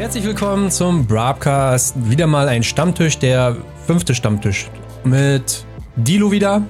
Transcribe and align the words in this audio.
Herzlich 0.00 0.24
willkommen 0.24 0.70
zum 0.70 1.04
Broadcast. 1.04 1.94
Wieder 2.10 2.26
mal 2.26 2.48
ein 2.48 2.62
Stammtisch, 2.62 3.18
der 3.18 3.54
fünfte 3.86 4.14
Stammtisch. 4.14 4.70
Mit 5.04 5.66
Dilo 5.94 6.32
wieder. 6.32 6.62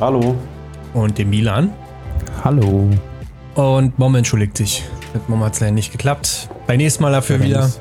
Hallo. 0.00 0.34
Und 0.94 1.18
dem 1.18 1.28
Milan. 1.28 1.74
Hallo. 2.42 2.88
Und 3.54 3.98
Mom 3.98 4.14
entschuldigt 4.14 4.56
sich. 4.56 4.82
Mit 5.12 5.28
Mom 5.28 5.44
hat 5.44 5.52
es 5.52 5.60
leider 5.60 5.72
nicht 5.72 5.92
geklappt. 5.92 6.48
Beim 6.66 6.78
nächsten 6.78 7.02
Mal 7.02 7.12
dafür 7.12 7.36
der 7.36 7.46
wieder. 7.46 7.60
Muss, 7.64 7.80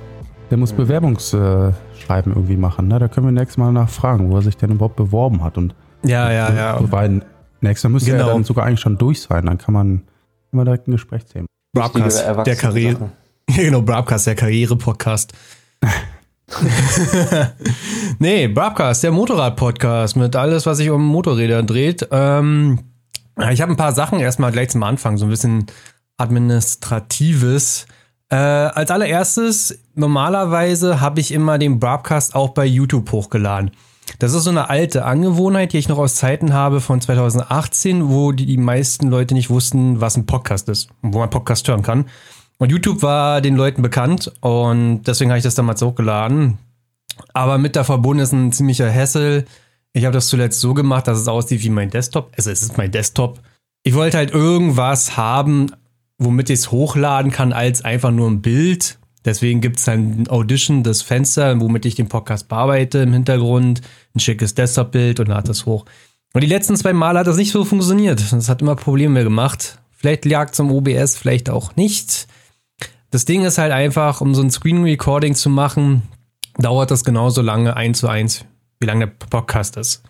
der 0.49 0.57
muss 0.57 0.73
Bewerbungsschreiben 0.73 2.33
irgendwie 2.33 2.57
machen. 2.57 2.89
Ne? 2.89 2.99
Da 2.99 3.07
können 3.07 3.27
wir 3.27 3.31
nächstes 3.31 3.55
Mal 3.55 3.71
nachfragen, 3.71 4.31
wo 4.31 4.35
er 4.35 4.41
sich 4.41 4.57
denn 4.57 4.71
überhaupt 4.71 4.97
beworben 4.97 5.45
hat. 5.45 5.57
Und 5.57 5.73
ja, 6.03 6.29
ja, 6.29 6.53
ja. 6.53 6.91
Weil 6.91 7.21
nächstes 7.61 7.89
Mal 7.89 7.93
müsste 7.93 8.11
genau. 8.11 8.27
er 8.27 8.33
dann 8.33 8.43
sogar 8.43 8.65
eigentlich 8.65 8.81
schon 8.81 8.97
durch 8.97 9.21
sein. 9.21 9.45
Dann 9.45 9.57
kann 9.57 9.73
man 9.73 10.01
immer 10.51 10.65
direkt 10.65 10.89
ein 10.89 10.91
Gesprächsthema. 10.91 11.45
Broadcast, 11.71 12.25
der 12.45 12.55
Karriere. 12.57 13.11
Ja, 13.55 13.65
genau, 13.65 13.83
Broadcast, 13.83 14.25
der 14.25 14.33
Karriere-Podcast. 14.33 15.31
nee, 18.19 18.47
Broadcast, 18.47 19.03
der 19.03 19.11
Motorrad-Podcast 19.11 20.15
mit 20.15 20.35
alles, 20.35 20.65
was 20.65 20.77
sich 20.77 20.89
um 20.89 21.05
Motorräder 21.05 21.61
dreht. 21.61 22.07
Ähm, 22.09 22.79
ich 23.51 23.61
habe 23.61 23.71
ein 23.71 23.77
paar 23.77 23.91
Sachen 23.91 24.19
erstmal 24.19 24.51
gleich 24.51 24.69
zum 24.69 24.81
Anfang, 24.81 25.17
so 25.17 25.25
ein 25.25 25.29
bisschen 25.29 25.67
administratives. 26.17 27.85
Äh, 28.29 28.37
als 28.37 28.89
allererstes, 28.89 29.77
normalerweise 29.93 30.99
habe 30.99 31.19
ich 31.19 31.31
immer 31.31 31.59
den 31.59 31.79
Broadcast 31.79 32.33
auch 32.33 32.49
bei 32.49 32.65
YouTube 32.65 33.11
hochgeladen. 33.11 33.69
Das 34.17 34.33
ist 34.33 34.45
so 34.45 34.49
eine 34.49 34.71
alte 34.71 35.05
Angewohnheit, 35.05 35.73
die 35.73 35.77
ich 35.77 35.89
noch 35.89 35.99
aus 35.99 36.15
Zeiten 36.15 36.53
habe 36.53 36.81
von 36.81 37.01
2018, 37.01 38.09
wo 38.09 38.31
die, 38.31 38.47
die 38.47 38.57
meisten 38.57 39.09
Leute 39.09 39.35
nicht 39.35 39.51
wussten, 39.51 40.01
was 40.01 40.17
ein 40.17 40.25
Podcast 40.25 40.69
ist 40.69 40.89
und 41.03 41.13
wo 41.13 41.19
man 41.19 41.29
Podcast 41.29 41.67
hören 41.67 41.83
kann. 41.83 42.05
Und 42.57 42.71
YouTube 42.71 43.01
war 43.01 43.41
den 43.41 43.55
Leuten 43.55 43.81
bekannt 43.81 44.31
und 44.41 45.03
deswegen 45.03 45.31
habe 45.31 45.37
ich 45.37 45.43
das 45.43 45.55
damals 45.55 45.81
hochgeladen. 45.81 46.57
Aber 47.33 47.57
mit 47.57 47.75
der 47.75 47.83
verbunden 47.83 48.23
ist 48.23 48.31
ein 48.31 48.51
ziemlicher 48.51 48.89
Hessel. 48.89 49.45
Ich 49.91 50.05
habe 50.05 50.13
das 50.13 50.27
zuletzt 50.27 50.59
so 50.59 50.73
gemacht, 50.73 51.07
dass 51.07 51.19
es 51.19 51.27
aussieht 51.27 51.63
wie 51.63 51.69
mein 51.69 51.89
Desktop. 51.89 52.31
Also 52.37 52.51
es 52.51 52.61
ist 52.61 52.77
mein 52.77 52.91
Desktop. 52.91 53.39
Ich 53.83 53.93
wollte 53.93 54.17
halt 54.17 54.31
irgendwas 54.31 55.17
haben, 55.17 55.71
womit 56.17 56.49
ich 56.49 56.59
es 56.59 56.71
hochladen 56.71 57.31
kann, 57.31 57.53
als 57.53 57.83
einfach 57.83 58.11
nur 58.11 58.29
ein 58.29 58.41
Bild. 58.41 58.97
Deswegen 59.25 59.61
gibt 59.61 59.79
es 59.79 59.87
ein 59.87 60.27
Audition, 60.27 60.83
das 60.83 61.01
Fenster, 61.01 61.59
womit 61.59 61.85
ich 61.85 61.95
den 61.95 62.09
Podcast 62.09 62.47
bearbeite 62.49 62.99
im 62.99 63.13
Hintergrund, 63.13 63.81
ein 64.15 64.19
schickes 64.19 64.53
Desktop-Bild 64.53 65.19
und 65.19 65.27
lade 65.27 65.47
das 65.47 65.65
hoch. 65.65 65.85
Und 66.33 66.41
die 66.41 66.47
letzten 66.47 66.75
zwei 66.75 66.93
Male 66.93 67.19
hat 67.19 67.27
das 67.27 67.37
nicht 67.37 67.51
so 67.51 67.63
funktioniert. 67.63 68.19
Das 68.31 68.49
hat 68.49 68.61
immer 68.61 68.75
Probleme 68.75 69.23
gemacht. 69.23 69.79
Vielleicht 69.91 70.25
lag 70.25 70.51
zum 70.51 70.71
OBS, 70.71 71.15
vielleicht 71.15 71.49
auch 71.49 71.75
nicht. 71.75 72.27
Das 73.13 73.25
Ding 73.25 73.45
ist 73.45 73.59
halt 73.59 73.71
einfach, 73.71 74.21
um 74.21 74.33
so 74.33 74.41
ein 74.41 74.49
Screen 74.49 74.81
Recording 74.81 75.35
zu 75.35 75.51
machen, 75.51 76.01
dauert 76.57 76.89
das 76.89 77.03
genauso 77.03 77.43
lange, 77.43 77.77
eins 77.77 77.99
zu 77.99 78.07
eins, 78.07 78.43
wie 78.79 78.87
lange 78.87 79.05
der 79.05 79.13
Podcast 79.29 79.77
ist. 79.77 80.01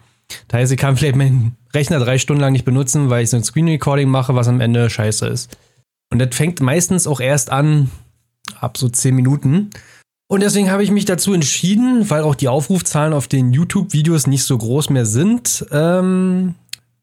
Das 0.47 0.59
heißt, 0.61 0.71
ich 0.71 0.77
kann 0.77 0.95
vielleicht 0.97 1.17
meinen 1.17 1.57
Rechner 1.73 1.99
drei 1.99 2.17
Stunden 2.17 2.39
lang 2.39 2.53
nicht 2.53 2.63
benutzen, 2.63 3.09
weil 3.09 3.25
ich 3.25 3.29
so 3.29 3.35
ein 3.35 3.43
Screen 3.43 3.67
Recording 3.67 4.07
mache, 4.07 4.35
was 4.35 4.47
am 4.47 4.61
Ende 4.61 4.89
scheiße 4.89 5.27
ist. 5.27 5.57
Und 6.11 6.19
das 6.19 6.33
fängt 6.33 6.61
meistens 6.61 7.05
auch 7.05 7.19
erst 7.19 7.49
an, 7.49 7.91
ab 8.61 8.77
so 8.77 8.87
zehn 8.87 9.15
Minuten. 9.15 9.71
Und 10.27 10.41
deswegen 10.41 10.71
habe 10.71 10.85
ich 10.85 10.89
mich 10.89 11.03
dazu 11.03 11.33
entschieden, 11.33 12.09
weil 12.09 12.23
auch 12.23 12.35
die 12.35 12.47
Aufrufzahlen 12.47 13.11
auf 13.11 13.27
den 13.27 13.51
YouTube-Videos 13.51 14.27
nicht 14.27 14.45
so 14.45 14.57
groß 14.57 14.91
mehr 14.91 15.05
sind, 15.05 15.65
ähm, 15.71 16.55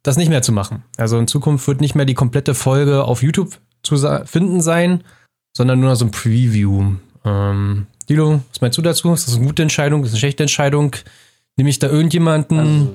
das 0.03 0.17
nicht 0.17 0.31
mehr 0.31 0.41
zu 0.41 0.53
machen. 0.53 0.83
Also 0.97 1.19
in 1.19 1.27
Zukunft 1.27 1.69
wird 1.69 1.83
nicht 1.83 1.95
mehr 1.95 2.06
die 2.06 2.15
komplette 2.15 2.55
Folge 2.55 3.05
auf 3.05 3.23
YouTube 3.23 3.61
zu 3.83 3.98
finden 4.25 4.62
sein, 4.62 5.05
sondern 5.53 5.81
nur 5.81 5.95
so 5.97 6.05
ein 6.06 6.11
Preview. 6.11 6.93
Ähm, 7.25 7.87
Dilo, 8.09 8.41
was 8.51 8.61
meinst 8.61 8.79
du 8.79 8.83
dazu? 8.83 9.12
Ist 9.12 9.29
das 9.29 9.37
eine 9.37 9.47
gute 9.47 9.62
Entscheidung? 9.62 10.03
Ist 10.03 10.09
das 10.09 10.15
eine 10.15 10.21
schlechte 10.21 10.43
Entscheidung? 10.43 10.97
Nehme 11.56 11.71
ich 11.71 11.78
da 11.78 11.88
irgendjemanden 11.88 12.59
also, 12.59 12.93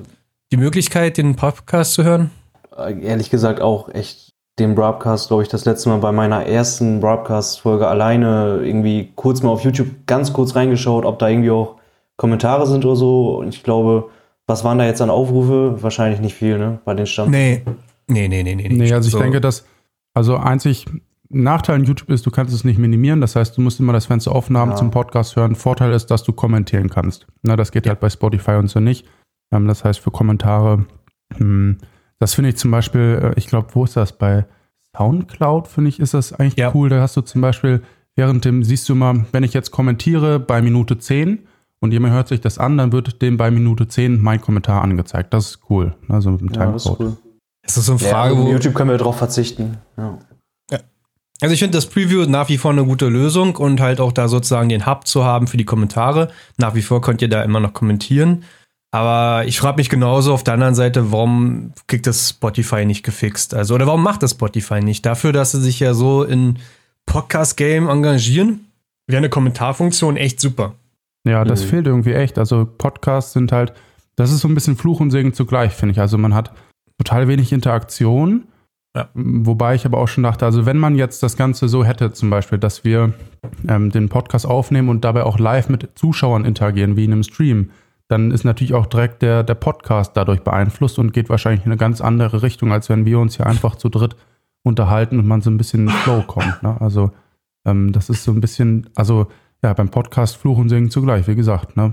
die 0.52 0.56
Möglichkeit, 0.56 1.16
den 1.16 1.36
Podcast 1.36 1.94
zu 1.94 2.04
hören? 2.04 2.30
Äh, 2.76 3.00
ehrlich 3.02 3.30
gesagt 3.30 3.60
auch 3.60 3.88
echt 3.88 4.32
den 4.58 4.74
Broadcast, 4.74 5.28
glaube 5.28 5.42
ich, 5.42 5.48
das 5.48 5.64
letzte 5.66 5.90
Mal 5.90 5.98
bei 5.98 6.12
meiner 6.12 6.46
ersten 6.46 7.00
Broadcast-Folge 7.00 7.86
alleine 7.86 8.60
irgendwie 8.62 9.12
kurz 9.14 9.42
mal 9.42 9.50
auf 9.50 9.62
YouTube 9.62 9.88
ganz 10.06 10.32
kurz 10.32 10.56
reingeschaut, 10.56 11.04
ob 11.04 11.18
da 11.18 11.28
irgendwie 11.28 11.50
auch 11.50 11.76
Kommentare 12.16 12.66
sind 12.66 12.84
oder 12.84 12.96
so. 12.96 13.38
Und 13.38 13.48
ich 13.54 13.62
glaube, 13.62 14.10
was 14.46 14.64
waren 14.64 14.78
da 14.78 14.86
jetzt 14.86 15.02
an 15.02 15.10
Aufrufe? 15.10 15.82
Wahrscheinlich 15.82 16.20
nicht 16.20 16.34
viel, 16.34 16.56
ne? 16.58 16.78
Bei 16.84 16.94
den 16.94 17.06
Stand. 17.06 17.30
Nee. 17.30 17.62
Nee, 18.08 18.28
nee, 18.28 18.42
nee, 18.42 18.54
nee. 18.54 18.68
Nee, 18.68 18.92
also 18.92 19.08
ich 19.08 19.12
so. 19.12 19.18
denke, 19.18 19.40
dass, 19.40 19.64
also 20.14 20.36
einzig, 20.36 20.86
Nachteil 21.28 21.80
in 21.80 21.84
YouTube 21.84 22.10
ist, 22.10 22.24
du 22.26 22.30
kannst 22.30 22.54
es 22.54 22.64
nicht 22.64 22.78
minimieren. 22.78 23.20
Das 23.20 23.36
heißt, 23.36 23.56
du 23.56 23.60
musst 23.60 23.80
immer 23.80 23.92
das 23.92 24.06
Fenster 24.06 24.34
offen 24.34 24.56
haben 24.56 24.70
ja. 24.70 24.76
zum 24.76 24.90
Podcast 24.90 25.36
hören. 25.36 25.54
Vorteil 25.54 25.92
ist, 25.92 26.06
dass 26.06 26.22
du 26.22 26.32
kommentieren 26.32 26.88
kannst. 26.88 27.26
Na, 27.42 27.56
das 27.56 27.72
geht 27.72 27.86
ja. 27.86 27.90
halt 27.90 28.00
bei 28.00 28.10
Spotify 28.10 28.52
und 28.52 28.68
so 28.68 28.80
nicht. 28.80 29.06
Ähm, 29.52 29.66
das 29.66 29.84
heißt, 29.84 30.00
für 30.00 30.10
Kommentare, 30.10 30.86
hm, 31.36 31.78
das 32.18 32.34
finde 32.34 32.50
ich 32.50 32.56
zum 32.56 32.70
Beispiel, 32.70 33.20
äh, 33.22 33.38
ich 33.38 33.46
glaube, 33.46 33.68
wo 33.72 33.84
ist 33.84 33.96
das? 33.96 34.16
Bei 34.16 34.46
Soundcloud, 34.96 35.68
finde 35.68 35.88
ich, 35.88 36.00
ist 36.00 36.14
das 36.14 36.32
eigentlich 36.32 36.56
ja. 36.56 36.72
cool. 36.74 36.88
Da 36.88 37.00
hast 37.00 37.16
du 37.16 37.20
zum 37.20 37.40
Beispiel, 37.40 37.82
während 38.14 38.44
dem, 38.44 38.62
siehst 38.62 38.88
du 38.88 38.94
mal, 38.94 39.26
wenn 39.32 39.42
ich 39.42 39.52
jetzt 39.52 39.70
kommentiere 39.70 40.40
bei 40.40 40.62
Minute 40.62 40.98
10 40.98 41.46
und 41.80 41.92
jemand 41.92 42.14
hört 42.14 42.28
sich 42.28 42.40
das 42.40 42.58
an, 42.58 42.78
dann 42.78 42.92
wird 42.92 43.20
dem 43.20 43.36
bei 43.36 43.50
Minute 43.50 43.88
10 43.88 44.20
mein 44.20 44.40
Kommentar 44.40 44.82
angezeigt. 44.82 45.34
Das 45.34 45.50
ist 45.50 45.60
cool. 45.70 45.94
Also 46.08 46.30
mit 46.30 46.40
dem 46.40 46.48
ja, 46.48 46.52
Timecode. 46.54 46.74
Das 46.74 46.84
ist 46.86 47.00
cool. 47.00 47.16
Ist 47.66 47.76
das 47.76 47.86
so 47.86 47.92
eine 47.92 47.98
Frage, 47.98 48.34
ja, 48.34 48.40
wo. 48.40 48.48
YouTube 48.48 48.74
können 48.74 48.90
wir 48.90 48.98
darauf 48.98 49.18
verzichten. 49.18 49.78
Ja. 49.96 50.18
Also 51.40 51.52
ich 51.52 51.60
finde 51.60 51.76
das 51.76 51.86
Preview 51.86 52.24
nach 52.26 52.48
wie 52.48 52.56
vor 52.56 52.70
eine 52.70 52.84
gute 52.84 53.08
Lösung 53.08 53.56
und 53.56 53.80
halt 53.80 54.00
auch 54.00 54.12
da 54.12 54.28
sozusagen 54.28 54.68
den 54.68 54.86
Hub 54.86 55.06
zu 55.06 55.24
haben 55.24 55.46
für 55.46 55.58
die 55.58 55.64
Kommentare. 55.64 56.30
Nach 56.56 56.74
wie 56.74 56.82
vor 56.82 57.02
könnt 57.02 57.20
ihr 57.20 57.28
da 57.28 57.42
immer 57.42 57.60
noch 57.60 57.74
kommentieren. 57.74 58.44
Aber 58.90 59.46
ich 59.46 59.58
frage 59.58 59.76
mich 59.76 59.90
genauso 59.90 60.32
auf 60.32 60.44
der 60.44 60.54
anderen 60.54 60.74
Seite, 60.74 61.12
warum 61.12 61.72
kriegt 61.86 62.06
das 62.06 62.30
Spotify 62.30 62.86
nicht 62.86 63.02
gefixt? 63.02 63.52
Also, 63.52 63.74
oder 63.74 63.86
warum 63.86 64.02
macht 64.02 64.22
das 64.22 64.30
Spotify 64.30 64.80
nicht? 64.80 65.04
Dafür, 65.04 65.32
dass 65.32 65.52
sie 65.52 65.60
sich 65.60 65.80
ja 65.80 65.92
so 65.92 66.22
in 66.22 66.58
Podcast-Game 67.04 67.88
engagieren, 67.88 68.66
wäre 69.06 69.18
eine 69.18 69.28
Kommentarfunktion 69.28 70.16
echt 70.16 70.40
super. 70.40 70.74
Ja, 71.26 71.44
das 71.44 71.64
mhm. 71.64 71.68
fehlt 71.68 71.86
irgendwie 71.86 72.14
echt. 72.14 72.38
Also 72.38 72.66
Podcasts 72.66 73.32
sind 73.32 73.52
halt, 73.52 73.74
das 74.14 74.30
ist 74.30 74.40
so 74.40 74.48
ein 74.48 74.54
bisschen 74.54 74.76
Fluch 74.76 75.00
und 75.00 75.10
Segen 75.10 75.34
zugleich, 75.34 75.72
finde 75.72 75.92
ich. 75.92 76.00
Also 76.00 76.16
man 76.16 76.34
hat 76.34 76.52
total 76.98 77.28
wenig 77.28 77.52
Interaktion 77.52 78.44
ja. 78.96 79.10
Wobei 79.12 79.74
ich 79.74 79.84
aber 79.84 79.98
auch 79.98 80.08
schon 80.08 80.24
dachte, 80.24 80.46
also 80.46 80.64
wenn 80.64 80.78
man 80.78 80.96
jetzt 80.96 81.22
das 81.22 81.36
Ganze 81.36 81.68
so 81.68 81.84
hätte, 81.84 82.12
zum 82.12 82.30
Beispiel, 82.30 82.58
dass 82.58 82.82
wir 82.82 83.12
ähm, 83.68 83.90
den 83.90 84.08
Podcast 84.08 84.46
aufnehmen 84.46 84.88
und 84.88 85.04
dabei 85.04 85.24
auch 85.24 85.38
live 85.38 85.68
mit 85.68 85.90
Zuschauern 85.96 86.46
interagieren, 86.46 86.96
wie 86.96 87.04
in 87.04 87.12
einem 87.12 87.22
Stream, 87.22 87.70
dann 88.08 88.30
ist 88.30 88.44
natürlich 88.44 88.72
auch 88.72 88.86
direkt 88.86 89.20
der, 89.20 89.42
der 89.42 89.54
Podcast 89.54 90.16
dadurch 90.16 90.40
beeinflusst 90.40 90.98
und 90.98 91.12
geht 91.12 91.28
wahrscheinlich 91.28 91.66
in 91.66 91.72
eine 91.72 91.78
ganz 91.78 92.00
andere 92.00 92.42
Richtung, 92.42 92.72
als 92.72 92.88
wenn 92.88 93.04
wir 93.04 93.18
uns 93.18 93.36
hier 93.36 93.46
einfach 93.46 93.74
zu 93.74 93.90
dritt 93.90 94.16
unterhalten 94.62 95.18
und 95.18 95.26
man 95.26 95.42
so 95.42 95.50
ein 95.50 95.58
bisschen 95.58 95.80
in 95.80 95.86
den 95.88 95.96
Flow 95.96 96.22
kommt. 96.26 96.62
Ne? 96.62 96.80
Also 96.80 97.10
ähm, 97.66 97.92
das 97.92 98.08
ist 98.08 98.24
so 98.24 98.32
ein 98.32 98.40
bisschen, 98.40 98.88
also 98.94 99.26
ja, 99.62 99.74
beim 99.74 99.90
Podcast 99.90 100.36
Fluch 100.36 100.56
und 100.56 100.70
Singen 100.70 100.90
zugleich, 100.90 101.28
wie 101.28 101.36
gesagt. 101.36 101.76
Ne? 101.76 101.92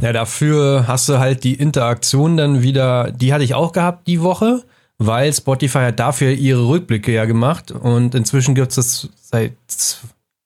Ja, 0.00 0.12
dafür 0.12 0.88
hast 0.88 1.08
du 1.08 1.20
halt 1.20 1.44
die 1.44 1.54
Interaktion 1.54 2.36
dann 2.36 2.62
wieder, 2.62 3.12
die 3.12 3.32
hatte 3.32 3.44
ich 3.44 3.54
auch 3.54 3.72
gehabt 3.72 4.08
die 4.08 4.20
Woche 4.20 4.64
weil 5.00 5.32
Spotify 5.32 5.78
hat 5.78 5.98
dafür 5.98 6.30
ihre 6.30 6.68
Rückblicke 6.68 7.10
ja 7.10 7.24
gemacht 7.24 7.70
und 7.70 8.14
inzwischen 8.14 8.54
gibt 8.54 8.76
es 8.76 9.08
seit 9.20 9.54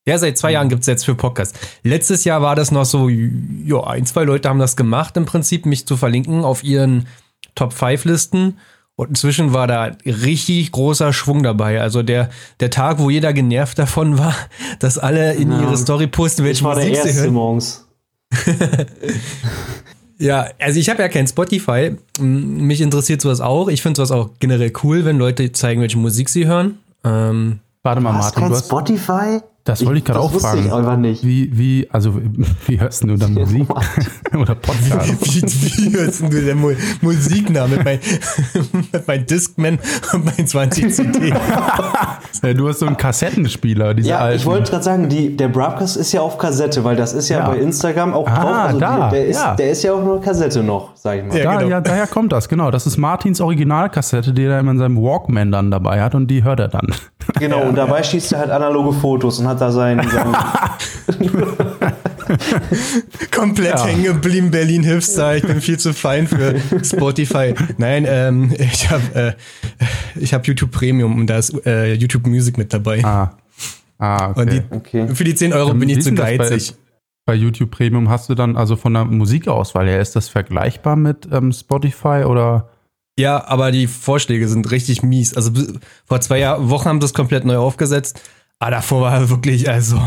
ja, 0.07 0.19
seit 0.19 0.39
zwei 0.39 0.53
Jahren 0.53 0.69
gibt 0.69 0.83
es 0.83 0.87
jetzt 0.87 1.05
für 1.05 1.15
Podcasts. 1.15 1.59
Letztes 1.83 2.25
Jahr 2.25 2.43
war 2.43 2.55
das 2.55 2.71
noch 2.71 2.85
so, 2.85 3.09
ja, 3.09 3.83
ein, 3.85 4.05
zwei 4.05 4.25
Leute 4.25 4.49
haben 4.51 4.59
das 4.59 4.77
gemacht, 4.77 5.17
im 5.17 5.25
Prinzip, 5.25 5.65
mich 5.65 5.87
zu 5.87 5.97
verlinken 5.97 6.45
auf 6.45 6.63
ihren 6.63 7.07
Top-5-Listen. 7.55 8.59
Und 8.97 9.09
inzwischen 9.09 9.55
war 9.55 9.67
da 9.67 9.97
richtig 10.05 10.71
großer 10.73 11.13
Schwung 11.15 11.43
dabei. 11.43 11.81
Also 11.81 12.03
der, 12.03 12.29
der 12.61 12.71
Tag, 12.71 12.99
wo 12.99 13.09
jeder 13.09 13.33
genervt 13.33 13.79
davon 13.79 14.19
war, 14.19 14.37
dass 14.79 14.99
alle 14.99 15.35
in 15.35 15.51
ja, 15.51 15.63
ihre 15.63 15.77
Story 15.79 16.07
posten, 16.07 16.45
welche 16.45 16.65
Musik 16.65 16.97
sie 16.97 17.15
hören. 17.15 17.33
Morgens. 17.33 17.89
Ja, 20.19 20.49
also 20.61 20.79
ich 20.79 20.89
habe 20.89 21.03
ja 21.03 21.09
kein 21.09 21.27
Spotify. 21.27 21.97
Mich 22.21 22.81
interessiert 22.81 23.21
sowas 23.21 23.41
auch. 23.41 23.69
Ich 23.69 23.83
finde 23.83 23.97
sowas 23.97 24.13
auch 24.13 24.31
generell 24.39 24.73
cool, 24.83 25.05
wenn 25.05 25.19
Leute 25.19 25.51
zeigen, 25.53 25.81
welche 25.81 25.99
Musik 25.99 26.29
sie 26.29 26.47
hören. 26.47 26.79
Ähm, 27.03 27.61
Warte 27.83 28.01
mal, 28.01 28.13
Martin. 28.13 28.41
Kein 28.43 28.51
du 28.51 28.57
hast 28.57 28.67
Spotify? 28.67 29.41
Das 29.65 29.85
wollte 29.87 29.99
ich 29.99 30.05
gerade 30.05 30.21
auch 30.21 30.31
fragen. 30.31 30.67
Ich 30.67 30.73
einfach 30.73 30.99
nicht. 30.99 31.25
Wie, 31.25 31.49
wie, 31.57 31.89
also, 31.91 32.21
wie 32.67 32.79
hörst 32.79 33.03
du 33.03 33.17
da 33.17 33.29
Musik? 33.29 33.67
Oder 34.35 34.55
Podcast? 34.57 35.09
Wie, 35.23 35.43
wie 35.43 35.97
hörst 35.97 36.21
du 36.21 36.29
denn 36.29 36.59
Mu 36.59 36.73
Musik 37.01 37.49
nach 37.49 37.67
mit 37.67 37.83
meinem 37.83 38.01
mein 39.07 39.25
Discman 39.27 39.79
und 40.13 40.25
meinem 40.27 40.47
20 40.47 40.93
CD? 40.93 41.33
du 42.55 42.69
hast 42.69 42.81
so 42.81 42.87
einen 42.87 42.99
Kassettenspieler, 42.99 43.95
diese 43.95 44.11
Ja, 44.11 44.19
alten. 44.19 44.37
ich 44.37 44.45
wollte 44.45 44.71
gerade 44.71 44.85
sagen, 44.85 45.09
die, 45.09 45.35
der 45.35 45.49
Broadcast 45.49 45.97
ist 45.97 46.13
ja 46.13 46.21
auf 46.21 46.37
Kassette, 46.37 46.85
weil 46.85 46.97
das 46.97 47.15
ist 47.15 47.31
ja, 47.31 47.39
ja. 47.39 47.49
bei 47.49 47.57
Instagram 47.57 48.13
auch 48.13 48.29
ah, 48.29 48.35
drauf. 48.35 48.57
Also 48.67 48.81
da, 48.81 49.09
der, 49.09 49.27
ist, 49.27 49.41
ja. 49.41 49.55
der 49.55 49.71
ist 49.71 49.83
ja 49.83 49.95
auch 49.95 50.05
nur 50.05 50.21
Kassette 50.21 50.63
noch, 50.63 50.91
sag 50.95 51.21
ich 51.21 51.25
mal. 51.25 51.39
Ja, 51.39 51.45
da, 51.45 51.57
genau. 51.57 51.71
ja, 51.71 51.81
daher 51.81 52.07
kommt 52.07 52.33
das, 52.33 52.51
genau. 52.51 52.71
Das 52.71 52.87
ist 52.87 52.99
Martins 52.99 53.41
Originalkassette, 53.41 54.35
die 54.35 54.45
er 54.45 54.61
immer 54.61 54.73
in 54.73 54.79
seinem 54.79 54.99
Walkman 54.99 55.51
dann 55.51 55.71
dabei 55.71 56.03
hat 56.03 56.15
und 56.15 56.27
die 56.27 56.45
hört 56.45 56.61
er 56.61 56.69
dann. 56.69 56.89
Genau, 57.39 57.61
ja, 57.61 57.69
und 57.69 57.77
dabei 57.77 57.99
ja. 57.99 58.05
schießt 58.05 58.35
er 58.35 58.41
halt 58.41 58.51
analoge 58.51 58.93
Fotos 58.93 59.39
und 59.39 59.49
hat 59.49 59.54
da 59.61 59.73
sein. 59.73 60.01
sein 60.09 61.27
Komplett 63.31 63.75
ja. 63.75 63.87
hängen 63.87 64.05
geblieben, 64.05 64.51
Berlin 64.51 64.83
Hipster. 64.83 65.37
Ich 65.37 65.43
bin 65.43 65.61
viel 65.61 65.79
zu 65.79 65.93
fein 65.93 66.27
für 66.27 66.57
Spotify. 66.83 67.55
Nein, 67.79 68.07
ähm, 68.09 68.55
ich 68.59 68.91
habe 68.91 69.37
äh, 70.21 70.27
hab 70.27 70.47
YouTube 70.47 70.71
Premium 70.71 71.19
und 71.19 71.27
da 71.27 71.39
ist 71.39 71.67
äh, 71.67 71.95
YouTube 71.95 72.27
Music 72.27 72.59
mit 72.59 72.73
dabei. 72.73 73.05
Ah. 73.05 73.37
Ah, 73.99 74.31
okay. 74.31 74.41
Und 74.41 74.53
die, 74.53 74.63
okay. 74.71 75.15
für 75.15 75.25
die 75.25 75.35
10 75.35 75.53
Euro 75.53 75.73
bin 75.75 75.89
ich 75.89 76.03
zu 76.03 76.13
geizig. 76.13 76.75
Bei, 77.25 77.33
bei, 77.33 77.35
YouTube 77.35 77.71
Premium 77.71 78.11
hast 78.11 78.29
du 78.29 78.35
dann 78.35 78.57
also 78.57 78.77
von 78.77 78.93
der 78.93 79.05
Musikauswahl 79.05 79.87
her, 79.87 80.01
ist 80.01 80.17
das 80.17 80.29
vergleichbar 80.29 80.97
mit 80.97 81.29
ähm, 81.31 81.53
Spotify 81.53 82.25
oder? 82.27 82.71
Ja, 83.17 83.47
aber 83.47 83.71
die 83.71 83.87
Vorschläge 83.87 84.49
sind 84.49 84.71
richtig 84.73 85.03
mies. 85.03 85.35
Also 85.35 85.53
vor 86.05 86.21
zwei 86.21 86.41
Jahr, 86.41 86.69
Wochen 86.69 86.89
haben 86.89 87.01
das 87.01 87.15
komplett 87.15 87.45
neu 87.45 87.57
aufgesetzt. 87.57 88.21
Aber 88.59 88.71
davor 88.71 89.01
war 89.03 89.29
wirklich, 89.31 89.69
also, 89.69 90.01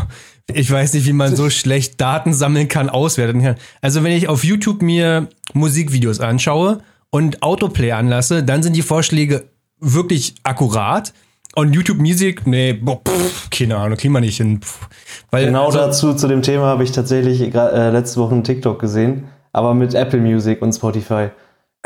ich 0.52 0.70
weiß 0.70 0.94
nicht, 0.94 1.06
wie 1.06 1.12
man 1.12 1.36
so 1.36 1.50
schlecht 1.50 2.00
Daten 2.00 2.32
sammeln 2.32 2.68
kann, 2.68 2.88
auswerten 2.88 3.42
kann. 3.42 3.56
Also, 3.80 4.02
wenn 4.02 4.12
ich 4.12 4.28
auf 4.28 4.44
YouTube 4.44 4.82
mir 4.82 5.28
Musikvideos 5.52 6.20
anschaue 6.20 6.78
und 7.10 7.42
Autoplay 7.42 7.92
anlasse, 7.92 8.42
dann 8.42 8.62
sind 8.62 8.74
die 8.74 8.82
Vorschläge 8.82 9.44
wirklich 9.80 10.34
akkurat. 10.42 11.12
Und 11.54 11.72
YouTube 11.72 11.98
Music, 11.98 12.46
nee, 12.46 12.72
boah, 12.72 13.00
pff, 13.06 13.50
keine 13.50 13.76
Ahnung, 13.76 13.96
kriegen 13.96 14.12
wir 14.12 14.20
nicht 14.20 14.36
hin. 14.36 14.60
Pff, 14.60 14.88
weil, 15.30 15.46
genau 15.46 15.66
also, 15.66 15.78
dazu, 15.78 16.14
zu 16.14 16.28
dem 16.28 16.42
Thema 16.42 16.66
habe 16.66 16.84
ich 16.84 16.92
tatsächlich 16.92 17.40
äh, 17.54 17.90
letzte 17.90 18.20
Woche 18.20 18.34
einen 18.34 18.44
TikTok 18.44 18.78
gesehen, 18.78 19.24
aber 19.52 19.74
mit 19.74 19.94
Apple 19.94 20.20
Music 20.20 20.62
und 20.62 20.72
Spotify. 20.72 21.30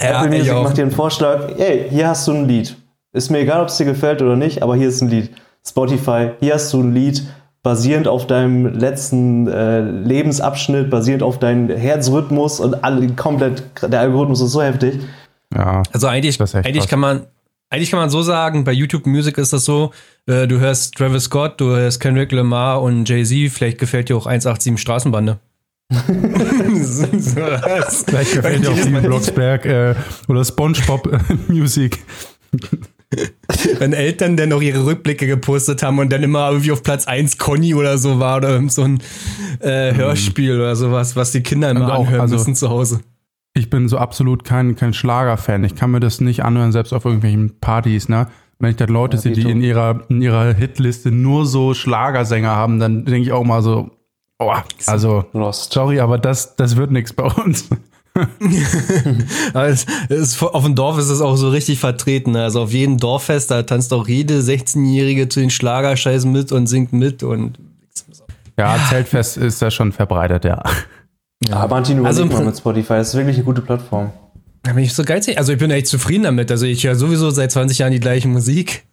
Ja, 0.00 0.24
Apple 0.24 0.36
Music 0.36 0.52
macht 0.54 0.76
dir 0.76 0.82
einen 0.82 0.90
Vorschlag, 0.90 1.58
ey, 1.58 1.86
hier 1.88 2.08
hast 2.08 2.26
du 2.26 2.32
ein 2.32 2.48
Lied. 2.48 2.76
Ist 3.12 3.30
mir 3.30 3.38
egal, 3.38 3.60
ob 3.60 3.68
es 3.68 3.76
dir 3.76 3.84
gefällt 3.84 4.20
oder 4.20 4.36
nicht, 4.36 4.62
aber 4.62 4.74
hier 4.76 4.88
ist 4.88 5.00
ein 5.00 5.08
Lied. 5.08 5.30
Spotify, 5.66 6.30
hier 6.40 6.54
hast 6.54 6.72
du 6.72 6.82
ein 6.82 6.94
Lied, 6.94 7.22
basierend 7.62 8.08
auf 8.08 8.26
deinem 8.26 8.66
letzten 8.66 9.46
äh, 9.46 9.80
Lebensabschnitt, 9.80 10.90
basierend 10.90 11.22
auf 11.22 11.38
deinem 11.38 11.68
Herzrhythmus 11.70 12.60
und 12.60 12.82
alle, 12.82 13.08
komplett, 13.14 13.62
der 13.82 14.00
Algorithmus 14.00 14.40
ist 14.40 14.52
so 14.52 14.62
heftig. 14.62 15.00
Ja. 15.54 15.82
Also 15.92 16.08
eigentlich, 16.08 16.40
eigentlich 16.40 16.88
kann 16.88 16.98
man, 16.98 17.26
eigentlich 17.70 17.90
kann 17.90 18.00
man 18.00 18.10
so 18.10 18.22
sagen, 18.22 18.64
bei 18.64 18.72
YouTube 18.72 19.06
Music 19.06 19.38
ist 19.38 19.52
das 19.52 19.64
so, 19.64 19.92
äh, 20.26 20.48
du 20.48 20.58
hörst 20.58 20.96
Travis 20.96 21.24
Scott, 21.24 21.60
du 21.60 21.66
hörst 21.66 22.00
Kendrick 22.00 22.32
Lamar 22.32 22.82
und 22.82 23.08
Jay-Z, 23.08 23.52
vielleicht 23.52 23.78
gefällt 23.78 24.08
dir 24.08 24.16
auch 24.16 24.26
187 24.26 24.80
Straßenbande. 24.80 25.38
Vielleicht 28.06 28.32
gefällt 28.32 28.64
dir 28.64 28.70
auch 28.70 28.78
Steven 28.78 29.02
Blocksberg 29.06 29.66
äh, 29.66 29.94
oder 30.26 30.44
SpongeBob 30.44 31.06
äh, 31.12 31.18
Music. 31.52 31.98
Wenn 33.78 33.92
Eltern 33.92 34.36
dann 34.36 34.50
noch 34.50 34.62
ihre 34.62 34.84
Rückblicke 34.84 35.26
gepostet 35.26 35.82
haben 35.82 35.98
und 35.98 36.12
dann 36.12 36.22
immer 36.22 36.48
irgendwie 36.50 36.72
auf 36.72 36.82
Platz 36.82 37.06
1 37.06 37.38
Conny 37.38 37.74
oder 37.74 37.98
so 37.98 38.18
war 38.18 38.38
oder 38.38 38.68
so 38.68 38.82
ein 38.82 39.02
äh, 39.60 39.94
Hörspiel 39.94 40.56
oder 40.56 40.76
sowas, 40.76 41.16
was 41.16 41.32
die 41.32 41.42
Kinder 41.42 41.70
immer 41.70 41.92
auch, 41.94 42.06
anhören 42.06 42.22
also, 42.22 42.36
müssen 42.36 42.54
zu 42.54 42.70
Hause. 42.70 43.00
Ich 43.54 43.68
bin 43.68 43.88
so 43.88 43.98
absolut 43.98 44.44
kein, 44.44 44.76
kein 44.76 44.94
Schlager-Fan. 44.94 45.64
Ich 45.64 45.74
kann 45.74 45.90
mir 45.90 46.00
das 46.00 46.20
nicht 46.20 46.44
anhören, 46.44 46.72
selbst 46.72 46.92
auf 46.92 47.04
irgendwelchen 47.04 47.58
Partys, 47.60 48.08
ne? 48.08 48.28
Wenn 48.58 48.70
ich 48.70 48.76
dann 48.76 48.88
Leute 48.88 49.16
ja, 49.16 49.22
sehe, 49.22 49.32
die 49.32 49.42
in 49.42 49.60
ihrer, 49.60 50.04
in 50.08 50.22
ihrer 50.22 50.54
Hitliste 50.54 51.10
nur 51.10 51.46
so 51.46 51.74
Schlagersänger 51.74 52.54
haben, 52.54 52.78
dann 52.78 53.04
denke 53.04 53.22
ich 53.22 53.32
auch 53.32 53.44
mal 53.44 53.60
so, 53.60 53.90
Oh, 54.42 54.52
also, 54.86 55.24
Lost. 55.32 55.72
sorry, 55.72 56.00
aber 56.00 56.18
das, 56.18 56.56
das 56.56 56.76
wird 56.76 56.90
nichts 56.90 57.12
bei 57.12 57.24
uns. 57.24 57.68
ist, 60.08 60.42
auf 60.42 60.64
dem 60.64 60.74
Dorf 60.74 60.98
ist 60.98 61.08
es 61.08 61.20
auch 61.20 61.36
so 61.36 61.48
richtig 61.48 61.78
vertreten. 61.78 62.32
Ne? 62.32 62.42
Also 62.42 62.62
auf 62.62 62.72
jedem 62.72 62.98
Dorffest, 62.98 63.50
da 63.50 63.62
tanzt 63.62 63.92
auch 63.92 64.06
jede 64.06 64.40
16-Jährige 64.40 65.28
zu 65.28 65.40
den 65.40 65.50
Schlagerscheißen 65.50 66.30
mit 66.30 66.52
und 66.52 66.66
singt 66.66 66.92
mit 66.92 67.22
und. 67.22 67.58
Ja, 68.58 68.78
Zeltfest 68.90 69.38
ist 69.38 69.62
ja 69.62 69.70
schon 69.70 69.92
verbreitet, 69.92 70.44
ja. 70.44 70.62
Ja, 71.48 71.66
Martin, 71.66 72.04
also 72.04 72.26
mal 72.26 72.44
mit 72.44 72.56
Spotify, 72.56 72.94
das 72.94 73.08
ist 73.08 73.14
wirklich 73.14 73.36
eine 73.36 73.44
gute 73.44 73.62
Plattform. 73.62 74.12
Da 74.62 74.74
bin 74.74 74.84
ich 74.84 74.94
so 74.94 75.02
geizig. 75.02 75.38
Also 75.38 75.52
ich 75.52 75.58
bin 75.58 75.70
echt 75.70 75.88
zufrieden 75.88 76.24
damit. 76.24 76.50
Also 76.50 76.66
ich 76.66 76.84
höre 76.84 76.94
sowieso 76.94 77.30
seit 77.30 77.50
20 77.50 77.78
Jahren 77.78 77.92
die 77.92 77.98
gleiche 77.98 78.28
Musik. 78.28 78.84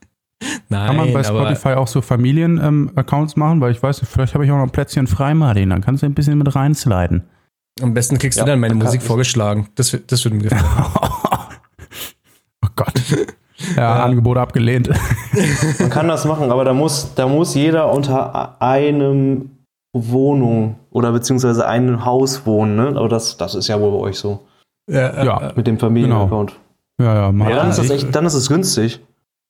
Nein, 0.69 0.87
Kann 0.87 0.95
man 0.95 1.13
bei 1.13 1.23
Spotify 1.23 1.69
auch 1.69 1.87
so 1.87 2.01
Familien-Accounts 2.01 3.33
ähm, 3.35 3.39
machen? 3.39 3.61
Weil 3.61 3.71
ich 3.73 3.83
weiß, 3.83 4.01
vielleicht 4.09 4.33
habe 4.33 4.45
ich 4.45 4.51
auch 4.51 4.55
noch 4.55 4.63
ein 4.63 4.71
Plätzchen 4.71 5.05
frei, 5.05 5.33
Martin. 5.33 5.69
Dann 5.69 5.81
kannst 5.81 6.01
du 6.01 6.07
ein 6.07 6.13
bisschen 6.13 6.37
mit 6.37 6.55
reinsliden. 6.55 7.23
Am 7.81 7.93
besten 7.93 8.17
kriegst 8.17 8.37
ja, 8.37 8.45
du 8.45 8.51
dann 8.51 8.59
meine 8.59 8.75
Musik 8.75 9.01
vorgeschlagen. 9.01 9.67
Das, 9.75 9.97
das 10.07 10.23
würde 10.25 10.37
mir 10.37 10.43
gefallen. 10.43 10.65
oh 12.63 12.69
Gott. 12.75 12.93
Ja, 13.75 13.81
ja, 13.81 14.03
Angebot 14.03 14.37
abgelehnt. 14.37 14.89
Man 15.79 15.89
kann 15.89 16.07
das 16.07 16.25
machen, 16.25 16.51
aber 16.51 16.63
da 16.63 16.73
muss, 16.73 17.13
da 17.15 17.27
muss 17.27 17.55
jeder 17.55 17.91
unter 17.91 18.61
einem 18.61 19.51
Wohnung 19.93 20.75
oder 20.91 21.11
beziehungsweise 21.11 21.67
einem 21.67 22.05
Haus 22.05 22.45
wohnen. 22.45 22.75
Ne? 22.75 22.87
Aber 22.95 23.09
das, 23.09 23.37
das 23.37 23.55
ist 23.55 23.67
ja 23.67 23.79
wohl 23.79 23.91
bei 23.91 23.97
euch 23.97 24.17
so. 24.17 24.45
Ja, 24.89 25.23
ja. 25.23 25.51
Mit 25.55 25.67
dem 25.67 25.77
Familienaccount. 25.77 26.55
Genau. 26.97 27.09
Ja, 27.11 27.31
ja, 27.31 27.49
ja 27.49 27.55
dann, 27.55 27.69
ist 27.69 27.79
das 27.79 27.89
echt, 27.89 28.13
dann 28.13 28.25
ist 28.25 28.33
es 28.33 28.49
günstig. 28.49 29.01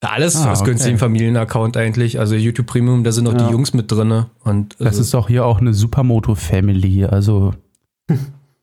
Ja, 0.04 0.12
alles 0.12 0.36
ah, 0.38 0.52
aus 0.52 0.62
okay. 0.62 0.72
günstigen 0.72 0.98
Familienaccount 0.98 1.76
eigentlich. 1.76 2.20
Also 2.20 2.36
YouTube 2.36 2.68
Premium, 2.68 3.04
da 3.04 3.12
sind 3.12 3.28
auch 3.28 3.34
ja. 3.34 3.46
die 3.46 3.52
Jungs 3.52 3.74
mit 3.74 3.92
drin. 3.92 4.26
Und 4.44 4.76
also 4.80 4.84
das 4.84 4.98
ist 4.98 5.14
doch 5.14 5.28
hier 5.28 5.46
auch 5.46 5.60
eine 5.60 5.74
Supermoto-Family. 5.74 7.06
Also 7.06 7.54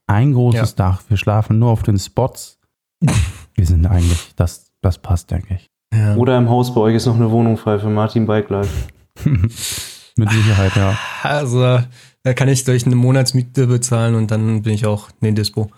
ein 0.06 0.32
großes 0.32 0.70
ja. 0.70 0.76
Dach. 0.76 1.02
Wir 1.08 1.16
schlafen 1.16 1.58
nur 1.58 1.70
auf 1.70 1.82
den 1.82 1.98
Spots. 1.98 2.58
Wir 3.54 3.66
sind 3.66 3.86
eigentlich, 3.86 4.34
das, 4.36 4.72
das 4.82 4.98
passt, 4.98 5.30
denke 5.30 5.54
ich. 5.54 5.70
Ja. 5.94 6.16
Oder 6.16 6.36
im 6.36 6.50
Haus 6.50 6.74
bei 6.74 6.80
euch 6.82 6.94
ist 6.94 7.06
noch 7.06 7.16
eine 7.16 7.30
Wohnung 7.30 7.56
frei 7.56 7.78
für 7.78 7.88
Martin 7.88 8.26
Bike 8.26 8.50
Life. 8.50 8.88
Mit 9.24 10.30
Sicherheit, 10.30 10.74
ja. 10.76 10.98
Also, 11.22 11.78
da 12.22 12.34
kann 12.34 12.48
ich 12.48 12.64
durch 12.64 12.86
eine 12.86 12.96
Monatsmiete 12.96 13.66
bezahlen 13.66 14.14
und 14.14 14.30
dann 14.30 14.62
bin 14.62 14.72
ich 14.72 14.86
auch 14.86 15.10
in 15.20 15.28
den 15.28 15.34
Dispo. 15.34 15.70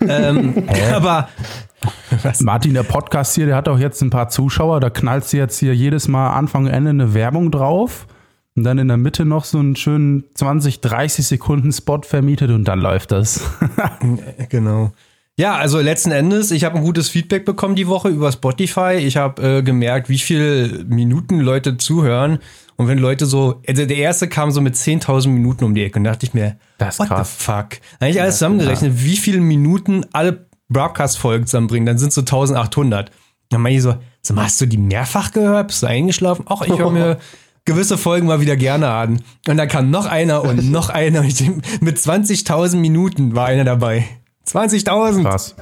ähm, 0.00 0.68
aber 0.92 1.28
was? 2.22 2.40
Martin, 2.40 2.74
der 2.74 2.82
Podcast 2.82 3.34
hier, 3.34 3.46
der 3.46 3.56
hat 3.56 3.68
auch 3.68 3.78
jetzt 3.78 4.02
ein 4.02 4.10
paar 4.10 4.28
Zuschauer. 4.28 4.80
Da 4.80 4.90
knallst 4.90 5.32
du 5.32 5.36
jetzt 5.36 5.58
hier 5.58 5.74
jedes 5.74 6.08
Mal 6.08 6.30
Anfang, 6.30 6.66
Ende 6.66 6.90
eine 6.90 7.14
Werbung 7.14 7.50
drauf. 7.50 8.06
Und 8.56 8.64
dann 8.64 8.78
in 8.78 8.88
der 8.88 8.96
Mitte 8.96 9.24
noch 9.24 9.44
so 9.44 9.58
einen 9.58 9.76
schönen 9.76 10.24
20, 10.34 10.80
30 10.80 11.26
Sekunden 11.26 11.72
Spot 11.72 12.02
vermietet 12.02 12.50
und 12.50 12.64
dann 12.64 12.80
läuft 12.80 13.12
das. 13.12 13.42
genau. 14.48 14.92
Ja, 15.36 15.56
also 15.56 15.80
letzten 15.80 16.10
Endes, 16.10 16.50
ich 16.50 16.64
habe 16.64 16.76
ein 16.76 16.84
gutes 16.84 17.08
Feedback 17.08 17.46
bekommen 17.46 17.74
die 17.74 17.86
Woche 17.86 18.08
über 18.08 18.30
Spotify. 18.30 18.96
Ich 18.98 19.16
habe 19.16 19.58
äh, 19.58 19.62
gemerkt, 19.62 20.10
wie 20.10 20.18
viele 20.18 20.84
Minuten 20.84 21.40
Leute 21.40 21.78
zuhören. 21.78 22.40
Und 22.76 22.88
wenn 22.88 22.98
Leute 22.98 23.24
so, 23.24 23.62
also 23.66 23.86
der 23.86 23.96
erste 23.96 24.28
kam 24.28 24.50
so 24.50 24.60
mit 24.60 24.74
10.000 24.74 25.28
Minuten 25.28 25.64
um 25.64 25.74
die 25.74 25.82
Ecke 25.82 25.98
und 25.98 26.04
da 26.04 26.10
dachte 26.10 26.26
ich 26.26 26.34
mir, 26.34 26.56
das 26.78 26.98
what 26.98 27.08
krass. 27.08 27.36
the 27.38 27.44
fuck? 27.44 27.68
Eigentlich 28.00 28.20
alles 28.20 28.36
zusammengerechnet, 28.36 29.04
wie 29.04 29.16
viele 29.16 29.40
Minuten 29.40 30.04
alle 30.12 30.46
Broadcast-Folgen 30.68 31.46
zusammenbringen, 31.46 31.86
dann 31.86 31.98
sind 31.98 32.08
es 32.08 32.14
so 32.14 32.20
1800. 32.20 33.10
Dann 33.48 33.60
meine 33.62 33.76
ich 33.76 33.82
so, 33.82 33.96
so, 34.22 34.36
hast 34.36 34.60
du 34.60 34.66
die 34.66 34.78
mehrfach 34.78 35.32
gehört? 35.32 35.68
Bist 35.68 35.82
du 35.82 35.86
eingeschlafen? 35.86 36.44
Ach, 36.48 36.62
ich 36.62 36.78
höre 36.78 36.90
mir 36.90 37.18
gewisse 37.64 37.98
Folgen 37.98 38.26
mal 38.26 38.40
wieder 38.40 38.56
gerne 38.56 38.88
an. 38.88 39.20
Und 39.48 39.56
dann 39.56 39.68
kam 39.68 39.90
noch 39.90 40.06
einer 40.06 40.42
und 40.42 40.70
noch 40.70 40.88
einer. 40.88 41.22
Mit 41.22 41.98
20.000 41.98 42.76
Minuten 42.76 43.34
war 43.34 43.46
einer 43.46 43.64
dabei. 43.64 44.06
20.000! 44.46 45.22
Krass. 45.22 45.54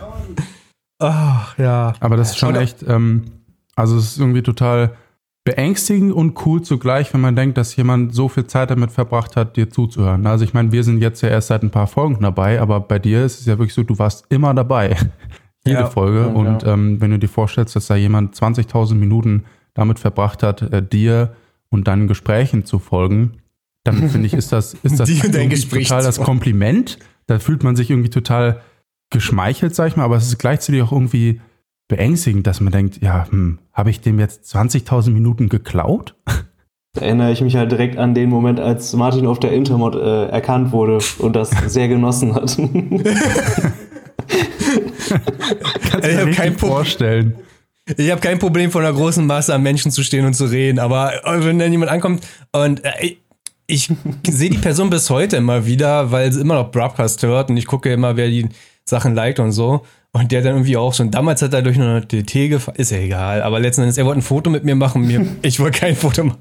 Ach, 0.99 1.57
ja. 1.59 1.95
Aber 2.01 2.17
das 2.17 2.31
ist 2.31 2.39
schon 2.39 2.57
echt, 2.57 2.83
ähm, 2.87 3.25
also 3.77 3.97
es 3.97 4.13
ist 4.13 4.19
irgendwie 4.19 4.43
total 4.43 4.97
beängstigend 5.45 6.13
und 6.13 6.45
cool 6.45 6.61
zugleich, 6.61 7.15
wenn 7.15 7.23
man 7.23 7.35
denkt, 7.35 7.57
dass 7.57 7.75
jemand 7.77 8.15
so 8.15 8.29
viel 8.29 8.47
Zeit 8.47 8.71
damit 8.71 8.93
verbracht 8.93 9.35
hat, 9.37 9.57
dir 9.57 9.71
zuzuhören. 9.71 10.27
Also 10.27 10.45
ich 10.45 10.53
meine, 10.53 10.73
wir 10.73 10.85
sind 10.85 11.01
jetzt 11.01 11.23
ja 11.23 11.31
erst 11.31 11.49
seit 11.49 11.63
ein 11.63 11.71
paar 11.71 11.87
Folgen 11.87 12.19
dabei, 12.21 12.61
aber 12.61 12.81
bei 12.81 12.99
dir 12.99 13.25
ist 13.25 13.41
es 13.41 13.47
ja 13.47 13.59
wirklich 13.59 13.73
so, 13.73 13.83
du 13.83 13.99
warst 13.99 14.27
immer 14.29 14.53
dabei. 14.53 14.97
Jede 15.65 15.81
ja, 15.81 15.87
Folge. 15.87 16.21
Ja, 16.21 16.27
und 16.27 16.65
ähm, 16.67 17.01
wenn 17.01 17.13
du 17.13 17.19
dir 17.19 17.29
vorstellst, 17.29 17.77
dass 17.77 17.87
da 17.87 17.97
jemand 17.97 18.35
20.000 18.35 18.95
Minuten 18.95 19.45
damit 19.75 19.99
verbracht 19.99 20.43
hat, 20.43 20.63
äh, 20.63 20.83
dir 20.83 21.35
und 21.71 21.89
deinen 21.89 22.09
Gesprächen 22.09 22.65
zu 22.65 22.79
folgen, 22.79 23.39
dann 23.85 24.09
finde 24.11 24.27
ich, 24.27 24.35
ist 24.35 24.53
das, 24.53 24.75
ist 24.75 25.01
das 25.01 25.09
total 25.09 26.03
das 26.03 26.21
Kompliment. 26.21 26.99
Da 27.27 27.39
fühlt 27.39 27.63
man 27.63 27.77
sich 27.77 27.91
irgendwie 27.91 28.11
total 28.11 28.61
geschmeichelt, 29.11 29.75
sag 29.75 29.89
ich 29.89 29.97
mal, 29.97 30.05
aber 30.05 30.17
es 30.17 30.27
ist 30.27 30.39
gleichzeitig 30.39 30.83
auch 30.83 30.93
irgendwie 30.93 31.41
beängstigend, 31.89 32.47
dass 32.47 32.61
man 32.61 32.73
denkt, 32.73 33.03
ja, 33.03 33.27
hm, 33.31 33.59
habe 33.73 33.91
ich 33.91 34.01
dem 34.01 34.19
jetzt 34.19 34.55
20.000 34.55 35.11
Minuten 35.11 35.49
geklaut? 35.49 36.15
Da 36.95 37.03
erinnere 37.03 37.33
ich 37.33 37.41
mich 37.41 37.57
halt 37.57 37.73
direkt 37.73 37.97
an 37.97 38.15
den 38.15 38.29
Moment, 38.29 38.61
als 38.61 38.93
Martin 38.95 39.27
auf 39.27 39.41
der 39.41 39.53
Intermod 39.53 39.95
äh, 39.95 40.27
erkannt 40.27 40.73
wurde 40.73 40.99
und 41.19 41.35
das 41.37 41.51
sehr 41.67 41.89
genossen 41.89 42.35
hat. 42.35 42.57
Kannst 45.91 46.09
du 46.09 46.27
dir 46.27 46.31
kein 46.33 46.59
vorstellen. 46.59 47.37
Ich 47.97 48.11
habe 48.11 48.21
kein 48.21 48.39
Problem, 48.39 48.71
vor 48.71 48.83
einer 48.83 48.93
großen 48.93 49.27
Masse 49.27 49.55
an 49.55 49.63
Menschen 49.63 49.91
zu 49.91 50.03
stehen 50.03 50.27
und 50.27 50.35
zu 50.35 50.45
reden, 50.45 50.79
aber 50.79 51.13
wenn 51.25 51.59
dann 51.59 51.73
jemand 51.73 51.91
ankommt 51.91 52.27
und 52.53 52.85
äh, 52.85 53.17
ich 53.67 53.91
sehe 54.27 54.51
die 54.51 54.59
Person 54.59 54.91
bis 54.91 55.11
heute 55.11 55.37
immer 55.37 55.67
wieder, 55.67 56.11
weil 56.11 56.33
sie 56.33 56.41
immer 56.41 56.55
noch 56.55 56.71
Broadcast 56.71 57.23
hört 57.23 57.51
und 57.51 57.57
ich 57.57 57.67
gucke 57.67 57.93
immer, 57.93 58.17
wer 58.17 58.29
die 58.29 58.49
Sachen 58.85 59.15
liked 59.15 59.41
und 59.41 59.53
so. 59.53 59.83
Und 60.13 60.33
der 60.33 60.41
dann 60.41 60.55
irgendwie 60.55 60.79
auch 60.79 60.99
und 61.01 61.15
damals 61.15 61.43
hat 61.43 61.53
er 61.53 61.61
durch 61.61 61.79
eine 61.79 62.01
DT 62.01 62.49
gefahren, 62.49 62.77
ist 62.77 62.91
ja 62.91 62.97
egal, 62.97 63.43
aber 63.43 63.61
letzten 63.61 63.83
Endes, 63.83 63.99
er 63.99 64.07
wollte 64.07 64.21
ein 64.21 64.23
Foto 64.23 64.49
mit 64.49 64.65
mir 64.65 64.75
machen, 64.75 65.07
mir, 65.07 65.27
ich 65.43 65.61
wollte 65.61 65.79
kein 65.81 65.95
Foto 65.95 66.25
machen. 66.25 66.39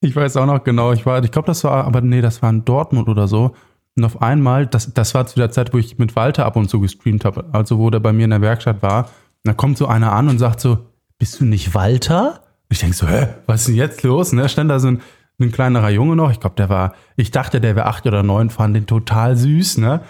ich 0.00 0.16
weiß 0.16 0.38
auch 0.38 0.46
noch 0.46 0.64
genau, 0.64 0.92
ich 0.92 1.04
war, 1.04 1.22
ich 1.22 1.30
glaube, 1.30 1.46
das 1.46 1.64
war, 1.64 1.84
aber 1.84 2.00
nee, 2.00 2.22
das 2.22 2.40
war 2.40 2.48
in 2.48 2.64
Dortmund 2.64 3.08
oder 3.08 3.28
so. 3.28 3.54
Und 3.96 4.04
auf 4.04 4.22
einmal, 4.22 4.66
das, 4.66 4.92
das 4.94 5.14
war 5.14 5.26
zu 5.26 5.36
der 5.36 5.50
Zeit, 5.50 5.74
wo 5.74 5.78
ich 5.78 5.98
mit 5.98 6.16
Walter 6.16 6.46
ab 6.46 6.56
und 6.56 6.68
zu 6.68 6.80
gestreamt 6.80 7.24
habe, 7.24 7.44
also 7.52 7.78
wo 7.78 7.90
der 7.90 8.00
bei 8.00 8.12
mir 8.12 8.24
in 8.24 8.30
der 8.30 8.40
Werkstatt 8.40 8.82
war. 8.82 9.10
Da 9.44 9.52
kommt 9.52 9.76
so 9.76 9.86
einer 9.86 10.12
an 10.12 10.28
und 10.28 10.38
sagt 10.38 10.60
so, 10.60 10.78
bist 11.18 11.40
du 11.40 11.44
nicht 11.44 11.74
Walter? 11.74 12.40
Und 12.68 12.70
ich 12.70 12.78
denke 12.78 12.96
so, 12.96 13.06
hä, 13.06 13.28
was 13.46 13.60
ist 13.60 13.68
denn 13.68 13.74
jetzt 13.74 14.02
los? 14.02 14.32
Und 14.32 14.38
da 14.38 14.48
stand 14.48 14.70
da 14.70 14.78
so 14.78 14.88
ein, 14.88 15.02
ein 15.40 15.52
kleinerer 15.52 15.90
Junge 15.90 16.16
noch. 16.16 16.30
Ich 16.30 16.40
glaube, 16.40 16.56
der 16.56 16.68
war, 16.68 16.94
ich 17.16 17.30
dachte, 17.30 17.60
der 17.60 17.76
wäre 17.76 17.86
acht 17.86 18.06
oder 18.06 18.22
neun, 18.22 18.50
fand 18.50 18.74
den 18.74 18.86
total 18.86 19.36
süß, 19.36 19.78
ne? 19.78 20.00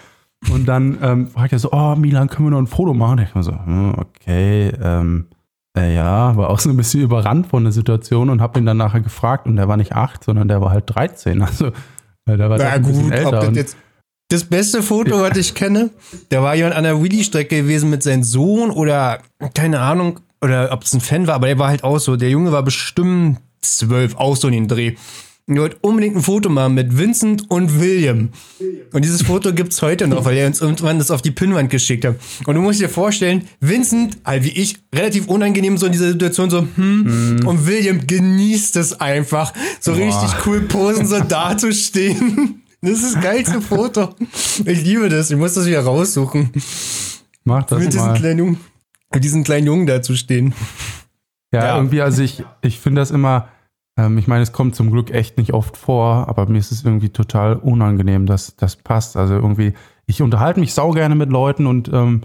Und 0.51 0.65
dann 0.65 0.97
ähm, 1.01 1.27
fragt 1.27 1.53
er 1.53 1.59
so, 1.59 1.71
oh, 1.71 1.95
Milan, 1.95 2.27
können 2.27 2.47
wir 2.47 2.51
noch 2.51 2.59
ein 2.59 2.67
Foto 2.67 2.93
machen? 2.93 3.19
Und 3.19 3.25
ich 3.25 3.35
war 3.35 3.43
so, 3.43 3.51
hm, 3.51 3.95
okay, 3.97 4.73
ähm, 4.81 5.27
äh, 5.77 5.95
ja, 5.95 6.35
war 6.35 6.49
auch 6.49 6.59
so 6.59 6.69
ein 6.69 6.77
bisschen 6.77 7.01
überrannt 7.01 7.47
von 7.47 7.63
der 7.63 7.71
Situation 7.71 8.29
und 8.29 8.41
habe 8.41 8.59
ihn 8.59 8.65
dann 8.65 8.77
nachher 8.77 9.01
gefragt 9.01 9.47
und 9.47 9.55
der 9.55 9.67
war 9.67 9.77
nicht 9.77 9.93
acht, 9.93 10.23
sondern 10.23 10.47
der 10.47 10.61
war 10.61 10.71
halt 10.71 10.83
13. 10.87 11.41
Also 11.41 11.71
der 12.27 12.49
war 12.49 12.57
Na 12.57 12.77
gut, 12.77 13.11
älter. 13.11 13.31
Das, 13.31 13.55
jetzt, 13.55 13.77
das 14.29 14.43
beste 14.43 14.81
Foto, 14.81 15.21
was 15.21 15.37
ich 15.37 15.53
kenne, 15.53 15.91
da 16.29 16.41
war 16.41 16.55
jemand 16.55 16.75
an 16.75 16.83
der 16.83 17.01
Willy-Strecke 17.01 17.57
gewesen 17.57 17.89
mit 17.89 18.03
seinem 18.03 18.23
Sohn 18.23 18.71
oder 18.71 19.21
keine 19.53 19.79
Ahnung, 19.79 20.19
oder 20.41 20.71
ob 20.71 20.83
es 20.83 20.93
ein 20.93 21.01
Fan 21.01 21.27
war, 21.27 21.35
aber 21.35 21.47
der 21.47 21.59
war 21.59 21.69
halt 21.69 21.83
auch 21.83 21.99
so, 21.99 22.15
der 22.15 22.29
Junge 22.29 22.51
war 22.51 22.63
bestimmt 22.63 23.39
zwölf, 23.61 24.15
auch 24.15 24.35
so 24.35 24.47
in 24.47 24.53
den 24.53 24.67
Dreh. 24.67 24.95
Ihr 25.45 25.57
wollt 25.57 25.77
unbedingt 25.81 26.15
ein 26.15 26.21
Foto 26.21 26.47
machen 26.47 26.73
mit 26.73 26.97
Vincent 26.97 27.51
und 27.51 27.81
William. 27.81 28.29
Und 28.93 29.03
dieses 29.03 29.23
Foto 29.23 29.53
gibt's 29.53 29.81
heute 29.81 30.07
noch, 30.07 30.23
weil 30.23 30.37
er 30.37 30.47
uns 30.47 30.61
irgendwann 30.61 30.99
das 30.99 31.11
auf 31.11 31.21
die 31.21 31.31
Pinnwand 31.31 31.69
geschickt 31.69 32.05
hat. 32.05 32.15
Und 32.45 32.55
du 32.55 32.61
musst 32.61 32.79
dir 32.79 32.87
vorstellen, 32.87 33.45
Vincent, 33.59 34.17
halt 34.23 34.45
wie 34.45 34.51
ich, 34.51 34.77
relativ 34.95 35.27
unangenehm 35.27 35.77
so 35.77 35.85
in 35.85 35.91
dieser 35.91 36.11
Situation, 36.11 36.49
so, 36.49 36.65
hm, 36.75 37.39
mm. 37.41 37.45
und 37.45 37.67
William 37.67 38.07
genießt 38.07 38.77
es 38.77 39.01
einfach, 39.01 39.51
so 39.81 39.91
Boah. 39.91 39.99
richtig 39.99 40.45
cool 40.45 40.61
posen, 40.61 41.05
so 41.05 41.19
dazustehen. 41.19 42.59
Das 42.85 43.01
ist 43.01 43.15
das 43.15 43.23
geilste 43.23 43.61
Foto. 43.61 44.09
Ich 44.65 44.83
liebe 44.83 45.07
das. 45.07 45.31
Ich 45.31 45.37
muss 45.37 45.53
das 45.53 45.65
wieder 45.65 45.85
raussuchen. 45.85 46.51
Mach 47.45 47.63
das 47.63 47.79
mit 47.79 47.87
mal. 47.87 47.91
Diesen 47.91 48.13
kleinen 48.15 48.39
Jungen, 48.39 48.57
mit 49.13 49.23
diesen 49.23 49.45
kleinen 49.45 49.67
Jungen 49.67 49.87
da 49.87 50.01
zu 50.01 50.17
stehen. 50.17 50.53
Ja, 51.53 51.63
ja, 51.63 51.77
irgendwie, 51.77 52.01
also 52.01 52.21
ich, 52.21 52.43
ich 52.61 52.79
finde 52.79 52.99
das 52.99 53.11
immer, 53.11 53.47
ähm, 53.97 54.17
ich 54.17 54.27
meine, 54.27 54.43
es 54.43 54.51
kommt 54.51 54.75
zum 54.75 54.91
Glück 54.91 55.11
echt 55.11 55.37
nicht 55.37 55.53
oft 55.53 55.77
vor, 55.77 56.27
aber 56.27 56.47
mir 56.47 56.57
ist 56.57 56.71
es 56.71 56.83
irgendwie 56.83 57.09
total 57.09 57.55
unangenehm, 57.55 58.25
dass 58.25 58.55
das 58.55 58.75
passt. 58.75 59.15
Also 59.17 59.35
irgendwie, 59.35 59.73
ich 60.05 60.21
unterhalte 60.21 60.59
mich 60.59 60.73
sau 60.73 60.91
gerne 60.91 61.15
mit 61.15 61.29
Leuten 61.29 61.67
und 61.67 61.89
ähm, 61.93 62.21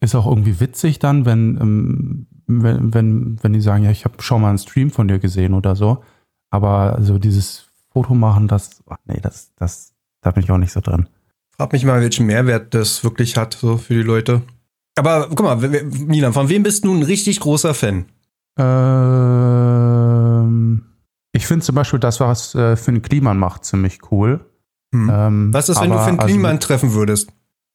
ist 0.00 0.14
auch 0.14 0.26
irgendwie 0.26 0.60
witzig 0.60 0.98
dann, 0.98 1.26
wenn, 1.26 1.58
ähm, 1.60 2.26
wenn, 2.46 2.94
wenn, 2.94 3.38
wenn 3.42 3.52
die 3.52 3.60
sagen, 3.60 3.84
ja, 3.84 3.90
ich 3.90 4.04
habe 4.04 4.22
schon 4.22 4.40
mal 4.40 4.48
einen 4.48 4.58
Stream 4.58 4.90
von 4.90 5.08
dir 5.08 5.18
gesehen 5.18 5.54
oder 5.54 5.76
so. 5.76 6.02
Aber 6.50 6.98
so 7.00 7.18
dieses 7.18 7.68
Foto 7.92 8.14
machen, 8.14 8.48
das, 8.48 8.82
ach 8.88 8.96
nee, 9.04 9.20
das, 9.22 9.52
das, 9.56 9.92
da 10.22 10.30
bin 10.30 10.42
ich 10.42 10.50
auch 10.50 10.58
nicht 10.58 10.72
so 10.72 10.80
drin. 10.80 11.08
Frag 11.56 11.72
mich 11.72 11.84
mal, 11.84 12.00
welchen 12.00 12.26
Mehrwert 12.26 12.74
das 12.74 13.04
wirklich 13.04 13.36
hat, 13.36 13.54
so 13.54 13.76
für 13.76 13.94
die 13.94 14.02
Leute. 14.02 14.42
Aber 14.96 15.28
guck 15.28 15.42
mal, 15.42 15.56
Milan, 15.56 16.32
von 16.32 16.48
wem 16.48 16.62
bist 16.62 16.84
du 16.84 16.94
ein 16.94 17.02
richtig 17.02 17.40
großer 17.40 17.74
Fan? 17.74 18.06
Ähm, 18.58 19.70
ich 21.40 21.46
finde 21.46 21.64
zum 21.64 21.74
Beispiel 21.74 21.98
das, 21.98 22.20
was 22.20 22.54
äh, 22.54 22.76
Finn 22.76 23.00
Kliman 23.00 23.38
macht, 23.38 23.64
ziemlich 23.64 24.12
cool. 24.12 24.44
Hm. 24.94 25.10
Ähm, 25.10 25.54
was 25.54 25.70
ist, 25.70 25.80
wenn 25.80 25.90
aber, 25.90 26.00
du 26.02 26.06
Finn 26.06 26.18
Kliman 26.18 26.50
also, 26.56 26.66
treffen 26.66 26.92
würdest? 26.92 27.32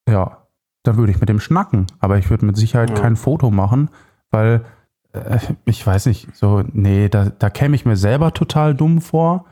Ja, 0.08 0.46
dann 0.84 0.96
würde 0.96 1.10
ich 1.10 1.18
mit 1.18 1.28
dem 1.28 1.40
schnacken. 1.40 1.88
Aber 1.98 2.16
ich 2.16 2.30
würde 2.30 2.46
mit 2.46 2.56
Sicherheit 2.56 2.90
ja. 2.90 2.96
kein 2.96 3.16
Foto 3.16 3.50
machen, 3.50 3.90
weil 4.30 4.64
äh, 5.12 5.40
ich 5.64 5.84
weiß 5.84 6.06
nicht, 6.06 6.28
so, 6.32 6.62
nee, 6.72 7.08
da, 7.08 7.32
da 7.36 7.50
käme 7.50 7.74
ich 7.74 7.84
mir 7.84 7.96
selber 7.96 8.32
total 8.32 8.76
dumm 8.76 9.00
vor. 9.00 9.46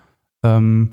Ähm, 0.44 0.92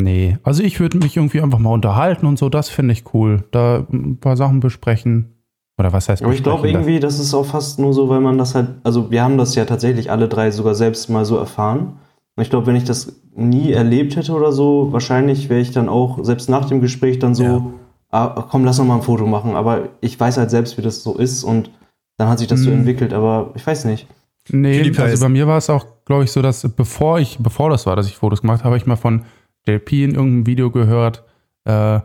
nee, 0.00 0.38
also 0.44 0.62
ich 0.62 0.78
würde 0.78 0.98
mich 0.98 1.16
irgendwie 1.16 1.40
einfach 1.40 1.58
mal 1.58 1.72
unterhalten 1.72 2.26
und 2.26 2.38
so, 2.38 2.48
das 2.48 2.68
finde 2.68 2.92
ich 2.92 3.12
cool. 3.14 3.42
Da 3.50 3.84
ein 3.92 4.18
paar 4.20 4.36
Sachen 4.36 4.60
besprechen. 4.60 5.34
Oder 5.76 5.92
was 5.92 6.08
heißt 6.08 6.22
Aber 6.22 6.32
ich 6.32 6.44
glaube 6.44 6.70
irgendwie, 6.70 7.00
das 7.00 7.18
ist 7.18 7.34
auch 7.34 7.46
fast 7.46 7.80
nur 7.80 7.92
so, 7.94 8.08
weil 8.08 8.20
man 8.20 8.38
das 8.38 8.54
halt, 8.54 8.68
also 8.84 9.10
wir 9.10 9.24
haben 9.24 9.38
das 9.38 9.56
ja 9.56 9.64
tatsächlich 9.64 10.12
alle 10.12 10.28
drei 10.28 10.52
sogar 10.52 10.76
selbst 10.76 11.10
mal 11.10 11.24
so 11.24 11.36
erfahren. 11.36 11.96
Und 12.36 12.42
ich 12.42 12.50
glaube, 12.50 12.66
wenn 12.66 12.76
ich 12.76 12.84
das 12.84 13.20
nie 13.34 13.72
erlebt 13.72 14.16
hätte 14.16 14.32
oder 14.32 14.52
so, 14.52 14.92
wahrscheinlich 14.92 15.48
wäre 15.48 15.60
ich 15.60 15.72
dann 15.72 15.88
auch, 15.88 16.24
selbst 16.24 16.48
nach 16.48 16.66
dem 16.66 16.80
Gespräch 16.80 17.18
dann 17.18 17.34
so, 17.34 17.44
ja. 17.44 17.72
ah, 18.10 18.46
komm, 18.50 18.64
lass 18.64 18.78
noch 18.78 18.84
mal 18.86 18.96
ein 18.96 19.02
Foto 19.02 19.26
machen. 19.26 19.56
Aber 19.56 19.88
ich 20.00 20.18
weiß 20.18 20.38
halt 20.38 20.50
selbst, 20.50 20.78
wie 20.78 20.82
das 20.82 21.02
so 21.02 21.16
ist 21.16 21.44
und 21.44 21.70
dann 22.16 22.28
hat 22.28 22.38
sich 22.38 22.48
das 22.48 22.60
hm. 22.60 22.64
so 22.64 22.70
entwickelt, 22.72 23.12
aber 23.12 23.50
ich 23.54 23.66
weiß 23.66 23.84
nicht. 23.86 24.06
Nee, 24.48 24.92
also 24.96 25.24
bei 25.24 25.28
mir 25.28 25.46
war 25.46 25.58
es 25.58 25.70
auch, 25.70 25.86
glaube 26.06 26.24
ich, 26.24 26.32
so, 26.32 26.42
dass 26.42 26.66
bevor 26.68 27.18
ich, 27.18 27.38
bevor 27.38 27.70
das 27.70 27.86
war, 27.86 27.96
dass 27.96 28.06
ich 28.06 28.16
Fotos 28.16 28.40
gemacht 28.40 28.60
habe, 28.60 28.70
habe 28.70 28.76
ich 28.76 28.86
mal 28.86 28.96
von 28.96 29.22
JP 29.66 30.04
in 30.04 30.14
irgendeinem 30.14 30.46
Video 30.46 30.70
gehört, 30.70 31.24
äh, 31.64 32.00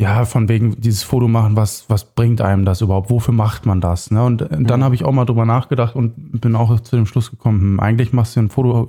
ja, 0.00 0.24
von 0.24 0.48
wegen 0.48 0.80
dieses 0.80 1.02
Foto 1.02 1.28
machen, 1.28 1.54
was, 1.54 1.84
was 1.88 2.04
bringt 2.04 2.40
einem 2.40 2.64
das 2.64 2.80
überhaupt? 2.80 3.10
Wofür 3.10 3.34
macht 3.34 3.66
man 3.66 3.80
das? 3.80 4.10
Ne? 4.10 4.24
Und 4.24 4.40
dann 4.50 4.80
mhm. 4.80 4.84
habe 4.84 4.94
ich 4.94 5.04
auch 5.04 5.12
mal 5.12 5.24
drüber 5.24 5.44
nachgedacht 5.44 5.94
und 5.94 6.40
bin 6.40 6.56
auch 6.56 6.80
zu 6.80 6.96
dem 6.96 7.06
Schluss 7.06 7.30
gekommen, 7.30 7.60
hm, 7.60 7.80
eigentlich 7.80 8.12
machst 8.12 8.34
du 8.34 8.40
ein 8.40 8.48
Foto 8.48 8.88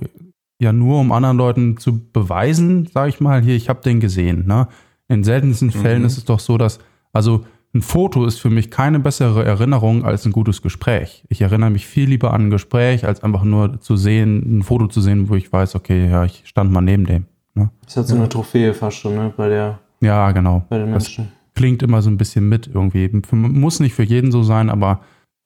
ja 0.60 0.72
nur, 0.72 1.00
um 1.00 1.12
anderen 1.12 1.36
Leuten 1.36 1.76
zu 1.76 2.10
beweisen, 2.12 2.86
sage 2.92 3.08
ich 3.08 3.20
mal, 3.20 3.42
hier, 3.42 3.54
ich 3.54 3.68
habe 3.68 3.80
den 3.82 4.00
gesehen. 4.00 4.46
Ne? 4.46 4.68
In 5.08 5.24
seltensten 5.24 5.70
Fällen 5.70 6.00
mhm. 6.00 6.06
ist 6.06 6.18
es 6.18 6.24
doch 6.24 6.40
so, 6.40 6.58
dass, 6.58 6.78
also 7.12 7.44
ein 7.74 7.82
Foto 7.82 8.24
ist 8.24 8.38
für 8.38 8.50
mich 8.50 8.70
keine 8.70 9.00
bessere 9.00 9.44
Erinnerung 9.44 10.04
als 10.04 10.24
ein 10.24 10.32
gutes 10.32 10.62
Gespräch. 10.62 11.24
Ich 11.28 11.40
erinnere 11.40 11.70
mich 11.70 11.86
viel 11.86 12.08
lieber 12.08 12.32
an 12.32 12.46
ein 12.46 12.50
Gespräch, 12.50 13.04
als 13.04 13.22
einfach 13.24 13.42
nur 13.42 13.80
zu 13.80 13.96
sehen, 13.96 14.58
ein 14.58 14.62
Foto 14.62 14.86
zu 14.86 15.00
sehen, 15.00 15.28
wo 15.28 15.34
ich 15.34 15.52
weiß, 15.52 15.74
okay, 15.74 16.08
ja, 16.08 16.24
ich 16.24 16.42
stand 16.44 16.70
mal 16.70 16.82
neben 16.82 17.04
dem. 17.04 17.26
Ne? 17.54 17.70
Das 17.84 17.96
hat 17.96 18.06
so 18.06 18.14
eine 18.14 18.28
Trophäe 18.28 18.74
fast 18.74 18.98
schon, 18.98 19.16
ne, 19.16 19.32
bei 19.36 19.48
der 19.48 19.80
ja, 20.04 20.32
genau. 20.32 20.64
Bei 20.68 20.78
den 20.78 20.90
Menschen. 20.90 21.24
Das 21.24 21.54
klingt 21.54 21.82
immer 21.82 22.02
so 22.02 22.10
ein 22.10 22.18
bisschen 22.18 22.48
mit 22.48 22.66
irgendwie. 22.66 23.08
Muss 23.32 23.80
nicht 23.80 23.94
für 23.94 24.02
jeden 24.02 24.32
so 24.32 24.42
sein, 24.42 24.68
aber 24.68 25.00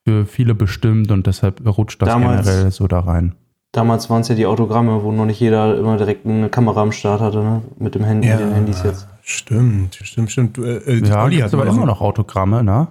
für 0.05 0.27
viele 0.27 0.55
bestimmt 0.55 1.11
und 1.13 1.27
deshalb 1.27 1.65
rutscht 1.65 2.03
das 2.03 2.09
damals, 2.09 2.47
generell 2.47 2.71
so 2.73 2.89
da 2.89 3.01
rein. 3.01 3.35
Damals 3.73 4.09
waren 4.09 4.23
es 4.23 4.29
ja 4.29 4.35
die 4.35 4.47
Autogramme, 4.47 5.03
wo 5.03 5.13
noch 5.13 5.27
nicht 5.27 5.41
jeder 5.41 5.77
immer 5.77 5.97
direkt 5.99 6.27
eine 6.27 6.49
Kamera 6.49 6.83
am 6.83 6.93
Start 6.93 7.21
hatte, 7.21 7.39
ne? 7.39 7.63
Mit 7.79 7.95
dem 7.95 8.05
Handy, 8.05 8.29
ja, 8.29 8.39
den 8.39 8.53
Handys 8.53 8.83
jetzt. 8.83 9.07
Stimmt, 9.23 9.95
stimmt, 10.03 10.31
stimmt. 10.33 10.59
Äh, 10.59 10.79
äh 10.79 11.07
ja, 11.07 11.23
Olli 11.25 11.39
hat 11.39 11.53
aber 11.53 11.67
immer 11.67 11.85
noch 11.85 12.01
Autogramme, 12.01 12.65
ne? 12.65 12.89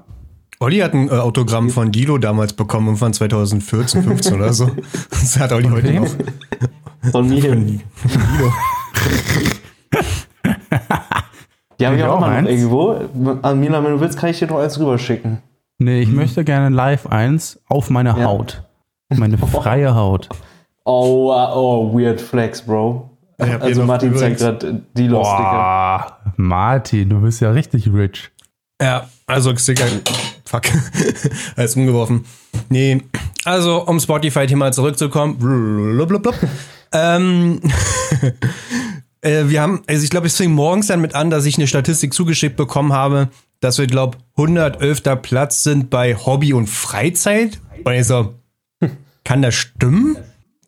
Olli 0.59 0.79
hat 0.79 0.93
ein 0.93 1.09
äh, 1.09 1.11
Autogramm 1.11 1.69
von 1.71 1.91
Dilo 1.91 2.19
damals 2.19 2.53
bekommen, 2.53 2.95
von 2.95 3.11
2014, 3.11 4.03
15 4.03 4.35
oder 4.35 4.53
so. 4.53 4.69
Das 5.09 5.39
hat 5.39 5.51
Olli 5.51 5.67
heute 5.69 5.93
noch. 5.93 6.07
Von 7.11 7.27
mir. 7.27 7.41
Von, 7.41 7.81
von 7.95 8.21
Dilo. 8.37 8.53
Die 11.79 11.85
habe 11.85 11.95
ich 11.95 12.03
auch, 12.03 12.15
auch 12.15 12.19
mal 12.19 12.41
noch 12.41 12.49
irgendwo. 12.49 12.99
Mila, 13.13 13.83
wenn 13.83 13.91
du 13.91 13.99
willst, 13.99 14.17
kann 14.17 14.29
ich 14.29 14.39
dir 14.39 14.47
noch 14.47 14.59
eins 14.59 14.79
rüberschicken. 14.79 15.39
Nee, 15.79 16.01
ich 16.01 16.09
hm. 16.09 16.15
möchte 16.15 16.43
gerne 16.43 16.75
live 16.75 17.07
eins 17.07 17.59
auf 17.67 17.89
meine 17.89 18.09
ja. 18.09 18.25
Haut. 18.25 18.63
Meine 19.09 19.37
freie 19.47 19.95
Haut. 19.95 20.29
Oh, 20.89 21.33
oh, 21.33 21.93
weird 21.93 22.21
flex, 22.21 22.61
Bro. 22.61 23.09
Also 23.37 23.83
Martin 23.83 24.15
zeigt 24.15 24.39
gerade 24.39 24.83
die 24.95 25.07
Lost 25.07 25.29
Sticker. 25.29 26.17
Martin, 26.37 27.09
du 27.09 27.19
bist 27.19 27.41
ja 27.41 27.51
richtig 27.51 27.91
rich. 27.91 28.31
Ja, 28.81 29.09
also 29.25 29.53
Sticker. 29.57 29.85
Fuck. 30.45 30.63
Alles 31.57 31.75
umgeworfen. 31.75 32.23
Nee, 32.69 33.01
also 33.43 33.85
um 33.85 33.99
Spotify-Thema 33.99 34.71
zurückzukommen. 34.71 35.37
Blub, 35.37 36.33
ähm, 36.93 37.59
äh, 39.21 39.43
wir 39.47 39.61
haben, 39.61 39.81
also 39.87 40.05
ich 40.05 40.09
glaube, 40.09 40.27
es 40.27 40.37
fing 40.37 40.53
morgens 40.53 40.87
dann 40.87 41.01
mit 41.01 41.15
an, 41.15 41.29
dass 41.29 41.45
ich 41.45 41.57
eine 41.57 41.67
Statistik 41.67 42.13
zugeschickt 42.13 42.55
bekommen 42.55 42.93
habe, 42.93 43.27
dass 43.59 43.77
wir, 43.77 43.87
glaube 43.87 44.19
111. 44.37 45.03
Platz 45.21 45.63
sind 45.63 45.89
bei 45.89 46.15
Hobby 46.15 46.53
und 46.53 46.67
Freizeit. 46.67 47.59
Und 47.83 47.91
ich 47.91 48.07
so, 48.07 48.35
kann 49.25 49.41
das 49.41 49.53
stimmen? 49.53 50.15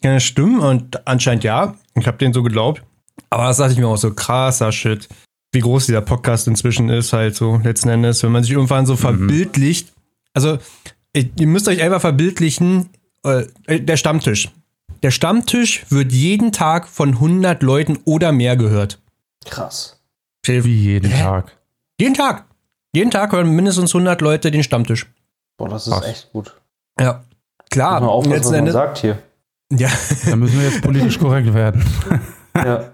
Kann 0.01 0.13
das 0.13 0.24
stimmen? 0.24 0.60
Und 0.60 1.06
anscheinend 1.08 1.44
ja. 1.44 1.75
Ich 1.96 2.08
habe 2.08 2.18
den 2.18 2.34
so 2.34 2.44
geglaubt. 2.44 2.84
Aber 3.29 3.46
das 3.46 3.58
dachte 3.58 3.74
ich 3.74 3.79
mir 3.79 3.88
auch 3.88 3.98
so, 3.98 4.13
krasser 4.13 4.72
Shit. 4.72 5.08
Wie 5.51 5.60
groß 5.60 5.88
dieser 5.88 6.01
Podcast 6.01 6.48
inzwischen 6.48 6.89
ist, 6.89 7.12
halt 7.12 7.36
so 7.36 7.58
letzten 7.63 7.89
Endes, 7.89 8.24
wenn 8.24 8.32
man 8.32 8.44
sich 8.44 8.53
irgendwann 8.53 8.86
so 8.86 8.94
mhm. 8.94 8.98
verbildlicht. 8.98 9.91
Also, 10.34 10.60
ihr 11.13 11.48
müsst 11.48 11.68
euch 11.68 11.82
einfach 11.82 12.01
verbildlichen, 12.01 12.89
äh, 13.24 13.46
der 13.68 13.98
Stammtisch. 13.98 14.50
Der 15.01 15.12
Stammtisch 15.12 15.86
wird 15.89 16.12
jeden 16.12 16.51
Tag 16.51 16.88
von 16.88 17.10
100 17.10 17.63
Leuten 17.63 18.00
oder 18.06 18.32
mehr 18.32 18.58
gehört. 18.58 19.00
Krass. 19.46 20.00
Wie 20.46 20.60
jeden 20.60 21.12
Hä? 21.12 21.24
Tag? 21.24 21.58
Jeden 22.00 22.13
Tag. 22.13 22.46
Jeden 22.94 23.12
Tag 23.12 23.32
hören 23.32 23.50
mindestens 23.51 23.94
100 23.94 24.22
Leute 24.22 24.51
den 24.51 24.63
Stammtisch. 24.63 25.06
Boah, 25.58 25.70
das 25.70 25.88
ist 25.88 25.94
Krass. 25.94 26.06
echt 26.06 26.32
gut. 26.32 26.56
Ja, 27.00 27.24
klar. 27.70 28.01
Mal 28.01 28.08
aufpassen, 28.08 28.44
was 28.44 28.51
man 28.51 28.72
sagt 28.72 28.98
hier. 29.00 29.20
Ja. 29.72 29.90
Da 30.28 30.36
müssen 30.36 30.60
wir 30.60 30.68
jetzt 30.70 30.82
politisch 30.82 31.20
korrekt 31.20 31.54
werden. 31.54 31.84
ja. 32.56 32.86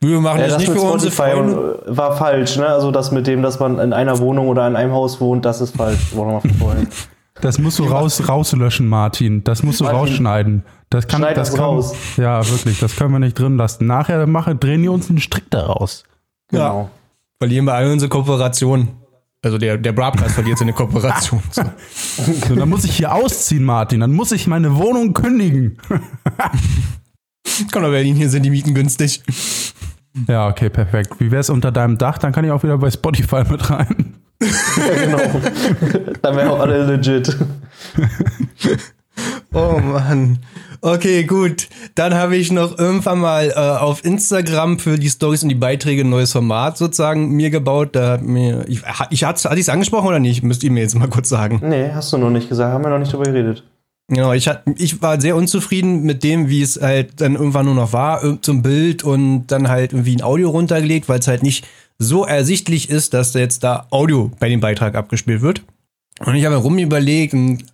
Wir 0.00 0.20
machen 0.20 0.40
Ja, 0.40 0.44
das, 0.46 0.52
das 0.54 0.58
nicht 0.62 0.70
mit 0.70 0.78
für 0.80 0.84
unsere 0.90 1.10
Spotify 1.12 1.36
Freunde. 1.36 1.82
war 1.86 2.16
falsch, 2.16 2.56
ne? 2.56 2.66
Also 2.66 2.90
das 2.90 3.10
mit 3.10 3.26
dem, 3.26 3.42
dass 3.42 3.58
man 3.58 3.78
in 3.78 3.92
einer 3.92 4.18
Wohnung 4.18 4.48
oder 4.48 4.66
in 4.66 4.76
einem 4.76 4.92
Haus 4.92 5.20
wohnt, 5.20 5.44
das 5.44 5.60
ist 5.60 5.76
falsch. 5.76 6.14
Wollen 6.14 6.28
wir 6.28 6.32
mal 6.34 6.40
von 6.40 6.50
vorhin. 6.54 6.88
Das 7.40 7.58
musst 7.58 7.78
du 7.78 7.84
raus, 7.84 8.28
rauslöschen, 8.28 8.86
Martin. 8.86 9.42
Das 9.44 9.62
musst 9.62 9.80
du 9.80 9.84
Martin, 9.84 9.98
rausschneiden. 10.00 10.64
Das 10.90 11.08
kann, 11.08 11.20
schneid 11.20 11.36
das 11.36 11.48
das 11.50 11.56
kann, 11.56 11.64
raus. 11.64 11.94
Ja, 12.16 12.46
wirklich, 12.48 12.78
das 12.80 12.96
können 12.96 13.12
wir 13.12 13.18
nicht 13.18 13.38
drin 13.38 13.56
lassen. 13.56 13.86
Nachher 13.86 14.26
mache, 14.26 14.54
drehen 14.54 14.82
die 14.82 14.88
uns 14.88 15.08
einen 15.08 15.18
Strick 15.20 15.50
daraus. 15.50 16.04
Genau. 16.50 16.90
Verlieren 17.40 17.64
wir 17.64 17.74
alle 17.74 17.90
unsere 17.92 18.08
Kooperation. 18.08 18.88
Also 19.44 19.58
der, 19.58 19.76
der 19.76 19.92
Broadcast 19.92 20.34
verliert 20.34 20.58
seine 20.58 20.72
Kooperation. 20.72 21.42
So. 21.50 21.62
So, 22.48 22.54
dann 22.54 22.68
muss 22.68 22.84
ich 22.84 22.96
hier 22.96 23.14
ausziehen, 23.14 23.64
Martin. 23.64 24.00
Dann 24.00 24.12
muss 24.12 24.32
ich 24.32 24.46
meine 24.46 24.76
Wohnung 24.76 25.12
kündigen. 25.12 25.78
Komm 27.72 27.82
nach 27.82 27.90
Berlin, 27.90 28.16
hier 28.16 28.30
sind 28.30 28.42
die 28.44 28.50
Mieten 28.50 28.74
günstig. 28.74 29.22
Ja, 30.28 30.48
okay, 30.48 30.70
perfekt. 30.70 31.14
Wie 31.18 31.30
wär's 31.30 31.50
unter 31.50 31.72
deinem 31.72 31.98
Dach? 31.98 32.18
Dann 32.18 32.32
kann 32.32 32.44
ich 32.44 32.50
auch 32.50 32.62
wieder 32.62 32.78
bei 32.78 32.90
Spotify 32.90 33.42
mit 33.48 33.68
rein. 33.68 34.14
Ja, 34.40 35.04
genau. 35.04 35.40
Dann 36.22 36.36
wären 36.36 36.48
auch 36.48 36.60
alle 36.60 36.96
legit. 36.96 37.36
Oh 39.52 39.78
Mann. 39.78 40.38
Okay, 40.84 41.24
gut. 41.24 41.68
Dann 41.94 42.12
habe 42.12 42.36
ich 42.36 42.52
noch 42.52 42.78
irgendwann 42.78 43.18
mal 43.18 43.48
äh, 43.48 43.54
auf 43.54 44.04
Instagram 44.04 44.78
für 44.78 44.98
die 44.98 45.08
Stories 45.08 45.42
und 45.42 45.48
die 45.48 45.54
Beiträge 45.54 46.02
ein 46.02 46.10
neues 46.10 46.32
Format 46.32 46.76
sozusagen 46.76 47.30
mir 47.30 47.48
gebaut. 47.48 47.96
Da 47.96 48.10
hat 48.10 48.22
mir, 48.22 48.66
ich, 48.68 48.82
ich 49.08 49.24
hatte 49.24 49.48
es 49.58 49.68
angesprochen 49.70 50.08
oder 50.08 50.18
nicht? 50.18 50.42
Müsst 50.42 50.62
ihr 50.62 50.70
mir 50.70 50.82
jetzt 50.82 50.94
mal 50.94 51.08
kurz 51.08 51.30
sagen. 51.30 51.62
Nee, 51.64 51.88
hast 51.94 52.12
du 52.12 52.18
noch 52.18 52.28
nicht 52.28 52.50
gesagt. 52.50 52.70
Haben 52.70 52.84
wir 52.84 52.90
noch 52.90 52.98
nicht 52.98 53.10
drüber 53.10 53.24
geredet. 53.24 53.64
Genau, 54.08 54.34
ich, 54.34 54.46
hat, 54.46 54.64
ich 54.76 55.00
war 55.00 55.18
sehr 55.18 55.36
unzufrieden 55.36 56.02
mit 56.02 56.22
dem, 56.22 56.50
wie 56.50 56.60
es 56.60 56.78
halt 56.78 57.18
dann 57.22 57.36
irgendwann 57.36 57.64
nur 57.64 57.74
noch 57.74 57.94
war, 57.94 58.42
zum 58.42 58.60
Bild 58.60 59.02
und 59.04 59.46
dann 59.46 59.70
halt 59.70 59.94
irgendwie 59.94 60.16
ein 60.16 60.22
Audio 60.22 60.50
runtergelegt, 60.50 61.08
weil 61.08 61.20
es 61.20 61.28
halt 61.28 61.42
nicht 61.42 61.66
so 61.98 62.26
ersichtlich 62.26 62.90
ist, 62.90 63.14
dass 63.14 63.32
da 63.32 63.38
jetzt 63.38 63.64
da 63.64 63.86
Audio 63.88 64.30
bei 64.38 64.50
dem 64.50 64.60
Beitrag 64.60 64.96
abgespielt 64.96 65.40
wird. 65.40 65.62
Und 66.20 66.34
ich 66.34 66.44
habe 66.44 66.56
rum 66.56 66.76
überlegt 66.76 67.32
und 67.32 67.64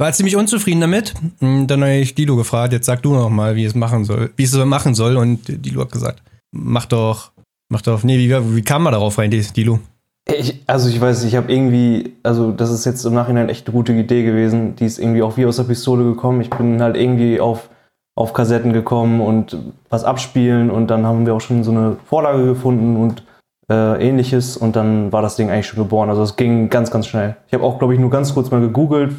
war 0.00 0.12
ziemlich 0.12 0.34
unzufrieden 0.34 0.80
damit. 0.80 1.14
Und 1.40 1.66
dann 1.66 1.82
habe 1.82 1.96
ich 1.96 2.14
Dilo 2.14 2.34
gefragt, 2.36 2.72
jetzt 2.72 2.86
sag 2.86 3.02
du 3.02 3.12
noch 3.12 3.28
mal, 3.28 3.54
wie 3.54 3.64
es 3.64 3.74
machen 3.74 4.04
soll, 4.04 4.30
wie 4.36 4.44
es 4.44 4.54
machen 4.56 4.94
soll. 4.94 5.16
Und 5.16 5.64
Dilo 5.64 5.82
hat 5.82 5.92
gesagt, 5.92 6.22
mach 6.50 6.86
doch, 6.86 7.32
mach 7.68 7.82
doch, 7.82 8.02
nee, 8.02 8.18
wie, 8.18 8.56
wie 8.56 8.62
kam 8.62 8.82
man 8.82 8.92
darauf 8.92 9.18
rein, 9.18 9.30
Dilo? 9.30 9.78
Ich, 10.26 10.62
also 10.66 10.88
ich 10.88 11.00
weiß, 11.00 11.24
ich 11.24 11.36
habe 11.36 11.52
irgendwie, 11.52 12.14
also 12.22 12.50
das 12.50 12.70
ist 12.70 12.84
jetzt 12.84 13.04
im 13.04 13.14
Nachhinein 13.14 13.48
echt 13.48 13.66
eine 13.66 13.74
gute 13.74 13.92
Idee 13.92 14.22
gewesen. 14.22 14.74
Die 14.76 14.86
ist 14.86 14.98
irgendwie 14.98 15.22
auch 15.22 15.36
wie 15.36 15.46
aus 15.46 15.56
der 15.56 15.64
Pistole 15.64 16.04
gekommen. 16.04 16.40
Ich 16.40 16.50
bin 16.50 16.80
halt 16.80 16.96
irgendwie 16.96 17.40
auf, 17.40 17.68
auf 18.14 18.32
Kassetten 18.32 18.72
gekommen 18.72 19.20
und 19.20 19.56
was 19.88 20.04
abspielen 20.04 20.70
und 20.70 20.88
dann 20.88 21.04
haben 21.04 21.26
wir 21.26 21.34
auch 21.34 21.40
schon 21.40 21.64
so 21.64 21.72
eine 21.72 21.96
Vorlage 22.06 22.44
gefunden 22.44 22.96
und 22.96 23.24
äh, 23.70 24.08
ähnliches 24.08 24.56
und 24.56 24.76
dann 24.76 25.12
war 25.12 25.22
das 25.22 25.36
Ding 25.36 25.50
eigentlich 25.50 25.66
schon 25.66 25.82
geboren. 25.82 26.10
Also 26.10 26.22
es 26.22 26.36
ging 26.36 26.68
ganz, 26.70 26.90
ganz 26.90 27.06
schnell. 27.06 27.36
Ich 27.48 27.54
habe 27.54 27.64
auch, 27.64 27.78
glaube 27.78 27.94
ich, 27.94 28.00
nur 28.00 28.10
ganz 28.10 28.34
kurz 28.34 28.50
mal 28.50 28.60
gegoogelt, 28.60 29.14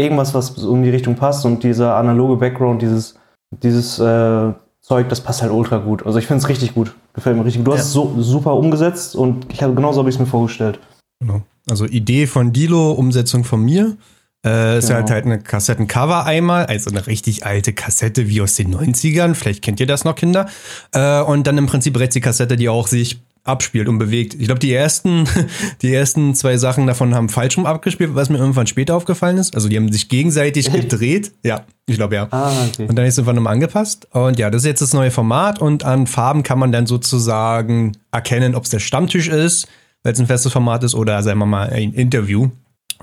irgendwas, 0.00 0.34
was 0.34 0.56
in 0.58 0.82
die 0.82 0.90
Richtung 0.90 1.14
passt 1.14 1.44
und 1.46 1.62
dieser 1.62 1.96
analoge 1.96 2.36
Background, 2.36 2.82
dieses, 2.82 3.14
dieses 3.62 3.98
äh, 3.98 4.52
Zeug, 4.82 5.08
das 5.08 5.20
passt 5.20 5.42
halt 5.42 5.52
ultra 5.52 5.78
gut. 5.78 6.04
Also 6.06 6.18
ich 6.18 6.26
finde 6.26 6.42
es 6.42 6.48
richtig 6.48 6.74
gut. 6.74 6.94
Gefällt 7.12 7.36
mir 7.36 7.44
richtig 7.44 7.60
gut. 7.60 7.68
Du 7.68 7.72
hast 7.72 7.80
Ja. 7.80 7.84
es 7.86 7.92
so 7.92 8.14
super 8.22 8.54
umgesetzt 8.54 9.14
und 9.14 9.46
ich 9.52 9.62
habe 9.62 9.74
genauso 9.74 9.98
habe 10.00 10.08
ich 10.08 10.16
es 10.16 10.20
mir 10.20 10.26
vorgestellt. 10.26 10.78
Genau. 11.20 11.42
Also 11.68 11.84
Idee 11.84 12.26
von 12.26 12.52
Dilo, 12.52 12.92
Umsetzung 12.92 13.44
von 13.44 13.62
mir. 13.62 13.96
Äh, 14.44 14.78
ist 14.78 14.86
Genau. 14.86 15.00
halt 15.00 15.10
halt 15.10 15.26
eine 15.26 15.38
Kassettencover 15.38 16.24
einmal, 16.24 16.64
also 16.64 16.88
eine 16.90 17.06
richtig 17.06 17.44
alte 17.44 17.74
Kassette 17.74 18.26
wie 18.28 18.40
aus 18.40 18.54
den 18.56 18.74
90ern. 18.74 19.34
Vielleicht 19.34 19.60
kennt 19.62 19.80
ihr 19.80 19.86
das 19.86 20.04
noch, 20.04 20.14
Kinder. 20.14 20.46
Äh, 20.92 21.20
und 21.20 21.46
dann 21.46 21.58
im 21.58 21.66
Prinzip 21.66 21.98
rechts 21.98 22.14
die 22.14 22.22
Kassette, 22.22 22.56
die 22.56 22.70
auch 22.70 22.86
sich 22.86 23.20
abspielt 23.44 23.88
und 23.88 23.98
bewegt. 23.98 24.34
Ich 24.34 24.46
glaube, 24.46 24.58
die 24.58 24.72
ersten, 24.72 25.26
die 25.82 25.92
ersten 25.92 26.34
zwei 26.34 26.56
Sachen 26.56 26.86
davon 26.86 27.14
haben 27.14 27.28
falsch 27.28 27.56
rum 27.56 27.66
abgespielt, 27.66 28.14
was 28.14 28.28
mir 28.28 28.38
irgendwann 28.38 28.66
später 28.66 28.94
aufgefallen 28.94 29.38
ist. 29.38 29.54
Also 29.54 29.68
die 29.68 29.76
haben 29.76 29.90
sich 29.90 30.08
gegenseitig 30.08 30.72
gedreht. 30.72 31.32
Ja, 31.42 31.64
ich 31.86 31.96
glaube 31.96 32.14
ja. 32.14 32.28
Ah, 32.30 32.52
okay. 32.66 32.86
Und 32.86 32.96
dann 32.96 33.06
ist 33.06 33.14
es 33.14 33.18
irgendwann 33.18 33.36
nochmal 33.36 33.54
angepasst. 33.54 34.08
Und 34.12 34.38
ja, 34.38 34.50
das 34.50 34.62
ist 34.62 34.66
jetzt 34.66 34.82
das 34.82 34.92
neue 34.92 35.10
Format 35.10 35.58
und 35.60 35.84
an 35.84 36.06
Farben 36.06 36.42
kann 36.42 36.58
man 36.58 36.72
dann 36.72 36.86
sozusagen 36.86 37.96
erkennen, 38.12 38.54
ob 38.54 38.64
es 38.64 38.70
der 38.70 38.80
Stammtisch 38.80 39.28
ist, 39.28 39.68
weil 40.02 40.12
es 40.12 40.20
ein 40.20 40.26
festes 40.26 40.52
Format 40.52 40.84
ist, 40.84 40.94
oder 40.94 41.22
sagen 41.22 41.38
wir 41.38 41.46
mal 41.46 41.70
ein 41.70 41.92
Interview. 41.92 42.50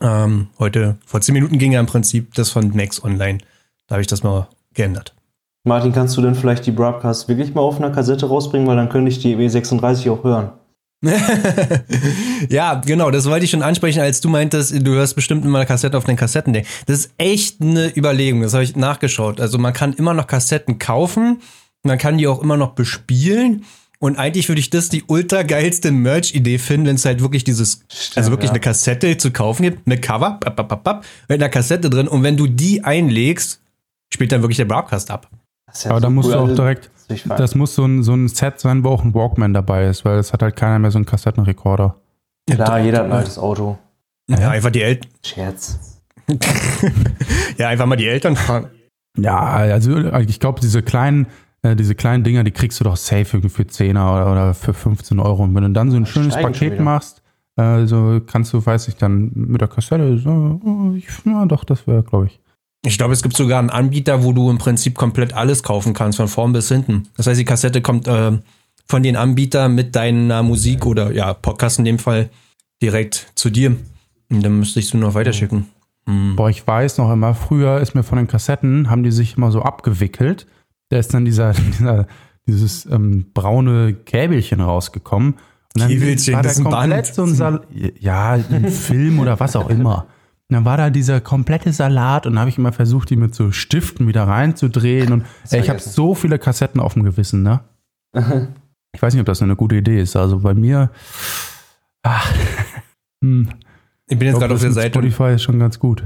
Ähm, 0.01 0.47
heute, 0.59 0.97
vor 1.05 1.21
10 1.21 1.33
Minuten 1.33 1.57
ging 1.57 1.71
ja 1.71 1.79
im 1.79 1.87
Prinzip 1.87 2.33
das 2.35 2.51
von 2.51 2.75
Max 2.75 3.03
online. 3.03 3.39
Da 3.87 3.95
habe 3.95 4.01
ich 4.01 4.07
das 4.07 4.23
mal 4.23 4.47
geändert. 4.73 5.16
Martin, 5.67 5.91
kannst 5.91 6.17
du 6.17 6.21
denn 6.21 6.35
vielleicht 6.35 6.65
die 6.65 6.71
Broadcasts 6.71 7.27
wirklich 7.27 7.53
mal 7.53 7.61
auf 7.61 7.77
einer 7.77 7.91
Kassette 7.91 8.25
rausbringen, 8.25 8.67
weil 8.67 8.77
dann 8.77 8.89
könnte 8.89 9.09
ich 9.09 9.19
die 9.19 9.35
E36 9.35 10.09
auch 10.11 10.23
hören. 10.23 10.51
ja, 12.49 12.81
genau, 12.83 13.11
das 13.11 13.29
wollte 13.29 13.45
ich 13.45 13.51
schon 13.51 13.61
ansprechen, 13.61 13.99
als 13.99 14.19
du 14.19 14.29
meintest, 14.29 14.73
du 14.85 14.93
hörst 14.93 15.15
bestimmt 15.15 15.45
immer 15.45 15.63
Kassette 15.65 15.95
auf 15.95 16.05
den 16.05 16.15
Kassettendeck. 16.15 16.65
Das 16.87 16.99
ist 16.99 17.13
echt 17.19 17.61
eine 17.61 17.95
Überlegung, 17.95 18.41
das 18.41 18.53
habe 18.53 18.63
ich 18.63 18.75
nachgeschaut. 18.75 19.39
Also 19.39 19.59
man 19.59 19.73
kann 19.73 19.93
immer 19.93 20.15
noch 20.15 20.25
Kassetten 20.25 20.79
kaufen, 20.79 21.41
man 21.83 21.99
kann 21.99 22.17
die 22.17 22.27
auch 22.27 22.41
immer 22.41 22.57
noch 22.57 22.71
bespielen. 22.73 23.63
Und 23.99 24.17
eigentlich 24.17 24.47
würde 24.47 24.59
ich 24.59 24.69
das 24.69 24.89
die 24.89 25.03
ultra 25.07 25.41
geilste 25.43 25.91
Merch-Idee 25.91 26.59
finden, 26.59 26.87
wenn 26.87 26.95
es 26.95 27.05
halt 27.05 27.21
wirklich 27.21 27.43
dieses, 27.43 27.83
also 28.15 28.29
wirklich 28.31 28.49
ja. 28.49 28.53
eine 28.53 28.59
Kassette 28.59 29.17
zu 29.17 29.31
kaufen 29.31 29.63
gibt, 29.63 29.87
mit 29.87 30.03
Cover, 30.03 30.37
bap, 30.39 30.55
bap, 30.55 30.83
bap, 30.83 31.05
mit 31.27 31.41
einer 31.41 31.49
Kassette 31.49 31.89
drin. 31.89 32.07
Und 32.07 32.21
wenn 32.21 32.37
du 32.37 32.45
die 32.45 32.83
einlegst, 32.83 33.59
spielt 34.13 34.31
dann 34.31 34.41
wirklich 34.41 34.57
der 34.57 34.65
Broadcast 34.65 35.09
ab. 35.09 35.27
Das 35.67 35.83
ja 35.83 35.91
Aber 35.91 35.99
da 35.99 36.07
so 36.07 36.11
musst 36.11 36.29
cool. 36.29 36.33
du 36.33 36.39
auch 36.39 36.43
Also, 36.43 36.55
direkt, 36.55 36.89
das 37.07 37.23
das 37.23 37.55
muss 37.55 37.75
so 37.75 37.85
ein, 37.85 38.03
so 38.03 38.13
ein 38.13 38.27
Set 38.27 38.59
sein, 38.59 38.83
wo 38.83 38.89
auch 38.89 39.03
ein 39.03 39.13
Walkman 39.13 39.53
dabei 39.53 39.85
ist, 39.87 40.03
weil 40.05 40.17
es 40.17 40.33
hat 40.33 40.41
halt 40.41 40.55
keiner 40.55 40.79
mehr 40.79 40.91
so 40.91 40.97
einen 40.97 41.05
Kassettenrekorder. 41.05 41.95
Klar, 42.49 42.79
jeder 42.79 42.99
hat 42.99 43.05
ein 43.05 43.11
altes 43.11 43.37
Auto. 43.37 43.77
Ja, 44.29 44.49
einfach 44.49 44.71
die 44.71 44.81
Eltern, 44.81 45.09
Scherz. 45.25 46.01
ja, 47.57 47.69
einfach 47.69 47.85
mal 47.85 47.95
die 47.95 48.07
Eltern 48.07 48.35
fragen. 48.35 48.69
Ja, 49.17 49.39
also 49.39 49.97
ich 49.97 50.39
glaube, 50.39 50.59
diese 50.59 50.81
kleinen, 50.83 51.27
äh, 51.61 51.75
diese 51.75 51.95
kleinen 51.95 52.23
Dinger, 52.23 52.43
die 52.43 52.51
kriegst 52.51 52.79
du 52.79 52.83
doch 52.83 52.97
safe 52.97 53.37
irgendwie 53.37 53.49
für 53.49 53.63
10er 53.63 54.13
oder, 54.13 54.31
oder 54.31 54.53
für 54.53 54.73
15 54.73 55.19
Euro. 55.19 55.43
Und 55.43 55.55
wenn 55.55 55.63
du 55.63 55.69
dann 55.71 55.91
so 55.91 55.97
ein 55.97 56.05
schönes 56.05 56.33
steigen 56.33 56.53
schon 56.53 56.69
Paket 56.69 56.79
machst, 56.81 57.21
äh, 57.55 57.85
so 57.85 58.19
kannst 58.25 58.53
du, 58.53 58.63
weiß 58.65 58.87
ich, 58.89 58.95
dann 58.97 59.31
mit 59.33 59.61
der 59.61 59.67
Kassette, 59.67 60.17
so, 60.17 60.59
oh, 60.63 60.93
ich, 60.95 61.07
ja 61.25 61.45
doch, 61.45 61.63
das 61.63 61.87
wäre, 61.87 62.03
glaube 62.03 62.27
ich. 62.27 62.39
Ich 62.85 62.97
glaube, 62.97 63.13
es 63.13 63.23
gibt 63.23 63.35
sogar 63.35 63.59
einen 63.59 63.69
Anbieter, 63.69 64.23
wo 64.23 64.33
du 64.33 64.49
im 64.49 64.57
Prinzip 64.57 64.95
komplett 64.95 65.33
alles 65.33 65.63
kaufen 65.63 65.93
kannst, 65.93 66.17
von 66.17 66.27
vorn 66.27 66.53
bis 66.53 66.69
hinten. 66.69 67.07
Das 67.17 67.27
heißt, 67.27 67.39
die 67.39 67.45
Kassette 67.45 67.81
kommt 67.81 68.07
äh, 68.07 68.37
von 68.87 69.03
den 69.03 69.15
Anbietern 69.15 69.75
mit 69.75 69.95
deiner 69.95 70.43
Musik 70.43 70.85
oder 70.85 71.11
ja, 71.11 71.33
Podcast 71.33 71.79
in 71.79 71.85
dem 71.85 71.99
Fall 71.99 72.29
direkt 72.81 73.31
zu 73.35 73.49
dir. 73.49 73.75
Und 74.29 74.43
dann 74.43 74.59
müsste 74.59 74.79
ich 74.79 74.87
es 74.87 74.93
nur 74.93 75.03
noch 75.03 75.15
weiterschicken. 75.15 75.67
Hm. 76.05 76.35
Boah, 76.35 76.49
ich 76.49 76.65
weiß 76.65 76.99
noch 76.99 77.11
immer, 77.11 77.33
früher 77.33 77.79
ist 77.79 77.95
mir 77.95 78.03
von 78.03 78.17
den 78.17 78.27
Kassetten, 78.27 78.89
haben 78.89 79.03
die 79.03 79.11
sich 79.11 79.37
immer 79.37 79.51
so 79.51 79.61
abgewickelt. 79.61 80.47
Da 80.89 80.99
ist 80.99 81.13
dann 81.13 81.25
dieser, 81.25 81.53
dieser 81.79 82.07
dieses 82.47 82.85
ähm, 82.85 83.25
braune 83.33 83.93
Käbelchen 83.93 84.61
rausgekommen. 84.61 85.33
Und 85.33 85.81
dann 85.81 85.89
Käbelchen, 85.89 86.33
war 86.33 86.41
da 86.41 86.47
das 86.47 86.53
ist 86.53 86.65
ein 86.65 86.71
komplett 86.71 86.89
Band. 86.89 87.15
so 87.15 87.23
ein 87.23 87.35
Sal 87.35 87.61
ja, 87.99 88.31
ein 88.33 88.71
Film 88.71 89.19
oder 89.19 89.39
was 89.39 89.55
auch 89.55 89.69
immer. 89.69 90.07
Und 90.49 90.53
dann 90.55 90.65
war 90.65 90.77
da 90.77 90.89
dieser 90.89 91.19
komplette 91.19 91.73
Salat 91.73 92.25
und 92.25 92.33
dann 92.33 92.39
habe 92.39 92.49
ich 92.49 92.57
immer 92.57 92.71
versucht, 92.71 93.09
die 93.09 93.17
mit 93.17 93.35
so 93.35 93.51
Stiften 93.51 94.07
wieder 94.07 94.23
reinzudrehen. 94.27 95.11
Und 95.11 95.25
ey, 95.49 95.59
ich 95.59 95.69
habe 95.69 95.79
so 95.79 96.15
viele 96.15 96.39
Kassetten 96.39 96.79
auf 96.79 96.93
dem 96.93 97.03
Gewissen, 97.03 97.43
ne? 97.43 97.59
Ich 98.95 99.01
weiß 99.01 99.13
nicht, 99.13 99.19
ob 99.21 99.27
das 99.27 99.41
eine 99.43 99.55
gute 99.55 99.75
Idee 99.75 100.01
ist. 100.01 100.15
Also 100.15 100.39
bei 100.39 100.55
mir. 100.55 100.89
Ach, 102.03 102.33
hm, 103.23 103.49
Ich 104.09 104.17
bin 104.17 104.27
jetzt 104.29 104.39
gerade 104.39 104.53
auf 104.53 104.61
der 104.61 104.71
Seite. 104.71 104.89
Spotify 104.89 105.33
ist 105.35 105.43
schon 105.43 105.59
ganz 105.59 105.77
gut. 105.77 106.03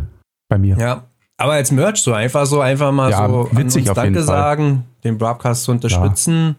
Bei 0.50 0.58
mir. 0.58 0.76
Ja. 0.78 1.04
Aber 1.38 1.54
als 1.54 1.72
Merch 1.72 2.02
so 2.02 2.12
einfach 2.12 2.46
so 2.48 2.60
einfach 2.60 2.92
mal 2.92 3.10
Ja, 3.12 3.28
so 3.30 3.48
witzig 3.54 3.90
auf 3.90 3.96
jeden 3.98 4.14
Danke 4.16 4.20
Fall. 4.24 4.26
sagen, 4.26 4.84
den 5.06 5.18
Broadcast 5.18 5.64
zu 5.64 5.72
unterstützen. 5.72 6.56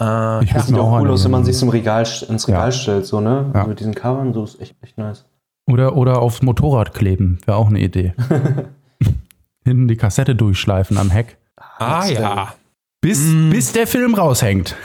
Äh, 0.00 0.44
Ich 0.44 0.50
ja. 0.50 0.56
würd 0.56 0.64
Sieht 0.66 0.76
auch 0.78 1.00
cool 1.00 1.10
aus, 1.10 1.24
wenn 1.24 1.30
man 1.32 1.44
sich 1.44 1.60
im 1.62 1.70
Regal, 1.70 2.06
ins 2.28 2.46
Regal 2.46 2.66
Ja. 2.68 2.72
stellt, 2.72 3.06
so, 3.06 3.20
ne? 3.20 3.50
Ja. 3.52 3.66
Mit 3.66 3.80
diesen 3.80 3.94
Covern, 3.94 4.32
so 4.34 4.44
ist 4.44 4.60
echt, 4.60 4.76
echt 4.82 4.98
nice. 4.98 5.24
Oder, 5.66 5.96
oder 5.96 6.20
aufs 6.20 6.42
Motorrad 6.42 6.92
kleben, 6.94 7.38
wäre 7.46 7.56
auch 7.56 7.68
eine 7.68 7.80
Idee. 7.80 8.14
Hinten 9.64 9.86
die 9.88 9.96
Kassette 9.96 10.34
durchschleifen 10.34 10.98
am 10.98 11.10
Heck. 11.10 11.36
Ah 11.78 12.06
ja. 12.06 12.54
Bis, 13.00 13.20
Mm. 13.20 13.50
bis 13.50 13.72
der 13.72 13.86
Film 13.86 14.14
raushängt. 14.14 14.76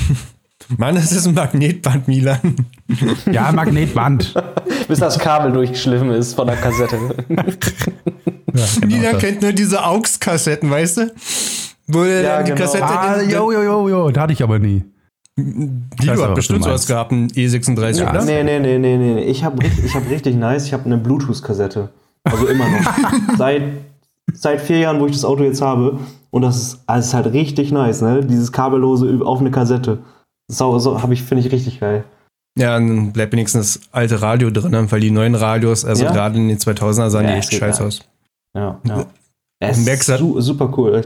Mann, 0.78 0.94
das 0.94 1.12
ist 1.12 1.26
ein 1.26 1.34
Magnetband, 1.34 2.08
Milan. 2.08 2.56
Ja, 3.30 3.50
Magnetband. 3.52 4.34
Bis 4.88 4.98
das 5.00 5.18
Kabel 5.18 5.52
durchgeschliffen 5.52 6.10
ist 6.10 6.34
von 6.34 6.46
der 6.46 6.56
Kassette. 6.56 6.96
Ja, 7.28 7.42
genau 8.80 8.86
Milan 8.86 9.12
das. 9.14 9.20
kennt 9.22 9.42
nur 9.42 9.52
diese 9.52 9.84
AUX-Kassetten, 9.84 10.70
weißt 10.70 10.96
du? 10.98 11.12
Wo 11.88 12.04
Ja, 12.04 12.42
die 12.42 12.50
genau. 12.52 12.62
Kassette 12.62 12.84
Ah, 12.84 13.20
jo, 13.22 13.50
jo, 13.52 13.62
jo, 13.62 13.88
jo, 13.88 14.10
da 14.10 14.22
hatte 14.22 14.32
ich 14.32 14.42
aber 14.42 14.58
nie. 14.58 14.84
Die 15.38 15.44
weiß 15.44 16.06
du 16.06 16.12
aber, 16.12 16.28
hat 16.28 16.34
bestimmt 16.34 16.64
sowas 16.64 16.86
gehabt, 16.86 17.10
ein 17.12 17.28
E36, 17.28 18.00
Ja, 18.00 18.10
oder? 18.10 18.24
nee, 18.24 18.42
nee, 18.42 18.60
nee, 18.60 18.78
nee, 18.78 18.96
nee. 18.96 19.24
Ich 19.24 19.44
habe 19.44 19.64
ich 19.64 19.94
hab 19.94 20.08
richtig 20.10 20.36
nice, 20.36 20.66
ich 20.66 20.72
habe 20.72 20.84
eine 20.84 20.98
Bluetooth-Kassette. 20.98 21.88
Also 22.24 22.46
immer 22.46 22.68
noch. 22.68 22.92
seit, 23.38 23.62
seit 24.32 24.60
vier 24.60 24.80
Jahren, 24.80 25.00
wo 25.00 25.06
ich 25.06 25.12
das 25.12 25.24
Auto 25.24 25.42
jetzt 25.42 25.62
habe. 25.62 25.98
Und 26.30 26.42
das 26.42 26.56
ist, 26.56 26.80
also 26.86 27.00
es 27.00 27.06
ist 27.06 27.14
halt 27.14 27.26
richtig 27.32 27.72
nice, 27.72 28.02
ne? 28.02 28.24
Dieses 28.24 28.52
kabellose 28.52 29.20
auf 29.24 29.40
eine 29.40 29.50
Kassette. 29.50 29.98
So, 30.50 30.78
so 30.78 31.02
habe 31.02 31.14
ich, 31.14 31.22
finde 31.22 31.46
ich 31.46 31.52
richtig 31.52 31.80
geil. 31.80 32.04
Ja, 32.58 32.74
dann 32.74 33.12
bleibt 33.12 33.32
wenigstens 33.32 33.74
das 33.74 33.92
alte 33.92 34.20
Radio 34.20 34.50
drin, 34.50 34.90
weil 34.90 35.00
die 35.00 35.10
neuen 35.10 35.34
Radios, 35.34 35.86
also 35.86 36.04
ja. 36.04 36.12
gerade 36.12 36.36
in 36.36 36.48
den 36.48 36.58
2000er 36.58 37.08
sahen 37.08 37.24
ja, 37.24 37.32
die 37.32 37.38
echt 37.38 37.54
scheiße 37.54 37.82
aus. 37.82 38.00
Ja, 38.54 38.78
ja. 38.84 39.06
Max 39.60 40.08
hat, 40.08 40.18
su 40.18 40.38
super 40.40 40.70
cool. 40.76 41.00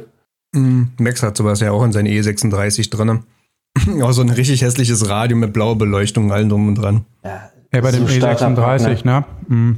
Mm, 0.52 0.84
Max 0.98 1.22
hat 1.22 1.36
sowas 1.36 1.60
ja 1.60 1.70
auch 1.70 1.84
in 1.84 1.92
seinen 1.92 2.08
E36 2.08 2.90
drin. 2.90 3.22
auch 4.02 4.12
so 4.12 4.22
ein 4.22 4.30
richtig 4.30 4.62
hässliches 4.62 5.08
Radio 5.08 5.36
mit 5.36 5.52
blauer 5.52 5.76
Beleuchtung, 5.76 6.32
allen 6.32 6.48
drum 6.48 6.68
und 6.68 6.76
dran. 6.76 7.04
Ja, 7.24 7.50
ja 7.72 7.80
bei 7.80 7.90
dem 7.90 8.06
E36, 8.06 9.04
ne? 9.04 9.24
ne? 9.48 9.76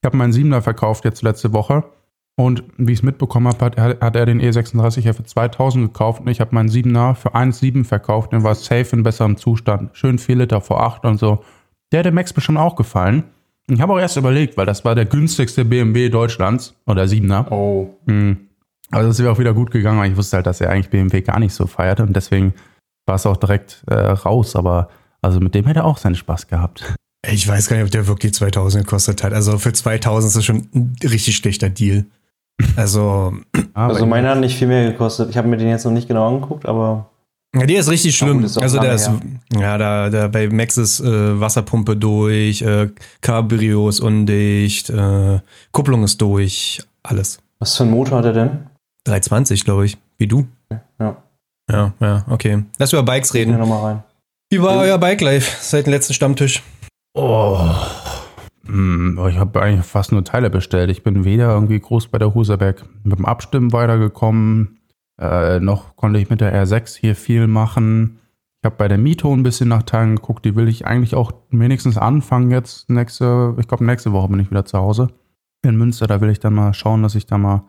Ich 0.00 0.06
habe 0.06 0.16
meinen 0.16 0.32
7er 0.32 0.60
verkauft 0.60 1.04
jetzt 1.04 1.22
letzte 1.22 1.52
Woche. 1.52 1.84
Und 2.36 2.62
wie 2.76 2.92
ich 2.92 3.00
es 3.00 3.02
mitbekommen 3.02 3.48
habe, 3.48 3.64
hat, 3.64 4.00
hat, 4.00 4.14
er 4.14 4.24
den 4.24 4.40
E36 4.40 5.00
ja 5.00 5.12
für 5.12 5.24
2000 5.24 5.92
gekauft 5.92 6.20
und 6.20 6.28
ich 6.28 6.40
habe 6.40 6.54
meinen 6.54 6.68
7er 6.68 7.16
für 7.16 7.34
1,7 7.34 7.84
verkauft 7.84 8.32
und 8.32 8.44
war 8.44 8.54
safe 8.54 8.94
in 8.94 9.02
besserem 9.02 9.36
Zustand. 9.36 9.90
Schön 9.96 10.18
4 10.18 10.36
Liter 10.36 10.60
vor 10.60 10.80
8 10.80 11.04
und 11.04 11.18
so. 11.18 11.42
Der 11.90 12.00
hätte 12.00 12.12
Max 12.12 12.32
bestimmt 12.32 12.58
auch 12.58 12.76
gefallen. 12.76 13.24
Ich 13.68 13.80
habe 13.80 13.92
auch 13.92 13.98
erst 13.98 14.16
überlegt, 14.16 14.56
weil 14.56 14.66
das 14.66 14.84
war 14.84 14.94
der 14.94 15.04
günstigste 15.04 15.64
BMW 15.64 16.10
Deutschlands 16.10 16.74
oder 16.86 17.04
7er. 17.04 17.50
Oh. 17.50 17.96
Mhm. 18.06 18.36
Also 18.92 19.08
das 19.08 19.18
wäre 19.18 19.32
auch 19.32 19.38
wieder 19.40 19.52
gut 19.52 19.72
gegangen, 19.72 19.98
weil 19.98 20.12
ich 20.12 20.16
wusste 20.16 20.36
halt, 20.36 20.46
dass 20.46 20.60
er 20.60 20.70
eigentlich 20.70 20.90
BMW 20.90 21.20
gar 21.22 21.40
nicht 21.40 21.52
so 21.52 21.66
feiert 21.66 21.98
und 21.98 22.14
deswegen 22.14 22.54
war 23.08 23.16
es 23.16 23.26
auch 23.26 23.36
direkt 23.36 23.82
äh, 23.86 23.94
raus. 23.94 24.54
Aber 24.54 24.88
also 25.22 25.40
mit 25.40 25.54
dem 25.54 25.66
hätte 25.66 25.80
er 25.80 25.84
auch 25.84 25.98
seinen 25.98 26.14
Spaß 26.14 26.46
gehabt. 26.46 26.84
Ich 27.26 27.46
weiß 27.48 27.68
gar 27.68 27.76
nicht, 27.76 27.86
ob 27.86 27.90
der 27.90 28.06
wirklich 28.06 28.34
2000 28.34 28.84
gekostet 28.84 29.22
hat. 29.24 29.32
Also 29.32 29.58
für 29.58 29.72
2000 29.72 30.28
ist 30.28 30.36
das 30.36 30.44
schon 30.44 30.68
ein 30.74 30.96
richtig 31.02 31.36
schlechter 31.36 31.68
Deal. 31.68 32.06
Also, 32.76 33.34
also 33.74 34.06
meiner 34.06 34.30
hat 34.30 34.40
nicht 34.40 34.56
viel 34.56 34.68
mehr 34.68 34.90
gekostet. 34.90 35.30
Ich 35.30 35.36
habe 35.36 35.48
mir 35.48 35.56
den 35.56 35.68
jetzt 35.68 35.84
noch 35.84 35.92
nicht 35.92 36.08
genau 36.08 36.28
angeguckt, 36.28 36.66
aber. 36.66 37.10
Ja, 37.56 37.64
die 37.64 37.76
ist 37.76 37.90
richtig 37.90 38.16
schlimm. 38.16 38.44
Ist 38.44 38.58
also 38.58 38.78
der 38.78 38.94
ist, 38.94 39.10
ja, 39.58 39.78
da, 39.78 40.10
da 40.10 40.28
bei 40.28 40.48
Max 40.48 40.76
ist 40.76 41.00
äh, 41.00 41.40
Wasserpumpe 41.40 41.96
durch, 41.96 42.60
äh, 42.60 42.90
Cabrio 43.22 43.88
ist 43.88 44.00
undicht, 44.00 44.90
äh, 44.90 45.40
Kupplung 45.72 46.04
ist 46.04 46.20
durch, 46.20 46.82
alles. 47.02 47.38
Was 47.58 47.76
für 47.76 47.84
ein 47.84 47.90
Motor 47.90 48.18
hat 48.18 48.26
er 48.26 48.32
denn? 48.34 48.50
320, 49.04 49.64
glaube 49.64 49.86
ich. 49.86 49.96
Wie 50.18 50.26
du? 50.26 50.46
Ja. 51.70 51.92
Ja, 52.00 52.24
okay. 52.28 52.64
Lass 52.78 52.92
über 52.92 53.02
Bikes 53.02 53.34
reden. 53.34 53.52
Ja, 53.52 53.58
nochmal 53.58 53.82
rein. 53.82 54.02
Wie 54.50 54.62
war 54.62 54.76
ja. 54.76 54.80
euer 54.92 54.98
Bike 54.98 55.20
Life 55.20 55.58
seit 55.60 55.86
dem 55.86 55.92
letzten 55.92 56.14
Stammtisch? 56.14 56.62
Oh. 57.14 57.58
Hm, 58.66 59.18
ich 59.28 59.38
habe 59.38 59.60
eigentlich 59.60 59.84
fast 59.86 60.12
nur 60.12 60.24
Teile 60.24 60.50
bestellt. 60.50 60.90
Ich 60.90 61.02
bin 61.02 61.24
weder 61.24 61.52
irgendwie 61.52 61.80
groß 61.80 62.08
bei 62.08 62.18
der 62.18 62.34
Huserberg 62.34 62.84
mit 63.02 63.18
dem 63.18 63.26
Abstimmen 63.26 63.72
weitergekommen, 63.72 64.78
äh, 65.20 65.58
noch 65.60 65.96
konnte 65.96 66.20
ich 66.20 66.30
mit 66.30 66.40
der 66.40 66.54
R6 66.54 66.96
hier 66.96 67.16
viel 67.16 67.46
machen. 67.46 68.20
Ich 68.60 68.66
habe 68.66 68.76
bei 68.76 68.88
der 68.88 68.98
Mito 68.98 69.32
ein 69.32 69.42
bisschen 69.42 69.68
nach 69.68 69.82
Teilen 69.82 70.16
geguckt. 70.16 70.44
Die 70.44 70.56
will 70.56 70.68
ich 70.68 70.86
eigentlich 70.86 71.14
auch 71.14 71.32
wenigstens 71.50 71.96
anfangen 71.96 72.50
jetzt. 72.50 72.88
Nächste, 72.88 73.54
ich 73.58 73.68
glaube, 73.68 73.84
nächste 73.84 74.12
Woche 74.12 74.28
bin 74.28 74.40
ich 74.40 74.50
wieder 74.50 74.64
zu 74.64 74.78
Hause 74.78 75.08
in 75.62 75.76
Münster. 75.76 76.06
Da 76.06 76.20
will 76.20 76.30
ich 76.30 76.40
dann 76.40 76.54
mal 76.54 76.74
schauen, 76.74 77.02
dass 77.02 77.14
ich 77.14 77.26
da 77.26 77.38
mal 77.38 77.64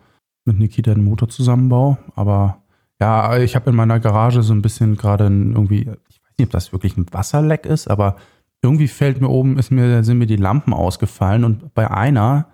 mit 0.45 0.57
Nikita 0.59 0.93
den 0.93 1.03
Motor 1.03 1.29
zusammenbaue. 1.29 1.97
Aber 2.15 2.63
ja, 3.01 3.37
ich 3.37 3.55
habe 3.55 3.69
in 3.69 3.75
meiner 3.75 3.99
Garage 3.99 4.43
so 4.43 4.53
ein 4.53 4.61
bisschen 4.61 4.97
gerade 4.97 5.25
irgendwie, 5.25 5.81
ich 5.81 5.87
weiß 5.87 6.37
nicht, 6.37 6.47
ob 6.47 6.51
das 6.51 6.71
wirklich 6.73 6.97
ein 6.97 7.05
Wasserleck 7.11 7.65
ist, 7.65 7.89
aber 7.89 8.17
irgendwie 8.61 8.87
fällt 8.87 9.21
mir 9.21 9.29
oben, 9.29 9.57
ist 9.57 9.71
mir, 9.71 10.03
sind 10.03 10.17
mir 10.17 10.25
die 10.25 10.35
Lampen 10.35 10.73
ausgefallen 10.73 11.43
und 11.45 11.73
bei 11.73 11.89
einer 11.89 12.47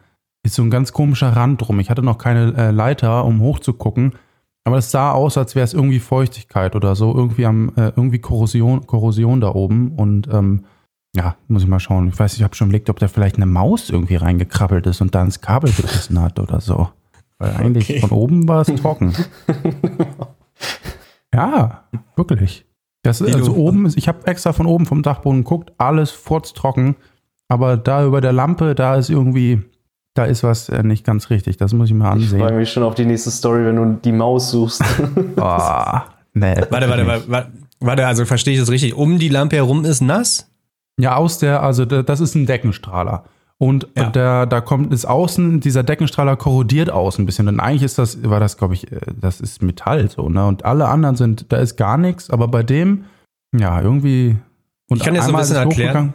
ist 0.44 0.56
so 0.56 0.62
ein 0.62 0.70
ganz 0.70 0.94
komischer 0.94 1.36
Rand 1.36 1.62
drum. 1.62 1.80
Ich 1.80 1.90
hatte 1.90 2.04
noch 2.04 2.20
keine 2.20 2.54
äh, 2.56 2.72
Leiter, 2.72 3.26
um 3.26 3.42
hochzugucken, 3.42 4.14
aber 4.64 4.78
es 4.78 4.92
sah 4.92 5.12
aus, 5.12 5.38
als 5.38 5.56
wäre 5.56 5.64
es 5.64 5.74
irgendwie 5.74 6.00
Feuchtigkeit 6.00 6.76
oder 6.76 6.96
so, 6.96 7.14
irgendwie 7.16 7.48
am, 7.48 7.70
äh, 7.76 7.92
irgendwie 7.96 8.20
Korrosion, 8.20 8.86
Korrosion 8.86 9.42
da 9.42 9.50
oben 9.50 9.94
und 9.94 10.28
ähm, 10.32 10.66
ja, 11.16 11.38
muss 11.48 11.64
ich 11.64 11.70
mal 11.70 11.80
schauen. 11.80 12.10
Ich 12.10 12.20
weiß, 12.20 12.36
ich 12.36 12.44
habe 12.44 12.56
schon 12.56 12.68
überlegt, 12.68 12.90
ob 12.90 13.00
da 13.00 13.08
vielleicht 13.08 13.38
eine 13.38 13.46
Maus 13.46 13.90
irgendwie 13.90 14.18
reingekrabbelt 14.18 14.86
ist 14.86 15.02
und 15.02 15.16
da 15.16 15.24
ins 15.24 15.42
Kabel 15.42 15.72
gebissen 15.72 16.22
hat 16.22 16.40
oder 16.40 16.60
so. 16.60 16.90
Weil 17.38 17.56
eigentlich 17.56 17.90
okay. 17.90 18.00
von 18.00 18.12
oben 18.12 18.48
war 18.48 18.62
es 18.62 18.76
trocken. 18.76 19.14
ja, 21.36 21.84
wirklich. 22.16 22.66
Das 23.04 23.22
ist 23.22 23.36
also 23.36 23.54
oben 23.56 23.92
ich 23.96 24.08
habe 24.08 24.26
extra 24.26 24.52
von 24.52 24.66
oben 24.66 24.86
vom 24.86 25.04
Dachboden 25.04 25.44
geguckt, 25.44 25.74
alles 25.78 26.10
furztrocken, 26.12 26.96
aber 27.48 27.78
da 27.78 28.06
über 28.06 28.22
der 28.22 28.34
Lampe, 28.34 28.74
da 28.74 28.96
ist 28.96 29.10
irgendwie, 29.10 29.62
da 30.16 30.26
ist 30.26 30.44
was 30.44 30.70
äh, 30.70 30.82
nicht 30.82 31.06
ganz 31.06 31.30
richtig. 31.30 31.58
Das 31.58 31.74
muss 31.74 31.90
ich 31.90 31.96
mal 31.96 32.12
ansehen. 32.12 32.40
Ich 32.40 32.44
freue 32.44 32.58
mich 32.58 32.72
schon 32.72 32.84
auf 32.84 32.96
die 32.96 33.06
nächste 33.06 33.30
Story, 33.30 33.66
wenn 33.66 33.76
du 33.76 34.00
die 34.04 34.12
Maus 34.12 34.50
suchst. 34.50 34.82
oh, 35.38 36.00
nee. 36.34 36.56
Warte, 36.70 36.90
warte, 36.90 37.26
warte, 37.28 37.52
warte, 37.80 38.08
also 38.08 38.26
verstehe 38.26 38.56
ich 38.56 38.60
das 38.60 38.72
richtig? 38.72 38.96
Um 38.96 39.20
die 39.20 39.30
Lampe 39.30 39.58
herum 39.58 39.86
ist 39.86 40.02
nass? 40.02 40.50
Ja, 40.98 41.18
aus 41.18 41.38
der, 41.38 41.62
also 41.62 41.86
das 41.86 42.22
ist 42.22 42.36
ein 42.36 42.46
Deckenstrahler. 42.46 43.26
Und 43.58 43.88
ja. 43.96 44.10
der, 44.10 44.46
da 44.46 44.60
kommt 44.60 44.94
es 44.94 45.06
außen, 45.06 45.62
dieser 45.62 45.84
Deckenstrahler 45.84 46.36
korrodiert 46.36 46.90
außen 46.90 47.24
ein 47.24 47.26
bisschen. 47.26 47.48
Und 47.48 47.62
eigentlich 47.62 47.84
ist 47.84 47.98
das, 47.98 48.22
war 48.24 48.42
das, 48.42 48.58
glaube 48.58 48.74
ich, 48.74 48.92
äh, 48.92 49.00
das 49.20 49.40
ist 49.40 49.62
Metall 49.62 50.10
so, 50.10 50.28
ne? 50.28 50.46
Und 50.46 50.66
alle 50.66 50.88
anderen 50.88 51.16
sind, 51.16 51.52
da 51.54 51.58
ist 51.58 51.78
gar 51.78 51.98
nichts, 51.98 52.30
aber 52.30 52.50
bei 52.50 52.64
dem, 52.64 53.06
ja, 53.56 53.82
irgendwie. 53.82 54.36
Und 54.90 54.98
ich 54.98 55.04
kann 55.04 55.14
dir 55.14 55.22
so 55.22 55.34
ein 55.34 55.38
bisschen 55.38 55.56
erklären. 55.56 56.14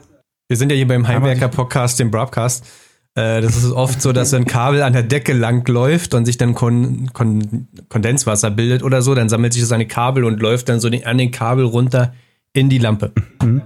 Wir 0.49 0.57
sind 0.57 0.71
ja 0.71 0.77
hier 0.77 0.89
beim 0.89 1.07
Heimwerker-Podcast, 1.07 1.99
dem 1.99 2.11
Broadcast. 2.11 2.67
Äh, 3.15 3.41
das 3.41 3.57
ist 3.57 3.73
oft 3.73 4.03
so, 4.03 4.13
dass 4.13 4.35
ein 4.35 4.45
Kabel 4.45 4.83
an 4.83 4.93
der 4.93 5.03
Decke 5.03 5.33
lang 5.33 5.67
läuft 5.69 6.13
und 6.15 6.27
sich 6.27 6.39
dann 6.39 6.55
Kon 6.55 7.11
Kon 7.13 7.69
Kondenswasser 7.89 8.51
bildet 8.51 8.83
oder 8.83 9.01
so. 9.01 9.15
Dann 9.15 9.29
sammelt 9.29 9.53
sich 9.53 9.63
das 9.63 9.73
an 9.73 9.81
die 9.81 9.89
Kabel 9.89 10.25
und 10.25 10.41
läuft 10.41 10.69
dann 10.69 10.81
so 10.81 10.89
an 10.89 11.19
den 11.19 11.31
Kabel 11.31 11.65
runter 11.65 12.15
in 12.53 12.69
die 12.69 12.79
Lampe. 12.79 13.13
Mhm. 13.43 13.63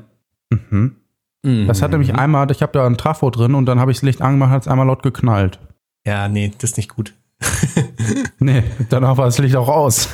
Mhm. 0.50 0.96
Mhm. 1.44 1.66
Das 1.66 1.82
hat 1.82 1.90
nämlich 1.90 2.14
einmal, 2.14 2.50
ich 2.50 2.62
habe 2.62 2.72
da 2.72 2.86
ein 2.86 2.96
Trafo 2.96 3.30
drin 3.30 3.54
und 3.54 3.66
dann 3.66 3.78
habe 3.78 3.90
ich 3.90 3.98
das 3.98 4.02
Licht 4.02 4.22
angemacht, 4.22 4.50
hat 4.50 4.62
es 4.62 4.68
einmal 4.68 4.86
laut 4.86 5.02
geknallt. 5.02 5.58
Ja, 6.06 6.28
nee, 6.28 6.52
das 6.58 6.70
ist 6.70 6.76
nicht 6.78 6.94
gut. 6.94 7.14
nee, 8.38 8.64
danach 8.88 9.16
war 9.16 9.26
das 9.26 9.38
Licht 9.38 9.56
auch 9.56 9.68
aus. 9.68 10.08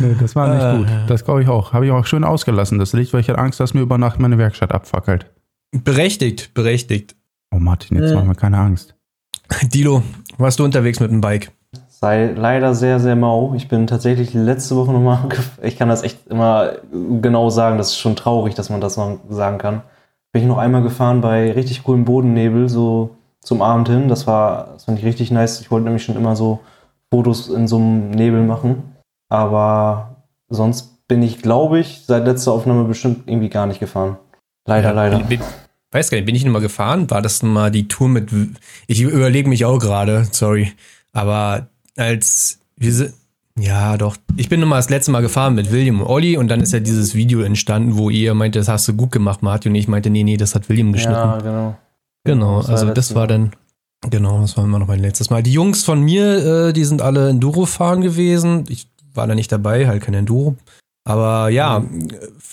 nee, 0.00 0.16
das 0.18 0.34
war 0.34 0.54
nicht 0.54 0.78
gut. 0.78 0.94
Ah. 0.94 1.06
Das 1.06 1.24
glaube 1.24 1.42
ich 1.42 1.48
auch. 1.48 1.72
Habe 1.72 1.86
ich 1.86 1.92
auch 1.92 2.06
schön 2.06 2.24
ausgelassen, 2.24 2.78
das 2.78 2.92
Licht, 2.92 3.12
weil 3.12 3.20
ich 3.20 3.28
hatte 3.28 3.38
Angst, 3.38 3.60
dass 3.60 3.74
mir 3.74 3.80
über 3.80 3.98
Nacht 3.98 4.18
meine 4.18 4.38
Werkstatt 4.38 4.72
abfackelt. 4.72 5.30
Berechtigt, 5.70 6.52
berechtigt. 6.54 7.16
Oh 7.54 7.58
Martin, 7.58 7.98
jetzt 7.98 8.10
äh. 8.10 8.14
mach 8.14 8.24
mir 8.24 8.34
keine 8.34 8.58
Angst. 8.58 8.94
Dilo, 9.62 10.02
warst 10.38 10.58
du 10.58 10.64
unterwegs 10.64 11.00
mit 11.00 11.10
dem 11.10 11.20
Bike? 11.20 11.52
Sei 12.02 12.32
leider 12.36 12.74
sehr, 12.74 12.98
sehr 12.98 13.14
mau. 13.14 13.54
Ich 13.54 13.68
bin 13.68 13.86
tatsächlich 13.86 14.34
letzte 14.34 14.74
Woche 14.74 14.92
nochmal, 14.92 15.28
ich 15.62 15.78
kann 15.78 15.88
das 15.88 16.02
echt 16.02 16.26
immer 16.26 16.72
genau 16.90 17.48
sagen, 17.48 17.78
das 17.78 17.90
ist 17.90 17.98
schon 17.98 18.16
traurig, 18.16 18.54
dass 18.54 18.70
man 18.70 18.80
das 18.80 18.96
noch 18.96 19.20
sagen 19.30 19.58
kann. 19.58 19.82
Bin 20.32 20.42
ich 20.42 20.48
noch 20.48 20.58
einmal 20.58 20.82
gefahren 20.82 21.20
bei 21.20 21.52
richtig 21.52 21.84
coolem 21.84 22.04
Bodennebel, 22.04 22.68
so 22.68 23.10
zum 23.40 23.62
Abend 23.62 23.88
hin. 23.88 24.08
Das 24.08 24.26
war, 24.26 24.70
das 24.72 24.84
fand 24.84 24.98
ich 24.98 25.04
richtig 25.04 25.30
nice. 25.30 25.60
Ich 25.60 25.70
wollte 25.70 25.84
nämlich 25.84 26.02
schon 26.02 26.16
immer 26.16 26.34
so 26.34 26.58
Fotos 27.12 27.48
in 27.48 27.68
so 27.68 27.76
einem 27.76 28.10
Nebel 28.10 28.42
machen. 28.42 28.96
Aber 29.28 30.16
sonst 30.48 31.06
bin 31.06 31.22
ich, 31.22 31.40
glaube 31.40 31.78
ich, 31.78 32.02
seit 32.04 32.24
letzter 32.24 32.50
Aufnahme 32.50 32.84
bestimmt 32.84 33.28
irgendwie 33.28 33.48
gar 33.48 33.66
nicht 33.66 33.78
gefahren. 33.78 34.16
Leider, 34.66 34.88
ja, 34.88 34.94
leider. 34.94 35.18
Bin, 35.20 35.40
weiß 35.92 36.10
gar 36.10 36.16
nicht, 36.16 36.26
bin 36.26 36.34
ich 36.34 36.44
nochmal 36.44 36.62
gefahren? 36.62 37.08
War 37.10 37.22
das 37.22 37.44
mal 37.44 37.70
die 37.70 37.86
Tour 37.86 38.08
mit, 38.08 38.32
ich 38.88 39.02
überlege 39.02 39.48
mich 39.48 39.64
auch 39.64 39.78
gerade, 39.78 40.26
sorry. 40.32 40.72
Aber 41.12 41.68
als 41.96 42.58
wir 42.76 43.12
ja, 43.58 43.98
doch. 43.98 44.16
Ich 44.36 44.48
bin 44.48 44.60
nochmal 44.60 44.78
das 44.78 44.88
letzte 44.88 45.10
Mal 45.10 45.20
gefahren 45.20 45.54
mit 45.54 45.70
William 45.70 46.00
und 46.00 46.06
Olli 46.06 46.36
und 46.38 46.48
dann 46.48 46.60
ist 46.60 46.72
ja 46.72 46.80
dieses 46.80 47.14
Video 47.14 47.42
entstanden, 47.42 47.96
wo 47.96 48.08
ihr 48.08 48.32
meinte, 48.34 48.58
das 48.58 48.68
hast 48.68 48.88
du 48.88 48.94
gut 48.94 49.12
gemacht, 49.12 49.42
Martin. 49.42 49.72
Und 49.72 49.76
ich 49.76 49.88
meinte, 49.88 50.08
nee, 50.08 50.22
nee, 50.22 50.38
das 50.38 50.54
hat 50.54 50.68
William 50.68 50.92
geschnitten. 50.92 51.18
Ja, 51.18 51.38
genau. 51.38 51.76
Genau, 52.24 52.60
das 52.60 52.70
also 52.70 52.90
das 52.92 53.14
war 53.14 53.26
dann, 53.26 53.52
genau, 54.08 54.40
das 54.40 54.56
war 54.56 54.64
immer 54.64 54.78
noch 54.78 54.86
mein 54.86 55.00
letztes 55.00 55.28
Mal. 55.28 55.42
Die 55.42 55.52
Jungs 55.52 55.84
von 55.84 56.00
mir, 56.00 56.68
äh, 56.68 56.72
die 56.72 56.84
sind 56.84 57.02
alle 57.02 57.28
Enduro 57.28 57.66
fahren 57.66 58.00
gewesen. 58.00 58.64
Ich 58.68 58.88
war 59.12 59.26
da 59.26 59.34
nicht 59.34 59.52
dabei, 59.52 59.86
halt 59.86 60.02
kein 60.02 60.14
Enduro. 60.14 60.56
Aber 61.04 61.48
ja, 61.50 61.80
mhm. 61.80 62.08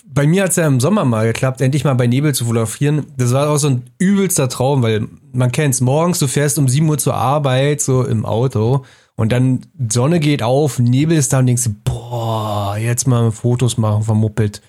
bei 0.06 0.26
mir 0.26 0.44
hat 0.44 0.50
es 0.50 0.56
ja 0.58 0.68
im 0.68 0.80
Sommer 0.80 1.06
mal 1.06 1.28
geklappt, 1.28 1.62
endlich 1.62 1.86
mal 1.86 1.94
bei 1.94 2.08
Nebel 2.08 2.34
zu 2.34 2.46
fotografieren. 2.46 3.06
Das 3.16 3.32
war 3.32 3.50
auch 3.50 3.58
so 3.58 3.70
ein 3.70 3.84
übelster 4.00 4.50
Traum, 4.50 4.82
weil 4.82 5.08
man 5.32 5.52
kennt 5.52 5.76
es 5.76 5.82
morgens, 5.82 6.20
du 6.20 6.28
fährst 6.28 6.58
um 6.58 6.68
7 6.68 6.90
Uhr 6.90 6.98
zur 6.98 7.14
Arbeit, 7.14 7.80
so 7.80 8.04
im 8.04 8.26
Auto 8.26 8.84
und 9.20 9.34
dann 9.34 9.60
Sonne 9.92 10.22
geht 10.22 10.42
auf, 10.42 10.80
Nebel 10.80 11.18
ist 11.18 11.34
da 11.34 11.40
und 11.40 11.48
denkst, 11.48 11.70
boah, 11.84 12.78
jetzt 12.80 13.06
mal 13.06 13.34
Fotos 13.34 13.78
machen 13.78 14.06
Moped. 14.18 14.62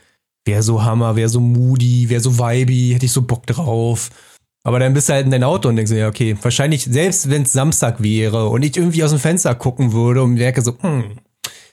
Wäre 0.44 0.64
so 0.64 0.82
Hammer, 0.82 1.14
wäre 1.14 1.28
so 1.28 1.38
moody, 1.38 2.08
wäre 2.08 2.20
so 2.20 2.36
vibey, 2.36 2.90
hätte 2.92 3.06
ich 3.06 3.12
so 3.12 3.22
Bock 3.22 3.46
drauf. 3.46 4.10
Aber 4.64 4.80
dann 4.80 4.92
bist 4.92 5.08
du 5.08 5.12
halt 5.12 5.26
in 5.26 5.30
dein 5.30 5.44
Auto 5.44 5.68
und 5.68 5.76
denkst 5.76 5.92
dir, 5.92 5.98
ja, 5.98 6.08
okay, 6.08 6.36
wahrscheinlich, 6.42 6.82
selbst 6.86 7.30
wenn 7.30 7.42
es 7.42 7.52
Samstag 7.52 8.02
wäre 8.02 8.48
und 8.48 8.64
ich 8.64 8.76
irgendwie 8.76 9.04
aus 9.04 9.10
dem 9.10 9.20
Fenster 9.20 9.54
gucken 9.54 9.92
würde 9.92 10.24
und 10.24 10.34
merke 10.34 10.62
so, 10.62 10.76
hm, 10.80 11.18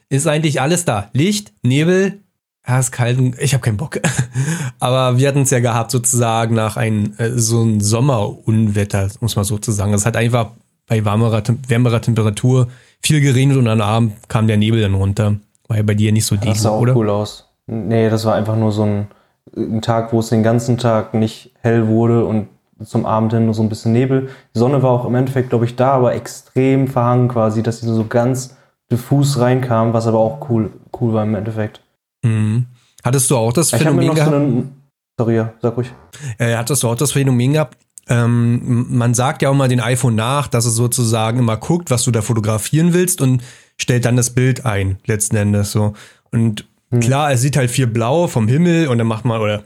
ist 0.09 0.27
eigentlich 0.27 0.61
alles 0.61 0.85
da. 0.85 1.09
Licht, 1.13 1.53
Nebel, 1.63 2.21
ja, 2.67 2.77
ist 2.77 2.91
kalt, 2.91 3.17
ich 3.39 3.55
habe 3.55 3.63
keinen 3.63 3.77
Bock. 3.77 3.99
Aber 4.79 5.17
wir 5.17 5.27
hatten 5.27 5.41
es 5.41 5.49
ja 5.49 5.61
gehabt, 5.61 5.89
sozusagen 5.89 6.53
nach 6.53 6.77
einem 6.77 7.15
äh, 7.17 7.31
so 7.39 7.63
ein 7.63 7.81
Sommerunwetter, 7.81 9.09
muss 9.19 9.35
man 9.35 9.45
sozusagen. 9.45 9.95
Es 9.95 10.05
hat 10.05 10.15
einfach 10.15 10.51
bei 10.87 11.03
warmerer, 11.05 11.43
wärmerer 11.67 12.01
Temperatur 12.01 12.67
viel 13.01 13.21
geregnet 13.21 13.57
und 13.57 13.67
am 13.67 13.81
Abend 13.81 14.29
kam 14.29 14.47
der 14.47 14.57
Nebel 14.57 14.81
dann 14.81 14.95
runter. 14.95 15.35
War 15.67 15.77
ja 15.77 15.83
bei 15.83 15.93
dir 15.93 16.11
nicht 16.11 16.25
so 16.25 16.35
die, 16.35 16.47
das 16.47 16.63
sah 16.63 16.71
auch 16.71 16.81
oder? 16.81 16.95
cool 16.95 17.09
aus. 17.09 17.49
Nee, 17.67 18.09
das 18.09 18.25
war 18.25 18.35
einfach 18.35 18.55
nur 18.55 18.71
so 18.71 18.83
ein, 18.83 19.07
ein 19.55 19.81
Tag, 19.81 20.13
wo 20.13 20.19
es 20.19 20.29
den 20.29 20.43
ganzen 20.43 20.77
Tag 20.77 21.13
nicht 21.13 21.51
hell 21.61 21.87
wurde 21.87 22.25
und 22.25 22.47
zum 22.83 23.05
Abend 23.05 23.33
hin 23.33 23.45
nur 23.45 23.53
so 23.53 23.63
ein 23.63 23.69
bisschen 23.69 23.91
Nebel. 23.91 24.29
Die 24.55 24.59
Sonne 24.59 24.81
war 24.83 24.91
auch 24.91 25.05
im 25.05 25.15
Endeffekt, 25.15 25.49
glaube 25.49 25.65
ich, 25.65 25.75
da, 25.75 25.91
aber 25.91 26.13
extrem 26.13 26.87
verhangen 26.87 27.27
quasi, 27.27 27.63
dass 27.63 27.81
sie 27.81 27.87
so 27.87 28.05
ganz 28.05 28.55
diffus 28.91 29.39
reinkam, 29.39 29.93
was 29.93 30.07
aber 30.07 30.19
auch 30.19 30.49
cool, 30.49 30.71
cool 30.99 31.13
war 31.13 31.23
im 31.23 31.35
Endeffekt. 31.35 31.81
Mhm. 32.23 32.67
Hattest 33.03 33.29
du 33.29 33.37
auch 33.37 33.51
das 33.51 33.73
Ich 33.73 33.79
Phänomen 33.79 34.13
gehabt? 34.13 34.29
so 34.29 34.35
einen, 34.35 34.81
sorry, 35.17 35.35
ja, 35.35 35.53
sag 35.61 35.75
ruhig. 35.75 35.91
Äh, 36.37 36.55
hattest 36.55 36.83
du 36.83 36.87
auch 36.87 36.95
das 36.95 37.11
Phänomen 37.11 37.53
gehabt? 37.53 37.77
Ähm, 38.09 38.87
man 38.89 39.13
sagt 39.13 39.41
ja 39.41 39.49
auch 39.49 39.55
mal 39.55 39.67
den 39.67 39.79
iPhone 39.79 40.15
nach, 40.15 40.47
dass 40.47 40.65
es 40.65 40.75
sozusagen 40.75 41.39
immer 41.39 41.57
guckt, 41.57 41.91
was 41.91 42.03
du 42.03 42.11
da 42.11 42.21
fotografieren 42.21 42.93
willst 42.93 43.21
und 43.21 43.43
stellt 43.77 44.05
dann 44.05 44.15
das 44.15 44.31
Bild 44.31 44.65
ein, 44.65 44.97
letzten 45.05 45.35
Endes 45.35 45.71
so. 45.71 45.93
Und 46.31 46.65
Hm. 46.91 46.99
klar, 46.99 47.31
es 47.31 47.41
sieht 47.41 47.57
halt 47.57 47.71
viel 47.71 47.87
blau 47.87 48.27
vom 48.27 48.47
Himmel 48.47 48.87
und 48.87 48.97
dann 48.97 49.07
macht 49.07 49.25
man, 49.25 49.41
oder 49.41 49.63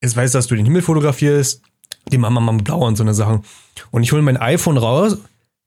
es 0.00 0.16
weiß, 0.16 0.32
dass 0.32 0.46
du 0.46 0.56
den 0.56 0.64
Himmel 0.64 0.82
fotografierst, 0.82 1.62
den 2.12 2.20
machen 2.20 2.34
wir 2.34 2.40
mal 2.40 2.52
mit 2.52 2.64
blau 2.64 2.84
und 2.86 2.96
so 2.96 3.02
eine 3.02 3.14
Sachen. 3.14 3.42
Und 3.90 4.02
ich 4.02 4.12
hole 4.12 4.22
mein 4.22 4.36
iPhone 4.36 4.76
raus, 4.76 5.16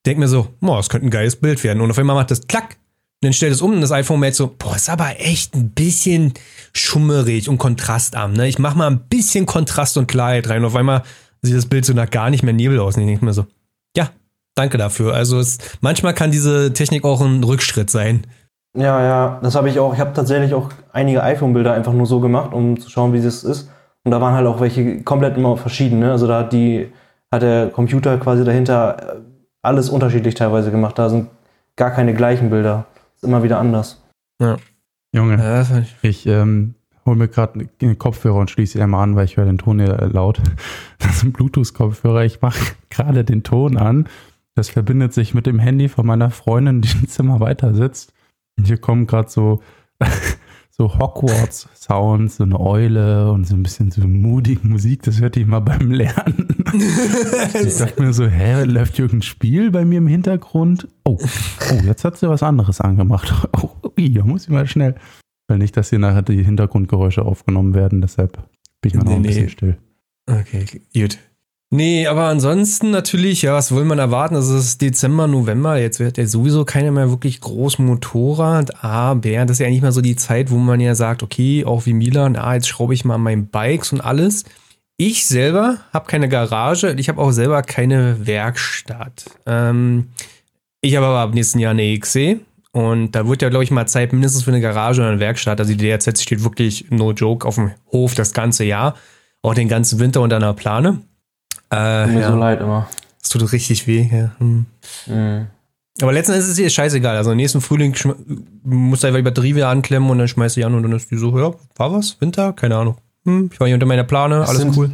denk 0.05 0.19
mir 0.19 0.27
so, 0.27 0.49
boah, 0.59 0.77
das 0.77 0.89
könnte 0.89 1.07
ein 1.07 1.11
geiles 1.11 1.37
Bild 1.37 1.63
werden. 1.63 1.81
Und 1.81 1.89
auf 1.89 1.97
einmal 1.97 2.15
macht 2.15 2.31
das 2.31 2.47
klack. 2.47 2.77
Und 3.19 3.25
dann 3.25 3.33
stellt 3.33 3.53
es 3.53 3.61
um 3.61 3.73
und 3.73 3.81
das 3.81 3.91
iPhone 3.91 4.19
merkt 4.19 4.35
so, 4.35 4.53
boah, 4.59 4.75
ist 4.75 4.89
aber 4.89 5.19
echt 5.19 5.55
ein 5.55 5.71
bisschen 5.71 6.33
schummerig 6.73 7.49
und 7.49 7.57
kontrastarm. 7.57 8.33
Ne? 8.33 8.47
Ich 8.47 8.59
mach 8.59 8.75
mal 8.75 8.87
ein 8.87 9.07
bisschen 9.07 9.47
Kontrast 9.47 9.97
und 9.97 10.07
Klarheit 10.07 10.47
rein. 10.49 10.59
Und 10.59 10.65
auf 10.65 10.75
einmal 10.75 11.01
sieht 11.41 11.55
das 11.55 11.65
Bild 11.65 11.85
so 11.85 11.93
nach 11.93 12.09
gar 12.09 12.29
nicht 12.29 12.43
mehr 12.43 12.53
Nebel 12.53 12.79
aus. 12.79 12.95
Und 12.95 13.03
ich 13.03 13.07
denke 13.07 13.25
mir 13.25 13.33
so, 13.33 13.45
ja, 13.95 14.09
danke 14.55 14.77
dafür. 14.77 15.13
Also 15.13 15.39
es, 15.39 15.57
manchmal 15.81 16.13
kann 16.13 16.31
diese 16.31 16.73
Technik 16.73 17.03
auch 17.05 17.21
ein 17.21 17.43
Rückschritt 17.43 17.89
sein. 17.89 18.25
Ja, 18.77 19.01
ja, 19.01 19.39
das 19.41 19.55
habe 19.55 19.69
ich 19.69 19.79
auch. 19.79 19.93
Ich 19.93 19.99
habe 19.99 20.13
tatsächlich 20.13 20.53
auch 20.53 20.69
einige 20.91 21.23
iPhone-Bilder 21.23 21.73
einfach 21.73 21.93
nur 21.93 22.05
so 22.05 22.19
gemacht, 22.19 22.53
um 22.53 22.79
zu 22.79 22.89
schauen, 22.89 23.13
wie 23.13 23.21
das 23.21 23.43
ist. 23.43 23.69
Und 24.03 24.11
da 24.11 24.21
waren 24.21 24.33
halt 24.35 24.45
auch 24.47 24.61
welche 24.61 25.01
komplett 25.03 25.35
immer 25.37 25.57
verschieden. 25.57 25.99
Ne? 25.99 26.11
Also 26.11 26.27
da 26.27 26.39
hat 26.39 26.53
die, 26.53 26.91
hat 27.31 27.41
der 27.41 27.69
Computer 27.69 28.17
quasi 28.17 28.43
dahinter 28.43 29.15
äh, 29.17 29.19
alles 29.63 29.89
unterschiedlich 29.89 30.35
teilweise 30.35 30.71
gemacht. 30.71 30.97
Da 30.99 31.09
sind 31.09 31.27
gar 31.75 31.91
keine 31.91 32.13
gleichen 32.13 32.49
Bilder. 32.49 32.85
Ist 33.15 33.23
immer 33.23 33.41
wieder 33.43 33.57
anders. 33.59 34.01
Ja. 34.41 34.57
Junge, 35.13 35.37
Ja, 35.37 35.55
das 35.57 35.69
fand 35.69 35.87
ich- 36.03 36.09
ich 36.09 36.25
ähm, 36.27 36.75
hole 37.07 37.17
mir 37.17 37.27
gerade 37.27 37.67
einen 37.81 37.97
Kopfhörer 37.97 38.35
und 38.35 38.51
schließe 38.51 38.77
ihn 38.77 38.83
einmal 38.83 39.03
an, 39.03 39.15
weil 39.15 39.25
ich 39.25 39.37
höre 39.37 39.45
den 39.45 39.57
Ton 39.57 39.79
hier 39.79 39.97
laut. 40.11 40.39
Das 40.99 41.17
ist 41.17 41.23
ein 41.23 41.31
Bluetooth-Kopfhörer. 41.31 42.25
Ich 42.25 42.41
mache 42.41 42.75
gerade 42.89 43.23
den 43.23 43.43
Ton 43.43 43.77
an. 43.77 44.07
Das 44.55 44.69
verbindet 44.69 45.13
sich 45.13 45.33
mit 45.33 45.45
dem 45.45 45.59
Handy 45.59 45.87
von 45.87 46.05
meiner 46.05 46.31
Freundin, 46.31 46.81
die 46.81 46.89
im 46.91 47.07
Zimmer 47.07 47.39
weiter 47.39 47.73
sitzt. 47.73 48.13
Und 48.57 48.65
hier 48.65 48.77
kommen 48.77 49.05
gerade 49.05 49.29
so, 49.29 49.61
so 50.71 50.97
Hogwarts-Sounds, 50.97 52.37
so 52.37 52.43
eine 52.43 52.59
Eule 52.59 53.31
und 53.31 53.45
so 53.45 53.55
ein 53.55 53.63
bisschen 53.63 53.91
so 53.91 54.07
moody 54.07 54.57
Musik. 54.63 55.03
Das 55.03 55.19
hört 55.21 55.35
die 55.35 55.41
immer 55.41 55.61
beim 55.61 55.91
Lernen. 55.91 56.47
Ich 57.53 57.77
dachte 57.77 58.01
mir 58.01 58.11
so, 58.11 58.27
hä, 58.27 58.63
läuft 58.63 58.99
irgendein 58.99 59.21
Spiel 59.21 59.71
bei 59.71 59.85
mir 59.85 59.99
im 59.99 60.07
Hintergrund? 60.07 60.87
Oh, 61.05 61.17
oh 61.17 61.85
jetzt 61.85 62.03
hat 62.03 62.17
sie 62.17 62.27
was 62.27 62.43
anderes 62.43 62.81
angemacht. 62.81 63.33
Oh, 63.53 63.69
da 63.95 64.23
muss 64.25 64.43
ich 64.43 64.49
mal 64.49 64.67
schnell. 64.67 64.95
Weil 65.47 65.57
nicht, 65.59 65.77
dass 65.77 65.89
hier 65.89 65.99
nachher 65.99 66.21
die 66.21 66.43
Hintergrundgeräusche 66.43 67.23
aufgenommen 67.23 67.73
werden, 67.73 68.01
deshalb 68.01 68.37
bin 68.81 68.91
ich 68.91 68.93
mal 68.95 69.03
noch 69.03 69.13
ein 69.13 69.21
Nee, 69.21 69.27
bisschen 69.29 69.43
nee. 69.45 69.49
still. 69.49 69.77
Okay, 70.29 70.65
gut. 70.93 71.17
Nee, 71.69 72.07
aber 72.07 72.23
ansonsten 72.25 72.91
natürlich, 72.91 73.41
ja, 73.41 73.53
was 73.53 73.75
will 73.75 73.83
man 73.83 73.99
erwarten? 73.99 74.35
Also 74.35 74.55
es 74.55 74.65
ist 74.65 74.81
Dezember, 74.81 75.27
November, 75.27 75.77
jetzt 75.77 75.99
wird 75.99 76.17
ja 76.17 76.25
sowieso 76.25 76.63
keiner 76.63 76.91
mehr 76.91 77.09
wirklich 77.09 77.41
groß 77.41 77.79
Motorrad, 77.79 78.83
aber 78.85 79.19
das 79.19 79.51
ist 79.51 79.59
ja 79.59 79.69
nicht 79.69 79.81
mal 79.81 79.91
so 79.91 79.99
die 79.99 80.15
Zeit, 80.15 80.49
wo 80.49 80.57
man 80.57 80.79
ja 80.79 80.95
sagt, 80.95 81.23
okay, 81.23 81.65
auch 81.65 81.85
wie 81.85 81.91
Milan, 81.93 82.37
ah, 82.37 82.53
jetzt 82.53 82.69
schraube 82.69 82.93
ich 82.93 83.03
mal 83.03 83.15
an 83.15 83.21
meinen 83.21 83.47
Bikes 83.47 83.91
und 83.91 83.99
alles. 83.99 84.45
Ich 84.95 85.27
selber 85.27 85.79
habe 85.91 86.07
keine 86.07 86.29
Garage, 86.29 86.95
ich 86.97 87.09
habe 87.09 87.21
auch 87.21 87.31
selber 87.31 87.61
keine 87.63 88.25
Werkstatt. 88.25 89.25
Ähm, 89.45 90.07
ich 90.79 90.95
habe 90.95 91.05
aber 91.05 91.19
ab 91.19 91.33
nächsten 91.33 91.59
Jahr 91.59 91.71
eine 91.71 91.99
XC 91.99 92.39
und 92.77 93.11
da 93.13 93.27
wird 93.27 93.41
ja, 93.41 93.49
glaube 93.49 93.63
ich, 93.63 93.71
mal 93.71 93.87
Zeit 93.87 94.13
mindestens 94.13 94.43
für 94.43 94.51
eine 94.51 94.61
Garage 94.61 95.01
oder 95.01 95.09
eine 95.09 95.19
Werkstatt. 95.19 95.59
Also 95.59 95.73
die 95.73 95.77
DRZ 95.77 96.21
steht 96.21 96.43
wirklich, 96.43 96.85
no 96.91 97.11
joke, 97.11 97.47
auf 97.47 97.55
dem 97.55 97.71
Hof 97.91 98.13
das 98.13 98.33
ganze 98.33 98.63
Jahr, 98.65 98.95
auch 99.41 99.53
den 99.55 99.67
ganzen 99.67 99.99
Winter 99.99 100.21
unter 100.21 100.35
einer 100.35 100.53
Plane. 100.53 100.99
Äh, 101.69 102.03
Tut 102.05 102.13
mir 102.13 102.21
ja, 102.21 102.31
so 102.31 102.37
leid 102.37 102.61
immer. 102.61 102.87
das 103.21 103.29
tut 103.29 103.51
richtig 103.51 103.87
weh. 103.87 104.07
Ja. 104.11 104.31
Hm. 104.37 104.65
Mhm. 105.07 105.47
Aber 106.01 106.13
letzten 106.13 106.33
Endes 106.33 106.47
ist 106.49 106.59
es 106.59 106.73
scheißegal. 106.73 107.17
Also 107.17 107.33
nächsten 107.33 107.59
Frühling 107.61 107.93
du 107.93 108.11
einfach 108.93 109.15
die 109.15 109.21
Batterie 109.23 109.55
wieder 109.55 109.69
anklemmen 109.69 110.09
und 110.11 110.19
dann 110.19 110.27
schmeißt 110.27 110.55
die 110.55 110.63
an 110.63 110.75
und 110.75 110.83
dann 110.83 110.91
ist 110.91 111.09
die 111.09 111.17
so, 111.17 111.37
ja, 111.37 111.53
war 111.75 111.91
was? 111.93 112.21
Winter? 112.21 112.53
Keine 112.53 112.75
Ahnung. 112.77 112.97
Hm, 113.25 113.49
ich 113.51 113.59
war 113.59 113.65
hier 113.67 113.75
unter 113.75 113.87
meiner 113.87 114.03
Plane, 114.03 114.37
Das 114.39 114.49
alles 114.49 114.61
sind- 114.61 114.77
cool. 114.77 114.91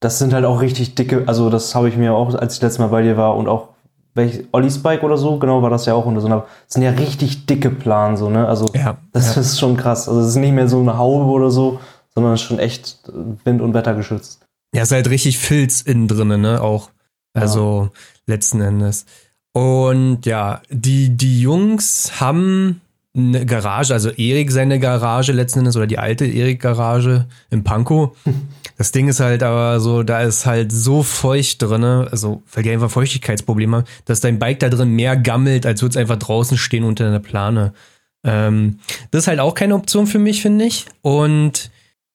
Das 0.00 0.18
sind 0.18 0.32
halt 0.34 0.44
auch 0.44 0.60
richtig 0.60 0.94
dicke, 0.96 1.22
also 1.26 1.48
das 1.48 1.74
habe 1.74 1.88
ich 1.88 1.96
mir 1.96 2.12
auch, 2.12 2.34
als 2.34 2.56
ich 2.56 2.60
letztes 2.62 2.78
Mal 2.78 2.88
bei 2.88 3.00
dir 3.02 3.16
war 3.16 3.36
und 3.36 3.48
auch 3.48 3.70
welch, 4.14 4.44
Ollis 4.52 4.78
Bike 4.82 5.02
oder 5.02 5.16
so, 5.16 5.38
genau 5.38 5.62
war 5.62 5.70
das 5.70 5.86
ja 5.86 5.94
auch 5.94 6.06
unter 6.06 6.20
so 6.20 6.26
einer, 6.26 6.46
das 6.66 6.74
sind 6.74 6.82
ja 6.82 6.90
richtig 6.90 7.46
dicke 7.46 7.70
Planen 7.70 8.16
so, 8.16 8.30
ne? 8.30 8.46
Also 8.48 8.66
Ja, 8.74 8.96
das 9.12 9.34
ja. 9.34 9.40
ist 9.40 9.58
schon 9.58 9.76
krass. 9.76 10.08
Also 10.08 10.20
es 10.20 10.28
ist 10.28 10.36
nicht 10.36 10.52
mehr 10.52 10.68
so 10.68 10.80
eine 10.80 10.96
Haube 10.96 11.30
oder 11.30 11.50
so, 11.50 11.80
sondern 12.14 12.34
es 12.34 12.40
ist 12.40 12.46
schon 12.46 12.58
echt 12.58 13.00
äh, 13.08 13.12
wind- 13.44 13.60
und 13.60 13.74
wettergeschützt. 13.74 14.40
Ja, 14.74 14.82
ist 14.82 14.92
halt 14.92 15.10
richtig 15.10 15.38
Filz 15.38 15.82
innen 15.82 16.08
drin, 16.08 16.40
ne? 16.40 16.60
Auch. 16.60 16.90
Also 17.32 17.90
letzten 18.26 18.60
Endes. 18.60 19.06
Und 19.52 20.24
ja, 20.24 20.62
die, 20.70 21.10
die 21.16 21.40
Jungs 21.40 22.20
haben 22.20 22.80
eine 23.16 23.46
Garage, 23.46 23.92
also 23.92 24.10
Erik 24.10 24.50
seine 24.50 24.80
Garage 24.80 25.32
letzten 25.32 25.60
Endes 25.60 25.76
oder 25.76 25.86
die 25.86 25.98
alte 25.98 26.24
Erik-Garage 26.26 27.26
in 27.50 27.62
Pankow. 27.62 28.16
Das 28.76 28.90
Ding 28.92 29.08
ist 29.08 29.20
halt 29.20 29.42
aber 29.42 29.78
so, 29.80 30.02
da 30.02 30.22
ist 30.22 30.46
halt 30.46 30.72
so 30.72 31.02
feucht 31.02 31.62
drin, 31.62 31.84
also 31.84 32.42
weil 32.52 32.64
die 32.64 32.70
einfach 32.70 32.90
Feuchtigkeitsprobleme 32.90 33.78
haben, 33.78 33.84
dass 34.04 34.20
dein 34.20 34.38
Bike 34.38 34.60
da 34.60 34.68
drin 34.68 34.90
mehr 34.90 35.16
gammelt, 35.16 35.64
als 35.64 35.82
würde 35.82 35.90
es 35.90 35.96
einfach 35.96 36.18
draußen 36.18 36.58
stehen 36.58 36.84
unter 36.84 37.06
einer 37.06 37.20
Plane. 37.20 37.72
Ähm, 38.24 38.80
das 39.10 39.22
ist 39.24 39.28
halt 39.28 39.40
auch 39.40 39.54
keine 39.54 39.74
Option 39.74 40.06
für 40.06 40.18
mich, 40.18 40.42
finde 40.42 40.64
ich. 40.64 40.86
Und 41.02 41.70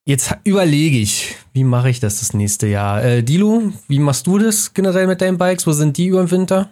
Jetzt 0.06 0.34
überlege 0.42 0.98
ich, 0.98 1.36
wie 1.52 1.62
mache 1.62 1.90
ich 1.90 2.00
das 2.00 2.18
das 2.18 2.34
nächste 2.34 2.66
Jahr? 2.66 3.04
Äh, 3.04 3.22
Dilo, 3.22 3.62
wie 3.86 4.00
machst 4.00 4.26
du 4.26 4.38
das 4.38 4.74
generell 4.74 5.06
mit 5.06 5.20
deinen 5.20 5.38
Bikes? 5.38 5.68
Wo 5.68 5.72
sind 5.72 5.96
die 5.98 6.06
über 6.06 6.24
den 6.24 6.30
Winter? 6.30 6.68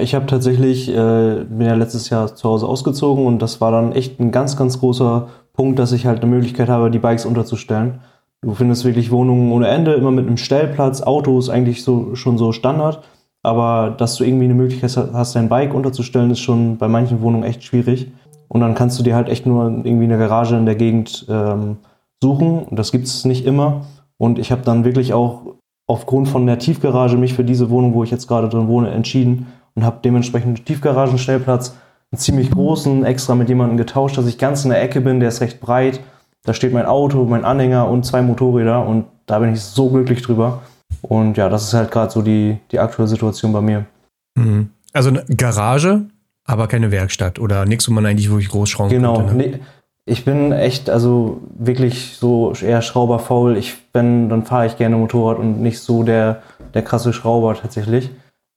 Ich 0.00 0.14
habe 0.14 0.26
tatsächlich, 0.26 0.88
äh, 0.88 1.44
bin 1.44 1.66
ja 1.66 1.74
letztes 1.74 2.08
Jahr 2.08 2.34
zu 2.34 2.48
Hause 2.48 2.66
ausgezogen 2.66 3.26
und 3.26 3.40
das 3.40 3.60
war 3.60 3.72
dann 3.72 3.92
echt 3.92 4.20
ein 4.20 4.30
ganz, 4.30 4.56
ganz 4.56 4.78
großer 4.78 5.28
Punkt, 5.52 5.78
dass 5.78 5.92
ich 5.92 6.06
halt 6.06 6.22
eine 6.22 6.30
Möglichkeit 6.30 6.68
habe, 6.68 6.90
die 6.90 7.00
Bikes 7.00 7.26
unterzustellen. 7.26 8.00
Du 8.44 8.54
findest 8.54 8.84
wirklich 8.84 9.12
Wohnungen 9.12 9.52
ohne 9.52 9.68
Ende, 9.68 9.94
immer 9.94 10.10
mit 10.10 10.26
einem 10.26 10.36
Stellplatz, 10.36 11.00
Autos 11.00 11.48
eigentlich 11.48 11.84
so 11.84 12.16
schon 12.16 12.38
so 12.38 12.50
Standard. 12.50 13.02
Aber 13.44 13.90
dass 13.90 14.16
du 14.16 14.24
irgendwie 14.24 14.44
eine 14.44 14.54
Möglichkeit 14.54 14.96
hast, 15.12 15.36
dein 15.36 15.48
Bike 15.48 15.74
unterzustellen, 15.74 16.30
ist 16.30 16.40
schon 16.40 16.76
bei 16.76 16.88
manchen 16.88 17.22
Wohnungen 17.22 17.44
echt 17.44 17.62
schwierig. 17.62 18.10
Und 18.48 18.60
dann 18.60 18.74
kannst 18.74 18.98
du 18.98 19.02
dir 19.02 19.14
halt 19.14 19.28
echt 19.28 19.46
nur 19.46 19.66
irgendwie 19.84 20.04
eine 20.04 20.18
Garage 20.18 20.56
in 20.56 20.66
der 20.66 20.74
Gegend 20.74 21.26
ähm, 21.28 21.78
suchen. 22.20 22.64
Und 22.64 22.78
das 22.78 22.92
gibt 22.92 23.06
es 23.06 23.24
nicht 23.24 23.46
immer. 23.46 23.86
Und 24.18 24.38
ich 24.38 24.52
habe 24.52 24.62
dann 24.62 24.84
wirklich 24.84 25.14
auch 25.14 25.42
aufgrund 25.86 26.28
von 26.28 26.46
der 26.46 26.58
Tiefgarage 26.58 27.16
mich 27.16 27.34
für 27.34 27.44
diese 27.44 27.70
Wohnung, 27.70 27.94
wo 27.94 28.04
ich 28.04 28.10
jetzt 28.10 28.28
gerade 28.28 28.48
drin 28.48 28.68
wohne, 28.68 28.90
entschieden 28.90 29.46
und 29.74 29.84
habe 29.84 30.00
dementsprechend 30.04 30.56
einen 30.56 30.64
Tiefgaragenstellplatz, 30.64 31.76
einen 32.10 32.18
ziemlich 32.18 32.50
großen, 32.50 33.04
extra 33.04 33.34
mit 33.34 33.48
jemandem 33.48 33.76
getauscht, 33.76 34.18
dass 34.18 34.26
ich 34.26 34.38
ganz 34.38 34.64
in 34.64 34.70
der 34.70 34.82
Ecke 34.82 35.00
bin, 35.00 35.20
der 35.20 35.30
ist 35.30 35.40
recht 35.40 35.60
breit. 35.60 36.00
Da 36.44 36.54
steht 36.54 36.72
mein 36.72 36.86
Auto, 36.86 37.24
mein 37.24 37.44
Anhänger 37.44 37.88
und 37.88 38.04
zwei 38.04 38.22
Motorräder 38.22 38.86
und 38.86 39.06
da 39.26 39.38
bin 39.38 39.52
ich 39.52 39.60
so 39.60 39.88
glücklich 39.90 40.22
drüber. 40.22 40.62
Und 41.02 41.36
ja, 41.36 41.48
das 41.48 41.64
ist 41.64 41.74
halt 41.74 41.90
gerade 41.90 42.10
so 42.12 42.22
die, 42.22 42.58
die 42.70 42.78
aktuelle 42.78 43.08
Situation 43.08 43.52
bei 43.52 43.60
mir. 43.60 43.86
Mhm. 44.34 44.70
Also 44.92 45.10
eine 45.10 45.24
Garage, 45.36 46.02
aber 46.44 46.66
keine 46.66 46.90
Werkstatt 46.90 47.38
oder 47.38 47.64
nichts, 47.64 47.88
wo 47.88 47.92
man 47.92 48.04
eigentlich 48.06 48.28
wirklich 48.28 48.48
groß 48.50 48.68
schrauben 48.68 48.90
Genau. 48.90 49.16
könnte. 49.16 49.34
Ne? 49.36 49.46
Nee, 49.48 49.60
ich 50.04 50.24
bin 50.24 50.52
echt, 50.52 50.90
also 50.90 51.40
wirklich 51.56 52.16
so 52.16 52.52
eher 52.60 52.82
schrauberfaul. 52.82 53.56
Ich 53.56 53.76
bin, 53.92 54.28
dann 54.28 54.44
fahre 54.44 54.66
ich 54.66 54.76
gerne 54.76 54.96
Motorrad 54.96 55.38
und 55.38 55.60
nicht 55.62 55.78
so 55.78 56.02
der, 56.02 56.42
der 56.74 56.82
krasse 56.82 57.12
Schrauber 57.12 57.54
tatsächlich. 57.54 58.10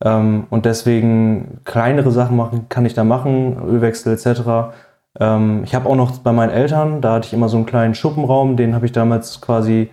Ähm, 0.04 0.48
und 0.50 0.66
deswegen 0.66 1.60
kleinere 1.64 2.12
Sachen 2.12 2.36
machen, 2.36 2.66
kann 2.68 2.86
ich 2.86 2.96
da 2.96 3.04
machen, 3.04 3.58
Ölwechsel 3.66 4.14
etc. 4.14 4.74
Ähm, 5.20 5.62
ich 5.64 5.76
habe 5.76 5.90
auch 5.90 5.96
noch 5.96 6.18
bei 6.20 6.32
meinen 6.32 6.52
Eltern, 6.52 7.02
da 7.02 7.14
hatte 7.14 7.28
ich 7.28 7.34
immer 7.34 7.50
so 7.50 7.58
einen 7.58 7.66
kleinen 7.66 7.96
Schuppenraum, 7.96 8.58
den 8.58 8.76
habe 8.76 8.86
ich 8.86 8.92
damals 8.92 9.42
quasi 9.42 9.90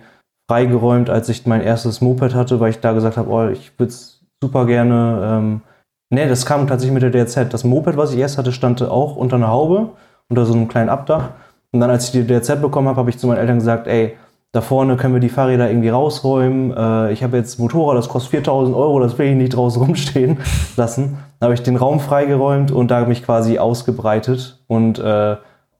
freigeräumt, 0.49 1.09
als 1.09 1.29
ich 1.29 1.45
mein 1.45 1.61
erstes 1.61 2.01
Moped 2.01 2.35
hatte, 2.35 2.59
weil 2.59 2.71
ich 2.71 2.79
da 2.79 2.93
gesagt 2.93 3.17
habe, 3.17 3.29
oh, 3.29 3.47
ich 3.47 3.71
würde 3.79 3.91
es 3.91 4.21
super 4.41 4.65
gerne. 4.65 5.21
Ähm, 5.23 5.61
nee, 6.09 6.27
das 6.27 6.45
kam 6.45 6.67
tatsächlich 6.67 6.93
mit 6.93 7.03
der 7.03 7.11
DRZ. 7.11 7.51
Das 7.53 7.63
Moped, 7.63 7.97
was 7.97 8.13
ich 8.13 8.19
erst 8.19 8.37
hatte, 8.37 8.51
stand 8.51 8.81
auch 8.81 9.15
unter 9.15 9.37
einer 9.37 9.49
Haube, 9.49 9.89
unter 10.29 10.45
so 10.45 10.53
einem 10.53 10.67
kleinen 10.67 10.89
Abdach. 10.89 11.29
Und 11.71 11.79
dann, 11.79 11.89
als 11.89 12.05
ich 12.05 12.11
die 12.11 12.27
DRZ 12.27 12.61
bekommen 12.61 12.87
habe, 12.87 12.97
habe 12.97 13.09
ich 13.09 13.17
zu 13.17 13.27
meinen 13.27 13.39
Eltern 13.39 13.59
gesagt, 13.59 13.87
ey, 13.87 14.17
da 14.51 14.61
vorne 14.61 14.97
können 14.97 15.15
wir 15.15 15.19
die 15.19 15.29
Fahrräder 15.29 15.67
irgendwie 15.67 15.89
rausräumen. 15.89 16.75
Äh, 16.77 17.13
ich 17.13 17.23
habe 17.23 17.37
jetzt 17.37 17.59
Motorrad, 17.59 17.97
das 17.97 18.07
kostet 18.07 18.31
4000 18.31 18.75
Euro, 18.75 18.99
das 18.99 19.17
will 19.17 19.27
ich 19.27 19.35
nicht 19.35 19.55
draußen 19.55 19.81
rumstehen 19.81 20.37
lassen. 20.75 21.17
Dann 21.43 21.49
habe 21.49 21.55
ich 21.55 21.63
den 21.63 21.75
Raum 21.75 21.99
freigeräumt 21.99 22.71
und 22.71 22.89
da 22.89 23.03
mich 23.03 23.21
quasi 23.21 23.59
ausgebreitet 23.59 24.63
und 24.67 24.97
äh, 24.97 25.35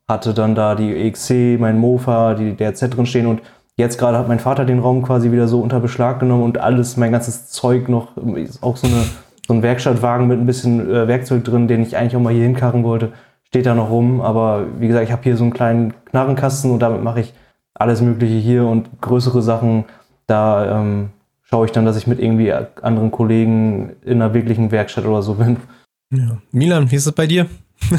hatte 0.09 0.33
dann 0.33 0.55
da 0.55 0.75
die 0.75 0.93
EXC, 0.93 1.57
mein 1.57 1.77
Mofa, 1.77 2.33
die 2.33 2.57
DRZ 2.57 2.93
drin 2.93 3.05
stehen 3.05 3.27
und 3.27 3.41
jetzt 3.77 3.97
gerade 3.97 4.17
hat 4.17 4.27
mein 4.27 4.39
Vater 4.39 4.65
den 4.65 4.79
Raum 4.79 5.03
quasi 5.03 5.31
wieder 5.31 5.47
so 5.47 5.61
unter 5.61 5.79
Beschlag 5.79 6.19
genommen 6.19 6.43
und 6.43 6.57
alles, 6.57 6.97
mein 6.97 7.13
ganzes 7.13 7.49
Zeug 7.49 7.87
noch, 7.87 8.09
auch 8.59 8.75
so, 8.75 8.87
eine, 8.87 9.05
so 9.47 9.53
ein 9.53 9.63
Werkstattwagen 9.63 10.27
mit 10.27 10.37
ein 10.37 10.45
bisschen 10.45 10.81
äh, 10.93 11.07
Werkzeug 11.07 11.45
drin, 11.45 11.69
den 11.69 11.81
ich 11.81 11.95
eigentlich 11.95 12.17
auch 12.17 12.21
mal 12.21 12.33
hier 12.33 12.43
hinkarren 12.43 12.83
wollte, 12.83 13.13
steht 13.45 13.65
da 13.65 13.73
noch 13.73 13.89
rum. 13.89 14.19
Aber 14.19 14.65
wie 14.79 14.87
gesagt, 14.87 15.05
ich 15.05 15.13
habe 15.13 15.23
hier 15.23 15.37
so 15.37 15.45
einen 15.45 15.53
kleinen 15.53 15.93
Knarrenkasten 16.07 16.71
und 16.71 16.79
damit 16.79 17.05
mache 17.05 17.21
ich 17.21 17.33
alles 17.73 18.01
Mögliche 18.01 18.35
hier 18.35 18.65
und 18.65 18.99
größere 18.99 19.41
Sachen, 19.41 19.85
da 20.27 20.81
ähm, 20.81 21.11
schaue 21.53 21.67
ich 21.67 21.71
dann, 21.71 21.85
dass 21.85 21.97
ich 21.97 22.07
mit 22.07 22.19
irgendwie 22.19 22.51
anderen 22.51 23.11
Kollegen 23.11 23.91
in 24.01 24.23
einer 24.23 24.33
wirklichen 24.33 24.71
Werkstatt 24.71 25.05
oder 25.05 25.21
so 25.21 25.35
bin. 25.35 25.57
Ja. 26.11 26.41
Milan, 26.51 26.89
wie 26.89 26.95
ist 26.95 27.05
es 27.05 27.11
bei 27.11 27.27
dir? 27.27 27.45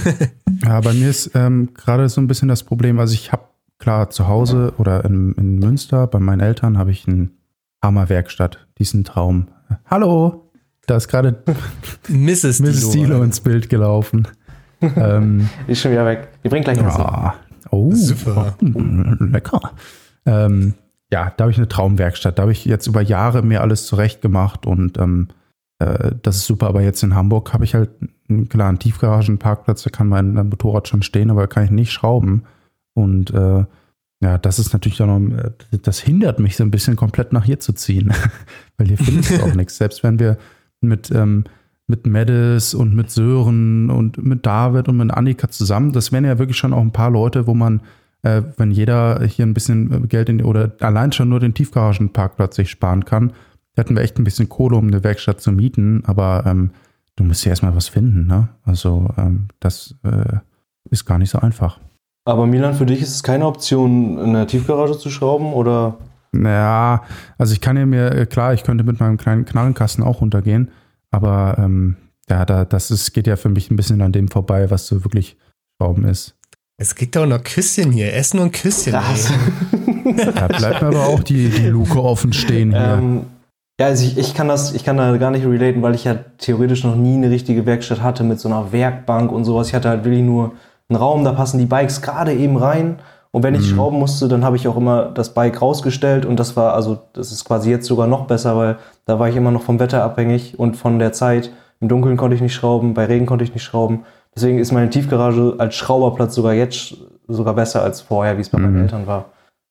ja, 0.65 0.81
bei 0.81 0.93
mir 0.93 1.09
ist 1.09 1.31
ähm, 1.37 1.69
gerade 1.73 2.09
so 2.09 2.21
ein 2.21 2.27
bisschen 2.27 2.49
das 2.49 2.65
Problem, 2.65 2.99
also 2.99 3.15
ich 3.15 3.31
habe 3.31 3.45
klar 3.79 4.11
zu 4.11 4.27
Hause 4.27 4.73
oder 4.79 5.05
in, 5.05 5.35
in 5.35 5.61
Münster 5.61 6.09
bei 6.09 6.19
meinen 6.19 6.41
Eltern 6.41 6.79
habe 6.79 6.91
ich 6.91 7.07
eine 7.07 7.29
Hammerwerkstatt, 7.81 8.67
diesen 8.81 9.05
Traum. 9.05 9.47
Hallo, 9.87 10.51
da 10.89 10.97
ist 10.97 11.07
gerade 11.07 11.45
Mrs. 12.09 12.59
Mrs. 12.59 12.91
Dilo 12.91 13.23
ins 13.23 13.39
Bild 13.39 13.69
gelaufen. 13.69 14.27
ähm, 14.81 15.49
ist 15.69 15.81
schon 15.81 15.93
wieder 15.93 16.07
weg. 16.07 16.27
Die 16.43 16.49
bringt 16.49 16.65
gleich 16.65 16.85
was. 16.85 16.99
Ja. 16.99 17.35
Oh, 17.71 17.93
Super. 17.93 18.57
Oh, 18.61 18.81
lecker. 19.25 19.61
Ähm, 20.27 20.75
ja, 21.13 21.33
da 21.37 21.45
habe 21.45 21.53
ich 21.53 21.59
eine 21.59 21.69
Traumwerkstatt. 21.69 22.39
Da 22.39 22.43
habe 22.43 22.53
ich 22.53 22.65
jetzt 22.65 22.87
über 22.87 23.03
Jahre 23.03 23.43
mir 23.43 23.61
alles 23.61 23.87
zurecht 23.87 24.21
gemacht 24.21 24.67
und 24.67 24.99
ähm, 24.99 25.29
äh, 25.79 26.13
das 26.23 26.37
ist 26.37 26.47
super. 26.47 26.69
Aber 26.69 26.83
jetzt 26.83 27.03
in 27.03 27.15
Hamburg 27.15 27.53
habe 27.53 27.65
ich 27.65 27.75
halt 27.75 27.91
einen 28.29 28.49
klaren 28.49 28.79
Tiefgaragenparkplatz, 28.79 29.83
da 29.83 29.91
kann 29.91 30.09
mein, 30.09 30.33
Motorrad 30.35 30.89
schon 30.89 31.03
stehen, 31.03 31.31
aber 31.31 31.43
da 31.43 31.47
kann 31.47 31.65
ich 31.65 31.71
nicht 31.71 31.93
schrauben. 31.93 32.45
Und 32.95 33.33
äh, 33.33 33.65
ja, 34.21 34.39
das 34.39 34.59
ist 34.59 34.73
natürlich 34.73 35.03
auch 35.03 35.19
noch, 35.19 35.37
äh, 35.37 35.51
das 35.83 36.01
hindert 36.01 36.39
mich 36.39 36.57
so 36.57 36.65
ein 36.65 36.71
bisschen 36.71 36.97
komplett 36.97 37.33
nach 37.33 37.45
hier 37.45 37.61
zu 37.61 37.73
ziehen, 37.73 38.13
weil 38.77 38.87
hier 38.87 38.99
findest 38.99 39.33
du 39.33 39.43
auch 39.43 39.55
nichts. 39.55 39.77
Selbst 39.77 40.03
wenn 40.03 40.19
wir 40.19 40.39
mit, 40.81 41.11
ähm, 41.11 41.45
mit 41.87 42.07
Medes 42.07 42.73
und 42.75 42.95
mit 42.95 43.11
Sören 43.11 43.91
und 43.91 44.19
mit 44.19 44.47
David 44.47 44.89
und 44.89 44.97
mit 44.97 45.11
Annika 45.11 45.51
zusammen, 45.51 45.93
das 45.93 46.13
wären 46.13 46.25
ja 46.25 46.39
wirklich 46.39 46.57
schon 46.57 46.73
auch 46.73 46.81
ein 46.81 46.93
paar 46.93 47.11
Leute, 47.11 47.47
wo 47.47 47.55
man, 47.55 47.83
äh, 48.25 48.43
wenn 48.57 48.71
jeder 48.71 49.23
hier 49.25 49.47
ein 49.47 49.55
bisschen 49.55 50.09
Geld 50.09 50.29
in, 50.29 50.43
oder 50.43 50.73
allein 50.81 51.13
schon 51.13 51.29
nur 51.29 51.41
den 51.41 51.55
Tiefgaragenparkplatz 51.55 52.57
sich 52.57 52.71
sparen 52.71 53.05
kann, 53.05 53.33
hätten 53.77 53.95
wir 53.95 54.03
echt 54.03 54.19
ein 54.19 54.25
bisschen 54.25 54.49
Kohle, 54.49 54.77
um 54.77 54.89
eine 54.89 55.05
Werkstatt 55.05 55.41
zu 55.41 55.53
mieten, 55.53 56.03
aber 56.07 56.45
ähm, 56.47 56.71
du 57.17 57.25
musst 57.25 57.45
ja 57.45 57.51
erstmal 57.51 57.77
was 57.77 57.89
finden, 57.89 58.27
ne? 58.27 58.49
Also 58.63 59.09
ähm, 59.17 59.49
das 59.61 59.95
äh, 60.05 60.39
ist 60.91 61.05
gar 61.05 61.19
nicht 61.19 61.31
so 61.31 61.39
einfach. 61.39 61.79
Aber 62.25 62.47
Milan, 62.47 62.75
für 62.75 62.87
dich 62.87 63.03
ist 63.03 63.15
es 63.15 63.23
keine 63.23 63.47
Option, 63.47 64.19
in 64.19 64.33
der 64.33 64.47
Tiefgarage 64.47 64.99
zu 64.99 65.11
schrauben 65.11 65.53
oder? 65.53 65.99
Naja, 66.33 67.05
also 67.37 67.53
ich 67.53 67.61
kann 67.61 67.77
ja 67.77 67.85
mir, 67.87 68.13
äh, 68.13 68.27
klar, 68.27 68.55
ich 68.55 68.65
könnte 68.65 68.85
mit 68.85 68.99
meinem 68.99 69.19
kleinen 69.19 69.45
Knarrenkasten 69.45 70.03
auch 70.03 70.21
runtergehen, 70.21 70.71
aber 71.11 71.57
ähm, 71.59 71.97
ja, 72.29 72.45
da, 72.47 72.65
das 72.65 72.91
ist, 72.91 73.13
geht 73.13 73.27
ja 73.27 73.37
für 73.37 73.51
mich 73.51 73.71
ein 73.71 73.77
bisschen 73.77 74.01
an 74.01 74.13
dem 74.13 74.29
vorbei, 74.29 74.71
was 74.71 74.87
so 74.87 75.05
wirklich 75.05 75.37
Schrauben 75.77 76.05
ist. 76.05 76.37
Es 76.77 76.95
kriegt 76.95 77.15
doch 77.15 77.27
noch 77.27 77.43
Küsschen 77.43 77.93
hier, 77.93 78.13
Essen 78.15 78.41
und 78.41 78.53
Küsschen. 78.53 78.93
da 80.35 80.49
bleibt 80.49 80.83
mir 80.83 80.89
aber 80.89 81.07
auch 81.07 81.23
die, 81.23 81.49
die 81.49 81.69
Luke 81.69 82.03
offen 82.03 82.33
stehen 82.33 82.73
hier. 82.73 82.99
Ähm, 82.99 83.27
ja, 83.79 83.87
also 83.87 84.05
ich, 84.05 84.19
ich 84.19 84.35
kann 84.35 84.49
das, 84.49 84.75
ich 84.75 84.85
kann 84.85 84.97
da 84.97 85.17
gar 85.17 85.31
nicht 85.31 85.47
relaten, 85.47 85.83
weil 85.83 85.95
ich 85.95 86.05
ja 86.05 86.17
theoretisch 86.39 86.83
noch 86.83 86.97
nie 86.97 87.15
eine 87.15 87.31
richtige 87.31 87.65
Werkstatt 87.65 88.03
hatte 88.03 88.25
mit 88.25 88.41
so 88.41 88.49
einer 88.49 88.73
Werkbank 88.73 89.31
und 89.31 89.45
sowas. 89.45 89.69
Ich 89.69 89.75
hatte 89.75 89.89
halt 89.89 90.05
wirklich 90.05 90.23
nur 90.23 90.53
einen 90.89 90.97
Raum, 90.97 91.25
da 91.25 91.33
passen 91.33 91.59
die 91.59 91.67
Bikes 91.67 92.03
gerade 92.03 92.33
eben 92.33 92.57
rein. 92.57 92.99
Und 93.31 93.43
wenn 93.43 93.55
ich 93.55 93.63
mhm. 93.63 93.75
schrauben 93.75 93.99
musste, 93.99 94.29
dann 94.29 94.45
habe 94.45 94.57
ich 94.57 94.69
auch 94.69 94.77
immer 94.77 95.07
das 95.07 95.35
Bike 95.35 95.61
rausgestellt 95.61 96.25
und 96.25 96.39
das 96.39 96.57
war, 96.57 96.75
also 96.75 96.99
das 97.15 97.33
ist 97.33 97.45
quasi 97.45 97.69
jetzt 97.71 97.87
sogar 97.87 98.07
noch 98.07 98.27
besser, 98.27 98.57
weil 98.57 98.79
da 99.07 99.19
war 99.19 99.29
ich 99.29 99.35
immer 99.35 99.51
noch 99.51 99.63
vom 99.63 99.81
Wetter 99.81 100.05
abhängig 100.05 100.59
und 100.59 100.77
von 100.77 101.01
der 101.01 101.13
Zeit. 101.13 101.51
Im 101.81 101.89
Dunkeln 101.89 102.17
konnte 102.17 102.37
ich 102.37 102.43
nicht 102.43 102.55
schrauben, 102.55 102.95
bei 102.95 103.07
Regen 103.07 103.27
konnte 103.27 103.45
ich 103.45 103.53
nicht 103.53 103.65
schrauben. 103.65 104.05
Deswegen 104.37 104.59
ist 104.59 104.73
meine 104.73 104.91
Tiefgarage 104.91 105.55
als 105.59 105.75
Schrauberplatz 105.75 106.35
sogar 106.35 106.55
jetzt 106.55 106.97
sogar 107.29 107.55
besser 107.55 107.83
als 107.83 108.01
vorher, 108.01 108.37
wie 108.37 108.43
es 108.43 108.51
bei 108.51 108.59
mhm. 108.59 108.65
meinen 108.65 108.83
Eltern 108.83 109.07
war. 109.07 109.27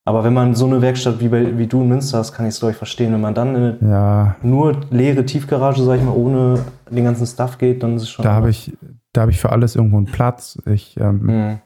Aber 0.05 0.23
wenn 0.23 0.33
man 0.33 0.53
so 0.53 0.65
eine 0.65 0.81
Werkstatt 0.81 1.21
wie, 1.21 1.29
bei, 1.29 1.57
wie 1.57 1.67
du 1.67 1.81
in 1.81 1.87
Münster 1.87 2.17
hast, 2.17 2.33
kann 2.33 2.45
ich 2.45 2.53
es, 2.55 2.59
glaube 2.59 2.71
ich, 2.71 2.77
verstehen. 2.77 3.13
Wenn 3.13 3.21
man 3.21 3.33
dann 3.33 3.55
in 3.55 3.63
eine 3.63 3.77
ja. 3.81 4.35
nur 4.41 4.75
leere 4.89 5.25
Tiefgarage, 5.25 5.81
sag 5.81 5.97
ich 5.97 6.03
mal, 6.03 6.11
ohne 6.11 6.59
den 6.89 7.05
ganzen 7.05 7.25
Stuff 7.25 7.57
geht, 7.57 7.83
dann 7.83 7.95
ist 7.95 8.03
es 8.03 8.09
schon. 8.09 8.23
Da 8.23 8.33
habe 8.33 8.49
ich, 8.49 8.73
da 9.13 9.27
ich 9.27 9.39
für 9.39 9.51
alles 9.51 9.75
irgendwo 9.75 9.97
einen 9.97 10.07
Platz. 10.07 10.61
Ich, 10.65 10.97
ähm, 10.99 11.21
mhm. 11.23 11.59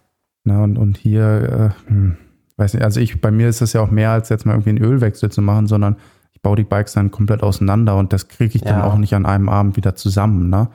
na, 0.43 0.63
und, 0.63 0.77
und 0.77 0.97
hier, 0.97 1.73
äh, 1.87 1.89
hm, 1.89 2.17
weiß 2.57 2.75
nicht, 2.75 2.83
also 2.83 2.99
ich, 2.99 3.19
bei 3.21 3.31
mir 3.31 3.49
ist 3.49 3.61
das 3.61 3.73
ja 3.73 3.81
auch 3.81 3.89
mehr 3.89 4.11
als 4.11 4.29
jetzt 4.29 4.45
mal 4.45 4.53
irgendwie 4.53 4.69
einen 4.69 4.83
Ölwechsel 4.83 5.31
zu 5.31 5.41
machen, 5.41 5.65
sondern 5.65 5.95
ich 6.33 6.41
baue 6.43 6.55
die 6.55 6.63
Bikes 6.63 6.93
dann 6.93 7.09
komplett 7.09 7.41
auseinander 7.41 7.97
und 7.97 8.13
das 8.13 8.27
kriege 8.27 8.55
ich 8.55 8.61
ja. 8.61 8.73
dann 8.73 8.81
auch 8.81 8.97
nicht 8.97 9.15
an 9.15 9.25
einem 9.25 9.49
Abend 9.49 9.77
wieder 9.77 9.95
zusammen, 9.95 10.49
ne? 10.49 10.67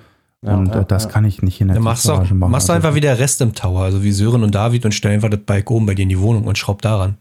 Ja, 0.44 0.56
und 0.56 0.74
äh, 0.74 0.84
das 0.84 1.08
kann 1.08 1.24
ich 1.24 1.42
nicht 1.42 1.60
in 1.60 1.68
der 1.68 1.76
ja, 1.76 1.82
machst 1.82 2.02
Tiefgarage 2.02 2.34
machen. 2.34 2.50
Machst 2.50 2.68
du 2.68 2.72
einfach 2.72 2.94
wieder 2.94 3.18
Rest 3.18 3.40
im 3.40 3.54
Tower, 3.54 3.82
also 3.82 4.02
wie 4.02 4.10
Sören 4.10 4.42
und 4.42 4.54
David 4.54 4.84
und 4.84 4.92
stell 4.92 5.12
einfach 5.12 5.30
das 5.30 5.40
Bike 5.40 5.70
oben 5.70 5.86
bei 5.86 5.94
dir 5.94 6.02
in 6.02 6.08
die 6.08 6.18
Wohnung 6.18 6.44
und 6.44 6.58
schraub 6.58 6.82
daran. 6.82 7.16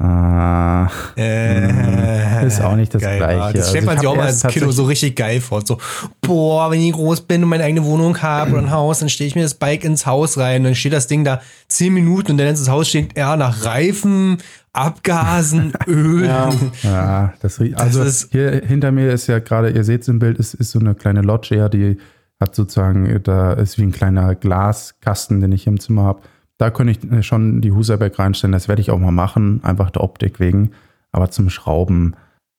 Ah, 0.00 0.88
äh, 1.16 2.46
ist 2.46 2.60
auch 2.60 2.76
nicht 2.76 2.94
das 2.94 3.02
geil, 3.02 3.18
Gleiche. 3.18 3.58
Das 3.58 3.70
stellt 3.70 3.88
also 3.88 3.90
man 3.90 3.98
sich 3.98 4.06
auch 4.06 4.16
mal 4.16 4.26
als 4.26 4.42
Kilo 4.44 4.70
so 4.70 4.84
richtig 4.84 5.16
geil 5.16 5.40
vor. 5.40 5.66
So, 5.66 5.78
boah, 6.20 6.70
wenn 6.70 6.80
ich 6.80 6.92
groß 6.92 7.22
bin 7.22 7.42
und 7.42 7.48
meine 7.48 7.64
eigene 7.64 7.84
Wohnung 7.84 8.22
habe 8.22 8.52
oder 8.52 8.62
ein 8.62 8.70
Haus, 8.70 9.00
dann 9.00 9.08
stelle 9.08 9.26
ich 9.26 9.34
mir 9.34 9.42
das 9.42 9.54
Bike 9.54 9.82
ins 9.82 10.06
Haus 10.06 10.38
rein. 10.38 10.62
Dann 10.62 10.76
steht 10.76 10.92
das 10.92 11.08
Ding 11.08 11.24
da 11.24 11.40
zehn 11.66 11.92
Minuten 11.92 12.32
und 12.32 12.38
dann 12.38 12.46
ist 12.46 12.60
das 12.60 12.68
Haus 12.68 12.88
steht 12.88 13.18
ja 13.18 13.36
nach 13.36 13.64
Reifen, 13.64 14.38
Abgasen, 14.72 15.72
Öl. 15.88 16.26
ja. 16.26 16.50
ja, 16.84 17.34
das, 17.40 17.60
also 17.74 18.04
das 18.04 18.28
hier 18.30 18.62
hinter 18.64 18.92
mir 18.92 19.10
ist 19.10 19.26
ja 19.26 19.40
gerade, 19.40 19.70
ihr 19.70 19.82
seht 19.82 20.02
es 20.02 20.08
im 20.08 20.20
Bild, 20.20 20.38
ist, 20.38 20.54
ist 20.54 20.70
so 20.70 20.78
eine 20.78 20.94
kleine 20.94 21.22
Loggia, 21.22 21.68
die 21.68 21.98
hat 22.40 22.54
sozusagen, 22.54 23.20
da 23.24 23.54
ist 23.54 23.78
wie 23.78 23.82
ein 23.82 23.90
kleiner 23.90 24.36
Glaskasten, 24.36 25.40
den 25.40 25.50
ich 25.50 25.66
im 25.66 25.80
Zimmer 25.80 26.04
habe 26.04 26.20
da 26.58 26.70
könnte 26.70 26.92
ich 26.92 27.10
äh, 27.10 27.22
schon 27.22 27.60
die 27.60 27.72
Husaberg 27.72 28.18
reinstellen. 28.18 28.52
Das 28.52 28.68
werde 28.68 28.82
ich 28.82 28.90
auch 28.90 28.98
mal 28.98 29.12
machen, 29.12 29.60
einfach 29.62 29.90
der 29.90 30.02
Optik 30.02 30.40
wegen. 30.40 30.72
Aber 31.12 31.30
zum 31.30 31.48
Schrauben, 31.48 32.14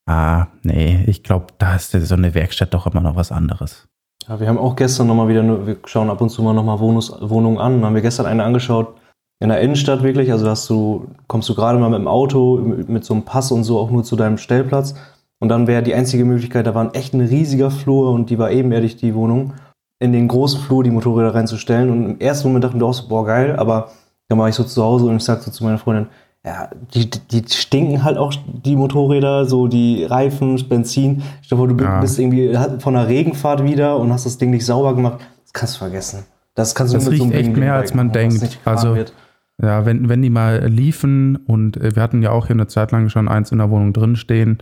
ah, 0.07 0.47
nee, 0.63 1.03
ich 1.05 1.23
glaube, 1.23 1.47
da 1.59 1.75
ist 1.75 1.91
so 1.91 2.15
eine 2.15 2.33
Werkstatt 2.33 2.73
doch 2.73 2.87
immer 2.87 3.01
noch 3.01 3.15
was 3.15 3.31
anderes. 3.31 3.87
Ja, 4.27 4.39
wir 4.39 4.47
haben 4.47 4.57
auch 4.57 4.75
gestern 4.75 5.07
nochmal 5.07 5.27
wieder, 5.27 5.65
wir 5.65 5.77
schauen 5.85 6.09
ab 6.09 6.21
und 6.21 6.29
zu 6.29 6.41
mal 6.41 6.53
nochmal 6.53 6.79
Wohnungen 6.79 7.59
an. 7.59 7.83
Haben 7.85 7.95
wir 7.95 8.01
gestern 8.01 8.25
eine 8.25 8.43
angeschaut 8.43 8.95
in 9.41 9.49
der 9.49 9.61
Innenstadt 9.61 10.03
wirklich. 10.03 10.31
Also 10.31 10.49
hast 10.49 10.69
du, 10.69 11.07
kommst 11.27 11.49
du 11.49 11.55
gerade 11.55 11.79
mal 11.79 11.89
mit 11.89 11.99
dem 11.99 12.07
Auto, 12.07 12.57
mit 12.57 13.05
so 13.05 13.13
einem 13.13 13.23
Pass 13.23 13.51
und 13.51 13.63
so 13.63 13.79
auch 13.79 13.91
nur 13.91 14.03
zu 14.03 14.15
deinem 14.15 14.37
Stellplatz. 14.37 14.95
Und 15.41 15.49
dann 15.49 15.67
wäre 15.67 15.83
die 15.83 15.93
einzige 15.93 16.25
Möglichkeit, 16.25 16.67
da 16.67 16.75
war 16.75 16.83
ein 16.83 16.93
echt 16.93 17.13
ein 17.13 17.21
riesiger 17.21 17.71
Flur 17.71 18.11
und 18.11 18.29
die 18.29 18.37
war 18.37 18.51
ebenerdig, 18.51 18.97
die 18.97 19.15
Wohnung 19.15 19.53
in 19.99 20.13
den 20.13 20.27
großen 20.27 20.61
Flur 20.61 20.83
die 20.83 20.91
Motorräder 20.91 21.35
reinzustellen. 21.35 21.89
Und 21.89 22.05
im 22.05 22.19
ersten 22.19 22.47
Moment 22.47 22.63
dachte 22.63 22.77
ich 22.77 22.81
mir 22.81 22.87
auch 22.87 22.93
so, 22.93 23.07
boah, 23.07 23.25
geil, 23.25 23.55
aber 23.57 23.91
dann 24.29 24.39
war 24.39 24.47
ich 24.47 24.55
so 24.55 24.63
zu 24.63 24.83
Hause 24.83 25.05
und 25.05 25.17
ich 25.17 25.23
sagte 25.23 25.45
so 25.45 25.51
zu 25.51 25.63
meiner 25.63 25.77
Freundin, 25.77 26.07
ja, 26.45 26.69
die, 26.93 27.09
die 27.09 27.43
stinken 27.49 28.03
halt 28.03 28.17
auch 28.17 28.33
die 28.47 28.77
Motorräder, 28.77 29.45
so 29.45 29.67
die 29.67 30.05
Reifen, 30.05 30.55
Benzin. 30.69 31.21
Ich 31.41 31.49
glaube, 31.49 31.67
du 31.67 31.83
ja. 31.83 31.99
bist 31.99 32.17
irgendwie 32.17 32.57
von 32.79 32.95
einer 32.95 33.09
Regenfahrt 33.09 33.63
wieder 33.63 33.97
und 33.97 34.13
hast 34.13 34.25
das 34.25 34.37
Ding 34.37 34.51
nicht 34.51 34.65
sauber 34.65 34.95
gemacht. 34.95 35.19
Das 35.43 35.53
kannst 35.53 35.75
du 35.75 35.79
vergessen. 35.79 36.23
Das 36.55 36.75
kannst 36.75 36.93
du 36.93 36.97
das 36.97 37.05
mit 37.05 37.13
riecht 37.13 37.23
so 37.23 37.31
echt 37.31 37.57
mehr, 37.57 37.73
als 37.73 37.93
man 37.93 38.11
denkt. 38.13 38.59
Also, 38.63 38.95
wird. 38.95 39.13
ja, 39.61 39.85
wenn, 39.85 40.07
wenn 40.07 40.21
die 40.21 40.29
mal 40.29 40.65
liefen 40.65 41.35
und 41.35 41.75
äh, 41.75 41.95
wir 41.95 42.01
hatten 42.01 42.21
ja 42.21 42.31
auch 42.31 42.47
hier 42.47 42.55
eine 42.55 42.67
Zeit 42.67 42.91
lang 42.91 43.09
schon 43.09 43.27
eins 43.27 43.51
in 43.51 43.57
der 43.57 43.69
Wohnung 43.69 43.91
drinstehen, 43.91 44.59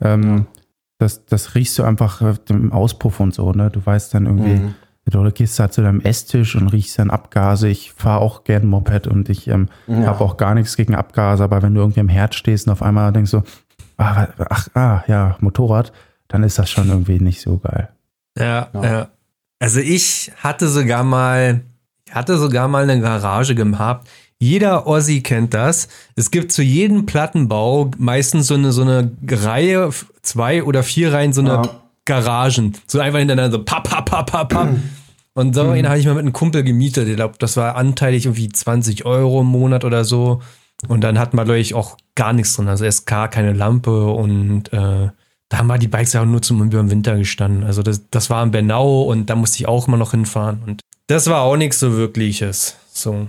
ähm, 0.00 0.22
ja 0.22 0.44
das, 0.98 1.24
das 1.26 1.54
riechst 1.54 1.78
du 1.78 1.84
einfach 1.84 2.20
im 2.48 2.72
Auspuff 2.72 3.20
und 3.20 3.32
so, 3.32 3.52
ne? 3.52 3.70
Du 3.70 3.84
weißt 3.84 4.14
dann 4.14 4.26
irgendwie, 4.26 4.56
mhm. 4.56 4.74
du 5.06 5.30
gehst 5.30 5.58
halt 5.60 5.72
zu 5.72 5.82
deinem 5.82 6.00
Esstisch 6.00 6.56
und 6.56 6.68
riechst 6.68 6.98
dann 6.98 7.10
Abgase. 7.10 7.68
Ich 7.68 7.92
fahre 7.92 8.20
auch 8.20 8.44
gern 8.44 8.66
Moped 8.66 9.06
und 9.06 9.28
ich 9.28 9.46
ähm, 9.46 9.68
ja. 9.86 10.06
habe 10.06 10.24
auch 10.24 10.36
gar 10.36 10.54
nichts 10.54 10.76
gegen 10.76 10.96
Abgase, 10.96 11.44
aber 11.44 11.62
wenn 11.62 11.74
du 11.74 11.80
irgendwie 11.80 12.00
im 12.00 12.08
Herd 12.08 12.34
stehst 12.34 12.66
und 12.66 12.72
auf 12.72 12.82
einmal 12.82 13.12
denkst 13.12 13.30
du, 13.30 13.42
ah, 13.96 14.26
ach, 14.50 14.68
ah, 14.74 15.04
ja, 15.06 15.36
Motorrad, 15.40 15.92
dann 16.26 16.42
ist 16.42 16.58
das 16.58 16.68
schon 16.68 16.88
irgendwie 16.88 17.20
nicht 17.20 17.40
so 17.40 17.58
geil. 17.58 17.88
Ja, 18.36 18.68
ja. 18.74 18.84
ja. 18.84 19.08
Also 19.60 19.80
ich 19.80 20.32
hatte 20.36 20.68
sogar 20.68 21.04
mal, 21.04 21.62
ich 22.06 22.14
hatte 22.14 22.38
sogar 22.38 22.68
mal 22.68 22.82
eine 22.82 23.00
Garage 23.00 23.54
gehabt, 23.54 24.08
jeder 24.40 24.86
Ossi 24.86 25.22
kennt 25.22 25.54
das. 25.54 25.88
Es 26.14 26.30
gibt 26.30 26.52
zu 26.52 26.62
jedem 26.62 27.06
Plattenbau 27.06 27.90
meistens 27.98 28.46
so 28.46 28.54
eine, 28.54 28.72
so 28.72 28.82
eine 28.82 29.10
Reihe, 29.28 29.90
zwei 30.22 30.62
oder 30.62 30.82
vier 30.82 31.12
Reihen, 31.12 31.32
so 31.32 31.40
eine 31.40 31.50
ja. 31.50 31.80
Garagen. 32.04 32.74
So 32.86 33.00
einfach 33.00 33.18
hintereinander, 33.18 33.58
so 33.58 33.64
pap, 33.64 33.84
pap, 33.84 34.08
pap, 34.08 34.30
pap, 34.30 34.48
pap. 34.48 34.76
Und 35.34 35.54
so 35.54 35.64
mhm. 35.64 35.70
einen 35.70 35.88
habe 35.88 35.98
ich 35.98 36.06
mal 36.06 36.14
mit 36.14 36.22
einem 36.22 36.32
Kumpel 36.32 36.62
gemietet. 36.62 37.08
Ich 37.08 37.16
glaube, 37.16 37.34
das 37.38 37.56
war 37.56 37.76
anteilig 37.76 38.26
irgendwie 38.26 38.48
20 38.48 39.04
Euro 39.04 39.40
im 39.40 39.46
Monat 39.48 39.84
oder 39.84 40.04
so. 40.04 40.40
Und 40.86 41.02
dann 41.02 41.18
hatten 41.18 41.36
wir, 41.36 41.44
glaube 41.44 41.58
ich, 41.58 41.74
auch 41.74 41.96
gar 42.14 42.32
nichts 42.32 42.54
drin. 42.54 42.68
Also 42.68 42.88
SK, 42.88 43.30
keine 43.30 43.52
Lampe 43.52 44.06
und 44.06 44.72
äh, 44.72 45.08
da 45.48 45.58
haben 45.58 45.66
wir 45.66 45.78
die 45.78 45.88
Bikes 45.88 46.12
ja 46.12 46.22
auch 46.22 46.26
nur 46.26 46.42
zum 46.42 46.62
über 46.62 46.78
den 46.78 46.90
Winter 46.90 47.16
gestanden. 47.16 47.64
Also 47.64 47.82
das, 47.82 48.08
das 48.10 48.30
war 48.30 48.42
in 48.42 48.50
Bernau 48.50 49.02
und 49.02 49.30
da 49.30 49.34
musste 49.34 49.58
ich 49.58 49.68
auch 49.68 49.88
immer 49.88 49.96
noch 49.96 50.10
hinfahren. 50.10 50.62
Und 50.66 50.80
das 51.06 51.26
war 51.28 51.42
auch 51.42 51.56
nichts 51.56 51.80
so 51.80 51.96
wirkliches. 51.96 52.76
So. 52.92 53.28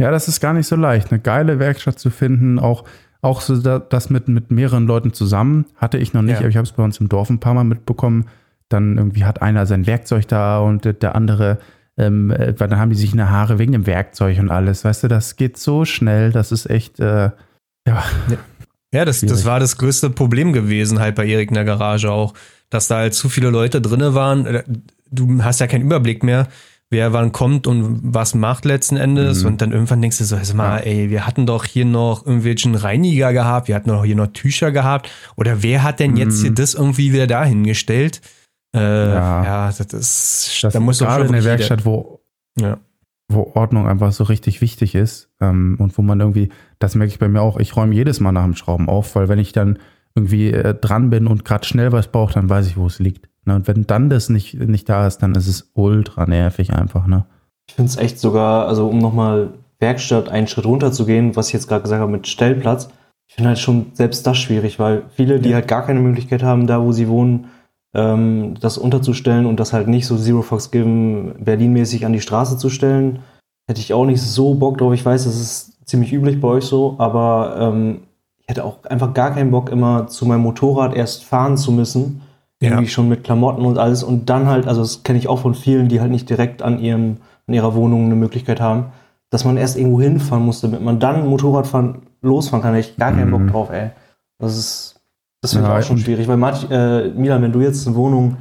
Ja, 0.00 0.10
das 0.10 0.28
ist 0.28 0.40
gar 0.40 0.54
nicht 0.54 0.66
so 0.66 0.76
leicht. 0.76 1.12
Eine 1.12 1.20
geile 1.20 1.58
Werkstatt 1.58 1.98
zu 1.98 2.08
finden, 2.08 2.58
auch, 2.58 2.84
auch 3.20 3.42
so 3.42 3.60
das 3.60 4.08
mit, 4.08 4.28
mit 4.28 4.50
mehreren 4.50 4.86
Leuten 4.86 5.12
zusammen, 5.12 5.66
hatte 5.76 5.98
ich 5.98 6.14
noch 6.14 6.22
nicht, 6.22 6.32
ja. 6.32 6.38
aber 6.38 6.48
ich 6.48 6.56
habe 6.56 6.64
es 6.64 6.72
bei 6.72 6.82
uns 6.82 6.98
im 7.00 7.10
Dorf 7.10 7.28
ein 7.28 7.38
paar 7.38 7.52
Mal 7.52 7.64
mitbekommen. 7.64 8.24
Dann 8.70 8.96
irgendwie 8.96 9.26
hat 9.26 9.42
einer 9.42 9.66
sein 9.66 9.86
Werkzeug 9.86 10.26
da 10.26 10.60
und 10.60 10.86
der 11.02 11.14
andere, 11.14 11.58
ähm, 11.98 12.30
äh, 12.30 12.54
dann 12.54 12.78
haben 12.78 12.88
die 12.88 12.96
sich 12.96 13.10
in 13.10 13.18
der 13.18 13.30
Haare 13.30 13.58
wegen 13.58 13.72
dem 13.72 13.86
Werkzeug 13.86 14.38
und 14.38 14.50
alles. 14.50 14.86
Weißt 14.86 15.02
du, 15.02 15.08
das 15.08 15.36
geht 15.36 15.58
so 15.58 15.84
schnell, 15.84 16.32
das 16.32 16.50
ist 16.50 16.70
echt, 16.70 16.98
äh, 16.98 17.30
ja. 17.86 18.02
Ja, 18.92 19.04
das, 19.04 19.20
das 19.20 19.44
war 19.44 19.60
das 19.60 19.76
größte 19.76 20.08
Problem 20.08 20.54
gewesen 20.54 20.98
halt 20.98 21.14
bei 21.14 21.26
Erik 21.26 21.50
in 21.50 21.54
der 21.54 21.64
Garage 21.66 22.10
auch, 22.10 22.32
dass 22.70 22.88
da 22.88 22.96
halt 22.96 23.14
zu 23.14 23.28
viele 23.28 23.50
Leute 23.50 23.82
drinne 23.82 24.14
waren. 24.14 24.46
Äh, 24.46 24.62
du 25.10 25.44
hast 25.44 25.60
ja 25.60 25.66
keinen 25.66 25.82
Überblick 25.82 26.22
mehr 26.22 26.48
wer 26.90 27.12
wann 27.12 27.32
kommt 27.32 27.66
und 27.66 28.00
was 28.02 28.34
macht 28.34 28.64
letzten 28.64 28.96
Endes. 28.96 29.42
Mhm. 29.42 29.48
Und 29.48 29.62
dann 29.62 29.72
irgendwann 29.72 30.02
denkst 30.02 30.18
du 30.18 30.24
so, 30.24 30.36
sag 30.42 30.54
mal, 30.56 30.78
ja. 30.78 30.84
ey, 30.84 31.10
wir 31.10 31.26
hatten 31.26 31.46
doch 31.46 31.64
hier 31.64 31.84
noch 31.84 32.26
irgendwelchen 32.26 32.74
Reiniger 32.74 33.32
gehabt, 33.32 33.68
wir 33.68 33.76
hatten 33.76 33.90
doch 33.90 34.04
hier 34.04 34.16
noch 34.16 34.28
Tücher 34.28 34.72
gehabt. 34.72 35.10
Oder 35.36 35.62
wer 35.62 35.82
hat 35.82 36.00
denn 36.00 36.16
jetzt 36.16 36.38
mhm. 36.38 36.42
hier 36.42 36.54
das 36.54 36.74
irgendwie 36.74 37.12
wieder 37.12 37.28
dahingestellt? 37.28 38.20
Äh, 38.74 38.80
ja. 38.80 39.44
ja, 39.44 39.66
das 39.66 39.80
ist, 39.80 40.58
das 40.62 40.72
da 40.72 40.80
muss 40.80 40.98
gerade 40.98 41.24
in 41.24 41.32
der 41.32 41.44
Werkstatt, 41.44 41.84
wo, 41.84 42.20
ja. 42.58 42.78
wo 43.28 43.50
Ordnung 43.54 43.88
einfach 43.88 44.12
so 44.12 44.24
richtig 44.24 44.60
wichtig 44.60 44.94
ist 44.94 45.28
ähm, 45.40 45.76
und 45.78 45.96
wo 45.98 46.02
man 46.02 46.20
irgendwie, 46.20 46.50
das 46.78 46.94
merke 46.94 47.12
ich 47.12 47.18
bei 47.18 47.28
mir 47.28 47.40
auch, 47.40 47.58
ich 47.58 47.74
räume 47.74 47.94
jedes 47.94 48.20
Mal 48.20 48.30
nach 48.32 48.44
dem 48.44 48.54
Schrauben 48.54 48.88
auf, 48.88 49.16
weil 49.16 49.28
wenn 49.28 49.40
ich 49.40 49.52
dann 49.52 49.78
irgendwie 50.14 50.52
äh, 50.52 50.74
dran 50.74 51.10
bin 51.10 51.26
und 51.26 51.44
gerade 51.44 51.66
schnell 51.66 51.92
was 51.92 52.08
brauche, 52.08 52.34
dann 52.34 52.48
weiß 52.48 52.66
ich, 52.66 52.76
wo 52.76 52.86
es 52.86 52.98
liegt. 52.98 53.29
Ne? 53.44 53.54
Und 53.56 53.68
wenn 53.68 53.86
dann 53.86 54.10
das 54.10 54.28
nicht, 54.28 54.54
nicht 54.54 54.88
da 54.88 55.06
ist, 55.06 55.18
dann 55.18 55.34
ist 55.34 55.46
es 55.46 55.70
ultra 55.74 56.26
nervig 56.26 56.72
einfach. 56.72 57.06
Ne? 57.06 57.24
Ich 57.68 57.74
finde 57.74 57.90
es 57.90 57.96
echt 57.96 58.18
sogar, 58.18 58.66
also 58.66 58.88
um 58.88 58.98
nochmal 58.98 59.50
Werkstatt 59.78 60.28
einen 60.28 60.46
Schritt 60.46 60.66
runter 60.66 60.92
zu 60.92 61.06
gehen, 61.06 61.36
was 61.36 61.48
ich 61.48 61.54
jetzt 61.54 61.68
gerade 61.68 61.82
gesagt 61.82 62.00
habe 62.00 62.12
mit 62.12 62.26
Stellplatz, 62.26 62.88
ich 63.28 63.36
finde 63.36 63.50
halt 63.50 63.60
schon 63.60 63.86
selbst 63.94 64.26
das 64.26 64.38
schwierig, 64.38 64.80
weil 64.80 65.04
viele, 65.14 65.38
die 65.38 65.50
ja. 65.50 65.54
halt 65.56 65.68
gar 65.68 65.86
keine 65.86 66.00
Möglichkeit 66.00 66.42
haben, 66.42 66.66
da 66.66 66.82
wo 66.82 66.90
sie 66.90 67.08
wohnen, 67.08 67.46
ähm, 67.94 68.54
das 68.60 68.76
unterzustellen 68.76 69.46
und 69.46 69.60
das 69.60 69.72
halt 69.72 69.86
nicht 69.86 70.06
so 70.06 70.18
Zero 70.18 70.42
Fox 70.42 70.72
Given 70.72 71.34
Berlin-mäßig 71.38 72.04
an 72.04 72.12
die 72.12 72.20
Straße 72.20 72.58
zu 72.58 72.70
stellen, 72.70 73.20
hätte 73.68 73.80
ich 73.80 73.94
auch 73.94 74.04
nicht 74.04 74.20
so 74.20 74.54
Bock 74.54 74.78
drauf. 74.78 74.92
Ich 74.94 75.04
weiß, 75.04 75.24
das 75.24 75.40
ist 75.40 75.86
ziemlich 75.86 76.12
üblich 76.12 76.40
bei 76.40 76.48
euch 76.48 76.64
so, 76.64 76.96
aber 76.98 77.56
ähm, 77.58 78.00
ich 78.38 78.48
hätte 78.48 78.64
auch 78.64 78.82
einfach 78.84 79.14
gar 79.14 79.32
keinen 79.32 79.52
Bock, 79.52 79.70
immer 79.70 80.08
zu 80.08 80.26
meinem 80.26 80.42
Motorrad 80.42 80.94
erst 80.94 81.24
fahren 81.24 81.56
zu 81.56 81.70
müssen 81.70 82.22
irgendwie 82.60 82.84
ja. 82.84 82.90
schon 82.90 83.08
mit 83.08 83.24
Klamotten 83.24 83.64
und 83.64 83.78
alles 83.78 84.02
und 84.02 84.28
dann 84.28 84.46
halt, 84.46 84.68
also 84.68 84.82
das 84.82 85.02
kenne 85.02 85.18
ich 85.18 85.28
auch 85.28 85.40
von 85.40 85.54
vielen, 85.54 85.88
die 85.88 86.00
halt 86.00 86.10
nicht 86.10 86.28
direkt 86.28 86.62
an 86.62 86.78
ihrem, 86.78 87.16
an 87.46 87.54
ihrer 87.54 87.74
Wohnung 87.74 88.04
eine 88.04 88.16
Möglichkeit 88.16 88.60
haben, 88.60 88.92
dass 89.30 89.44
man 89.44 89.56
erst 89.56 89.78
irgendwo 89.78 90.00
hinfahren 90.00 90.44
muss, 90.44 90.60
damit 90.60 90.82
man 90.82 91.00
dann 91.00 91.26
Motorradfahren 91.26 92.02
losfahren 92.20 92.62
kann. 92.62 92.74
Da 92.74 92.78
ich 92.78 92.96
gar 92.96 93.12
keinen 93.12 93.30
Bock 93.30 93.40
mhm. 93.40 93.50
drauf, 93.50 93.70
ey. 93.70 93.90
Das 94.38 94.56
ist, 94.56 95.00
das 95.40 95.52
finde 95.52 95.68
ja, 95.68 95.78
ich 95.78 95.84
auch 95.84 95.88
schon 95.88 95.98
schwierig, 95.98 96.28
weil 96.28 96.36
Martin, 96.36 96.70
äh, 96.70 97.08
Milan, 97.08 97.42
wenn 97.42 97.52
du 97.52 97.60
jetzt 97.60 97.86
eine 97.86 97.96
Wohnung, 97.96 98.36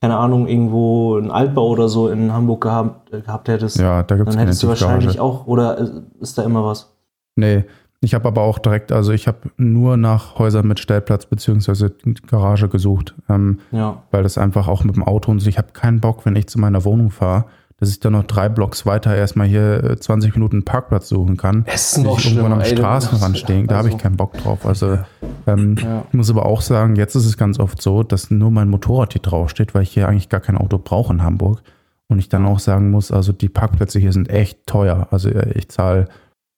keine 0.00 0.16
Ahnung, 0.18 0.46
irgendwo 0.46 1.16
ein 1.16 1.30
Altbau 1.30 1.68
oder 1.68 1.88
so 1.88 2.08
in 2.08 2.32
Hamburg 2.32 2.60
gehabt, 2.60 3.12
äh, 3.12 3.22
gehabt 3.22 3.48
hättest, 3.48 3.78
ja, 3.78 4.02
da 4.02 4.16
dann 4.16 4.38
hättest 4.38 4.62
du 4.62 4.68
wahrscheinlich 4.68 5.18
auch, 5.18 5.46
oder 5.46 5.78
ist 6.20 6.38
da 6.38 6.42
immer 6.42 6.64
was? 6.64 6.94
Nee, 7.36 7.64
ich 8.04 8.14
habe 8.14 8.28
aber 8.28 8.42
auch 8.42 8.58
direkt, 8.58 8.92
also 8.92 9.12
ich 9.12 9.26
habe 9.26 9.50
nur 9.56 9.96
nach 9.96 10.38
Häusern 10.38 10.66
mit 10.66 10.78
Stellplatz 10.78 11.26
beziehungsweise 11.26 11.94
Garage 12.26 12.68
gesucht, 12.68 13.14
ähm, 13.28 13.60
ja. 13.72 14.02
weil 14.10 14.22
das 14.22 14.38
einfach 14.38 14.68
auch 14.68 14.84
mit 14.84 14.96
dem 14.96 15.02
Auto 15.02 15.30
und 15.30 15.40
so, 15.40 15.48
ich 15.48 15.58
habe 15.58 15.72
keinen 15.72 16.00
Bock, 16.00 16.24
wenn 16.26 16.36
ich 16.36 16.46
zu 16.46 16.60
meiner 16.60 16.84
Wohnung 16.84 17.10
fahre, 17.10 17.46
dass 17.78 17.90
ich 17.90 18.00
dann 18.00 18.12
noch 18.12 18.24
drei 18.24 18.48
Blocks 18.48 18.86
weiter 18.86 19.16
erstmal 19.16 19.46
hier 19.46 19.96
20 19.98 20.30
äh, 20.30 20.34
Minuten 20.34 20.56
einen 20.56 20.64
Parkplatz 20.64 21.08
suchen 21.08 21.36
kann. 21.36 21.64
Es 21.66 21.96
ist 21.96 22.04
noch 22.04 22.18
ich 22.18 22.26
irgendwann 22.26 22.52
am 22.52 22.60
ey, 22.60 22.76
Straßenrand 22.76 23.38
stehen, 23.38 23.62
also, 23.62 23.68
da 23.68 23.76
habe 23.78 23.88
ich 23.88 23.98
keinen 23.98 24.16
Bock 24.16 24.34
drauf. 24.34 24.64
Also 24.64 24.98
ähm, 25.46 25.76
ja. 25.82 26.04
ich 26.08 26.14
muss 26.14 26.30
aber 26.30 26.46
auch 26.46 26.60
sagen, 26.60 26.96
jetzt 26.96 27.14
ist 27.14 27.26
es 27.26 27.36
ganz 27.36 27.58
oft 27.58 27.82
so, 27.82 28.02
dass 28.02 28.30
nur 28.30 28.50
mein 28.50 28.68
Motorrad 28.68 29.12
hier 29.12 29.22
draufsteht, 29.22 29.74
weil 29.74 29.82
ich 29.82 29.90
hier 29.90 30.08
eigentlich 30.08 30.28
gar 30.28 30.40
kein 30.40 30.56
Auto 30.56 30.78
brauche 30.78 31.12
in 31.12 31.22
Hamburg. 31.22 31.62
Und 32.06 32.18
ich 32.18 32.28
dann 32.28 32.44
auch 32.44 32.58
sagen 32.58 32.90
muss, 32.90 33.10
also 33.10 33.32
die 33.32 33.48
Parkplätze 33.48 33.98
hier 33.98 34.12
sind 34.12 34.28
echt 34.28 34.66
teuer. 34.66 35.08
Also 35.10 35.30
äh, 35.30 35.52
ich 35.54 35.68
zahle 35.68 36.08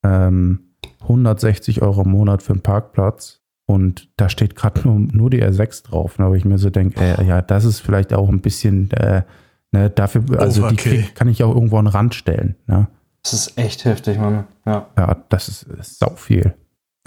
ähm, 0.05 0.66
160 1.09 1.83
Euro 1.83 2.03
im 2.03 2.11
Monat 2.11 2.43
für 2.43 2.53
einen 2.53 2.63
Parkplatz 2.63 3.41
und 3.67 4.09
da 4.17 4.29
steht 4.29 4.55
gerade 4.55 4.87
nur, 4.87 4.99
nur 4.99 5.31
die 5.31 5.43
R6 5.43 5.85
drauf, 5.85 6.19
ne, 6.19 6.29
wo 6.29 6.35
ich 6.35 6.45
mir 6.45 6.59
so 6.59 6.71
denke, 6.71 7.01
äh, 7.01 7.25
ja, 7.25 7.43
das 7.43 7.65
ist 7.65 7.81
vielleicht 7.81 8.15
auch 8.15 8.29
ein 8.29 8.41
bisschen, 8.41 8.91
äh, 8.93 9.23
ne, 9.73 9.91
dafür, 9.91 10.23
also 10.39 10.63
Overkill. 10.63 10.93
die 10.93 11.03
krieg, 11.03 11.15
kann 11.15 11.29
ich 11.29 11.43
auch 11.43 11.55
irgendwo 11.55 11.79
an 11.79 11.87
den 11.87 11.93
Rand 11.93 12.15
stellen. 12.15 12.55
Ne? 12.67 12.87
Das 13.23 13.33
ist 13.33 13.59
echt 13.59 13.85
heftig, 13.85 14.19
Mann. 14.19 14.47
Ja, 14.65 14.87
ja 14.97 15.17
das 15.29 15.49
ist, 15.49 15.65
ist 15.65 15.99
sau 15.99 16.15
viel. 16.15 16.55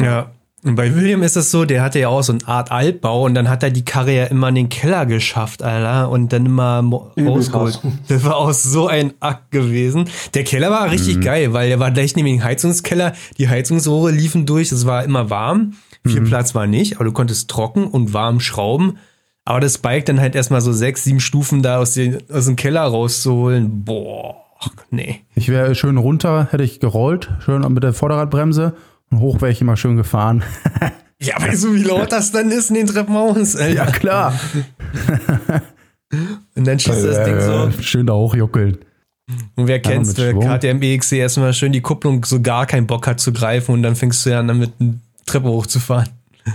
Ja, 0.02 0.32
und 0.62 0.76
bei 0.76 0.94
William 0.94 1.24
ist 1.24 1.38
es 1.38 1.52
so, 1.52 1.64
der 1.64 1.82
hatte 1.82 2.00
ja 2.00 2.10
auch 2.10 2.22
so 2.22 2.34
eine 2.34 2.46
Art 2.46 2.70
Altbau 2.70 3.24
und 3.24 3.34
dann 3.34 3.48
hat 3.48 3.64
er 3.64 3.70
die 3.70 3.86
Karre 3.86 4.14
ja 4.14 4.26
immer 4.26 4.50
in 4.50 4.56
den 4.56 4.70
Keller 4.70 5.06
geschafft, 5.06 5.64
Alter, 5.64 6.10
und 6.10 6.34
dann 6.34 6.46
immer 6.46 6.84
rausgeholt. 7.18 7.80
Das 8.10 8.26
war 8.26 8.36
auch 8.36 8.52
so 8.52 8.88
ein 8.88 9.14
Akt 9.22 9.52
gewesen. 9.52 10.10
Der 10.34 10.44
Keller 10.44 10.70
war 10.70 10.92
richtig 10.92 11.18
mhm. 11.18 11.22
geil, 11.22 11.54
weil 11.54 11.72
er 11.72 11.80
war 11.80 11.92
gleich 11.92 12.16
neben 12.18 12.28
dem 12.28 12.44
Heizungskeller. 12.44 13.14
Die 13.38 13.48
Heizungsrohre 13.48 14.12
liefen 14.12 14.46
durch, 14.46 14.72
es 14.74 14.86
war 14.86 15.06
immer 15.06 15.30
warm. 15.30 15.76
Viel 16.06 16.22
mhm. 16.22 16.26
Platz 16.26 16.54
war 16.56 16.68
nicht, 16.68 16.96
aber 16.96 17.06
du 17.06 17.14
konntest 17.14 17.50
trocken 17.50 17.88
und 17.88 18.14
warm 18.14 18.42
schrauben. 18.42 18.98
Aber 19.46 19.62
das 19.62 19.78
Bike 19.78 20.06
dann 20.06 20.20
halt 20.20 20.36
erstmal 20.36 20.62
so 20.62 20.74
sechs, 20.74 21.06
sieben 21.06 21.22
Stufen 21.22 21.64
da 21.64 21.78
aus, 21.78 21.94
den, 21.94 22.18
aus 22.30 22.46
dem 22.46 22.58
Keller 22.58 22.82
rauszuholen, 22.82 23.86
boah, 23.86 24.36
nee. 24.92 25.22
Ich 25.36 25.48
wäre 25.48 25.74
schön 25.74 25.98
runter, 25.98 26.50
hätte 26.52 26.64
ich 26.64 26.82
gerollt, 26.82 27.30
schön 27.46 27.62
mit 27.74 27.84
der 27.84 27.94
Vorderradbremse 27.94 28.74
hoch 29.14 29.42
wäre 29.42 29.52
ich 29.52 29.62
immer 29.62 29.78
schön 29.78 29.98
gefahren. 29.98 30.44
ja, 31.22 31.42
weißt 31.42 31.64
du, 31.66 31.74
wie 31.74 31.84
laut 31.84 32.12
das 32.12 32.32
dann 32.32 32.52
ist 32.52 32.70
in 32.70 32.76
den 32.76 32.88
Treppenhaus? 32.88 33.56
Alter? 33.56 33.74
Ja, 33.74 33.86
klar. 33.86 34.40
und 36.56 36.68
dann 36.68 36.80
schießt 36.80 37.06
das 37.06 37.26
Ding 37.26 37.40
so. 37.40 37.68
Äh, 37.68 37.84
schön 37.84 38.08
da 38.08 38.14
hochjuckeln. 38.14 38.80
Und 39.56 39.68
wer 39.68 39.80
kennt's, 39.80 40.18
wer 40.18 40.34
KTM 40.34 40.82
EXC 40.82 41.14
erstmal 41.14 41.54
schön 41.54 41.72
die 41.72 41.82
Kupplung 41.82 42.26
so 42.26 42.42
gar 42.42 42.66
keinen 42.66 42.88
Bock 42.88 43.06
hat 43.06 43.20
zu 43.20 43.32
greifen 43.32 43.74
und 43.74 43.84
dann 43.84 43.96
fängst 43.96 44.26
du 44.26 44.32
ja 44.32 44.40
an, 44.40 44.48
damit 44.48 44.74
eine 44.80 45.00
Treppe 45.26 45.50
hochzufahren. 45.50 46.10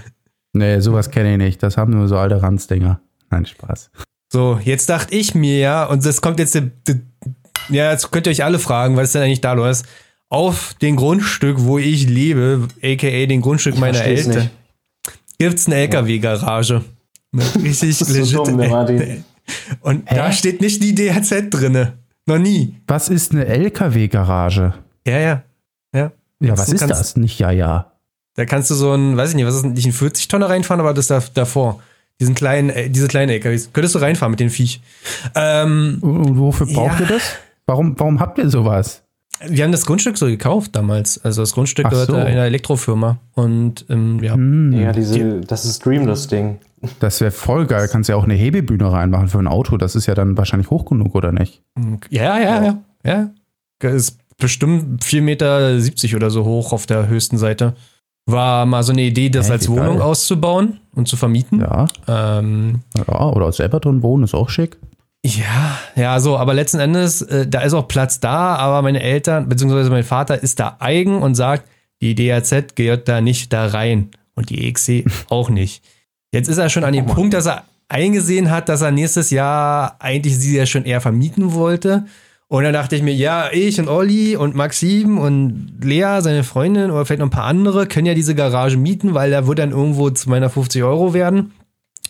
Nee, 0.56 0.78
sowas 0.78 1.10
kenne 1.10 1.32
ich 1.32 1.38
nicht. 1.38 1.62
Das 1.64 1.76
haben 1.76 1.92
nur 1.92 2.06
so 2.06 2.16
alte 2.16 2.40
Ranzdinger. 2.40 3.00
Nein, 3.28 3.44
Spaß. 3.44 3.90
So, 4.32 4.60
jetzt 4.62 4.88
dachte 4.88 5.12
ich 5.12 5.34
mir 5.34 5.58
ja, 5.58 5.84
und 5.84 6.06
das 6.06 6.20
kommt 6.20 6.38
jetzt, 6.38 6.54
ja, 6.54 7.90
jetzt 7.90 8.12
könnt 8.12 8.28
ihr 8.28 8.30
euch 8.30 8.44
alle 8.44 8.60
fragen, 8.60 8.96
was 8.96 9.06
ist 9.06 9.16
denn 9.16 9.22
eigentlich 9.22 9.40
da 9.40 9.54
los? 9.54 9.82
Auf 10.28 10.74
dem 10.80 10.96
Grundstück, 10.96 11.56
wo 11.60 11.78
ich 11.78 12.08
lebe, 12.08 12.68
aka 12.82 13.26
dem 13.26 13.40
Grundstück 13.40 13.74
ich 13.74 13.80
meiner 13.80 14.02
Eltern, 14.02 14.50
gibt 15.38 15.58
es 15.58 15.66
eine 15.66 15.76
LKW-Garage. 15.76 16.82
Richtig 17.62 18.00
legit. 18.00 18.26
So 18.26 18.44
dumm, 18.44 18.60
Und 19.80 20.10
Hä? 20.10 20.16
da 20.16 20.32
steht 20.32 20.60
nicht 20.60 20.82
die 20.82 20.94
DHZ 20.94 21.50
drinne. 21.50 21.98
Noch 22.26 22.38
nie. 22.38 22.76
Was 22.86 23.08
ist 23.08 23.32
eine 23.32 23.46
LKW-Garage? 23.46 24.74
Ja, 25.06 25.18
ja. 25.18 25.42
Ja, 25.94 26.12
ja 26.40 26.58
was 26.58 26.68
ist 26.70 26.80
kannst, 26.80 26.98
das? 26.98 27.16
Nicht 27.16 27.38
ja, 27.38 27.50
ja. 27.50 27.92
Da 28.34 28.46
kannst 28.46 28.70
du 28.70 28.74
so 28.74 28.94
ein, 28.94 29.16
weiß 29.16 29.30
ich 29.30 29.36
nicht, 29.36 29.46
was 29.46 29.56
ist 29.56 29.64
nicht 29.64 29.86
ein 29.86 29.92
40 29.92 30.28
Tonner 30.28 30.48
reinfahren, 30.48 30.80
aber 30.80 30.94
das 30.94 31.08
da, 31.08 31.22
davor. 31.34 31.80
Diesen 32.20 32.34
kleinen, 32.34 32.70
äh, 32.70 32.88
diese 32.90 33.08
kleinen 33.08 33.30
LKWs. 33.30 33.70
Könntest 33.72 33.94
du 33.94 33.98
reinfahren 33.98 34.30
mit 34.30 34.40
den 34.40 34.50
Viech. 34.50 34.80
Ähm, 35.34 35.98
Und 36.00 36.38
wofür 36.38 36.66
braucht 36.66 37.00
ja. 37.00 37.06
ihr 37.06 37.14
das? 37.14 37.22
Warum, 37.66 37.98
warum 37.98 38.20
habt 38.20 38.38
ihr 38.38 38.48
sowas? 38.48 39.02
Wir 39.46 39.64
haben 39.64 39.72
das 39.72 39.84
Grundstück 39.84 40.16
so 40.16 40.26
gekauft 40.26 40.74
damals. 40.76 41.22
Also 41.24 41.42
das 41.42 41.52
Grundstück 41.52 41.88
gehört 41.90 42.08
so. 42.08 42.14
einer 42.14 42.44
Elektrofirma. 42.44 43.18
Und 43.34 43.84
ähm, 43.88 44.22
ja. 44.22 44.34
Hm. 44.34 44.72
Ja, 44.72 44.92
diese, 44.92 45.40
das 45.40 45.64
ist 45.64 45.84
Dream, 45.84 46.06
das 46.06 46.28
Ding. 46.28 46.58
Das 47.00 47.20
wäre 47.20 47.30
voll 47.30 47.66
geil. 47.66 47.88
Kannst 47.90 48.08
ja 48.08 48.16
auch 48.16 48.24
eine 48.24 48.34
Hebebühne 48.34 48.90
reinmachen 48.90 49.28
für 49.28 49.38
ein 49.38 49.48
Auto. 49.48 49.76
Das 49.76 49.96
ist 49.96 50.06
ja 50.06 50.14
dann 50.14 50.36
wahrscheinlich 50.36 50.70
hoch 50.70 50.84
genug, 50.84 51.14
oder 51.14 51.32
nicht? 51.32 51.62
Ja, 52.10 52.38
ja, 52.38 52.64
ja. 52.64 52.78
ja. 53.04 53.30
ja. 53.82 53.90
Ist 53.90 54.18
bestimmt 54.38 55.04
4,70 55.04 55.20
Meter 55.22 56.16
oder 56.16 56.30
so 56.30 56.44
hoch 56.44 56.72
auf 56.72 56.86
der 56.86 57.08
höchsten 57.08 57.38
Seite. 57.38 57.74
War 58.26 58.64
mal 58.64 58.82
so 58.82 58.92
eine 58.92 59.02
Idee, 59.02 59.28
das 59.28 59.48
ja, 59.48 59.54
als 59.54 59.68
Wohnung 59.68 59.98
geil. 59.98 60.02
auszubauen 60.02 60.80
und 60.94 61.08
zu 61.08 61.16
vermieten. 61.16 61.60
Ja. 61.60 61.86
Ähm, 62.08 62.80
ja, 62.96 63.28
oder 63.28 63.52
selber 63.52 63.80
drin 63.80 64.02
wohnen, 64.02 64.24
ist 64.24 64.34
auch 64.34 64.48
schick. 64.48 64.78
Ja, 65.26 65.78
ja, 65.96 66.20
so, 66.20 66.36
aber 66.36 66.52
letzten 66.52 66.80
Endes, 66.80 67.22
äh, 67.22 67.46
da 67.46 67.62
ist 67.62 67.72
auch 67.72 67.88
Platz 67.88 68.20
da, 68.20 68.56
aber 68.56 68.82
meine 68.82 69.02
Eltern, 69.02 69.48
beziehungsweise 69.48 69.88
mein 69.88 70.04
Vater 70.04 70.42
ist 70.42 70.60
da 70.60 70.76
eigen 70.80 71.22
und 71.22 71.34
sagt, 71.34 71.66
die 72.02 72.14
DAZ 72.14 72.74
gehört 72.74 73.08
da 73.08 73.22
nicht 73.22 73.50
da 73.50 73.66
rein 73.68 74.10
und 74.34 74.50
die 74.50 74.68
EXC 74.68 75.04
auch 75.30 75.48
nicht. 75.48 75.82
Jetzt 76.30 76.48
ist 76.48 76.58
er 76.58 76.68
schon 76.68 76.84
an 76.84 76.92
dem 76.92 77.06
oh 77.06 77.14
Punkt, 77.14 77.32
dass 77.32 77.46
er 77.46 77.64
eingesehen 77.88 78.50
hat, 78.50 78.68
dass 78.68 78.82
er 78.82 78.90
nächstes 78.90 79.30
Jahr 79.30 79.96
eigentlich 79.98 80.36
sie 80.36 80.56
ja 80.56 80.66
schon 80.66 80.84
eher 80.84 81.00
vermieten 81.00 81.54
wollte. 81.54 82.04
Und 82.48 82.64
dann 82.64 82.74
dachte 82.74 82.94
ich 82.94 83.02
mir, 83.02 83.14
ja, 83.14 83.48
ich 83.50 83.80
und 83.80 83.88
Olli 83.88 84.36
und 84.36 84.54
Maxim 84.54 85.16
und 85.16 85.78
Lea, 85.82 86.18
seine 86.20 86.44
Freundin 86.44 86.90
oder 86.90 87.06
vielleicht 87.06 87.20
noch 87.20 87.28
ein 87.28 87.30
paar 87.30 87.44
andere, 87.44 87.86
können 87.86 88.06
ja 88.06 88.14
diese 88.14 88.34
Garage 88.34 88.76
mieten, 88.76 89.14
weil 89.14 89.30
da 89.30 89.46
wird 89.46 89.58
dann 89.58 89.70
irgendwo 89.70 90.10
250 90.10 90.82
Euro 90.82 91.14
werden 91.14 91.52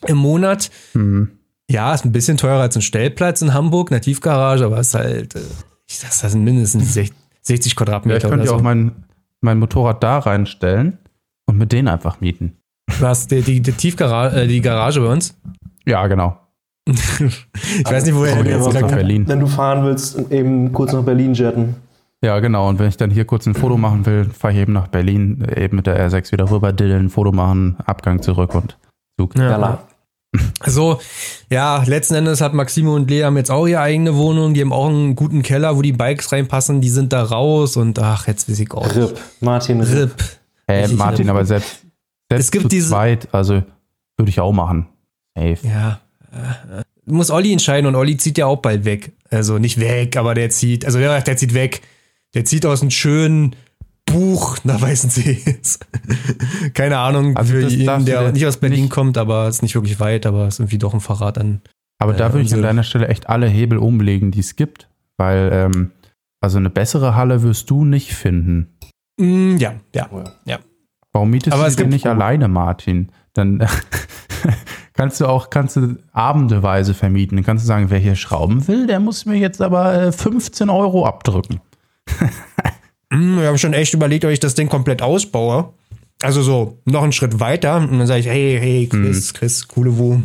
im 0.07 0.17
Monat. 0.17 0.71
Mhm. 0.95 1.31
Ja, 1.71 1.95
ist 1.95 2.05
ein 2.05 2.13
bisschen 2.13 2.37
teurer 2.37 2.61
als 2.61 2.77
ein 2.77 2.83
Stellplatz 2.83 3.41
in 3.43 3.55
Hamburg, 3.55 3.91
eine 3.91 4.01
Tiefgarage, 4.01 4.65
aber 4.67 4.79
es 4.79 4.89
ist 4.89 4.95
halt, 4.95 5.35
äh, 5.35 5.41
ich 5.89 5.99
sag, 5.99 6.11
das 6.11 6.33
sind 6.33 6.45
mindestens 6.45 6.99
60 7.43 7.77
Quadratmeter. 7.77 8.19
Ja, 8.19 8.25
ich 8.25 8.31
könnte 8.31 8.45
ja 8.45 8.51
so. 8.51 8.57
auch 8.57 8.63
mein, 8.63 8.93
mein 9.41 9.59
Motorrad 9.59 10.03
da 10.03 10.19
reinstellen 10.19 10.99
und 11.47 11.57
mit 11.57 11.73
denen 11.73 11.89
einfach 11.89 12.21
mieten. 12.21 12.57
Was, 13.01 13.27
die, 13.27 13.41
die, 13.41 13.61
die 13.61 13.73
Tiefgarage, 13.73 14.43
äh, 14.43 14.47
die 14.47 14.61
Garage 14.61 15.01
bei 15.01 15.09
uns? 15.09 15.39
Ja, 15.87 16.07
genau. 16.07 16.39
ich 16.87 17.85
weiß 17.85 18.05
nicht, 18.05 18.15
woher 18.15 18.45
jetzt 18.45 18.73
nach 18.73 18.89
Berlin. 18.89 19.27
Wenn 19.27 19.41
du 19.41 19.47
fahren 19.47 19.85
willst, 19.85 20.31
eben 20.31 20.71
kurz 20.73 20.93
nach 20.93 21.03
Berlin 21.03 21.33
jetten. 21.33 21.77
Ja, 22.23 22.41
genau. 22.41 22.69
Und 22.69 22.79
wenn 22.79 22.89
ich 22.89 22.97
dann 22.97 23.11
hier 23.11 23.25
kurz 23.25 23.47
ein 23.47 23.55
Foto 23.55 23.77
machen 23.77 24.05
will, 24.07 24.25
fahre 24.25 24.53
ich 24.55 24.61
eben 24.61 24.73
nach 24.73 24.89
Berlin, 24.89 25.47
eben 25.57 25.77
mit 25.77 25.87
der 25.87 26.11
R6 26.11 26.33
wieder 26.33 26.51
rüber, 26.51 26.73
dillen, 26.73 27.11
Foto 27.11 27.33
machen, 27.33 27.77
Abgang 27.85 28.23
zurück 28.23 28.55
und 28.55 28.79
Zug. 29.19 29.37
Ja. 29.37 29.79
So, 30.67 31.01
ja, 31.51 31.83
letzten 31.85 32.15
Endes 32.15 32.41
hat 32.41 32.55
Maximo 32.55 32.95
und 32.95 33.09
Lea 33.11 33.25
haben 33.25 33.37
jetzt 33.37 33.51
auch 33.51 33.67
ihre 33.67 33.81
eigene 33.81 34.17
Wohnung. 34.17 34.55
Die 34.55 34.61
haben 34.61 34.73
auch 34.73 34.89
einen 34.89 35.15
guten 35.15 35.43
Keller, 35.43 35.77
wo 35.77 35.83
die 35.83 35.93
Bikes 35.93 36.33
reinpassen. 36.33 36.81
Die 36.81 36.89
sind 36.89 37.13
da 37.13 37.23
raus 37.23 37.77
und 37.77 37.99
ach, 37.99 38.27
jetzt 38.27 38.49
weiß 38.49 38.59
ich 38.59 38.73
auch. 38.73 38.95
Rip. 38.95 39.19
Martin 39.41 39.81
Rip. 39.81 40.11
Rip. 40.11 40.25
Äh, 40.67 40.89
Martin, 40.89 41.29
aber 41.29 41.45
selbst, 41.45 41.83
selbst 42.31 42.47
es 42.47 42.51
gibt 42.51 42.63
zu 42.65 42.69
diese 42.69 42.89
zweit, 42.89 43.29
also 43.33 43.63
würde 44.17 44.31
ich 44.31 44.41
auch 44.41 44.53
machen. 44.53 44.87
Safe. 45.37 45.59
Ja. 45.63 46.01
Äh, 46.33 46.83
muss 47.07 47.31
Olli 47.31 47.53
entscheiden 47.53 47.87
und 47.87 47.95
Olli 47.95 48.17
zieht 48.17 48.39
ja 48.39 48.47
auch 48.47 48.57
bald 48.57 48.85
weg. 48.85 49.13
Also 49.31 49.59
nicht 49.59 49.79
weg, 49.79 50.17
aber 50.17 50.35
der 50.35 50.51
zieht, 50.51 50.85
also 50.85 50.99
der, 50.99 51.21
der 51.21 51.37
zieht 51.37 51.55
weg. 51.55 51.83
Der 52.35 52.45
zieht 52.45 52.67
aus 52.67 52.81
einem 52.81 52.91
schönen 52.91 53.55
Buch 54.07 54.59
nach 54.65 54.81
Weißensee. 54.81 55.43
Keine 56.75 56.99
Ahnung 56.99 57.37
also 57.37 57.53
für 57.53 57.69
ihn, 57.69 58.05
der 58.05 58.33
nicht 58.33 58.47
aus 58.47 58.59
Berlin 58.59 58.83
nicht. 58.83 58.93
kommt, 58.93 59.19
aber 59.19 59.49
ist 59.49 59.63
nicht 59.63 59.75
wirklich 59.75 59.99
weit, 60.01 60.27
aber 60.27 60.47
ist 60.47 60.61
irgendwie 60.61 60.79
doch 60.79 60.95
ein 60.95 61.01
Verrat 61.01 61.39
an. 61.39 61.63
Aber 61.99 62.15
äh, 62.15 62.17
da 62.17 62.33
würde 62.33 62.47
ich 62.47 62.55
an 62.55 62.63
deiner 62.63 62.83
Stelle 62.83 63.09
echt 63.09 63.29
alle 63.29 63.47
Hebel 63.47 63.79
umlegen, 63.79 64.31
die 64.31 64.41
es 64.41 64.57
gibt, 64.57 64.89
weil 65.17 65.51
ähm, 65.53 65.91
also 66.41 66.59
eine 66.59 66.71
bessere 66.71 67.15
Halle 67.15 67.43
wirst 67.43 67.71
du 67.71 67.85
nicht 67.85 68.13
finden. 68.13 68.77
Mm, 69.19 69.57
ja, 69.57 69.75
ja, 69.95 70.09
ja. 70.45 70.59
Warum 71.13 71.31
mietest 71.31 71.55
aber 71.55 71.69
du 71.69 71.77
dir 71.77 71.87
nicht 71.87 72.07
alleine, 72.07 72.49
Martin? 72.49 73.11
Dann 73.35 73.67
kannst 74.93 75.21
du 75.21 75.27
auch 75.27 75.49
kannst 75.51 75.77
du 75.77 75.97
abendeweise 76.13 76.93
vermieten. 76.93 77.37
Dann 77.37 77.45
kannst 77.45 77.65
du 77.65 77.69
sagen, 77.69 77.91
wer 77.91 77.99
hier 77.99 78.17
schrauben 78.17 78.67
will, 78.69 78.87
der 78.87 79.01
muss 79.01 79.25
mir 79.25 79.37
jetzt 79.37 79.63
aber 79.63 80.13
15 80.13 80.69
äh, 80.69 80.73
Euro 80.73 81.07
abdrücken. 81.07 81.61
hm, 83.15 83.41
wir 83.41 83.49
haben 83.49 83.59
schon 83.59 83.73
echt 83.73 83.95
überlegt, 83.95 84.25
ob 84.25 84.31
ich 84.31 84.41
das 84.41 84.55
Ding 84.55 84.69
komplett 84.69 85.03
ausbaue. 85.03 85.73
Also 86.23 86.43
so, 86.43 86.79
noch 86.85 87.03
einen 87.03 87.13
Schritt 87.13 87.41
weiter. 87.41 87.77
Und 87.77 87.99
dann 87.99 88.07
sage 88.07 88.21
ich, 88.21 88.27
hey, 88.27 88.59
hey, 88.61 88.87
Chris, 88.89 89.29
hm. 89.29 89.35
Chris, 89.35 89.69
coole 89.69 89.99
Wu, 89.99 90.21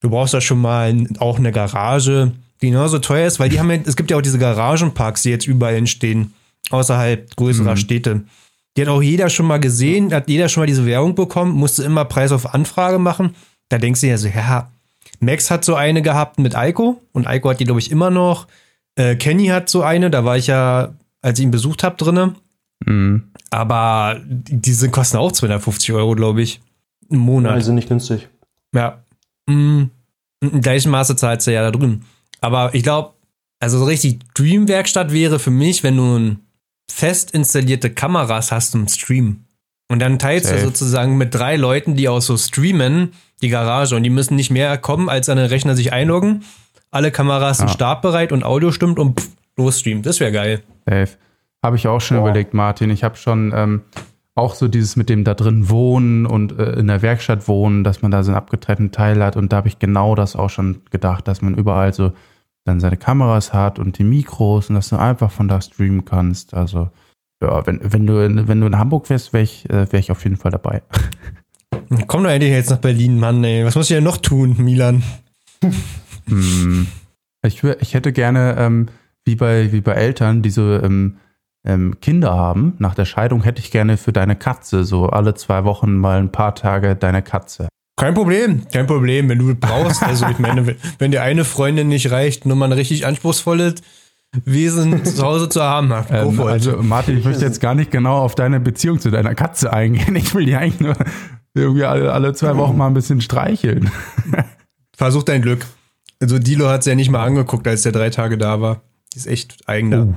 du 0.00 0.10
brauchst 0.10 0.34
da 0.34 0.40
schon 0.40 0.60
mal 0.60 1.06
auch 1.18 1.38
eine 1.38 1.52
Garage, 1.52 2.32
die 2.60 2.70
genauso 2.70 2.98
teuer 2.98 3.26
ist, 3.26 3.38
weil 3.40 3.48
die 3.48 3.58
haben 3.58 3.70
ja, 3.70 3.78
es 3.84 3.96
gibt 3.96 4.10
ja 4.10 4.16
auch 4.16 4.22
diese 4.22 4.38
Garagenparks, 4.38 5.22
die 5.22 5.30
jetzt 5.30 5.46
überall 5.46 5.76
entstehen, 5.76 6.34
außerhalb 6.70 7.36
größerer 7.36 7.72
mhm. 7.72 7.76
Städte. 7.76 8.24
Die 8.76 8.82
hat 8.82 8.88
auch 8.88 9.02
jeder 9.02 9.30
schon 9.30 9.46
mal 9.46 9.58
gesehen, 9.58 10.12
hat 10.12 10.28
jeder 10.28 10.48
schon 10.48 10.62
mal 10.62 10.66
diese 10.66 10.86
Werbung 10.86 11.14
bekommen, 11.14 11.52
musste 11.52 11.82
immer 11.84 12.04
Preis 12.04 12.32
auf 12.32 12.54
Anfrage 12.54 12.98
machen. 12.98 13.34
Da 13.68 13.78
denkst 13.78 14.00
du 14.00 14.08
ja 14.08 14.18
so, 14.18 14.28
ja, 14.28 14.70
Max 15.20 15.50
hat 15.50 15.64
so 15.64 15.74
eine 15.74 16.02
gehabt 16.02 16.38
mit 16.38 16.54
Eiko 16.54 17.00
und 17.12 17.26
Eiko 17.26 17.50
hat 17.50 17.60
die, 17.60 17.64
glaube 17.64 17.80
ich, 17.80 17.90
immer 17.90 18.10
noch. 18.10 18.46
Äh, 18.96 19.16
Kenny 19.16 19.46
hat 19.46 19.68
so 19.68 19.82
eine, 19.82 20.10
da 20.10 20.24
war 20.24 20.36
ich 20.36 20.46
ja 20.46 20.94
als 21.22 21.38
ich 21.38 21.44
ihn 21.44 21.50
besucht 21.50 21.82
habe, 21.82 21.96
drinne. 21.96 22.34
Mhm. 22.84 23.30
Aber 23.50 24.20
diese 24.24 24.90
kosten 24.90 25.16
auch 25.16 25.32
250 25.32 25.92
Euro, 25.92 26.14
glaube 26.14 26.42
ich, 26.42 26.60
im 27.10 27.18
Monat. 27.18 27.52
Ja, 27.52 27.58
die 27.58 27.64
sind 27.64 27.74
nicht 27.76 27.88
günstig. 27.88 28.28
Ja. 28.74 29.02
Mhm. 29.46 29.90
Im 30.40 30.60
gleichen 30.60 30.90
Maße 30.90 31.16
zahlst 31.16 31.46
du 31.46 31.52
ja 31.52 31.62
da 31.62 31.70
drüben. 31.70 32.04
Aber 32.40 32.74
ich 32.74 32.82
glaube, 32.82 33.14
also 33.60 33.78
so 33.78 33.84
richtig 33.84 34.20
Dream-Werkstatt 34.34 35.12
wäre 35.12 35.38
für 35.38 35.50
mich, 35.50 35.82
wenn 35.82 35.96
du 35.96 36.18
ein 36.18 36.38
fest 36.90 37.32
installierte 37.32 37.90
Kameras 37.90 38.52
hast 38.52 38.72
zum 38.72 38.86
Stream. 38.88 39.44
Und 39.88 40.00
dann 40.00 40.18
teilst 40.18 40.46
Safe. 40.46 40.60
du 40.60 40.66
sozusagen 40.66 41.16
mit 41.16 41.34
drei 41.34 41.56
Leuten, 41.56 41.96
die 41.96 42.08
auch 42.08 42.20
so 42.20 42.36
streamen, 42.36 43.12
die 43.42 43.48
Garage. 43.48 43.96
Und 43.96 44.02
die 44.02 44.10
müssen 44.10 44.36
nicht 44.36 44.50
mehr 44.50 44.76
kommen, 44.78 45.08
als 45.08 45.28
an 45.28 45.38
den 45.38 45.46
Rechner 45.46 45.74
sich 45.74 45.92
einloggen. 45.92 46.44
Alle 46.90 47.10
Kameras 47.10 47.58
ja. 47.58 47.66
sind 47.66 47.74
startbereit 47.74 48.32
und 48.32 48.44
Audio 48.44 48.70
stimmt 48.70 48.98
und 48.98 49.20
pff, 49.20 49.28
losstreamt. 49.58 50.06
Das 50.06 50.20
wäre 50.20 50.32
geil. 50.32 50.62
Safe. 50.88 51.10
Habe 51.62 51.76
ich 51.76 51.86
auch 51.88 52.00
schon 52.00 52.18
Boah. 52.18 52.28
überlegt, 52.28 52.54
Martin. 52.54 52.90
Ich 52.90 53.04
habe 53.04 53.16
schon 53.16 53.52
ähm, 53.54 53.82
auch 54.34 54.54
so 54.54 54.68
dieses 54.68 54.96
mit 54.96 55.08
dem 55.08 55.24
da 55.24 55.34
drin 55.34 55.68
wohnen 55.68 56.24
und 56.24 56.58
äh, 56.58 56.74
in 56.74 56.86
der 56.86 57.02
Werkstatt 57.02 57.48
wohnen, 57.48 57.84
dass 57.84 58.00
man 58.00 58.10
da 58.10 58.22
so 58.22 58.30
einen 58.30 58.38
abgetrennten 58.38 58.92
Teil 58.92 59.22
hat. 59.22 59.36
Und 59.36 59.52
da 59.52 59.56
habe 59.56 59.68
ich 59.68 59.78
genau 59.78 60.14
das 60.14 60.36
auch 60.36 60.50
schon 60.50 60.82
gedacht, 60.90 61.28
dass 61.28 61.42
man 61.42 61.54
überall 61.54 61.92
so 61.92 62.12
dann 62.64 62.80
seine 62.80 62.96
Kameras 62.96 63.52
hat 63.52 63.78
und 63.78 63.98
die 63.98 64.04
Mikros 64.04 64.68
und 64.68 64.76
dass 64.76 64.90
du 64.90 64.96
einfach 64.96 65.32
von 65.32 65.48
da 65.48 65.60
streamen 65.60 66.04
kannst. 66.04 66.54
Also, 66.54 66.90
ja, 67.42 67.66
wenn, 67.66 67.80
wenn, 67.82 68.06
du, 68.06 68.24
in, 68.24 68.46
wenn 68.46 68.60
du 68.60 68.66
in 68.66 68.78
Hamburg 68.78 69.10
wärst, 69.10 69.32
wäre 69.32 69.42
ich, 69.42 69.68
äh, 69.70 69.90
wär 69.90 70.00
ich 70.00 70.10
auf 70.10 70.22
jeden 70.22 70.36
Fall 70.36 70.52
dabei. 70.52 70.82
Komm 72.06 72.22
doch 72.22 72.30
endlich 72.30 72.52
jetzt 72.52 72.70
nach 72.70 72.78
Berlin, 72.78 73.18
Mann, 73.18 73.42
ey. 73.42 73.64
Was 73.64 73.74
muss 73.74 73.90
ich 73.90 73.96
denn 73.96 74.04
noch 74.04 74.18
tun, 74.18 74.56
Milan? 74.58 75.02
hm. 76.26 76.86
ich, 77.42 77.64
ich 77.64 77.94
hätte 77.94 78.12
gerne 78.12 78.56
ähm, 78.58 78.88
wie 79.28 79.36
bei, 79.36 79.72
wie 79.72 79.82
bei 79.82 79.92
Eltern, 79.92 80.40
die 80.42 80.50
so 80.50 80.62
ähm, 80.62 81.18
ähm, 81.66 81.96
Kinder 82.00 82.34
haben. 82.34 82.74
Nach 82.78 82.94
der 82.94 83.04
Scheidung 83.04 83.42
hätte 83.42 83.60
ich 83.60 83.70
gerne 83.70 83.98
für 83.98 84.12
deine 84.12 84.36
Katze 84.36 84.84
so 84.84 85.06
alle 85.06 85.34
zwei 85.34 85.64
Wochen 85.64 85.96
mal 85.96 86.18
ein 86.18 86.32
paar 86.32 86.54
Tage 86.54 86.96
deine 86.96 87.22
Katze. 87.22 87.68
Kein 87.96 88.14
Problem, 88.14 88.62
kein 88.72 88.86
Problem, 88.86 89.28
wenn 89.28 89.38
du 89.38 89.54
brauchst. 89.54 90.02
Also 90.02 90.26
ich 90.28 90.38
meine, 90.38 90.76
wenn 90.98 91.10
dir 91.10 91.22
eine 91.22 91.44
Freundin 91.44 91.88
nicht 91.88 92.10
reicht, 92.10 92.46
nur 92.46 92.56
mal 92.56 92.66
ein 92.66 92.72
richtig 92.72 93.04
anspruchsvolles 93.04 93.74
Wesen 94.44 95.04
zu 95.04 95.22
Hause 95.22 95.48
zu 95.48 95.62
haben. 95.62 95.92
Ähm, 96.10 96.40
also 96.40 96.82
Martin, 96.82 97.18
ich 97.18 97.24
möchte 97.24 97.44
jetzt 97.44 97.60
gar 97.60 97.74
nicht 97.74 97.90
genau 97.90 98.18
auf 98.18 98.34
deine 98.34 98.60
Beziehung 98.60 98.98
zu 98.98 99.10
deiner 99.10 99.34
Katze 99.34 99.72
eingehen. 99.72 100.16
Ich 100.16 100.34
will 100.34 100.46
die 100.46 100.56
eigentlich 100.56 100.80
nur 100.80 100.94
irgendwie 101.54 101.84
alle, 101.84 102.12
alle 102.12 102.32
zwei 102.32 102.56
Wochen 102.56 102.76
mal 102.76 102.86
ein 102.86 102.94
bisschen 102.94 103.20
streicheln. 103.20 103.90
Versuch 104.96 105.22
dein 105.22 105.42
Glück. 105.42 105.66
Also 106.20 106.38
Dilo 106.38 106.68
hat 106.68 106.80
es 106.80 106.86
ja 106.86 106.94
nicht 106.94 107.10
mal 107.10 107.24
angeguckt, 107.24 107.66
als 107.66 107.82
der 107.82 107.92
drei 107.92 108.10
Tage 108.10 108.38
da 108.38 108.60
war. 108.60 108.82
Die 109.12 109.18
ist 109.18 109.26
echt 109.26 109.68
eigener. 109.68 110.06
Uh. 110.06 110.14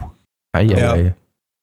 Ei, 0.53 0.61
ei, 0.61 0.79
ja. 0.79 0.93
ei. 0.93 1.15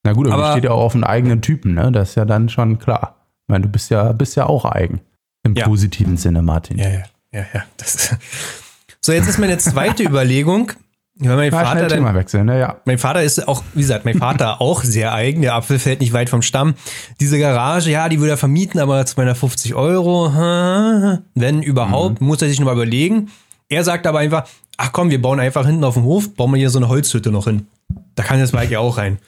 Na 0.04 0.12
gut, 0.12 0.30
aber 0.30 0.52
steht 0.52 0.64
ja 0.64 0.70
auch 0.70 0.84
auf 0.84 0.94
einen 0.94 1.04
eigenen 1.04 1.42
Typen, 1.42 1.74
ne? 1.74 1.92
Das 1.92 2.10
ist 2.10 2.14
ja 2.14 2.24
dann 2.24 2.48
schon 2.48 2.78
klar. 2.78 3.16
Ich 3.42 3.52
meine, 3.52 3.62
du 3.62 3.68
bist 3.68 3.90
ja, 3.90 4.12
bist 4.12 4.36
ja 4.36 4.46
auch 4.46 4.64
eigen. 4.64 5.00
Im 5.44 5.54
ja. 5.54 5.66
positiven 5.66 6.16
Sinne, 6.16 6.42
Martin. 6.42 6.78
Ja, 6.78 6.88
ja, 6.88 7.02
ja, 7.32 7.46
ja. 7.52 7.64
Das 7.76 8.16
so, 9.00 9.12
jetzt 9.12 9.28
ist 9.28 9.38
meine 9.38 9.58
zweite 9.58 10.02
Überlegung. 10.02 10.72
Weil 11.20 11.36
mein 11.36 11.52
ja, 11.52 11.64
Vater 11.64 11.80
dann, 11.80 11.98
Thema 11.98 12.14
wechseln, 12.14 12.46
ne? 12.46 12.60
ja. 12.60 12.76
Mein 12.84 12.98
Vater 12.98 13.24
ist 13.24 13.48
auch, 13.48 13.64
wie 13.74 13.80
gesagt, 13.80 14.04
mein 14.04 14.18
Vater 14.18 14.60
auch 14.60 14.84
sehr 14.84 15.12
eigen. 15.12 15.42
Der 15.42 15.54
Apfel 15.54 15.80
fällt 15.80 16.00
nicht 16.00 16.12
weit 16.12 16.30
vom 16.30 16.42
Stamm. 16.42 16.74
Diese 17.18 17.40
Garage, 17.40 17.90
ja, 17.90 18.08
die 18.08 18.20
würde 18.20 18.34
er 18.34 18.36
vermieten, 18.36 18.78
aber 18.78 19.04
250 19.04 19.74
Euro, 19.74 20.32
wenn 21.34 21.62
überhaupt, 21.62 22.20
mhm. 22.20 22.26
muss 22.28 22.40
er 22.40 22.48
sich 22.48 22.60
nochmal 22.60 22.76
überlegen. 22.76 23.30
Er 23.68 23.82
sagt 23.82 24.06
aber 24.06 24.20
einfach, 24.20 24.48
ach 24.78 24.92
komm, 24.92 25.10
wir 25.10 25.20
bauen 25.20 25.40
einfach 25.40 25.66
hinten 25.66 25.84
auf 25.84 25.94
dem 25.94 26.04
Hof, 26.04 26.34
bauen 26.34 26.52
wir 26.52 26.58
hier 26.58 26.70
so 26.70 26.78
eine 26.78 26.88
Holzhütte 26.88 27.30
noch 27.30 27.44
hin. 27.44 27.66
Da 28.14 28.22
kann 28.22 28.40
das 28.40 28.52
Mike 28.52 28.72
ja 28.72 28.78
auch 28.78 28.96
rein. 28.96 29.18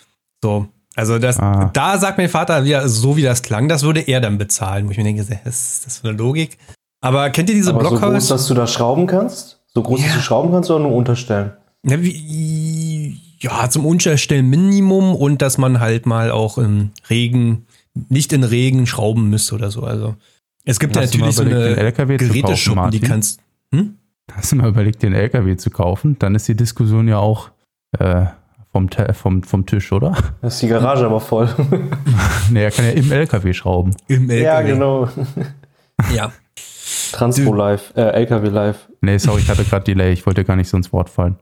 So. 0.43 0.69
Also 0.97 1.19
das, 1.19 1.39
ah. 1.39 1.71
da 1.73 1.99
sagt 1.99 2.19
mein 2.19 2.29
Vater, 2.29 2.63
ja, 2.63 2.89
so 2.89 3.17
wie 3.17 3.23
das 3.23 3.43
klang, 3.43 3.69
das 3.69 3.83
würde 3.83 4.01
er 4.01 4.21
dann 4.21 4.39
bezahlen. 4.39 4.87
Wo 4.87 4.93
ich 4.93 4.97
mir 4.97 5.05
denke, 5.05 5.23
das 5.23 5.31
ist 5.45 5.87
das 5.87 5.99
für 5.99 6.09
eine 6.09 6.17
Logik. 6.17 6.57
Aber 7.01 7.31
kennt 7.31 7.49
ihr 7.49 7.55
diese 7.55 7.71
Aber 7.71 7.81
Blockhaus? 7.81 8.01
So 8.01 8.11
groß, 8.11 8.29
dass 8.29 8.47
du 8.49 8.55
da 8.55 8.67
schrauben 8.67 9.07
kannst? 9.07 9.61
So 9.75 9.83
groß, 9.83 10.01
ja. 10.01 10.07
dass 10.07 10.17
du 10.17 10.23
schrauben 10.23 10.51
kannst 10.51 10.71
oder 10.71 10.81
nur 10.81 10.93
unterstellen? 10.93 11.53
Ja, 11.87 12.03
wie, 12.03 13.21
ja, 13.39 13.71
zum 13.71 13.87
Unterstellen 13.87 14.49
Minimum 14.49 15.15
und 15.15 15.43
dass 15.43 15.59
man 15.59 15.81
halt 15.81 16.07
mal 16.07 16.31
auch 16.31 16.59
im 16.59 16.91
Regen, 17.09 17.67
nicht 18.09 18.33
in 18.33 18.45
Regen 18.45 18.87
schrauben 18.87 19.31
müsste 19.31 19.55
oder 19.55 19.71
so. 19.71 19.83
Also 19.83 20.17
es 20.65 20.79
gibt 20.79 20.97
ja 20.97 21.03
natürlich 21.03 21.35
so 21.35 21.43
eine 21.43 21.93
Geräteschuppen, 21.93 22.91
die 22.91 23.01
kannst. 23.01 23.41
Hm? 23.73 23.97
Hast 24.35 24.53
du 24.53 24.57
mal 24.57 24.69
überlegt, 24.69 25.03
den 25.03 25.13
LKW 25.13 25.57
zu 25.57 25.71
kaufen? 25.71 26.17
Dann 26.19 26.35
ist 26.35 26.49
die 26.49 26.57
Diskussion 26.57 27.09
ja 27.09 27.19
auch 27.19 27.51
äh, 27.99 28.27
vom, 28.73 28.89
vom, 29.13 29.43
vom 29.43 29.67
Tisch, 29.67 29.93
oder? 29.93 30.17
Das 30.43 30.55
ist 30.55 30.63
die 30.63 30.69
Garage 30.69 31.05
aber 31.05 31.21
voll. 31.21 31.49
nee, 32.51 32.63
er 32.63 32.71
kann 32.71 32.85
ja 32.85 32.93
im 32.93 33.11
LKW 33.11 33.53
schrauben. 33.53 33.95
Im 34.07 34.31
LKW. 34.31 34.43
Ja, 34.43 34.63
genau. 34.63 35.09
ja. 36.15 36.33
Transpo 37.13 37.53
Live, 37.53 37.93
äh, 37.97 38.03
LKW 38.03 38.49
Live. 38.49 38.89
Nee, 39.01 39.19
sorry, 39.19 39.41
ich 39.41 39.49
hatte 39.49 39.65
gerade 39.65 39.85
Delay. 39.85 40.13
Ich 40.13 40.27
wollte 40.27 40.45
gar 40.45 40.57
nicht 40.57 40.69
so 40.69 40.77
ins 40.77 40.93
Wort 40.93 41.11
fallen. 41.11 41.37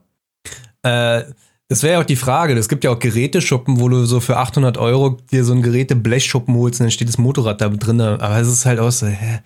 Äh, 0.81 1.23
das 1.67 1.83
wäre 1.83 1.93
ja 1.93 1.99
auch 2.01 2.05
die 2.05 2.15
Frage. 2.15 2.53
Es 2.53 2.67
gibt 2.67 2.83
ja 2.83 2.89
auch 2.89 2.97
Geräteschuppen, 2.97 3.79
wo 3.79 3.89
du 3.89 4.05
so 4.05 4.19
für 4.19 4.37
800 4.37 4.79
Euro 4.79 5.17
dir 5.31 5.43
so 5.43 5.53
ein 5.53 5.61
Geräte-Blechschuppen 5.61 6.55
holst 6.55 6.79
und 6.79 6.85
dann 6.85 6.91
steht 6.91 7.09
das 7.09 7.19
Motorrad 7.19 7.61
da 7.61 7.69
drin. 7.69 8.01
Aber 8.01 8.37
es 8.37 8.47
ist 8.47 8.65
halt 8.65 8.79
auch 8.79 8.91
so, 8.91 9.05
hä? 9.05 9.41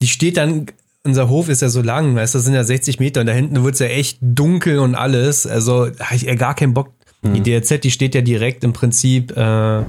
Die 0.00 0.08
steht 0.08 0.38
dann 0.38 0.66
unser 1.06 1.28
Hof 1.28 1.48
ist 1.48 1.62
ja 1.62 1.68
so 1.68 1.80
lang, 1.80 2.14
weißt 2.14 2.34
du, 2.34 2.38
das 2.38 2.44
sind 2.44 2.54
ja 2.54 2.64
60 2.64 3.00
Meter 3.00 3.20
und 3.20 3.26
da 3.26 3.32
hinten 3.32 3.64
wird 3.64 3.74
es 3.74 3.80
ja 3.80 3.86
echt 3.86 4.18
dunkel 4.20 4.78
und 4.78 4.94
alles. 4.94 5.46
Also 5.46 5.86
habe 5.86 6.16
ich 6.16 6.22
ja 6.22 6.34
gar 6.34 6.54
keinen 6.54 6.74
Bock. 6.74 6.92
Mhm. 7.22 7.34
Die 7.34 7.42
DRZ, 7.42 7.80
die 7.80 7.90
steht 7.90 8.14
ja 8.14 8.20
direkt 8.20 8.64
im 8.64 8.72
Prinzip 8.72 9.36
äh, 9.36 9.82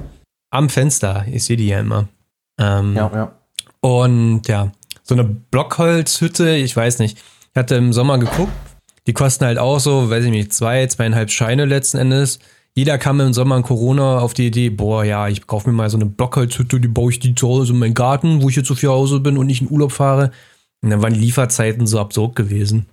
am 0.51 0.69
Fenster. 0.69 1.25
Ich 1.31 1.43
sehe 1.43 1.57
die 1.57 1.67
ja 1.67 1.79
immer. 1.79 2.07
Ähm, 2.59 2.95
ja, 2.95 3.11
ja. 3.13 3.31
Und 3.81 4.47
ja, 4.47 4.71
so 5.03 5.15
eine 5.15 5.23
Blockholzhütte, 5.23 6.55
ich 6.55 6.75
weiß 6.75 6.99
nicht. 6.99 7.17
Ich 7.17 7.55
hatte 7.55 7.75
im 7.75 7.93
Sommer 7.93 8.17
geguckt, 8.17 8.51
die 9.07 9.13
kosten 9.13 9.45
halt 9.45 9.57
auch 9.57 9.79
so, 9.79 10.09
weiß 10.09 10.25
ich 10.25 10.31
nicht, 10.31 10.53
zwei, 10.53 10.85
zweieinhalb 10.87 11.31
Scheine 11.31 11.65
letzten 11.65 11.97
Endes. 11.97 12.39
Jeder 12.75 12.99
kam 12.99 13.19
im 13.21 13.33
Sommer 13.33 13.57
in 13.57 13.63
Corona 13.63 14.19
auf 14.19 14.35
die 14.35 14.47
Idee, 14.47 14.69
boah, 14.69 15.03
ja, 15.03 15.27
ich 15.27 15.47
kaufe 15.47 15.69
mir 15.69 15.75
mal 15.75 15.89
so 15.89 15.97
eine 15.97 16.05
Blockholzhütte, 16.05 16.79
die 16.79 16.87
baue 16.87 17.11
ich 17.11 17.19
die 17.19 17.33
zu 17.33 17.47
Hause 17.47 17.73
in 17.73 17.79
meinen 17.79 17.95
Garten, 17.95 18.43
wo 18.43 18.49
ich 18.49 18.55
jetzt 18.55 18.67
so 18.67 18.75
viel 18.75 18.89
Hause 18.89 19.19
bin 19.19 19.37
und 19.37 19.47
nicht 19.47 19.61
in 19.61 19.71
Urlaub 19.71 19.91
fahre. 19.91 20.31
Und 20.83 20.89
dann 20.89 21.01
waren 21.01 21.13
die 21.13 21.19
Lieferzeiten 21.19 21.87
so 21.87 21.99
absurd 21.99 22.35
gewesen. 22.35 22.85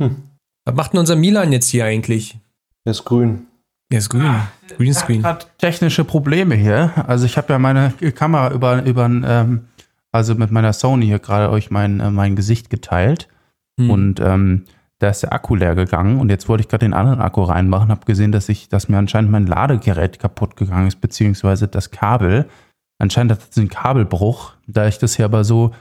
Hm. 0.00 0.16
Was 0.64 0.74
macht 0.74 0.92
denn 0.92 1.00
unser 1.00 1.16
Milan 1.16 1.52
jetzt 1.52 1.68
hier 1.68 1.84
eigentlich? 1.84 2.38
Er 2.84 2.92
ist 2.92 3.04
grün. 3.04 3.46
Er 3.90 3.98
ist 3.98 4.08
grün. 4.08 4.22
Ah, 4.22 4.48
Greenscreen. 4.76 5.24
hat 5.24 5.58
technische 5.58 6.04
Probleme 6.04 6.54
hier. 6.54 6.92
Also 7.08 7.26
ich 7.26 7.36
habe 7.36 7.52
ja 7.52 7.58
meine 7.58 7.92
Kamera 8.14 8.52
über, 8.52 8.84
über 8.84 9.06
ähm, 9.06 9.66
also 10.12 10.34
mit 10.34 10.50
meiner 10.50 10.72
Sony 10.72 11.06
hier 11.06 11.18
gerade 11.18 11.50
euch 11.50 11.70
mein, 11.70 12.00
äh, 12.00 12.10
mein 12.10 12.36
Gesicht 12.36 12.70
geteilt. 12.70 13.28
Hm. 13.78 13.90
Und 13.90 14.20
ähm, 14.20 14.64
da 15.00 15.08
ist 15.08 15.22
der 15.22 15.32
Akku 15.32 15.54
leer 15.54 15.74
gegangen 15.74 16.20
und 16.20 16.28
jetzt 16.28 16.48
wollte 16.48 16.60
ich 16.60 16.68
gerade 16.68 16.84
den 16.84 16.92
anderen 16.92 17.20
Akku 17.20 17.42
reinmachen, 17.42 17.88
habe 17.88 18.04
gesehen, 18.04 18.32
dass 18.32 18.50
ich, 18.50 18.68
dass 18.68 18.90
mir 18.90 18.98
anscheinend 18.98 19.30
mein 19.30 19.46
Ladegerät 19.46 20.18
kaputt 20.18 20.56
gegangen 20.56 20.88
ist, 20.88 21.00
beziehungsweise 21.00 21.68
das 21.68 21.90
Kabel. 21.90 22.46
Anscheinend 22.98 23.32
hat 23.32 23.40
es 23.50 23.56
einen 23.56 23.70
Kabelbruch. 23.70 24.52
Da 24.66 24.86
ich 24.86 24.98
das 24.98 25.16
hier 25.16 25.24
aber 25.24 25.42
so 25.42 25.72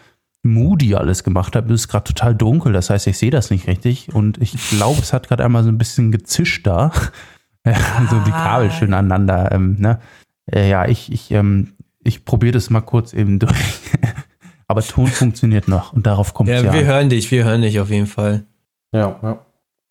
moody 0.54 0.95
alles 0.95 1.24
gemacht 1.24 1.56
habe, 1.56 1.74
ist 1.74 1.88
gerade 1.88 2.06
total 2.06 2.36
dunkel. 2.36 2.74
Das 2.74 2.89
heißt, 2.89 3.08
ich 3.08 3.18
sehe 3.18 3.32
das 3.32 3.50
nicht 3.50 3.68
richtig 3.68 4.14
und 4.14 4.41
ich 4.41 4.56
glaube, 4.70 5.00
es 5.02 5.14
hat 5.14 5.28
gerade 5.28 5.43
einmal 5.45 5.64
so 5.64 5.70
ein 5.70 5.78
bisschen 5.78 6.12
gezischt 6.12 6.66
da. 6.68 6.91
so 8.10 8.20
die 8.26 8.32
Kabel 8.32 8.72
schön 8.72 8.93
aneinander. 8.93 9.52
Ähm, 9.52 9.78
ne? 9.80 10.00
Äh, 10.52 10.70
ja, 10.70 10.88
ich, 10.88 11.12
ich, 11.12 11.32
ähm, 11.32 11.74
ich 12.04 12.26
probiere 12.26 12.54
das 12.54 12.70
mal 12.70 12.82
kurz 12.82 13.14
eben 13.14 13.39
durch. 13.39 13.54
aber 14.68 14.82
Ton 14.82 15.08
funktioniert 15.08 15.68
noch 15.68 15.93
und 15.93 16.06
darauf 16.06 16.34
kommt 16.34 16.50
es 16.50 16.64
ja. 16.64 16.68
Ja, 16.68 16.74
wir 16.74 16.86
hören 16.86 17.10
dich, 17.10 17.30
wir 17.32 17.43
hören 17.43 17.62
dich 17.62 17.80
auf 17.80 17.89
jeden 17.89 18.08
Fall. 18.08 18.43
Ja, 18.91 19.20
ja. 19.22 19.39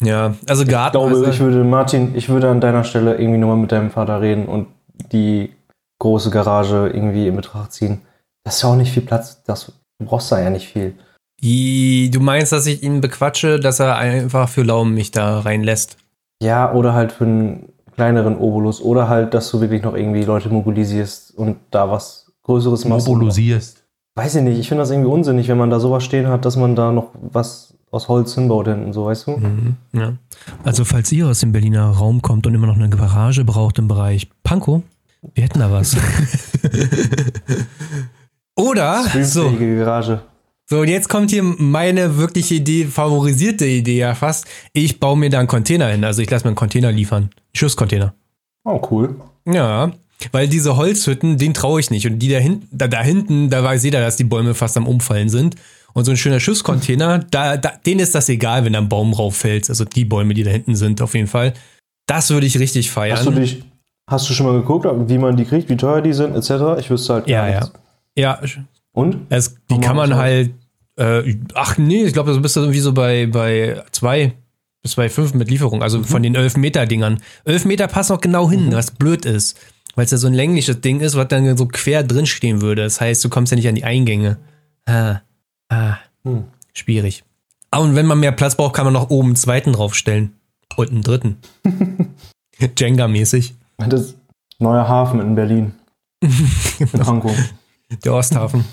Ja, 0.00 0.34
also 0.48 0.64
Garten. 0.64 0.96
Ich 0.96 1.02
glaube, 1.02 1.16
also 1.16 1.26
ich 1.26 1.40
würde, 1.40 1.64
Martin, 1.64 2.14
ich 2.14 2.28
würde 2.28 2.48
an 2.48 2.60
deiner 2.60 2.84
Stelle 2.84 3.16
irgendwie 3.16 3.38
nochmal 3.38 3.56
mit 3.56 3.72
deinem 3.72 3.90
Vater 3.90 4.20
reden 4.20 4.46
und 4.46 4.68
die 5.10 5.52
große 5.98 6.30
Garage 6.30 6.88
irgendwie 6.94 7.26
in 7.26 7.34
Betracht 7.34 7.72
ziehen. 7.72 8.02
Das 8.44 8.56
ist 8.56 8.62
ja 8.62 8.68
auch 8.68 8.76
nicht 8.76 8.92
viel 8.92 9.02
Platz. 9.02 9.42
Das, 9.42 9.72
du 9.98 10.06
brauchst 10.06 10.30
da 10.32 10.40
ja 10.40 10.50
nicht 10.50 10.68
viel. 10.68 10.94
Du 11.40 12.20
meinst, 12.20 12.52
dass 12.52 12.66
ich 12.66 12.82
ihn 12.82 13.00
bequatsche, 13.00 13.60
dass 13.60 13.78
er 13.80 13.96
einfach 13.96 14.48
für 14.48 14.62
Laumen 14.62 14.94
mich 14.94 15.10
da 15.12 15.40
reinlässt? 15.40 15.96
Ja, 16.42 16.72
oder 16.72 16.94
halt 16.94 17.12
für 17.12 17.24
einen 17.24 17.72
kleineren 17.94 18.36
Obolus. 18.38 18.80
Oder 18.80 19.08
halt, 19.08 19.34
dass 19.34 19.50
du 19.50 19.60
wirklich 19.60 19.82
noch 19.82 19.94
irgendwie 19.94 20.24
Leute 20.24 20.48
mobilisierst 20.48 21.36
und 21.36 21.56
da 21.70 21.90
was 21.90 22.32
Größeres 22.42 22.84
machst. 22.86 23.06
Mobilisierst. 23.06 23.84
Weiß 24.16 24.34
ich 24.34 24.42
nicht. 24.42 24.58
Ich 24.58 24.68
finde 24.68 24.82
das 24.82 24.90
irgendwie 24.90 25.10
unsinnig, 25.10 25.48
wenn 25.48 25.58
man 25.58 25.70
da 25.70 25.78
sowas 25.78 26.02
stehen 26.02 26.26
hat, 26.26 26.44
dass 26.44 26.56
man 26.56 26.74
da 26.74 26.90
noch 26.90 27.10
was 27.20 27.74
aus 27.90 28.08
Holz 28.08 28.34
hinbaut 28.34 28.66
hinten, 28.66 28.92
so 28.92 29.06
weißt 29.06 29.26
du? 29.28 29.36
Mhm, 29.36 29.76
ja. 29.92 30.14
Also 30.64 30.84
falls 30.84 31.10
ihr 31.12 31.26
aus 31.26 31.40
dem 31.40 31.52
Berliner 31.52 31.88
Raum 31.88 32.20
kommt 32.20 32.46
und 32.46 32.54
immer 32.54 32.66
noch 32.66 32.76
eine 32.76 32.90
Garage 32.90 33.44
braucht 33.44 33.78
im 33.78 33.88
Bereich 33.88 34.28
Pankow, 34.42 34.82
wir 35.34 35.44
hätten 35.44 35.60
da 35.60 35.70
was. 35.70 35.96
Oder 38.58 39.04
so. 39.22 39.52
Garage. 39.52 40.20
So, 40.70 40.80
und 40.80 40.88
jetzt 40.88 41.08
kommt 41.08 41.30
hier 41.30 41.42
meine 41.42 42.18
wirkliche 42.18 42.56
Idee, 42.56 42.84
favorisierte 42.84 43.64
Idee 43.64 43.98
ja 43.98 44.14
fast. 44.14 44.46
Ich 44.74 45.00
baue 45.00 45.16
mir 45.16 45.30
da 45.30 45.38
einen 45.38 45.48
Container 45.48 45.88
hin. 45.88 46.04
Also 46.04 46.20
ich 46.20 46.30
lasse 46.30 46.44
mir 46.44 46.48
einen 46.48 46.56
Container 46.56 46.92
liefern. 46.92 47.30
Schusscontainer. 47.54 48.12
Oh, 48.64 48.80
cool. 48.90 49.16
Ja, 49.46 49.92
weil 50.32 50.48
diese 50.48 50.76
Holzhütten, 50.76 51.38
den 51.38 51.54
traue 51.54 51.80
ich 51.80 51.90
nicht. 51.90 52.06
Und 52.06 52.18
die 52.18 52.28
da 52.28 52.38
hinten, 52.38 52.68
da, 52.70 52.86
da 52.86 53.02
hinten, 53.02 53.48
da 53.48 53.64
weiß 53.64 53.84
jeder, 53.84 54.00
dass 54.00 54.16
die 54.16 54.24
Bäume 54.24 54.54
fast 54.54 54.76
am 54.76 54.86
Umfallen 54.86 55.30
sind. 55.30 55.54
Und 55.94 56.04
so 56.04 56.10
ein 56.10 56.18
schöner 56.18 56.40
Schusscontainer, 56.40 57.20
da, 57.30 57.56
da, 57.56 57.72
denen 57.86 58.00
ist 58.00 58.14
das 58.14 58.28
egal, 58.28 58.64
wenn 58.64 58.74
da 58.74 58.80
ein 58.80 58.90
Baum 58.90 59.14
rauffällt. 59.14 59.70
Also 59.70 59.86
die 59.86 60.04
Bäume, 60.04 60.34
die 60.34 60.42
da 60.42 60.50
hinten 60.50 60.74
sind, 60.74 61.00
auf 61.00 61.14
jeden 61.14 61.28
Fall. 61.28 61.54
Das 62.06 62.28
würde 62.28 62.46
ich 62.46 62.58
richtig 62.58 62.90
feiern. 62.90 63.16
Hast 63.16 63.26
du, 63.26 63.30
dich, 63.30 63.64
hast 64.10 64.28
du 64.28 64.34
schon 64.34 64.46
mal 64.46 64.60
geguckt, 64.60 64.86
wie 65.08 65.18
man 65.18 65.36
die 65.36 65.44
kriegt, 65.46 65.70
wie 65.70 65.76
teuer 65.76 66.02
die 66.02 66.12
sind, 66.12 66.34
etc.? 66.34 66.78
Ich 66.78 66.90
wüsste 66.90 67.14
halt 67.14 67.26
gar 67.26 67.48
ja, 67.48 67.60
nichts. 67.60 67.72
Ja, 67.72 67.80
ja. 68.18 68.40
Und? 68.92 69.26
Es, 69.28 69.56
die 69.70 69.80
kann 69.80 69.96
man 69.96 70.14
halt, 70.14 70.52
äh, 70.96 71.36
ach 71.54 71.78
nee, 71.78 72.04
ich 72.04 72.12
glaube, 72.12 72.32
du 72.32 72.40
bist 72.40 72.56
irgendwie 72.56 72.80
so 72.80 72.92
bei, 72.92 73.26
bei 73.26 73.82
zwei 73.92 74.34
bis 74.82 74.94
bei 74.94 75.08
fünf 75.08 75.34
mit 75.34 75.50
Lieferung, 75.50 75.82
also 75.82 75.98
mhm. 75.98 76.04
von 76.04 76.22
den 76.22 76.34
elf 76.34 76.56
Meter 76.56 76.86
Dingern. 76.86 77.20
Elf 77.44 77.64
Meter 77.64 77.88
passt 77.88 78.12
auch 78.12 78.20
genau 78.20 78.50
hin, 78.50 78.66
mhm. 78.66 78.72
was 78.72 78.90
blöd 78.90 79.24
ist, 79.24 79.58
weil 79.94 80.04
es 80.04 80.10
ja 80.10 80.18
so 80.18 80.26
ein 80.26 80.34
längliches 80.34 80.80
Ding 80.80 81.00
ist, 81.00 81.16
was 81.16 81.28
dann 81.28 81.56
so 81.56 81.66
quer 81.66 82.02
drin 82.02 82.26
stehen 82.26 82.60
würde. 82.60 82.82
Das 82.82 83.00
heißt, 83.00 83.24
du 83.24 83.28
kommst 83.28 83.52
ja 83.52 83.56
nicht 83.56 83.68
an 83.68 83.74
die 83.74 83.84
Eingänge. 83.84 84.38
Ah. 84.86 85.20
Ah, 85.68 85.98
hm. 86.24 86.44
schwierig. 86.72 87.24
Aber 87.70 87.84
und 87.84 87.94
wenn 87.94 88.06
man 88.06 88.20
mehr 88.20 88.32
Platz 88.32 88.56
braucht, 88.56 88.74
kann 88.74 88.86
man 88.86 88.94
noch 88.94 89.10
oben 89.10 89.28
einen 89.28 89.36
zweiten 89.36 89.72
draufstellen. 89.72 90.32
Und 90.76 90.90
einen 90.90 91.02
dritten. 91.02 91.38
Jenga-mäßig. 92.78 93.54
Das 93.78 94.14
neuer 94.58 94.88
Hafen 94.88 95.20
in 95.20 95.34
Berlin. 95.34 95.74
in 96.22 96.88
Pankow. 96.88 97.36
Der 98.04 98.14
Osthafen. 98.14 98.64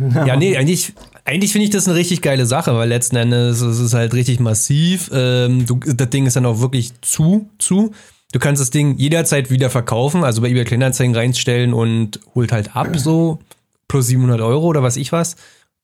Ja, 0.00 0.26
ja 0.26 0.36
nee, 0.36 0.56
eigentlich, 0.56 0.94
eigentlich 1.24 1.52
finde 1.52 1.64
ich 1.64 1.70
das 1.70 1.86
eine 1.86 1.96
richtig 1.96 2.22
geile 2.22 2.46
Sache, 2.46 2.74
weil 2.74 2.88
letzten 2.88 3.16
Endes 3.16 3.60
ist 3.60 3.78
es 3.78 3.94
halt 3.94 4.14
richtig 4.14 4.40
massiv. 4.40 5.10
Ähm, 5.12 5.66
du, 5.66 5.76
das 5.76 6.10
Ding 6.10 6.26
ist 6.26 6.36
dann 6.36 6.46
auch 6.46 6.60
wirklich 6.60 6.92
zu, 7.02 7.48
zu. 7.58 7.92
Du 8.32 8.38
kannst 8.38 8.60
das 8.60 8.70
Ding 8.70 8.96
jederzeit 8.96 9.50
wieder 9.50 9.70
verkaufen, 9.70 10.22
also 10.22 10.40
bei 10.42 10.48
eBay 10.48 10.64
Kleinanzeigen 10.64 11.14
reinstellen 11.14 11.74
und 11.74 12.20
holt 12.34 12.52
halt 12.52 12.76
ab, 12.76 12.96
so 12.96 13.40
plus 13.88 14.06
700 14.06 14.40
Euro 14.40 14.66
oder 14.66 14.82
was 14.82 14.96
ich 14.96 15.10
was. 15.10 15.36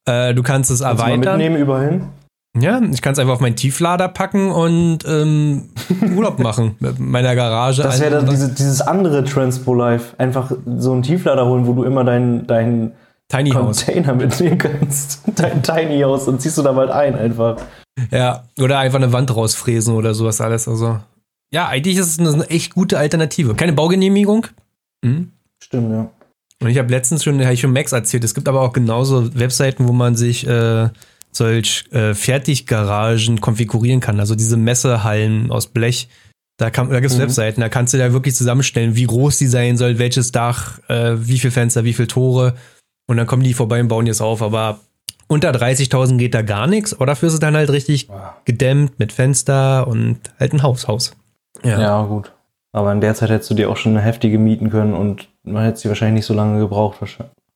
Äh, 0.05 0.33
du 0.33 0.43
kannst 0.45 0.71
es 0.71 0.81
kannst 0.81 1.01
erweitern. 1.03 1.23
Du 1.23 1.31
mitnehmen 1.31 1.57
überall? 1.57 2.09
Ja, 2.59 2.81
ich 2.81 3.03
kann 3.03 3.13
es 3.13 3.19
einfach 3.19 3.35
auf 3.35 3.41
meinen 3.41 3.57
Tieflader 3.57 4.09
packen 4.09 4.51
und 4.51 5.01
ähm, 5.07 5.69
Urlaub 6.15 6.39
machen 6.39 6.77
mit 6.81 6.99
meiner 6.99 7.35
Garage. 7.35 7.83
Das 7.83 8.01
wäre 8.01 8.13
dann 8.13 8.27
diese, 8.29 8.53
dieses 8.53 8.81
andere 8.81 9.25
Transpo 9.25 9.75
Life. 9.75 10.15
Einfach 10.19 10.53
so 10.79 10.93
einen 10.93 11.03
Tieflader 11.03 11.47
holen, 11.47 11.67
wo 11.67 11.75
du 11.75 11.85
immer 11.85 12.05
deinen 12.05 12.47
dein 12.47 12.93
Tiny 13.29 13.51
Container 13.51 14.09
House. 14.09 14.17
mitnehmen 14.17 14.59
kannst. 14.59 15.23
Dein 15.35 15.63
Tiny 15.63 16.01
House 16.01 16.29
und 16.29 16.41
ziehst 16.41 16.59
du 16.59 16.63
da 16.63 16.73
bald 16.73 16.91
ein 16.91 17.17
einfach. 17.17 17.57
Ja, 18.11 18.45
oder 18.61 18.79
einfach 18.79 19.01
eine 19.01 19.13
Wand 19.13 19.35
rausfräsen 19.35 19.95
oder 19.95 20.15
sowas 20.15 20.41
alles. 20.41 20.69
Also, 20.69 21.01
ja, 21.51 21.67
eigentlich 21.67 21.97
ist 21.97 22.21
es 22.21 22.35
eine 22.35 22.49
echt 22.51 22.75
gute 22.75 22.99
Alternative. 22.99 23.55
Keine 23.55 23.73
Baugenehmigung. 23.73 24.47
Mhm. 25.03 25.33
Stimmt, 25.59 25.91
ja. 25.91 26.11
Und 26.63 26.71
ich 26.71 26.79
habe 26.79 26.91
letztens 26.91 27.25
schon, 27.25 27.43
habe 27.43 27.53
ich 27.53 27.61
schon 27.61 27.73
Max 27.73 27.93
erzählt, 27.93 28.25
es 28.25 28.35
gibt 28.35 28.49
aber 28.49 28.63
auch 28.63 28.73
genauso 28.73 29.35
Webseiten, 29.35 29.89
wo 29.89 29.93
man 29.93 30.15
sich 30.15 30.47
äh, 30.47 30.89
solch 31.33 31.85
äh, 31.93 32.15
Fertiggaragen 32.15 33.41
konfigurieren 33.41 34.01
kann. 34.01 34.21
Also 34.21 34.35
diese 34.35 34.57
Messehallen 34.57 35.51
aus 35.51 35.67
Blech. 35.67 36.09
Da, 36.59 36.71
kann, 36.71 36.89
da 36.89 37.01
gibt 37.01 37.13
es 37.13 37.19
mhm. 37.19 37.23
Webseiten, 37.23 37.61
da 37.61 37.69
kannst 37.69 37.93
du 37.93 37.99
da 37.99 38.13
wirklich 38.15 38.35
zusammenstellen, 38.35 38.97
wie 38.97 39.05
groß 39.05 39.37
die 39.37 39.47
sein 39.47 39.77
soll, 39.77 39.99
welches 39.99 40.33
Dach, 40.33 40.79
äh, 40.89 41.15
wie 41.17 41.39
viel 41.39 41.51
Fenster, 41.51 41.85
wie 41.85 41.93
viel 41.93 42.07
Tore. 42.07 42.55
Und 43.07 43.19
dann 43.19 43.27
kommen 43.27 43.43
die 43.43 43.53
vorbei 43.53 43.81
und 43.81 43.89
bauen 43.89 44.07
jetzt 44.07 44.23
auf. 44.23 44.41
Aber 44.41 44.81
unter 45.29 45.51
30.000 45.51 46.17
geht 46.17 46.35
da 46.35 46.43
gar 46.43 46.67
nichts. 46.67 46.95
Aber 46.95 47.07
dafür 47.07 47.29
ist 47.29 47.35
es 47.35 47.41
dann 47.41 47.57
halt 47.57 47.71
richtig 47.71 48.09
gedämmt 48.45 48.99
mit 48.99 49.13
Fenster 49.13 49.87
und 49.87 50.19
halt 50.39 50.55
ein 50.55 50.63
Haushaus. 50.63 51.15
Ja. 51.63 51.81
ja, 51.81 52.03
gut. 52.05 52.33
Aber 52.73 52.93
in 52.93 53.01
der 53.01 53.15
Zeit 53.15 53.31
hättest 53.31 53.51
du 53.51 53.55
dir 53.55 53.71
auch 53.71 53.77
schon 53.77 53.93
eine 53.93 54.05
heftige 54.05 54.39
mieten 54.39 54.71
können 54.71 54.93
und 54.93 55.29
man 55.45 55.65
hätte 55.65 55.79
sie 55.79 55.89
wahrscheinlich 55.89 56.21
nicht 56.21 56.27
so 56.27 56.35
lange 56.35 56.59
gebraucht. 56.59 56.99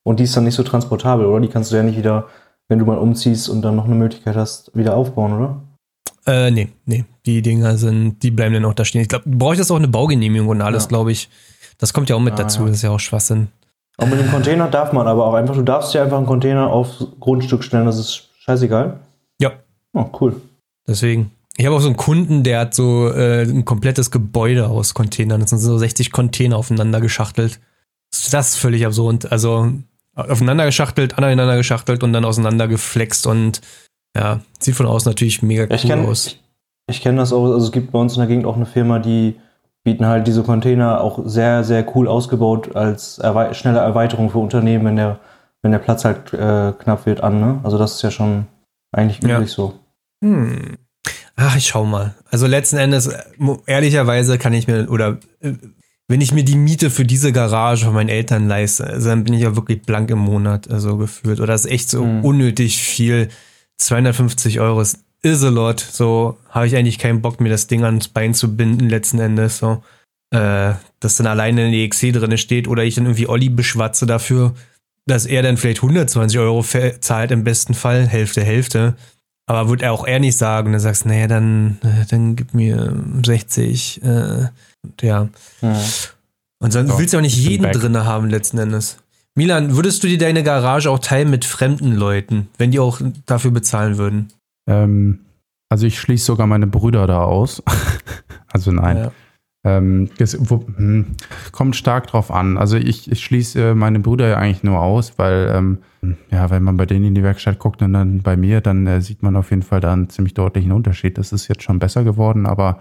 Und 0.03 0.19
die 0.19 0.25
ist 0.25 0.37
dann 0.37 0.45
nicht 0.45 0.55
so 0.55 0.63
transportabel, 0.63 1.27
oder? 1.27 1.41
Die 1.41 1.49
kannst 1.49 1.71
du 1.71 1.77
ja 1.77 1.83
nicht 1.83 1.99
wieder, 1.99 2.27
wenn 2.71 2.79
du 2.79 2.87
mal 2.87 2.99
umziehst 2.99 3.49
und 3.49 3.63
dann 3.63 3.75
noch 3.75 3.85
eine 3.85 3.97
Möglichkeit 3.97 4.37
hast, 4.37 4.71
wieder 4.75 4.97
aufbauen, 4.97 5.33
oder? 5.33 5.61
Äh, 6.25 6.53
nee, 6.53 6.69
nee. 6.87 7.05
Die 7.27 7.43
Dinger 7.43 7.77
sind, 7.77 8.23
die 8.23 8.31
bleiben 8.31 8.55
dann 8.55 8.65
auch 8.65 8.75
da 8.75 8.85
stehen. 8.85 9.03
Ich 9.03 9.09
glaube, 9.09 9.29
du 9.29 9.37
brauchst 9.37 9.71
auch 9.71 9.77
eine 9.77 9.89
Baugenehmigung 9.89 10.49
und 10.49 10.63
alles, 10.63 10.85
ja. 10.85 10.89
glaube 10.89 11.11
ich. 11.11 11.29
Das 11.79 11.93
kommt 11.93 12.09
ja 12.09 12.17
auch 12.17 12.21
mit 12.21 12.35
ah, 12.35 12.37
dazu, 12.37 12.61
ja. 12.61 12.67
das 12.69 12.77
ist 12.77 12.83
ja 12.83 12.91
auch 12.91 13.01
Schwachsinn. 13.01 13.49
Auch 13.97 14.07
mit 14.07 14.21
dem 14.21 14.31
Container 14.31 14.69
darf 14.69 14.93
man 14.93 15.09
aber 15.09 15.27
auch 15.27 15.35
einfach, 15.35 15.57
du 15.57 15.63
darfst 15.63 15.93
ja 15.95 16.05
einfach 16.05 16.19
einen 16.19 16.27
Container 16.27 16.69
aufs 16.69 17.07
Grundstück 17.19 17.65
stellen, 17.65 17.87
das 17.87 17.99
ist 17.99 18.31
scheißegal. 18.39 19.01
Ja. 19.41 19.53
Oh, 19.93 20.07
cool. 20.21 20.41
Deswegen. 20.87 21.33
Ich 21.57 21.67
habe 21.67 21.75
auch 21.75 21.81
so 21.81 21.89
einen 21.89 21.97
Kunden, 21.97 22.45
der 22.45 22.61
hat 22.61 22.75
so 22.75 23.09
äh, 23.09 23.43
ein 23.43 23.65
komplettes 23.65 24.13
Gebäude 24.13 24.69
aus 24.69 24.95
Containern. 24.95 25.41
Das 25.41 25.51
sind 25.51 25.59
so 25.59 25.77
60 25.77 26.13
Container 26.13 26.57
aufeinander 26.57 27.01
geschachtelt. 27.01 27.61
Das 28.31 28.51
ist 28.51 28.57
völlig 28.57 28.87
absurd. 28.87 29.31
Also 29.31 29.73
aufeinander 30.29 30.67
geschachtelt, 30.67 31.19
aneinander 31.19 31.57
geschachtelt 31.57 32.03
und 32.03 32.13
dann 32.13 32.25
auseinander 32.25 32.69
geflext 32.69 33.27
und 33.27 33.61
ja, 34.17 34.41
sieht 34.59 34.75
von 34.75 34.87
außen 34.87 35.11
natürlich 35.11 35.43
mega 35.43 35.65
cool 35.65 35.75
ich 35.75 35.83
kenn, 35.83 36.07
aus. 36.07 36.27
Ich, 36.27 36.41
ich 36.89 37.01
kenne 37.01 37.19
das 37.19 37.33
auch, 37.33 37.45
also 37.45 37.65
es 37.67 37.73
gibt 37.73 37.93
bei 37.93 37.99
uns 37.99 38.15
in 38.15 38.21
der 38.21 38.29
Gegend 38.29 38.47
auch 38.47 38.57
eine 38.57 38.67
Firma, 38.67 38.99
die 38.99 39.37
bieten 39.85 40.07
halt 40.07 40.27
diese 40.27 40.43
Container 40.43 41.01
auch 41.01 41.21
sehr, 41.25 41.65
sehr 41.65 41.87
cool 41.97 42.09
ausgebaut 42.09 42.77
als 42.77 43.19
erwe 43.19 43.55
schnelle 43.55 43.79
Erweiterung 43.79 44.31
für 44.31 44.39
Unternehmen, 44.39 44.85
wenn 44.85 44.97
der, 44.97 45.19
wenn 45.63 45.73
der 45.73 45.79
Platz 45.79 46.05
halt 46.05 46.33
äh, 46.33 46.73
knapp 46.79 47.07
wird, 47.07 47.23
an. 47.23 47.41
Ne? 47.41 47.61
Also 47.63 47.79
das 47.79 47.95
ist 47.95 48.03
ja 48.03 48.11
schon 48.11 48.47
eigentlich 48.93 49.19
üblich 49.19 49.33
ja. 49.33 49.47
so. 49.47 49.75
Hm. 50.23 50.77
Ach, 51.37 51.57
ich 51.57 51.69
schau 51.69 51.85
mal. 51.85 52.15
Also 52.31 52.47
letzten 52.47 52.77
Endes, 52.77 53.11
ehrlicherweise 53.67 54.37
kann 54.37 54.53
ich 54.53 54.67
mir, 54.67 54.91
oder 54.91 55.19
äh, 55.41 55.55
wenn 56.11 56.21
ich 56.21 56.33
mir 56.33 56.43
die 56.43 56.57
Miete 56.57 56.91
für 56.91 57.05
diese 57.05 57.31
Garage 57.31 57.85
von 57.85 57.95
meinen 57.95 58.09
Eltern 58.09 58.49
leiste, 58.49 58.85
also 58.85 59.11
dann 59.11 59.23
bin 59.23 59.33
ich 59.33 59.43
ja 59.43 59.55
wirklich 59.55 59.83
blank 59.83 60.11
im 60.11 60.19
Monat, 60.19 60.69
also 60.69 60.97
gefühlt. 60.97 61.39
Oder 61.39 61.53
das 61.53 61.67
ist 61.67 61.71
echt 61.71 61.89
so 61.89 62.05
mhm. 62.05 62.25
unnötig 62.25 62.79
viel. 62.79 63.29
250 63.79 64.59
Euro 64.59 64.81
ist, 64.81 65.05
is 65.23 65.45
a 65.45 65.51
lot. 65.51 65.79
So 65.79 66.37
habe 66.49 66.67
ich 66.67 66.75
eigentlich 66.75 66.99
keinen 66.99 67.23
Bock, 67.23 67.41
mir 67.41 67.49
das 67.49 67.69
Ding 67.69 67.85
ans 67.85 68.09
Bein 68.09 68.35
zu 68.35 68.57
binden, 68.57 68.91
letzten 68.91 69.21
Endes. 69.21 69.59
So. 69.59 69.85
äh, 70.35 70.75
dass 70.99 71.15
dann 71.15 71.29
alleine 71.29 71.67
eine 71.67 71.77
EXC 71.77 72.13
drin 72.13 72.37
steht 72.39 72.67
oder 72.67 72.83
ich 72.83 72.97
dann 72.97 73.05
irgendwie 73.05 73.29
Olli 73.29 73.49
beschwatze 73.49 74.05
dafür, 74.05 74.55
dass 75.07 75.27
er 75.27 75.45
dann 75.45 75.59
vielleicht 75.59 75.79
120 75.79 76.41
Euro 76.41 76.65
zahlt 76.99 77.31
im 77.31 77.45
besten 77.45 77.75
Fall, 77.75 78.09
Hälfte, 78.09 78.43
Hälfte. 78.43 78.97
Aber 79.47 79.69
wird 79.69 79.83
er 79.83 79.93
auch 79.93 80.07
er 80.07 80.21
nicht 80.21 80.37
sagen, 80.37 80.73
dann 80.73 80.81
sagst, 80.81 81.07
naja, 81.07 81.27
dann, 81.27 81.79
äh, 81.83 82.07
dann 82.09 82.37
gib 82.37 82.55
mir 82.55 82.95
60. 83.25 84.03
Äh, 84.03 84.49
ja. 85.03 85.29
ja. 85.61 85.83
Und 86.63 86.73
sonst 86.73 86.91
so, 86.91 86.99
willst 86.99 87.15
du 87.15 87.19
auch 87.19 87.23
nicht 87.23 87.37
jeden 87.37 87.71
drin 87.73 87.97
haben, 87.99 88.29
letzten 88.29 88.59
Endes. 88.59 88.99
Milan, 89.35 89.77
würdest 89.77 90.03
du 90.03 90.09
dir 90.09 90.19
deine 90.19 90.43
Garage 90.43 90.91
auch 90.91 90.99
teilen 90.99 91.31
mit 91.31 91.45
fremden 91.45 91.93
Leuten, 91.93 92.49
wenn 92.59 92.71
die 92.71 92.79
auch 92.79 93.01
dafür 93.27 93.51
bezahlen 93.51 93.97
würden? 93.97 94.29
Ähm, 94.69 95.21
also 95.69 95.87
ich 95.87 95.99
schließe 95.99 96.25
sogar 96.25 96.47
meine 96.47 96.67
Brüder 96.67 97.07
da 97.07 97.23
aus. 97.23 97.63
also 98.53 98.73
nein. 98.73 98.97
Ja. 98.97 99.13
Ähm, 99.63 100.09
das, 100.17 100.39
wo, 100.41 100.65
hm, 100.75 101.17
kommt 101.53 101.77
stark 101.77 102.07
drauf 102.07 102.31
an. 102.31 102.57
Also 102.57 102.77
ich, 102.77 103.11
ich 103.11 103.23
schließe 103.23 103.75
meine 103.75 104.01
Brüder 104.01 104.29
ja 104.29 104.37
eigentlich 104.37 104.63
nur 104.63 104.81
aus, 104.81 105.19
weil 105.19 105.53
ähm, 105.55 105.79
ja, 106.31 106.49
wenn 106.49 106.63
man 106.63 106.79
bei 106.79 106.87
denen 106.87 107.05
in 107.05 107.15
die 107.15 107.23
Werkstatt 107.23 107.59
guckt 107.59 107.83
und 107.83 107.93
dann 107.93 108.23
bei 108.23 108.37
mir, 108.37 108.63
dann 108.63 108.87
äh, 108.87 109.03
sieht 109.03 109.23
man 109.23 109.37
auf 109.37 109.51
jeden 109.51 109.63
Fall 109.63 109.81
da 109.81 109.93
einen 109.93 110.09
ziemlich 110.09 110.33
deutlichen 110.33 110.73
Unterschied. 110.73 111.19
Das 111.19 111.33
ist 111.33 111.49
jetzt 111.49 111.63
schon 111.63 111.79
besser 111.79 112.05
geworden, 112.05 112.47
aber 112.47 112.81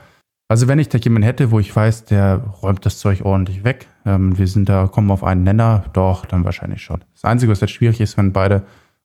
also 0.51 0.67
wenn 0.67 0.79
ich 0.79 0.89
da 0.89 0.97
jemanden 0.97 1.25
hätte, 1.25 1.51
wo 1.51 1.59
ich 1.59 1.75
weiß, 1.75 2.05
der 2.05 2.37
räumt 2.37 2.83
das 2.85 2.97
Zeug 2.97 3.23
ordentlich 3.23 3.63
weg, 3.63 3.87
ähm, 4.05 4.37
wir 4.37 4.47
sind 4.47 4.67
da, 4.67 4.87
kommen 4.87 5.11
auf 5.11 5.23
einen 5.23 5.43
Nenner, 5.43 5.83
doch, 5.93 6.25
dann 6.25 6.43
wahrscheinlich 6.43 6.81
schon. 6.81 7.03
Das 7.13 7.23
Einzige, 7.23 7.51
was 7.51 7.61
jetzt 7.61 7.71
schwierig 7.71 8.01
ist, 8.01 8.17
wenn 8.17 8.33
beide, 8.33 8.63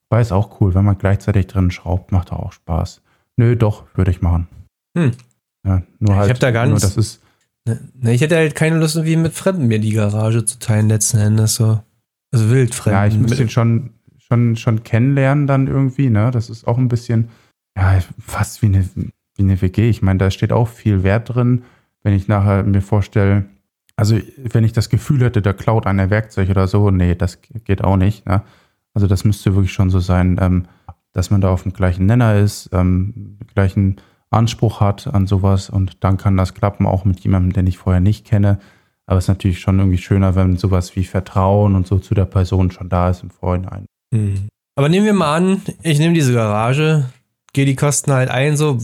weil 0.08 0.22
es 0.22 0.32
auch 0.32 0.60
cool, 0.60 0.74
wenn 0.74 0.86
man 0.86 0.96
gleichzeitig 0.96 1.46
drin 1.48 1.70
schraubt, 1.70 2.12
macht 2.12 2.32
auch 2.32 2.52
Spaß. 2.52 3.02
Nö, 3.36 3.56
doch, 3.56 3.84
würde 3.94 4.10
ich 4.10 4.22
machen. 4.22 4.48
Hm. 4.96 5.10
Ja, 5.66 5.82
nur 5.98 6.16
halt, 6.16 6.26
ich 6.26 6.30
habe 6.30 6.40
da 6.40 6.50
gar 6.50 6.66
nicht. 6.66 6.82
Das 6.82 6.96
ist, 6.96 7.20
Ne, 7.66 8.12
ich 8.12 8.20
hätte 8.20 8.36
halt 8.36 8.54
keine 8.54 8.78
Lust, 8.78 8.96
irgendwie 8.96 9.16
mit 9.16 9.32
Fremden 9.32 9.66
mir 9.66 9.78
die 9.78 9.92
Garage 9.92 10.44
zu 10.44 10.58
teilen, 10.58 10.88
letzten 10.88 11.18
Endes 11.18 11.54
so. 11.54 11.80
Also 12.30 12.50
wildfremden. 12.50 13.00
Ja, 13.00 13.06
ich 13.06 13.18
muss 13.18 13.36
den 13.36 13.48
schon, 13.48 13.90
schon, 14.18 14.56
schon 14.56 14.82
kennenlernen 14.82 15.46
dann 15.46 15.66
irgendwie, 15.66 16.10
ne? 16.10 16.30
Das 16.30 16.50
ist 16.50 16.66
auch 16.66 16.78
ein 16.78 16.88
bisschen, 16.88 17.30
ja, 17.76 18.00
fast 18.18 18.60
wie 18.60 18.66
eine, 18.66 18.88
wie 18.94 19.42
eine 19.42 19.62
WG. 19.62 19.88
Ich 19.88 20.02
meine, 20.02 20.18
da 20.18 20.30
steht 20.30 20.52
auch 20.52 20.68
viel 20.68 21.02
Wert 21.02 21.34
drin, 21.34 21.62
wenn 22.02 22.12
ich 22.12 22.28
nachher 22.28 22.64
mir 22.64 22.82
vorstelle, 22.82 23.46
also 23.96 24.18
wenn 24.36 24.64
ich 24.64 24.72
das 24.72 24.90
Gefühl 24.90 25.20
hätte, 25.20 25.40
der 25.40 25.54
klaut 25.54 25.86
einer 25.86 26.10
Werkzeug 26.10 26.50
oder 26.50 26.66
so, 26.66 26.90
nee, 26.90 27.14
das 27.14 27.38
geht 27.40 27.82
auch 27.82 27.96
nicht, 27.96 28.26
ne? 28.26 28.42
Also 28.92 29.06
das 29.08 29.24
müsste 29.24 29.54
wirklich 29.54 29.72
schon 29.72 29.90
so 29.90 30.00
sein, 30.00 30.38
ähm, 30.40 30.66
dass 31.12 31.30
man 31.30 31.40
da 31.40 31.50
auf 31.50 31.62
dem 31.62 31.72
gleichen 31.72 32.06
Nenner 32.06 32.38
ist, 32.38 32.70
ähm, 32.72 33.38
gleichen 33.54 33.96
Anspruch 34.34 34.80
hat 34.80 35.06
an 35.06 35.26
sowas 35.26 35.70
und 35.70 36.04
dann 36.04 36.16
kann 36.16 36.36
das 36.36 36.54
klappen, 36.54 36.86
auch 36.86 37.04
mit 37.04 37.20
jemandem, 37.20 37.52
den 37.52 37.66
ich 37.66 37.78
vorher 37.78 38.00
nicht 38.00 38.26
kenne. 38.26 38.58
Aber 39.06 39.18
es 39.18 39.24
ist 39.24 39.28
natürlich 39.28 39.60
schon 39.60 39.78
irgendwie 39.78 39.98
schöner, 39.98 40.34
wenn 40.34 40.56
sowas 40.56 40.96
wie 40.96 41.04
Vertrauen 41.04 41.74
und 41.74 41.86
so 41.86 41.98
zu 41.98 42.14
der 42.14 42.24
Person 42.24 42.70
schon 42.70 42.88
da 42.88 43.10
ist 43.10 43.22
im 43.22 43.30
Vorhinein. 43.30 43.86
Mhm. 44.10 44.48
Aber 44.76 44.88
nehmen 44.88 45.06
wir 45.06 45.12
mal 45.12 45.36
an, 45.36 45.62
ich 45.82 45.98
nehme 45.98 46.14
diese 46.14 46.32
Garage, 46.32 47.06
gehe 47.52 47.64
die 47.64 47.76
Kosten 47.76 48.12
halt 48.12 48.30
ein, 48.30 48.56
so, 48.56 48.78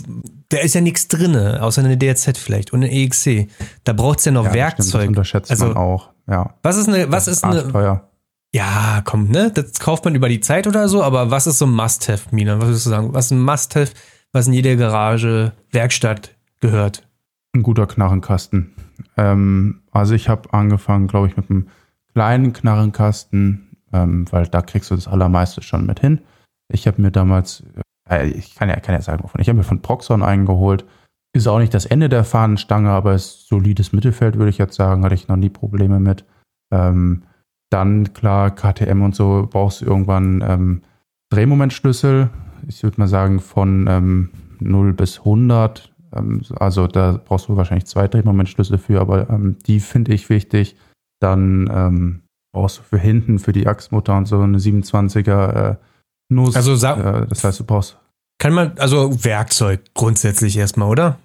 da 0.50 0.58
ist 0.58 0.74
ja 0.74 0.80
nichts 0.80 1.08
drin, 1.08 1.36
außer 1.36 1.82
eine 1.82 1.96
DRZ 1.96 2.38
vielleicht 2.38 2.72
und 2.72 2.84
eine 2.84 2.92
EXC. 2.92 3.48
Da 3.84 3.92
braucht 3.92 4.20
es 4.20 4.24
ja 4.26 4.32
noch 4.32 4.46
ja, 4.46 4.54
Werkzeug. 4.54 4.86
Stimmt, 4.86 5.02
das 5.02 5.08
unterschätzt 5.08 5.50
also, 5.50 5.66
man 5.66 5.76
auch, 5.76 6.10
ja. 6.28 6.54
Was 6.62 6.76
ist 6.76 6.88
eine, 6.88 7.10
was 7.10 7.28
ist 7.28 7.44
eine. 7.44 7.66
Teuer. 7.68 8.08
Ja, 8.52 9.02
komm, 9.04 9.28
ne? 9.28 9.52
Das 9.52 9.78
kauft 9.78 10.04
man 10.04 10.14
über 10.14 10.28
die 10.28 10.40
Zeit 10.40 10.66
oder 10.66 10.88
so, 10.88 11.02
aber 11.02 11.30
was 11.30 11.46
ist 11.46 11.58
so 11.58 11.66
ein 11.66 11.72
Must-Have, 11.72 12.34
Mina? 12.34 12.58
Was 12.58 12.66
würdest 12.66 12.86
du 12.86 12.90
sagen? 12.90 13.14
Was 13.14 13.26
ist 13.26 13.30
ein 13.32 13.42
Must-Have, 13.42 13.92
was 14.32 14.46
in 14.46 14.52
jede 14.52 14.76
Garage, 14.76 15.52
Werkstatt 15.70 16.36
gehört? 16.60 17.06
Ein 17.54 17.62
guter 17.62 17.86
Knarrenkasten. 17.86 18.72
Ähm, 19.16 19.82
also 19.90 20.14
ich 20.14 20.28
habe 20.28 20.52
angefangen, 20.52 21.08
glaube 21.08 21.28
ich, 21.28 21.36
mit 21.36 21.50
einem 21.50 21.68
kleinen 22.12 22.52
Knarrenkasten, 22.52 23.76
ähm, 23.92 24.26
weil 24.30 24.46
da 24.46 24.62
kriegst 24.62 24.90
du 24.90 24.94
das 24.94 25.08
Allermeiste 25.08 25.62
schon 25.62 25.86
mit 25.86 26.00
hin. 26.00 26.20
Ich 26.68 26.86
habe 26.86 27.02
mir 27.02 27.10
damals, 27.10 27.64
äh, 28.08 28.28
ich 28.28 28.54
kann 28.54 28.68
ja, 28.68 28.76
kann 28.76 28.94
ja 28.94 29.02
sagen, 29.02 29.24
wovon, 29.24 29.40
ich 29.40 29.48
habe 29.48 29.58
mir 29.58 29.64
von 29.64 29.82
Proxon 29.82 30.22
eingeholt. 30.22 30.84
Ist 31.32 31.46
auch 31.46 31.58
nicht 31.58 31.74
das 31.74 31.86
Ende 31.86 32.08
der 32.08 32.24
Fahnenstange, 32.24 32.90
aber 32.90 33.14
ist 33.14 33.46
solides 33.46 33.92
Mittelfeld, 33.92 34.36
würde 34.36 34.50
ich 34.50 34.58
jetzt 34.58 34.74
sagen. 34.74 35.04
Hatte 35.04 35.14
ich 35.14 35.28
noch 35.28 35.36
nie 35.36 35.50
Probleme 35.50 36.00
mit. 36.00 36.24
Ähm, 36.72 37.24
dann, 37.70 38.12
klar, 38.12 38.50
KTM 38.50 39.02
und 39.02 39.14
so 39.14 39.48
brauchst 39.50 39.80
du 39.80 39.86
irgendwann 39.86 40.44
ähm, 40.46 40.82
Drehmomentschlüssel 41.30 42.30
ich 42.68 42.82
würde 42.82 43.00
mal 43.00 43.08
sagen, 43.08 43.40
von 43.40 43.86
ähm, 43.88 44.30
0 44.60 44.92
bis 44.92 45.18
100. 45.18 45.92
Ähm, 46.14 46.42
also 46.56 46.86
da 46.86 47.20
brauchst 47.24 47.48
du 47.48 47.56
wahrscheinlich 47.56 47.86
zwei 47.86 48.08
Drehmomentschlüssel 48.08 48.78
für, 48.78 49.00
aber 49.00 49.30
ähm, 49.30 49.56
die 49.66 49.80
finde 49.80 50.12
ich 50.12 50.28
wichtig. 50.28 50.76
Dann 51.20 51.70
ähm, 51.72 52.22
brauchst 52.52 52.78
du 52.78 52.82
für 52.82 52.98
hinten, 52.98 53.38
für 53.38 53.52
die 53.52 53.66
Achsmutter 53.66 54.16
und 54.16 54.26
so 54.26 54.40
eine 54.40 54.58
27er 54.58 55.72
äh, 55.72 55.76
Nuss. 56.28 56.56
Also 56.56 56.74
äh, 56.74 57.26
das 57.26 57.44
heißt, 57.44 57.60
du 57.60 57.64
brauchst. 57.64 57.98
Kann 58.38 58.54
man, 58.54 58.72
also 58.78 59.24
Werkzeug 59.24 59.80
grundsätzlich 59.94 60.56
erstmal, 60.56 60.88
oder? 60.88 61.18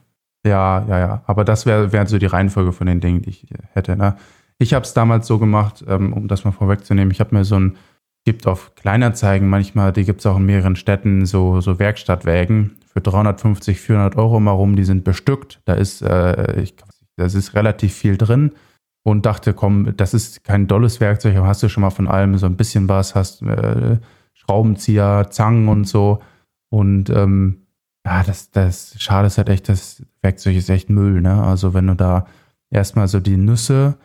Ja, 0.46 0.86
ja, 0.88 1.00
ja. 1.00 1.24
Aber 1.26 1.46
das 1.46 1.66
wäre 1.66 1.92
wär 1.92 2.06
so 2.08 2.18
die 2.18 2.26
Reihenfolge 2.26 2.74
von 2.74 2.88
den 2.88 3.00
Dingen, 3.00 3.22
die 3.22 3.30
ich 3.30 3.48
hätte. 3.74 3.96
Ne? 3.96 4.18
Ich 4.58 4.74
habe 4.74 4.84
es 4.84 4.94
damals 4.94 5.28
so 5.28 5.40
gemacht, 5.40 5.84
ähm, 5.88 6.14
um 6.14 6.28
das 6.28 6.44
mal 6.44 6.52
vorwegzunehmen. 6.52 7.12
Ich 7.12 7.20
habe 7.20 7.36
mir 7.36 7.46
so 7.46 7.56
ein 7.56 7.78
gibt 8.26 8.48
auf 8.48 8.74
Kleinanzeigen 8.76 9.48
manchmal, 9.48 9.94
die 9.94 10.04
gibt 10.04 10.20
es 10.20 10.26
auch 10.26 10.38
in 10.38 10.46
mehreren 10.46 10.76
Städten, 10.76 11.26
so, 11.26 11.62
so 11.62 11.80
Werkstattwägen 11.80 12.76
für 12.92 13.00
350, 13.00 13.80
400 13.80 14.16
Euro 14.18 14.40
mal 14.40 14.52
rum, 14.52 14.76
die 14.76 14.84
sind 14.84 15.04
bestückt. 15.04 15.62
Da 15.66 15.76
ist, 15.76 16.02
äh, 16.02 16.60
ich, 16.60 16.76
das 17.16 17.36
ist 17.36 17.54
relativ 17.54 17.94
viel 17.94 18.18
drin 18.18 18.52
und 19.04 19.26
dachte, 19.26 19.54
komm, 19.54 19.96
das 19.96 20.14
ist 20.14 20.44
kein 20.44 20.68
dolles 20.68 21.00
Werkzeug, 21.00 21.38
aber 21.38 21.48
hast 21.48 21.62
du 21.62 21.70
schon 21.70 21.82
mal 21.82 21.92
von 21.92 22.08
allem 22.08 22.38
so 22.38 22.48
ein 22.48 22.58
bisschen 22.58 22.90
was, 22.90 23.14
hast 23.14 23.44
äh, 23.44 24.00
Schraubenzieher, 24.34 25.28
Zangen 25.30 25.68
und 25.68 25.86
so. 25.86 26.20
Und 26.70 27.12
ähm, 27.12 27.68
ja, 28.06 28.24
das, 28.24 28.50
das 28.50 28.96
schade 28.98 29.28
ist 29.28 29.38
halt 29.38 29.50
echt, 29.50 29.70
das 29.70 30.04
Werkzeug 30.22 30.56
ist 30.56 30.70
echt 30.70 30.90
Müll, 30.90 31.22
ne? 31.22 31.44
Also 31.44 31.74
wenn 31.74 31.88
du 31.88 31.96
da 31.96 32.26
erstmal 32.72 33.08
so 33.08 33.20
die 33.20 33.38
Nüsse 33.38 33.98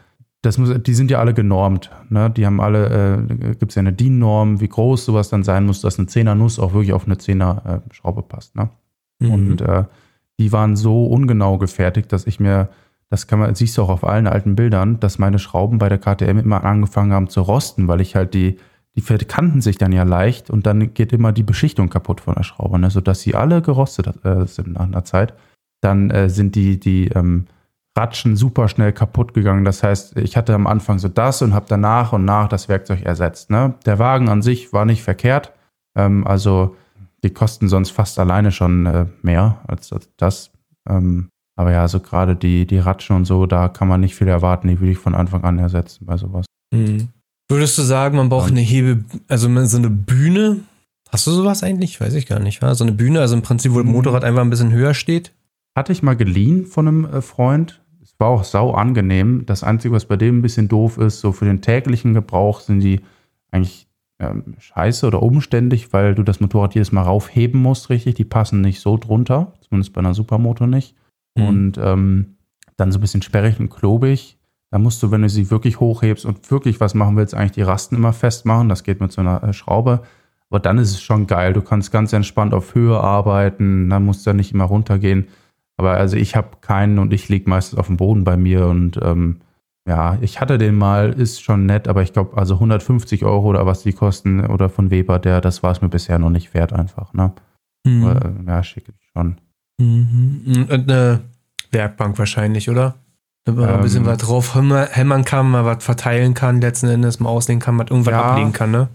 das 0.43 0.57
muss, 0.57 0.71
die 0.83 0.95
sind 0.95 1.11
ja 1.11 1.19
alle 1.19 1.35
genormt. 1.35 1.91
Ne? 2.09 2.31
Die 2.31 2.47
haben 2.47 2.61
alle, 2.61 3.27
äh, 3.29 3.55
gibt 3.55 3.73
es 3.73 3.75
ja 3.75 3.81
eine 3.81 3.93
DIN-Norm, 3.93 4.61
wie 4.61 4.69
groß 4.69 5.05
sowas 5.05 5.29
dann 5.29 5.45
sein 5.45 5.67
muss, 5.67 5.83
dass 5.83 5.99
eine 5.99 6.09
10er 6.09 6.35
Nuss 6.35 6.59
auch 6.59 6.73
wirklich 6.73 6.93
auf 6.93 7.07
eine 7.07 7.17
10er 7.17 7.77
äh, 7.77 7.81
Schraube 7.93 8.23
passt. 8.23 8.57
Ne? 8.57 8.71
Mhm. 9.19 9.33
Und 9.33 9.61
äh, 9.61 9.85
die 10.39 10.53
waren 10.53 10.77
so 10.77 11.07
ungenau 11.07 11.59
gefertigt, 11.59 12.11
dass 12.13 12.27
ich 12.27 12.41
mir, 12.41 12.71
das 13.11 13.27
kann 13.27 13.39
man, 13.39 13.55
siehst 13.55 13.77
du 13.77 13.83
auch 13.83 13.91
auf 13.91 14.05
allen 14.05 14.27
alten 14.27 14.57
Bildern, 14.57 14.99
dass 14.99 15.19
meine 15.19 15.39
Schrauben 15.39 15.79
bei 15.79 15.91
der 15.91 15.99
KTM 15.99 16.39
immer 16.39 16.65
angefangen 16.65 17.13
haben 17.13 17.29
zu 17.29 17.43
rosten, 17.43 17.87
weil 17.89 18.01
ich 18.01 18.17
halt 18.17 18.33
die, 18.33 18.57
die 18.97 19.03
verkanten 19.03 19.61
sich 19.61 19.77
dann 19.77 19.93
ja 19.93 20.05
leicht 20.05 20.49
und 20.49 20.67
dann 20.67 20.95
geht 20.95 21.13
immer 21.13 21.33
die 21.33 21.43
Beschichtung 21.43 21.91
kaputt 21.91 22.23
von 22.23 22.35
der 22.35 22.45
Schraube, 22.45 22.79
ne? 22.79 22.91
sodass 22.91 23.21
sie 23.21 23.35
alle 23.35 23.61
gerostet 23.61 24.25
äh, 24.25 24.47
sind 24.47 24.73
nach 24.73 24.87
einer 24.87 25.05
Zeit. 25.05 25.35
Dann 25.83 26.11
äh, 26.11 26.31
sind 26.31 26.55
die, 26.55 26.81
die, 26.81 27.09
ähm, 27.09 27.47
Ratschen 27.97 28.37
super 28.37 28.69
schnell 28.69 28.93
kaputt 28.93 29.35
gegangen. 29.35 29.65
Das 29.65 29.83
heißt, 29.83 30.17
ich 30.17 30.37
hatte 30.37 30.55
am 30.55 30.67
Anfang 30.67 30.99
so 30.99 31.09
das 31.09 31.43
und 31.43 31.55
habe 31.55 31.67
dann 31.69 31.81
nach 31.81 32.13
und 32.13 32.25
nach 32.25 32.49
das 32.49 32.69
Werkzeug 32.69 33.03
ersetzt. 33.03 33.51
Ne? 33.51 33.75
Der 33.85 33.99
Wagen 33.99 34.29
an 34.29 34.43
sich 34.43 34.73
war 34.73 34.85
nicht 34.85 35.03
verkehrt. 35.03 35.53
Ähm, 35.97 36.27
also 36.27 36.77
die 37.25 37.31
kosten 37.31 37.69
sonst 37.69 37.91
fast 37.91 38.19
alleine 38.19 38.53
schon 38.53 38.87
äh, 38.87 39.07
mehr 39.23 39.59
als 39.67 39.93
das. 40.17 40.51
Ähm, 40.89 41.29
aber 41.57 41.73
ja, 41.73 41.87
so 41.89 42.01
gerade 42.01 42.37
die, 42.37 42.67
die 42.67 42.79
Ratschen 42.79 43.17
und 43.17 43.25
so, 43.27 43.45
da 43.47 43.69
kann 43.69 43.89
man 43.89 44.01
nicht 44.01 44.15
viel 44.15 44.29
erwarten. 44.29 44.69
Die 44.69 44.81
würde 44.81 44.93
ich 44.93 44.99
von 44.99 45.15
Anfang 45.15 45.45
an 45.45 45.59
ersetzen 45.59 46.07
bei 46.07 46.17
sowas. 46.17 46.47
Mhm. 46.73 47.09
Würdest 47.51 47.77
du 47.77 47.83
sagen, 47.83 48.17
man 48.17 48.29
braucht 48.29 48.51
eine 48.51 48.61
Hebe, 48.61 49.05
also 49.29 49.49
so 49.67 49.77
eine 49.77 49.91
Bühne? 49.91 50.61
Hast 51.11 51.27
du 51.27 51.33
sowas 51.33 51.65
eigentlich? 51.65 52.01
Weiß 52.01 52.15
ich 52.15 52.27
gar 52.27 52.39
nicht. 52.39 52.63
Wa? 52.63 52.75
So 52.75 52.85
eine 52.85 52.93
Bühne, 52.93 53.21
also 53.21 53.35
im 53.35 53.43
Prinzip, 53.43 53.73
wo 53.73 53.79
das 53.79 53.87
mhm. 53.87 53.93
Motorrad 53.93 54.25
einfach 54.25 54.43
ein 54.43 54.51
bisschen 54.51 54.73
höher 54.73 54.95
steht? 54.95 55.33
Hatte 55.75 55.93
ich 55.93 56.03
mal 56.03 56.17
geliehen 56.17 56.67
von 56.67 56.89
einem 56.89 57.05
äh, 57.05 57.23
Freund. 57.23 57.83
Es 58.03 58.15
war 58.19 58.29
auch 58.29 58.45
sau 58.45 58.73
angenehm. 58.73 59.45
Das 59.47 59.63
Einzige, 59.63 59.95
was 59.95 60.05
bei 60.05 60.17
dem 60.17 60.39
ein 60.39 60.43
bisschen 60.43 60.69
doof 60.69 60.99
ist, 60.99 61.21
so 61.21 61.33
für 61.33 61.45
den 61.45 61.61
täglichen 61.61 62.15
Gebrauch 62.15 62.61
sind 62.61 62.81
die 62.81 63.01
eigentlich 63.51 63.89
ähm, 64.19 64.55
scheiße 64.59 65.07
oder 65.07 65.23
umständlich, 65.23 65.93
weil 65.93 66.15
du 66.15 66.23
das 66.23 66.41
Motorrad 66.41 66.75
jedes 66.75 66.93
Mal 66.93 67.03
raufheben 67.03 67.61
musst, 67.61 67.89
richtig. 67.91 68.15
Die 68.17 68.25
passen 68.25 68.61
nicht 68.61 68.81
so 68.81 68.97
drunter, 68.97 69.55
zumindest 69.61 69.93
bei 69.93 70.01
einer 70.01 70.15
Supermoto 70.15 70.67
nicht. 70.67 70.95
Mhm. 71.37 71.47
Und 71.47 71.79
ähm, 71.79 72.37
dann 72.77 72.93
so 72.93 72.99
ein 72.99 73.01
bisschen 73.01 73.23
sperrig 73.23 73.59
und 73.61 73.71
klobig. 73.71 74.39
Da 74.71 74.79
musst 74.79 75.03
du, 75.03 75.11
wenn 75.11 75.23
du 75.23 75.29
sie 75.29 75.51
wirklich 75.51 75.81
hochhebst 75.81 76.25
und 76.25 76.51
wirklich 76.51 76.81
was 76.81 76.95
machen 76.95 77.17
willst, 77.17 77.35
eigentlich 77.35 77.53
die 77.53 77.63
Rasten 77.63 77.97
immer 77.97 78.13
festmachen. 78.13 78.69
Das 78.69 78.85
geht 78.85 79.01
mit 79.01 79.11
so 79.13 79.21
einer 79.21 79.43
äh, 79.43 79.53
Schraube. 79.53 80.03
Aber 80.49 80.61
dann 80.61 80.79
ist 80.79 80.91
es 80.91 81.01
schon 81.01 81.27
geil. 81.27 81.53
Du 81.53 81.63
kannst 81.63 81.93
ganz 81.93 82.13
entspannt 82.13 82.55
auf 82.55 82.75
Höhe 82.75 82.99
arbeiten. 83.01 83.89
Dann 83.89 84.05
musst 84.05 84.27
du 84.27 84.31
ja 84.31 84.35
nicht 84.35 84.53
immer 84.53 84.65
runtergehen. 84.65 85.29
Aber 85.81 85.93
also 85.93 86.19
ich 86.19 86.37
habe 86.37 86.59
keinen 86.61 86.99
und 86.99 87.11
ich 87.11 87.31
liege 87.31 87.49
meistens 87.49 87.79
auf 87.79 87.87
dem 87.87 87.97
Boden 87.97 88.23
bei 88.23 88.37
mir 88.37 88.67
und 88.67 89.01
ähm, 89.03 89.41
ja, 89.89 90.19
ich 90.21 90.39
hatte 90.39 90.59
den 90.59 90.75
mal, 90.75 91.15
ist 91.15 91.43
schon 91.43 91.65
nett, 91.65 91.89
aber 91.89 92.03
ich 92.03 92.13
glaube, 92.13 92.37
also 92.37 92.53
150 92.57 93.25
Euro 93.25 93.47
oder 93.47 93.65
was 93.65 93.83
die 93.83 93.95
kosten 93.95 94.45
oder 94.45 94.69
von 94.69 94.91
Weber, 94.91 95.19
der, 95.19 95.41
das 95.41 95.63
war 95.63 95.73
es 95.73 95.81
mir 95.81 95.89
bisher 95.89 96.19
noch 96.19 96.29
nicht 96.29 96.53
wert 96.53 96.75
einfach, 96.75 97.15
ne? 97.15 97.33
Mhm. 97.87 98.05
Aber, 98.05 98.31
ja, 98.47 98.63
schicke 98.63 98.93
ich 98.93 99.09
schon. 99.11 99.41
Mhm. 99.81 100.67
Und 100.71 100.91
eine 100.91 101.21
Werkbank 101.71 102.19
wahrscheinlich, 102.19 102.69
oder? 102.69 102.97
Wenn 103.47 103.55
man 103.55 103.71
ähm, 103.71 103.75
ein 103.77 103.81
bisschen 103.81 104.05
ähm, 104.05 104.11
was 104.11 104.19
drauf 104.19 104.55
hämmern 104.55 105.25
kann, 105.25 105.51
mal 105.51 105.65
was 105.65 105.83
verteilen 105.83 106.35
kann, 106.35 106.61
letzten 106.61 106.89
Endes 106.89 107.21
mal 107.21 107.31
auslegen 107.31 107.61
kann, 107.61 107.75
mal 107.77 107.87
irgendwas 107.89 108.13
ja, 108.13 108.23
ablegen 108.23 108.53
kann, 108.53 108.71
ne? 108.71 108.91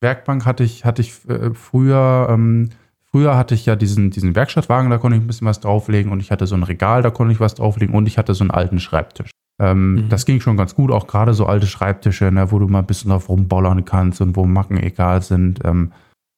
Werkbank 0.00 0.46
hatte 0.46 0.64
ich, 0.64 0.86
hatte 0.86 1.02
ich 1.02 1.28
äh, 1.28 1.52
früher, 1.52 2.28
ähm, 2.30 2.70
früher 3.12 3.36
hatte 3.36 3.54
ich 3.54 3.66
ja 3.66 3.76
diesen, 3.76 4.10
diesen 4.10 4.34
Werkstattwagen, 4.34 4.90
da 4.90 4.98
konnte 4.98 5.16
ich 5.16 5.22
ein 5.22 5.26
bisschen 5.26 5.46
was 5.46 5.60
drauflegen 5.60 6.12
und 6.12 6.20
ich 6.20 6.30
hatte 6.30 6.46
so 6.46 6.54
ein 6.54 6.62
Regal, 6.62 7.02
da 7.02 7.10
konnte 7.10 7.32
ich 7.32 7.40
was 7.40 7.54
drauflegen 7.54 7.94
und 7.94 8.06
ich 8.06 8.18
hatte 8.18 8.34
so 8.34 8.44
einen 8.44 8.50
alten 8.50 8.80
Schreibtisch. 8.80 9.30
Ähm, 9.60 9.92
mhm. 9.92 10.08
Das 10.08 10.24
ging 10.24 10.40
schon 10.40 10.56
ganz 10.56 10.74
gut, 10.74 10.90
auch 10.90 11.06
gerade 11.06 11.34
so 11.34 11.46
alte 11.46 11.66
Schreibtische, 11.66 12.32
ne, 12.32 12.50
wo 12.50 12.58
du 12.58 12.66
mal 12.66 12.80
ein 12.80 12.86
bisschen 12.86 13.10
drauf 13.10 13.28
rumbollern 13.28 13.84
kannst 13.84 14.20
und 14.20 14.36
wo 14.36 14.46
Macken 14.46 14.82
egal 14.82 15.22
sind. 15.22 15.60
Ähm, 15.64 15.92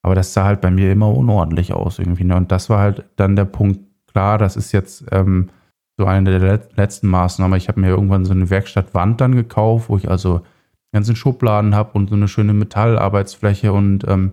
aber 0.04 0.16
das 0.16 0.32
sah 0.32 0.44
halt 0.44 0.60
bei 0.60 0.70
mir 0.70 0.90
immer 0.90 1.14
unordentlich 1.14 1.72
aus 1.72 2.00
irgendwie. 2.00 2.24
Ne? 2.24 2.36
Und 2.36 2.50
das 2.50 2.68
war 2.68 2.80
halt 2.80 3.04
dann 3.16 3.36
der 3.36 3.44
Punkt, 3.44 3.80
klar, 4.10 4.38
das 4.38 4.56
ist 4.56 4.72
jetzt 4.72 5.04
ähm, 5.12 5.50
so 5.96 6.06
eine 6.06 6.38
der 6.38 6.60
letzten 6.74 7.06
Maßnahmen. 7.06 7.56
Ich 7.56 7.68
habe 7.68 7.80
mir 7.80 7.88
irgendwann 7.88 8.24
so 8.24 8.32
eine 8.32 8.50
Werkstattwand 8.50 9.20
dann 9.20 9.36
gekauft, 9.36 9.88
wo 9.88 9.96
ich 9.96 10.10
also 10.10 10.40
ganzen 10.92 11.14
Schubladen 11.14 11.74
habe 11.76 11.92
und 11.92 12.10
so 12.10 12.16
eine 12.16 12.26
schöne 12.26 12.52
Metallarbeitsfläche 12.52 13.72
und 13.72 14.06
ähm, 14.08 14.32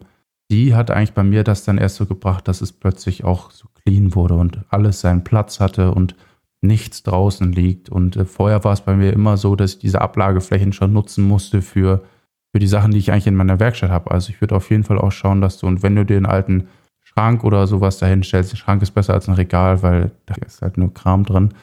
die 0.52 0.76
hat 0.76 0.92
eigentlich 0.92 1.14
bei 1.14 1.24
mir 1.24 1.44
das 1.44 1.64
dann 1.64 1.78
erst 1.78 1.98
so 1.98 2.06
gebracht, 2.06 2.48
dass 2.48 2.62
es 2.62 2.72
plötzlich 2.72 3.24
auch 3.24 3.52
so 3.52 3.68
clean 3.84 4.16
wurde 4.16 4.36
und 4.36 4.60
alles 4.70 5.02
seinen 5.02 5.24
Platz 5.24 5.60
hatte 5.60 5.92
und 5.92 6.16
nichts 6.62 7.04
draußen 7.04 7.52
liegt. 7.52 7.90
Und 7.90 8.16
äh, 8.18 8.26
vorher 8.26 8.64
war 8.64 8.74
es 8.74 8.82
bei 8.82 8.96
mir 8.96 9.14
immer 9.14 9.38
so, 9.38 9.56
dass 9.56 9.74
ich 9.74 9.80
diese 9.80 10.02
Ablageflächen 10.02 10.74
schon 10.74 10.92
nutzen 10.92 11.24
musste 11.24 11.62
für, 11.62 12.04
für 12.52 12.60
die 12.60 12.68
Sachen, 12.68 12.92
die 12.92 12.98
ich 12.98 13.12
eigentlich 13.12 13.28
in 13.28 13.36
meiner 13.36 13.60
Werkstatt 13.60 13.92
habe. 13.92 14.12
Also 14.12 14.32
ich 14.32 14.42
würde 14.42 14.56
auf 14.56 14.70
jeden 14.70 14.84
Fall 14.84 14.98
auch 14.98 15.12
schauen, 15.12 15.42
dass 15.42 15.60
du, 15.60 15.68
und 15.68 15.84
wenn 15.84 15.96
du 15.96 16.02
einen 16.02 16.26
alten 16.26 16.68
Schrank 17.02 17.44
oder 17.44 17.66
sowas 17.66 17.98
dahin 17.98 18.24
stellst, 18.24 18.52
der 18.52 18.58
Schrank 18.58 18.82
ist 18.82 18.92
besser 18.92 19.14
als 19.14 19.28
ein 19.28 19.36
Regal, 19.36 19.82
weil 19.84 20.12
da 20.26 20.36
ist 20.46 20.62
halt 20.62 20.78
nur 20.78 20.94
Kram 20.94 21.24
drin, 21.26 21.54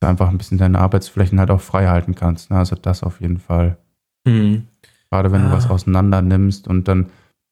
du 0.00 0.06
einfach 0.06 0.28
ein 0.28 0.38
bisschen 0.38 0.58
deine 0.58 0.78
Arbeitsflächen 0.78 1.38
halt 1.38 1.50
auch 1.50 1.60
frei 1.60 1.86
halten 1.86 2.14
kannst. 2.14 2.50
Ne? 2.50 2.56
Also 2.56 2.76
das 2.76 3.02
auf 3.02 3.20
jeden 3.20 3.38
Fall. 3.38 3.76
Mhm. 4.24 4.66
Gerade 5.10 5.32
wenn 5.32 5.42
ah. 5.42 5.50
du 5.50 5.56
was 5.56 5.68
auseinander 5.68 6.22
nimmst 6.22 6.66
und 6.66 6.88
dann 6.88 7.06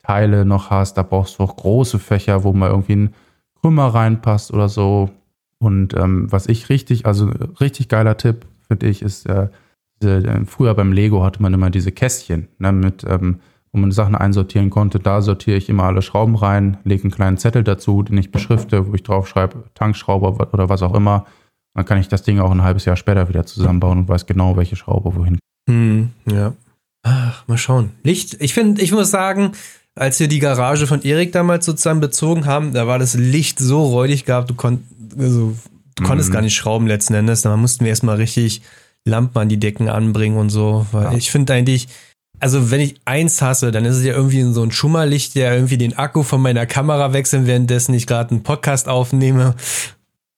Teile 0.05 0.45
noch 0.45 0.71
hast, 0.71 0.95
da 0.95 1.03
brauchst 1.03 1.39
du 1.39 1.43
auch 1.43 1.57
große 1.57 1.99
Fächer, 1.99 2.45
wo 2.45 2.53
mal 2.53 2.71
irgendwie 2.71 2.97
ein 2.97 3.15
Krümmer 3.61 3.87
reinpasst 3.87 4.53
oder 4.53 4.69
so. 4.69 5.11
Und 5.59 5.95
ähm, 5.95 6.31
was 6.31 6.47
ich 6.47 6.69
richtig, 6.69 7.07
also 7.07 7.31
richtig 7.61 7.89
geiler 7.89 8.17
Tipp, 8.17 8.47
finde 8.69 8.87
ich, 8.87 9.03
ist, 9.03 9.27
äh, 9.27 9.49
diese, 10.03 10.19
äh, 10.19 10.45
früher 10.45 10.75
beim 10.75 10.93
Lego 10.93 11.25
hatte 11.25 11.41
man 11.41 11.55
immer 11.55 11.71
diese 11.71 11.93
Kästchen, 11.93 12.49
ne, 12.59 12.73
mit, 12.73 13.05
ähm, 13.09 13.41
wo 13.73 13.79
man 13.79 13.91
Sachen 13.91 14.15
einsortieren 14.15 14.71
konnte. 14.71 15.01
Da 15.01 15.23
sortiere 15.23 15.57
ich 15.57 15.69
immer 15.69 15.85
alle 15.85 16.03
Schrauben 16.03 16.37
rein, 16.37 16.77
lege 16.85 17.05
einen 17.05 17.11
kleinen 17.11 17.39
Zettel 17.39 17.65
dazu, 17.65 18.03
den 18.03 18.19
ich 18.19 18.31
beschrifte, 18.31 18.87
wo 18.87 18.95
ich 18.95 19.03
drauf 19.03 19.27
schreibe, 19.27 19.65
Tankschrauber 19.75 20.53
oder 20.53 20.69
was 20.69 20.83
auch 20.83 20.95
immer. 20.95 21.27
Dann 21.75 21.85
kann 21.85 21.99
ich 21.99 22.09
das 22.09 22.23
Ding 22.23 22.39
auch 22.39 22.51
ein 22.51 22.63
halbes 22.63 22.85
Jahr 22.85 22.97
später 22.97 23.29
wieder 23.29 23.47
zusammenbauen 23.47 23.99
und 23.99 24.09
weiß 24.09 24.27
genau, 24.27 24.57
welche 24.57 24.77
Schraube 24.77 25.17
wohin. 25.17 25.39
Hm, 25.69 26.11
ja. 26.31 26.53
Ach, 27.03 27.47
mal 27.49 27.59
schauen. 27.59 27.91
Licht, 28.03 28.41
ich 28.41 28.55
finde, 28.55 28.81
ich 28.81 28.93
muss 28.93 29.11
sagen, 29.11 29.53
als 29.97 30.19
wir 30.19 30.29
die 30.29 30.41
Garage 30.41 30.87
von 30.87 31.03
Erik 31.03 31.33
damals 31.33 31.67
sozusagen 31.67 32.01
bezogen 32.01 32.47
haben, 32.47 32.73
da 32.73 32.87
war 32.87 32.99
das 32.99 33.15
Licht 33.15 33.59
so 33.59 33.85
räudig 33.85 34.25
gehabt, 34.25 34.51
du, 34.51 34.55
konnt, 34.55 34.83
also, 35.19 35.55
du 35.95 36.03
mhm. 36.03 36.07
konntest 36.07 36.33
gar 36.33 36.43
nicht 36.43 36.57
schrauben 36.57 36.87
letzten 36.87 37.15
Endes. 37.15 37.43
Da 37.43 37.57
mussten 37.57 37.85
wir 37.85 37.91
erstmal 37.91 38.17
richtig 38.17 38.63
Lampen 39.05 39.39
an 39.39 39.49
die 39.49 39.61
Decken 39.61 39.89
anbringen 39.89 40.37
und 40.37 40.51
so. 40.51 40.87
Weil 40.91 41.05
ja. 41.05 41.13
ich 41.15 41.31
finde 41.31 41.55
eigentlich, 41.55 41.89
also 42.41 42.71
wenn 42.71 42.81
ich 42.81 42.97
eins 43.05 43.41
hasse, 43.41 43.71
dann 43.71 43.85
ist 43.85 43.97
es 43.97 44.05
ja 44.05 44.15
irgendwie 44.15 44.43
so 44.43 44.63
ein 44.63 44.73
Schummerlicht, 44.73 45.37
der 45.37 45.55
irgendwie 45.55 45.79
den 45.79 45.97
Akku 45.97 46.25
von 46.25 46.43
meiner 46.43 46.67
Kamera 46.67 47.13
wechseln, 47.13 47.47
währenddessen 47.47 47.95
ich 47.95 48.07
gerade 48.07 48.33
einen 48.33 48.43
Podcast 48.43 48.89
aufnehme. 48.89 49.55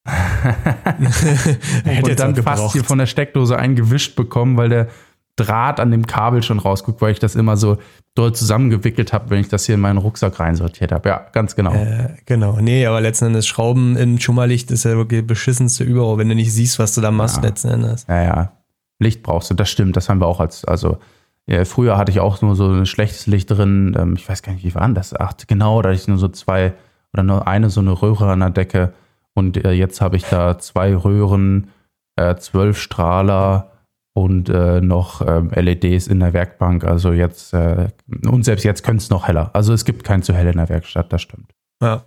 und 2.03 2.21
dann 2.21 2.37
fast 2.37 2.73
hier 2.73 2.85
von 2.85 2.99
der 2.99 3.07
Steckdose 3.07 3.59
eingewischt 3.59 4.15
bekommen, 4.15 4.57
weil 4.57 4.69
der 4.69 4.89
Draht 5.37 5.81
an 5.81 5.91
dem 5.91 6.07
Kabel 6.07 6.43
schon 6.43 6.59
rausguckt, 6.59 7.01
weil 7.01 7.13
ich 7.13 7.19
das 7.19 7.35
immer 7.35 7.57
so 7.57 7.79
dort 8.15 8.37
zusammengewickelt 8.37 9.13
habe, 9.13 9.31
wenn 9.31 9.41
ich 9.41 9.49
das 9.49 9.67
hier 9.67 9.75
in 9.75 9.81
meinen 9.81 9.99
Rucksack 9.99 10.41
reinsortiert 10.41 10.91
habe. 10.93 11.09
Ja, 11.09 11.27
ganz 11.33 11.55
genau. 11.55 11.75
Äh, 11.75 12.15
genau. 12.25 12.59
Nee, 12.61 12.87
aber 12.87 13.01
letzten 13.03 13.27
Endes 13.27 13.47
Schrauben 13.47 13.97
im 13.97 14.19
Schummerlicht 14.19 14.71
ist 14.71 14.85
ja 14.85 14.97
wirklich 14.97 15.27
beschissenste 15.27 15.85
überall, 15.85 16.17
wenn 16.17 16.29
du 16.29 16.35
nicht 16.35 16.53
siehst, 16.53 16.79
was 16.79 16.95
du 16.95 17.03
da 17.03 17.11
machst 17.11 17.37
ja. 17.37 17.43
letzten 17.43 17.69
Endes. 17.69 18.07
Ja, 18.09 18.23
ja. 18.23 18.53
Licht 18.99 19.23
brauchst 19.23 19.51
du, 19.51 19.55
das 19.55 19.69
stimmt. 19.69 19.97
Das 19.97 20.09
haben 20.09 20.21
wir 20.21 20.27
auch 20.27 20.41
als, 20.41 20.65
also 20.65 20.99
ja, 21.47 21.65
früher 21.65 21.97
hatte 21.97 22.11
ich 22.11 22.21
auch 22.21 22.41
nur 22.43 22.57
so 22.57 22.71
ein 22.71 22.87
schlechtes 22.87 23.27
Licht 23.27 23.51
drin. 23.51 23.95
Ähm, 23.99 24.15
ich 24.17 24.29
weiß 24.29 24.43
gar 24.43 24.53
nicht, 24.53 24.65
wie 24.65 24.75
war 24.75 24.89
das? 24.89 25.15
Ach, 25.15 25.35
genau, 25.47 25.83
da 25.83 25.91
hatte 25.91 26.01
ich 26.01 26.09
nur 26.09 26.19
so 26.19 26.29
zwei 26.29 26.73
oder 27.13 27.23
nur 27.23 27.47
eine 27.47 27.71
so 27.71 27.81
eine 27.81 27.93
Röhre 27.93 28.33
an 28.33 28.41
der 28.41 28.51
Decke. 28.51 28.93
Und 29.35 29.63
äh, 29.65 29.73
jetzt 29.73 30.01
habe 30.01 30.17
ich 30.17 30.25
da 30.25 30.59
zwei 30.59 30.97
Röhren, 30.97 31.69
äh, 32.17 32.37
zwölf 32.37 32.79
Strahler 32.79 33.73
und 34.17 34.49
äh, 34.49 34.81
noch 34.81 35.21
ähm, 35.21 35.51
LEDs 35.55 36.07
in 36.07 36.21
der 36.21 36.33
Werkbank. 36.33 36.85
Also 36.85 37.13
jetzt, 37.13 37.53
äh, 37.53 37.89
und 38.27 38.47
selbst 38.47 38.65
jetzt 38.65 38.83
könnte 38.83 39.03
es 39.03 39.11
noch 39.11 39.29
heller. 39.29 39.51
Also 39.53 39.75
es 39.75 39.85
gibt 39.85 40.05
kein 40.05 40.23
zu 40.23 40.33
hell 40.33 40.47
in 40.47 40.57
der 40.57 40.71
Werkstatt, 40.71 41.13
das 41.13 41.21
stimmt. 41.21 41.53
Ja. 41.83 42.07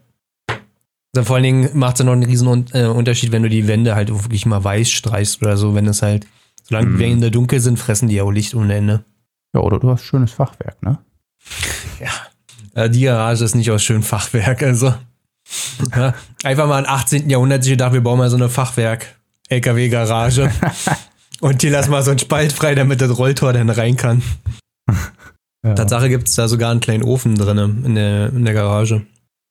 Also 1.16 1.28
vor 1.28 1.36
allen 1.36 1.44
Dingen 1.44 1.78
macht 1.78 1.94
es 1.94 2.00
ja 2.00 2.06
noch 2.06 2.14
einen 2.14 2.24
riesen 2.24 2.66
äh, 2.74 2.86
Unterschied, 2.86 3.32
wenn 3.32 3.44
du 3.44 3.50
die 3.50 3.68
Wände 3.68 3.94
halt 3.94 4.10
wirklich 4.10 4.48
mal 4.48 4.64
weiß 4.64 4.90
streichst 4.90 5.40
oder 5.44 5.56
so, 5.56 5.76
wenn 5.76 5.86
es 5.86 6.02
halt, 6.02 6.26
solange 6.64 6.94
die 6.94 6.98
Wände 6.98 7.30
dunkel 7.30 7.60
sind, 7.60 7.78
fressen 7.78 8.10
die 8.10 8.20
auch 8.22 8.32
Licht 8.32 8.56
ohne 8.56 8.74
Ende. 8.74 9.06
Ja, 9.54 9.60
oder 9.60 9.78
du 9.78 9.92
hast 9.92 10.02
schönes 10.02 10.32
Fachwerk, 10.32 10.82
ne? 10.82 10.98
ja. 12.00 12.88
Die 12.88 13.02
Garage 13.02 13.46
ist 13.46 13.54
nicht 13.54 13.70
aus 13.70 13.84
schönem 13.84 14.02
Fachwerk, 14.02 14.64
also. 14.64 14.96
Ja, 15.96 16.16
einfach 16.44 16.68
mal 16.68 16.80
im 16.80 16.90
18. 16.90 17.30
Jahrhundert 17.30 17.64
sich 17.64 17.74
gedacht, 17.74 17.94
wir 17.94 18.02
bauen 18.02 18.18
mal 18.18 18.32
so 18.32 18.38
eine 18.38 18.50
Fachwerk-LKW-Garage. 18.50 20.50
Und 21.42 21.62
hier 21.62 21.72
lass 21.72 21.88
mal 21.88 22.04
so 22.04 22.12
einen 22.12 22.20
Spalt 22.20 22.52
frei, 22.52 22.76
damit 22.76 23.02
das 23.02 23.18
Rolltor 23.18 23.54
dann 23.54 23.70
rein 23.70 23.96
kann. 23.98 24.22
Ja. 25.62 25.74
Tatsache 25.74 26.08
gibt 26.08 26.30
es 26.30 26.36
da 26.36 26.48
sogar 26.48 26.72
einen 26.72 26.80
kleinen 26.80 27.04
Ofen 27.04 27.36
drin 27.36 27.84
in 27.84 27.96
der, 27.96 28.30
in 28.30 28.46
der 28.46 28.54
Garage. 28.54 29.06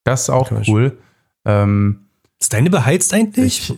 Das 0.05 0.23
ist 0.23 0.31
auch 0.31 0.51
cool. 0.67 0.97
Ähm, 1.45 2.07
ist 2.39 2.51
deine 2.51 2.71
beheizt 2.71 3.13
eigentlich? 3.13 3.69
Ich, 3.69 3.77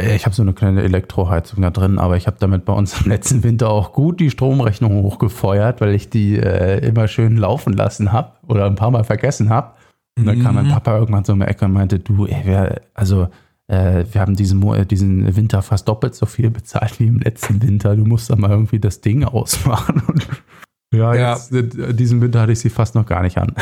äh, 0.00 0.14
ich 0.14 0.24
habe 0.24 0.36
so 0.36 0.42
eine 0.42 0.52
kleine 0.52 0.84
Elektroheizung 0.84 1.62
da 1.62 1.70
drin, 1.70 1.98
aber 1.98 2.16
ich 2.16 2.28
habe 2.28 2.36
damit 2.38 2.64
bei 2.64 2.72
uns 2.72 3.00
im 3.04 3.10
letzten 3.10 3.42
Winter 3.42 3.70
auch 3.70 3.92
gut 3.92 4.20
die 4.20 4.30
Stromrechnung 4.30 5.02
hochgefeuert, 5.02 5.80
weil 5.80 5.94
ich 5.94 6.10
die 6.10 6.36
äh, 6.38 6.78
immer 6.86 7.08
schön 7.08 7.36
laufen 7.36 7.72
lassen 7.72 8.12
habe 8.12 8.34
oder 8.46 8.66
ein 8.66 8.76
paar 8.76 8.92
Mal 8.92 9.02
vergessen 9.02 9.50
habe. 9.50 9.72
Und 10.16 10.26
dann 10.26 10.38
mhm. 10.38 10.42
kam 10.44 10.54
mein 10.54 10.66
mhm. 10.66 10.70
Papa 10.70 10.96
irgendwann 10.96 11.24
so 11.24 11.32
um 11.32 11.40
die 11.40 11.46
Ecke 11.46 11.64
und 11.64 11.72
meinte, 11.72 11.98
du, 11.98 12.26
ey, 12.26 12.42
wer, 12.44 12.82
also 12.94 13.28
äh, 13.66 14.04
wir 14.10 14.20
haben 14.20 14.36
diesen, 14.36 14.62
äh, 14.74 14.84
diesen 14.84 15.36
Winter 15.36 15.62
fast 15.62 15.88
doppelt 15.88 16.14
so 16.14 16.26
viel 16.26 16.50
bezahlt 16.50 17.00
wie 17.00 17.06
im 17.06 17.20
letzten 17.20 17.62
Winter. 17.62 17.96
Du 17.96 18.04
musst 18.04 18.30
da 18.30 18.36
mal 18.36 18.50
irgendwie 18.50 18.78
das 18.78 19.00
Ding 19.00 19.24
ausmachen. 19.24 20.02
Und 20.06 20.26
ja, 20.94 21.14
ja. 21.14 21.32
Jetzt, 21.32 21.52
äh, 21.52 21.94
diesen 21.94 22.20
Winter 22.20 22.42
hatte 22.42 22.52
ich 22.52 22.60
sie 22.60 22.70
fast 22.70 22.94
noch 22.94 23.06
gar 23.06 23.22
nicht 23.22 23.38
an. 23.38 23.54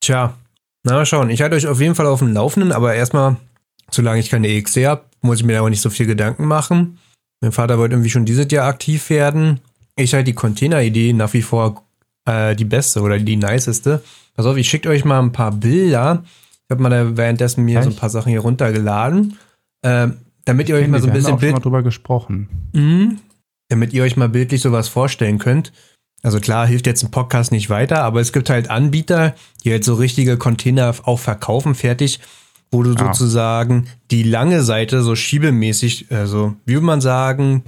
Tja, 0.00 0.34
na 0.84 0.94
mal 0.94 1.06
schauen. 1.06 1.30
Ich 1.30 1.42
halte 1.42 1.56
euch 1.56 1.66
auf 1.66 1.80
jeden 1.80 1.94
Fall 1.94 2.06
auf 2.06 2.20
dem 2.20 2.32
Laufenden, 2.32 2.72
aber 2.72 2.94
erstmal, 2.94 3.36
solange 3.90 4.20
ich 4.20 4.30
keine 4.30 4.48
EXC 4.48 4.86
habe, 4.86 5.04
muss 5.20 5.38
ich 5.38 5.44
mir 5.44 5.54
da 5.54 5.62
auch 5.62 5.68
nicht 5.68 5.80
so 5.80 5.90
viel 5.90 6.06
Gedanken 6.06 6.46
machen. 6.46 6.98
Mein 7.40 7.52
Vater 7.52 7.78
wollte 7.78 7.94
irgendwie 7.94 8.10
schon 8.10 8.24
dieses 8.24 8.50
Jahr 8.50 8.68
aktiv 8.68 9.10
werden. 9.10 9.60
Ich 9.96 10.14
halte 10.14 10.24
die 10.24 10.34
Container-Idee 10.34 11.12
nach 11.12 11.32
wie 11.32 11.42
vor 11.42 11.84
äh, 12.26 12.54
die 12.54 12.64
beste 12.64 13.00
oder 13.00 13.18
die 13.18 13.36
niceste. 13.36 14.02
Pass 14.34 14.46
auf, 14.46 14.56
ich 14.56 14.68
schicke 14.68 14.88
euch 14.88 15.04
mal 15.04 15.20
ein 15.20 15.32
paar 15.32 15.52
Bilder 15.52 16.24
ich 16.66 16.70
habe 16.70 16.82
mal 16.82 16.90
da 16.90 17.16
währenddessen 17.16 17.64
mir 17.64 17.78
Echt? 17.78 17.84
so 17.84 17.90
ein 17.90 17.96
paar 17.96 18.10
Sachen 18.10 18.30
hier 18.30 18.40
runtergeladen. 18.40 19.38
Äh, 19.82 20.08
damit 20.44 20.68
ihr 20.68 20.76
euch 20.76 20.88
mal 20.88 21.00
so 21.00 21.08
ein 21.08 21.12
bisschen. 21.12 21.38
Bild 21.38 21.64
drüber 21.64 21.82
gesprochen. 21.82 22.48
Mhm. 22.72 23.18
Damit 23.68 23.92
ihr 23.92 24.02
euch 24.02 24.16
mal 24.16 24.28
bildlich 24.28 24.60
sowas 24.60 24.88
vorstellen 24.88 25.38
könnt. 25.38 25.72
Also 26.22 26.40
klar, 26.40 26.66
hilft 26.66 26.86
jetzt 26.86 27.02
ein 27.02 27.10
Podcast 27.10 27.52
nicht 27.52 27.68
weiter, 27.68 28.02
aber 28.02 28.20
es 28.20 28.32
gibt 28.32 28.48
halt 28.48 28.70
Anbieter, 28.70 29.34
die 29.62 29.72
halt 29.72 29.84
so 29.84 29.94
richtige 29.94 30.38
Container 30.38 30.94
auch 31.02 31.18
verkaufen, 31.18 31.74
fertig, 31.74 32.20
wo 32.70 32.82
du 32.82 32.94
ah. 32.94 32.98
sozusagen 32.98 33.88
die 34.10 34.22
lange 34.22 34.62
Seite 34.62 35.02
so 35.02 35.14
schiebemäßig, 35.14 36.10
also 36.10 36.56
wie 36.64 36.74
würde 36.74 36.86
man 36.86 37.02
sagen, 37.02 37.62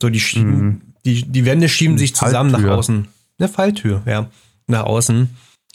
so 0.00 0.08
die 0.08 0.20
schieben, 0.20 0.58
mhm. 0.58 0.80
die, 1.04 1.22
die 1.22 1.44
Wände 1.44 1.68
schieben 1.68 1.98
sich 1.98 2.14
zusammen 2.14 2.50
Falltür. 2.50 2.70
nach 2.70 2.78
außen. 2.78 3.08
Eine 3.38 3.48
Falltür, 3.48 4.02
ja. 4.06 4.30
Nach 4.66 4.84
außen. 4.84 5.28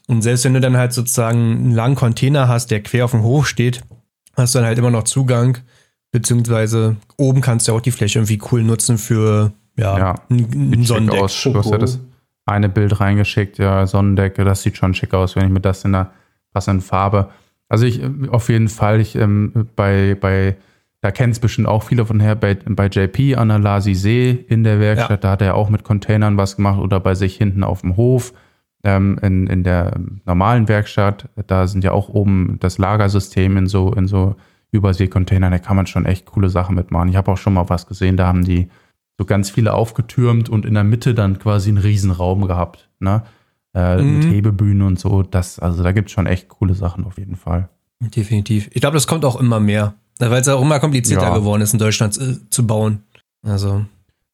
Und 0.08 0.22
selbst 0.22 0.46
wenn 0.46 0.54
du 0.54 0.62
dann 0.62 0.78
halt 0.78 0.94
sozusagen 0.94 1.40
einen 1.40 1.72
langen 1.72 1.96
Container 1.96 2.48
hast, 2.48 2.72
der 2.72 2.82
quer 2.82 3.06
auf 3.06 3.12
dem 3.12 3.24
Hof 3.24 3.48
steht, 3.48 3.82
hast 4.36 4.54
du 4.54 4.60
dann 4.60 4.68
halt 4.68 4.78
immer 4.78 4.92
noch 4.92 5.04
Zugang, 5.04 5.60
beziehungsweise 6.12 6.98
oben 7.18 7.42
kannst 7.42 7.68
du 7.68 7.74
auch 7.74 7.82
die 7.82 7.92
Fläche 7.92 8.20
irgendwie 8.20 8.42
cool 8.52 8.64
nutzen 8.64 8.98
für 8.98 9.54
ja, 9.78 9.98
ja 9.98 10.16
ein, 10.30 10.84
Sonnendeck. 10.84 11.22
Aus. 11.22 11.42
Du 11.44 11.56
hast 11.56 11.72
ja 11.72 11.78
das 11.78 12.00
eine 12.46 12.70
Bild 12.70 13.00
reingeschickt, 13.00 13.58
ja, 13.58 13.88
Sonnendecke, 13.88 14.44
das 14.44 14.64
sieht 14.64 14.78
schon 14.78 14.94
schick 14.94 15.14
aus, 15.14 15.36
wenn 15.36 15.46
ich 15.46 15.52
mir 15.52 15.62
das 15.62 15.86
in 15.86 15.94
der 15.94 16.12
passenden 16.52 16.82
Farbe. 16.82 17.30
Also 17.70 17.86
ich 17.86 18.02
auf 18.30 18.50
jeden 18.50 18.68
Fall, 18.68 19.00
ich 19.00 19.16
ähm, 19.16 19.70
bei, 19.76 20.16
bei, 20.20 20.58
da 21.02 21.12
kennen 21.12 21.32
es 21.32 21.40
bestimmt 21.40 21.68
auch 21.68 21.84
viele 21.84 22.06
von 22.06 22.20
her, 22.20 22.36
bei, 22.36 22.56
bei 22.56 22.88
JP 22.88 23.36
an 23.36 23.48
der 23.48 23.60
Lasi 23.60 23.96
See 23.96 24.46
in 24.48 24.64
der 24.64 24.80
Werkstatt, 24.80 25.10
ja. 25.10 25.18
da 25.18 25.32
hat 25.32 25.42
er 25.42 25.56
auch 25.56 25.70
mit 25.70 25.84
Containern 25.84 26.38
was 26.38 26.58
gemacht 26.58 26.80
oder 26.80 27.00
bei 27.00 27.16
sich 27.16 27.38
hinten 27.38 27.64
auf 27.64 27.82
dem 27.82 27.96
Hof 27.96 28.34
ähm, 28.84 29.18
in, 29.22 29.48
in 29.48 29.64
der 29.64 30.00
normalen 30.26 30.68
Werkstatt, 30.68 31.30
da 31.48 31.68
sind 31.68 31.84
ja 31.84 31.92
auch 31.92 32.10
oben 32.10 32.58
das 32.60 32.78
Lagersystem 32.78 33.58
in 33.58 33.68
so, 33.68 33.94
in 33.94 34.08
so 34.08 34.36
Überseecontainern, 34.72 35.52
da 35.52 35.60
kann 35.60 35.76
man 35.76 35.88
schon 35.88 36.06
echt 36.06 36.26
coole 36.26 36.50
Sachen 36.50 36.76
mitmachen. 36.76 37.10
Ich 37.10 37.16
habe 37.16 37.32
auch 37.32 37.38
schon 37.38 37.54
mal 37.54 37.70
was 37.70 37.88
gesehen, 37.88 38.18
da 38.18 38.28
haben 38.28 38.44
die 38.44 38.70
so 39.18 39.26
ganz 39.26 39.50
viele 39.50 39.74
aufgetürmt 39.74 40.50
und 40.50 40.66
in 40.66 40.74
der 40.74 40.84
Mitte 40.84 41.14
dann 41.14 41.40
quasi 41.40 41.70
einen 41.70 41.78
Riesenraum 41.78 42.48
gehabt, 42.48 42.90
ne? 43.00 43.24
Äh, 43.76 44.02
mhm. 44.02 44.20
Mit 44.20 44.30
Hebebühnen 44.30 44.84
und 44.84 45.00
so. 45.00 45.24
Das, 45.24 45.60
also 45.60 45.82
da 45.82 45.92
gibt 45.92 46.10
es 46.10 46.14
schon 46.14 46.28
echt 46.28 46.48
coole 46.48 46.76
Sachen 46.76 47.06
auf 47.06 47.18
jeden 47.18 47.36
Fall. 47.36 47.70
Definitiv. 48.00 48.70
Ich 48.72 48.82
glaube, 48.82 48.96
das 48.96 49.08
kommt 49.08 49.26
auch 49.26 49.40
immer 49.40 49.60
mehr. 49.60 49.96
Weil 50.20 50.42
es 50.42 50.48
auch 50.48 50.62
immer 50.62 50.80
komplizierter 50.80 51.28
ja. 51.28 51.34
geworden 51.34 51.62
ist, 51.62 51.74
in 51.74 51.80
Deutschland 51.80 52.18
äh, 52.18 52.38
zu 52.50 52.68
bauen. 52.68 53.04
Also. 53.42 53.86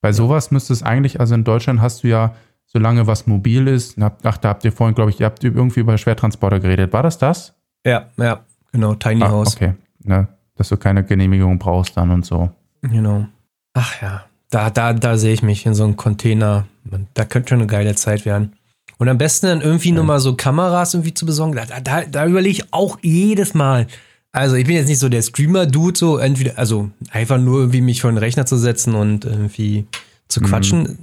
Bei 0.01 0.11
sowas 0.11 0.51
müsste 0.51 0.73
es 0.73 0.83
eigentlich, 0.83 1.19
also 1.19 1.35
in 1.35 1.43
Deutschland 1.43 1.81
hast 1.81 2.03
du 2.03 2.09
ja, 2.09 2.35
solange 2.71 3.07
was 3.07 3.27
mobil 3.27 3.67
ist, 3.67 3.97
ach, 3.99 4.37
da 4.37 4.49
habt 4.49 4.63
ihr 4.63 4.71
vorhin, 4.71 4.95
glaube 4.95 5.11
ich, 5.11 5.19
ihr 5.19 5.25
habt 5.25 5.43
irgendwie 5.43 5.79
über 5.79 5.97
Schwertransporter 5.97 6.59
geredet. 6.59 6.93
War 6.93 7.03
das 7.03 7.17
das? 7.17 7.53
Ja, 7.85 8.07
ja, 8.17 8.45
genau, 8.71 8.95
Tiny 8.95 9.23
ah, 9.23 9.29
House. 9.29 9.55
Okay, 9.55 9.73
ne, 10.03 10.27
dass 10.55 10.69
du 10.69 10.77
keine 10.77 11.03
Genehmigung 11.03 11.59
brauchst 11.59 11.97
dann 11.97 12.11
und 12.11 12.25
so. 12.25 12.49
Genau. 12.81 13.27
Ach 13.73 14.01
ja, 14.01 14.25
da, 14.49 14.69
da, 14.69 14.93
da 14.93 15.17
sehe 15.17 15.33
ich 15.33 15.43
mich 15.43 15.65
in 15.65 15.73
so 15.73 15.83
einem 15.83 15.97
Container. 15.97 16.65
Da 17.13 17.25
könnte 17.25 17.49
schon 17.49 17.59
eine 17.59 17.67
geile 17.67 17.95
Zeit 17.95 18.25
werden. 18.25 18.53
Und 18.97 19.07
am 19.07 19.17
besten 19.17 19.47
dann 19.47 19.61
irgendwie 19.61 19.89
ja. 19.89 19.95
nur 19.95 20.03
mal 20.03 20.19
so 20.19 20.35
Kameras 20.35 20.93
irgendwie 20.93 21.13
zu 21.13 21.25
besorgen. 21.25 21.55
Da, 21.55 21.79
da, 21.79 22.03
da 22.03 22.25
überlege 22.25 22.51
ich 22.51 22.73
auch 22.73 22.99
jedes 23.01 23.53
Mal. 23.53 23.87
Also 24.31 24.55
ich 24.55 24.65
bin 24.65 24.75
jetzt 24.75 24.87
nicht 24.87 24.99
so 24.99 25.09
der 25.09 25.21
Streamer-Dude, 25.21 25.97
so 25.97 26.17
entweder, 26.17 26.57
also 26.57 26.91
einfach 27.11 27.37
nur 27.39 27.59
irgendwie 27.59 27.81
mich 27.81 28.01
vor 28.01 28.11
den 28.11 28.17
Rechner 28.17 28.45
zu 28.45 28.57
setzen 28.57 28.95
und 28.95 29.25
irgendwie 29.25 29.85
zu 30.27 30.41
mhm. 30.41 30.45
quatschen. 30.45 30.81
Mhm. 30.83 30.97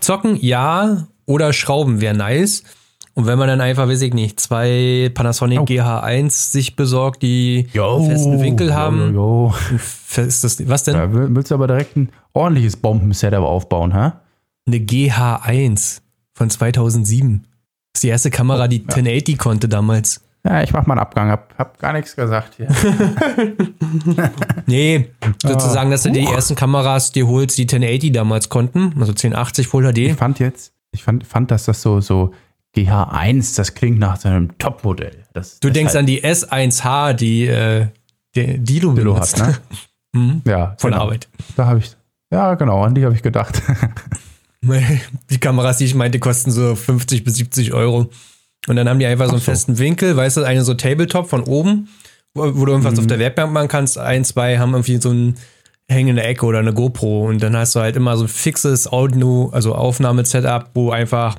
Zocken, 0.00 0.36
ja, 0.40 1.06
oder 1.26 1.52
Schrauben 1.52 2.00
wäre 2.00 2.16
nice. 2.16 2.64
Und 3.14 3.26
wenn 3.26 3.38
man 3.38 3.48
dann 3.48 3.60
einfach, 3.60 3.88
weiß 3.88 4.02
ich 4.02 4.14
nicht, 4.14 4.38
zwei 4.38 5.10
Panasonic 5.12 5.60
oh. 5.60 5.64
GH1 5.64 6.30
sich 6.30 6.76
besorgt, 6.76 7.22
die 7.22 7.66
yo, 7.72 8.04
festen 8.04 8.40
Winkel 8.40 8.74
haben. 8.74 9.12
Yo, 9.12 9.52
yo. 9.52 9.54
Festes, 9.78 10.68
was 10.68 10.84
denn? 10.84 10.94
Ja, 10.94 11.08
willst 11.12 11.50
du 11.50 11.56
aber 11.56 11.66
direkt 11.66 11.96
ein 11.96 12.10
ordentliches 12.32 12.76
Bomben-Setup 12.76 13.42
aufbauen, 13.42 13.92
hä? 13.92 14.12
Eine 14.66 14.76
GH1 14.76 16.00
von 16.32 16.48
2007. 16.48 17.42
Das 17.92 17.98
ist 17.98 18.02
die 18.04 18.08
erste 18.08 18.30
Kamera, 18.30 18.68
die 18.68 18.82
oh, 18.82 18.90
ja. 18.90 18.96
1080 18.96 19.38
konnte 19.38 19.68
damals. 19.68 20.20
Ja, 20.48 20.62
ich 20.62 20.72
mach 20.72 20.86
mal 20.86 20.94
einen 20.94 21.00
Abgang, 21.00 21.30
hab, 21.30 21.58
hab 21.58 21.78
gar 21.78 21.92
nichts 21.92 22.16
gesagt 22.16 22.54
hier. 22.56 22.68
nee, 24.66 25.10
sozusagen, 25.42 25.90
dass 25.90 26.04
du 26.04 26.10
die 26.10 26.24
ersten 26.24 26.54
Kameras 26.54 27.12
dir 27.12 27.26
holst, 27.26 27.58
die 27.58 27.64
1080 27.64 28.12
damals 28.12 28.48
konnten, 28.48 28.94
also 28.98 29.12
1080 29.12 29.68
Full 29.68 29.92
HD. 29.92 29.98
Ich 29.98 30.14
fand 30.14 30.38
jetzt, 30.38 30.72
ich 30.92 31.02
fand, 31.02 31.26
fand 31.26 31.50
dass 31.50 31.66
das 31.66 31.82
so, 31.82 32.00
so 32.00 32.32
GH1, 32.74 33.56
das 33.56 33.74
klingt 33.74 33.98
nach 33.98 34.16
so 34.16 34.28
einem 34.28 34.56
Topmodell. 34.56 35.24
Das, 35.34 35.60
du 35.60 35.68
denkst 35.68 35.92
halt 35.92 36.00
an 36.00 36.06
die 36.06 36.24
S1H, 36.24 37.12
die, 37.12 37.46
äh, 37.46 37.88
die, 38.34 38.58
die 38.58 38.80
du 38.80 38.94
Dilo 38.94 39.20
hat, 39.20 39.36
ne? 39.36 39.58
mhm. 40.12 40.42
Ja. 40.46 40.76
Von 40.78 40.92
genau. 40.92 41.02
Arbeit. 41.02 41.28
Da 41.56 41.66
habe 41.66 41.80
ich, 41.80 41.94
ja 42.32 42.54
genau, 42.54 42.84
an 42.84 42.94
die 42.94 43.04
habe 43.04 43.14
ich 43.14 43.22
gedacht. 43.22 43.62
die 44.62 45.38
Kameras, 45.38 45.76
die 45.76 45.84
ich 45.84 45.94
meinte, 45.94 46.18
kosten 46.18 46.50
so 46.50 46.74
50 46.74 47.22
bis 47.22 47.34
70 47.34 47.74
Euro. 47.74 48.08
Und 48.66 48.76
dann 48.76 48.88
haben 48.88 48.98
die 48.98 49.06
einfach 49.06 49.26
so 49.26 49.32
einen 49.32 49.40
so. 49.40 49.50
festen 49.50 49.78
Winkel, 49.78 50.16
weißt 50.16 50.38
du, 50.38 50.42
eine 50.42 50.62
so 50.62 50.74
Tabletop 50.74 51.28
von 51.28 51.42
oben, 51.44 51.88
wo, 52.34 52.42
wo 52.56 52.64
du 52.64 52.72
irgendwas 52.72 52.94
mhm. 52.94 53.00
auf 53.00 53.06
der 53.06 53.18
Werkbank 53.18 53.52
machen 53.52 53.68
kannst. 53.68 53.98
Ein, 53.98 54.24
zwei 54.24 54.58
haben 54.58 54.72
irgendwie 54.72 55.00
so 55.00 55.10
ein 55.10 55.36
hängende 55.90 56.22
Ecke 56.22 56.44
oder 56.44 56.58
eine 56.58 56.74
GoPro 56.74 57.28
und 57.28 57.42
dann 57.42 57.56
hast 57.56 57.74
du 57.74 57.80
halt 57.80 57.96
immer 57.96 58.16
so 58.16 58.24
ein 58.24 58.28
fixes 58.28 58.92
Audio, 58.92 59.48
also 59.52 59.74
Aufnahmesetup, 59.74 60.70
wo 60.74 60.90
einfach 60.90 61.38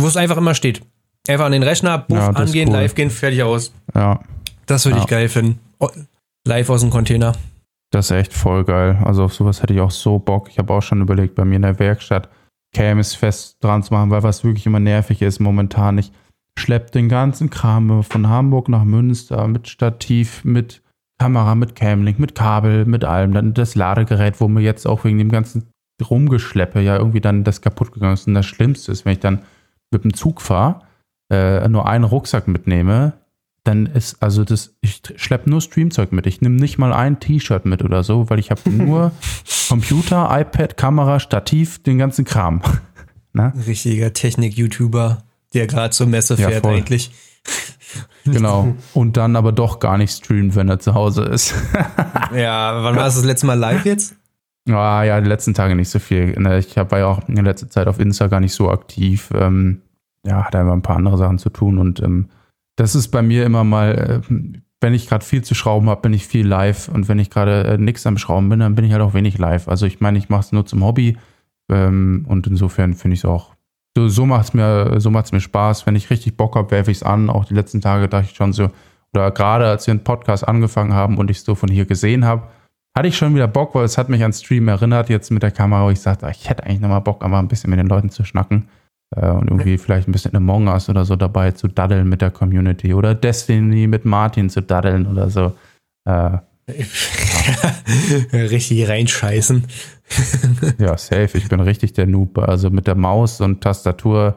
wo 0.00 0.06
es 0.06 0.16
einfach 0.16 0.36
immer 0.36 0.54
steht. 0.54 0.82
Einfach 1.28 1.44
an 1.46 1.52
den 1.52 1.62
Rechner, 1.62 1.98
buff, 1.98 2.18
ja, 2.18 2.30
angehen, 2.30 2.68
cool. 2.68 2.76
live 2.76 2.94
gehen, 2.94 3.10
fertig 3.10 3.42
aus. 3.42 3.72
Ja. 3.94 4.20
Das 4.66 4.86
würde 4.86 4.98
ja. 4.98 5.04
ich 5.04 5.10
geil 5.10 5.28
finden. 5.28 5.58
Live 6.46 6.70
aus 6.70 6.80
dem 6.80 6.90
Container. 6.90 7.34
Das 7.90 8.06
ist 8.06 8.16
echt 8.16 8.32
voll 8.32 8.64
geil. 8.64 8.98
Also 9.04 9.24
auf 9.24 9.34
sowas 9.34 9.62
hätte 9.62 9.74
ich 9.74 9.80
auch 9.80 9.90
so 9.90 10.18
Bock. 10.18 10.48
Ich 10.48 10.58
habe 10.58 10.72
auch 10.72 10.80
schon 10.80 11.02
überlegt, 11.02 11.34
bei 11.34 11.44
mir 11.44 11.56
in 11.56 11.62
der 11.62 11.78
Werkstatt 11.78 12.28
Cams 12.72 13.14
fest 13.14 13.56
dran 13.60 13.82
zu 13.82 13.92
machen, 13.92 14.10
weil 14.10 14.22
was 14.22 14.44
wirklich 14.44 14.64
immer 14.64 14.80
nervig 14.80 15.22
ist 15.22 15.40
momentan. 15.40 15.98
Ich 15.98 16.12
schleppe 16.60 16.90
den 16.92 17.08
ganzen 17.08 17.50
Kram 17.50 18.02
von 18.02 18.28
Hamburg 18.28 18.68
nach 18.68 18.84
Münster 18.84 19.46
mit 19.48 19.68
Stativ, 19.68 20.44
mit 20.44 20.82
Kamera, 21.18 21.54
mit 21.54 21.74
Camlink, 21.74 22.18
mit 22.18 22.34
Kabel, 22.34 22.84
mit 22.86 23.04
allem. 23.04 23.32
Dann 23.32 23.54
das 23.54 23.74
Ladegerät, 23.74 24.40
wo 24.40 24.48
mir 24.48 24.62
jetzt 24.62 24.86
auch 24.86 25.04
wegen 25.04 25.18
dem 25.18 25.30
ganzen 25.30 25.70
Rumgeschleppe 26.02 26.80
ja 26.80 26.96
irgendwie 26.96 27.20
dann 27.20 27.44
das 27.44 27.60
kaputt 27.60 27.92
gegangen 27.92 28.14
ist. 28.14 28.26
Und 28.26 28.34
das 28.34 28.46
Schlimmste 28.46 28.92
ist, 28.92 29.04
wenn 29.04 29.12
ich 29.12 29.20
dann 29.20 29.40
mit 29.90 30.04
dem 30.04 30.14
Zug 30.14 30.40
fahre, 30.40 30.82
äh, 31.30 31.68
nur 31.68 31.86
einen 31.86 32.04
Rucksack 32.04 32.48
mitnehme, 32.48 33.12
dann 33.64 33.86
ist, 33.86 34.22
also 34.22 34.44
das, 34.44 34.74
ich 34.80 35.02
schleppe 35.16 35.50
nur 35.50 35.60
Streamzeug 35.60 36.12
mit. 36.12 36.26
Ich 36.26 36.40
nehme 36.40 36.56
nicht 36.56 36.78
mal 36.78 36.92
ein 36.92 37.20
T-Shirt 37.20 37.66
mit 37.66 37.84
oder 37.84 38.02
so, 38.02 38.30
weil 38.30 38.38
ich 38.38 38.50
habe 38.50 38.62
nur 38.70 39.12
Computer, 39.68 40.28
iPad, 40.30 40.76
Kamera, 40.76 41.20
Stativ, 41.20 41.82
den 41.82 41.98
ganzen 41.98 42.24
Kram. 42.24 42.62
Richtiger 43.66 44.12
Technik-YouTuber, 44.12 45.22
der 45.54 45.66
gerade 45.66 45.90
zur 45.90 46.06
Messe 46.06 46.34
ja, 46.34 46.48
fährt 46.48 46.62
voll. 46.62 46.74
eigentlich. 46.74 47.10
Genau. 48.24 48.76
Und 48.92 49.16
dann 49.16 49.34
aber 49.34 49.50
doch 49.50 49.80
gar 49.80 49.98
nicht 49.98 50.12
streamt, 50.12 50.54
wenn 50.54 50.68
er 50.68 50.78
zu 50.78 50.94
Hause 50.94 51.22
ist. 51.22 51.54
ja, 52.34 52.84
wann 52.84 52.94
war 52.94 53.04
das 53.04 53.16
das 53.16 53.24
letzte 53.24 53.46
Mal 53.46 53.58
live 53.58 53.84
jetzt? 53.84 54.14
Ah, 54.68 55.02
ja, 55.02 55.20
die 55.20 55.28
letzten 55.28 55.54
Tage 55.54 55.74
nicht 55.74 55.88
so 55.88 55.98
viel. 55.98 56.38
Ne, 56.38 56.58
ich 56.58 56.76
war 56.76 56.98
ja 56.98 57.06
auch 57.06 57.26
in 57.28 57.34
der 57.34 57.44
letzten 57.44 57.70
Zeit 57.70 57.88
auf 57.88 57.98
Insta 57.98 58.28
gar 58.28 58.40
nicht 58.40 58.52
so 58.52 58.70
aktiv. 58.70 59.30
Ähm, 59.34 59.80
ja, 60.24 60.44
hat 60.44 60.54
einfach 60.54 60.74
ein 60.74 60.82
paar 60.82 60.96
andere 60.96 61.16
Sachen 61.16 61.38
zu 61.38 61.50
tun. 61.50 61.78
Und 61.78 62.00
ähm, 62.00 62.28
das 62.76 62.94
ist 62.94 63.08
bei 63.08 63.22
mir 63.22 63.44
immer 63.44 63.64
mal, 63.64 64.22
äh, 64.28 64.34
wenn 64.80 64.94
ich 64.94 65.08
gerade 65.08 65.24
viel 65.24 65.42
zu 65.42 65.54
schrauben 65.54 65.88
habe, 65.88 66.02
bin 66.02 66.12
ich 66.12 66.26
viel 66.26 66.46
live. 66.46 66.88
Und 66.88 67.08
wenn 67.08 67.18
ich 67.18 67.30
gerade 67.30 67.64
äh, 67.64 67.78
nichts 67.78 68.06
am 68.06 68.18
Schrauben 68.18 68.48
bin, 68.48 68.60
dann 68.60 68.74
bin 68.74 68.84
ich 68.84 68.92
halt 68.92 69.02
auch 69.02 69.14
wenig 69.14 69.38
live. 69.38 69.68
Also 69.68 69.86
ich 69.86 70.00
meine, 70.00 70.18
ich 70.18 70.28
mache 70.28 70.40
es 70.42 70.52
nur 70.52 70.66
zum 70.66 70.84
Hobby. 70.84 71.16
Ähm, 71.70 72.24
und 72.28 72.46
insofern 72.46 72.94
finde 72.94 73.14
ich 73.14 73.20
es 73.20 73.24
auch, 73.24 73.54
so, 73.96 74.08
so 74.08 74.26
macht 74.26 74.46
es 74.46 74.54
mir, 74.54 75.00
so 75.00 75.10
mir 75.10 75.24
Spaß. 75.24 75.86
Wenn 75.86 75.96
ich 75.96 76.10
richtig 76.10 76.36
Bock 76.36 76.56
habe, 76.56 76.70
werfe 76.70 76.90
ich 76.90 76.98
es 76.98 77.02
an. 77.02 77.30
Auch 77.30 77.44
die 77.44 77.54
letzten 77.54 77.80
Tage 77.80 78.08
dachte 78.08 78.26
ich 78.30 78.36
schon 78.36 78.52
so, 78.52 78.70
oder 79.12 79.30
gerade 79.30 79.66
als 79.66 79.86
wir 79.86 79.92
einen 79.92 80.04
Podcast 80.04 80.46
angefangen 80.46 80.92
haben 80.92 81.18
und 81.18 81.30
ich 81.30 81.38
es 81.38 81.44
so 81.44 81.54
von 81.54 81.68
hier 81.68 81.84
gesehen 81.84 82.24
habe, 82.24 82.44
hatte 82.96 83.08
ich 83.08 83.16
schon 83.16 83.34
wieder 83.34 83.48
Bock, 83.48 83.74
weil 83.74 83.84
es 83.84 83.98
hat 83.98 84.08
mich 84.08 84.22
an 84.24 84.32
Stream 84.32 84.68
erinnert, 84.68 85.08
jetzt 85.08 85.30
mit 85.30 85.42
der 85.42 85.50
Kamera, 85.50 85.86
wo 85.86 85.90
ich 85.90 86.00
sagte, 86.00 86.28
ich 86.30 86.48
hätte 86.48 86.64
eigentlich 86.64 86.80
nochmal 86.80 87.00
Bock, 87.00 87.24
aber 87.24 87.38
ein 87.38 87.48
bisschen 87.48 87.70
mit 87.70 87.78
den 87.78 87.88
Leuten 87.88 88.10
zu 88.10 88.24
schnacken. 88.24 88.68
Äh, 89.16 89.30
und 89.30 89.48
irgendwie 89.48 89.78
vielleicht 89.78 90.08
ein 90.08 90.12
bisschen 90.12 90.36
Among 90.36 90.68
Us 90.68 90.88
oder 90.88 91.04
so 91.04 91.16
dabei 91.16 91.52
zu 91.52 91.68
daddeln 91.68 92.08
mit 92.08 92.20
der 92.20 92.30
Community. 92.30 92.94
Oder 92.94 93.14
Destiny 93.14 93.86
mit 93.86 94.04
Martin 94.04 94.50
zu 94.50 94.62
daddeln 94.62 95.06
oder 95.06 95.30
so. 95.30 95.52
Äh, 96.04 96.38
richtig 98.32 98.88
reinscheißen. 98.88 99.64
ja, 100.78 100.96
safe. 100.96 101.38
Ich 101.38 101.48
bin 101.48 101.60
richtig 101.60 101.92
der 101.92 102.06
Noob. 102.06 102.38
Also 102.38 102.70
mit 102.70 102.86
der 102.86 102.94
Maus 102.94 103.40
und 103.40 103.60
Tastatur, 103.60 104.36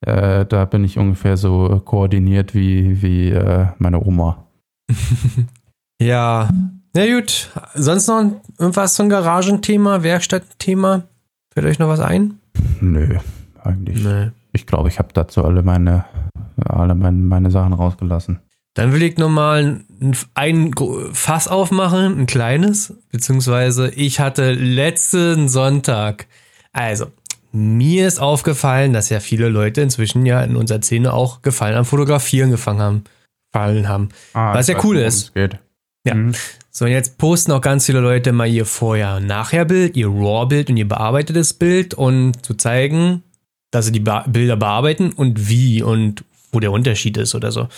äh, 0.00 0.44
da 0.44 0.64
bin 0.64 0.84
ich 0.84 0.98
ungefähr 0.98 1.36
so 1.36 1.80
koordiniert 1.84 2.54
wie, 2.54 3.02
wie 3.02 3.30
äh, 3.30 3.66
meine 3.78 4.04
Oma. 4.04 4.46
ja, 6.00 6.48
na 6.96 7.06
gut, 7.06 7.50
sonst 7.74 8.06
noch 8.06 8.22
irgendwas 8.58 8.94
zum 8.94 9.08
Garagenthema, 9.08 10.04
Werkstattthema? 10.04 11.02
Fällt 11.52 11.66
euch 11.66 11.78
noch 11.80 11.88
was 11.88 11.98
ein? 12.00 12.38
Nö, 12.80 13.18
eigentlich. 13.62 14.04
Nee. 14.04 14.30
Ich 14.52 14.66
glaube, 14.66 14.88
ich 14.88 15.00
habe 15.00 15.08
dazu 15.12 15.44
alle 15.44 15.64
meine, 15.64 16.04
alle 16.64 16.94
meine, 16.94 17.16
meine 17.16 17.50
Sachen 17.50 17.72
rausgelassen. 17.72 18.38
Dann 18.74 18.92
will 18.92 19.02
ich 19.02 19.18
nochmal 19.18 19.80
ein 20.34 20.74
Fass 21.12 21.48
aufmachen, 21.48 22.20
ein 22.20 22.26
kleines, 22.26 22.94
beziehungsweise 23.12 23.90
ich 23.90 24.18
hatte 24.18 24.52
letzten 24.52 25.48
Sonntag, 25.48 26.26
also 26.72 27.06
mir 27.52 28.08
ist 28.08 28.18
aufgefallen, 28.18 28.92
dass 28.92 29.10
ja 29.10 29.20
viele 29.20 29.48
Leute 29.48 29.80
inzwischen 29.80 30.26
ja 30.26 30.42
in 30.42 30.56
unserer 30.56 30.82
Szene 30.82 31.12
auch 31.12 31.40
Gefallen 31.42 31.76
am 31.76 31.84
Fotografieren 31.84 32.50
gefangen 32.50 32.80
haben, 32.80 33.04
fallen 33.52 33.88
haben. 33.88 34.08
Ah, 34.32 34.54
was 34.54 34.66
ja 34.66 34.76
cool 34.82 34.96
ist. 34.96 35.32
Geht. 35.34 35.58
Ja. 36.04 36.14
Mhm. 36.14 36.34
So, 36.70 36.84
und 36.84 36.90
jetzt 36.90 37.16
posten 37.16 37.52
auch 37.52 37.60
ganz 37.60 37.86
viele 37.86 38.00
Leute 38.00 38.32
mal 38.32 38.48
ihr 38.48 38.66
Vorher- 38.66 39.16
und 39.16 39.26
Nachher-Bild, 39.26 39.96
ihr 39.96 40.08
RAW-Bild 40.08 40.68
und 40.70 40.76
ihr 40.76 40.88
bearbeitetes 40.88 41.54
Bild 41.54 41.94
und 41.94 42.44
zu 42.44 42.54
zeigen, 42.54 43.22
dass 43.70 43.86
sie 43.86 43.92
die 43.92 44.00
Bilder 44.00 44.56
bearbeiten 44.56 45.12
und 45.12 45.48
wie 45.48 45.82
und 45.82 46.24
wo 46.50 46.58
der 46.58 46.72
Unterschied 46.72 47.16
ist 47.16 47.36
oder 47.36 47.52
so. 47.52 47.68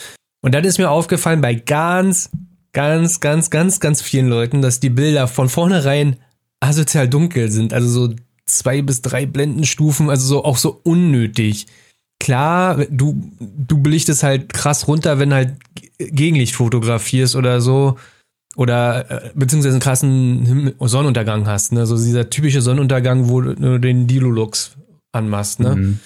Und 0.47 0.55
dann 0.55 0.62
ist 0.62 0.78
mir 0.78 0.90
aufgefallen 0.90 1.40
bei 1.40 1.55
ganz, 1.57 2.30
ganz, 2.72 3.18
ganz, 3.18 3.51
ganz, 3.51 3.80
ganz 3.80 4.01
vielen 4.01 4.28
Leuten, 4.28 4.62
dass 4.62 4.78
die 4.78 4.90
Bilder 4.90 5.26
von 5.26 5.49
vornherein 5.49 6.18
asozial 6.61 7.09
dunkel 7.09 7.51
sind. 7.51 7.72
Also 7.72 7.88
so 7.88 8.14
zwei 8.44 8.80
bis 8.80 9.03
drei 9.03 9.26
Blendenstufen, 9.26 10.09
also 10.09 10.24
so 10.24 10.44
auch 10.44 10.57
so 10.57 10.80
unnötig. 10.84 11.66
Klar, 12.20 12.86
du, 12.88 13.20
du 13.40 13.82
belichtest 13.82 14.22
halt 14.22 14.53
krass 14.53 14.86
runter, 14.86 15.18
wenn 15.18 15.34
halt 15.34 15.55
Gegenlicht 15.99 16.55
fotografierst 16.55 17.34
oder 17.34 17.61
so 17.61 17.97
oder 18.55 19.11
äh, 19.11 19.30
beziehungsweise 19.34 19.74
einen 19.74 19.82
krassen 19.82 20.74
Sonnenuntergang 20.78 21.49
hast, 21.49 21.72
ne? 21.72 21.86
So 21.86 21.97
dieser 21.97 22.30
typische 22.30 22.62
Sonnenuntergang, 22.62 23.28
wo 23.28 23.40
du 23.40 23.80
den 23.80 24.07
Dilulux 24.07 24.76
anmachst, 25.11 25.59
ne? 25.59 25.74
Mhm. 25.74 25.99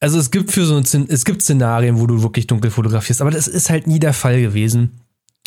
Also 0.00 0.18
es 0.18 0.30
gibt 0.30 0.52
für 0.52 0.64
so 0.66 0.76
ein, 0.76 1.06
es 1.08 1.24
gibt 1.24 1.42
Szenarien, 1.42 1.98
wo 1.98 2.06
du 2.06 2.22
wirklich 2.22 2.46
dunkel 2.46 2.70
fotografierst, 2.70 3.22
aber 3.22 3.30
das 3.30 3.48
ist 3.48 3.70
halt 3.70 3.86
nie 3.86 3.98
der 3.98 4.12
Fall 4.12 4.40
gewesen. 4.40 5.00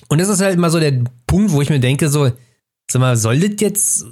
Und 0.07 0.19
das 0.19 0.29
ist 0.29 0.41
halt 0.41 0.55
immer 0.55 0.69
so 0.69 0.79
der 0.79 1.03
Punkt, 1.27 1.51
wo 1.51 1.61
ich 1.61 1.69
mir 1.69 1.79
denke, 1.79 2.09
so, 2.09 2.31
sag 2.89 2.99
mal, 2.99 3.17
soll 3.17 3.39
das 3.39 3.61
jetzt 3.61 4.05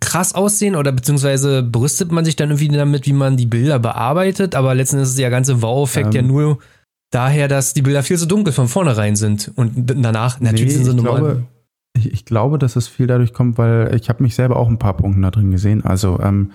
krass 0.00 0.34
aussehen 0.34 0.74
oder 0.74 0.92
beziehungsweise 0.92 1.62
brüstet 1.62 2.10
man 2.12 2.24
sich 2.24 2.36
dann 2.36 2.50
irgendwie 2.50 2.68
damit, 2.68 3.06
wie 3.06 3.12
man 3.12 3.36
die 3.36 3.46
Bilder 3.46 3.78
bearbeitet, 3.78 4.54
aber 4.54 4.74
letztendlich 4.74 5.10
ist 5.10 5.18
der 5.18 5.30
ganze 5.30 5.62
Wow-Effekt 5.62 6.14
ähm, 6.14 6.22
ja 6.22 6.22
nur 6.22 6.58
daher, 7.10 7.48
dass 7.48 7.74
die 7.74 7.82
Bilder 7.82 8.02
viel 8.02 8.18
zu 8.18 8.26
dunkel 8.26 8.52
von 8.52 8.68
vornherein 8.68 9.16
sind 9.16 9.52
und 9.54 9.72
danach 9.76 10.40
natürlich 10.40 10.76
nee, 10.76 10.84
sind 10.84 10.98
sie 10.98 11.04
normal. 11.04 11.44
Ich, 11.94 12.12
ich, 12.12 12.24
glaube, 12.24 12.58
dass 12.58 12.76
es 12.76 12.86
viel 12.86 13.06
dadurch 13.06 13.32
kommt, 13.32 13.58
weil 13.58 13.94
ich 13.94 14.08
habe 14.08 14.22
mich 14.22 14.34
selber 14.34 14.56
auch 14.56 14.68
ein 14.68 14.78
paar 14.78 14.96
Punkte 14.96 15.20
da 15.20 15.30
drin 15.30 15.50
gesehen. 15.50 15.84
Also 15.84 16.20
ähm, 16.20 16.52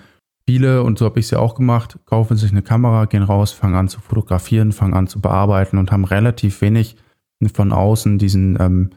viele, 0.48 0.84
und 0.84 0.98
so 0.98 1.06
habe 1.06 1.20
ich 1.20 1.26
es 1.26 1.32
ja 1.32 1.39
auch 1.39 1.56
gemacht, 1.56 2.00
kaufen 2.06 2.38
sich 2.38 2.52
eine 2.52 2.62
Kamera, 2.62 3.06
gehen 3.06 3.24
raus, 3.24 3.52
fangen 3.52 3.76
an 3.76 3.88
zu 3.88 4.02
fotografieren, 4.02 4.72
fangen 4.72 4.94
an 4.94 5.08
zu 5.08 5.22
bearbeiten 5.22 5.78
und 5.78 5.91
haben 5.91 6.06
relativ 6.06 6.62
wenig 6.62 6.96
von 7.54 7.72
außen 7.72 8.20
diesen, 8.20 8.58
ähm, 8.60 8.89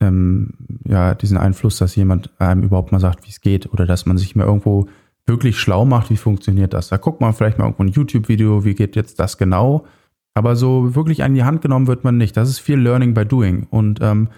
ähm, 0.00 0.54
ja, 0.84 1.14
diesen 1.14 1.36
Einfluss, 1.36 1.78
dass 1.78 1.94
jemand 1.96 2.30
einem 2.40 2.62
überhaupt 2.62 2.92
mal 2.92 3.00
sagt, 3.00 3.24
wie 3.26 3.30
es 3.30 3.40
geht 3.40 3.72
oder 3.72 3.86
dass 3.86 4.06
man 4.06 4.18
sich 4.18 4.34
mal 4.34 4.46
irgendwo 4.46 4.88
wirklich 5.26 5.58
schlau 5.58 5.84
macht, 5.84 6.10
wie 6.10 6.16
funktioniert 6.16 6.74
das. 6.74 6.88
Da 6.88 6.96
guckt 6.96 7.20
man 7.20 7.32
vielleicht 7.32 7.58
mal 7.58 7.64
irgendwo 7.66 7.84
ein 7.84 7.88
YouTube-Video, 7.88 8.64
wie 8.64 8.74
geht 8.74 8.96
jetzt 8.96 9.20
das 9.20 9.38
genau 9.38 9.86
aber 10.34 10.56
so 10.56 10.94
wirklich 10.94 11.22
an 11.22 11.34
die 11.34 11.44
Hand 11.44 11.62
genommen 11.62 11.86
wird 11.86 12.04
man 12.04 12.16
nicht. 12.16 12.36
Das 12.36 12.48
ist 12.48 12.58
viel 12.58 12.78
Learning 12.78 13.14
by 13.14 13.26
Doing. 13.26 13.66
Und 13.70 14.00
ähm, 14.00 14.28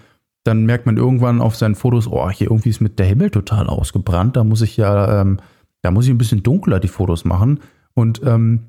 dann 0.43 0.65
merkt 0.65 0.85
man 0.85 0.97
irgendwann 0.97 1.41
auf 1.41 1.55
seinen 1.55 1.75
Fotos, 1.75 2.07
oh, 2.07 2.29
hier 2.29 2.51
irgendwie 2.51 2.69
ist 2.69 2.81
mit 2.81 2.99
der 2.99 3.05
Himmel 3.05 3.31
total 3.31 3.67
ausgebrannt. 3.67 4.35
Da 4.35 4.43
muss 4.43 4.61
ich 4.61 4.77
ja, 4.77 5.21
ähm, 5.21 5.37
da 5.85 5.91
muss 5.91 6.05
ich 6.05 6.11
ein 6.11 6.17
bisschen 6.17 6.41
dunkler 6.41 6.79
die 6.79 6.87
Fotos 6.87 7.25
machen. 7.25 7.59
Und 7.93 8.21
ähm, 8.25 8.61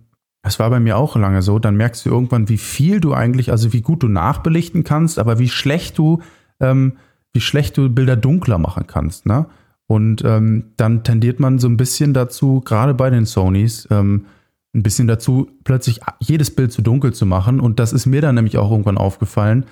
das 0.42 0.58
war 0.58 0.68
bei 0.68 0.80
mir 0.80 0.98
auch 0.98 1.16
lange 1.16 1.40
so. 1.40 1.58
Dann 1.58 1.74
merkst 1.74 2.04
du 2.04 2.10
irgendwann, 2.10 2.50
wie 2.50 2.58
viel 2.58 3.00
du 3.00 3.14
eigentlich, 3.14 3.50
also 3.50 3.72
wie 3.72 3.80
gut 3.80 4.02
du 4.02 4.08
nachbelichten 4.08 4.84
kannst, 4.84 5.18
aber 5.18 5.38
wie 5.38 5.48
schlecht 5.48 5.96
du, 5.96 6.20
ähm, 6.60 6.98
wie 7.32 7.40
schlecht 7.40 7.78
du 7.78 7.88
Bilder 7.88 8.16
dunkler 8.16 8.58
machen 8.58 8.86
kannst. 8.86 9.24
Ne? 9.24 9.46
Und 9.86 10.22
ähm, 10.26 10.72
dann 10.76 11.04
tendiert 11.04 11.40
man 11.40 11.58
so 11.58 11.68
ein 11.68 11.78
bisschen 11.78 12.12
dazu, 12.12 12.60
gerade 12.60 12.92
bei 12.92 13.08
den 13.08 13.24
Sonys, 13.24 13.88
ähm, 13.90 14.26
ein 14.74 14.82
bisschen 14.82 15.08
dazu, 15.08 15.48
plötzlich 15.64 16.00
jedes 16.20 16.54
Bild 16.54 16.70
zu 16.70 16.82
dunkel 16.82 17.14
zu 17.14 17.24
machen. 17.24 17.60
Und 17.60 17.80
das 17.80 17.94
ist 17.94 18.04
mir 18.04 18.20
dann 18.20 18.34
nämlich 18.34 18.58
auch 18.58 18.70
irgendwann 18.70 18.98
aufgefallen, 18.98 19.64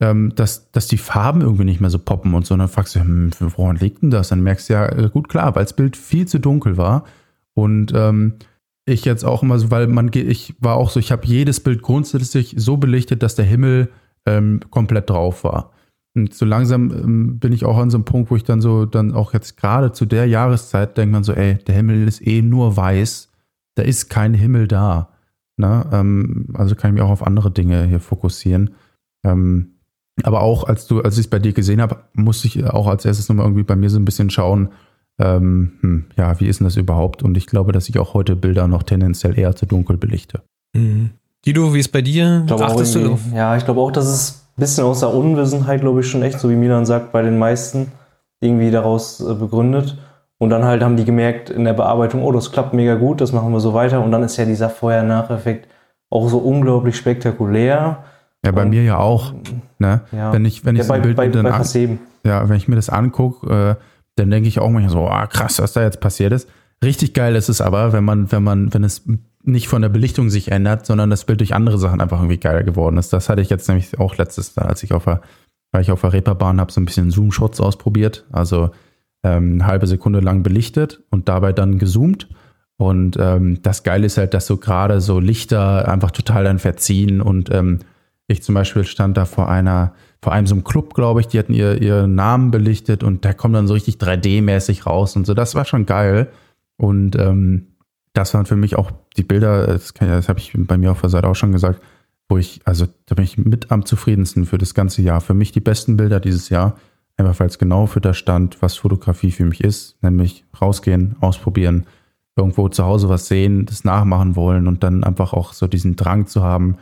ähm, 0.00 0.32
dass, 0.34 0.70
dass 0.70 0.86
die 0.86 0.98
Farben 0.98 1.40
irgendwie 1.40 1.64
nicht 1.64 1.80
mehr 1.80 1.90
so 1.90 1.98
poppen 1.98 2.34
und 2.34 2.46
so. 2.46 2.54
Und 2.54 2.60
dann 2.60 2.68
fragst 2.68 2.94
du, 2.94 3.00
hm, 3.00 3.30
woran 3.38 3.76
liegt 3.76 4.02
denn 4.02 4.10
das? 4.10 4.28
Dann 4.28 4.42
merkst 4.42 4.68
du 4.68 4.74
ja, 4.74 4.86
äh, 4.86 5.10
gut, 5.10 5.28
klar, 5.28 5.54
weil 5.54 5.64
das 5.64 5.74
Bild 5.74 5.96
viel 5.96 6.26
zu 6.26 6.38
dunkel 6.38 6.76
war. 6.76 7.04
Und 7.54 7.92
ähm, 7.94 8.34
ich 8.86 9.04
jetzt 9.04 9.24
auch 9.24 9.42
immer 9.42 9.58
so, 9.58 9.70
weil 9.70 9.86
man, 9.86 10.10
ich 10.12 10.54
war 10.60 10.76
auch 10.76 10.90
so, 10.90 11.00
ich 11.00 11.12
habe 11.12 11.26
jedes 11.26 11.60
Bild 11.60 11.82
grundsätzlich 11.82 12.54
so 12.56 12.76
belichtet, 12.76 13.22
dass 13.22 13.34
der 13.34 13.44
Himmel 13.44 13.90
ähm, 14.26 14.60
komplett 14.70 15.10
drauf 15.10 15.44
war. 15.44 15.72
Und 16.14 16.32
so 16.32 16.46
langsam 16.46 16.90
ähm, 16.90 17.38
bin 17.38 17.52
ich 17.52 17.64
auch 17.64 17.76
an 17.76 17.90
so 17.90 17.98
einem 17.98 18.04
Punkt, 18.04 18.30
wo 18.30 18.36
ich 18.36 18.44
dann 18.44 18.60
so, 18.60 18.86
dann 18.86 19.12
auch 19.12 19.34
jetzt 19.34 19.56
gerade 19.56 19.92
zu 19.92 20.06
der 20.06 20.26
Jahreszeit 20.26 20.96
denkt 20.96 21.12
man 21.12 21.24
so, 21.24 21.32
ey, 21.32 21.58
der 21.58 21.74
Himmel 21.74 22.08
ist 22.08 22.26
eh 22.26 22.40
nur 22.40 22.76
weiß 22.76 23.28
da 23.78 23.84
ist 23.84 24.10
kein 24.10 24.34
Himmel 24.34 24.66
da. 24.66 25.10
Ne? 25.56 25.88
Ähm, 25.92 26.48
also 26.54 26.74
kann 26.74 26.90
ich 26.90 26.94
mich 26.94 27.02
auch 27.02 27.10
auf 27.10 27.24
andere 27.24 27.52
Dinge 27.52 27.84
hier 27.84 28.00
fokussieren. 28.00 28.74
Ähm, 29.24 29.77
aber 30.24 30.42
auch 30.42 30.64
als 30.64 30.86
du, 30.86 31.00
als 31.00 31.14
ich 31.14 31.26
es 31.26 31.30
bei 31.30 31.38
dir 31.38 31.52
gesehen 31.52 31.80
habe, 31.80 31.98
musste 32.14 32.48
ich 32.48 32.64
auch 32.64 32.86
als 32.86 33.04
erstes 33.04 33.28
nochmal 33.28 33.46
irgendwie 33.46 33.64
bei 33.64 33.76
mir 33.76 33.90
so 33.90 33.98
ein 33.98 34.04
bisschen 34.04 34.30
schauen, 34.30 34.70
ähm, 35.18 35.72
hm, 35.80 36.04
ja, 36.16 36.38
wie 36.40 36.46
ist 36.46 36.60
denn 36.60 36.66
das 36.66 36.76
überhaupt? 36.76 37.22
Und 37.22 37.36
ich 37.36 37.46
glaube, 37.46 37.72
dass 37.72 37.88
ich 37.88 37.98
auch 37.98 38.14
heute 38.14 38.36
Bilder 38.36 38.68
noch 38.68 38.82
tendenziell 38.82 39.38
eher 39.38 39.56
zu 39.56 39.66
dunkel 39.66 39.96
belichte. 39.96 40.42
Mhm. 40.74 41.10
Guido, 41.44 41.72
wie 41.74 41.80
ist 41.80 41.92
bei 41.92 42.02
dir? 42.02 42.46
Achtest 42.50 42.94
du? 42.94 43.18
Ja, 43.34 43.56
ich 43.56 43.64
glaube 43.64 43.80
auch, 43.80 43.92
dass 43.92 44.06
es 44.06 44.44
ein 44.56 44.60
bisschen 44.60 44.84
aus 44.84 45.00
der 45.00 45.14
Unwissenheit, 45.14 45.80
glaube 45.80 46.00
ich, 46.00 46.08
schon 46.08 46.22
echt, 46.22 46.38
so 46.38 46.50
wie 46.50 46.56
Milan 46.56 46.86
sagt, 46.86 47.12
bei 47.12 47.22
den 47.22 47.38
meisten 47.38 47.92
irgendwie 48.40 48.70
daraus 48.70 49.20
äh, 49.20 49.34
begründet. 49.34 49.98
Und 50.38 50.50
dann 50.50 50.64
halt 50.64 50.82
haben 50.82 50.96
die 50.96 51.04
gemerkt 51.04 51.50
in 51.50 51.64
der 51.64 51.72
Bearbeitung, 51.72 52.22
oh, 52.22 52.30
das 52.30 52.52
klappt 52.52 52.72
mega 52.72 52.94
gut, 52.94 53.20
das 53.20 53.32
machen 53.32 53.52
wir 53.52 53.60
so 53.60 53.74
weiter. 53.74 54.02
Und 54.02 54.12
dann 54.12 54.22
ist 54.22 54.36
ja 54.36 54.44
dieser 54.44 54.70
Vorher-Nacheffekt 54.70 55.68
auch 56.10 56.28
so 56.28 56.38
unglaublich 56.38 56.96
spektakulär. 56.96 58.04
Ja, 58.44 58.52
bei 58.52 58.62
und, 58.62 58.70
mir 58.70 58.84
ja 58.84 58.98
auch. 58.98 59.34
Ne? 59.78 60.02
Ja. 60.12 60.32
Wenn 60.32 60.44
ich, 60.44 60.64
wenn 60.64 60.76
ich 60.76 60.82
ja, 60.82 60.88
bei, 60.88 61.00
Bild 61.00 61.16
bei, 61.16 61.28
dann 61.28 61.44
bei 61.44 61.52
an, 61.52 61.98
ja, 62.24 62.48
wenn 62.48 62.56
ich 62.56 62.68
mir 62.68 62.76
das 62.76 62.88
angucke, 62.88 63.76
äh, 63.78 63.82
dann 64.16 64.30
denke 64.30 64.48
ich 64.48 64.58
auch 64.60 64.70
manchmal 64.70 64.92
so, 64.92 65.08
ah, 65.08 65.26
krass, 65.26 65.60
was 65.60 65.72
da 65.72 65.82
jetzt 65.82 66.00
passiert 66.00 66.32
ist. 66.32 66.48
Richtig 66.84 67.14
geil 67.14 67.34
ist 67.34 67.48
es 67.48 67.60
aber, 67.60 67.92
wenn 67.92 68.04
man, 68.04 68.30
wenn 68.30 68.42
man, 68.42 68.72
wenn 68.72 68.84
es 68.84 69.04
nicht 69.42 69.68
von 69.68 69.82
der 69.82 69.88
Belichtung 69.88 70.30
sich 70.30 70.50
ändert, 70.52 70.86
sondern 70.86 71.10
das 71.10 71.24
Bild 71.24 71.40
durch 71.40 71.54
andere 71.54 71.78
Sachen 71.78 72.00
einfach 72.00 72.18
irgendwie 72.18 72.38
geiler 72.38 72.62
geworden 72.62 72.98
ist. 72.98 73.12
Das 73.12 73.28
hatte 73.28 73.40
ich 73.40 73.50
jetzt 73.50 73.68
nämlich 73.68 73.98
auch 73.98 74.16
letztes, 74.16 74.56
als 74.58 74.82
ich 74.82 74.92
auf 74.92 75.04
der, 75.04 75.20
weil 75.72 75.82
ich 75.82 75.90
auf 75.90 76.00
der 76.02 76.12
Reeperbahn 76.12 76.60
habe, 76.60 76.72
so 76.72 76.80
ein 76.80 76.84
bisschen 76.84 77.10
Zoom-Shots 77.10 77.60
ausprobiert. 77.60 78.26
Also 78.30 78.70
ähm, 79.24 79.54
eine 79.54 79.66
halbe 79.66 79.86
Sekunde 79.86 80.20
lang 80.20 80.42
belichtet 80.42 81.02
und 81.10 81.28
dabei 81.28 81.52
dann 81.52 81.78
gezoomt. 81.78 82.28
Und 82.76 83.16
ähm, 83.18 83.60
das 83.62 83.82
Geile 83.82 84.06
ist 84.06 84.18
halt, 84.18 84.34
dass 84.34 84.46
so 84.46 84.56
gerade 84.56 85.00
so 85.00 85.18
Lichter 85.18 85.88
einfach 85.88 86.12
total 86.12 86.44
dann 86.44 86.58
verziehen. 86.58 87.20
Und 87.20 87.52
ähm, 87.52 87.80
ich 88.28 88.42
zum 88.42 88.54
Beispiel 88.54 88.84
stand 88.84 89.16
da 89.16 89.24
vor 89.24 89.48
einer, 89.48 89.94
vor 90.22 90.32
einem 90.32 90.46
so 90.46 90.54
einem 90.54 90.64
Club, 90.64 90.94
glaube 90.94 91.20
ich, 91.20 91.26
die 91.26 91.38
hatten 91.38 91.52
ihr, 91.52 91.82
ihren 91.82 92.14
Namen 92.14 92.50
belichtet 92.50 93.02
und 93.02 93.24
da 93.24 93.32
kommt 93.32 93.56
dann 93.56 93.66
so 93.66 93.74
richtig 93.74 93.96
3D-mäßig 93.96 94.86
raus 94.86 95.16
und 95.16 95.26
so. 95.26 95.34
Das 95.34 95.54
war 95.54 95.64
schon 95.64 95.86
geil. 95.86 96.30
Und 96.76 97.16
ähm, 97.16 97.66
das 98.12 98.34
waren 98.34 98.46
für 98.46 98.56
mich 98.56 98.76
auch 98.76 98.92
die 99.16 99.24
Bilder, 99.24 99.66
das, 99.66 99.92
das 99.92 100.28
habe 100.28 100.38
ich 100.38 100.52
bei 100.54 100.78
mir 100.78 100.92
auf 100.92 101.00
der 101.00 101.10
Seite 101.10 101.26
auch 101.26 101.34
schon 101.34 101.52
gesagt, 101.52 101.82
wo 102.28 102.38
ich, 102.38 102.60
also 102.64 102.86
da 103.06 103.16
bin 103.16 103.24
ich 103.24 103.38
mit 103.38 103.72
am 103.72 103.84
zufriedensten 103.84 104.46
für 104.46 104.58
das 104.58 104.74
ganze 104.74 105.02
Jahr. 105.02 105.20
Für 105.20 105.34
mich 105.34 105.50
die 105.50 105.60
besten 105.60 105.96
Bilder 105.96 106.20
dieses 106.20 106.50
Jahr 106.50 106.76
Einfach 107.18 107.40
weil 107.40 107.48
es 107.48 107.58
genau 107.58 107.86
für 107.86 108.00
das 108.00 108.16
stand, 108.16 108.62
was 108.62 108.76
Fotografie 108.76 109.32
für 109.32 109.44
mich 109.44 109.62
ist, 109.62 110.00
nämlich 110.02 110.44
rausgehen, 110.60 111.16
ausprobieren, 111.20 111.84
irgendwo 112.36 112.68
zu 112.68 112.84
Hause 112.84 113.08
was 113.08 113.26
sehen, 113.26 113.66
das 113.66 113.82
nachmachen 113.82 114.36
wollen 114.36 114.68
und 114.68 114.84
dann 114.84 115.02
einfach 115.02 115.32
auch 115.32 115.52
so 115.52 115.66
diesen 115.66 115.96
Drang 115.96 116.28
zu 116.28 116.44
haben, 116.44 116.76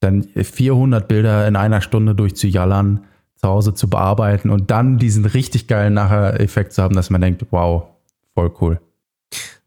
dann 0.00 0.24
400 0.24 1.06
Bilder 1.06 1.46
in 1.46 1.56
einer 1.56 1.80
Stunde 1.80 2.14
durchzujallern, 2.14 3.04
zu 3.36 3.48
Hause 3.48 3.74
zu 3.74 3.88
bearbeiten 3.88 4.50
und 4.50 4.70
dann 4.70 4.98
diesen 4.98 5.24
richtig 5.24 5.66
geilen 5.66 5.94
Nachher-Effekt 5.94 6.72
zu 6.72 6.82
haben, 6.82 6.94
dass 6.94 7.10
man 7.10 7.20
denkt, 7.20 7.46
wow, 7.50 7.84
voll 8.34 8.52
cool. 8.60 8.80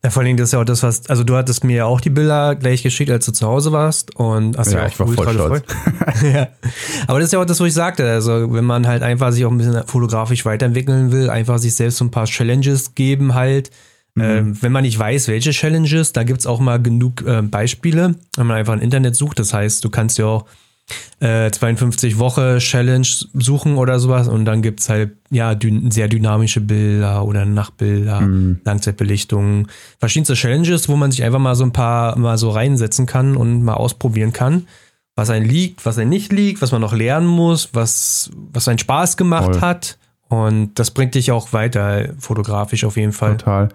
Ja, 0.04 0.10
vor 0.10 0.22
allem, 0.22 0.36
das 0.36 0.50
ist 0.50 0.52
ja 0.54 0.60
auch 0.60 0.66
das, 0.66 0.84
was, 0.84 1.10
also 1.10 1.24
du 1.24 1.38
hattest 1.38 1.64
mir 1.64 1.78
ja 1.78 1.86
auch 1.86 2.02
die 2.02 2.10
Bilder 2.10 2.56
gleich 2.56 2.84
geschickt, 2.84 3.10
als 3.10 3.26
du 3.26 3.32
zu 3.32 3.48
Hause 3.48 3.72
warst 3.72 4.14
und 4.18 4.58
hast 4.58 4.74
ja, 4.74 4.80
ja 4.80 4.86
auch 4.86 4.90
ich 4.90 5.00
war 5.00 5.08
voll 5.08 5.34
stolz. 5.34 5.64
ja. 6.34 6.50
Aber 7.08 7.20
das 7.20 7.28
ist 7.28 7.32
ja 7.32 7.40
auch 7.40 7.46
das, 7.46 7.62
was 7.62 7.68
ich 7.68 7.74
sagte. 7.74 8.10
Also, 8.10 8.54
wenn 8.54 8.66
man 8.66 8.86
halt 8.86 9.02
einfach 9.02 9.32
sich 9.32 9.46
auch 9.46 9.52
ein 9.52 9.58
bisschen 9.58 9.88
fotografisch 9.88 10.46
weiterentwickeln 10.46 11.14
will, 11.14 11.30
einfach 11.30 11.58
sich 11.58 11.74
selbst 11.76 11.98
so 11.98 12.06
ein 12.06 12.12
paar 12.12 12.26
Challenges 12.26 12.96
geben 12.96 13.34
halt. 13.34 13.72
Mhm. 14.16 14.24
Ähm, 14.24 14.62
wenn 14.62 14.72
man 14.72 14.84
nicht 14.84 15.00
weiß, 15.00 15.28
welche 15.28 15.52
Challenges, 15.52 16.14
da 16.14 16.24
gibt's 16.24 16.46
auch 16.46 16.60
mal 16.60 16.82
genug 16.82 17.26
äh, 17.26 17.42
Beispiele, 17.42 18.16
wenn 18.36 18.48
man 18.48 18.58
einfach 18.58 18.74
im 18.74 18.82
Internet 18.82 19.16
sucht. 19.16 19.40
Das 19.40 19.54
heißt, 19.54 19.84
du 19.84 19.90
kannst 19.90 20.18
ja 20.18 20.26
auch 20.26 20.46
äh, 21.20 21.50
52 21.50 22.20
Woche 22.20 22.58
Challenge 22.60 23.08
suchen 23.34 23.78
oder 23.78 24.00
sowas 24.00 24.28
und 24.28 24.46
dann 24.46 24.62
gibt 24.62 24.82
es 24.82 24.90
halt 24.90 25.14
ja 25.30 25.56
dün 25.56 25.92
sehr 25.92 26.08
dynamische 26.08 26.62
Bilder 26.62 27.26
oder 27.26 27.46
Nachtbilder, 27.46 28.22
mhm. 28.22 28.60
Langzeitbelichtungen, 28.66 29.68
verschiedenste 30.00 30.34
Challenges, 30.34 30.90
wo 30.90 30.96
man 30.96 31.12
sich 31.12 31.24
einfach 31.24 31.40
mal 31.40 31.56
so 31.56 31.64
ein 31.64 31.74
paar 31.74 32.18
mal 32.18 32.38
so 32.38 32.50
reinsetzen 32.50 33.06
kann 33.06 33.38
und 33.38 33.64
mal 33.64 33.76
ausprobieren 33.76 34.34
kann, 34.34 34.68
was 35.16 35.30
einem 35.30 35.48
liegt, 35.48 35.86
was 35.86 35.98
einem 35.98 36.10
nicht 36.10 36.32
liegt, 36.32 36.62
was 36.62 36.72
man 36.72 36.82
noch 36.82 36.94
lernen 36.94 37.28
muss, 37.28 37.70
was, 37.74 38.30
was 38.36 38.68
einen 38.68 38.80
Spaß 38.80 39.18
gemacht 39.18 39.54
Voll. 39.54 39.62
hat. 39.62 39.98
Und 40.28 40.80
das 40.80 40.92
bringt 40.92 41.16
dich 41.16 41.32
auch 41.32 41.54
weiter, 41.54 42.10
fotografisch 42.18 42.84
auf 42.84 42.98
jeden 42.98 43.12
Fall. 43.12 43.38
Total. 43.38 43.70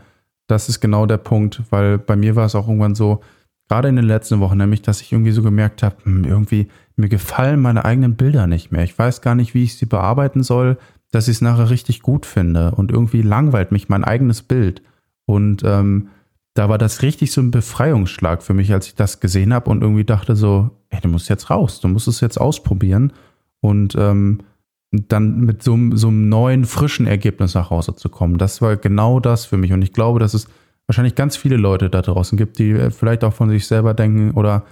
Das 0.48 0.68
ist 0.68 0.80
genau 0.80 1.06
der 1.06 1.18
Punkt, 1.18 1.62
weil 1.70 1.98
bei 1.98 2.16
mir 2.16 2.34
war 2.34 2.46
es 2.46 2.56
auch 2.56 2.66
irgendwann 2.66 2.96
so, 2.96 3.20
gerade 3.68 3.88
in 3.88 3.96
den 3.96 4.06
letzten 4.06 4.40
Wochen, 4.40 4.56
nämlich, 4.56 4.82
dass 4.82 5.00
ich 5.00 5.12
irgendwie 5.12 5.30
so 5.30 5.42
gemerkt 5.42 5.82
habe, 5.82 5.96
hm, 6.02 6.24
irgendwie, 6.24 6.68
mir 6.96 7.08
gefallen 7.08 7.60
meine 7.60 7.84
eigenen 7.84 8.16
Bilder 8.16 8.48
nicht 8.48 8.72
mehr. 8.72 8.82
Ich 8.82 8.98
weiß 8.98 9.20
gar 9.20 9.36
nicht, 9.36 9.54
wie 9.54 9.62
ich 9.62 9.76
sie 9.76 9.86
bearbeiten 9.86 10.42
soll, 10.42 10.78
dass 11.12 11.28
ich 11.28 11.36
es 11.36 11.40
nachher 11.40 11.70
richtig 11.70 12.02
gut 12.02 12.26
finde. 12.26 12.72
Und 12.72 12.90
irgendwie 12.90 13.22
langweilt 13.22 13.70
mich 13.70 13.88
mein 13.88 14.02
eigenes 14.02 14.42
Bild. 14.42 14.82
Und 15.26 15.62
ähm, 15.64 16.08
da 16.54 16.68
war 16.68 16.78
das 16.78 17.02
richtig 17.02 17.30
so 17.30 17.40
ein 17.40 17.52
Befreiungsschlag 17.52 18.42
für 18.42 18.54
mich, 18.54 18.72
als 18.72 18.88
ich 18.88 18.94
das 18.96 19.20
gesehen 19.20 19.54
habe 19.54 19.70
und 19.70 19.82
irgendwie 19.82 20.04
dachte 20.04 20.34
so, 20.34 20.70
ey, 20.90 21.00
du 21.00 21.08
musst 21.08 21.28
jetzt 21.28 21.50
raus, 21.50 21.80
du 21.80 21.86
musst 21.86 22.08
es 22.08 22.20
jetzt 22.20 22.40
ausprobieren 22.40 23.12
und 23.60 23.94
ähm, 23.96 24.40
dann 24.90 25.40
mit 25.40 25.62
so, 25.62 25.78
so 25.92 26.08
einem 26.08 26.28
neuen, 26.28 26.64
frischen 26.64 27.06
Ergebnis 27.06 27.54
nach 27.54 27.70
Hause 27.70 27.94
zu 27.94 28.08
kommen. 28.08 28.38
Das 28.38 28.62
war 28.62 28.76
genau 28.76 29.20
das 29.20 29.44
für 29.44 29.56
mich. 29.56 29.72
Und 29.72 29.82
ich 29.82 29.92
glaube, 29.92 30.18
dass 30.18 30.34
es 30.34 30.48
wahrscheinlich 30.86 31.14
ganz 31.14 31.36
viele 31.36 31.56
Leute 31.56 31.90
da 31.90 32.02
draußen 32.02 32.38
gibt, 32.38 32.58
die 32.58 32.70
äh, 32.70 32.90
vielleicht 32.90 33.24
auch 33.24 33.34
von 33.34 33.50
sich 33.50 33.66
selber 33.66 33.94
denken 33.94 34.32
oder 34.32 34.64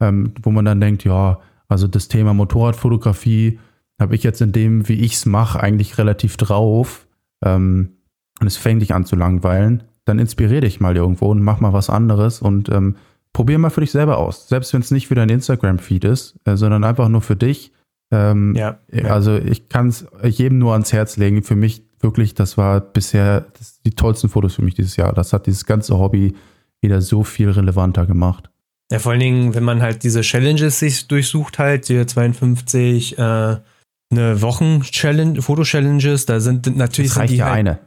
ähm, 0.00 0.32
wo 0.42 0.50
man 0.50 0.64
dann 0.64 0.80
denkt, 0.80 1.04
ja, 1.04 1.40
also 1.68 1.88
das 1.88 2.08
Thema 2.08 2.34
Motorradfotografie 2.34 3.58
habe 3.98 4.14
ich 4.14 4.22
jetzt 4.22 4.42
in 4.42 4.52
dem, 4.52 4.88
wie 4.88 5.00
ich 5.00 5.14
es 5.14 5.26
mache, 5.26 5.60
eigentlich 5.60 5.96
relativ 5.96 6.36
drauf. 6.36 7.06
Ähm, 7.42 7.92
und 8.40 8.46
es 8.46 8.56
fängt 8.56 8.82
dich 8.82 8.94
an 8.94 9.06
zu 9.06 9.16
langweilen. 9.16 9.84
Dann 10.04 10.18
inspiriere 10.18 10.62
dich 10.62 10.80
mal 10.80 10.96
irgendwo 10.96 11.30
und 11.30 11.42
mach 11.42 11.60
mal 11.60 11.72
was 11.72 11.88
anderes 11.88 12.42
und 12.42 12.68
ähm, 12.68 12.96
probier 13.32 13.58
mal 13.58 13.70
für 13.70 13.80
dich 13.80 13.92
selber 13.92 14.18
aus. 14.18 14.48
Selbst 14.48 14.74
wenn 14.74 14.80
es 14.80 14.90
nicht 14.90 15.06
für 15.08 15.14
dein 15.14 15.28
Instagram-Feed 15.28 16.04
ist, 16.04 16.38
äh, 16.44 16.56
sondern 16.56 16.84
einfach 16.84 17.08
nur 17.08 17.22
für 17.22 17.36
dich. 17.36 17.72
Ähm, 18.12 18.54
ja, 18.54 18.78
ja. 18.92 19.04
Also 19.06 19.36
ich 19.36 19.68
kann 19.68 19.88
es 19.88 20.06
jedem 20.22 20.58
nur 20.58 20.74
ans 20.74 20.92
Herz 20.92 21.16
legen. 21.16 21.42
Für 21.42 21.56
mich 21.56 21.82
wirklich, 22.00 22.34
das 22.34 22.58
war 22.58 22.80
bisher 22.80 23.46
das, 23.58 23.80
die 23.80 23.92
tollsten 23.92 24.28
Fotos 24.28 24.54
für 24.54 24.62
mich 24.62 24.74
dieses 24.74 24.96
Jahr. 24.96 25.12
Das 25.14 25.32
hat 25.32 25.46
dieses 25.46 25.64
ganze 25.64 25.98
Hobby 25.98 26.34
wieder 26.82 27.00
so 27.00 27.24
viel 27.24 27.50
relevanter 27.50 28.06
gemacht. 28.06 28.50
Ja, 28.90 28.98
vor 28.98 29.12
allen 29.12 29.20
Dingen, 29.20 29.54
wenn 29.54 29.64
man 29.64 29.80
halt 29.80 30.02
diese 30.02 30.20
Challenges 30.20 30.78
sich 30.78 31.08
durchsucht, 31.08 31.58
halt, 31.58 31.88
die 31.88 32.04
52, 32.04 33.16
äh, 33.16 33.22
eine 33.22 33.62
Wochen-Challenge, 34.10 35.40
Foto-Challenges, 35.40 36.26
da 36.26 36.40
sind 36.40 36.76
natürlich. 36.76 37.12
Das 37.12 37.20
reicht 37.20 37.28
sind 37.30 37.36
die 37.36 37.38
ja 37.38 37.46
halt, 37.46 37.54
eine. 37.54 37.78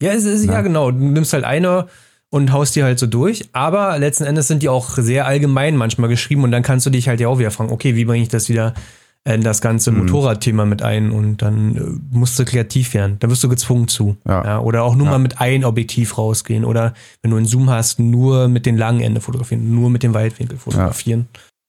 Ja, 0.00 0.12
es 0.12 0.24
ist, 0.24 0.44
ja. 0.44 0.52
ja, 0.52 0.60
genau. 0.60 0.92
Du 0.92 0.98
nimmst 0.98 1.32
halt 1.32 1.42
eine 1.42 1.88
und 2.30 2.52
haust 2.52 2.76
die 2.76 2.84
halt 2.84 3.00
so 3.00 3.06
durch. 3.08 3.48
Aber 3.52 3.98
letzten 3.98 4.24
Endes 4.24 4.46
sind 4.46 4.62
die 4.62 4.68
auch 4.68 4.90
sehr 4.90 5.26
allgemein 5.26 5.76
manchmal 5.76 6.08
geschrieben 6.08 6.44
und 6.44 6.52
dann 6.52 6.62
kannst 6.62 6.86
du 6.86 6.90
dich 6.90 7.08
halt 7.08 7.18
ja 7.18 7.26
auch 7.26 7.40
wieder 7.40 7.50
fragen, 7.50 7.72
okay, 7.72 7.96
wie 7.96 8.04
bringe 8.04 8.22
ich 8.22 8.28
das 8.28 8.48
wieder 8.48 8.74
das 9.24 9.60
ganze 9.60 9.92
mhm. 9.92 9.98
Motorradthema 9.98 10.64
mit 10.64 10.82
ein 10.82 11.12
und 11.12 11.42
dann 11.42 11.76
äh, 11.76 12.16
musst 12.16 12.38
du 12.38 12.44
kreativ 12.44 12.92
werden. 12.94 13.18
Da 13.20 13.30
wirst 13.30 13.44
du 13.44 13.48
gezwungen 13.48 13.88
zu. 13.88 14.16
Ja. 14.26 14.44
ja 14.44 14.58
oder 14.60 14.82
auch 14.82 14.96
nur 14.96 15.06
ja. 15.06 15.12
mal 15.12 15.18
mit 15.18 15.40
einem 15.40 15.64
Objektiv 15.64 16.18
rausgehen. 16.18 16.64
Oder 16.64 16.94
wenn 17.22 17.30
du 17.30 17.36
einen 17.36 17.46
Zoom 17.46 17.70
hast, 17.70 18.00
nur 18.00 18.48
mit 18.48 18.66
den 18.66 18.76
langen 18.76 19.00
Ende 19.00 19.20
fotografieren, 19.20 19.72
nur 19.74 19.90
mit 19.90 20.02
dem 20.02 20.12
Weitwinkel 20.14 20.58
fotografieren. 20.58 21.28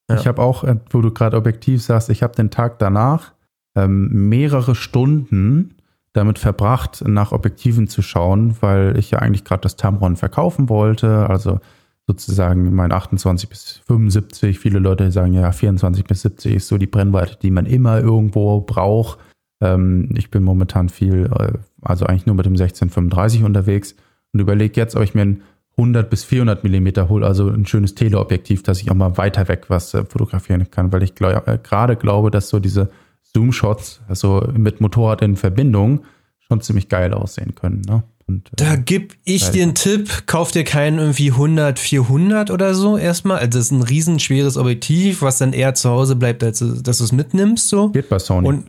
Ja. 0.10 0.18
Ich 0.18 0.28
habe 0.28 0.42
auch, 0.42 0.64
äh, 0.64 0.78
wo 0.90 1.02
du 1.02 1.12
gerade 1.12 1.38
Objektiv 1.38 1.84
sagst, 1.84 2.10
ich 2.10 2.24
habe 2.24 2.36
den 2.36 2.50
Tag 2.50 2.80
danach 2.80 3.34
ähm, 3.76 4.30
mehrere 4.30 4.76
Stunden 4.76 5.76
damit 6.14 6.40
verbracht, 6.40 7.04
nach 7.08 7.32
Objektiven 7.32 7.88
zu 7.88 8.02
schauen, 8.02 8.56
weil 8.62 8.98
ich 8.98 9.12
ja 9.12 9.20
eigentlich 9.20 9.44
gerade 9.44 9.62
das 9.62 9.76
Tamron 9.76 10.16
verkaufen 10.16 10.70
wollte. 10.70 11.30
Also 11.30 11.60
sozusagen 12.08 12.74
mein 12.76 12.92
28 12.92 13.50
bis 13.50 13.82
75. 13.86 14.60
Viele 14.60 14.80
Leute 14.80 15.12
sagen 15.12 15.34
ja, 15.34 15.52
24 15.52 16.04
bis 16.04 16.22
70 16.22 16.56
ist 16.56 16.68
so 16.68 16.78
die 16.78 16.88
Brennweite, 16.88 17.38
die 17.42 17.52
man 17.52 17.66
immer 17.66 18.00
irgendwo 18.00 18.62
braucht. 18.62 19.20
Ähm, 19.62 20.10
ich 20.16 20.30
bin 20.30 20.44
momentan 20.44 20.90
viel, 20.90 21.30
äh, 21.34 21.54
also 21.82 22.06
eigentlich 22.06 22.26
nur 22.26 22.36
mit 22.36 22.46
dem 22.46 22.54
1635 22.54 23.44
unterwegs 23.44 23.96
und 24.34 24.40
überlege 24.40 24.80
jetzt, 24.80 24.96
ob 24.96 25.04
ich 25.04 25.16
mir 25.16 25.22
ein 25.22 25.42
100 25.78 26.10
bis 26.10 26.24
400 26.24 26.64
Millimeter 26.64 27.10
hole, 27.10 27.26
also 27.26 27.50
ein 27.50 27.66
schönes 27.66 27.96
Teleobjektiv, 27.96 28.62
dass 28.62 28.82
ich 28.82 28.92
auch 28.92 28.96
mal 28.96 29.18
weiter 29.18 29.48
weg 29.48 29.66
was 29.70 29.94
äh, 29.94 30.06
fotografieren 30.06 30.70
kann, 30.70 30.92
weil 30.92 31.04
ich 31.04 31.16
glaub, 31.16 31.48
äh, 31.48 31.58
gerade 31.62 31.96
glaube, 31.96 32.30
dass 32.30 32.50
so 32.50 32.60
diese 32.60 32.92
Zoom-Shots, 33.34 34.02
also 34.08 34.48
mit 34.56 34.82
Motorrad 34.82 35.22
in 35.22 35.36
Verbindung, 35.36 36.04
schon 36.40 36.62
ziemlich 36.62 36.90
geil 36.90 37.14
aussehen 37.14 37.56
können. 37.56 37.82
Ne? 37.88 38.04
Und, 38.28 38.48
äh, 38.50 38.56
da 38.56 38.76
gebe 38.76 39.16
ich 39.26 39.50
dir 39.50 39.64
einen 39.64 39.76
Tipp, 39.76 40.24
kauf 40.28 40.52
dir 40.52 40.64
keinen 40.64 41.00
irgendwie 41.00 41.32
100, 41.32 41.78
400 41.78 42.52
oder 42.52 42.74
so 42.74 42.98
erstmal. 42.98 43.40
Also 43.40 43.60
das 43.60 43.66
ist 43.66 43.72
ein 43.72 43.82
riesen 43.82 44.20
schweres 44.20 44.58
Objektiv, 44.58 45.22
was 45.22 45.38
dann 45.38 45.54
eher 45.54 45.74
zu 45.74 45.90
Hause 45.90 46.16
bleibt, 46.16 46.44
als 46.44 46.60
dass 46.60 46.98
du 47.00 47.04
es 47.04 47.12
mitnimmst. 47.12 47.68
So. 47.68 47.90
Geht 47.90 48.10
bei 48.10 48.20
Sony. 48.20 48.48
Und, 48.48 48.66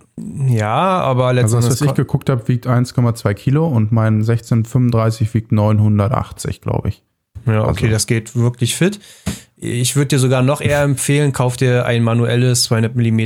ja, 0.49 0.75
aber 0.75 1.33
letztendlich. 1.33 1.57
Also 1.57 1.69
das, 1.69 1.81
was 1.81 1.89
ich 1.89 1.95
geguckt 1.95 2.31
habe, 2.31 2.47
wiegt 2.49 2.67
1,2 2.67 3.35
Kilo 3.35 3.67
und 3.67 3.93
mein 3.93 4.15
1635 4.15 5.33
wiegt 5.35 5.53
980, 5.53 6.61
glaube 6.61 6.89
ich. 6.89 7.03
Ja, 7.47 7.63
okay, 7.63 7.85
also. 7.85 7.89
das 7.89 8.07
geht 8.07 8.35
wirklich 8.35 8.75
fit. 8.75 8.99
Ich 9.57 9.97
würde 9.97 10.09
dir 10.09 10.19
sogar 10.19 10.43
noch 10.43 10.61
eher 10.61 10.83
empfehlen, 10.83 11.33
kauf 11.33 11.57
dir 11.57 11.87
ein 11.87 12.03
manuelles 12.03 12.65
200 12.65 12.97
mm 12.97 13.21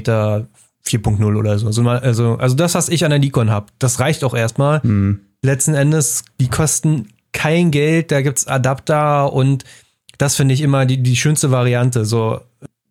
4.0 0.86 1.36
oder 1.36 1.58
so. 1.58 1.66
Also, 1.88 2.34
also 2.34 2.56
das, 2.56 2.74
was 2.74 2.88
ich 2.88 3.04
an 3.04 3.10
der 3.10 3.18
Nikon 3.18 3.50
habe, 3.50 3.66
das 3.78 4.00
reicht 4.00 4.24
auch 4.24 4.34
erstmal. 4.34 4.80
Mhm 4.82 5.20
letzten 5.42 5.74
Endes, 5.74 6.24
die 6.40 6.48
kosten 6.48 7.08
kein 7.32 7.70
Geld, 7.70 8.10
da 8.10 8.22
gibt 8.22 8.38
es 8.38 8.46
Adapter 8.46 9.32
und 9.32 9.64
das 10.18 10.34
finde 10.34 10.54
ich 10.54 10.60
immer 10.60 10.86
die, 10.86 11.02
die 11.02 11.16
schönste 11.16 11.50
Variante. 11.50 12.04
So, 12.04 12.40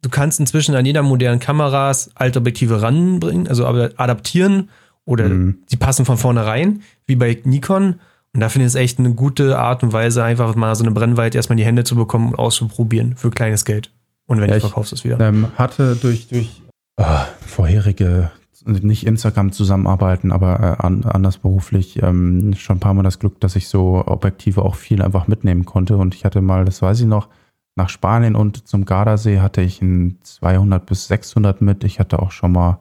du 0.01 0.09
kannst 0.09 0.39
inzwischen 0.39 0.75
an 0.75 0.85
jeder 0.85 1.03
modernen 1.03 1.39
Kameras 1.39 2.09
alte 2.15 2.39
Objektive 2.39 2.81
ranbringen, 2.81 3.47
also 3.47 3.65
adaptieren 3.65 4.69
oder 5.05 5.29
mhm. 5.29 5.59
die 5.69 5.77
passen 5.77 6.05
von 6.05 6.17
vornherein, 6.17 6.81
wie 7.05 7.15
bei 7.15 7.37
Nikon. 7.43 7.99
Und 8.33 8.41
da 8.41 8.49
finde 8.49 8.65
ich 8.65 8.73
es 8.73 8.75
echt 8.75 8.99
eine 8.99 9.13
gute 9.13 9.57
Art 9.57 9.83
und 9.83 9.93
Weise, 9.93 10.23
einfach 10.23 10.53
mal 10.55 10.75
so 10.75 10.83
eine 10.83 10.91
Brennweite 10.91 11.37
erstmal 11.37 11.55
in 11.55 11.59
die 11.59 11.65
Hände 11.65 11.83
zu 11.83 11.95
bekommen 11.95 12.29
und 12.29 12.35
auszuprobieren 12.35 13.17
für 13.17 13.31
kleines 13.31 13.65
Geld. 13.65 13.91
Und 14.27 14.41
wenn 14.41 14.49
ja, 14.49 14.55
du 14.55 14.61
verkaufst 14.61 14.93
es 14.93 15.03
wieder. 15.03 15.19
Ähm, 15.19 15.47
hatte 15.55 15.95
durch, 15.95 16.27
durch 16.27 16.61
oh, 16.97 17.03
vorherige 17.45 18.31
nicht 18.67 19.05
Instagram 19.05 19.51
zusammenarbeiten, 19.51 20.31
aber 20.31 20.59
äh, 20.59 20.85
an, 20.85 21.03
anders 21.03 21.37
beruflich 21.37 22.01
ähm, 22.01 22.53
schon 22.55 22.77
ein 22.77 22.79
paar 22.79 22.93
Mal 22.93 23.03
das 23.03 23.19
Glück, 23.19 23.39
dass 23.39 23.55
ich 23.55 23.67
so 23.67 24.03
Objektive 24.05 24.63
auch 24.63 24.75
viel 24.75 25.01
einfach 25.01 25.27
mitnehmen 25.27 25.65
konnte. 25.65 25.97
Und 25.97 26.13
ich 26.15 26.25
hatte 26.25 26.41
mal, 26.41 26.65
das 26.65 26.81
weiß 26.81 26.99
ich 27.01 27.07
noch, 27.07 27.29
nach 27.75 27.89
Spanien 27.89 28.35
und 28.35 28.67
zum 28.67 28.85
Gardasee 28.85 29.39
hatte 29.39 29.61
ich 29.61 29.81
ein 29.81 30.17
200 30.23 30.85
bis 30.85 31.07
600 31.07 31.61
mit. 31.61 31.83
Ich 31.83 31.99
hatte 31.99 32.19
auch 32.19 32.31
schon 32.31 32.51
mal, 32.51 32.79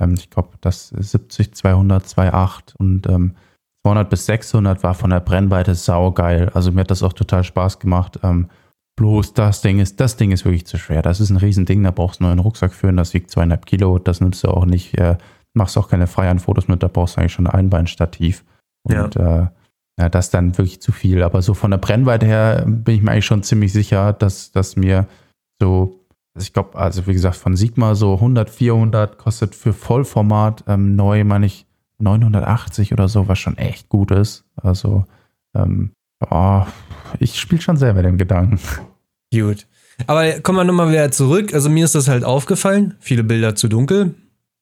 ähm, 0.00 0.14
ich 0.14 0.30
glaube, 0.30 0.50
das 0.60 0.88
70, 0.88 1.54
200, 1.54 2.04
2,8 2.06 2.76
und 2.78 3.06
ähm, 3.06 3.34
200 3.84 4.10
bis 4.10 4.26
600 4.26 4.82
war 4.82 4.94
von 4.94 5.10
der 5.10 5.20
Brennweite 5.20 5.74
saugeil. 5.74 6.50
Also 6.54 6.72
mir 6.72 6.80
hat 6.80 6.90
das 6.90 7.02
auch 7.02 7.12
total 7.12 7.44
Spaß 7.44 7.78
gemacht. 7.78 8.18
Ähm, 8.22 8.48
bloß 8.98 9.32
das 9.32 9.60
Ding 9.60 9.78
ist, 9.78 10.00
das 10.00 10.16
Ding 10.16 10.32
ist 10.32 10.44
wirklich 10.44 10.66
zu 10.66 10.76
schwer. 10.76 11.02
Das 11.02 11.20
ist 11.20 11.30
ein 11.30 11.36
Riesending, 11.36 11.84
da 11.84 11.92
brauchst 11.92 12.18
du 12.18 12.24
nur 12.24 12.32
einen 12.32 12.40
Rucksack 12.40 12.74
führen, 12.74 12.96
das 12.96 13.14
wiegt 13.14 13.30
zweieinhalb 13.30 13.64
Kilo, 13.64 14.00
das 14.00 14.20
nimmst 14.20 14.42
du 14.42 14.48
auch 14.48 14.66
nicht, 14.66 14.98
äh, 14.98 15.16
machst 15.54 15.78
auch 15.78 15.88
keine 15.88 16.08
freien 16.08 16.40
Fotos 16.40 16.66
mit, 16.66 16.82
da 16.82 16.88
brauchst 16.88 17.16
du 17.16 17.20
eigentlich 17.20 17.32
schon 17.32 17.46
ein 17.46 17.54
Einbeinstativ. 17.54 18.44
Und 18.82 19.14
ja. 19.14 19.42
Äh, 19.42 19.46
ja, 20.00 20.08
das 20.08 20.26
ist 20.26 20.34
dann 20.34 20.58
wirklich 20.58 20.80
zu 20.80 20.92
viel. 20.92 21.22
Aber 21.22 21.42
so 21.42 21.54
von 21.54 21.70
der 21.70 21.78
Brennweite 21.78 22.26
her 22.26 22.64
bin 22.66 22.96
ich 22.96 23.02
mir 23.02 23.12
eigentlich 23.12 23.26
schon 23.26 23.42
ziemlich 23.42 23.72
sicher, 23.72 24.12
dass, 24.12 24.52
dass 24.52 24.76
mir 24.76 25.06
so, 25.60 26.00
also 26.34 26.44
ich 26.44 26.52
glaube, 26.52 26.78
also 26.78 27.06
wie 27.06 27.12
gesagt, 27.12 27.36
von 27.36 27.56
Sigma 27.56 27.94
so 27.94 28.14
100, 28.14 28.50
400 28.50 29.18
kostet 29.18 29.54
für 29.54 29.72
Vollformat 29.72 30.64
ähm, 30.66 30.96
neu, 30.96 31.24
meine 31.24 31.46
ich, 31.46 31.66
980 31.98 32.92
oder 32.92 33.08
so, 33.08 33.28
was 33.28 33.38
schon 33.38 33.58
echt 33.58 33.88
gut 33.88 34.10
ist. 34.10 34.44
Also, 34.56 35.04
ähm, 35.54 35.90
oh, 36.30 36.62
ich 37.18 37.38
spiele 37.38 37.60
schon 37.60 37.76
selber 37.76 38.02
den 38.02 38.18
Gedanken. 38.18 38.58
Gut. 39.32 39.66
Aber 40.06 40.40
kommen 40.40 40.58
wir 40.58 40.64
nochmal 40.64 40.90
wieder 40.90 41.10
zurück. 41.10 41.52
Also 41.52 41.68
mir 41.68 41.84
ist 41.84 41.94
das 41.94 42.08
halt 42.08 42.24
aufgefallen. 42.24 42.94
Viele 43.00 43.24
Bilder 43.24 43.54
zu 43.54 43.68
dunkel. 43.68 44.14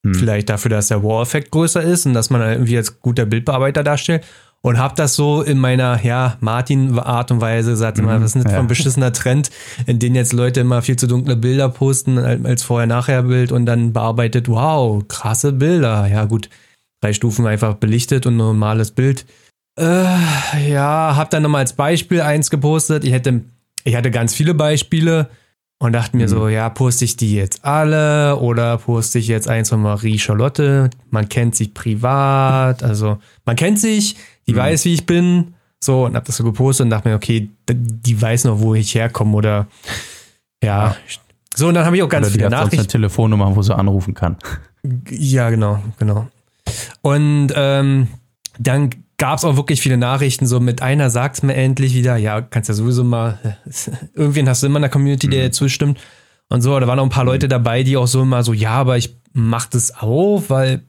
Hm. 0.04 0.14
Vielleicht 0.14 0.48
dafür, 0.48 0.70
dass 0.70 0.88
der 0.88 1.02
War-Effekt 1.02 1.50
größer 1.50 1.82
ist 1.82 2.06
und 2.06 2.14
dass 2.14 2.30
man 2.30 2.40
irgendwie 2.40 2.76
als 2.76 3.00
guter 3.00 3.26
Bildbearbeiter 3.26 3.82
darstellt. 3.82 4.24
Und 4.62 4.78
habe 4.78 4.94
das 4.96 5.14
so 5.14 5.42
in 5.42 5.58
meiner, 5.58 6.02
ja, 6.02 6.38
Martin-Art 6.40 7.30
und 7.30 7.40
Weise 7.40 7.70
gesagt, 7.70 7.98
mhm, 7.98 8.06
was 8.06 8.22
ist 8.22 8.34
nicht 8.34 8.50
ja. 8.50 8.58
ein 8.58 8.66
beschissener 8.66 9.12
Trend, 9.12 9.50
in 9.86 10.00
dem 10.00 10.16
jetzt 10.16 10.32
Leute 10.32 10.60
immer 10.60 10.82
viel 10.82 10.96
zu 10.96 11.06
dunkle 11.06 11.36
Bilder 11.36 11.68
posten 11.68 12.18
als 12.18 12.64
Vorher-Nachher-Bild 12.64 13.52
und 13.52 13.66
dann 13.66 13.92
bearbeitet, 13.92 14.48
wow, 14.48 15.06
krasse 15.06 15.52
Bilder. 15.52 16.08
Ja, 16.08 16.24
gut, 16.24 16.48
drei 17.00 17.12
Stufen 17.12 17.46
einfach 17.46 17.74
belichtet 17.74 18.26
und 18.26 18.36
normales 18.36 18.90
Bild. 18.90 19.24
Äh, 19.78 20.70
ja, 20.70 21.16
hab 21.16 21.30
dann 21.30 21.42
nochmal 21.42 21.60
als 21.60 21.74
Beispiel 21.74 22.20
eins 22.20 22.50
gepostet. 22.50 23.04
Ich 23.04 23.12
hätte, 23.12 23.42
ich 23.84 23.94
hatte 23.94 24.10
ganz 24.10 24.34
viele 24.34 24.54
Beispiele 24.54 25.28
und 25.78 25.92
dachte 25.92 26.16
mir 26.16 26.24
mhm. 26.24 26.30
so, 26.30 26.48
ja, 26.48 26.70
poste 26.70 27.04
ich 27.04 27.16
die 27.16 27.34
jetzt 27.34 27.64
alle 27.64 28.36
oder 28.36 28.78
poste 28.78 29.18
ich 29.18 29.28
jetzt 29.28 29.48
eins 29.48 29.68
von 29.68 29.82
Marie 29.82 30.18
Charlotte? 30.18 30.88
Man 31.10 31.28
kennt 31.28 31.54
sich 31.54 31.74
privat, 31.74 32.82
also 32.82 33.18
man 33.44 33.56
kennt 33.56 33.78
sich, 33.78 34.16
die 34.46 34.52
mhm. 34.52 34.58
weiß, 34.58 34.84
wie 34.86 34.94
ich 34.94 35.06
bin. 35.06 35.54
So, 35.78 36.06
und 36.06 36.16
hab 36.16 36.24
das 36.24 36.38
so 36.38 36.44
gepostet 36.44 36.84
und 36.84 36.90
dachte 36.90 37.08
mir, 37.08 37.14
okay, 37.14 37.50
die 37.68 38.20
weiß 38.20 38.44
noch, 38.44 38.60
wo 38.60 38.74
ich 38.74 38.94
herkomme 38.94 39.36
oder 39.36 39.66
ja. 40.64 40.96
So, 41.54 41.68
und 41.68 41.74
dann 41.74 41.84
habe 41.84 41.96
ich 41.96 42.02
auch 42.02 42.08
ganz 42.08 42.26
oder 42.26 42.32
viele 42.32 42.50
Nachrichten. 42.50 42.78
eine 42.78 42.86
Telefonnummer, 42.86 43.54
wo 43.54 43.60
sie 43.60 43.76
anrufen 43.76 44.14
kann. 44.14 44.36
Ja, 45.10 45.50
genau, 45.50 45.82
genau. 45.98 46.28
Und 47.02 47.52
ähm, 47.54 48.08
dann 48.58 48.90
gab 49.18 49.38
es 49.38 49.44
auch 49.44 49.56
wirklich 49.56 49.80
viele 49.80 49.96
Nachrichten, 49.96 50.46
so 50.46 50.60
mit 50.60 50.82
einer 50.82 51.10
sagt 51.10 51.42
mir 51.42 51.54
endlich 51.54 51.94
wieder, 51.94 52.16
ja, 52.16 52.40
kannst 52.42 52.68
ja 52.68 52.74
sowieso 52.74 53.04
mal, 53.04 53.38
irgendwen 54.14 54.48
hast 54.48 54.62
du 54.62 54.66
immer 54.66 54.76
in 54.76 54.82
der 54.82 54.90
Community, 54.90 55.28
der 55.28 55.46
mhm. 55.46 55.52
zustimmt 55.52 55.98
und 56.48 56.62
so. 56.62 56.78
Da 56.78 56.86
waren 56.86 56.98
auch 56.98 57.04
ein 57.04 57.10
paar 57.10 57.24
mhm. 57.24 57.30
Leute 57.30 57.48
dabei, 57.48 57.82
die 57.82 57.96
auch 57.96 58.06
so 58.06 58.22
immer 58.22 58.42
so, 58.42 58.52
ja, 58.52 58.72
aber 58.72 58.98
ich 58.98 59.16
mach 59.32 59.66
das 59.66 59.96
auch, 59.96 60.44
weil 60.48 60.82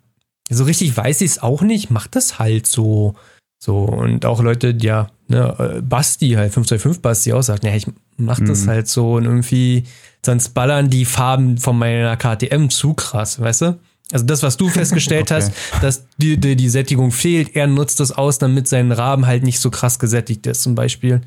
so 0.49 0.63
richtig 0.63 0.95
weiß 0.95 1.21
ich 1.21 1.31
es 1.31 1.41
auch 1.41 1.61
nicht, 1.61 1.89
mach 1.89 2.07
das 2.07 2.39
halt 2.39 2.67
so. 2.67 3.15
So, 3.59 3.79
und 3.79 4.23
auch 4.25 4.39
Leute, 4.41 4.77
ja, 4.79 5.09
ne, 5.27 5.55
äh, 5.77 5.81
Basti 5.81 6.33
halt, 6.33 6.53
525 6.53 7.01
Basti 7.01 7.33
auch 7.33 7.41
sagt, 7.41 7.63
ja, 7.63 7.73
ich 7.73 7.87
mach 8.15 8.39
das 8.39 8.63
mhm. 8.63 8.69
halt 8.69 8.87
so 8.87 9.13
und 9.15 9.25
irgendwie, 9.25 9.83
sonst 10.23 10.49
ballern 10.49 10.91
die 10.91 11.05
Farben 11.05 11.57
von 11.57 11.77
meiner 11.77 12.15
KTM 12.17 12.69
zu 12.69 12.93
krass, 12.93 13.39
weißt 13.39 13.61
du? 13.61 13.79
Also 14.11 14.25
das, 14.25 14.43
was 14.43 14.57
du 14.57 14.69
festgestellt 14.69 15.31
okay. 15.31 15.35
hast, 15.35 15.53
dass 15.81 16.05
die, 16.17 16.37
die, 16.37 16.55
die, 16.55 16.69
Sättigung 16.69 17.11
fehlt, 17.11 17.55
er 17.55 17.67
nutzt 17.67 17.99
das 17.99 18.11
aus, 18.11 18.37
damit 18.37 18.67
sein 18.67 18.91
Rahmen 18.91 19.25
halt 19.25 19.43
nicht 19.43 19.59
so 19.59 19.69
krass 19.69 19.99
gesättigt 19.99 20.47
ist, 20.47 20.61
zum 20.61 20.75
Beispiel. 20.75 21.21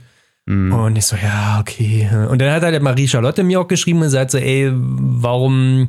Mm. 0.46 0.72
Und 0.72 0.96
ich 0.96 1.04
so, 1.04 1.16
ja, 1.16 1.58
okay. 1.60 2.08
Und 2.28 2.40
dann 2.40 2.52
hat 2.52 2.62
halt 2.62 2.82
Marie 2.82 3.08
Charlotte 3.08 3.42
mir 3.42 3.60
auch 3.60 3.68
geschrieben 3.68 4.02
und 4.02 4.10
sagt 4.10 4.30
so, 4.30 4.38
ey, 4.38 4.70
warum 4.72 5.88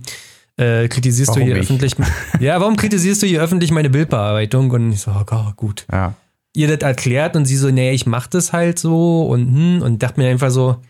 äh, 0.58 0.88
kritisierst 0.88 1.30
warum 1.30 1.42
du 1.42 1.46
hier 1.46 1.56
ich? 1.56 1.64
öffentlich? 1.64 1.94
ja, 2.40 2.60
warum 2.60 2.76
kritisierst 2.76 3.24
du 3.24 3.28
hier 3.28 3.42
öffentlich 3.42 3.72
meine 3.72 3.90
Bildbearbeitung? 3.90 4.70
Und 4.72 4.92
ich 4.92 5.02
so, 5.02 5.12
oh, 5.12 5.52
gut. 5.56 5.86
Ja. 5.92 6.14
Ihr 6.54 6.68
das 6.68 6.82
erklärt 6.82 7.38
und 7.38 7.46
sie 7.46 7.56
so, 7.56 7.70
nee, 7.70 7.92
ich 7.92 8.06
mach 8.06 8.28
das 8.28 8.52
halt 8.52 8.78
so 8.78 9.26
und 9.28 9.48
hm, 9.48 9.82
und 9.82 10.04
dachte 10.04 10.20
mir 10.20 10.30
einfach 10.30 10.52
so, 10.52 10.82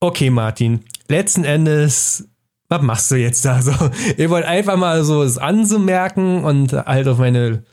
okay, 0.00 0.30
Martin, 0.30 0.80
letzten 1.08 1.44
Endes 1.44 2.29
was 2.70 2.82
machst 2.82 3.10
du 3.10 3.16
jetzt 3.16 3.44
da 3.44 3.60
so? 3.60 3.72
Ihr 4.16 4.30
wollt 4.30 4.46
einfach 4.46 4.76
mal 4.76 5.04
so 5.04 5.22
es 5.22 5.36
anzumerken 5.36 6.44
und 6.44 6.72
halt 6.72 7.08
auf 7.08 7.18
meine 7.18 7.64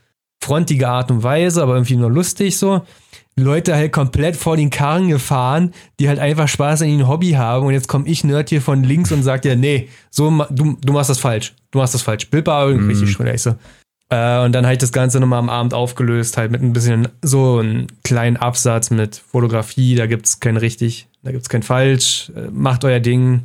frontige 0.44 0.90
Art 0.90 1.12
und 1.12 1.24
Weise, 1.24 1.62
aber 1.62 1.76
irgendwie 1.76 1.96
nur 1.96 2.12
lustig 2.12 2.58
so. 2.58 2.82
Leute 3.40 3.76
halt 3.76 3.92
komplett 3.92 4.36
vor 4.36 4.58
den 4.58 4.72
Karren 4.72 5.10
gefahren, 5.10 5.72
die 6.00 6.10
halt 6.10 6.18
einfach 6.18 6.48
Spaß 6.48 6.82
an 6.82 6.90
ihrem 6.90 7.08
Hobby 7.08 7.32
haben 7.34 7.68
und 7.68 7.74
jetzt 7.74 7.88
komme 7.88 8.08
ich 8.08 8.24
Nerd 8.24 8.50
hier 8.50 8.64
von 8.64 8.84
links 8.84 9.12
und 9.12 9.22
sagt 9.22 9.46
ja, 9.46 9.56
nee, 9.56 9.90
so 10.10 10.32
du, 10.50 10.76
du 10.82 10.94
machst 10.94 11.12
das 11.12 11.20
falsch. 11.20 11.54
Du 11.70 11.78
machst 11.78 11.94
das 11.94 12.02
falsch. 12.02 12.32
Bildbearbeitung 12.32 12.88
mm. 12.88 12.90
richtig 12.90 13.12
schon, 13.12 13.28
ich 13.28 13.44
so. 13.44 13.56
Äh, 14.10 14.44
und 14.44 14.54
dann 14.54 14.66
halt 14.66 14.82
das 14.82 14.92
Ganze 14.92 15.20
nochmal 15.20 15.40
am 15.40 15.50
Abend 15.50 15.76
aufgelöst, 15.76 16.38
halt 16.38 16.50
mit 16.50 16.64
ein 16.64 16.74
bisschen 16.74 17.10
so 17.22 17.60
einen 17.60 17.88
kleinen 18.04 18.38
Absatz 18.38 18.90
mit 18.90 19.18
Fotografie, 19.18 19.96
da 19.96 20.08
gibt's 20.08 20.40
kein 20.40 20.58
richtig, 20.58 21.08
da 21.22 21.32
gibt's 21.32 21.50
kein 21.50 21.62
falsch. 21.62 22.32
Äh, 22.36 22.50
macht 22.52 22.84
euer 22.86 23.00
Ding. 23.00 23.44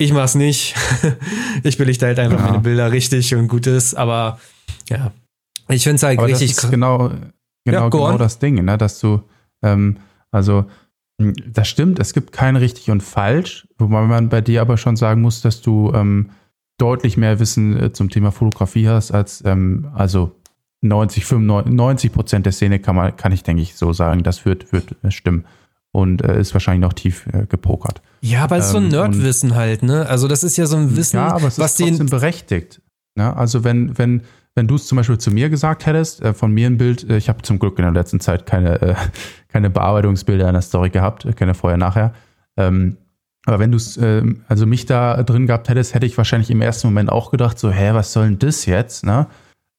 Ich 0.00 0.14
mach's 0.14 0.34
nicht. 0.34 0.74
ich 1.62 1.76
belichte 1.76 2.06
halt 2.06 2.18
einfach 2.18 2.38
ja. 2.38 2.46
meine 2.46 2.60
Bilder 2.60 2.90
richtig 2.90 3.34
und 3.34 3.48
gut 3.48 3.66
ist, 3.66 3.94
aber 3.94 4.40
ja. 4.88 5.12
Ich 5.68 5.82
finde 5.82 5.96
es 5.96 6.02
halt 6.02 6.18
aber 6.18 6.28
richtig 6.28 6.54
das 6.54 6.64
ist 6.64 6.70
genau, 6.70 7.10
genau, 7.66 7.82
ja, 7.82 7.88
genau 7.90 8.16
das 8.16 8.38
Ding, 8.38 8.64
ne? 8.64 8.78
dass 8.78 8.98
du, 8.98 9.22
ähm, 9.62 9.98
also, 10.30 10.64
hm, 11.20 11.34
das 11.46 11.68
stimmt, 11.68 11.98
es 11.98 12.14
gibt 12.14 12.32
kein 12.32 12.56
richtig 12.56 12.90
und 12.90 13.02
falsch, 13.02 13.68
wobei 13.76 14.00
man 14.06 14.30
bei 14.30 14.40
dir 14.40 14.62
aber 14.62 14.78
schon 14.78 14.96
sagen 14.96 15.20
muss, 15.20 15.42
dass 15.42 15.60
du 15.60 15.92
ähm, 15.94 16.30
deutlich 16.78 17.18
mehr 17.18 17.38
Wissen 17.38 17.78
äh, 17.78 17.92
zum 17.92 18.08
Thema 18.08 18.32
Fotografie 18.32 18.88
hast 18.88 19.10
als, 19.10 19.44
ähm, 19.44 19.90
also 19.94 20.34
90, 20.80 21.26
95, 21.26 21.74
90 21.74 22.12
Prozent 22.12 22.46
der 22.46 22.54
Szene 22.54 22.78
kann 22.78 22.96
man, 22.96 23.14
kann 23.16 23.32
ich 23.32 23.42
denke 23.42 23.60
ich 23.60 23.76
so 23.76 23.92
sagen, 23.92 24.22
das 24.22 24.46
wird, 24.46 24.72
wird 24.72 24.96
äh, 25.02 25.10
stimmen 25.10 25.44
und 25.92 26.22
äh, 26.22 26.40
ist 26.40 26.54
wahrscheinlich 26.54 26.80
noch 26.80 26.94
tief 26.94 27.26
äh, 27.34 27.44
gepokert. 27.44 28.00
Ja, 28.20 28.44
aber 28.44 28.58
es 28.58 28.66
ist 28.66 28.72
so 28.72 28.78
ein 28.78 28.84
ähm, 28.84 28.90
Nerdwissen 28.90 29.54
halt, 29.54 29.82
ne? 29.82 30.06
Also 30.06 30.28
das 30.28 30.42
ist 30.42 30.56
ja 30.56 30.66
so 30.66 30.76
ein 30.76 30.96
Wissen, 30.96 31.16
ja, 31.16 31.28
aber 31.28 31.48
es 31.48 31.58
was 31.58 31.78
ist 31.78 31.86
trotzdem 31.86 32.06
berechtigt. 32.06 32.82
Ne? 33.14 33.34
Also 33.36 33.64
wenn, 33.64 33.96
wenn, 33.98 34.22
wenn 34.54 34.66
du 34.66 34.74
es 34.74 34.86
zum 34.86 34.96
Beispiel 34.96 35.18
zu 35.18 35.30
mir 35.30 35.48
gesagt 35.48 35.86
hättest, 35.86 36.22
äh, 36.22 36.34
von 36.34 36.52
mir 36.52 36.66
ein 36.66 36.76
Bild, 36.76 37.08
äh, 37.08 37.16
ich 37.16 37.28
habe 37.28 37.42
zum 37.42 37.58
Glück 37.58 37.78
in 37.78 37.84
der 37.84 37.92
letzten 37.92 38.20
Zeit 38.20 38.46
keine, 38.46 38.80
äh, 38.82 38.94
keine 39.48 39.70
Bearbeitungsbilder 39.70 40.46
in 40.48 40.52
der 40.52 40.62
Story 40.62 40.90
gehabt, 40.90 41.24
äh, 41.24 41.32
keine 41.32 41.54
vorher, 41.54 41.78
nachher. 41.78 42.14
Ähm, 42.56 42.98
aber 43.46 43.58
wenn 43.58 43.70
du 43.70 43.78
es, 43.78 43.96
äh, 43.96 44.22
also 44.48 44.66
mich 44.66 44.86
da 44.86 45.22
drin 45.22 45.46
gehabt 45.46 45.68
hättest, 45.68 45.94
hätte 45.94 46.06
ich 46.06 46.16
wahrscheinlich 46.18 46.50
im 46.50 46.60
ersten 46.60 46.88
Moment 46.88 47.10
auch 47.10 47.30
gedacht, 47.30 47.58
so, 47.58 47.70
hä, 47.70 47.94
was 47.94 48.12
soll 48.12 48.24
denn 48.26 48.38
das 48.38 48.66
jetzt? 48.66 49.04
Ne? 49.04 49.28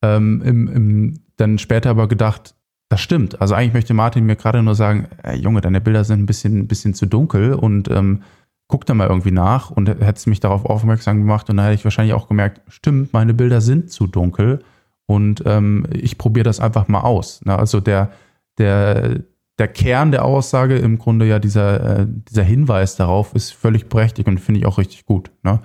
Ähm, 0.02 0.42
im, 0.44 0.68
im, 0.68 1.20
dann 1.38 1.60
später 1.60 1.92
aber 1.92 2.08
gedacht, 2.08 2.56
das 2.92 3.00
stimmt. 3.00 3.40
Also 3.40 3.56
eigentlich 3.56 3.74
möchte 3.74 3.94
Martin 3.94 4.26
mir 4.26 4.36
gerade 4.36 4.62
nur 4.62 4.76
sagen, 4.76 5.08
ey, 5.24 5.38
Junge, 5.38 5.62
deine 5.62 5.80
Bilder 5.80 6.04
sind 6.04 6.20
ein 6.20 6.26
bisschen, 6.26 6.60
ein 6.60 6.68
bisschen 6.68 6.94
zu 6.94 7.06
dunkel 7.06 7.54
und 7.54 7.90
ähm, 7.90 8.24
guck 8.68 8.86
da 8.86 8.94
mal 8.94 9.08
irgendwie 9.08 9.32
nach 9.32 9.72
und 9.72 9.88
hättest 9.88 10.28
mich 10.28 10.42
darauf 10.42 10.66
aufmerksam 10.66 11.20
gemacht 11.20 11.50
und 11.50 11.56
dann 11.56 11.66
hätte 11.66 11.76
ich 11.76 11.86
wahrscheinlich 11.86 12.14
auch 12.14 12.28
gemerkt, 12.28 12.60
stimmt, 12.68 13.14
meine 13.14 13.34
Bilder 13.34 13.62
sind 13.62 13.92
zu 13.92 14.08
dunkel 14.08 14.60
und 15.06 15.42
ähm, 15.46 15.88
ich 15.94 16.18
probiere 16.18 16.44
das 16.44 16.60
einfach 16.60 16.90
mal 16.90 17.00
aus. 17.00 17.46
Ne? 17.46 17.58
Also 17.58 17.80
der, 17.80 18.12
der, 18.58 19.20
der 19.58 19.68
Kern 19.70 20.12
der 20.12 20.26
Aussage, 20.26 20.78
im 20.78 20.98
Grunde 20.98 21.26
ja 21.26 21.40
dieser, 21.40 22.00
äh, 22.02 22.08
dieser 22.10 22.44
Hinweis 22.44 22.98
darauf, 22.98 23.34
ist 23.36 23.54
völlig 23.54 23.88
berechtigt 23.88 24.28
und 24.28 24.38
finde 24.40 24.60
ich 24.60 24.66
auch 24.66 24.78
richtig 24.78 25.06
gut. 25.06 25.32
Ne? 25.44 25.62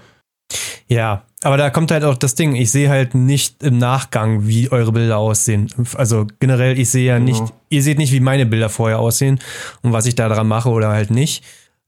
Ja, 0.89 1.25
aber 1.43 1.57
da 1.57 1.71
kommt 1.71 1.91
halt 1.91 2.05
auch 2.05 2.17
das 2.17 2.35
Ding, 2.35 2.55
ich 2.55 2.71
sehe 2.71 2.89
halt 2.89 3.15
nicht 3.15 3.63
im 3.63 3.79
Nachgang, 3.79 4.47
wie 4.47 4.71
eure 4.71 4.93
Bilder 4.93 5.19
aussehen. 5.19 5.69
Also 5.95 6.27
generell, 6.41 6.79
ich 6.79 6.91
sehe 6.91 7.07
ja 7.07 7.19
nicht, 7.19 7.39
genau. 7.39 7.53
ihr 7.69 7.83
seht 7.83 7.99
nicht, 7.99 8.13
wie 8.13 8.21
meine 8.21 8.47
Bilder 8.47 8.69
vorher 8.69 8.99
aussehen 8.99 9.41
und 9.83 9.93
was 9.93 10.07
ich 10.07 10.15
da 10.15 10.29
dran 10.29 10.49
mache 10.49 10.69
oder 10.69 10.89
halt 10.89 11.11
nicht. 11.11 11.45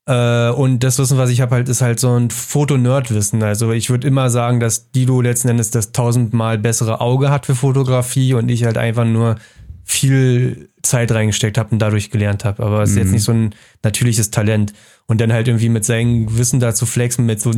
Äh, 0.06 0.51
und 0.51 0.80
das 0.80 0.98
Wissen, 0.98 1.18
was 1.18 1.30
ich 1.30 1.40
habe, 1.40 1.55
halt, 1.55 1.68
ist 1.68 1.82
halt 1.82 2.01
so 2.01 2.14
ein 2.16 2.30
Foto-Nerd-Wissen. 2.30 3.43
Also 3.43 3.72
ich 3.72 3.90
würde 3.90 4.06
immer 4.06 4.30
sagen, 4.30 4.59
dass 4.59 4.90
Dilo 4.90 5.20
letzten 5.20 5.48
Endes 5.48 5.70
das 5.70 5.93
tausendmal 5.93 6.59
bessere 6.59 7.01
Auge 7.01 7.30
hat 7.30 7.47
für 7.47 7.55
Fotografie 7.55 8.35
und 8.35 8.48
ich 8.48 8.64
halt 8.64 8.78
einfach 8.78 9.05
nur 9.05 9.36
viel 9.90 10.69
Zeit 10.82 11.10
reingesteckt 11.10 11.56
habe 11.56 11.70
und 11.70 11.78
dadurch 11.78 12.10
gelernt 12.10 12.44
habe. 12.44 12.62
Aber 12.62 12.82
es 12.82 12.90
ist 12.90 12.97
mhm. 12.97 13.02
jetzt 13.02 13.12
nicht 13.12 13.23
so 13.23 13.32
ein 13.32 13.55
natürliches 13.82 14.31
Talent. 14.31 14.74
Und 15.06 15.19
dann 15.23 15.32
halt 15.32 15.48
irgendwie 15.48 15.70
mit 15.70 15.86
seinem 15.86 16.36
Wissen 16.36 16.60
da 16.60 16.74
zu 16.74 16.85
flexen, 16.85 17.24
mit 17.24 17.40
so, 17.40 17.52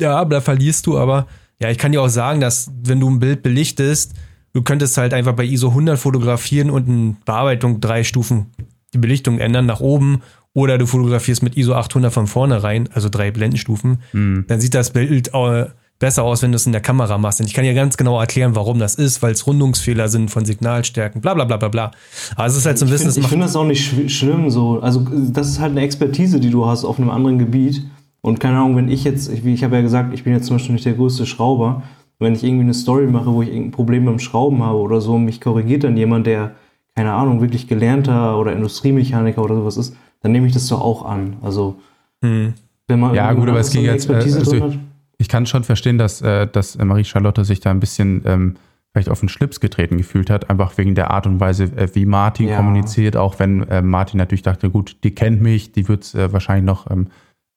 ja, 0.00 0.24
da 0.24 0.40
verlierst 0.40 0.86
du, 0.86 0.98
aber 0.98 1.26
ja, 1.60 1.68
ich 1.70 1.76
kann 1.76 1.92
dir 1.92 2.00
auch 2.00 2.08
sagen, 2.08 2.40
dass 2.40 2.70
wenn 2.82 2.98
du 2.98 3.10
ein 3.10 3.18
Bild 3.18 3.42
belichtest, 3.42 4.14
du 4.54 4.62
könntest 4.62 4.96
halt 4.96 5.12
einfach 5.12 5.34
bei 5.34 5.44
ISO 5.44 5.68
100 5.68 5.98
fotografieren 5.98 6.70
und 6.70 6.88
in 6.88 7.16
Bearbeitung 7.26 7.80
drei 7.80 8.04
Stufen 8.04 8.46
die 8.94 8.98
Belichtung 8.98 9.38
ändern 9.38 9.66
nach 9.66 9.80
oben 9.80 10.22
oder 10.54 10.78
du 10.78 10.86
fotografierst 10.86 11.42
mit 11.42 11.58
ISO 11.58 11.74
800 11.74 12.10
von 12.10 12.26
vorne 12.26 12.62
rein, 12.62 12.88
also 12.94 13.10
drei 13.10 13.30
Blendenstufen, 13.30 13.98
mhm. 14.12 14.46
dann 14.48 14.60
sieht 14.60 14.74
das 14.74 14.92
Bild 14.94 15.34
äh, 15.34 15.66
besser 16.04 16.22
aus, 16.22 16.42
wenn 16.42 16.52
du 16.52 16.56
es 16.56 16.66
in 16.66 16.72
der 16.72 16.82
Kamera 16.82 17.16
machst. 17.16 17.40
Und 17.40 17.46
ich 17.46 17.54
kann 17.54 17.64
dir 17.64 17.72
ganz 17.72 17.96
genau 17.96 18.20
erklären, 18.20 18.54
warum 18.54 18.78
das 18.78 18.94
ist, 18.94 19.22
weil 19.22 19.32
es 19.32 19.46
Rundungsfehler 19.46 20.08
sind 20.08 20.30
von 20.30 20.44
Signalstärken, 20.44 21.22
bla 21.22 21.32
bla 21.32 21.46
bla 21.46 21.56
bla 21.56 21.68
bla. 21.68 21.90
Aber 22.36 22.46
es 22.46 22.54
ist 22.58 22.66
halt 22.66 22.76
so 22.76 22.84
ein 22.84 22.90
Wissen. 22.90 23.08
Ich 23.08 23.26
finde 23.26 23.46
das 23.46 23.56
auch 23.56 23.64
nicht 23.64 23.82
sch 23.82 24.12
schlimm 24.12 24.50
so. 24.50 24.80
Also 24.80 25.00
das 25.00 25.48
ist 25.48 25.60
halt 25.60 25.70
eine 25.70 25.80
Expertise, 25.80 26.40
die 26.40 26.50
du 26.50 26.66
hast 26.66 26.84
auf 26.84 26.98
einem 26.98 27.08
anderen 27.08 27.38
Gebiet. 27.38 27.86
Und 28.20 28.38
keine 28.38 28.58
Ahnung, 28.58 28.76
wenn 28.76 28.90
ich 28.90 29.02
jetzt, 29.02 29.32
ich, 29.32 29.46
ich 29.46 29.64
habe 29.64 29.76
ja 29.76 29.80
gesagt, 29.80 30.12
ich 30.12 30.24
bin 30.24 30.34
jetzt 30.34 30.46
zum 30.46 30.56
Beispiel 30.56 30.74
nicht 30.74 30.84
der 30.84 30.92
größte 30.92 31.24
Schrauber. 31.24 31.82
Wenn 32.18 32.34
ich 32.34 32.44
irgendwie 32.44 32.64
eine 32.64 32.74
Story 32.74 33.06
mache, 33.06 33.32
wo 33.32 33.40
ich 33.40 33.48
irgendein 33.48 33.70
Problem 33.70 34.04
beim 34.04 34.18
Schrauben 34.18 34.62
habe 34.62 34.76
oder 34.76 35.00
so, 35.00 35.16
mich 35.16 35.40
korrigiert 35.40 35.84
dann 35.84 35.96
jemand, 35.96 36.26
der, 36.26 36.52
keine 36.94 37.14
Ahnung, 37.14 37.40
wirklich 37.40 37.66
gelernter 37.66 38.38
oder 38.38 38.52
Industriemechaniker 38.52 39.42
oder 39.42 39.54
sowas 39.54 39.78
ist, 39.78 39.96
dann 40.20 40.32
nehme 40.32 40.46
ich 40.46 40.52
das 40.52 40.68
doch 40.68 40.82
auch 40.82 41.06
an. 41.06 41.38
Also, 41.40 41.76
hm. 42.22 42.52
wenn 42.88 43.00
man 43.00 43.14
ja, 43.14 43.32
gut, 43.32 43.48
aber 43.48 43.60
es 43.60 43.70
ging 43.70 43.84
jetzt, 43.84 44.10
äh, 44.10 44.16
also, 44.16 44.74
ich 45.18 45.28
kann 45.28 45.46
schon 45.46 45.64
verstehen, 45.64 45.98
dass, 45.98 46.22
äh, 46.22 46.46
dass 46.46 46.76
Marie-Charlotte 46.78 47.44
sich 47.44 47.60
da 47.60 47.70
ein 47.70 47.80
bisschen 47.80 48.22
ähm, 48.24 48.56
vielleicht 48.92 49.08
auf 49.08 49.20
den 49.20 49.28
Schlips 49.28 49.60
getreten 49.60 49.98
gefühlt 49.98 50.30
hat, 50.30 50.50
einfach 50.50 50.78
wegen 50.78 50.94
der 50.94 51.10
Art 51.10 51.26
und 51.26 51.40
Weise, 51.40 51.64
äh, 51.64 51.88
wie 51.94 52.06
Martin 52.06 52.48
ja. 52.48 52.56
kommuniziert, 52.56 53.16
auch 53.16 53.38
wenn 53.38 53.68
äh, 53.68 53.82
Martin 53.82 54.18
natürlich 54.18 54.42
dachte, 54.42 54.70
gut, 54.70 54.98
die 55.02 55.14
kennt 55.14 55.42
mich, 55.42 55.72
die 55.72 55.88
wird 55.88 56.04
es 56.04 56.14
äh, 56.14 56.32
wahrscheinlich 56.32 56.64
noch 56.64 56.90
ähm, 56.90 57.08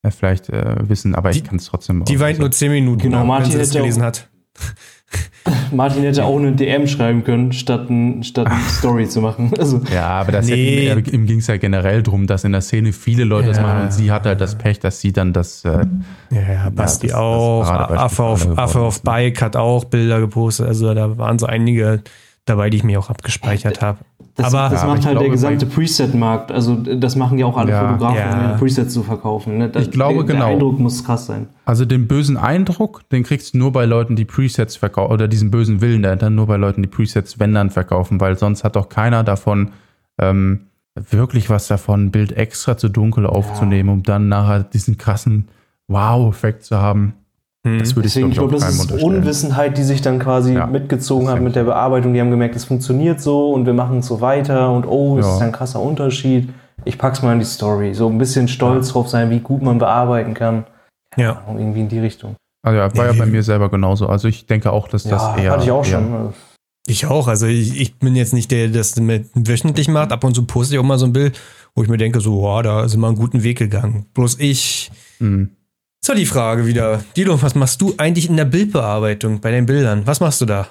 äh, 0.01 0.11
vielleicht 0.11 0.49
äh, 0.49 0.75
wissen, 0.89 1.13
aber 1.13 1.31
die, 1.31 1.39
ich 1.39 1.43
kann 1.43 1.57
es 1.57 1.65
trotzdem. 1.65 2.03
Die 2.05 2.19
weint 2.19 2.39
nur 2.39 2.51
zehn 2.51 2.71
Minuten, 2.71 3.03
genau, 3.03 3.23
Martin 3.23 3.53
wenn 3.53 3.59
sie 3.59 3.63
es 3.63 3.71
gelesen 3.71 4.03
hat. 4.03 4.29
Martin 5.71 6.03
hätte 6.03 6.25
auch 6.25 6.37
eine 6.37 6.51
DM 6.51 6.87
schreiben 6.87 7.23
können, 7.23 7.53
statt, 7.53 7.89
ein, 7.89 8.23
statt 8.23 8.47
eine 8.47 8.61
Story 8.69 9.07
zu 9.07 9.21
machen. 9.21 9.51
Also, 9.57 9.81
ja, 9.93 10.07
aber 10.07 10.31
das 10.33 10.47
nee. 10.47 10.89
hätten, 10.89 11.09
ihm 11.13 11.25
ging 11.25 11.39
es 11.39 11.47
ja 11.47 11.57
generell 11.57 12.03
darum, 12.03 12.27
dass 12.27 12.43
in 12.43 12.51
der 12.51 12.61
Szene 12.61 12.91
viele 12.91 13.23
Leute 13.23 13.47
ja. 13.47 13.53
das 13.53 13.61
machen 13.61 13.83
und 13.83 13.93
sie 13.93 14.11
hat 14.11 14.25
halt 14.25 14.39
das 14.39 14.55
Pech, 14.57 14.79
dass 14.79 15.01
sie 15.01 15.11
dann 15.11 15.33
das. 15.33 15.65
Äh, 15.65 15.85
ja, 16.31 16.41
ja, 16.41 16.69
Basti 16.69 17.07
ja, 17.07 17.13
das, 17.13 17.21
auch. 17.21 17.61
Das 17.61 17.97
Affe 17.97 18.23
auf, 18.23 18.57
Affe 18.57 18.79
auf 18.79 19.01
Bike 19.01 19.41
hat 19.41 19.55
auch 19.55 19.85
Bilder 19.85 20.19
gepostet. 20.19 20.67
Also 20.67 20.93
da 20.93 21.17
waren 21.17 21.39
so 21.39 21.47
einige 21.47 22.01
dabei, 22.49 22.69
die 22.69 22.77
ich 22.77 22.83
mir 22.83 22.99
auch 22.99 23.09
abgespeichert 23.09 23.81
habe. 23.81 23.99
Das, 24.35 24.53
aber, 24.53 24.69
das 24.69 24.81
ja, 24.81 24.87
macht 24.87 24.97
halt 24.97 25.13
glaube, 25.13 25.19
der 25.19 25.29
gesamte 25.29 25.65
Preset-Markt. 25.65 26.51
Also 26.51 26.75
das 26.75 27.15
machen 27.15 27.39
ja 27.39 27.47
auch 27.47 27.57
alle 27.57 27.71
ja, 27.71 27.87
Fotografen, 27.87 28.17
ja. 28.17 28.51
um 28.51 28.59
Presets 28.59 28.93
zu 28.93 29.01
verkaufen. 29.01 29.57
Ne? 29.57 29.69
Da, 29.69 29.79
ich 29.79 29.89
glaube 29.89 30.23
der, 30.23 30.35
genau. 30.35 30.45
Der 30.45 30.53
Eindruck 30.53 30.79
muss 30.79 31.03
krass 31.03 31.25
sein. 31.25 31.47
Also 31.65 31.85
den 31.85 32.07
bösen 32.07 32.37
Eindruck, 32.37 33.01
den 33.09 33.23
kriegst 33.23 33.53
du 33.53 33.57
nur 33.57 33.71
bei 33.71 33.85
Leuten, 33.85 34.15
die 34.15 34.25
Presets 34.25 34.75
verkaufen, 34.75 35.11
oder 35.11 35.27
diesen 35.27 35.49
bösen 35.49 35.81
Willen 35.81 36.03
dahinter 36.03 36.29
nur 36.29 36.45
bei 36.45 36.57
Leuten, 36.57 36.83
die 36.83 36.87
Presets, 36.87 37.39
wenn 37.39 37.53
dann 37.55 37.71
verkaufen, 37.71 38.21
weil 38.21 38.37
sonst 38.37 38.63
hat 38.63 38.75
doch 38.75 38.89
keiner 38.89 39.23
davon 39.23 39.71
ähm, 40.19 40.67
wirklich 40.93 41.49
was 41.49 41.67
davon, 41.67 42.05
ein 42.05 42.11
Bild 42.11 42.31
extra 42.31 42.77
zu 42.77 42.89
dunkel 42.89 43.25
aufzunehmen, 43.25 43.89
um 43.89 44.03
dann 44.03 44.29
nachher 44.29 44.63
diesen 44.63 44.97
krassen 44.97 45.47
Wow-Effekt 45.87 46.63
zu 46.63 46.77
haben. 46.77 47.13
Hm. 47.67 47.79
Das 47.79 47.95
würde 47.95 48.07
Deswegen, 48.07 48.29
ich, 48.29 48.35
glaube, 48.35 48.53
das 48.53 48.69
ist 48.69 48.91
Unwissenheit, 48.91 49.77
die 49.77 49.83
sich 49.83 50.01
dann 50.01 50.19
quasi 50.19 50.53
ja, 50.53 50.65
mitgezogen 50.65 51.29
hat 51.29 51.41
mit 51.41 51.55
der 51.55 51.63
Bearbeitung. 51.63 52.13
Die 52.13 52.21
haben 52.21 52.31
gemerkt, 52.31 52.55
es 52.55 52.65
funktioniert 52.65 53.19
so 53.21 53.51
und 53.51 53.65
wir 53.65 53.73
machen 53.73 53.99
es 53.99 54.07
so 54.07 54.21
weiter 54.21 54.71
und 54.71 54.85
oh, 54.85 55.17
es 55.19 55.25
ja. 55.25 55.35
ist 55.35 55.41
ein 55.41 55.51
krasser 55.51 55.81
Unterschied. 55.81 56.49
Ich 56.85 56.97
pack's 56.97 57.21
mal 57.21 57.33
in 57.33 57.39
die 57.39 57.45
Story. 57.45 57.93
So 57.93 58.07
ein 58.07 58.17
bisschen 58.17 58.47
stolz 58.47 58.87
ja. 58.87 58.93
drauf 58.93 59.09
sein, 59.09 59.29
wie 59.29 59.39
gut 59.39 59.61
man 59.61 59.77
bearbeiten 59.77 60.33
kann. 60.33 60.65
Ja. 61.17 61.43
Irgendwie 61.47 61.81
in 61.81 61.89
die 61.89 61.99
Richtung. 61.99 62.35
Also 62.63 62.79
ja, 62.79 62.95
war 62.95 63.05
ja 63.07 63.13
bei 63.13 63.25
mir 63.25 63.43
selber 63.43 63.69
genauso. 63.69 64.07
Also 64.07 64.27
ich 64.27 64.45
denke 64.45 64.71
auch, 64.71 64.87
dass 64.87 65.03
das 65.03 65.37
eher. 65.37 65.51
Hatte 65.51 65.63
ich 65.63 65.71
auch 65.71 65.85
eher, 65.85 65.99
schon. 65.99 66.33
Ich 66.87 67.05
auch. 67.05 67.27
Also 67.27 67.45
ich, 67.47 67.79
ich, 67.79 67.97
bin 67.97 68.15
jetzt 68.15 68.33
nicht 68.33 68.51
der, 68.51 68.67
der 68.67 68.77
das 68.77 68.95
mit 68.97 69.29
wöchentlich 69.33 69.87
macht. 69.89 70.11
Ab 70.11 70.23
und 70.23 70.35
zu 70.35 70.45
poste 70.45 70.75
ich 70.75 70.79
auch 70.79 70.85
mal 70.85 70.97
so 70.97 71.05
ein 71.05 71.13
Bild, 71.13 71.39
wo 71.75 71.83
ich 71.83 71.89
mir 71.89 71.97
denke, 71.97 72.21
so, 72.21 72.41
wow, 72.41 72.61
da 72.61 72.87
sind 72.87 73.01
wir 73.01 73.07
einen 73.07 73.17
guten 73.17 73.43
Weg 73.43 73.57
gegangen. 73.57 74.05
Bloß 74.13 74.39
ich 74.39 74.91
mhm. 75.19 75.56
So, 76.07 76.13
die 76.13 76.25
Frage 76.25 76.65
wieder. 76.65 77.01
Dilo, 77.17 77.41
was 77.41 77.53
machst 77.53 77.81
du 77.81 77.93
eigentlich 77.97 78.29
in 78.29 78.37
der 78.37 78.45
Bildbearbeitung 78.45 79.41
bei 79.41 79.51
den 79.51 79.65
Bildern? 79.65 80.03
Was 80.05 80.21
machst 80.21 80.39
du 80.39 80.45
da 80.45 80.65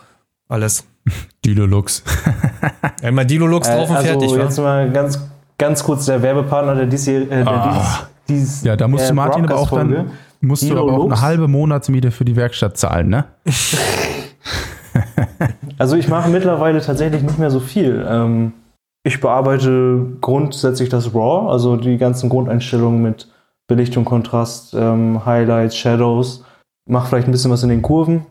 alles? 0.49 0.87
Dilo 1.45 1.67
Lux. 1.67 2.03
Einmal 3.03 3.27
Dilo 3.27 3.47
Lux 3.47 3.69
drauf 3.69 3.91
und 3.91 3.97
also 3.97 4.09
fertig, 4.09 4.31
wa? 4.31 4.39
Jetzt 4.39 4.57
mal 4.57 4.91
ganz, 4.91 5.21
ganz 5.59 5.85
kurz 5.85 6.07
der 6.07 6.23
Werbepartner 6.23 6.75
der 6.75 6.87
diesjährigen. 6.87 7.31
Äh, 7.31 7.45
ah. 7.45 8.09
dies, 8.27 8.39
dies, 8.39 8.65
ja, 8.65 8.77
da 8.77 8.89
musst 8.89 9.05
äh, 9.05 9.09
du 9.09 9.15
Martin 9.15 9.45
aber 9.45 9.59
auch 9.59 9.71
dann 9.71 10.11
musst 10.41 10.63
Dilo 10.63 10.77
du 10.77 10.89
aber 10.89 11.03
auch 11.03 11.05
eine 11.05 11.21
halbe 11.21 11.49
Monatsmiete 11.49 12.13
für 12.13 12.25
die 12.25 12.35
Werkstatt 12.35 12.79
zahlen, 12.79 13.11
ne? 13.11 13.27
also 15.77 15.97
ich 15.97 16.09
mache 16.09 16.31
mittlerweile 16.31 16.81
tatsächlich 16.81 17.21
nicht 17.21 17.39
mehr 17.39 17.51
so 17.51 17.61
viel. 17.61 18.07
Ähm, 18.09 18.55
ich 19.05 19.21
bearbeite 19.21 20.17
grundsätzlich 20.23 20.89
das 20.89 21.15
RAW, 21.15 21.51
also 21.51 21.77
die 21.77 21.99
ganzen 21.99 22.31
Grundeinstellungen 22.31 23.03
mit 23.03 23.29
Belichtung, 23.69 24.05
Kontrast, 24.05 24.75
ähm, 24.75 25.25
Highlights, 25.25 25.77
Shadows. 25.77 26.45
Mach 26.89 27.07
vielleicht 27.07 27.29
ein 27.29 27.33
bisschen 27.33 27.51
was 27.51 27.63
in 27.63 27.69
den 27.69 27.83
Kurven. 27.83 28.27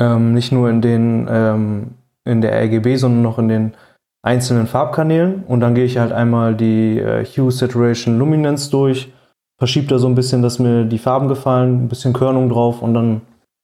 Ähm, 0.00 0.34
nicht 0.34 0.52
nur 0.52 0.68
in 0.70 0.80
den, 0.80 1.28
ähm, 1.30 1.90
in 2.24 2.40
der 2.40 2.52
RGB, 2.52 2.96
sondern 2.96 3.22
noch 3.22 3.38
in 3.38 3.48
den 3.48 3.74
einzelnen 4.22 4.66
Farbkanälen. 4.66 5.44
Und 5.44 5.60
dann 5.60 5.74
gehe 5.74 5.84
ich 5.84 5.98
halt 5.98 6.12
einmal 6.12 6.54
die 6.54 6.98
äh, 6.98 7.24
Hue, 7.24 7.52
Saturation, 7.52 8.18
Luminance 8.18 8.70
durch, 8.70 9.12
verschiebe 9.58 9.86
da 9.86 9.98
so 9.98 10.08
ein 10.08 10.14
bisschen, 10.14 10.42
dass 10.42 10.58
mir 10.58 10.84
die 10.84 10.98
Farben 10.98 11.28
gefallen, 11.28 11.84
ein 11.84 11.88
bisschen 11.88 12.12
Körnung 12.12 12.48
drauf 12.48 12.82
und 12.82 12.94
dann 12.94 13.20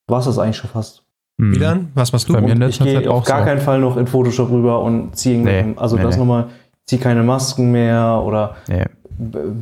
war 0.08 0.20
es 0.20 0.26
das 0.26 0.38
eigentlich 0.38 0.58
schon 0.58 0.70
fast. 0.70 1.02
Hm. 1.40 1.50
Milan, 1.50 1.88
was 1.94 2.12
machst 2.12 2.28
du? 2.28 2.32
Bei 2.32 2.40
mir 2.40 2.52
in 2.52 2.62
ich 2.62 2.78
gehe 2.78 3.10
auf 3.10 3.24
gar 3.24 3.40
so. 3.40 3.44
keinen 3.44 3.60
Fall 3.60 3.80
noch 3.80 3.96
in 3.96 4.06
Photoshop 4.06 4.50
rüber 4.50 4.80
und 4.82 5.16
ziehe 5.16 5.38
nee, 5.38 5.74
also 5.76 5.96
nee, 5.96 6.02
das 6.02 6.16
nee. 6.16 6.20
nochmal, 6.20 6.46
ziehe 6.86 7.00
keine 7.00 7.22
Masken 7.22 7.72
mehr 7.72 8.22
oder 8.24 8.56
nee. 8.68 8.84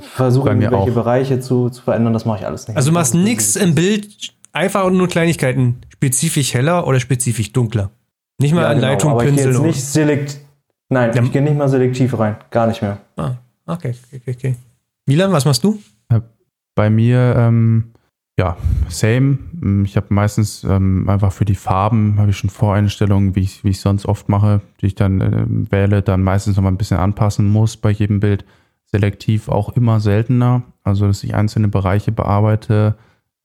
Versuche 0.00 0.48
irgendwelche 0.48 0.76
auch. 0.76 0.94
Bereiche 0.94 1.40
zu, 1.40 1.70
zu 1.70 1.82
verändern, 1.82 2.12
das 2.12 2.24
mache 2.24 2.40
ich 2.40 2.46
alles 2.46 2.68
nicht. 2.68 2.76
Also 2.76 2.90
du 2.90 2.94
machst 2.94 3.14
nichts 3.14 3.56
im 3.56 3.74
Bild, 3.74 4.34
einfach 4.52 4.90
nur 4.90 5.08
Kleinigkeiten, 5.08 5.78
spezifisch 5.90 6.54
heller 6.54 6.86
oder 6.86 7.00
spezifisch 7.00 7.52
dunkler. 7.52 7.90
Nicht 8.40 8.54
mal 8.54 8.62
ja, 8.62 8.68
an 8.68 8.76
genau, 8.76 8.88
Leitung, 8.88 9.10
aber 9.12 9.24
Pinsel. 9.24 9.52
Ich 9.52 9.58
gehe 9.58 9.66
nicht 9.66 9.84
selekt, 9.84 10.40
nein, 10.88 11.12
ja. 11.14 11.22
ich 11.22 11.32
gehe 11.32 11.42
nicht 11.42 11.56
mal 11.56 11.68
selektiv 11.68 12.18
rein, 12.18 12.36
gar 12.50 12.66
nicht 12.66 12.82
mehr. 12.82 12.98
Ah, 13.16 13.36
okay, 13.66 13.94
okay, 14.14 14.34
okay. 14.36 14.54
Milan, 15.06 15.32
was 15.32 15.44
machst 15.44 15.62
du? 15.62 15.78
Bei 16.76 16.90
mir 16.90 17.36
ähm, 17.38 17.94
ja, 18.36 18.56
same. 18.88 19.38
Mm, 19.52 19.84
ich 19.84 19.96
habe 19.96 20.06
meistens 20.10 20.64
ähm, 20.64 21.08
einfach 21.08 21.32
für 21.32 21.44
die 21.44 21.54
Farben 21.54 22.18
habe 22.18 22.30
ich 22.30 22.36
schon 22.36 22.50
Voreinstellungen, 22.50 23.36
wie 23.36 23.40
ich 23.40 23.62
wie 23.62 23.70
ich 23.70 23.80
sonst 23.80 24.06
oft 24.06 24.28
mache, 24.28 24.60
die 24.80 24.86
ich 24.86 24.94
dann 24.94 25.20
äh, 25.20 25.44
wähle, 25.70 26.02
dann 26.02 26.22
meistens 26.22 26.56
noch 26.56 26.64
mal 26.64 26.70
ein 26.70 26.76
bisschen 26.76 26.96
anpassen 26.96 27.48
muss 27.48 27.76
bei 27.76 27.90
jedem 27.90 28.20
Bild. 28.20 28.44
Selektiv 28.94 29.48
auch 29.48 29.70
immer 29.70 29.98
seltener, 29.98 30.62
also 30.84 31.08
dass 31.08 31.24
ich 31.24 31.34
einzelne 31.34 31.66
Bereiche 31.66 32.12
bearbeite. 32.12 32.94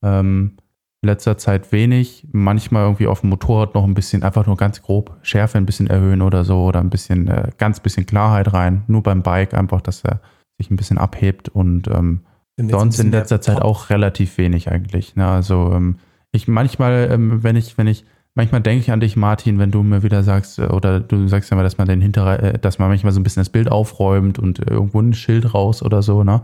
Ähm, 0.04 0.58
letzter 1.02 1.40
Zeit 1.40 1.72
wenig, 1.72 2.28
manchmal 2.32 2.84
irgendwie 2.84 3.08
auf 3.08 3.22
dem 3.22 3.32
Motorrad 3.32 3.74
noch 3.74 3.84
ein 3.84 3.96
bisschen, 3.96 4.22
einfach 4.22 4.46
nur 4.46 4.58
ganz 4.58 4.84
grob 4.84 5.18
Schärfe 5.24 5.58
ein 5.58 5.66
bisschen 5.66 5.88
erhöhen 5.88 6.22
oder 6.22 6.44
so 6.44 6.66
oder 6.66 6.82
ein 6.82 6.92
bisschen, 6.92 7.28
äh, 7.30 7.50
ganz 7.58 7.80
bisschen 7.80 8.06
Klarheit 8.06 8.54
rein. 8.54 8.84
Nur 8.86 9.02
beim 9.02 9.24
Bike 9.24 9.56
einfach, 9.56 9.82
dass 9.82 10.04
er 10.04 10.22
sich 10.60 10.70
ein 10.70 10.76
bisschen 10.76 11.00
abhebt 11.00 11.50
und 11.50 11.88
ähm, 11.88 12.22
Sonst 12.70 13.00
in 13.00 13.10
letzter 13.10 13.42
Zeit 13.42 13.62
auch 13.62 13.90
relativ 13.90 14.38
wenig 14.38 14.70
eigentlich. 14.70 15.16
Ne? 15.16 15.26
Also 15.26 15.72
ähm, 15.74 15.98
ich 16.32 16.48
manchmal, 16.48 17.10
ähm, 17.12 17.42
wenn 17.42 17.56
ich, 17.56 17.78
wenn 17.78 17.88
ich, 17.88 18.06
manchmal 18.40 18.62
denke 18.62 18.84
ich 18.84 18.92
an 18.92 19.02
dich, 19.02 19.18
Martin, 19.18 19.60
wenn 19.60 19.70
du 19.70 19.84
mir 19.84 20.02
wieder 20.02 20.24
sagst, 20.24 20.60
äh, 20.60 20.68
oder 20.68 21.02
du 21.02 21.28
sagst 21.28 21.52
ja 21.52 21.58
mal, 21.58 21.64
dass 21.64 21.78
man 21.78 21.90
den 21.90 22.00
hinter, 22.00 22.42
äh, 22.42 22.58
dass 22.58 22.80
man 22.80 22.88
manchmal 22.88 23.12
so 23.12 23.20
ein 23.20 23.24
bisschen 23.24 23.42
das 23.42 23.50
Bild 23.50 23.70
aufräumt 23.70 24.40
und 24.40 24.60
äh, 24.60 24.72
irgendwo 24.72 25.02
ein 25.02 25.14
Schild 25.14 25.54
raus 25.54 25.84
oder 25.84 26.02
so, 26.02 26.24
ne? 26.24 26.42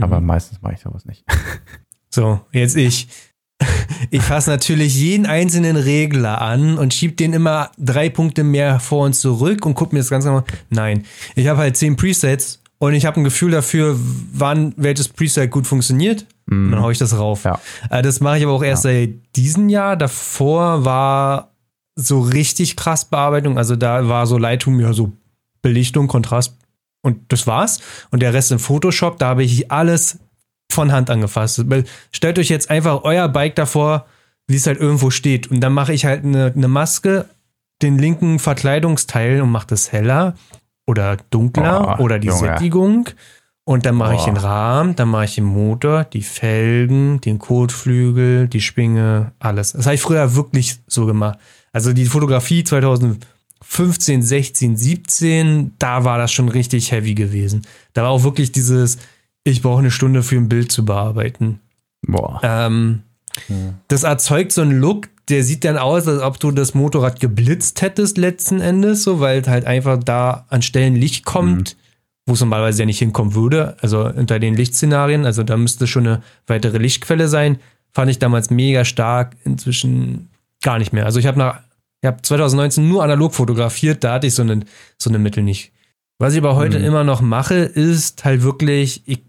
Aber 0.00 0.20
mhm. 0.20 0.26
meistens 0.26 0.62
mache 0.62 0.72
ich 0.74 0.80
sowas 0.80 1.04
nicht. 1.04 1.24
So, 2.10 2.40
jetzt 2.52 2.76
ich. 2.76 3.08
Ich 4.10 4.22
fasse 4.22 4.50
natürlich 4.50 4.94
jeden 4.94 5.26
einzelnen 5.26 5.76
Regler 5.76 6.40
an 6.40 6.78
und 6.78 6.94
schiebe 6.94 7.14
den 7.14 7.32
immer 7.32 7.70
drei 7.76 8.08
Punkte 8.08 8.44
mehr 8.44 8.78
vor 8.78 9.04
und 9.04 9.14
zurück 9.14 9.66
und 9.66 9.74
gucke 9.74 9.94
mir 9.94 10.00
das 10.00 10.10
Ganze 10.10 10.30
mal. 10.30 10.44
Nein, 10.70 11.04
ich 11.34 11.48
habe 11.48 11.58
halt 11.58 11.76
zehn 11.76 11.96
Presets 11.96 12.62
und 12.78 12.94
ich 12.94 13.04
habe 13.04 13.20
ein 13.20 13.24
Gefühl 13.24 13.50
dafür, 13.50 13.98
wann 14.32 14.74
welches 14.76 15.08
Preset 15.08 15.50
gut 15.50 15.66
funktioniert. 15.66 16.24
Mhm. 16.46 16.66
Und 16.66 16.72
dann 16.72 16.82
haue 16.82 16.92
ich 16.92 16.98
das 16.98 17.16
rauf. 17.18 17.44
Ja. 17.44 17.60
Äh, 17.90 18.02
das 18.02 18.20
mache 18.20 18.38
ich 18.38 18.44
aber 18.44 18.52
auch 18.52 18.62
erst 18.62 18.84
ja. 18.84 18.92
seit 18.92 19.36
diesem 19.36 19.68
Jahr. 19.68 19.96
Davor 19.96 20.84
war 20.84 21.50
so 21.96 22.20
richtig 22.20 22.76
krass 22.76 23.04
Bearbeitung. 23.04 23.58
Also 23.58 23.76
da 23.76 24.08
war 24.08 24.26
so 24.26 24.38
Lightroom 24.38 24.80
ja 24.80 24.92
so 24.92 25.12
Belichtung, 25.62 26.08
Kontrast 26.08 26.56
und 27.02 27.32
das 27.32 27.46
war's. 27.46 27.80
Und 28.10 28.20
der 28.20 28.34
Rest 28.34 28.52
in 28.52 28.58
Photoshop, 28.58 29.18
da 29.18 29.28
habe 29.28 29.44
ich 29.44 29.70
alles 29.70 30.18
von 30.70 30.92
Hand 30.92 31.10
angefasst. 31.10 31.64
Stellt 32.10 32.38
euch 32.38 32.48
jetzt 32.48 32.70
einfach 32.70 33.04
euer 33.04 33.28
Bike 33.28 33.54
davor, 33.54 34.06
wie 34.46 34.56
es 34.56 34.66
halt 34.66 34.80
irgendwo 34.80 35.10
steht. 35.10 35.50
Und 35.50 35.60
dann 35.60 35.72
mache 35.72 35.92
ich 35.92 36.04
halt 36.04 36.24
eine, 36.24 36.52
eine 36.54 36.68
Maske, 36.68 37.26
den 37.82 37.98
linken 37.98 38.38
Verkleidungsteil 38.38 39.40
und 39.40 39.50
mache 39.50 39.68
das 39.68 39.92
heller 39.92 40.34
oder 40.86 41.16
dunkler 41.30 41.96
oh, 41.98 42.02
oder 42.02 42.18
die 42.18 42.28
Junge. 42.28 42.40
Sättigung. 42.40 43.08
Und 43.66 43.86
dann 43.86 43.94
mache 43.94 44.14
oh. 44.14 44.18
ich 44.18 44.24
den 44.24 44.36
Rahmen, 44.36 44.94
dann 44.94 45.08
mache 45.08 45.24
ich 45.24 45.34
den 45.36 45.44
Motor, 45.44 46.04
die 46.04 46.22
Felgen, 46.22 47.20
den 47.22 47.38
Kotflügel, 47.38 48.46
die 48.46 48.60
Spinge, 48.60 49.32
alles. 49.38 49.72
Das 49.72 49.86
habe 49.86 49.94
ich 49.94 50.02
früher 50.02 50.34
wirklich 50.34 50.80
so 50.86 51.06
gemacht. 51.06 51.38
Also 51.72 51.94
die 51.94 52.04
Fotografie 52.04 52.62
2015, 52.62 54.22
16, 54.22 54.76
17, 54.76 55.72
da 55.78 56.04
war 56.04 56.18
das 56.18 56.30
schon 56.30 56.50
richtig 56.50 56.92
heavy 56.92 57.14
gewesen. 57.14 57.62
Da 57.94 58.02
war 58.02 58.10
auch 58.10 58.22
wirklich 58.22 58.52
dieses, 58.52 58.98
ich 59.44 59.62
brauche 59.62 59.78
eine 59.78 59.90
Stunde 59.90 60.22
für 60.22 60.36
ein 60.36 60.50
Bild 60.50 60.70
zu 60.70 60.84
bearbeiten. 60.84 61.60
Boah. 62.06 62.40
Ähm, 62.42 63.02
hm. 63.46 63.74
Das 63.88 64.02
erzeugt 64.02 64.52
so 64.52 64.60
einen 64.60 64.78
Look, 64.78 65.08
der 65.28 65.42
sieht 65.42 65.64
dann 65.64 65.78
aus, 65.78 66.06
als 66.06 66.20
ob 66.20 66.38
du 66.38 66.50
das 66.50 66.74
Motorrad 66.74 67.18
geblitzt 67.18 67.80
hättest 67.80 68.18
letzten 68.18 68.60
Endes, 68.60 69.04
so, 69.04 69.20
weil 69.20 69.42
halt 69.46 69.64
einfach 69.64 69.98
da 70.02 70.44
an 70.48 70.60
Stellen 70.60 70.96
Licht 70.96 71.24
kommt, 71.24 71.76
mhm. 71.76 71.83
Wo 72.26 72.34
es 72.34 72.40
normalerweise 72.40 72.82
ja 72.82 72.86
nicht 72.86 72.98
hinkommen 72.98 73.34
würde. 73.34 73.76
Also 73.80 74.06
unter 74.06 74.38
den 74.38 74.54
Lichtszenarien, 74.54 75.26
also 75.26 75.42
da 75.42 75.56
müsste 75.56 75.86
schon 75.86 76.06
eine 76.06 76.22
weitere 76.46 76.78
Lichtquelle 76.78 77.28
sein. 77.28 77.58
Fand 77.92 78.10
ich 78.10 78.18
damals 78.18 78.50
mega 78.50 78.84
stark, 78.84 79.36
inzwischen 79.44 80.30
gar 80.62 80.78
nicht 80.78 80.92
mehr. 80.92 81.04
Also 81.04 81.20
ich 81.20 81.26
habe 81.26 81.38
nach, 81.38 81.60
ich 82.00 82.06
habe 82.06 82.22
2019 82.22 82.88
nur 82.88 83.04
analog 83.04 83.34
fotografiert, 83.34 84.02
da 84.02 84.14
hatte 84.14 84.26
ich 84.26 84.34
so 84.34 84.42
eine, 84.42 84.60
so 84.98 85.10
eine 85.10 85.18
Mittel 85.18 85.42
nicht. 85.42 85.72
Was 86.18 86.32
ich 86.32 86.38
aber 86.38 86.56
heute 86.56 86.78
mhm. 86.78 86.84
immer 86.84 87.04
noch 87.04 87.20
mache, 87.20 87.54
ist 87.54 88.24
halt 88.24 88.42
wirklich, 88.42 89.02
ich 89.06 89.22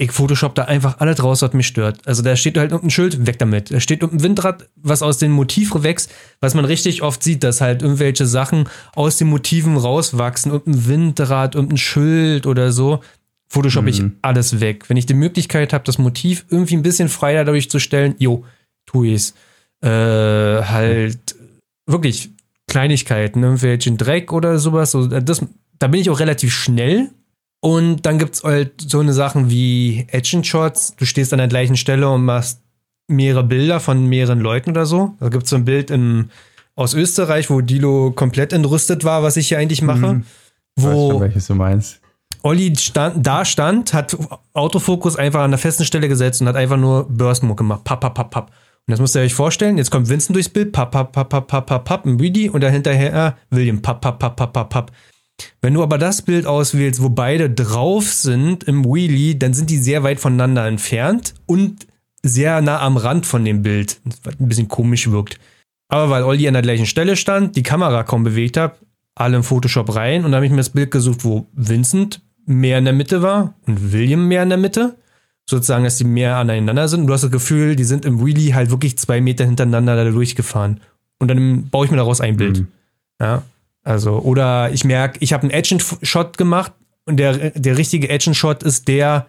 ich 0.00 0.12
Photoshop 0.12 0.54
da 0.54 0.64
einfach 0.64 0.98
alles 0.98 1.22
raus, 1.22 1.42
was 1.42 1.52
mich 1.52 1.66
stört. 1.66 2.06
Also 2.06 2.22
da 2.22 2.34
steht 2.34 2.56
halt 2.56 2.72
ein 2.72 2.88
Schild, 2.88 3.26
weg 3.26 3.38
damit. 3.38 3.70
Da 3.70 3.80
steht 3.80 4.02
ein 4.02 4.22
Windrad, 4.22 4.66
was 4.76 5.02
aus 5.02 5.18
den 5.18 5.30
Motiven 5.30 5.82
wächst, 5.82 6.10
was 6.40 6.54
man 6.54 6.64
richtig 6.64 7.02
oft 7.02 7.22
sieht, 7.22 7.44
dass 7.44 7.60
halt 7.60 7.82
irgendwelche 7.82 8.24
Sachen 8.24 8.66
aus 8.94 9.18
den 9.18 9.28
Motiven 9.28 9.76
rauswachsen, 9.76 10.52
und 10.52 10.66
ein 10.66 10.88
Windrad, 10.88 11.54
und 11.54 11.70
ein 11.70 11.76
Schild 11.76 12.46
oder 12.46 12.72
so. 12.72 13.00
Photoshop 13.48 13.82
mhm. 13.82 13.88
ich 13.88 14.02
alles 14.22 14.60
weg. 14.60 14.88
Wenn 14.88 14.96
ich 14.96 15.04
die 15.04 15.12
Möglichkeit 15.12 15.74
habe, 15.74 15.84
das 15.84 15.98
Motiv 15.98 16.46
irgendwie 16.48 16.76
ein 16.76 16.82
bisschen 16.82 17.10
freier 17.10 17.44
dadurch 17.44 17.68
zu 17.68 17.78
stellen, 17.78 18.14
jo, 18.18 18.46
tu 18.86 19.04
ich's. 19.04 19.34
Äh, 19.82 19.88
halt 19.88 21.36
wirklich 21.86 22.30
Kleinigkeiten, 22.68 23.42
irgendwelchen 23.42 23.98
Dreck 23.98 24.32
oder 24.32 24.58
sowas. 24.58 24.92
So, 24.92 25.06
das, 25.06 25.44
da 25.78 25.88
bin 25.88 26.00
ich 26.00 26.08
auch 26.08 26.20
relativ 26.20 26.54
schnell 26.54 27.10
und 27.60 28.06
dann 28.06 28.18
gibt 28.18 28.34
es 28.34 28.42
halt 28.42 28.72
so 28.80 29.00
eine 29.00 29.12
Sachen 29.12 29.50
wie 29.50 30.06
Action 30.08 30.42
Shots. 30.42 30.96
Du 30.96 31.04
stehst 31.04 31.32
an 31.32 31.38
der 31.38 31.48
gleichen 31.48 31.76
Stelle 31.76 32.08
und 32.08 32.24
machst 32.24 32.62
mehrere 33.06 33.44
Bilder 33.44 33.80
von 33.80 34.06
mehreren 34.06 34.40
Leuten 34.40 34.70
oder 34.70 34.86
so. 34.86 35.14
Da 35.20 35.28
gibt 35.28 35.44
es 35.44 35.50
so 35.50 35.56
ein 35.56 35.64
Bild 35.66 35.90
im, 35.90 36.30
aus 36.74 36.94
Österreich, 36.94 37.50
wo 37.50 37.60
Dilo 37.60 38.12
komplett 38.12 38.52
entrüstet 38.54 39.04
war, 39.04 39.22
was 39.22 39.36
ich 39.36 39.48
hier 39.48 39.58
eigentlich 39.58 39.82
mache. 39.82 40.14
Mhm. 40.14 40.24
Wo 40.76 41.10
schon, 41.10 41.20
welches 41.20 41.46
du 41.48 41.54
meinst. 41.54 42.00
Olli 42.42 42.74
stand, 42.76 43.26
da 43.26 43.44
stand, 43.44 43.92
hat 43.92 44.16
Autofokus 44.54 45.16
einfach 45.16 45.40
an 45.40 45.50
der 45.50 45.58
festen 45.58 45.84
Stelle 45.84 46.08
gesetzt 46.08 46.40
und 46.40 46.48
hat 46.48 46.56
einfach 46.56 46.78
nur 46.78 47.06
Burst 47.10 47.42
Mode 47.42 47.56
gemacht. 47.56 47.84
Papp, 47.84 48.00
papp, 48.00 48.14
papp, 48.14 48.30
papp. 48.30 48.46
Und 48.46 48.92
das 48.92 49.00
müsst 49.00 49.14
ihr 49.14 49.22
euch 49.22 49.34
vorstellen. 49.34 49.76
Jetzt 49.76 49.90
kommt 49.90 50.08
Vincent 50.08 50.34
durchs 50.34 50.48
Bild. 50.48 50.72
Papp, 50.72 50.92
papp, 50.92 51.12
papp, 51.12 51.28
papp, 51.28 51.46
papp, 51.48 51.66
papp, 51.66 51.84
papp, 51.84 52.06
ein 52.06 52.18
Reedy 52.18 52.48
und 52.48 52.62
dahinterher 52.62 53.36
William. 53.50 53.82
Papp, 53.82 54.00
papp, 54.00 54.18
papp, 54.18 54.36
papp, 54.36 54.52
papp, 54.54 54.70
papp. 54.70 54.92
Wenn 55.60 55.74
du 55.74 55.82
aber 55.82 55.98
das 55.98 56.22
Bild 56.22 56.46
auswählst, 56.46 57.02
wo 57.02 57.08
beide 57.08 57.50
drauf 57.50 58.12
sind 58.12 58.64
im 58.64 58.84
Wheelie, 58.84 59.36
dann 59.36 59.54
sind 59.54 59.70
die 59.70 59.78
sehr 59.78 60.02
weit 60.02 60.20
voneinander 60.20 60.66
entfernt 60.66 61.34
und 61.46 61.86
sehr 62.22 62.60
nah 62.60 62.80
am 62.80 62.96
Rand 62.96 63.26
von 63.26 63.44
dem 63.44 63.62
Bild, 63.62 64.00
was 64.24 64.38
ein 64.38 64.48
bisschen 64.48 64.68
komisch 64.68 65.10
wirkt. 65.10 65.38
Aber 65.88 66.10
weil 66.10 66.22
Olli 66.22 66.46
an 66.46 66.54
der 66.54 66.62
gleichen 66.62 66.86
Stelle 66.86 67.16
stand, 67.16 67.56
die 67.56 67.62
Kamera 67.62 68.04
kaum 68.04 68.24
bewegt 68.24 68.56
hat, 68.56 68.78
alle 69.14 69.36
im 69.36 69.42
Photoshop 69.42 69.94
rein 69.94 70.24
und 70.24 70.32
dann 70.32 70.36
habe 70.36 70.46
ich 70.46 70.50
mir 70.50 70.58
das 70.58 70.70
Bild 70.70 70.90
gesucht, 70.90 71.24
wo 71.24 71.46
Vincent 71.52 72.22
mehr 72.46 72.78
in 72.78 72.84
der 72.84 72.94
Mitte 72.94 73.22
war 73.22 73.54
und 73.66 73.92
William 73.92 74.28
mehr 74.28 74.42
in 74.42 74.48
der 74.48 74.58
Mitte. 74.58 74.96
Sozusagen, 75.48 75.82
dass 75.82 75.98
die 75.98 76.04
mehr 76.04 76.36
aneinander 76.36 76.86
sind. 76.86 77.00
Und 77.00 77.06
du 77.08 77.12
hast 77.12 77.24
das 77.24 77.30
Gefühl, 77.32 77.74
die 77.74 77.84
sind 77.84 78.04
im 78.04 78.24
Wheelie 78.24 78.54
halt 78.54 78.70
wirklich 78.70 78.96
zwei 78.98 79.20
Meter 79.20 79.44
hintereinander 79.44 79.96
da 79.96 80.08
durchgefahren. 80.08 80.80
Und 81.18 81.28
dann 81.28 81.68
baue 81.70 81.86
ich 81.86 81.90
mir 81.90 81.96
daraus 81.96 82.20
ein 82.20 82.36
Bild. 82.36 82.60
Mhm. 82.60 82.68
Ja. 83.20 83.42
Also, 83.82 84.18
oder 84.18 84.70
ich 84.72 84.84
merke, 84.84 85.18
ich 85.20 85.32
habe 85.32 85.42
einen 85.42 85.50
Action-Shot 85.50 86.36
gemacht 86.36 86.72
und 87.06 87.16
der, 87.16 87.50
der 87.50 87.78
richtige 87.78 88.08
Action-Shot 88.08 88.62
ist 88.62 88.88
der, 88.88 89.26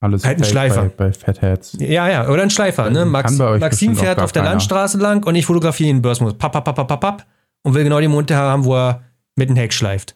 alles 0.00 0.24
halt 0.24 0.38
ein 0.38 0.44
Schleifer. 0.44 0.90
Bei, 0.96 1.06
bei 1.06 1.12
Fatheads. 1.12 1.78
Ja, 1.80 2.08
ja, 2.08 2.28
oder 2.28 2.42
ein 2.42 2.50
Schleifer. 2.50 2.90
Ne? 2.90 3.06
Max, 3.06 3.32
Maxim 3.38 3.96
fährt 3.96 4.18
auf 4.18 4.32
der 4.32 4.42
keiner. 4.42 4.52
Landstraße 4.52 4.98
lang 4.98 5.24
und 5.24 5.34
ich 5.34 5.46
fotografiere 5.46 5.88
ihn 5.90 5.96
in 5.96 6.02
Burstmodus. 6.02 6.36
Papp, 6.36 6.52
papp, 6.52 6.64
papp, 6.64 6.86
papp, 6.88 7.00
papp. 7.00 7.26
Und 7.62 7.72
will 7.72 7.84
genau 7.84 7.98
den 7.98 8.10
Moment 8.10 8.30
haben, 8.30 8.66
wo 8.66 8.76
er 8.76 9.02
mit 9.36 9.48
dem 9.48 9.56
Heck 9.56 9.72
schleift. 9.72 10.14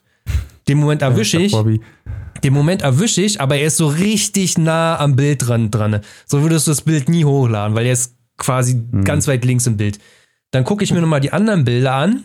Den 0.67 0.77
Moment 0.77 1.01
erwische 1.01 1.39
ich. 1.39 1.55
Den 2.43 2.53
Moment 2.53 2.83
erwische 2.83 3.21
ich, 3.21 3.41
aber 3.41 3.55
er 3.55 3.65
ist 3.65 3.77
so 3.77 3.87
richtig 3.87 4.59
nah 4.59 4.99
am 4.99 5.15
Bild 5.15 5.47
dran. 5.47 5.71
dran. 5.71 6.01
So 6.27 6.43
würdest 6.43 6.67
du 6.67 6.71
das 6.71 6.83
Bild 6.83 7.09
nie 7.09 7.25
hochladen, 7.25 7.75
weil 7.75 7.87
er 7.87 7.93
ist 7.93 8.15
quasi 8.37 8.73
hm. 8.73 9.03
ganz 9.03 9.27
weit 9.27 9.43
links 9.43 9.65
im 9.65 9.75
Bild. 9.75 9.99
Dann 10.51 10.63
gucke 10.63 10.83
ich 10.83 10.93
mir 10.93 11.01
nochmal 11.01 11.19
die 11.19 11.33
anderen 11.33 11.65
Bilder 11.65 11.93
an 11.93 12.23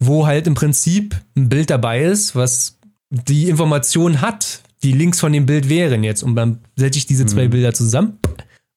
wo 0.00 0.26
halt 0.26 0.46
im 0.46 0.54
Prinzip 0.54 1.14
ein 1.36 1.48
Bild 1.48 1.70
dabei 1.70 2.02
ist, 2.02 2.34
was 2.34 2.78
die 3.10 3.48
Information 3.48 4.20
hat, 4.20 4.62
die 4.82 4.92
links 4.92 5.20
von 5.20 5.32
dem 5.32 5.46
Bild 5.46 5.68
wären 5.68 6.02
jetzt. 6.02 6.22
Und 6.22 6.34
dann 6.36 6.60
setze 6.74 6.98
ich 6.98 7.06
diese 7.06 7.26
zwei 7.26 7.46
mhm. 7.46 7.50
Bilder 7.50 7.74
zusammen 7.74 8.18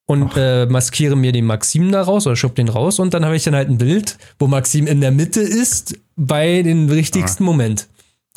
und 0.06 0.34
äh, 0.36 0.66
maskiere 0.66 1.16
mir 1.16 1.32
den 1.32 1.45
Maxim 1.45 1.91
da 1.91 2.02
raus 2.02 2.28
oder 2.28 2.36
schub 2.36 2.56
den 2.56 2.68
raus 2.68 3.00
und 3.00 3.14
dann 3.14 3.24
habe 3.24 3.36
ich 3.36 3.44
dann 3.44 3.56
halt 3.56 3.70
ein 3.70 3.78
Bild, 3.78 4.18
wo 4.38 4.48
Maxim 4.48 4.86
in 4.86 5.00
der 5.00 5.12
Mitte 5.12 5.40
ist 5.40 5.98
bei 6.16 6.62
dem 6.62 6.90
richtigsten 6.90 7.44
ah. 7.44 7.45
Moment. 7.45 7.88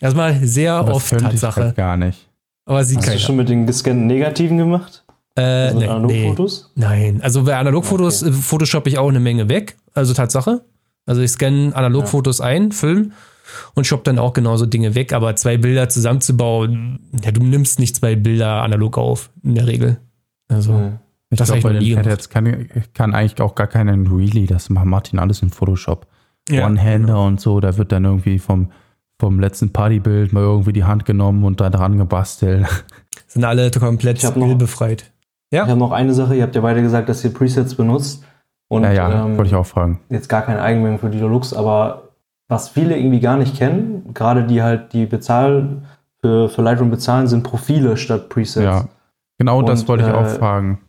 Erstmal 0.01 0.47
sehr 0.47 0.83
das 0.83 0.95
oft 0.95 1.11
Tatsache. 1.11 1.73
Gar 1.77 1.97
nicht. 1.97 2.29
Aber 2.67 2.85
sie 2.85 2.97
Hast 2.97 3.09
du 3.09 3.19
schon 3.19 3.37
mit 3.37 3.49
den 3.49 3.67
gescannten 3.67 4.07
Negativen 4.07 4.59
gemacht? 4.59 5.05
Äh, 5.37 5.43
also 5.43 5.79
nee, 5.79 5.87
Analogfotos? 5.87 6.73
Nee. 6.75 6.85
Nein, 6.85 7.21
also 7.23 7.45
bei 7.45 7.57
Analogfotos 7.57 8.23
okay. 8.23 8.31
Äh, 8.31 8.35
Photoshop 8.35 8.87
ich 8.87 8.99
auch 8.99 9.09
eine 9.09 9.21
Menge 9.21 9.49
weg. 9.49 9.77
Also 9.95 10.15
Tatsache. 10.15 10.63
Also 11.07 11.23
ich 11.23 11.31
scanne 11.31 11.75
Analogfotos 11.75 12.39
ja. 12.39 12.47
ein, 12.47 12.73
Film 12.73 13.13
und 13.75 13.87
shop 13.87 14.05
dann 14.05 14.19
auch 14.19 14.33
genauso 14.33 14.67
Dinge 14.67 14.95
weg. 14.95 15.13
Aber 15.13 15.37
zwei 15.37 15.57
Bilder 15.57 15.89
zusammenzubauen, 15.89 17.01
ja, 17.25 17.31
du 17.31 17.43
nimmst 17.43 17.79
nicht 17.79 17.97
zwei 17.97 18.17
Bilder 18.17 18.63
analog 18.63 18.99
auf, 18.99 19.31
in 19.43 19.55
der 19.55 19.67
Regel. 19.67 19.99
Also. 20.49 20.73
Mhm. 20.73 20.99
Ich 21.29 21.43
glaube, 21.43 21.61
bei 21.61 21.73
den 21.73 21.97
Fatheads 21.97 22.29
kann, 22.29 22.69
kann 22.95 23.13
eigentlich 23.13 23.41
auch 23.41 23.57
gar 23.57 23.67
keinen 23.67 24.07
Really, 24.07 24.47
das 24.47 24.71
macht 24.71 24.87
Martin 24.87 25.19
alles 25.19 25.43
in 25.43 25.51
Photoshop. 25.51 26.07
Ja, 26.49 26.65
One-Hander 26.65 27.09
genau. 27.09 27.27
und 27.27 27.41
so, 27.41 27.59
da 27.59 27.77
wird 27.77 27.91
dann 27.91 28.05
irgendwie 28.05 28.39
vom, 28.39 28.71
vom 29.19 29.41
letzten 29.41 29.73
Partybild 29.73 30.33
mal 30.33 30.43
irgendwie 30.43 30.73
die 30.73 30.85
Hand 30.85 31.05
genommen 31.05 31.43
und 31.43 31.61
da 31.61 31.69
dran 31.69 31.99
gebastelt. 31.99 32.67
Sind 33.27 33.45
alle 33.45 33.73
komplett 33.73 34.23
befreit. 34.57 35.13
Ja. 35.51 35.65
Ich 35.65 35.71
habe 35.71 35.81
noch 35.81 35.91
eine 35.91 36.15
Sache, 36.15 36.37
ihr 36.37 36.45
habt 36.45 36.55
ja 36.55 36.61
beide 36.61 36.83
gesagt, 36.83 37.09
dass 37.09 37.25
ihr 37.25 37.35
Presets 37.35 37.75
benutzt. 37.75 38.25
Und, 38.69 38.83
ja, 38.83 38.93
ja, 38.93 39.27
ähm, 39.27 39.37
wollte 39.37 39.49
ich 39.49 39.55
auch 39.55 39.67
fragen. 39.67 40.01
Jetzt 40.09 40.29
gar 40.29 40.43
keine 40.43 40.61
Eigenmengen 40.61 40.99
für 40.99 41.09
die 41.09 41.19
Deluxe, 41.19 41.57
aber 41.57 42.03
was 42.49 42.69
viele 42.69 42.97
irgendwie 42.97 43.21
gar 43.21 43.37
nicht 43.37 43.57
kennen, 43.57 44.13
gerade 44.15 44.45
die 44.45 44.63
halt 44.63 44.93
die 44.93 45.07
bezahlen, 45.07 45.87
für, 46.21 46.49
für 46.49 46.63
Lightroom 46.63 46.91
bezahlen, 46.91 47.27
sind 47.27 47.43
Profile 47.43 47.97
statt 47.97 48.29
Presets. 48.29 48.65
Ja, 48.65 48.85
genau 49.39 49.59
und, 49.59 49.69
das 49.69 49.87
wollte 49.87 50.05
ich 50.05 50.11
äh, 50.11 50.13
auch 50.13 50.27
fragen. 50.27 50.81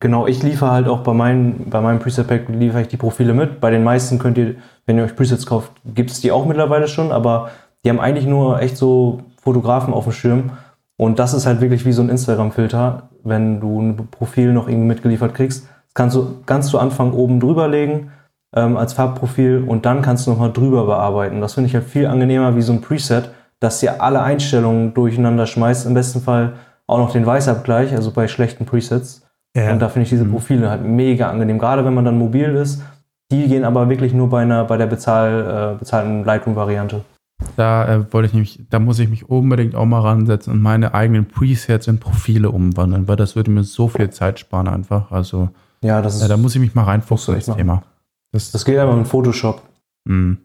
Genau, 0.00 0.26
ich 0.26 0.42
liefere 0.42 0.70
halt 0.70 0.88
auch 0.88 1.00
bei, 1.00 1.14
meinen, 1.14 1.70
bei 1.70 1.80
meinem 1.80 1.98
Preset-Pack 1.98 2.50
liefere 2.50 2.82
ich 2.82 2.88
die 2.88 2.98
Profile 2.98 3.32
mit. 3.32 3.60
Bei 3.60 3.70
den 3.70 3.82
meisten 3.82 4.18
könnt 4.18 4.36
ihr, 4.36 4.56
wenn 4.84 4.98
ihr 4.98 5.04
euch 5.04 5.16
Presets 5.16 5.46
kauft, 5.46 5.72
gibt 5.84 6.10
es 6.10 6.20
die 6.20 6.32
auch 6.32 6.44
mittlerweile 6.44 6.86
schon, 6.86 7.12
aber 7.12 7.50
die 7.84 7.88
haben 7.88 8.00
eigentlich 8.00 8.26
nur 8.26 8.60
echt 8.60 8.76
so 8.76 9.22
Fotografen 9.40 9.94
auf 9.94 10.04
dem 10.04 10.12
Schirm. 10.12 10.50
Und 10.98 11.18
das 11.18 11.32
ist 11.32 11.46
halt 11.46 11.60
wirklich 11.60 11.86
wie 11.86 11.92
so 11.92 12.02
ein 12.02 12.10
Instagram-Filter, 12.10 13.08
wenn 13.24 13.60
du 13.60 13.80
ein 13.80 14.08
Profil 14.10 14.52
noch 14.52 14.68
irgendwie 14.68 14.88
mitgeliefert 14.88 15.34
kriegst. 15.34 15.68
Kannst 15.96 16.14
du 16.14 16.42
ganz 16.44 16.68
zu 16.68 16.78
Anfang 16.78 17.12
oben 17.12 17.40
drüber 17.40 17.68
legen 17.68 18.10
ähm, 18.54 18.76
als 18.76 18.92
Farbprofil 18.92 19.64
und 19.66 19.86
dann 19.86 20.02
kannst 20.02 20.26
du 20.26 20.30
nochmal 20.30 20.52
drüber 20.52 20.84
bearbeiten. 20.84 21.40
Das 21.40 21.54
finde 21.54 21.68
ich 21.68 21.74
halt 21.74 21.86
viel 21.86 22.06
angenehmer 22.06 22.54
wie 22.54 22.60
so 22.60 22.74
ein 22.74 22.82
Preset, 22.82 23.30
dass 23.60 23.80
dir 23.80 24.02
alle 24.02 24.22
Einstellungen 24.22 24.92
durcheinander 24.92 25.46
schmeißt. 25.46 25.86
Im 25.86 25.94
besten 25.94 26.20
Fall 26.20 26.52
auch 26.86 26.98
noch 26.98 27.12
den 27.12 27.24
Weißabgleich, 27.24 27.94
also 27.94 28.10
bei 28.10 28.28
schlechten 28.28 28.66
Presets. 28.66 29.26
Ja. 29.56 29.72
Und 29.72 29.80
da 29.80 29.88
finde 29.88 30.02
ich 30.02 30.10
diese 30.10 30.26
mhm. 30.26 30.32
Profile 30.32 30.68
halt 30.68 30.84
mega 30.84 31.30
angenehm. 31.30 31.58
Gerade 31.58 31.82
wenn 31.86 31.94
man 31.94 32.04
dann 32.04 32.18
mobil 32.18 32.54
ist. 32.54 32.82
Die 33.32 33.48
gehen 33.48 33.64
aber 33.64 33.88
wirklich 33.88 34.12
nur 34.12 34.28
bei 34.28 34.42
einer 34.42 34.64
bei 34.64 34.76
der 34.76 34.86
bezahl, 34.86 35.72
äh, 35.74 35.78
bezahlten 35.78 36.24
Lightroom-Variante. 36.24 37.00
Da 37.56 37.88
äh, 37.88 38.12
wollte 38.12 38.26
ich 38.26 38.34
nämlich, 38.34 38.60
da 38.68 38.78
muss 38.78 38.98
ich 38.98 39.08
mich 39.08 39.30
unbedingt 39.30 39.74
auch 39.74 39.86
mal 39.86 40.00
ransetzen 40.00 40.52
und 40.52 40.60
meine 40.60 40.92
eigenen 40.92 41.26
Presets 41.26 41.88
in 41.88 41.98
Profile 41.98 42.50
umwandeln, 42.50 43.08
weil 43.08 43.16
das 43.16 43.34
würde 43.34 43.50
mir 43.50 43.64
so 43.64 43.88
viel 43.88 44.10
Zeit 44.10 44.38
sparen 44.38 44.68
einfach. 44.68 45.10
Also 45.10 45.48
ja, 45.82 46.02
das 46.02 46.16
ist, 46.16 46.22
äh, 46.22 46.28
da 46.28 46.36
muss 46.36 46.54
ich 46.54 46.60
mich 46.60 46.74
mal 46.74 46.84
reinfuchsen 46.84 47.34
ins 47.34 47.46
Thema. 47.46 47.82
Das, 48.32 48.50
das 48.50 48.64
geht 48.64 48.78
aber 48.78 48.94
mit 48.96 49.08
Photoshop. 49.08 49.62
Mhm. 50.04 50.38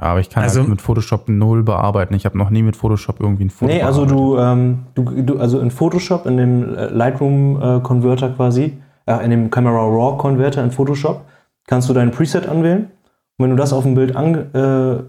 Aber 0.00 0.20
ich 0.20 0.30
kann 0.30 0.44
also, 0.44 0.60
halt 0.60 0.68
mit 0.68 0.80
Photoshop 0.80 1.28
null 1.28 1.64
bearbeiten. 1.64 2.14
Ich 2.14 2.24
habe 2.24 2.38
noch 2.38 2.50
nie 2.50 2.62
mit 2.62 2.76
Photoshop 2.76 3.20
irgendwie 3.20 3.46
ein 3.46 3.50
Foto 3.50 3.72
Nee, 3.72 3.82
also 3.82 4.06
du, 4.06 4.38
ähm, 4.38 4.86
du, 4.94 5.02
du, 5.22 5.38
also 5.38 5.58
in 5.58 5.72
Photoshop, 5.72 6.24
in 6.26 6.36
dem 6.36 6.76
äh, 6.76 6.86
Lightroom 6.86 7.60
äh, 7.60 7.80
Converter 7.80 8.30
quasi, 8.30 8.78
äh, 9.06 9.24
in 9.24 9.30
dem 9.30 9.50
Camera 9.50 9.80
Raw 9.80 10.16
Converter 10.16 10.62
in 10.62 10.70
Photoshop, 10.70 11.22
kannst 11.66 11.88
du 11.88 11.94
dein 11.94 12.12
Preset 12.12 12.48
anwählen. 12.48 12.90
Und 13.36 13.44
wenn 13.44 13.50
du 13.50 13.56
das 13.56 13.72
auf 13.72 13.82
dem 13.82 13.96
Bild 13.96 14.14
an, 14.14 14.54
äh, 14.54 14.94
äh, 14.94 15.02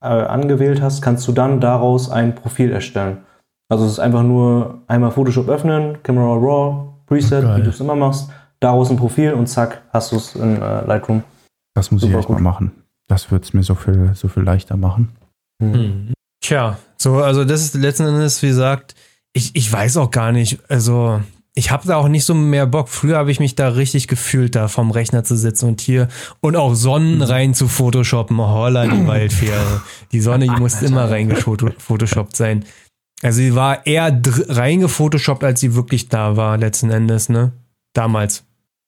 angewählt 0.00 0.80
hast, 0.80 1.02
kannst 1.02 1.26
du 1.26 1.32
dann 1.32 1.60
daraus 1.60 2.08
ein 2.08 2.36
Profil 2.36 2.70
erstellen. 2.70 3.18
Also 3.68 3.84
es 3.84 3.92
ist 3.92 3.98
einfach 3.98 4.22
nur 4.22 4.82
einmal 4.86 5.10
Photoshop 5.10 5.48
öffnen, 5.48 5.98
Camera 6.04 6.34
Raw, 6.34 6.92
Preset, 7.06 7.42
Geil. 7.42 7.56
wie 7.56 7.62
du 7.62 7.70
es 7.70 7.80
immer 7.80 7.96
machst, 7.96 8.30
daraus 8.60 8.90
ein 8.90 8.96
Profil 8.96 9.32
und 9.32 9.46
zack, 9.46 9.82
hast 9.92 10.12
du 10.12 10.16
es 10.16 10.34
in 10.34 10.60
äh, 10.60 10.84
Lightroom. 10.86 11.22
Das 11.74 11.90
muss 11.90 12.02
Super 12.02 12.14
ich 12.14 12.18
echt 12.20 12.28
gut. 12.28 12.36
mal 12.36 12.42
machen. 12.42 12.72
Das 13.08 13.30
wird 13.30 13.44
es 13.44 13.52
mir 13.52 13.62
so 13.62 13.74
viel, 13.74 14.12
so 14.14 14.28
viel 14.28 14.42
leichter 14.42 14.76
machen. 14.76 15.10
Hm. 15.62 16.12
Tja, 16.40 16.78
so, 16.96 17.22
also 17.22 17.44
das 17.44 17.62
ist 17.62 17.74
letzten 17.74 18.06
Endes, 18.06 18.42
wie 18.42 18.48
gesagt, 18.48 18.94
ich, 19.32 19.54
ich 19.54 19.70
weiß 19.70 19.98
auch 19.98 20.10
gar 20.10 20.32
nicht, 20.32 20.58
also 20.68 21.20
ich 21.58 21.70
habe 21.70 21.88
da 21.88 21.96
auch 21.96 22.08
nicht 22.08 22.24
so 22.24 22.34
mehr 22.34 22.66
Bock. 22.66 22.88
Früher 22.88 23.16
habe 23.16 23.30
ich 23.30 23.40
mich 23.40 23.54
da 23.54 23.68
richtig 23.68 24.08
gefühlt, 24.08 24.54
da 24.54 24.68
vom 24.68 24.90
Rechner 24.90 25.24
zu 25.24 25.36
sitzen 25.36 25.66
und 25.68 25.80
hier 25.80 26.08
und 26.40 26.54
auch 26.54 26.74
Sonnen 26.74 27.22
rein 27.22 27.54
zu 27.54 27.66
Photoshoppen. 27.66 28.38
Holla, 28.38 28.86
die 28.86 29.06
Waldfähre. 29.06 29.82
Die 30.12 30.20
Sonne, 30.20 30.46
die 30.46 30.60
muss 30.60 30.82
immer 30.82 31.10
reingefotoshoppt 31.10 32.36
sein. 32.36 32.64
Also 33.22 33.38
sie 33.38 33.54
war 33.54 33.86
eher 33.86 34.20
reingefotoshoppt, 34.48 35.44
als 35.44 35.60
sie 35.60 35.74
wirklich 35.74 36.10
da 36.10 36.36
war, 36.36 36.58
letzten 36.58 36.90
Endes, 36.90 37.30
ne? 37.30 37.52
Damals. 37.94 38.45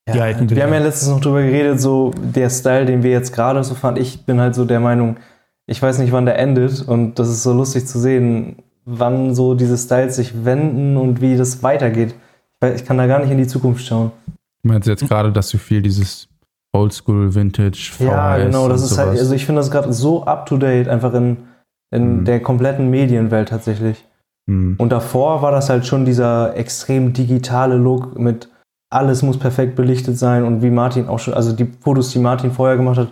Ja, 0.08 0.12
die 0.14 0.20
alten 0.20 0.46
Bilder. 0.46 0.56
Wir 0.56 0.62
haben 0.64 0.72
ja 0.72 0.80
letztens 0.80 1.10
noch 1.10 1.20
drüber 1.20 1.42
geredet, 1.42 1.80
so 1.80 2.12
der 2.16 2.50
Style, 2.50 2.86
den 2.86 3.02
wir 3.02 3.10
jetzt 3.10 3.32
gerade 3.32 3.62
so 3.62 3.74
fahren. 3.74 3.96
Ich 3.96 4.24
bin 4.24 4.40
halt 4.40 4.54
so 4.54 4.64
der 4.64 4.80
Meinung, 4.80 5.16
ich 5.66 5.80
weiß 5.80 5.98
nicht, 5.98 6.12
wann 6.12 6.26
der 6.26 6.38
endet 6.38 6.86
und 6.86 7.18
das 7.18 7.28
ist 7.28 7.42
so 7.42 7.52
lustig 7.52 7.86
zu 7.86 7.98
sehen, 7.98 8.56
wann 8.84 9.34
so 9.34 9.54
diese 9.54 9.76
Styles 9.76 10.16
sich 10.16 10.44
wenden 10.44 10.96
und 10.96 11.20
wie 11.20 11.36
das 11.36 11.62
weitergeht. 11.62 12.14
Ich 12.74 12.84
kann 12.84 12.98
da 12.98 13.06
gar 13.06 13.20
nicht 13.20 13.30
in 13.30 13.38
die 13.38 13.46
Zukunft 13.46 13.84
schauen. 13.86 14.10
Du 14.62 14.68
meinst 14.68 14.88
jetzt 14.88 15.06
gerade, 15.06 15.30
dass 15.30 15.50
du 15.50 15.58
viel 15.58 15.82
dieses 15.82 16.28
Oldschool, 16.72 17.34
Vintage, 17.34 17.90
VHS 17.92 18.00
Ja, 18.00 18.38
genau, 18.38 18.68
das 18.68 18.82
ist 18.82 18.90
halt, 18.90 18.96
sowas. 18.96 19.08
halt, 19.08 19.18
also 19.20 19.34
ich 19.34 19.46
finde 19.46 19.60
das 19.60 19.70
gerade 19.70 19.92
so 19.92 20.24
up 20.24 20.46
to 20.46 20.56
date, 20.56 20.88
einfach 20.88 21.14
in, 21.14 21.36
in 21.90 22.20
mhm. 22.20 22.24
der 22.24 22.40
kompletten 22.40 22.90
Medienwelt 22.90 23.50
tatsächlich. 23.50 24.04
Mhm. 24.46 24.76
Und 24.78 24.90
davor 24.90 25.42
war 25.42 25.52
das 25.52 25.68
halt 25.68 25.86
schon 25.86 26.04
dieser 26.04 26.56
extrem 26.56 27.12
digitale 27.12 27.76
Look 27.76 28.18
mit 28.18 28.48
alles 28.90 29.22
muss 29.22 29.38
perfekt 29.38 29.76
belichtet 29.76 30.18
sein 30.18 30.44
und 30.44 30.62
wie 30.62 30.70
Martin 30.70 31.08
auch 31.08 31.18
schon, 31.18 31.34
also 31.34 31.52
die 31.52 31.66
Fotos, 31.80 32.10
die 32.10 32.18
Martin 32.18 32.52
vorher 32.52 32.76
gemacht 32.76 32.98
hat, 32.98 33.08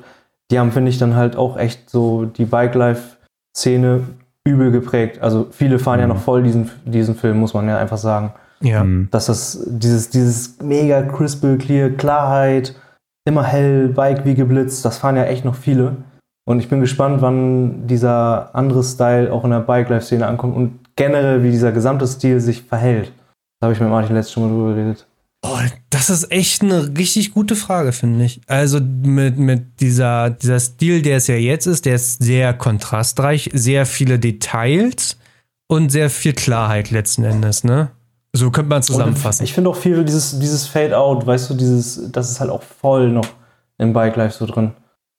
die 0.51 0.59
haben, 0.59 0.73
finde 0.73 0.91
ich, 0.91 0.99
dann 0.99 1.17
halt 1.17 1.37
auch 1.37 1.57
echt 1.57 1.91
so 1.91 2.25
die 2.25 2.45
Bike-Life-Szene 2.45 4.03
übel 4.45 4.71
geprägt. 4.71 5.21
Also 5.21 5.49
viele 5.51 5.79
fahren 5.79 5.97
mhm. 5.97 6.03
ja 6.03 6.07
noch 6.07 6.21
voll 6.21 6.43
diesen, 6.43 6.71
diesen 6.85 7.15
Film, 7.15 7.39
muss 7.39 7.53
man 7.53 7.69
ja 7.69 7.79
einfach 7.79 7.99
sagen. 7.99 8.33
Ja. 8.61 8.85
Mhm. 8.85 9.09
Dass 9.11 9.27
das, 9.27 9.65
dieses, 9.67 10.11
dieses 10.11 10.61
mega 10.63 11.03
crystal 11.03 11.59
clear, 11.59 11.91
Klarheit, 11.91 12.75
immer 13.27 13.43
hell, 13.43 13.89
Bike 13.89 14.25
wie 14.25 14.35
geblitzt, 14.35 14.85
das 14.85 14.99
fahren 14.99 15.17
ja 15.17 15.25
echt 15.25 15.45
noch 15.45 15.57
viele. 15.57 15.97
Und 16.49 16.61
ich 16.61 16.69
bin 16.69 16.81
gespannt, 16.81 17.21
wann 17.23 17.89
dieser 17.89 18.55
andere 18.55 18.85
Style 18.85 19.33
auch 19.33 19.45
in 19.45 19.51
der 19.51 19.61
Bike-Life-Szene 19.61 20.27
ankommt 20.27 20.57
und 20.57 20.79
generell, 20.95 21.43
wie 21.43 21.51
dieser 21.51 21.73
gesamte 21.73 22.07
Stil 22.07 22.41
sich 22.41 22.63
verhält. 22.63 23.13
Da 23.61 23.67
habe 23.67 23.75
ich 23.75 23.81
mit 23.81 23.91
Martin 23.91 24.15
letztes 24.15 24.33
schon 24.33 24.45
mal 24.45 24.55
drüber 24.55 24.75
geredet. 24.75 25.07
Oh, 25.49 25.59
das 25.91 26.11
ist 26.11 26.33
echt 26.33 26.63
eine 26.63 26.97
richtig 26.97 27.33
gute 27.33 27.55
Frage, 27.55 27.93
finde 27.93 28.25
ich. 28.25 28.41
Also 28.49 28.81
mit, 28.81 29.39
mit 29.39 29.81
dieser, 29.81 30.31
dieser 30.31 30.59
Stil, 30.59 31.03
der 31.03 31.19
es 31.19 31.29
ja 31.29 31.37
jetzt 31.37 31.67
ist, 31.67 31.87
der 31.87 31.95
ist 31.95 32.23
sehr 32.23 32.53
kontrastreich, 32.53 33.51
sehr 33.53 33.87
viele 33.87 34.19
Details 34.19 35.19
und 35.69 35.91
sehr 35.91 36.11
viel 36.11 36.33
Klarheit 36.33 36.91
letzten 36.91 37.25
Endes, 37.25 37.65
ne? 37.65 37.91
So 38.33 38.51
könnte 38.51 38.69
man 38.69 38.83
zusammenfassen. 38.83 39.43
Und 39.43 39.45
ich 39.45 39.55
finde 39.55 39.71
auch 39.71 39.77
viel 39.77 40.05
dieses, 40.05 40.39
dieses 40.39 40.67
Fade-Out, 40.67 41.27
weißt 41.27 41.51
du, 41.51 41.55
dieses, 41.55 42.11
das 42.11 42.31
ist 42.31 42.41
halt 42.41 42.51
auch 42.51 42.63
voll 42.63 43.11
noch 43.11 43.29
im 43.79 43.93
Bike 43.93 44.17
Life 44.17 44.37
so 44.37 44.47
drin. 44.47 44.73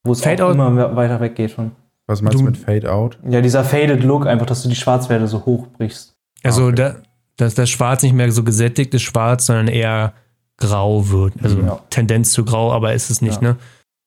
Wo 0.04 0.12
es 0.12 0.26
auch 0.26 0.52
immer 0.52 0.95
weiter 0.95 1.20
weggeht 1.20 1.52
von. 1.52 1.72
Was 2.06 2.22
meinst 2.22 2.36
du, 2.36 2.40
du 2.40 2.45
mit 2.45 2.58
Fade-Out? 2.58 3.20
Ja, 3.28 3.41
dieser 3.41 3.64
Faded 3.64 4.04
Look, 4.04 4.28
einfach, 4.28 4.45
dass 4.45 4.64
du 4.64 4.70
die 4.70 4.76
Schwarzwerte 4.76 5.28
so 5.28 5.45
hoch 5.45 5.68
brichst. 5.68 6.16
Also 6.44 6.64
ah, 6.64 6.68
okay. 6.68 6.76
da, 6.76 6.95
dass 7.38 7.55
das 7.55 7.69
Schwarz 7.69 8.03
nicht 8.03 8.14
mehr 8.14 8.31
so 8.31 8.43
gesättigt 8.43 8.93
ist, 8.93 9.03
schwarz, 9.03 9.45
sondern 9.45 9.68
eher 9.68 10.14
grau 10.57 11.09
wird. 11.09 11.35
Also 11.41 11.59
ja. 11.59 11.80
Tendenz 11.89 12.31
zu 12.31 12.43
grau, 12.43 12.72
aber 12.72 12.93
ist 12.93 13.09
es 13.09 13.22
nicht, 13.22 13.41
ja. 13.41 13.53
ne? 13.53 13.57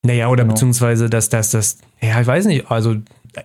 Naja, 0.02 0.28
oder 0.28 0.44
genau. 0.44 0.54
beziehungsweise, 0.54 1.10
dass 1.10 1.28
das, 1.28 1.50
das, 1.50 1.78
ja, 2.00 2.20
ich 2.20 2.26
weiß 2.26 2.46
nicht, 2.46 2.70
also 2.70 2.96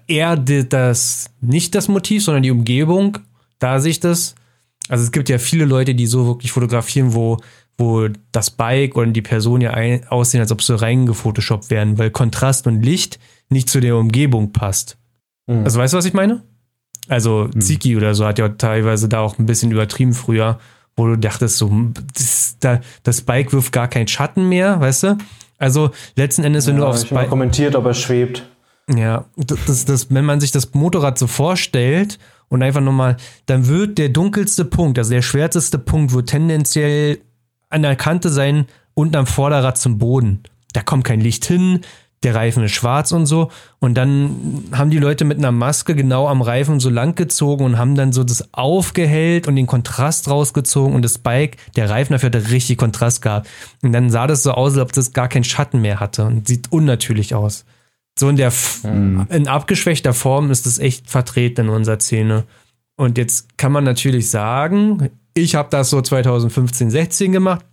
eher 0.07 0.37
das, 0.37 1.29
nicht 1.41 1.75
das 1.75 1.87
Motiv, 1.87 2.23
sondern 2.23 2.43
die 2.43 2.51
Umgebung, 2.51 3.17
da 3.59 3.79
sich 3.79 3.99
das, 3.99 4.35
also 4.87 5.03
es 5.03 5.11
gibt 5.11 5.29
ja 5.29 5.37
viele 5.37 5.65
Leute, 5.65 5.95
die 5.95 6.07
so 6.07 6.25
wirklich 6.25 6.51
fotografieren, 6.51 7.13
wo, 7.13 7.37
wo 7.77 8.07
das 8.31 8.51
Bike 8.51 8.95
oder 8.95 9.11
die 9.11 9.21
Person 9.21 9.61
ja 9.61 9.71
ein, 9.71 10.07
aussehen, 10.07 10.41
als 10.41 10.51
ob 10.51 10.61
sie 10.61 10.79
reingefotoshoppt 10.79 11.69
werden, 11.69 11.97
weil 11.97 12.09
Kontrast 12.09 12.67
und 12.67 12.81
Licht 12.81 13.19
nicht 13.49 13.69
zu 13.69 13.81
der 13.81 13.97
Umgebung 13.97 14.53
passt. 14.53 14.97
Mhm. 15.47 15.65
Also 15.65 15.79
weißt 15.79 15.93
du, 15.93 15.97
was 15.97 16.05
ich 16.05 16.13
meine? 16.13 16.41
Also 17.07 17.49
hm. 17.51 17.61
Ziki 17.61 17.95
oder 17.97 18.15
so 18.15 18.25
hat 18.25 18.39
ja 18.39 18.49
teilweise 18.49 19.09
da 19.09 19.19
auch 19.19 19.37
ein 19.37 19.45
bisschen 19.45 19.71
übertrieben 19.71 20.13
früher, 20.13 20.59
wo 20.95 21.07
du 21.07 21.17
dachtest, 21.17 21.57
so, 21.57 21.71
das, 22.13 22.57
da, 22.59 22.79
das 23.03 23.21
Bike 23.21 23.53
wirft 23.53 23.71
gar 23.71 23.87
keinen 23.87 24.07
Schatten 24.07 24.47
mehr, 24.47 24.79
weißt 24.79 25.03
du? 25.03 25.17
Also 25.57 25.91
letzten 26.15 26.43
Endes, 26.43 26.67
wenn 26.67 26.75
ja, 26.75 26.81
du 26.81 26.87
aufs 26.87 27.05
Bike. 27.05 27.29
kommentiert, 27.29 27.75
ob 27.75 27.85
er 27.85 27.93
schwebt. 27.93 28.47
Ja, 28.93 29.25
das, 29.35 29.85
das, 29.85 30.13
wenn 30.13 30.25
man 30.25 30.39
sich 30.39 30.51
das 30.51 30.73
Motorrad 30.73 31.17
so 31.17 31.27
vorstellt 31.27 32.19
und 32.49 32.61
einfach 32.61 32.81
nochmal, 32.81 33.17
dann 33.45 33.67
wird 33.67 33.97
der 33.97 34.09
dunkelste 34.09 34.65
Punkt, 34.65 34.99
also 34.99 35.11
der 35.11 35.21
schwärzeste 35.21 35.79
Punkt, 35.79 36.13
wird 36.13 36.29
tendenziell 36.29 37.19
an 37.69 37.81
der 37.81 37.95
Kante 37.95 38.29
sein, 38.29 38.67
unten 38.93 39.15
am 39.15 39.27
Vorderrad 39.27 39.77
zum 39.77 39.97
Boden. 39.97 40.43
Da 40.73 40.81
kommt 40.81 41.03
kein 41.03 41.19
Licht 41.19 41.45
hin, 41.45 41.81
der 42.23 42.33
Reifen 42.33 42.63
ist 42.63 42.71
schwarz 42.71 43.11
und 43.11 43.25
so. 43.25 43.51
Und 43.79 43.95
dann 43.95 44.65
haben 44.71 44.89
die 44.89 44.97
Leute 44.97 45.25
mit 45.25 45.37
einer 45.37 45.51
Maske 45.51 45.95
genau 45.95 46.27
am 46.27 46.41
Reifen 46.41 46.79
so 46.79 46.89
lang 46.89 47.15
gezogen 47.15 47.63
und 47.65 47.77
haben 47.77 47.95
dann 47.95 48.13
so 48.13 48.23
das 48.23 48.53
aufgehellt 48.53 49.47
und 49.47 49.55
den 49.55 49.67
Kontrast 49.67 50.27
rausgezogen 50.27 50.95
und 50.95 51.03
das 51.03 51.19
Bike, 51.19 51.57
der 51.75 51.89
Reifen 51.89 52.13
dafür 52.13 52.31
hat 52.31 52.49
richtig 52.49 52.77
Kontrast 52.77 53.21
gehabt. 53.21 53.47
Und 53.83 53.93
dann 53.93 54.09
sah 54.09 54.27
das 54.27 54.43
so 54.43 54.51
aus, 54.51 54.73
als 54.73 54.81
ob 54.81 54.91
das 54.93 55.13
gar 55.13 55.27
keinen 55.27 55.43
Schatten 55.43 55.81
mehr 55.81 55.99
hatte 55.99 56.25
und 56.25 56.47
sieht 56.47 56.71
unnatürlich 56.71 57.35
aus. 57.35 57.65
So 58.17 58.29
in 58.29 58.37
der 58.37 58.51
mhm. 58.83 59.27
in 59.29 59.47
abgeschwächter 59.47 60.13
Form 60.13 60.49
ist 60.49 60.65
das 60.65 60.79
echt 60.79 61.09
vertreten 61.09 61.67
in 61.67 61.69
unserer 61.69 61.99
Szene. 61.99 62.45
Und 62.95 63.17
jetzt 63.17 63.57
kann 63.57 63.71
man 63.71 63.83
natürlich 63.83 64.29
sagen, 64.29 65.09
ich 65.33 65.55
habe 65.55 65.69
das 65.69 65.89
so 65.89 66.01
2015, 66.01 66.89
16 66.89 67.31
gemacht 67.33 67.65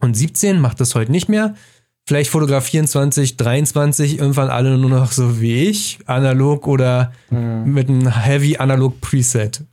und 0.00 0.16
17 0.16 0.58
macht 0.58 0.80
das 0.80 0.94
heute 0.94 1.12
nicht 1.12 1.28
mehr. 1.28 1.54
Vielleicht 2.06 2.30
fotografieren 2.30 2.86
2023 2.86 4.18
irgendwann 4.18 4.50
alle 4.50 4.76
nur 4.76 4.90
noch 4.90 5.10
so 5.10 5.40
wie 5.40 5.64
ich, 5.64 5.98
analog 6.06 6.66
oder 6.66 7.12
mhm. 7.30 7.72
mit 7.72 7.88
einem 7.88 8.08
Heavy 8.08 8.58
Analog 8.58 9.00
Preset. 9.00 9.64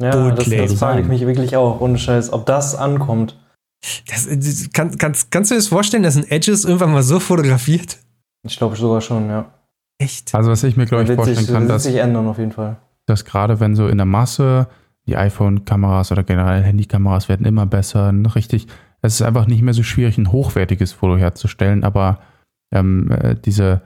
Ja, 0.00 0.30
das, 0.30 0.48
das 0.48 0.74
frage 0.74 1.02
ich 1.02 1.08
mich 1.08 1.26
wirklich 1.26 1.56
auch, 1.56 1.80
ohne 1.80 1.98
Scheiß, 1.98 2.32
ob 2.32 2.46
das 2.46 2.74
ankommt. 2.74 3.36
Das, 4.08 4.28
kann, 4.72 4.96
kannst, 4.98 5.30
kannst 5.30 5.50
du 5.50 5.54
dir 5.54 5.58
das 5.58 5.68
vorstellen, 5.68 6.02
dass 6.02 6.16
ein 6.16 6.30
Edges 6.30 6.64
irgendwann 6.64 6.92
mal 6.92 7.02
so 7.02 7.18
fotografiert? 7.18 7.98
Ich 8.46 8.56
glaube 8.56 8.76
sogar 8.76 9.00
schon, 9.00 9.28
ja. 9.28 9.46
Echt? 9.98 10.34
Also 10.34 10.50
was 10.50 10.62
ich 10.62 10.76
mir, 10.76 10.86
glaube 10.86 11.04
ich, 11.04 11.12
vorstellen 11.12 11.38
sich, 11.38 11.52
kann, 11.52 11.68
dass, 11.68 11.82
sich 11.82 11.96
ändern 11.96 12.26
auf 12.28 12.38
jeden 12.38 12.52
Fall. 12.52 12.76
dass 13.06 13.24
gerade 13.24 13.60
wenn 13.60 13.74
so 13.74 13.88
in 13.88 13.98
der 13.98 14.06
Masse 14.06 14.68
die 15.06 15.16
iPhone-Kameras 15.16 16.12
oder 16.12 16.22
generell 16.22 16.62
Handykameras 16.62 17.28
werden 17.28 17.44
immer 17.44 17.66
besser, 17.66 18.12
richtig 18.34 18.68
es 19.02 19.14
ist 19.14 19.22
einfach 19.22 19.46
nicht 19.46 19.62
mehr 19.62 19.74
so 19.74 19.82
schwierig, 19.82 20.18
ein 20.18 20.32
hochwertiges 20.32 20.92
Foto 20.92 21.16
herzustellen, 21.16 21.84
aber 21.84 22.20
ähm, 22.72 23.10
äh, 23.10 23.34
diese, 23.34 23.82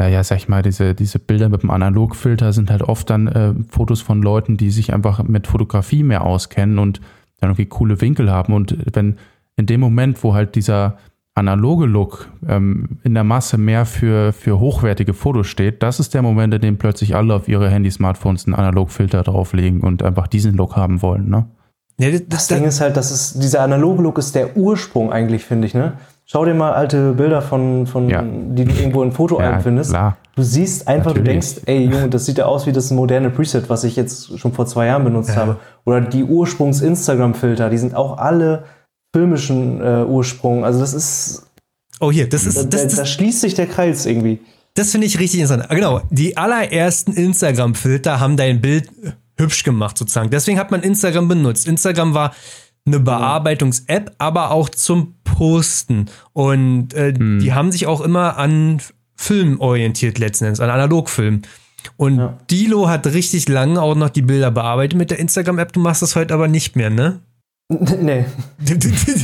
äh, 0.00 0.12
ja, 0.12 0.24
sag 0.24 0.38
ich 0.38 0.48
mal, 0.48 0.62
diese, 0.62 0.94
diese 0.94 1.18
Bilder 1.18 1.48
mit 1.48 1.62
dem 1.62 1.70
Analogfilter 1.70 2.52
sind 2.52 2.70
halt 2.70 2.82
oft 2.82 3.10
dann 3.10 3.26
äh, 3.28 3.54
Fotos 3.68 4.00
von 4.00 4.22
Leuten, 4.22 4.56
die 4.56 4.70
sich 4.70 4.92
einfach 4.92 5.22
mit 5.22 5.46
Fotografie 5.46 6.02
mehr 6.02 6.24
auskennen 6.24 6.78
und 6.78 7.00
dann 7.40 7.50
irgendwie 7.50 7.66
coole 7.66 8.00
Winkel 8.00 8.30
haben. 8.30 8.52
Und 8.52 8.76
wenn 8.94 9.18
in 9.56 9.66
dem 9.66 9.80
Moment, 9.80 10.22
wo 10.24 10.34
halt 10.34 10.54
dieser 10.54 10.98
analoge 11.34 11.86
Look 11.86 12.28
ähm, 12.48 12.98
in 13.02 13.14
der 13.14 13.24
Masse 13.24 13.58
mehr 13.58 13.86
für, 13.86 14.32
für 14.32 14.60
hochwertige 14.60 15.14
Fotos 15.14 15.48
steht, 15.48 15.82
das 15.82 16.00
ist 16.00 16.14
der 16.14 16.22
Moment, 16.22 16.54
in 16.54 16.60
dem 16.60 16.78
plötzlich 16.78 17.16
alle 17.16 17.34
auf 17.34 17.48
ihre 17.48 17.68
Handy-Smartphones 17.68 18.46
einen 18.46 18.54
Analogfilter 18.54 19.22
drauflegen 19.22 19.80
und 19.80 20.02
einfach 20.02 20.28
diesen 20.28 20.54
Look 20.54 20.76
haben 20.76 21.02
wollen, 21.02 21.28
ne? 21.28 21.46
Ja, 21.98 22.10
das, 22.10 22.22
das 22.28 22.46
Ding 22.48 22.64
ist 22.64 22.80
halt, 22.80 22.96
dass 22.96 23.10
es, 23.10 23.34
dieser 23.34 23.60
analoge 23.60 24.02
Look 24.02 24.18
ist 24.18 24.34
der 24.34 24.56
Ursprung 24.56 25.12
eigentlich, 25.12 25.44
finde 25.44 25.66
ich, 25.66 25.74
ne? 25.74 25.94
Schau 26.26 26.44
dir 26.44 26.54
mal 26.54 26.72
alte 26.72 27.12
Bilder 27.12 27.42
von, 27.42 27.86
von 27.86 28.08
ja. 28.08 28.22
die 28.22 28.64
du 28.64 28.72
irgendwo 28.72 29.02
in 29.02 29.12
Fotoalben 29.12 29.54
ja, 29.58 29.60
findest. 29.60 29.90
Klar. 29.90 30.16
Du 30.36 30.42
siehst 30.42 30.88
einfach, 30.88 31.14
Natürlich. 31.14 31.26
du 31.26 31.30
denkst, 31.32 31.62
ey 31.66 31.84
Junge, 31.84 32.08
das 32.08 32.24
sieht 32.24 32.38
ja 32.38 32.46
aus 32.46 32.66
wie 32.66 32.72
das 32.72 32.90
moderne 32.90 33.30
Preset, 33.30 33.68
was 33.68 33.84
ich 33.84 33.94
jetzt 33.94 34.38
schon 34.38 34.52
vor 34.52 34.66
zwei 34.66 34.86
Jahren 34.86 35.04
benutzt 35.04 35.30
ja. 35.30 35.36
habe. 35.36 35.56
Oder 35.84 36.00
die 36.00 36.24
Ursprungs-Instagram-Filter, 36.24 37.70
die 37.70 37.78
sind 37.78 37.94
auch 37.94 38.18
alle 38.18 38.64
filmischen 39.14 39.80
äh, 39.80 40.04
Ursprung. 40.04 40.64
Also 40.64 40.80
das 40.80 40.94
ist. 40.94 41.46
Oh 42.00 42.10
hier, 42.10 42.28
das 42.28 42.46
ist. 42.46 42.56
Da, 42.56 42.64
das, 42.64 42.84
das, 42.84 42.96
da 42.96 43.06
schließt 43.06 43.40
sich 43.42 43.54
der 43.54 43.66
Kreis 43.66 44.06
irgendwie. 44.06 44.40
Das 44.74 44.90
finde 44.90 45.06
ich 45.06 45.20
richtig 45.20 45.40
interessant. 45.40 45.68
Genau, 45.70 46.00
die 46.10 46.36
allerersten 46.36 47.12
Instagram-Filter 47.12 48.18
haben 48.18 48.36
dein 48.36 48.60
Bild 48.60 48.90
hübsch 49.36 49.64
gemacht 49.64 49.98
sozusagen. 49.98 50.30
Deswegen 50.30 50.58
hat 50.58 50.70
man 50.70 50.82
Instagram 50.82 51.28
benutzt. 51.28 51.66
Instagram 51.66 52.14
war 52.14 52.34
eine. 52.86 53.00
Bearbeitungs-App, 53.00 54.14
aber 54.18 54.50
auch 54.50 54.68
zum 54.68 55.14
Posten. 55.24 56.06
Und 56.32 56.94
äh, 56.94 57.14
hm. 57.14 57.38
die 57.40 57.52
haben 57.52 57.72
sich 57.72 57.86
auch 57.86 58.00
immer 58.00 58.36
an 58.36 58.80
Film 59.16 59.60
orientiert 59.60 60.18
letzten 60.18 60.46
Endes, 60.46 60.60
an 60.60 60.70
Analogfilm. 60.70 61.42
Und 61.96 62.18
ja. 62.18 62.38
Dilo 62.50 62.88
hat 62.88 63.06
richtig 63.06 63.48
lange 63.48 63.80
auch 63.80 63.94
noch 63.94 64.10
die 64.10 64.22
Bilder 64.22 64.50
bearbeitet 64.50 64.98
mit 64.98 65.10
der 65.10 65.18
Instagram-App. 65.18 65.72
Du 65.72 65.80
machst 65.80 66.02
das 66.02 66.16
heute 66.16 66.34
aber 66.34 66.48
nicht 66.48 66.76
mehr, 66.76 66.90
ne? 66.90 67.20
Nee. 67.70 68.26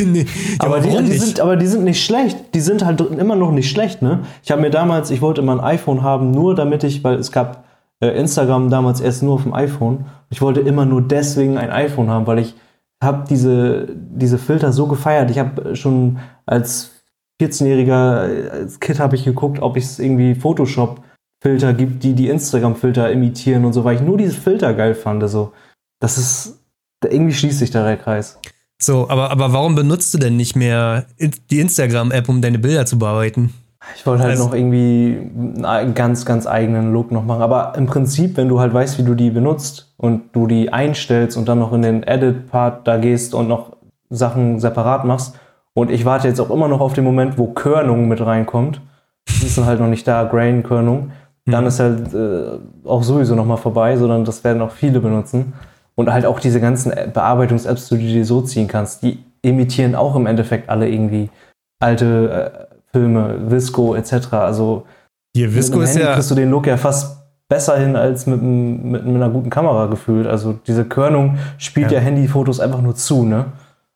nee. 0.07 0.27
aber, 0.59 0.81
die, 0.81 0.89
die 0.89 1.19
sind, 1.19 1.41
aber 1.41 1.57
die 1.57 1.67
sind 1.67 1.85
nicht 1.85 2.03
schlecht. 2.03 2.39
Die 2.55 2.61
sind 2.61 2.85
halt 2.85 3.01
immer 3.01 3.37
noch 3.37 3.53
nicht 3.53 3.71
schlecht, 3.71 4.03
ne? 4.03 4.21
Ich 4.43 4.51
habe 4.51 4.63
mir 4.63 4.71
damals, 4.71 5.11
ich 5.11 5.21
wollte 5.21 5.43
immer 5.43 5.53
ein 5.53 5.61
iPhone 5.61 6.03
haben, 6.03 6.31
nur 6.31 6.55
damit 6.55 6.85
ich, 6.85 7.05
weil 7.05 7.17
es 7.17 7.33
gab 7.33 7.65
Instagram 8.09 8.71
damals 8.71 9.01
erst 9.01 9.23
nur 9.23 9.35
auf 9.35 9.43
dem 9.43 9.55
iPhone. 9.55 10.07
Ich 10.31 10.41
wollte 10.41 10.61
immer 10.61 10.85
nur 10.85 11.03
deswegen 11.03 11.59
ein 11.59 11.71
iPhone 11.71 12.09
haben, 12.09 12.27
weil 12.27 12.39
ich 12.39 12.55
habe 13.03 13.25
diese, 13.29 13.89
diese 13.95 14.39
Filter 14.39 14.73
so 14.73 14.87
gefeiert. 14.87 15.31
Ich 15.31 15.39
habe 15.39 15.77
schon 15.77 16.19
als 16.47 17.03
14-jähriger 17.41 18.51
als 18.51 18.81
Kid 18.81 19.01
habe 19.01 19.17
ich 19.17 19.25
geguckt, 19.25 19.61
ob 19.61 19.77
es 19.77 19.99
irgendwie 19.99 20.35
Photoshop-Filter 20.35 21.73
gibt, 21.73 22.03
die 22.03 22.15
die 22.15 22.29
Instagram-Filter 22.29 23.11
imitieren 23.11 23.65
und 23.65 23.73
so, 23.73 23.85
weil 23.85 23.97
ich 23.97 24.03
nur 24.03 24.19
diese 24.19 24.35
Filter 24.35 24.75
geil 24.75 24.95
fand. 24.95 25.23
Also, 25.23 25.53
das 26.01 26.19
ist, 26.19 26.61
irgendwie 27.05 27.35
schließt 27.35 27.59
sich 27.59 27.71
da 27.71 27.85
der 27.85 27.97
Kreis. 27.97 28.39
So, 28.83 29.09
aber, 29.09 29.31
aber 29.31 29.53
warum 29.53 29.75
benutzt 29.75 30.13
du 30.15 30.19
denn 30.19 30.37
nicht 30.37 30.57
mehr 30.57 31.07
die 31.51 31.61
Instagram-App, 31.61 32.29
um 32.29 32.41
deine 32.41 32.59
Bilder 32.59 32.87
zu 32.87 32.99
bearbeiten? 32.99 33.53
Ich 33.97 34.07
wollte 34.07 34.23
halt 34.23 34.33
also, 34.33 34.47
noch 34.47 34.55
irgendwie 34.55 35.31
einen 35.63 35.95
ganz, 35.95 36.27
ganz 36.27 36.47
eigenen 36.47 36.93
Look 36.93 37.11
noch 37.13 37.25
machen. 37.25 37.43
Aber 37.43 37.73
im 37.77 37.87
Prinzip, 37.87 38.37
wenn 38.37 38.49
du 38.49 38.61
halt 38.61 38.75
weißt, 38.75 38.99
wie 38.99 39.03
du 39.03 39.15
die 39.15 39.31
benutzt 39.31 39.93
und 39.97 40.35
du 40.35 40.47
die 40.47 40.73
einstellst 40.73 41.37
und 41.37 41.49
dann 41.49 41.59
noch 41.59 41.73
in 41.73 41.83
den 41.83 42.03
Edit-Part 42.03 42.87
da 42.87 42.99
gehst 42.99 43.35
und 43.35 43.49
noch 43.49 43.77
Sachen 44.11 44.61
separat 44.61 45.05
machst. 45.05 45.39
Und 45.73 45.91
ich 45.91 46.05
warte 46.05 46.29
jetzt 46.29 46.41
auch 46.41 46.51
immer 46.51 46.69
noch 46.69 46.81
auf 46.81 46.93
den 46.93 47.05
Moment, 47.05 47.39
wo 47.39 47.47
Körnung 47.49 48.09
mit 48.09 48.21
reinkommt. 48.21 48.81
Die 49.29 49.47
ist 49.47 49.57
dann 49.57 49.67
halt 49.67 49.81
noch 49.81 49.89
nicht 49.89 50.07
da, 50.07 50.25
Grain-Körnung. 50.25 51.13
Dann 51.47 51.63
mhm. 51.63 51.69
ist 51.69 51.81
halt 51.81 52.15
äh, 52.15 52.59
auch 52.85 53.03
sowieso 53.03 53.35
nochmal 53.35 53.57
vorbei, 53.57 53.97
sondern 53.97 54.25
das 54.25 54.45
werden 54.45 54.61
auch 54.61 54.73
viele 54.73 55.01
benutzen. 55.01 55.55
Und 55.95 56.13
halt 56.13 56.27
auch 56.27 56.41
diese 56.41 56.61
ganzen 56.61 56.93
Bearbeitungs-Apps, 57.13 57.89
die 57.89 57.97
du 57.97 58.03
dir 58.03 58.25
so 58.25 58.43
ziehen 58.43 58.69
kannst, 58.69 59.03
die 59.03 59.25
imitieren 59.43 59.95
auch 59.95 60.17
im 60.17 60.27
Endeffekt 60.27 60.69
alle 60.69 60.89
irgendwie 60.89 61.31
alte 61.79 62.70
äh, 62.70 62.70
Filme, 62.93 63.51
Visco 63.51 63.95
etc. 63.95 64.33
Also 64.33 64.87
Hier, 65.35 65.55
Visco 65.55 65.79
mit 65.79 65.85
ist 65.85 65.95
Handy 65.95 66.07
ja 66.07 66.15
kriegst 66.15 66.31
du 66.31 66.35
den 66.35 66.51
Look 66.51 66.67
ja 66.67 66.77
fast 66.77 67.21
besser 67.49 67.79
hin 67.79 67.97
als 67.97 68.27
mit, 68.27 68.41
mit, 68.41 69.05
mit 69.05 69.15
einer 69.17 69.29
guten 69.29 69.51
Kamera 69.51 69.87
gefühlt. 69.87 70.27
Also 70.27 70.59
diese 70.67 70.85
Körnung 70.85 71.39
spielt 71.59 71.91
ja, 71.91 71.99
ja 71.99 72.05
Handyfotos 72.05 72.61
einfach 72.61 72.81
nur 72.81 72.95
zu, 72.95 73.25
ne? 73.25 73.47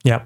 Ja. 0.03 0.23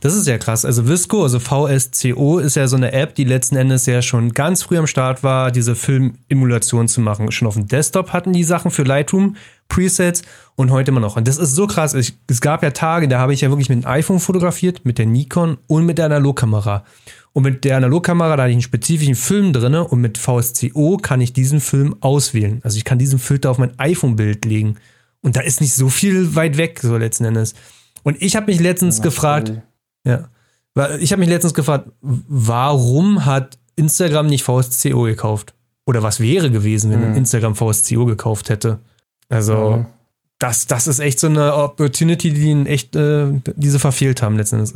Das 0.00 0.14
ist 0.14 0.26
ja 0.26 0.38
krass. 0.38 0.64
Also 0.64 0.88
Visco, 0.88 1.22
also 1.22 1.38
VSCO, 1.38 2.38
ist 2.38 2.56
ja 2.56 2.66
so 2.66 2.76
eine 2.76 2.92
App, 2.92 3.14
die 3.14 3.24
letzten 3.24 3.56
Endes 3.56 3.84
ja 3.84 4.00
schon 4.00 4.32
ganz 4.32 4.62
früh 4.62 4.78
am 4.78 4.86
Start 4.86 5.22
war, 5.22 5.50
diese 5.50 5.74
Filmemulation 5.74 6.88
zu 6.88 7.02
machen. 7.02 7.30
Schon 7.30 7.46
auf 7.46 7.54
dem 7.54 7.68
Desktop 7.68 8.14
hatten 8.14 8.32
die 8.32 8.44
Sachen 8.44 8.70
für 8.70 8.84
Lightroom 8.84 9.36
Presets 9.68 10.22
und 10.54 10.70
heute 10.70 10.92
immer 10.92 11.00
noch. 11.00 11.16
Und 11.16 11.28
das 11.28 11.36
ist 11.36 11.54
so 11.54 11.66
krass. 11.66 11.92
Ich, 11.92 12.16
es 12.28 12.40
gab 12.40 12.62
ja 12.62 12.70
Tage, 12.70 13.08
da 13.08 13.18
habe 13.18 13.34
ich 13.34 13.42
ja 13.42 13.50
wirklich 13.50 13.68
mit 13.68 13.82
dem 13.82 13.86
iPhone 13.86 14.20
fotografiert, 14.20 14.84
mit 14.84 14.96
der 14.96 15.06
Nikon 15.06 15.58
und 15.66 15.84
mit 15.84 15.98
der 15.98 16.06
Analogkamera. 16.06 16.84
Und 17.36 17.42
mit 17.42 17.64
der 17.64 17.76
Analogkamera, 17.76 18.34
da 18.34 18.44
hatte 18.44 18.50
ich 18.52 18.54
einen 18.54 18.62
spezifischen 18.62 19.14
Film 19.14 19.52
drin 19.52 19.74
und 19.74 20.00
mit 20.00 20.16
VSCO 20.16 20.96
kann 20.96 21.20
ich 21.20 21.34
diesen 21.34 21.60
Film 21.60 21.94
auswählen. 22.00 22.62
Also 22.64 22.78
ich 22.78 22.84
kann 22.86 22.98
diesen 22.98 23.18
Filter 23.18 23.50
auf 23.50 23.58
mein 23.58 23.78
iPhone-Bild 23.78 24.46
legen. 24.46 24.78
Und 25.20 25.36
da 25.36 25.42
ist 25.42 25.60
nicht 25.60 25.74
so 25.74 25.90
viel 25.90 26.34
weit 26.34 26.56
weg, 26.56 26.80
so 26.80 26.96
letzten 26.96 27.26
Endes. 27.26 27.54
Und 28.04 28.22
ich 28.22 28.36
habe 28.36 28.46
mich 28.46 28.58
letztens 28.58 28.96
ja, 28.96 29.04
gefragt, 29.04 29.52
ja, 30.06 30.30
ich 30.98 31.12
habe 31.12 31.20
mich 31.20 31.28
letztens 31.28 31.52
gefragt, 31.52 31.90
warum 32.00 33.26
hat 33.26 33.58
Instagram 33.74 34.28
nicht 34.28 34.42
VSCO 34.42 35.02
gekauft? 35.02 35.52
Oder 35.84 36.02
was 36.02 36.20
wäre 36.20 36.50
gewesen, 36.50 36.90
wenn 36.90 37.10
mhm. 37.10 37.16
Instagram 37.16 37.54
VSCO 37.54 38.06
gekauft 38.06 38.48
hätte? 38.48 38.78
Also, 39.28 39.76
mhm. 39.76 39.86
das, 40.38 40.68
das 40.68 40.86
ist 40.86 41.00
echt 41.00 41.20
so 41.20 41.26
eine 41.26 41.54
Opportunity, 41.54 42.32
die 42.32 42.48
ihn 42.48 42.64
echt, 42.64 42.96
äh, 42.96 43.26
diese 43.56 43.78
verfehlt 43.78 44.22
haben 44.22 44.38
letzten 44.38 44.56
Endes. 44.56 44.72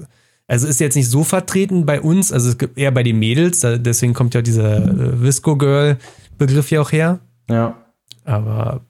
Also 0.51 0.67
ist 0.67 0.81
jetzt 0.81 0.97
nicht 0.97 1.09
so 1.09 1.23
vertreten 1.23 1.87
bei 1.87 2.01
uns, 2.01 2.33
also 2.33 2.49
es 2.49 2.59
gibt 2.59 2.77
eher 2.77 2.91
bei 2.91 3.05
den 3.05 3.21
Mädels, 3.21 3.61
deswegen 3.61 4.15
kommt 4.15 4.35
ja 4.35 4.43
dieser 4.43 4.79
äh, 4.79 5.23
Visco 5.23 5.57
Girl 5.57 5.97
Begriff 6.39 6.71
hier 6.71 6.83
auch 6.83 6.91
her. 6.91 7.21
Ja. 7.49 7.77
Aber 8.25 8.81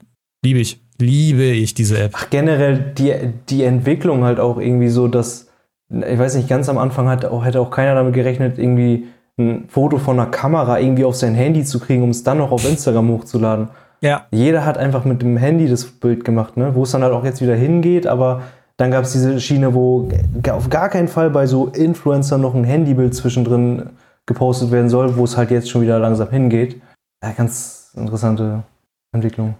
liebe 0.43 0.57
ich, 0.57 0.81
liebe 0.99 1.43
ich 1.43 1.75
diese 1.75 1.99
App. 1.99 2.13
Ach, 2.15 2.31
generell 2.31 2.93
die, 2.97 3.13
die 3.47 3.61
Entwicklung 3.61 4.23
halt 4.23 4.39
auch 4.39 4.57
irgendwie 4.57 4.89
so, 4.89 5.07
dass, 5.07 5.49
ich 5.89 6.17
weiß 6.17 6.33
nicht, 6.33 6.49
ganz 6.49 6.67
am 6.67 6.79
Anfang 6.79 7.07
hat 7.07 7.25
auch, 7.25 7.45
hätte 7.45 7.59
auch 7.59 7.69
keiner 7.69 7.93
damit 7.93 8.15
gerechnet, 8.15 8.57
irgendwie 8.57 9.09
ein 9.37 9.65
Foto 9.67 9.99
von 9.99 10.19
einer 10.19 10.31
Kamera 10.31 10.79
irgendwie 10.79 11.05
auf 11.05 11.15
sein 11.15 11.35
Handy 11.35 11.63
zu 11.63 11.79
kriegen, 11.79 12.01
um 12.01 12.09
es 12.09 12.23
dann 12.23 12.39
noch 12.39 12.51
auf 12.51 12.67
Instagram 12.67 13.09
hochzuladen. 13.09 13.67
Ja. 14.01 14.25
Jeder 14.31 14.65
hat 14.65 14.79
einfach 14.79 15.05
mit 15.05 15.21
dem 15.21 15.37
Handy 15.37 15.67
das 15.67 15.85
Bild 15.85 16.25
gemacht, 16.25 16.57
ne? 16.57 16.73
Wo 16.73 16.81
es 16.81 16.91
dann 16.91 17.03
halt 17.03 17.13
auch 17.13 17.23
jetzt 17.23 17.39
wieder 17.39 17.55
hingeht, 17.55 18.07
aber 18.07 18.41
dann 18.81 18.89
gab 18.89 19.03
es 19.03 19.11
diese 19.11 19.39
Schiene, 19.39 19.75
wo 19.75 20.09
auf 20.49 20.69
gar 20.71 20.89
keinen 20.89 21.07
Fall 21.07 21.29
bei 21.29 21.45
so 21.45 21.67
Influencern 21.67 22.41
noch 22.41 22.55
ein 22.55 22.63
Handybild 22.63 23.13
zwischendrin 23.13 23.91
gepostet 24.25 24.71
werden 24.71 24.89
soll, 24.89 25.17
wo 25.17 25.23
es 25.23 25.37
halt 25.37 25.51
jetzt 25.51 25.69
schon 25.69 25.83
wieder 25.83 25.99
langsam 25.99 26.31
hingeht. 26.31 26.81
Ja, 27.23 27.31
ganz 27.31 27.91
interessante 27.95 28.63
Entwicklung. 29.11 29.53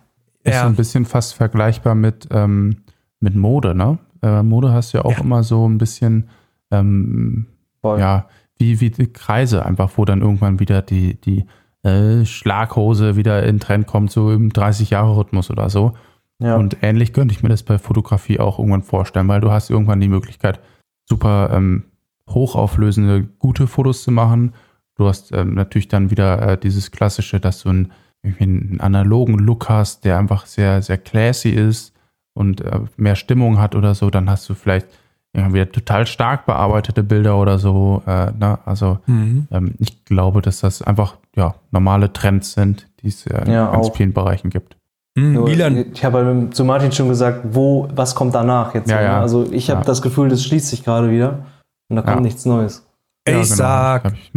Ist 0.44 0.56
ja. 0.56 0.62
so 0.62 0.68
ein 0.70 0.76
bisschen 0.76 1.06
fast 1.06 1.36
vergleichbar 1.36 1.94
mit, 1.94 2.30
ähm, 2.32 2.78
mit 3.20 3.36
Mode, 3.36 3.76
ne? 3.76 4.00
Äh, 4.24 4.42
Mode 4.42 4.74
hast 4.74 4.92
du 4.94 4.98
ja 4.98 5.06
auch 5.06 5.12
ja. 5.12 5.20
immer 5.20 5.44
so 5.44 5.70
ein 5.70 5.78
bisschen, 5.78 6.28
ähm, 6.72 7.46
ja, 7.84 8.26
wie, 8.58 8.80
wie 8.80 8.90
die 8.90 9.14
Kreise 9.14 9.64
einfach, 9.64 9.92
wo 9.98 10.06
dann 10.06 10.22
irgendwann 10.22 10.60
wieder 10.60 10.82
die, 10.82 11.22
die 11.22 11.46
äh, 11.84 12.26
Schlaghose 12.26 13.16
wieder 13.18 13.44
in 13.44 13.60
Trend 13.60 13.86
kommt, 13.86 14.10
so 14.10 14.32
im 14.32 14.50
30-Jahre-Rhythmus 14.50 15.52
oder 15.52 15.70
so. 15.70 15.94
Ja. 16.42 16.56
Und 16.58 16.78
ähnlich 16.82 17.14
könnte 17.14 17.34
ich 17.34 17.44
mir 17.44 17.50
das 17.50 17.64
bei 17.64 17.78
Fotografie 17.78 18.40
auch 18.40 18.58
irgendwann 18.58 18.84
vorstellen, 18.84 19.28
weil 19.28 19.42
du 19.42 19.52
hast 19.52 19.70
irgendwann 19.70 20.02
die 20.02 20.08
Möglichkeit, 20.08 20.60
super 21.08 21.52
ähm, 21.54 21.84
hochauflösende, 22.28 23.24
gute 23.40 23.68
Fotos 23.68 24.04
zu 24.04 24.12
machen. 24.12 24.54
Du 24.96 25.08
hast 25.08 25.32
ähm, 25.32 25.54
natürlich 25.54 25.88
dann 25.88 26.10
wieder 26.10 26.42
äh, 26.42 26.58
dieses 26.58 26.92
klassische, 26.92 27.40
dass 27.40 27.62
du 27.62 27.70
einen, 27.70 27.92
einen, 28.40 28.80
analogen 28.82 29.36
Look 29.40 29.70
hast, 29.70 30.04
der 30.04 30.18
einfach 30.18 30.46
sehr, 30.46 30.82
sehr 30.82 30.98
classy 30.98 31.50
ist 31.50 31.94
und 32.34 32.62
äh, 32.62 32.80
mehr 32.98 33.16
Stimmung 33.16 33.60
hat 33.60 33.76
oder 33.76 33.94
so. 33.94 34.10
Dann 34.10 34.30
hast 34.30 34.50
du 34.50 34.54
vielleicht 34.54 34.88
wieder 35.34 35.72
total 35.72 36.06
stark 36.08 36.46
bearbeitete 36.46 37.04
Bilder 37.04 37.38
oder 37.38 37.58
so. 37.58 38.04
Äh, 38.06 38.32
ne? 38.32 38.60
Also 38.66 39.00
mhm. 39.06 39.48
ähm, 39.52 39.76
ich 39.80 40.04
glaube, 40.04 40.42
dass 40.42 40.60
das 40.60 40.82
einfach 40.82 41.16
ja, 41.36 41.56
normale 41.72 42.12
Trends 42.12 42.52
sind, 42.54 42.88
die 43.02 43.08
es 43.08 43.26
äh, 43.28 43.46
in 43.46 43.52
ja, 43.54 43.72
ganz 43.72 43.88
auch. 43.88 43.96
vielen 43.96 44.12
Bereichen 44.12 44.50
gibt. 44.50 44.76
Mhm, 45.16 45.46
ich 45.94 46.06
habe 46.06 46.26
halt 46.26 46.56
zu 46.56 46.64
Martin 46.64 46.92
schon 46.92 47.10
gesagt, 47.10 47.42
wo, 47.52 47.90
was 47.94 48.16
kommt 48.16 48.34
danach 48.34 48.74
jetzt? 48.74 48.90
Ja, 48.90 49.02
ja. 49.02 49.22
Also 49.22 49.46
ich 49.52 49.70
habe 49.70 49.82
ja. 49.82 49.86
das 49.86 50.02
Gefühl, 50.02 50.30
das 50.30 50.44
schließt 50.44 50.68
sich 50.68 50.84
gerade 50.86 51.12
wieder 51.12 51.46
und 51.90 51.98
da 51.98 52.02
kommt 52.02 52.18
ja. 52.18 52.22
nichts 52.22 52.46
Neues. 52.46 52.88
Ich 53.26 53.34
genau, 53.34 53.44
sag, 53.44 54.14
ich, 54.14 54.32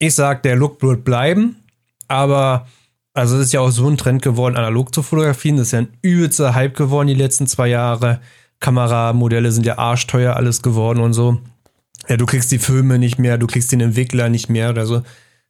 ich 0.00 0.14
sag, 0.14 0.42
der 0.42 0.56
Look 0.56 0.82
wird 0.82 1.04
bleiben, 1.04 1.56
aber 2.08 2.66
also 3.14 3.36
es 3.36 3.46
ist 3.46 3.52
ja 3.52 3.60
auch 3.60 3.70
so 3.70 3.88
ein 3.88 3.96
Trend 3.96 4.22
geworden, 4.22 4.56
analog 4.56 4.94
zu 4.94 5.02
fotografieren. 5.02 5.56
Das 5.56 5.68
ist 5.68 5.72
ja 5.72 5.78
ein 5.80 5.88
übelster 6.02 6.54
Hype 6.54 6.76
geworden 6.76 7.06
die 7.08 7.14
letzten 7.14 7.46
zwei 7.46 7.68
Jahre. 7.68 8.20
Kameramodelle 8.60 9.52
sind 9.52 9.64
ja 9.64 9.78
arschteuer 9.78 10.36
alles 10.36 10.62
geworden 10.62 11.00
und 11.00 11.12
so. 11.12 11.38
Ja, 12.08 12.16
du 12.16 12.26
kriegst 12.26 12.52
die 12.52 12.58
Filme 12.58 12.98
nicht 12.98 13.18
mehr, 13.18 13.38
du 13.38 13.46
kriegst 13.46 13.72
den 13.72 13.80
Entwickler 13.80 14.28
nicht 14.28 14.50
mehr 14.50 14.70
oder 14.70 14.84
so. 14.84 14.96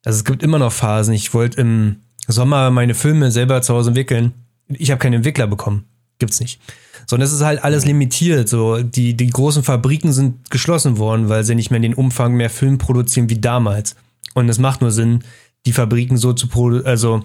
Also 0.04 0.18
es 0.18 0.24
gibt 0.24 0.42
immer 0.42 0.58
noch 0.58 0.72
Phasen. 0.72 1.14
Ich 1.14 1.34
wollte 1.34 1.60
im 1.60 1.96
Sommer 2.26 2.70
meine 2.70 2.94
Filme 2.94 3.30
selber 3.30 3.62
zu 3.62 3.74
Hause 3.74 3.90
entwickeln. 3.90 4.32
Ich 4.68 4.90
habe 4.90 4.98
keinen 4.98 5.14
Entwickler 5.14 5.46
bekommen. 5.46 5.84
Gibt's 6.18 6.40
nicht. 6.40 6.60
Sondern 7.06 7.26
es 7.26 7.32
ist 7.32 7.42
halt 7.42 7.62
alles 7.62 7.84
limitiert. 7.84 8.48
So, 8.48 8.82
die, 8.82 9.16
die 9.16 9.30
großen 9.30 9.62
Fabriken 9.62 10.12
sind 10.12 10.50
geschlossen 10.50 10.98
worden, 10.98 11.28
weil 11.28 11.44
sie 11.44 11.54
nicht 11.54 11.70
mehr 11.70 11.76
in 11.76 11.82
den 11.82 11.94
Umfang 11.94 12.34
mehr 12.34 12.50
Film 12.50 12.78
produzieren 12.78 13.30
wie 13.30 13.38
damals. 13.38 13.96
Und 14.34 14.48
es 14.48 14.58
macht 14.58 14.80
nur 14.80 14.90
Sinn, 14.90 15.24
die 15.66 15.72
Fabriken 15.72 16.16
so 16.16 16.32
zu 16.32 16.48
also 16.84 17.24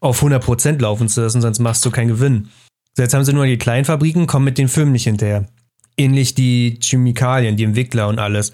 auf 0.00 0.22
100% 0.22 0.80
laufen 0.80 1.08
zu 1.08 1.22
lassen, 1.22 1.40
sonst 1.40 1.60
machst 1.60 1.84
du 1.84 1.90
keinen 1.90 2.08
Gewinn. 2.08 2.48
Jetzt 2.98 3.14
haben 3.14 3.24
sie 3.24 3.32
nur 3.32 3.46
die 3.46 3.58
kleinen 3.58 3.84
Fabriken, 3.84 4.26
kommen 4.26 4.44
mit 4.44 4.58
den 4.58 4.68
Filmen 4.68 4.92
nicht 4.92 5.04
hinterher. 5.04 5.46
Ähnlich 5.96 6.34
die 6.34 6.78
Chemikalien, 6.82 7.56
die 7.56 7.64
Entwickler 7.64 8.08
und 8.08 8.18
alles. 8.18 8.52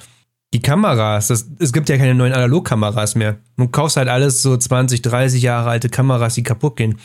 Die 0.54 0.62
Kameras, 0.62 1.28
das, 1.28 1.50
es 1.58 1.72
gibt 1.72 1.88
ja 1.88 1.98
keine 1.98 2.14
neuen 2.14 2.32
Analogkameras 2.32 3.14
mehr. 3.14 3.38
Du 3.56 3.68
kaufst 3.68 3.96
halt 3.96 4.08
alles 4.08 4.42
so 4.42 4.56
20, 4.56 5.02
30 5.02 5.42
Jahre 5.42 5.68
alte 5.68 5.90
Kameras, 5.90 6.34
die 6.34 6.42
kaputt 6.42 6.76
gehen. 6.76 6.98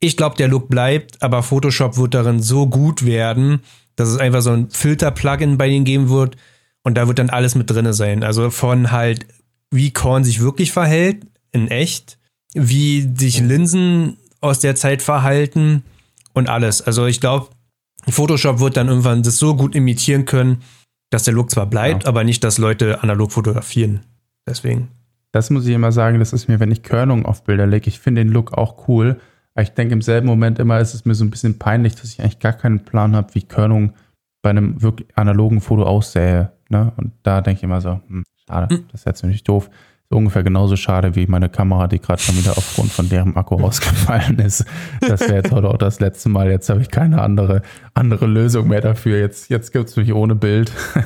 Ich 0.00 0.16
glaube, 0.16 0.36
der 0.36 0.48
Look 0.48 0.68
bleibt, 0.68 1.22
aber 1.22 1.42
Photoshop 1.42 1.96
wird 1.96 2.14
darin 2.14 2.42
so 2.42 2.66
gut 2.66 3.04
werden, 3.04 3.60
dass 3.96 4.08
es 4.08 4.18
einfach 4.18 4.42
so 4.42 4.50
ein 4.50 4.70
Filter-Plugin 4.70 5.58
bei 5.58 5.68
ihnen 5.68 5.84
geben 5.84 6.08
wird 6.08 6.36
und 6.82 6.94
da 6.96 7.06
wird 7.08 7.18
dann 7.18 7.30
alles 7.30 7.54
mit 7.54 7.70
drin 7.70 7.92
sein. 7.92 8.22
Also 8.22 8.50
von 8.50 8.90
halt, 8.90 9.26
wie 9.70 9.92
Korn 9.92 10.24
sich 10.24 10.40
wirklich 10.40 10.72
verhält, 10.72 11.26
in 11.52 11.68
echt, 11.68 12.18
wie 12.54 13.10
sich 13.16 13.40
Linsen 13.40 14.18
aus 14.40 14.60
der 14.60 14.74
Zeit 14.74 15.02
verhalten, 15.02 15.84
und 16.32 16.48
alles. 16.48 16.82
Also 16.82 17.06
ich 17.06 17.20
glaube, 17.20 17.48
Photoshop 18.08 18.60
wird 18.60 18.76
dann 18.76 18.88
irgendwann 18.88 19.22
das 19.22 19.36
so 19.36 19.54
gut 19.54 19.74
imitieren 19.74 20.24
können, 20.24 20.62
dass 21.10 21.24
der 21.24 21.34
Look 21.34 21.50
zwar 21.50 21.66
bleibt, 21.66 22.04
ja. 22.04 22.08
aber 22.08 22.24
nicht, 22.24 22.42
dass 22.44 22.58
Leute 22.58 23.02
analog 23.02 23.32
fotografieren. 23.32 24.00
Deswegen. 24.46 24.88
Das 25.32 25.50
muss 25.50 25.66
ich 25.66 25.74
immer 25.74 25.92
sagen, 25.92 26.18
das 26.18 26.32
ist 26.32 26.48
mir, 26.48 26.58
wenn 26.58 26.72
ich 26.72 26.82
Körnung 26.82 27.24
auf 27.24 27.44
Bilder 27.44 27.66
lege, 27.66 27.88
ich 27.88 28.00
finde 28.00 28.24
den 28.24 28.32
Look 28.32 28.52
auch 28.52 28.88
cool. 28.88 29.20
Aber 29.54 29.62
ich 29.62 29.70
denke 29.70 29.92
im 29.92 30.02
selben 30.02 30.26
Moment 30.26 30.58
immer, 30.58 30.80
ist 30.80 30.94
es 30.94 31.04
mir 31.04 31.14
so 31.14 31.24
ein 31.24 31.30
bisschen 31.30 31.58
peinlich, 31.58 31.94
dass 31.94 32.12
ich 32.12 32.20
eigentlich 32.20 32.38
gar 32.38 32.52
keinen 32.52 32.84
Plan 32.84 33.14
habe, 33.14 33.34
wie 33.34 33.42
Körnung 33.42 33.92
bei 34.42 34.50
einem 34.50 34.80
wirklich 34.82 35.06
analogen 35.16 35.60
Foto 35.60 35.84
aussähe. 35.84 36.52
Ne? 36.68 36.92
Und 36.96 37.12
da 37.22 37.40
denke 37.40 37.58
ich 37.58 37.64
immer 37.64 37.80
so, 37.80 38.00
hm, 38.08 38.24
schade, 38.46 38.74
hm. 38.74 38.84
das 38.90 39.02
ist 39.02 39.06
jetzt 39.06 39.22
natürlich 39.22 39.44
doof 39.44 39.70
ungefähr 40.16 40.42
genauso 40.42 40.76
schade 40.76 41.14
wie 41.14 41.26
meine 41.26 41.48
Kamera, 41.48 41.86
die 41.86 42.00
gerade 42.00 42.20
schon 42.20 42.36
wieder 42.36 42.56
aufgrund 42.56 42.92
von 42.92 43.08
deren 43.08 43.36
Akku 43.36 43.54
rausgefallen 43.60 44.38
ist. 44.40 44.64
Das 45.00 45.20
wäre 45.20 45.36
jetzt 45.36 45.52
heute 45.52 45.68
auch 45.68 45.78
das 45.78 46.00
letzte 46.00 46.28
Mal. 46.28 46.50
Jetzt 46.50 46.68
habe 46.68 46.82
ich 46.82 46.90
keine 46.90 47.22
andere, 47.22 47.62
andere 47.94 48.26
Lösung 48.26 48.68
mehr 48.68 48.80
dafür. 48.80 49.18
Jetzt, 49.18 49.50
jetzt 49.50 49.72
gibt 49.72 49.88
es 49.88 49.96
mich 49.96 50.12
ohne 50.12 50.34
Bild. 50.34 50.72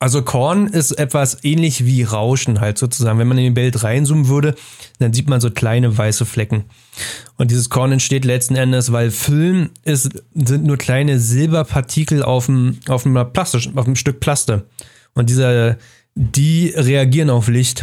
Also 0.00 0.22
Korn 0.22 0.68
ist 0.68 0.92
etwas 0.92 1.42
ähnlich 1.42 1.84
wie 1.84 2.04
Rauschen 2.04 2.60
halt 2.60 2.78
sozusagen. 2.78 3.18
Wenn 3.18 3.26
man 3.26 3.38
in 3.38 3.46
den 3.46 3.54
Bild 3.54 3.82
reinzoomen 3.82 4.28
würde, 4.28 4.54
dann 5.00 5.12
sieht 5.12 5.28
man 5.28 5.40
so 5.40 5.50
kleine 5.50 5.98
weiße 5.98 6.24
Flecken. 6.24 6.66
Und 7.36 7.50
dieses 7.50 7.68
Korn 7.68 7.90
entsteht 7.90 8.24
letzten 8.24 8.54
Endes, 8.54 8.92
weil 8.92 9.10
Film 9.10 9.70
ist, 9.82 10.22
sind 10.34 10.64
nur 10.64 10.76
kleine 10.76 11.18
Silberpartikel 11.18 12.22
auf 12.22 12.46
dem, 12.46 12.78
auf 12.86 13.06
einem, 13.06 13.32
Plastisch, 13.32 13.70
auf 13.74 13.86
einem 13.86 13.96
Stück 13.96 14.20
Plaste. 14.20 14.66
Und 15.14 15.30
diese, 15.30 15.78
die 16.14 16.72
reagieren 16.76 17.28
auf 17.28 17.48
Licht 17.48 17.82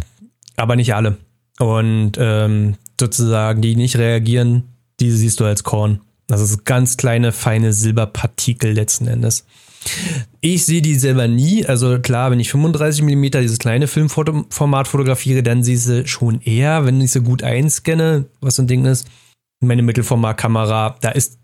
aber 0.57 0.75
nicht 0.75 0.93
alle. 0.93 1.17
Und 1.59 2.13
ähm, 2.17 2.75
sozusagen, 2.99 3.61
die 3.61 3.75
nicht 3.75 3.97
reagieren, 3.97 4.63
die 4.99 5.11
siehst 5.11 5.39
du 5.39 5.45
als 5.45 5.63
Korn. 5.63 6.01
Das 6.27 6.41
ist 6.41 6.65
ganz 6.65 6.97
kleine, 6.97 7.31
feine 7.31 7.71
Silberpartikel 7.73 8.71
letzten 8.71 9.07
Endes. 9.07 9.45
Ich 10.41 10.65
sehe 10.65 10.81
die 10.81 10.95
selber 10.95 11.27
nie. 11.27 11.65
Also 11.65 11.99
klar, 11.99 12.31
wenn 12.31 12.39
ich 12.39 12.49
35 12.49 13.03
mm 13.03 13.23
dieses 13.31 13.59
kleine 13.59 13.87
Filmformat 13.87 14.87
fotografiere, 14.87 15.43
dann 15.43 15.63
siehst 15.63 15.87
du 15.87 16.07
schon 16.07 16.41
eher, 16.41 16.85
wenn 16.85 16.99
ich 17.01 17.11
so 17.11 17.21
gut 17.21 17.43
einscanne, 17.43 18.25
was 18.41 18.55
so 18.55 18.63
ein 18.63 18.67
Ding 18.67 18.85
ist. 18.85 19.07
Meine 19.61 19.83
Mittelformatkamera, 19.83 20.97
da 21.01 21.09
ist 21.09 21.37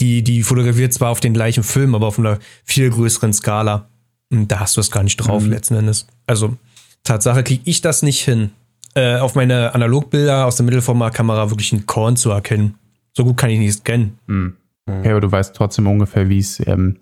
die, 0.00 0.22
die 0.22 0.42
fotografiert 0.42 0.92
zwar 0.92 1.10
auf 1.10 1.20
den 1.20 1.34
gleichen 1.34 1.64
Film, 1.64 1.94
aber 1.94 2.06
auf 2.06 2.18
einer 2.18 2.38
viel 2.64 2.88
größeren 2.90 3.32
Skala. 3.32 3.88
Und 4.30 4.48
da 4.48 4.60
hast 4.60 4.76
du 4.76 4.80
es 4.80 4.90
gar 4.90 5.02
nicht 5.02 5.16
drauf, 5.16 5.42
mhm. 5.42 5.50
letzten 5.50 5.74
Endes. 5.74 6.06
Also 6.26 6.56
Tatsache 7.04 7.42
kriege 7.42 7.62
ich 7.64 7.80
das 7.80 8.02
nicht 8.02 8.24
hin, 8.24 8.50
äh, 8.94 9.16
auf 9.16 9.34
meine 9.34 9.74
Analogbilder 9.74 10.46
aus 10.46 10.56
der 10.56 10.64
Mittelformatkamera 10.64 11.50
wirklich 11.50 11.72
ein 11.72 11.86
Korn 11.86 12.16
zu 12.16 12.30
erkennen. 12.30 12.76
So 13.16 13.24
gut 13.24 13.36
kann 13.36 13.50
ich 13.50 13.58
nicht 13.58 13.78
scannen. 13.78 14.18
Hm. 14.26 14.56
Okay, 14.86 15.10
aber 15.10 15.20
du 15.20 15.30
weißt 15.30 15.54
trotzdem 15.54 15.86
ungefähr, 15.86 16.28
wie 16.28 16.38
es 16.38 16.60
ähm, 16.66 16.98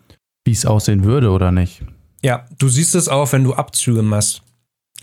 es 0.46 0.66
aussehen 0.66 1.04
würde, 1.04 1.30
oder 1.30 1.52
nicht? 1.52 1.82
Ja, 2.22 2.46
du 2.58 2.68
siehst 2.68 2.94
es 2.94 3.08
auch, 3.08 3.32
wenn 3.32 3.44
du 3.44 3.54
Abzüge 3.54 4.02
machst. 4.02 4.42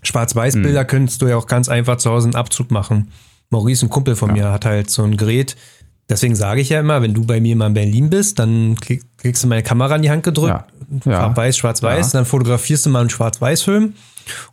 Schwarz-Weiß-Bilder 0.03 0.81
hm. 0.81 0.87
könntest 0.87 1.21
du 1.21 1.27
ja 1.27 1.37
auch 1.37 1.47
ganz 1.47 1.69
einfach 1.69 1.97
zu 1.97 2.11
Hause 2.11 2.27
einen 2.27 2.35
Abzug 2.35 2.69
machen. 2.69 3.11
Maurice, 3.49 3.85
ein 3.85 3.89
Kumpel 3.89 4.15
von 4.15 4.35
ja. 4.35 4.43
mir, 4.43 4.51
hat 4.51 4.65
halt 4.65 4.89
so 4.89 5.03
ein 5.03 5.17
Gerät. 5.17 5.55
Deswegen 6.09 6.35
sage 6.35 6.61
ich 6.61 6.69
ja 6.69 6.79
immer, 6.79 7.01
wenn 7.01 7.13
du 7.13 7.25
bei 7.25 7.41
mir 7.41 7.55
mal 7.55 7.67
in 7.67 7.73
Berlin 7.73 8.09
bist, 8.09 8.39
dann 8.39 8.75
krieg, 8.79 9.03
kriegst 9.17 9.43
du 9.43 9.47
meine 9.47 9.63
Kamera 9.63 9.95
in 9.97 10.01
die 10.01 10.09
Hand 10.09 10.23
gedrückt, 10.23 10.65
ja. 11.05 11.11
ja. 11.11 11.35
weiß, 11.35 11.57
schwarz-weiß, 11.57 12.13
ja. 12.13 12.19
dann 12.19 12.25
fotografierst 12.25 12.85
du 12.85 12.89
mal 12.89 13.01
einen 13.01 13.09
Schwarz-Weiß-Film 13.09 13.93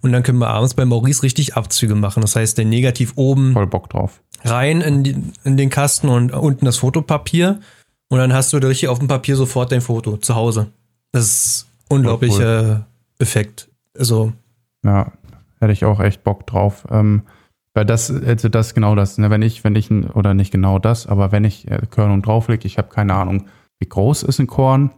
und 0.01 0.13
dann 0.13 0.23
können 0.23 0.39
wir 0.39 0.49
abends 0.49 0.75
bei 0.75 0.85
Maurice 0.85 1.23
richtig 1.23 1.57
Abzüge 1.57 1.95
machen. 1.95 2.21
Das 2.21 2.37
heißt, 2.37 2.59
der 2.59 2.65
Negativ 2.65 3.13
oben 3.17 3.53
Voll 3.53 3.67
Bock 3.67 3.89
drauf. 3.91 4.21
rein 4.45 4.81
in, 4.81 5.05
die, 5.05 5.17
in 5.45 5.57
den 5.57 5.71
Kasten 5.71 6.09
und 6.09 6.33
unten 6.33 6.65
das 6.65 6.79
Fotopapier. 6.79 7.61
Und 8.09 8.19
dann 8.19 8.33
hast 8.33 8.53
du 8.53 8.59
richtig 8.59 8.89
auf 8.89 8.99
dem 8.99 9.09
Papier 9.09 9.37
sofort 9.37 9.73
dein 9.73 9.81
Foto 9.81 10.17
zu 10.17 10.35
Hause. 10.35 10.69
Das 11.13 11.25
ist 11.25 11.67
unglaublicher 11.89 12.63
cool. 12.63 12.85
Effekt. 13.19 13.69
Also. 13.99 14.33
Ja, 14.85 15.13
hätte 15.61 15.73
ich 15.73 15.85
auch 15.85 16.01
echt 16.01 16.25
Bock 16.25 16.47
drauf. 16.47 16.85
Ähm, 16.91 17.23
weil 17.75 17.85
das, 17.85 18.11
also 18.11 18.49
das 18.49 18.75
genau 18.75 18.95
das, 18.95 19.19
ne? 19.19 19.31
wenn 19.31 19.43
ich, 19.43 19.65
wenn 19.65 19.75
ich, 19.75 19.91
oder 19.91 20.33
nicht 20.33 20.53
genau 20.53 20.79
das, 20.79 21.07
aber 21.07 21.33
wenn 21.33 21.45
ich 21.45 21.69
äh, 21.71 21.83
Körnung 21.91 22.23
drauflege, 22.23 22.67
ich 22.67 22.79
habe 22.79 22.89
keine 22.89 23.15
Ahnung, 23.15 23.47
wie 23.81 23.89
groß 23.89 24.23
ist 24.23 24.39
ein 24.39 24.47
Korn, 24.47 24.91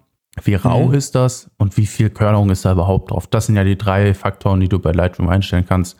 wie 0.44 0.54
rau 0.54 0.88
mhm. 0.88 0.94
ist 0.94 1.14
das 1.14 1.50
und 1.56 1.76
wie 1.78 1.86
viel 1.86 2.10
Körnung 2.10 2.50
ist 2.50 2.64
da 2.64 2.72
überhaupt 2.72 3.10
drauf? 3.10 3.26
Das 3.26 3.46
sind 3.46 3.56
ja 3.56 3.64
die 3.64 3.78
drei 3.78 4.12
Faktoren, 4.12 4.60
die 4.60 4.68
du 4.68 4.78
bei 4.78 4.92
Lightroom 4.92 5.28
einstellen 5.28 5.64
kannst. 5.66 5.96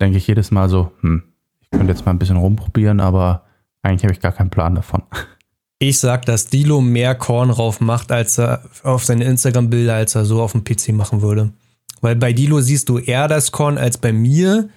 Denke 0.00 0.18
ich 0.18 0.26
jedes 0.28 0.52
Mal 0.52 0.68
so, 0.68 0.92
hm, 1.00 1.24
ich 1.60 1.70
könnte 1.70 1.88
jetzt 1.88 2.06
mal 2.06 2.12
ein 2.12 2.18
bisschen 2.20 2.36
rumprobieren, 2.36 3.00
aber 3.00 3.44
eigentlich 3.82 4.04
habe 4.04 4.12
ich 4.12 4.20
gar 4.20 4.32
keinen 4.32 4.50
Plan 4.50 4.74
davon. 4.74 5.02
Ich 5.82 5.98
sag, 5.98 6.26
dass 6.26 6.44
Dilo 6.44 6.82
mehr 6.82 7.14
Korn 7.14 7.48
drauf 7.48 7.80
macht, 7.80 8.12
als 8.12 8.38
er 8.38 8.64
auf 8.82 9.06
seine 9.06 9.24
Instagram-Bilder, 9.24 9.94
als 9.94 10.14
er 10.14 10.26
so 10.26 10.42
auf 10.42 10.52
dem 10.52 10.62
PC 10.62 10.90
machen 10.90 11.22
würde. 11.22 11.54
Weil 12.02 12.16
bei 12.16 12.34
Dilo 12.34 12.60
siehst 12.60 12.90
du 12.90 12.98
eher 12.98 13.28
das 13.28 13.50
Korn 13.50 13.78
als 13.78 13.96
bei 13.96 14.12
mir. 14.12 14.68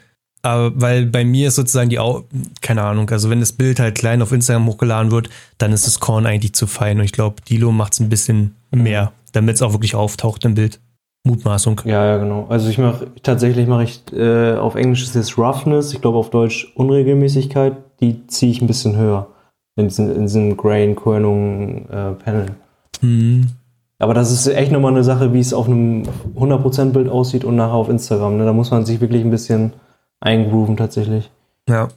Aber 0.44 0.74
weil 0.76 1.06
bei 1.06 1.24
mir 1.24 1.48
ist 1.48 1.56
sozusagen 1.56 1.90
die, 1.90 2.00
Au 2.00 2.24
keine 2.62 2.84
Ahnung, 2.84 3.10
also 3.10 3.30
wenn 3.30 3.40
das 3.40 3.54
Bild 3.54 3.80
halt 3.80 3.96
klein 3.96 4.22
auf 4.22 4.34
Instagram 4.34 4.68
hochgeladen 4.68 5.12
wird, 5.12 5.30
dann 5.58 5.72
ist 5.72 5.88
das 5.88 6.02
Korn 6.02 6.26
eigentlich 6.26 6.54
zu 6.54 6.68
fein. 6.68 7.00
Und 7.00 7.06
ich 7.06 7.14
glaube, 7.14 7.42
Dilo 7.50 7.72
macht 7.72 7.94
es 7.94 8.02
ein 8.02 8.10
bisschen 8.10 8.56
mehr, 8.72 9.14
damit 9.32 9.56
es 9.56 9.62
auch 9.62 9.72
wirklich 9.72 9.96
auftaucht 9.96 10.44
im 10.46 10.56
Bild. 10.56 10.80
Mutmaßung. 11.26 11.82
Ja, 11.86 12.06
ja, 12.06 12.18
genau. 12.18 12.48
Also 12.50 12.70
ich 12.70 12.78
mache 12.78 13.08
tatsächlich 13.24 13.66
mache 13.66 13.84
ich 13.84 14.02
äh, 14.12 14.56
auf 14.56 14.76
Englisch 14.76 15.04
ist 15.04 15.16
es 15.16 15.38
Roughness, 15.38 15.94
ich 15.94 16.02
glaube 16.02 16.18
auf 16.18 16.30
Deutsch 16.30 16.74
Unregelmäßigkeit, 16.76 17.78
die 18.02 18.28
ziehe 18.28 18.52
ich 18.52 18.62
ein 18.62 18.68
bisschen 18.68 18.98
höher 18.98 19.28
in 19.78 19.88
diesem, 19.88 20.14
in 20.14 20.22
diesem 20.24 20.58
Grain 20.58 20.98
Körnung 20.98 21.88
äh. 21.90 22.46
Mhm. 23.02 23.48
Aber 24.00 24.14
das 24.14 24.32
ist 24.32 24.48
echt 24.48 24.74
nochmal 24.74 24.92
eine 24.92 25.06
Sache, 25.06 25.32
wie 25.32 25.40
es 25.40 25.54
auf 25.54 25.68
einem 25.68 26.04
100%-Bild 26.36 27.08
aussieht 27.08 27.46
und 27.46 27.56
nachher 27.56 27.76
auf 27.76 27.88
Instagram. 27.88 28.38
Ne? 28.38 28.44
Da 28.44 28.52
muss 28.52 28.70
man 28.70 28.86
sich 28.86 29.00
wirklich 29.00 29.24
ein 29.24 29.32
bisschen 29.32 29.72
eingrooven 30.24 30.78
tatsächlich. 30.78 31.30
Ja, 31.68 31.90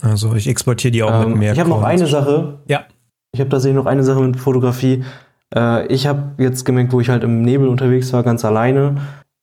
also 0.00 0.34
ich 0.34 0.48
exportiere 0.48 0.92
die 0.92 1.02
auch 1.02 1.22
ähm, 1.22 1.30
mit 1.30 1.38
mehr. 1.38 1.52
Ich 1.52 1.60
habe 1.60 1.70
noch 1.70 1.82
eine 1.82 2.06
Sache. 2.06 2.58
Ja. 2.66 2.84
Ich 3.32 3.40
habe 3.40 3.50
tatsächlich 3.50 3.76
noch 3.76 3.86
eine 3.86 4.02
Sache 4.02 4.20
mit 4.20 4.38
Fotografie. 4.38 5.04
Äh, 5.54 5.86
ich 5.86 6.06
habe 6.06 6.42
jetzt 6.42 6.64
gemerkt, 6.64 6.92
wo 6.92 7.00
ich 7.00 7.08
halt 7.08 7.24
im 7.24 7.42
Nebel 7.42 7.68
unterwegs 7.68 8.12
war, 8.12 8.22
ganz 8.22 8.44
alleine. 8.44 8.96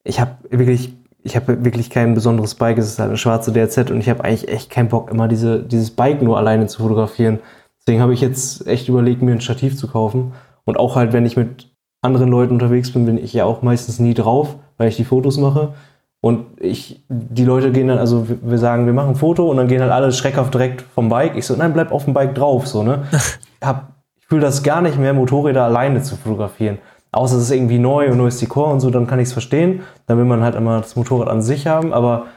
Ich 0.03 0.19
habe 0.19 0.31
wirklich, 0.49 0.93
ich 1.23 1.35
habe 1.35 1.63
wirklich 1.63 1.89
kein 1.89 2.13
besonderes 2.13 2.55
Bike. 2.55 2.77
Es 2.77 2.87
ist 2.87 2.99
halt 2.99 3.09
eine 3.09 3.17
schwarze 3.17 3.51
DRZ 3.51 3.91
und 3.91 3.99
ich 3.99 4.09
habe 4.09 4.23
eigentlich 4.23 4.49
echt 4.49 4.69
keinen 4.69 4.89
Bock, 4.89 5.11
immer 5.11 5.27
diese, 5.27 5.61
dieses 5.61 5.91
Bike 5.91 6.21
nur 6.21 6.37
alleine 6.37 6.67
zu 6.67 6.81
fotografieren. 6.81 7.39
Deswegen 7.79 8.01
habe 8.01 8.13
ich 8.13 8.21
jetzt 8.21 8.67
echt 8.67 8.89
überlegt, 8.89 9.21
mir 9.21 9.31
ein 9.31 9.41
Stativ 9.41 9.77
zu 9.77 9.87
kaufen. 9.87 10.33
Und 10.65 10.77
auch 10.77 10.95
halt, 10.95 11.13
wenn 11.13 11.25
ich 11.25 11.37
mit 11.37 11.71
anderen 12.01 12.29
Leuten 12.29 12.53
unterwegs 12.53 12.91
bin, 12.91 13.05
bin 13.05 13.17
ich 13.17 13.33
ja 13.33 13.45
auch 13.45 13.61
meistens 13.61 13.99
nie 13.99 14.13
drauf, 14.13 14.55
weil 14.77 14.89
ich 14.89 14.97
die 14.97 15.05
Fotos 15.05 15.37
mache. 15.37 15.73
Und 16.23 16.45
ich, 16.59 17.03
die 17.09 17.45
Leute 17.45 17.71
gehen 17.71 17.87
dann, 17.87 17.97
also 17.97 18.27
wir 18.29 18.57
sagen, 18.59 18.85
wir 18.85 18.93
machen 18.93 19.09
ein 19.09 19.15
Foto 19.15 19.49
und 19.49 19.57
dann 19.57 19.67
gehen 19.67 19.81
halt 19.81 19.91
alle 19.91 20.11
schreckhaft 20.11 20.53
direkt 20.53 20.81
vom 20.81 21.09
Bike. 21.09 21.35
Ich 21.35 21.47
so, 21.47 21.55
nein, 21.55 21.73
bleib 21.73 21.91
auf 21.91 22.05
dem 22.05 22.13
Bike 22.13 22.35
drauf, 22.35 22.67
so, 22.67 22.83
ne? 22.83 23.03
Hab, 23.63 23.93
ich 24.19 24.27
fühle 24.27 24.41
das 24.41 24.61
gar 24.61 24.81
nicht 24.81 24.99
mehr, 24.99 25.13
Motorräder 25.13 25.63
alleine 25.63 26.01
zu 26.03 26.15
fotografieren. 26.15 26.77
Außer 27.11 27.37
es 27.37 27.43
ist 27.43 27.51
irgendwie 27.51 27.79
neu 27.79 28.11
und 28.11 28.17
neues 28.17 28.37
Dekor 28.37 28.71
und 28.71 28.79
so, 28.79 28.89
dann 28.89 29.07
kann 29.07 29.19
ich 29.19 29.27
es 29.27 29.33
verstehen. 29.33 29.81
Dann 30.05 30.17
will 30.17 30.25
man 30.25 30.43
halt 30.43 30.55
immer 30.55 30.79
das 30.79 30.95
Motorrad 30.95 31.27
an 31.27 31.41
sich 31.41 31.67
haben, 31.67 31.91
aber 31.91 32.27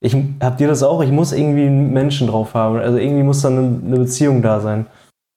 ich, 0.00 0.16
habt 0.40 0.60
ihr 0.60 0.68
das 0.68 0.82
auch? 0.82 1.02
Ich 1.02 1.10
muss 1.10 1.32
irgendwie 1.32 1.66
einen 1.66 1.92
Menschen 1.92 2.26
drauf 2.26 2.54
haben. 2.54 2.78
Also 2.78 2.98
irgendwie 2.98 3.22
muss 3.22 3.42
dann 3.42 3.82
eine 3.86 3.96
Beziehung 3.96 4.42
da 4.42 4.60
sein. 4.60 4.86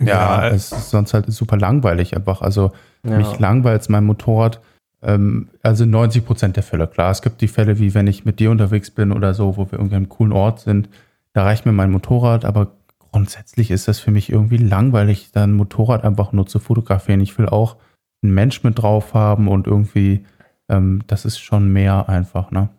Ja, 0.03 0.47
es 0.47 0.71
ist 0.71 0.89
sonst 0.89 1.13
halt 1.13 1.31
super 1.31 1.57
langweilig 1.57 2.15
einfach. 2.15 2.41
Also 2.41 2.71
ja. 3.03 3.17
mich 3.17 3.39
langweilt 3.39 3.87
mein 3.89 4.03
Motorrad. 4.03 4.59
Ähm, 5.07 5.47
also 5.63 5.85
90 5.85 6.25
Prozent 6.25 6.55
der 6.57 6.63
Fälle. 6.63 6.85
Klar, 6.85 7.11
es 7.11 7.21
gibt 7.21 7.39
die 7.39 7.47
Fälle, 7.47 7.79
wie 7.79 7.93
wenn 7.93 8.07
ich 8.07 8.25
mit 8.25 8.39
dir 8.39 8.51
unterwegs 8.51 8.91
bin 8.91 9.13
oder 9.13 9.33
so, 9.33 9.55
wo 9.55 9.71
wir 9.71 9.79
irgendwie 9.79 9.95
einem 9.95 10.09
coolen 10.09 10.33
Ort 10.33 10.59
sind. 10.59 10.89
Da 11.33 11.43
reicht 11.43 11.65
mir 11.65 11.71
mein 11.71 11.91
Motorrad, 11.91 12.43
aber 12.43 12.73
grundsätzlich 13.11 13.71
ist 13.71 13.87
das 13.87 13.99
für 13.99 14.11
mich 14.11 14.29
irgendwie 14.29 14.57
langweilig, 14.57 15.29
dann 15.31 15.53
Motorrad 15.53 16.03
einfach 16.03 16.33
nur 16.33 16.45
zu 16.45 16.59
fotografieren. 16.59 17.21
Ich 17.21 17.37
will 17.37 17.47
auch 17.47 17.77
einen 18.21 18.33
Mensch 18.33 18.63
mit 18.63 18.79
drauf 18.79 19.13
haben 19.13 19.47
und 19.47 19.65
irgendwie, 19.65 20.25
ähm, 20.67 21.03
das 21.07 21.23
ist 21.23 21.39
schon 21.39 21.71
mehr 21.71 22.09
einfach, 22.09 22.51
ne? 22.51 22.69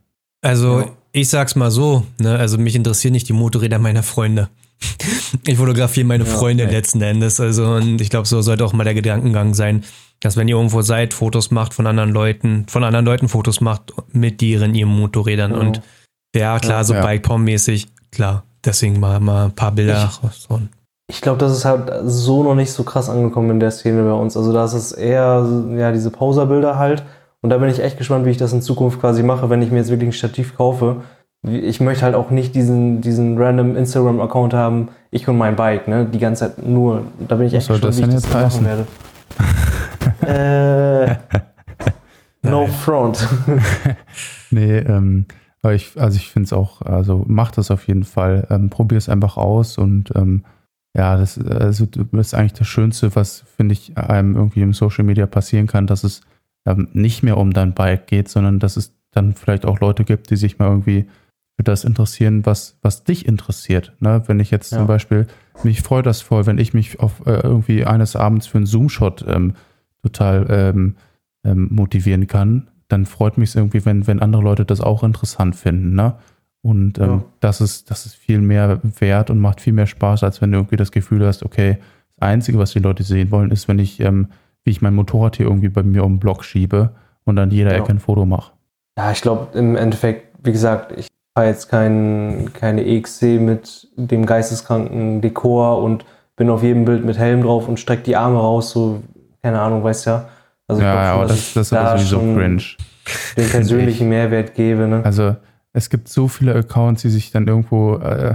Also, 0.43 0.81
ja. 0.81 0.91
ich 1.13 1.31
sag's 1.31 1.57
mal 1.57 1.71
so, 1.71 2.05
ne? 2.19 2.39
Also, 2.39 2.59
mich 2.59 2.77
interessieren 2.77 3.13
nicht 3.13 3.29
die 3.29 3.33
Motorräder 3.33 3.79
meiner 3.79 4.03
Freunde. 4.03 4.51
Ich 5.47 5.57
fotografiere 5.57 6.07
meine 6.07 6.25
ja, 6.25 6.31
Freunde 6.31 6.65
okay. 6.65 6.75
letzten 6.75 7.01
Endes. 7.03 7.41
Also, 7.41 7.67
und 7.67 8.01
ich 8.01 8.11
glaube, 8.11 8.27
so 8.27 8.41
sollte 8.43 8.65
auch 8.65 8.73
mal 8.73 8.85
der 8.85 8.95
Gedankengang 8.95 9.55
sein, 9.55 9.85
dass 10.21 10.37
wenn 10.37 10.49
ihr 10.49 10.57
irgendwo 10.57 10.83
seid, 10.83 11.15
Fotos 11.15 11.51
macht 11.51 11.75
von 11.75 11.87
anderen 11.87 12.11
Leuten, 12.11 12.67
von 12.69 12.85
anderen 12.85 13.07
Leuten 13.07 13.29
Fotos 13.29 13.61
macht 13.61 13.93
mit 14.13 14.41
deren 14.41 14.75
ihren 14.75 14.91
Motorrädern. 14.91 15.53
Ja. 15.53 15.59
Und 15.59 15.83
ja, 16.35 16.59
klar, 16.59 16.85
so 16.85 16.95
ja. 16.95 17.03
Bike-Pom-mäßig, 17.03 17.89
klar. 18.11 18.45
Deswegen 18.65 18.99
mal, 18.99 19.21
mal 19.21 19.47
ein 19.47 19.53
paar 19.53 19.73
Bilder 19.73 20.11
raushauen. 20.23 20.71
Ich 21.11 21.21
glaube, 21.21 21.39
das 21.39 21.53
ist 21.53 21.65
halt 21.65 21.91
so 22.05 22.43
noch 22.43 22.55
nicht 22.55 22.73
so 22.73 22.83
krass 22.83 23.09
angekommen 23.09 23.51
in 23.53 23.61
der 23.61 23.71
Szene 23.71 24.03
bei 24.03 24.13
uns. 24.13 24.37
Also 24.37 24.53
da 24.53 24.65
ist 24.65 24.75
es 24.75 24.93
eher 24.93 25.47
ja, 25.77 25.93
diese 25.93 26.11
Poser-Bilder 26.11 26.79
halt. 26.79 27.03
Und 27.41 27.51
da 27.51 27.59
bin 27.59 27.71
ich 27.71 27.79
echt 27.79 27.97
gespannt, 27.97 28.27
wie 28.27 28.31
ich 28.31 28.37
das 28.37 28.53
in 28.53 28.61
Zukunft 28.61 29.01
quasi 29.01 29.23
mache, 29.23 29.49
wenn 29.49 29.63
ich 29.63 29.71
mir 29.71 29.79
jetzt 29.79 29.91
wirklich 29.91 30.09
ein 30.09 30.13
Stativ 30.13 30.57
kaufe 30.57 31.03
ich 31.43 31.81
möchte 31.81 32.05
halt 32.05 32.15
auch 32.15 32.31
nicht 32.31 32.55
diesen, 32.55 33.01
diesen 33.01 33.39
random 33.39 33.77
Instagram-Account 33.77 34.55
haben, 34.55 34.89
ich 35.11 35.29
und 35.29 35.39
mein 35.39 35.57
Bike, 35.57 35.89
ne? 35.89 36.05
Die 36.05 36.19
ganze 36.19 36.47
Zeit 36.47 36.67
nur. 36.67 37.05
Da 37.27 37.37
bin 37.37 37.47
ich 37.47 37.55
echt 37.55 37.69
gespannt, 37.69 37.97
wie 37.97 38.03
ich 38.03 38.09
das 38.09 38.33
machen 38.33 38.65
werde. 38.65 38.87
äh, 42.43 42.49
no 42.49 42.67
front. 42.67 43.27
nee, 44.51 44.79
ähm, 44.79 45.27
aber 45.63 45.75
ich, 45.75 45.93
also 45.99 46.17
ich 46.17 46.29
finde 46.29 46.47
es 46.47 46.53
auch, 46.53 46.83
also 46.83 47.25
mach 47.27 47.53
das 47.53 47.71
auf 47.71 47.87
jeden 47.87 48.05
Fall. 48.05 48.47
Ähm, 48.51 48.69
Probier 48.69 48.99
es 48.99 49.09
einfach 49.09 49.37
aus 49.37 49.79
und 49.79 50.13
ähm, 50.17 50.45
ja, 50.97 51.17
das, 51.17 51.39
also, 51.39 51.87
das 51.87 52.07
ist 52.13 52.35
eigentlich 52.35 52.55
das 52.55 52.67
Schönste, 52.67 53.15
was, 53.15 53.45
finde 53.57 53.75
ich, 53.75 53.97
einem 53.97 54.35
irgendwie 54.35 54.63
im 54.63 54.73
Social 54.73 55.05
Media 55.05 55.27
passieren 55.27 55.67
kann, 55.67 55.87
dass 55.87 56.03
es 56.03 56.23
ähm, 56.67 56.89
nicht 56.93 57.23
mehr 57.23 57.37
um 57.37 57.53
dein 57.53 57.75
Bike 57.75 58.07
geht, 58.07 58.29
sondern 58.29 58.59
dass 58.59 58.77
es 58.77 58.95
dann 59.13 59.35
vielleicht 59.35 59.65
auch 59.65 59.81
Leute 59.81 60.05
gibt, 60.05 60.31
die 60.31 60.37
sich 60.37 60.59
mal 60.59 60.69
irgendwie 60.69 61.07
für 61.59 61.65
das 61.65 61.83
interessieren, 61.83 62.47
was, 62.47 62.79
was 62.83 63.03
dich 63.03 63.27
interessiert. 63.27 63.93
Ne? 63.99 64.23
Wenn 64.27 64.39
ich 64.39 64.53
jetzt 64.53 64.71
ja. 64.71 64.79
zum 64.79 64.87
Beispiel, 64.87 65.27
mich 65.65 65.83
freut 65.83 66.07
das 66.07 66.21
voll, 66.21 66.47
wenn 66.47 66.57
ich 66.57 66.73
mich 66.73 67.01
auf 67.01 67.27
äh, 67.27 67.41
irgendwie 67.43 67.85
eines 67.85 68.15
Abends 68.15 68.47
für 68.47 68.59
einen 68.59 68.67
Zoom-Shot 68.67 69.25
ähm, 69.27 69.55
total 70.01 70.47
ähm, 70.51 70.95
ähm, 71.45 71.67
motivieren 71.73 72.29
kann, 72.29 72.69
dann 72.87 73.07
freut 73.07 73.39
mich 73.39 73.51
es 73.51 73.57
irgendwie, 73.57 73.85
wenn, 73.85 74.07
wenn 74.07 74.23
andere 74.23 74.41
Leute 74.41 74.65
das 74.65 74.81
auch 74.81 75.03
interessant 75.03 75.57
finden. 75.57 75.97
Ne? 75.97 76.15
Und 76.63 76.99
ähm, 76.99 77.09
ja. 77.09 77.25
das, 77.41 77.61
ist, 77.61 77.91
das 77.91 78.07
ist 78.07 78.15
viel 78.15 78.41
mehr 78.41 78.79
wert 79.01 79.29
und 79.29 79.41
macht 79.41 79.61
viel 79.61 79.73
mehr 79.73 79.89
Spaß, 79.89 80.23
als 80.23 80.41
wenn 80.41 80.53
du 80.53 80.59
irgendwie 80.59 80.77
das 80.77 80.93
Gefühl 80.93 81.27
hast, 81.27 81.43
okay, 81.43 81.79
das 82.15 82.29
Einzige, 82.29 82.59
was 82.59 82.71
die 82.71 82.79
Leute 82.79 83.03
sehen 83.03 83.33
wollen, 83.33 83.51
ist, 83.51 83.67
wenn 83.67 83.81
ich, 83.81 83.99
ähm, 83.99 84.29
wie 84.63 84.71
ich 84.71 84.81
mein 84.81 84.95
Motorrad 84.95 85.37
hier 85.37 85.47
irgendwie 85.47 85.71
bei 85.71 85.83
mir 85.83 86.05
um 86.05 86.15
den 86.15 86.21
Block 86.21 86.45
schiebe 86.45 86.91
und 87.25 87.37
an 87.37 87.51
jeder 87.51 87.73
ja. 87.73 87.79
Ecke 87.79 87.91
ein 87.91 87.99
Foto 87.99 88.27
mache. 88.27 88.53
Ja, 88.97 89.11
ich 89.11 89.23
glaube, 89.23 89.59
im 89.59 89.75
Endeffekt, 89.75 90.39
wie 90.45 90.53
gesagt, 90.53 90.97
ich 90.97 91.09
fahre 91.39 91.51
jetzt 91.51 91.69
kein, 91.69 92.51
keine 92.53 92.85
EXC 92.85 93.39
mit 93.39 93.87
dem 93.95 94.27
geisteskranken 94.27 95.21
Dekor 95.21 95.81
und 95.81 96.05
bin 96.35 96.51
auf 96.51 96.65
jedem 96.65 96.85
Bild 96.85 97.05
mit 97.05 97.17
Helm 97.17 97.43
drauf 97.43 97.69
und 97.69 97.79
strecke 97.79 98.03
die 98.03 98.17
Arme 98.17 98.41
raus, 98.41 98.73
so, 98.73 99.05
keine 99.41 99.61
Ahnung, 99.61 99.85
weißt 99.85 100.07
ja. 100.07 100.29
Also 100.67 100.83
ja, 100.83 100.95
ja, 100.95 101.15
aber 101.15 101.27
das, 101.27 101.55
das 101.55 101.67
ist 101.67 101.73
da 101.73 101.97
sowieso 101.97 102.19
cringe. 102.19 102.65
Den 103.37 103.49
persönlichen 103.51 104.09
Mehrwert 104.09 104.57
gebe, 104.57 104.89
ne? 104.89 105.01
Also, 105.05 105.37
es 105.73 105.91
gibt 105.91 106.09
so 106.09 106.27
viele 106.27 106.57
Accounts, 106.57 107.03
die 107.03 107.11
sich 107.11 107.31
dann 107.31 107.47
irgendwo, 107.47 107.95
äh, 107.99 108.35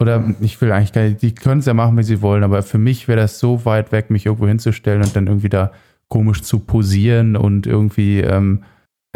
oder 0.00 0.22
ich 0.40 0.60
will 0.60 0.70
eigentlich 0.70 0.92
gar 0.92 1.02
nicht, 1.02 1.22
die 1.22 1.34
können 1.34 1.58
es 1.58 1.66
ja 1.66 1.74
machen, 1.74 1.98
wie 1.98 2.04
sie 2.04 2.22
wollen, 2.22 2.44
aber 2.44 2.62
für 2.62 2.78
mich 2.78 3.08
wäre 3.08 3.18
das 3.18 3.40
so 3.40 3.64
weit 3.64 3.90
weg, 3.90 4.08
mich 4.08 4.26
irgendwo 4.26 4.46
hinzustellen 4.46 5.02
und 5.02 5.16
dann 5.16 5.26
irgendwie 5.26 5.48
da 5.48 5.72
komisch 6.06 6.42
zu 6.42 6.60
posieren 6.60 7.36
und 7.36 7.66
irgendwie, 7.66 8.20
ähm, 8.20 8.62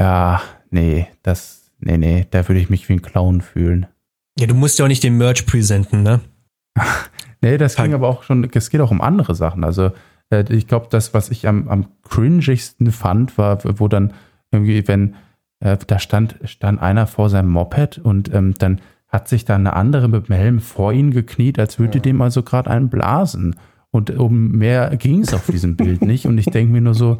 ja, 0.00 0.42
nee, 0.70 1.06
das, 1.22 1.59
Nee, 1.80 1.98
nee, 1.98 2.26
da 2.30 2.46
würde 2.48 2.60
ich 2.60 2.70
mich 2.70 2.88
wie 2.88 2.94
ein 2.94 3.02
Clown 3.02 3.40
fühlen. 3.40 3.86
Ja, 4.38 4.46
du 4.46 4.54
musst 4.54 4.78
ja 4.78 4.84
auch 4.84 4.88
nicht 4.88 5.02
den 5.02 5.18
Merch 5.18 5.46
präsenten, 5.46 6.02
ne? 6.02 6.20
nee, 7.42 7.58
das 7.58 7.76
ging 7.76 7.94
aber 7.94 8.08
auch 8.08 8.22
schon, 8.22 8.48
es 8.52 8.70
geht 8.70 8.80
auch 8.80 8.90
um 8.90 9.00
andere 9.00 9.34
Sachen. 9.34 9.64
Also, 9.64 9.92
äh, 10.30 10.44
ich 10.50 10.66
glaube, 10.66 10.86
das, 10.90 11.14
was 11.14 11.30
ich 11.30 11.48
am, 11.48 11.68
am 11.68 11.88
cringigsten 12.08 12.92
fand, 12.92 13.36
war, 13.38 13.58
wo 13.78 13.88
dann 13.88 14.12
irgendwie, 14.50 14.86
wenn 14.88 15.14
äh, 15.60 15.76
da 15.86 15.98
stand, 15.98 16.36
stand 16.44 16.80
einer 16.80 17.06
vor 17.06 17.30
seinem 17.30 17.50
Moped 17.50 17.98
und 17.98 18.32
ähm, 18.34 18.54
dann 18.54 18.80
hat 19.08 19.28
sich 19.28 19.44
da 19.44 19.56
eine 19.56 19.74
andere 19.74 20.08
mit 20.08 20.28
dem 20.28 20.36
Helm 20.36 20.60
vor 20.60 20.92
ihn 20.92 21.10
gekniet, 21.10 21.58
als 21.58 21.78
würde 21.78 21.98
ja. 21.98 22.02
dem 22.02 22.22
also 22.22 22.42
gerade 22.42 22.70
einen 22.70 22.88
blasen. 22.88 23.56
Und 23.90 24.10
um 24.10 24.52
mehr 24.52 24.96
ging 24.96 25.20
es 25.20 25.34
auf 25.34 25.46
diesem 25.46 25.76
Bild 25.76 26.02
nicht. 26.02 26.26
Und 26.26 26.38
ich 26.38 26.46
denke 26.46 26.72
mir 26.72 26.80
nur 26.80 26.94
so, 26.94 27.18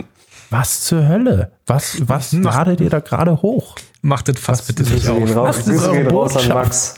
was 0.51 0.85
zur 0.85 1.09
Hölle? 1.09 1.53
Was, 1.67 2.09
was 2.09 2.33
ladet 2.33 2.81
ihr 2.81 2.91
da 2.91 3.01
gerade 3.01 3.43
hoch? 3.43 3.75
Macht 4.03 4.29
das 4.29 4.39
fast 4.39 4.67
bitte 4.67 4.83
nicht 4.83 5.09
auf. 5.09 5.37
Raus, 5.37 5.65
Grüße 5.65 6.11
raus 6.11 6.37
an 6.37 6.49
Max. 6.49 6.95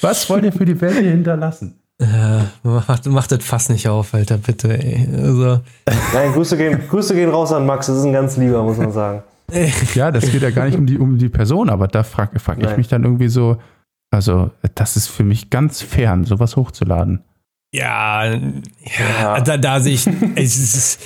Was 0.00 0.28
wollt 0.28 0.44
ihr 0.44 0.52
für 0.52 0.64
die 0.64 0.80
Welt 0.80 0.98
hier 0.98 1.10
hinterlassen? 1.10 1.78
Äh, 1.98 2.42
macht, 2.62 3.06
macht 3.06 3.32
das 3.32 3.44
fast 3.44 3.70
nicht 3.70 3.88
auf, 3.88 4.12
Alter, 4.14 4.38
bitte. 4.38 4.76
Ey. 4.76 5.08
Also. 5.16 5.60
Nein, 6.12 6.32
Grüße 6.32 6.56
gehen, 6.56 6.80
Grüße 6.88 7.14
gehen 7.14 7.30
raus 7.30 7.52
an 7.52 7.64
Max. 7.64 7.86
Das 7.86 7.96
ist 7.96 8.04
ein 8.04 8.12
ganz 8.12 8.36
lieber, 8.36 8.62
muss 8.62 8.78
man 8.78 8.92
sagen. 8.92 9.22
ja, 9.94 10.10
das 10.10 10.30
geht 10.30 10.42
ja 10.42 10.50
gar 10.50 10.64
nicht 10.64 10.78
um 10.78 10.86
die, 10.86 10.98
um 10.98 11.18
die 11.18 11.28
Person, 11.28 11.68
aber 11.70 11.88
da 11.88 12.02
frage 12.02 12.38
frag 12.38 12.62
ich 12.62 12.76
mich 12.76 12.88
dann 12.88 13.04
irgendwie 13.04 13.28
so, 13.28 13.58
also 14.10 14.50
das 14.74 14.96
ist 14.96 15.08
für 15.08 15.24
mich 15.24 15.50
ganz 15.50 15.82
fern, 15.82 16.24
sowas 16.24 16.56
hochzuladen. 16.56 17.22
Ja, 17.74 18.24
ja, 18.24 18.40
ja. 19.20 19.40
Da, 19.40 19.56
da 19.56 19.80
sehe 19.80 19.94
ich, 19.94 20.06
es 20.36 20.58
ist, 20.58 21.00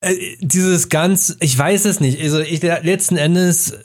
äh, 0.00 0.14
dieses 0.40 0.88
ganz, 0.88 1.36
ich 1.40 1.58
weiß 1.58 1.84
es 1.86 2.00
nicht. 2.00 2.20
Also 2.22 2.40
ich 2.40 2.62
letzten 2.62 3.16
Endes, 3.16 3.78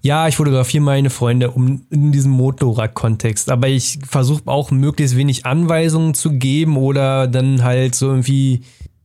ja, 0.00 0.28
ich 0.28 0.36
fotografiere 0.36 0.82
meine 0.82 1.10
Freunde 1.10 1.50
um 1.50 1.86
in 1.90 2.12
diesem 2.12 2.32
Motorrad-Kontext, 2.32 3.50
aber 3.50 3.68
ich 3.68 3.98
versuche 4.06 4.42
auch 4.46 4.70
möglichst 4.70 5.16
wenig 5.16 5.46
Anweisungen 5.46 6.14
zu 6.14 6.32
geben 6.32 6.76
oder 6.76 7.26
dann 7.26 7.64
halt 7.64 7.94
so 7.94 8.08
irgendwie 8.08 8.62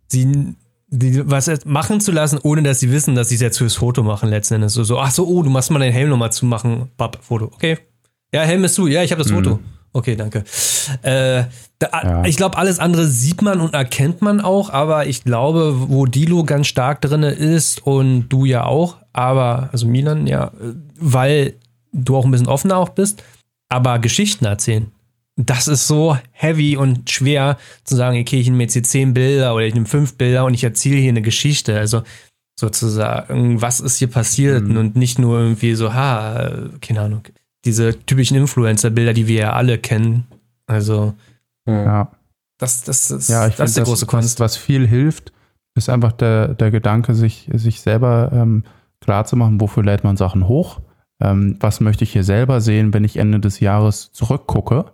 sie 0.08 0.56
die, 0.88 1.28
was 1.28 1.50
machen 1.66 2.00
zu 2.02 2.12
lassen, 2.12 2.40
ohne 2.44 2.62
dass 2.62 2.80
sie 2.80 2.92
wissen, 2.92 3.16
dass 3.16 3.30
sie 3.30 3.36
es 3.36 3.42
jetzt 3.42 3.58
fürs 3.58 3.76
Foto 3.76 4.04
machen 4.04 4.30
letzten 4.30 4.56
Endes. 4.56 4.74
So, 4.74 4.84
so, 4.84 5.00
ach 5.00 5.12
so, 5.12 5.28
oh, 5.28 5.42
du 5.42 5.50
machst 5.50 5.72
mal 5.72 5.80
deinen 5.80 5.92
Helm 5.92 6.10
nochmal 6.10 6.32
zumachen, 6.32 6.92
Bab, 6.98 7.18
Foto. 7.24 7.46
Okay. 7.46 7.80
Ja, 8.32 8.42
Helm 8.42 8.64
ist 8.64 8.76
zu. 8.76 8.88
Ja, 8.88 9.04
ich 9.04 9.12
habe 9.12 9.24
das 9.24 9.32
mhm. 9.32 9.60
Okay, 9.94 10.16
danke. 10.16 10.44
Äh, 11.04 11.44
da, 11.78 11.90
ja. 11.92 12.26
Ich 12.26 12.36
glaube, 12.36 12.58
alles 12.58 12.80
andere 12.80 13.08
sieht 13.08 13.44
man 13.44 13.62
und 13.62 13.76
erkennt 13.76 14.22
man 14.22 14.42
auch, 14.42 14.72
aber 14.72 15.06
ich 15.06 15.24
glaube, 15.24 15.90
wo 15.90 16.08
Dilo 16.08 16.44
ganz 16.44 16.68
stark 16.68 17.02
drin 17.02 17.22
ist 17.22 17.86
und 17.86 18.28
du 18.30 18.46
ja 18.46 18.66
auch, 18.66 18.98
aber, 19.14 19.70
also 19.72 19.88
Milan, 19.88 20.26
ja, 20.26 20.52
weil 21.00 21.54
du 21.92 22.18
auch 22.18 22.26
ein 22.26 22.32
bisschen 22.32 22.48
offener 22.48 22.78
auch 22.78 22.90
bist, 22.90 23.24
aber 23.70 24.00
Geschichten 24.00 24.46
erzählen. 24.46 24.92
Das 25.36 25.68
ist 25.68 25.88
so 25.88 26.18
heavy 26.32 26.76
und 26.78 27.10
schwer 27.10 27.58
zu 27.84 27.96
sagen, 27.96 28.20
okay, 28.20 28.40
ich 28.40 28.48
nehme 28.48 28.64
jetzt 28.64 28.74
hier 28.74 28.84
zehn 28.84 29.14
Bilder 29.14 29.56
oder 29.56 29.66
ich 29.66 29.74
nehme 29.74 29.88
fünf 29.88 30.16
Bilder 30.16 30.46
und 30.46 30.54
ich 30.54 30.64
erzähle 30.64 30.98
hier 30.98 31.10
eine 31.10 31.24
Geschichte. 31.24 31.78
Also 31.78 32.04
sozusagen, 32.60 33.62
was 33.62 33.80
ist 33.80 33.98
hier 33.98 34.10
passiert 34.10 34.68
mhm. 34.68 34.78
und 34.78 34.96
nicht 34.96 35.18
nur 35.18 35.40
irgendwie 35.40 35.74
so, 35.74 35.94
ha, 35.94 36.52
keine 36.82 37.02
Ahnung, 37.02 37.24
diese 37.66 37.98
typischen 38.06 38.38
Influencer-Bilder, 38.38 39.14
die 39.14 39.28
wir 39.28 39.40
ja 39.40 39.54
alle 39.54 39.78
kennen. 39.78 40.26
Also, 40.66 41.14
ja. 41.66 42.12
Das, 42.58 42.84
das, 42.84 43.08
das, 43.08 43.28
ja, 43.28 43.48
ich 43.48 43.56
das 43.56 43.72
ist 43.72 43.78
die 43.78 43.84
große 43.84 44.06
Kunst. 44.06 44.40
Was, 44.40 44.56
was 44.56 44.58
viel 44.58 44.88
hilft, 44.88 45.34
ist 45.76 45.90
einfach 45.90 46.12
der, 46.12 46.50
der 46.50 46.72
Gedanke, 46.72 47.14
sich, 47.14 47.50
sich 47.54 47.82
selber 47.82 48.32
ähm, 48.34 48.64
klar 49.02 49.26
zu 49.26 49.36
machen, 49.36 49.60
wofür 49.60 49.84
lädt 49.84 50.04
man 50.04 50.18
Sachen 50.18 50.48
hoch, 50.48 50.82
ähm, 51.22 51.58
was 51.60 51.82
möchte 51.82 52.04
ich 52.04 52.14
hier 52.14 52.24
selber 52.24 52.62
sehen, 52.62 52.94
wenn 52.94 53.04
ich 53.04 53.18
Ende 53.18 53.40
des 53.40 53.60
Jahres 53.60 54.12
zurückgucke. 54.12 54.86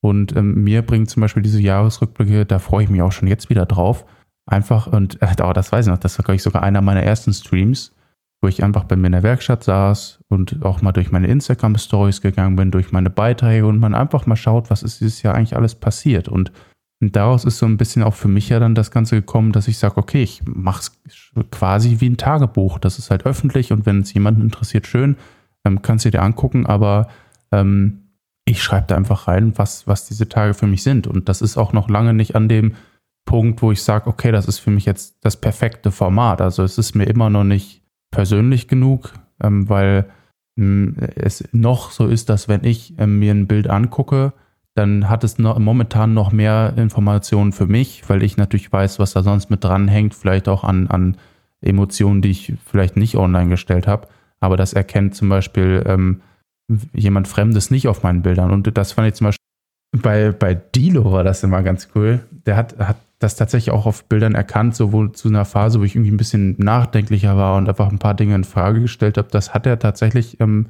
Und 0.00 0.36
ähm, 0.36 0.62
mir 0.62 0.82
bringt 0.82 1.10
zum 1.10 1.22
Beispiel 1.22 1.42
diese 1.42 1.60
Jahresrückblicke, 1.60 2.46
da 2.46 2.58
freue 2.58 2.84
ich 2.84 2.90
mich 2.90 3.02
auch 3.02 3.12
schon 3.12 3.28
jetzt 3.28 3.50
wieder 3.50 3.66
drauf. 3.66 4.04
Einfach, 4.44 4.86
und 4.86 5.20
äh, 5.22 5.34
oh, 5.42 5.52
das 5.52 5.72
weiß 5.72 5.86
ich 5.86 5.90
noch, 5.90 5.98
das 5.98 6.18
war, 6.18 6.24
glaube 6.24 6.36
ich, 6.36 6.42
sogar 6.42 6.62
einer 6.62 6.80
meiner 6.80 7.02
ersten 7.02 7.32
Streams, 7.32 7.92
wo 8.40 8.48
ich 8.48 8.62
einfach 8.62 8.84
bei 8.84 8.96
mir 8.96 9.06
in 9.06 9.12
der 9.12 9.22
Werkstatt 9.22 9.64
saß 9.64 10.20
und 10.28 10.64
auch 10.64 10.82
mal 10.82 10.92
durch 10.92 11.10
meine 11.10 11.26
Instagram-Stories 11.28 12.20
gegangen 12.20 12.56
bin, 12.56 12.70
durch 12.70 12.92
meine 12.92 13.10
Beiträge 13.10 13.66
und 13.66 13.78
man 13.78 13.94
einfach 13.94 14.26
mal 14.26 14.36
schaut, 14.36 14.70
was 14.70 14.82
ist 14.82 15.00
dieses 15.00 15.22
Jahr 15.22 15.34
eigentlich 15.34 15.56
alles 15.56 15.74
passiert. 15.74 16.28
Und 16.28 16.52
daraus 17.00 17.44
ist 17.44 17.58
so 17.58 17.66
ein 17.66 17.76
bisschen 17.76 18.02
auch 18.02 18.14
für 18.14 18.28
mich 18.28 18.48
ja 18.48 18.58
dann 18.58 18.74
das 18.74 18.90
Ganze 18.90 19.16
gekommen, 19.16 19.52
dass 19.52 19.68
ich 19.68 19.78
sage, 19.78 19.96
okay, 19.96 20.22
ich 20.22 20.42
mache 20.44 20.82
es 21.04 21.32
quasi 21.50 21.96
wie 22.00 22.10
ein 22.10 22.18
Tagebuch. 22.18 22.78
Das 22.78 22.98
ist 22.98 23.10
halt 23.10 23.24
öffentlich 23.24 23.72
und 23.72 23.86
wenn 23.86 24.00
es 24.00 24.12
jemanden 24.12 24.42
interessiert, 24.42 24.86
schön, 24.86 25.16
ähm, 25.64 25.82
kannst 25.82 26.04
du 26.04 26.10
dir 26.10 26.22
angucken, 26.22 26.66
aber 26.66 27.08
ähm, 27.52 28.02
ich 28.44 28.62
schreibe 28.62 28.86
da 28.86 28.96
einfach 28.96 29.28
rein, 29.28 29.52
was, 29.56 29.86
was 29.86 30.06
diese 30.06 30.28
Tage 30.28 30.54
für 30.54 30.66
mich 30.66 30.82
sind. 30.82 31.06
Und 31.06 31.28
das 31.28 31.42
ist 31.42 31.56
auch 31.56 31.72
noch 31.72 31.88
lange 31.88 32.14
nicht 32.14 32.36
an 32.36 32.48
dem 32.48 32.74
Punkt, 33.24 33.60
wo 33.60 33.72
ich 33.72 33.82
sage, 33.82 34.08
okay, 34.08 34.30
das 34.30 34.46
ist 34.46 34.60
für 34.60 34.70
mich 34.70 34.84
jetzt 34.84 35.16
das 35.22 35.36
perfekte 35.36 35.90
Format. 35.90 36.40
Also 36.40 36.62
es 36.62 36.78
ist 36.78 36.94
mir 36.94 37.04
immer 37.04 37.28
noch 37.28 37.42
nicht 37.42 37.82
persönlich 38.10 38.68
genug, 38.68 39.12
ähm, 39.42 39.68
weil 39.68 40.06
ähm, 40.58 40.96
es 41.16 41.48
noch 41.52 41.90
so 41.90 42.06
ist, 42.06 42.28
dass 42.28 42.48
wenn 42.48 42.64
ich 42.64 42.94
ähm, 42.98 43.18
mir 43.18 43.32
ein 43.32 43.46
Bild 43.46 43.68
angucke, 43.68 44.32
dann 44.74 45.08
hat 45.08 45.24
es 45.24 45.38
noch, 45.38 45.58
momentan 45.58 46.12
noch 46.12 46.32
mehr 46.32 46.74
Informationen 46.76 47.52
für 47.52 47.66
mich, 47.66 48.02
weil 48.08 48.22
ich 48.22 48.36
natürlich 48.36 48.70
weiß, 48.70 48.98
was 48.98 49.12
da 49.12 49.22
sonst 49.22 49.50
mit 49.50 49.64
dranhängt, 49.64 50.14
vielleicht 50.14 50.48
auch 50.48 50.64
an, 50.64 50.88
an 50.88 51.16
Emotionen, 51.62 52.20
die 52.20 52.30
ich 52.30 52.52
vielleicht 52.64 52.96
nicht 52.96 53.16
online 53.16 53.48
gestellt 53.48 53.86
habe. 53.86 54.08
Aber 54.38 54.56
das 54.56 54.74
erkennt 54.74 55.14
zum 55.14 55.30
Beispiel 55.30 55.82
ähm, 55.86 56.20
jemand 56.92 57.26
Fremdes 57.26 57.70
nicht 57.70 57.88
auf 57.88 58.02
meinen 58.02 58.22
Bildern. 58.22 58.50
Und 58.50 58.76
das 58.76 58.92
fand 58.92 59.08
ich 59.08 59.14
zum 59.14 59.26
Beispiel 59.26 59.46
bei, 60.02 60.30
bei 60.32 60.54
Dilo 60.54 61.10
war 61.10 61.24
das 61.24 61.42
immer 61.42 61.62
ganz 61.62 61.88
cool. 61.94 62.20
Der 62.44 62.56
hat, 62.56 62.78
hat 62.78 62.96
das 63.18 63.36
tatsächlich 63.36 63.72
auch 63.72 63.86
auf 63.86 64.04
Bildern 64.04 64.34
erkannt, 64.34 64.76
so 64.76 64.92
wo, 64.92 65.06
zu 65.08 65.28
einer 65.28 65.44
Phase, 65.44 65.80
wo 65.80 65.84
ich 65.84 65.94
irgendwie 65.94 66.10
ein 66.10 66.18
bisschen 66.18 66.54
nachdenklicher 66.58 67.36
war 67.36 67.56
und 67.56 67.68
einfach 67.68 67.90
ein 67.90 67.98
paar 67.98 68.14
Dinge 68.14 68.34
in 68.34 68.44
Frage 68.44 68.80
gestellt 68.80 69.16
habe. 69.16 69.28
Das 69.30 69.54
hat 69.54 69.66
er 69.66 69.78
tatsächlich 69.78 70.38
ähm, 70.40 70.66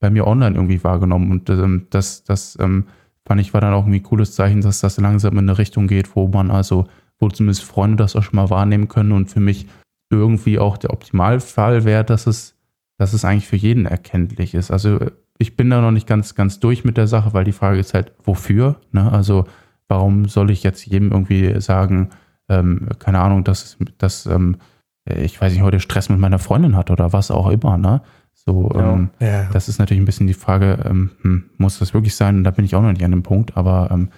bei 0.00 0.10
mir 0.10 0.26
online 0.26 0.56
irgendwie 0.56 0.82
wahrgenommen. 0.82 1.30
Und 1.30 1.50
ähm, 1.50 1.86
das, 1.90 2.24
das 2.24 2.56
ähm, 2.60 2.86
fand 3.26 3.40
ich, 3.40 3.52
war 3.52 3.60
dann 3.60 3.74
auch 3.74 3.82
irgendwie 3.82 4.00
ein 4.00 4.04
cooles 4.04 4.34
Zeichen, 4.34 4.62
dass 4.62 4.80
das 4.80 4.96
langsam 4.96 5.34
in 5.34 5.48
eine 5.48 5.58
Richtung 5.58 5.86
geht, 5.86 6.16
wo 6.16 6.26
man 6.26 6.50
also, 6.50 6.86
wo 7.18 7.28
zumindest 7.28 7.64
Freunde 7.64 7.96
das 7.96 8.16
auch 8.16 8.22
schon 8.22 8.36
mal 8.36 8.48
wahrnehmen 8.48 8.88
können 8.88 9.12
und 9.12 9.30
für 9.30 9.40
mich 9.40 9.66
irgendwie 10.08 10.58
auch 10.58 10.78
der 10.78 10.90
Optimalfall 10.90 11.84
wäre, 11.84 12.04
dass 12.04 12.26
es, 12.26 12.56
dass 12.96 13.12
es 13.12 13.24
eigentlich 13.24 13.46
für 13.46 13.56
jeden 13.56 13.84
erkenntlich 13.84 14.54
ist. 14.54 14.70
Also 14.70 14.98
ich 15.38 15.56
bin 15.56 15.70
da 15.70 15.80
noch 15.80 15.92
nicht 15.92 16.06
ganz, 16.06 16.34
ganz 16.34 16.60
durch 16.60 16.84
mit 16.84 16.96
der 16.96 17.06
Sache, 17.06 17.32
weil 17.34 17.44
die 17.44 17.52
Frage 17.52 17.78
ist 17.78 17.94
halt, 17.94 18.12
wofür? 18.24 18.80
Ne? 18.90 19.10
Also 19.12 19.44
warum 19.90 20.26
soll 20.26 20.50
ich 20.50 20.62
jetzt 20.62 20.86
jedem 20.86 21.10
irgendwie 21.10 21.60
sagen, 21.60 22.10
ähm, 22.48 22.88
keine 22.98 23.20
Ahnung, 23.20 23.44
dass, 23.44 23.76
dass 23.98 24.26
ähm, 24.26 24.56
ich 25.04 25.40
weiß 25.40 25.52
nicht, 25.52 25.62
heute 25.62 25.80
Stress 25.80 26.08
mit 26.08 26.18
meiner 26.18 26.38
Freundin 26.38 26.76
hat 26.76 26.90
oder 26.90 27.12
was 27.12 27.30
auch 27.30 27.50
immer, 27.50 27.76
ne? 27.76 28.02
So, 28.32 28.70
ja. 28.74 28.94
Ähm, 28.94 29.10
ja. 29.20 29.48
das 29.52 29.68
ist 29.68 29.78
natürlich 29.78 30.00
ein 30.00 30.06
bisschen 30.06 30.26
die 30.26 30.34
Frage, 30.34 30.78
ähm, 30.84 31.10
hm, 31.22 31.50
muss 31.58 31.78
das 31.78 31.92
wirklich 31.92 32.14
sein? 32.14 32.36
Und 32.36 32.44
da 32.44 32.50
bin 32.50 32.64
ich 32.64 32.74
auch 32.74 32.82
noch 32.82 32.92
nicht 32.92 33.04
an 33.04 33.10
dem 33.10 33.22
Punkt, 33.22 33.56
aber 33.56 33.90
ähm, 33.90 34.08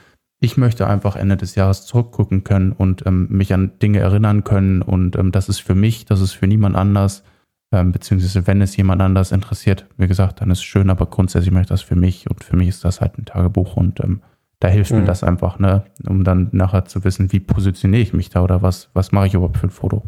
ich 0.40 0.56
möchte 0.56 0.86
einfach 0.86 1.16
Ende 1.16 1.36
des 1.36 1.54
Jahres 1.54 1.86
zurückgucken 1.86 2.44
können 2.44 2.72
und 2.72 3.06
ähm, 3.06 3.28
mich 3.30 3.54
an 3.54 3.78
Dinge 3.80 4.00
erinnern 4.00 4.44
können. 4.44 4.82
Und 4.82 5.16
ähm, 5.16 5.32
das 5.32 5.48
ist 5.48 5.60
für 5.60 5.74
mich, 5.74 6.04
das 6.04 6.20
ist 6.20 6.32
für 6.32 6.46
niemand 6.46 6.76
anders, 6.76 7.24
ähm, 7.72 7.92
beziehungsweise 7.92 8.46
wenn 8.46 8.60
es 8.60 8.76
jemand 8.76 9.02
anders 9.02 9.32
interessiert, 9.32 9.86
wie 9.96 10.08
gesagt, 10.08 10.40
dann 10.40 10.50
ist 10.50 10.58
es 10.58 10.64
schön, 10.64 10.90
aber 10.90 11.06
grundsätzlich 11.06 11.52
möchte 11.52 11.74
ich 11.74 11.80
das 11.80 11.82
für 11.82 11.96
mich 11.96 12.28
und 12.28 12.44
für 12.44 12.56
mich 12.56 12.68
ist 12.68 12.84
das 12.84 13.00
halt 13.00 13.18
ein 13.18 13.24
Tagebuch 13.24 13.76
und 13.76 13.98
da 14.62 14.68
hilft 14.68 14.93
mhm. 14.93 15.01
mir 15.01 15.05
das 15.06 15.24
einfach, 15.24 15.59
ne, 15.59 15.82
um 16.09 16.22
dann 16.22 16.48
nachher 16.52 16.84
zu 16.84 17.02
wissen, 17.02 17.32
wie 17.32 17.40
positioniere 17.40 18.02
ich 18.02 18.12
mich 18.12 18.30
da 18.30 18.44
oder 18.44 18.62
was, 18.62 18.90
was 18.94 19.10
mache 19.10 19.26
ich 19.26 19.34
überhaupt 19.34 19.59
für 19.59 19.66
ein 19.66 19.70
Foto. 19.70 20.02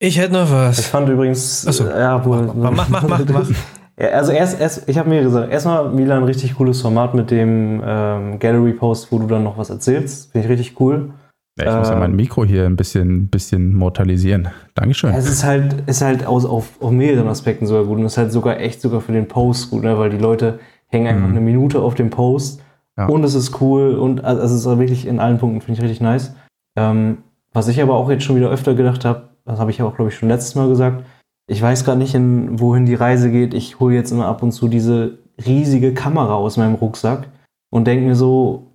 Ich 0.00 0.18
hätte 0.18 0.32
noch 0.32 0.50
was. 0.50 0.80
Ich 0.80 0.86
fand 0.86 1.08
übrigens. 1.08 1.66
Achso. 1.66 1.86
Äh, 1.86 2.00
ja, 2.00 2.18
mach, 2.18 2.54
mach, 2.54 2.88
mach, 2.88 3.08
mach, 3.08 3.24
mach. 3.28 3.50
Also 3.96 4.32
erst, 4.32 4.58
erst 4.58 4.88
ich 4.88 4.96
habe 4.96 5.10
mir 5.10 5.20
gesagt, 5.20 5.52
erstmal 5.52 5.90
Milan, 5.90 6.24
richtig 6.24 6.54
cooles 6.54 6.80
Format 6.80 7.14
mit 7.14 7.30
dem 7.30 7.82
ähm, 7.84 8.38
Gallery 8.38 8.72
Post, 8.72 9.12
wo 9.12 9.18
du 9.18 9.26
dann 9.26 9.44
noch 9.44 9.58
was 9.58 9.68
erzählst. 9.68 10.32
Finde 10.32 10.46
ich 10.46 10.50
richtig 10.52 10.80
cool. 10.80 11.10
Ja, 11.58 11.72
ich 11.72 11.78
muss 11.78 11.90
ja 11.90 11.96
mein 11.96 12.16
Mikro 12.16 12.46
hier 12.46 12.64
ein 12.64 12.76
bisschen, 12.76 13.28
bisschen 13.28 13.74
mortalisieren. 13.74 14.48
Dankeschön. 14.74 15.12
Es 15.12 15.28
ist 15.28 15.44
halt, 15.44 15.82
ist 15.86 16.00
halt 16.00 16.24
aus, 16.24 16.46
auf, 16.46 16.80
auf 16.80 16.90
mehreren 16.90 17.28
Aspekten 17.28 17.66
sogar 17.66 17.84
gut 17.84 17.98
und 17.98 18.06
es 18.06 18.12
ist 18.12 18.18
halt 18.18 18.32
sogar 18.32 18.58
echt 18.58 18.80
sogar 18.80 19.02
für 19.02 19.12
den 19.12 19.28
Post 19.28 19.68
gut, 19.68 19.82
ne? 19.82 19.98
weil 19.98 20.08
die 20.08 20.16
Leute 20.16 20.60
hängen 20.86 21.06
einfach 21.06 21.28
mhm. 21.28 21.36
eine 21.36 21.40
Minute 21.42 21.80
auf 21.80 21.94
dem 21.94 22.08
Post 22.08 22.62
ja. 23.00 23.06
und 23.06 23.24
es 23.24 23.34
ist 23.34 23.60
cool 23.60 23.94
und 23.94 24.24
also 24.24 24.42
es 24.42 24.52
ist 24.52 24.78
wirklich 24.78 25.06
in 25.06 25.18
allen 25.18 25.38
Punkten, 25.38 25.60
finde 25.60 25.78
ich 25.78 25.82
richtig 25.82 26.00
nice. 26.00 26.34
Ähm, 26.76 27.18
was 27.52 27.68
ich 27.68 27.82
aber 27.82 27.94
auch 27.94 28.10
jetzt 28.10 28.24
schon 28.24 28.36
wieder 28.36 28.50
öfter 28.50 28.74
gedacht 28.74 29.04
habe, 29.04 29.30
das 29.44 29.58
habe 29.58 29.70
ich 29.70 29.82
auch, 29.82 29.96
glaube 29.96 30.10
ich, 30.10 30.16
schon 30.16 30.28
letztes 30.28 30.54
Mal 30.54 30.68
gesagt, 30.68 31.04
ich 31.46 31.60
weiß 31.60 31.84
gerade 31.84 31.98
nicht, 31.98 32.14
in, 32.14 32.60
wohin 32.60 32.86
die 32.86 32.94
Reise 32.94 33.30
geht. 33.30 33.54
Ich 33.54 33.80
hole 33.80 33.94
jetzt 33.94 34.12
immer 34.12 34.26
ab 34.26 34.42
und 34.42 34.52
zu 34.52 34.68
diese 34.68 35.18
riesige 35.44 35.94
Kamera 35.94 36.34
aus 36.34 36.56
meinem 36.56 36.76
Rucksack 36.76 37.28
und 37.70 37.86
denke 37.86 38.06
mir 38.06 38.14
so, 38.14 38.68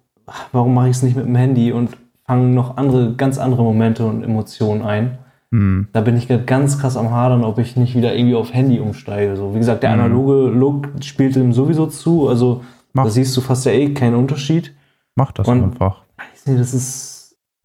warum 0.51 0.73
mache 0.73 0.89
ich 0.89 0.97
es 0.97 1.03
nicht 1.03 1.15
mit 1.15 1.25
dem 1.25 1.35
Handy 1.35 1.71
und 1.71 1.91
fange 2.25 2.47
noch 2.47 2.77
andere, 2.77 3.13
ganz 3.13 3.37
andere 3.37 3.63
Momente 3.63 4.05
und 4.05 4.23
Emotionen 4.23 4.81
ein. 4.81 5.19
Mhm. 5.51 5.87
Da 5.93 6.01
bin 6.01 6.17
ich 6.17 6.27
gerade 6.27 6.43
ganz 6.43 6.79
krass 6.79 6.97
am 6.97 7.11
Hadern, 7.11 7.43
ob 7.43 7.59
ich 7.59 7.77
nicht 7.77 7.95
wieder 7.95 8.15
irgendwie 8.15 8.35
auf 8.35 8.53
Handy 8.53 8.79
umsteige. 8.79 9.37
So, 9.37 9.53
wie 9.53 9.59
gesagt, 9.59 9.83
der 9.83 9.93
hm. 9.93 9.99
analoge 9.99 10.49
Look 10.49 10.89
spielt 11.01 11.35
ihm 11.35 11.53
sowieso 11.53 11.85
zu. 11.85 12.27
Also 12.27 12.61
Mach. 12.95 13.03
da 13.03 13.11
siehst 13.11 13.37
du 13.37 13.41
fast 13.41 13.65
ja 13.65 13.73
eh 13.73 13.93
keinen 13.93 14.15
Unterschied. 14.15 14.73
Mach 15.15 15.31
das 15.31 15.47
und, 15.47 15.63
einfach. 15.63 16.01
Das 16.45 16.73
ist 16.73 17.15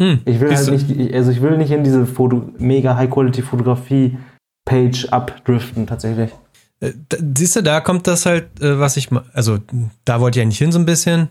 hm, 0.01 0.20
ich 0.24 0.40
will 0.40 0.57
halt 0.57 0.70
nicht, 0.70 1.15
also 1.15 1.31
ich 1.31 1.43
will 1.43 1.59
nicht 1.59 1.70
in 1.70 1.85
diese 1.85 2.07
Foto, 2.07 2.48
mega 2.59 2.97
High-Quality-Fotografie-Page 2.97 5.11
abdriften, 5.11 5.86
tatsächlich. 5.86 6.31
Äh, 6.81 6.93
siehst 7.36 7.57
du, 7.57 7.62
da 7.62 7.82
kommt 7.82 8.07
das 8.07 8.24
halt, 8.24 8.62
äh, 8.62 8.81
was 8.81 8.97
ich, 8.97 9.11
also 9.35 9.59
da 10.07 10.20
wollte 10.20 10.39
ich 10.39 10.43
eigentlich 10.43 10.57
hin 10.57 10.73
so 10.73 10.78
ein 10.78 10.86
bisschen. 10.86 11.28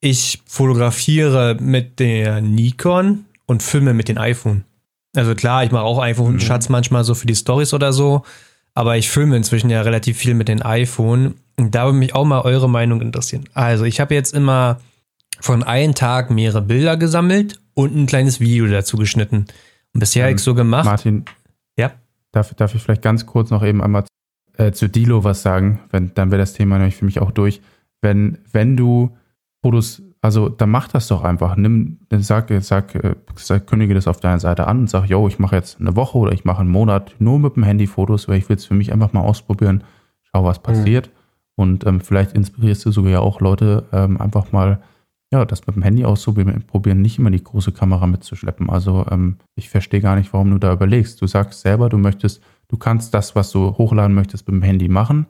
Ich 0.00 0.42
fotografiere 0.46 1.56
mit 1.60 1.98
der 1.98 2.42
Nikon 2.42 3.24
und 3.46 3.62
filme 3.62 3.94
mit 3.94 4.08
dem 4.08 4.18
iPhone. 4.18 4.64
Also 5.16 5.34
klar, 5.34 5.64
ich 5.64 5.72
mache 5.72 5.84
auch 5.84 5.98
iPhone-Schatz 5.98 6.68
mhm. 6.68 6.72
manchmal 6.72 7.04
so 7.04 7.14
für 7.14 7.26
die 7.26 7.34
Stories 7.34 7.72
oder 7.72 7.94
so, 7.94 8.20
aber 8.74 8.98
ich 8.98 9.08
filme 9.08 9.34
inzwischen 9.34 9.70
ja 9.70 9.80
relativ 9.80 10.18
viel 10.18 10.34
mit 10.34 10.48
dem 10.48 10.62
iPhone. 10.62 11.36
Da 11.70 11.84
würde 11.84 11.98
mich 11.98 12.14
auch 12.14 12.24
mal 12.24 12.40
eure 12.42 12.68
Meinung 12.68 13.00
interessieren. 13.00 13.44
Also 13.54 13.84
ich 13.84 14.00
habe 14.00 14.14
jetzt 14.14 14.34
immer 14.34 14.78
von 15.40 15.62
einem 15.62 15.94
Tag 15.94 16.30
mehrere 16.30 16.62
Bilder 16.62 16.96
gesammelt 16.96 17.60
und 17.74 17.94
ein 17.94 18.06
kleines 18.06 18.40
Video 18.40 18.66
dazu 18.66 18.96
geschnitten. 18.96 19.46
Und 19.92 20.00
bisher 20.00 20.24
ähm, 20.24 20.28
habe 20.28 20.36
ich 20.36 20.42
so 20.42 20.54
gemacht. 20.54 20.84
Martin, 20.84 21.24
ja. 21.76 21.92
Darf, 22.32 22.54
darf 22.54 22.74
ich 22.74 22.82
vielleicht 22.82 23.02
ganz 23.02 23.26
kurz 23.26 23.50
noch 23.50 23.64
eben 23.64 23.82
einmal 23.82 24.04
äh, 24.56 24.72
zu 24.72 24.88
Dilo 24.88 25.24
was 25.24 25.42
sagen? 25.42 25.80
Wenn, 25.90 26.14
dann 26.14 26.30
wäre 26.30 26.40
das 26.40 26.52
Thema 26.52 26.78
nämlich 26.78 26.96
für 26.96 27.04
mich 27.04 27.20
auch 27.20 27.30
durch. 27.30 27.60
Wenn, 28.00 28.38
wenn 28.52 28.76
du 28.76 29.16
Fotos, 29.62 30.02
also 30.22 30.48
dann 30.48 30.70
mach 30.70 30.88
das 30.88 31.08
doch 31.08 31.22
einfach. 31.22 31.56
Nimm, 31.56 31.98
sag, 32.18 32.50
sag, 32.60 32.94
äh, 32.94 33.14
sag, 33.36 33.66
kündige 33.66 33.94
das 33.94 34.06
auf 34.06 34.20
deiner 34.20 34.38
Seite 34.38 34.66
an 34.66 34.80
und 34.80 34.90
sag, 34.90 35.06
yo, 35.06 35.28
ich 35.28 35.38
mache 35.38 35.56
jetzt 35.56 35.80
eine 35.80 35.96
Woche 35.96 36.18
oder 36.18 36.32
ich 36.32 36.44
mache 36.44 36.60
einen 36.60 36.70
Monat 36.70 37.14
nur 37.18 37.38
mit 37.38 37.56
dem 37.56 37.62
Handy 37.62 37.86
Fotos, 37.86 38.28
weil 38.28 38.38
ich 38.38 38.48
will 38.48 38.56
es 38.56 38.64
für 38.64 38.74
mich 38.74 38.92
einfach 38.92 39.12
mal 39.12 39.20
ausprobieren, 39.20 39.84
schau, 40.32 40.44
was 40.44 40.60
passiert. 40.60 41.08
Mhm. 41.08 41.19
Und 41.60 41.86
ähm, 41.86 42.00
vielleicht 42.00 42.32
inspirierst 42.32 42.86
du 42.86 42.90
sogar 42.90 43.12
ja 43.12 43.20
auch 43.20 43.40
Leute, 43.40 43.84
ähm, 43.92 44.18
einfach 44.18 44.50
mal 44.50 44.80
ja, 45.30 45.44
das 45.44 45.66
mit 45.66 45.76
dem 45.76 45.82
Handy 45.82 46.06
auszuprobieren, 46.06 47.02
nicht 47.02 47.18
immer 47.18 47.30
die 47.30 47.44
große 47.44 47.72
Kamera 47.72 48.06
mitzuschleppen. 48.06 48.70
Also 48.70 49.06
ähm, 49.10 49.36
ich 49.56 49.68
verstehe 49.68 50.00
gar 50.00 50.16
nicht, 50.16 50.32
warum 50.32 50.50
du 50.50 50.58
da 50.58 50.72
überlegst. 50.72 51.20
Du 51.20 51.26
sagst 51.26 51.60
selber, 51.60 51.90
du 51.90 51.98
möchtest, 51.98 52.40
du 52.68 52.78
kannst 52.78 53.12
das, 53.12 53.36
was 53.36 53.52
du 53.52 53.76
hochladen 53.76 54.14
möchtest, 54.14 54.48
mit 54.48 54.54
dem 54.54 54.62
Handy 54.62 54.88
machen 54.88 55.26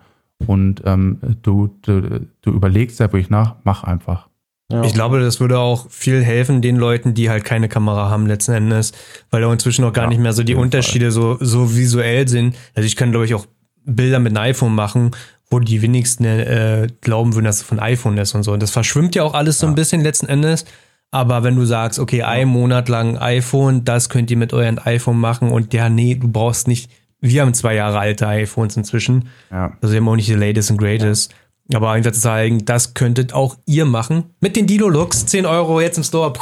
und 0.46 0.82
ähm, 0.86 1.18
du, 1.42 1.76
du, 1.82 2.26
du 2.40 2.50
überlegst 2.50 3.00
da 3.00 3.04
wirklich 3.06 3.28
nach, 3.28 3.56
mach 3.64 3.82
einfach. 3.82 4.28
Ja. 4.70 4.84
Ich 4.84 4.94
glaube, 4.94 5.18
das 5.18 5.40
würde 5.40 5.58
auch 5.58 5.90
viel 5.90 6.22
helfen 6.22 6.62
den 6.62 6.76
Leuten, 6.76 7.12
die 7.12 7.28
halt 7.28 7.44
keine 7.44 7.68
Kamera 7.68 8.08
haben 8.08 8.28
letzten 8.28 8.52
Endes, 8.52 8.92
weil 9.30 9.42
da 9.42 9.52
inzwischen 9.52 9.84
auch 9.84 9.92
gar 9.92 10.04
ja, 10.04 10.10
nicht 10.10 10.20
mehr 10.20 10.32
so 10.32 10.44
die 10.44 10.54
Unterschiede 10.54 11.10
so, 11.10 11.38
so 11.40 11.74
visuell 11.74 12.28
sind. 12.28 12.56
Also 12.76 12.86
ich 12.86 12.94
kann, 12.94 13.10
glaube 13.10 13.26
ich, 13.26 13.34
auch 13.34 13.46
Bilder 13.84 14.20
mit 14.20 14.36
einem 14.36 14.50
iPhone 14.50 14.74
machen 14.74 15.10
wo 15.50 15.58
die 15.58 15.82
wenigsten 15.82 16.24
äh, 16.24 16.86
glauben 17.00 17.34
würden, 17.34 17.44
dass 17.44 17.56
es 17.56 17.62
von 17.62 17.80
iPhone 17.80 18.16
ist 18.18 18.34
und 18.34 18.44
so. 18.44 18.52
Und 18.52 18.62
das 18.62 18.70
verschwimmt 18.70 19.14
ja 19.14 19.24
auch 19.24 19.34
alles 19.34 19.58
so 19.58 19.66
ein 19.66 19.74
bisschen 19.74 20.00
letzten 20.00 20.26
Endes. 20.26 20.64
Aber 21.10 21.42
wenn 21.42 21.56
du 21.56 21.64
sagst, 21.64 21.98
okay, 21.98 22.22
ein 22.22 22.46
Monat 22.46 22.88
lang 22.88 23.18
iPhone, 23.18 23.84
das 23.84 24.08
könnt 24.08 24.30
ihr 24.30 24.36
mit 24.36 24.52
eurem 24.52 24.78
iPhone 24.84 25.18
machen 25.18 25.50
und 25.50 25.74
ja, 25.74 25.88
nee, 25.88 26.14
du 26.14 26.28
brauchst 26.28 26.68
nicht 26.68 26.90
wir 27.20 27.42
haben 27.42 27.54
zwei 27.54 27.74
Jahre 27.74 27.98
alte 27.98 28.26
iPhones 28.26 28.76
inzwischen. 28.76 29.28
Ja. 29.50 29.76
Also 29.80 29.92
wir 29.92 30.00
haben 30.00 30.08
auch 30.08 30.16
nicht 30.16 30.28
die 30.28 30.34
latest 30.34 30.70
and 30.70 30.80
greatest. 30.80 31.34
Aber 31.72 31.90
einfach 31.92 32.12
zu 32.12 32.20
sagen, 32.20 32.64
das 32.64 32.94
könntet 32.94 33.32
auch 33.32 33.56
ihr 33.64 33.84
machen. 33.84 34.24
Mit 34.40 34.56
den 34.56 34.66
Dilo-Looks, 34.66 35.26
10 35.26 35.46
Euro 35.46 35.80
jetzt 35.80 35.98
im 35.98 36.04
Store. 36.04 36.32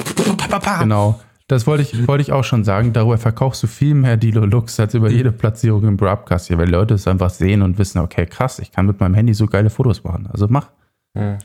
Genau. 0.81 1.21
Das 1.49 1.67
wollte 1.67 1.83
ich, 1.83 2.07
wollte 2.07 2.23
ich 2.23 2.31
auch 2.33 2.45
schon 2.45 2.63
sagen. 2.63 2.93
Darüber 2.93 3.17
verkaufst 3.19 3.63
du 3.63 3.67
viel 3.67 3.95
mehr 3.95 4.17
Dilo 4.19 4.45
Lux 4.45 4.79
als 4.79 4.93
über 4.95 5.11
jede 5.11 5.33
Platzierung 5.33 5.83
im 5.85 5.97
Broadcast 5.97 6.47
hier, 6.49 6.59
weil 6.59 6.69
Leute 6.69 6.95
es 6.95 7.09
einfach 7.09 7.31
sehen 7.31 7.63
und 7.63 7.79
wissen, 7.79 7.99
okay, 8.01 8.27
krass, 8.27 8.59
ich 8.59 8.71
kann 8.71 8.85
mit 8.87 9.01
meinem 9.01 9.15
Handy 9.15 9.33
so 9.35 9.47
geile 9.47 9.71
Fotos 9.71 10.05
machen. 10.05 10.29
Also 10.31 10.47
mach. 10.49 10.69
Hm. 11.17 11.39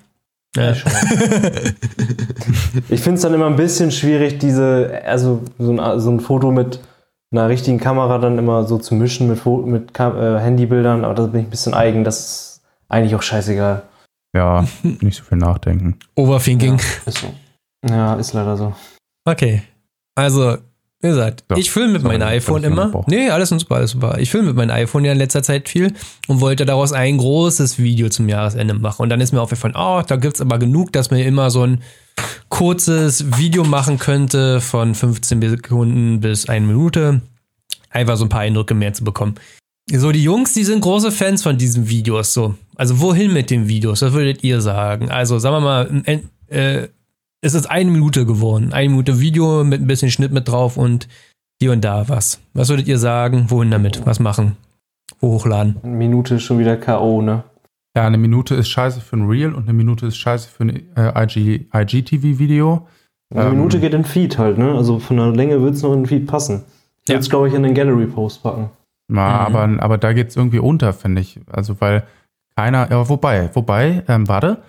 Ja. 0.56 0.72
Ich 0.74 0.84
finde 3.02 3.16
es 3.16 3.22
dann 3.22 3.34
immer 3.34 3.48
ein 3.48 3.56
bisschen 3.56 3.92
schwierig, 3.92 4.38
diese, 4.40 5.02
also 5.06 5.42
so 5.58 5.72
ein, 5.72 6.00
so 6.00 6.12
ein 6.12 6.20
Foto 6.20 6.52
mit 6.52 6.80
einer 7.32 7.48
richtigen 7.50 7.80
Kamera 7.80 8.18
dann 8.20 8.38
immer 8.38 8.66
so 8.66 8.78
zu 8.78 8.94
mischen 8.94 9.28
mit, 9.30 9.40
Fo- 9.40 9.66
mit 9.66 9.98
äh, 10.00 10.04
Handybildern, 10.40 11.04
aber 11.06 11.16
da 11.16 11.26
bin 11.28 11.42
ich 11.42 11.48
ein 11.48 11.50
bisschen 11.50 11.74
eigen, 11.74 12.04
das 12.04 12.20
ist 12.20 12.62
eigentlich 12.90 13.16
auch 13.16 13.22
scheißegal. 13.24 13.82
Ja, 14.36 14.68
nicht 14.84 15.18
so 15.18 15.24
viel 15.24 15.38
nachdenken. 15.40 15.98
Overthinking. 16.16 16.76
Ist 17.06 17.18
so. 17.20 17.34
Ja, 17.90 18.14
ist 18.16 18.34
leider 18.34 18.56
so. 18.58 18.74
Okay. 19.26 19.64
Also, 20.16 20.58
wie 21.02 21.08
gesagt, 21.08 21.44
So, 21.50 21.58
ich 21.58 21.70
filme 21.72 21.94
mit 21.94 22.04
meinem 22.04 22.22
iPhone 22.28 22.64
immer. 22.64 23.04
Nee, 23.08 23.30
alles 23.30 23.50
super, 23.50 23.76
alles 23.76 23.92
super. 23.92 24.18
Ich 24.20 24.30
filme 24.30 24.48
mit 24.48 24.56
meinem 24.56 24.72
iPhone 24.72 25.04
ja 25.04 25.12
in 25.12 25.18
letzter 25.18 25.44
Zeit 25.44 25.68
viel 25.68 25.94
und 26.28 26.40
wollte 26.40 26.66
daraus 26.66 26.94
ein 26.94 27.18
großes 27.18 27.78
Video 27.78 28.10
zum 28.10 28.30
Jahresende 28.30 28.74
machen. 28.74 29.02
Und 29.02 29.10
dann 29.10 29.20
ist 29.20 29.34
mir 29.34 29.42
aufgefallen, 29.42 29.76
oh, 29.78 30.02
da 30.08 30.16
gibt 30.16 30.36
es 30.36 30.42
aber 30.42 30.60
genug, 30.60 30.94
dass 30.94 31.12
man 31.12 31.20
immer 31.20 31.50
so 31.50 31.64
ein 31.64 31.82
kurzes 32.50 33.38
Video 33.38 33.64
machen 33.64 33.98
könnte 34.00 34.62
von 34.62 34.96
15 34.96 35.42
Sekunden 35.50 36.20
bis 36.22 36.48
eine 36.48 36.66
Minute. 36.66 37.22
Einfach 37.90 38.16
so 38.16 38.26
ein 38.26 38.30
paar 38.30 38.42
Eindrücke 38.42 38.74
mehr 38.74 38.94
zu 38.94 39.04
bekommen. 39.04 39.36
So, 39.92 40.12
die 40.12 40.24
Jungs, 40.24 40.54
die 40.54 40.64
sind 40.64 40.82
große 40.82 41.12
Fans 41.12 41.44
von 41.44 41.58
diesen 41.58 41.90
Videos. 41.90 42.34
So, 42.34 42.56
also 42.76 43.02
wohin 43.02 43.34
mit 43.34 43.50
den 43.50 43.68
Videos? 43.68 44.02
Was 44.02 44.14
würdet 44.14 44.44
ihr 44.44 44.62
sagen? 44.62 45.12
Also, 45.12 45.40
sagen 45.40 45.56
wir 45.56 45.60
mal, 45.60 46.04
äh, 46.48 46.88
es 47.44 47.54
ist 47.54 47.66
eine 47.70 47.92
Minute 47.92 48.26
geworden. 48.26 48.72
Eine 48.74 48.90
Minute 48.90 49.20
Video 49.20 49.64
mit 49.64 49.82
ein 49.82 49.88
bisschen 49.88 50.10
Schnitt 50.12 50.32
mit 50.32 50.48
drauf 50.48 50.78
und 50.78 51.08
hier 51.62 51.72
und 51.72 51.84
da 51.84 52.08
was. 52.10 52.40
Was 52.54 52.70
würdet 52.70 52.88
ihr 52.88 52.98
sagen? 52.98 53.46
Wohin 53.50 53.70
damit? 53.72 54.06
Was 54.06 54.20
machen? 54.20 54.56
Wo 55.20 55.34
hochladen? 55.34 55.78
Eine 55.84 55.96
Minute 55.96 56.36
ist 56.36 56.44
schon 56.44 56.60
wieder 56.60 56.78
K.O., 56.78 57.22
ne? 57.22 57.44
Ja, 57.96 58.08
eine 58.08 58.18
Minute 58.18 58.56
ist 58.56 58.70
scheiße 58.70 59.02
für 59.02 59.18
ein 59.18 59.28
Reel 59.28 59.54
und 59.54 59.64
eine 59.64 59.74
Minute 59.74 60.08
ist 60.08 60.18
scheiße 60.18 60.50
für 60.50 60.64
ein 60.64 60.82
äh, 60.96 61.24
IG, 61.24 61.68
IGTV-Video. 61.74 62.88
Eine 63.34 63.44
Ähm. 63.46 63.50
Minute 63.52 63.80
geht 63.80 63.94
in 63.94 64.02
den 64.02 64.06
Feed 64.06 64.38
halt, 64.38 64.58
ne? 64.58 64.72
Also 64.76 65.00
von 65.00 65.18
der 65.18 65.28
Länge 65.32 65.62
wird 65.62 65.76
es 65.76 65.84
noch 65.84 65.94
in 65.94 66.00
den 66.00 66.06
Feed 66.08 66.26
passen. 66.26 66.64
Ja. 67.08 67.20
glaube 67.20 67.50
ich, 67.50 67.54
in 67.54 67.64
den 67.64 67.74
Gallery-Post 67.74 68.42
packen. 68.44 68.70
Ja, 69.14 69.48
Mhm. 69.50 69.56
aber, 69.56 69.84
aber 69.84 69.98
da 69.98 70.14
geht 70.14 70.30
es 70.30 70.38
irgendwie 70.38 70.60
unter, 70.60 70.94
finde 70.94 71.22
ich. 71.22 71.40
Also, 71.52 71.76
weil 71.82 72.04
keiner, 72.56 72.90
ja, 72.90 73.08
wobei, 73.10 73.50
wobei, 73.54 74.04
ähm, 74.08 74.28
warte, 74.30 74.64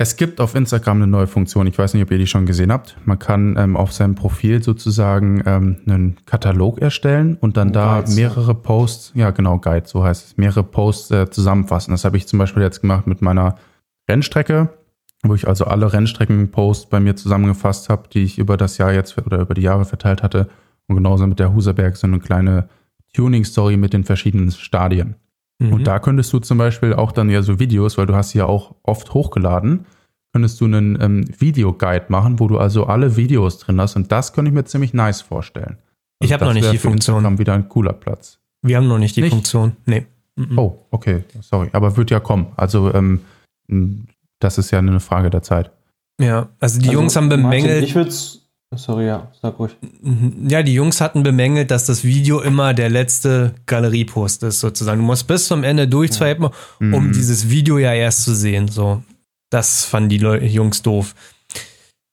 es 0.00 0.16
gibt 0.16 0.40
auf 0.40 0.54
Instagram 0.54 0.96
eine 0.96 1.06
neue 1.06 1.26
Funktion, 1.26 1.66
ich 1.66 1.76
weiß 1.78 1.92
nicht, 1.92 2.02
ob 2.02 2.10
ihr 2.10 2.16
die 2.16 2.26
schon 2.26 2.46
gesehen 2.46 2.72
habt. 2.72 2.96
Man 3.04 3.18
kann 3.18 3.58
ähm, 3.58 3.76
auf 3.76 3.92
seinem 3.92 4.14
Profil 4.14 4.62
sozusagen 4.62 5.42
ähm, 5.44 5.76
einen 5.86 6.16
Katalog 6.24 6.80
erstellen 6.80 7.36
und 7.38 7.58
dann 7.58 7.70
da 7.70 7.96
Guides, 7.96 8.16
mehrere 8.16 8.54
Posts, 8.54 9.12
ja 9.14 9.30
genau, 9.30 9.58
Guide, 9.58 9.86
so 9.86 10.02
heißt 10.02 10.26
es, 10.26 10.36
mehrere 10.38 10.64
Posts 10.64 11.10
äh, 11.10 11.30
zusammenfassen. 11.30 11.90
Das 11.90 12.06
habe 12.06 12.16
ich 12.16 12.26
zum 12.26 12.38
Beispiel 12.38 12.62
jetzt 12.62 12.80
gemacht 12.80 13.06
mit 13.06 13.20
meiner 13.20 13.56
Rennstrecke, 14.08 14.70
wo 15.22 15.34
ich 15.34 15.46
also 15.46 15.66
alle 15.66 15.92
Rennstrecken-Posts 15.92 16.88
bei 16.88 16.98
mir 16.98 17.14
zusammengefasst 17.14 17.90
habe, 17.90 18.08
die 18.10 18.22
ich 18.22 18.38
über 18.38 18.56
das 18.56 18.78
Jahr 18.78 18.94
jetzt 18.94 19.18
oder 19.18 19.40
über 19.40 19.52
die 19.52 19.60
Jahre 19.60 19.84
verteilt 19.84 20.22
hatte. 20.22 20.48
Und 20.86 20.96
genauso 20.96 21.26
mit 21.26 21.38
der 21.38 21.52
Huserberg 21.52 21.98
so 21.98 22.06
eine 22.06 22.20
kleine 22.20 22.70
Tuning-Story 23.12 23.76
mit 23.76 23.92
den 23.92 24.04
verschiedenen 24.04 24.50
Stadien. 24.50 25.16
Mhm. 25.60 25.72
Und 25.72 25.86
da 25.86 25.98
könntest 26.00 26.32
du 26.32 26.40
zum 26.40 26.58
Beispiel 26.58 26.92
auch 26.94 27.12
dann 27.12 27.30
ja 27.30 27.42
so 27.42 27.60
Videos, 27.60 27.96
weil 27.98 28.06
du 28.06 28.14
hast 28.16 28.30
sie 28.30 28.38
ja 28.38 28.46
auch 28.46 28.74
oft 28.82 29.14
hochgeladen, 29.14 29.86
könntest 30.32 30.60
du 30.60 30.64
einen 30.64 31.00
ähm, 31.00 31.24
Videoguide 31.38 32.06
machen, 32.08 32.40
wo 32.40 32.48
du 32.48 32.58
also 32.58 32.86
alle 32.86 33.16
Videos 33.16 33.58
drin 33.58 33.80
hast 33.80 33.94
und 33.96 34.10
das 34.10 34.32
könnte 34.32 34.48
ich 34.48 34.54
mir 34.54 34.64
ziemlich 34.64 34.94
nice 34.94 35.20
vorstellen. 35.22 35.78
Ich 36.22 36.32
hab 36.32 36.40
das 36.40 36.48
noch 36.48 36.54
nicht 36.54 36.72
die 36.72 36.78
Funktion. 36.78 37.16
Instagram 37.16 37.38
wieder 37.38 37.54
ein 37.54 37.68
cooler 37.68 37.92
Platz. 37.92 38.38
Wir 38.62 38.76
haben 38.76 38.88
noch 38.88 38.98
nicht 38.98 39.16
die 39.16 39.22
Nicht? 39.22 39.30
Funktion. 39.32 39.72
Nee. 39.86 40.06
Mhm. 40.36 40.58
Oh, 40.58 40.86
okay, 40.90 41.24
sorry, 41.40 41.68
aber 41.72 41.96
wird 41.96 42.10
ja 42.10 42.20
kommen. 42.20 42.48
Also 42.56 42.92
ähm, 42.94 43.20
das 44.38 44.58
ist 44.58 44.70
ja 44.70 44.78
eine 44.78 45.00
Frage 45.00 45.30
der 45.30 45.42
Zeit. 45.42 45.70
Ja, 46.20 46.48
also 46.60 46.78
die 46.80 46.88
Also, 46.88 47.00
Jungs 47.00 47.16
haben 47.16 47.28
Martin, 47.28 47.42
bemängelt. 47.42 47.84
ich 47.84 47.94
würde 47.94 48.10
Sorry, 48.76 49.06
ja, 49.06 49.32
sag 49.42 49.58
ruhig. 49.58 49.72
Mhm. 50.00 50.48
Ja, 50.48 50.62
die 50.62 50.74
Jungs 50.74 51.00
hatten 51.00 51.24
bemängelt, 51.24 51.72
dass 51.72 51.86
das 51.86 52.04
Video 52.04 52.40
immer 52.40 52.72
der 52.72 52.88
letzte 52.88 53.54
Galeriepost 53.66 54.44
ist, 54.44 54.60
sozusagen. 54.60 55.00
Du 55.00 55.06
musst 55.06 55.26
bis 55.26 55.46
zum 55.48 55.64
Ende 55.64 55.88
durchswipen, 55.88 56.50
um 56.78 57.08
Mhm. 57.08 57.12
dieses 57.12 57.50
Video 57.50 57.78
ja 57.78 57.92
erst 57.92 58.22
zu 58.22 58.32
sehen. 58.34 58.68
So, 58.68 59.02
das 59.50 59.84
fanden 59.84 60.08
die 60.10 60.18
Leu 60.18 60.38
Jungs 60.44 60.82
doof. 60.82 61.16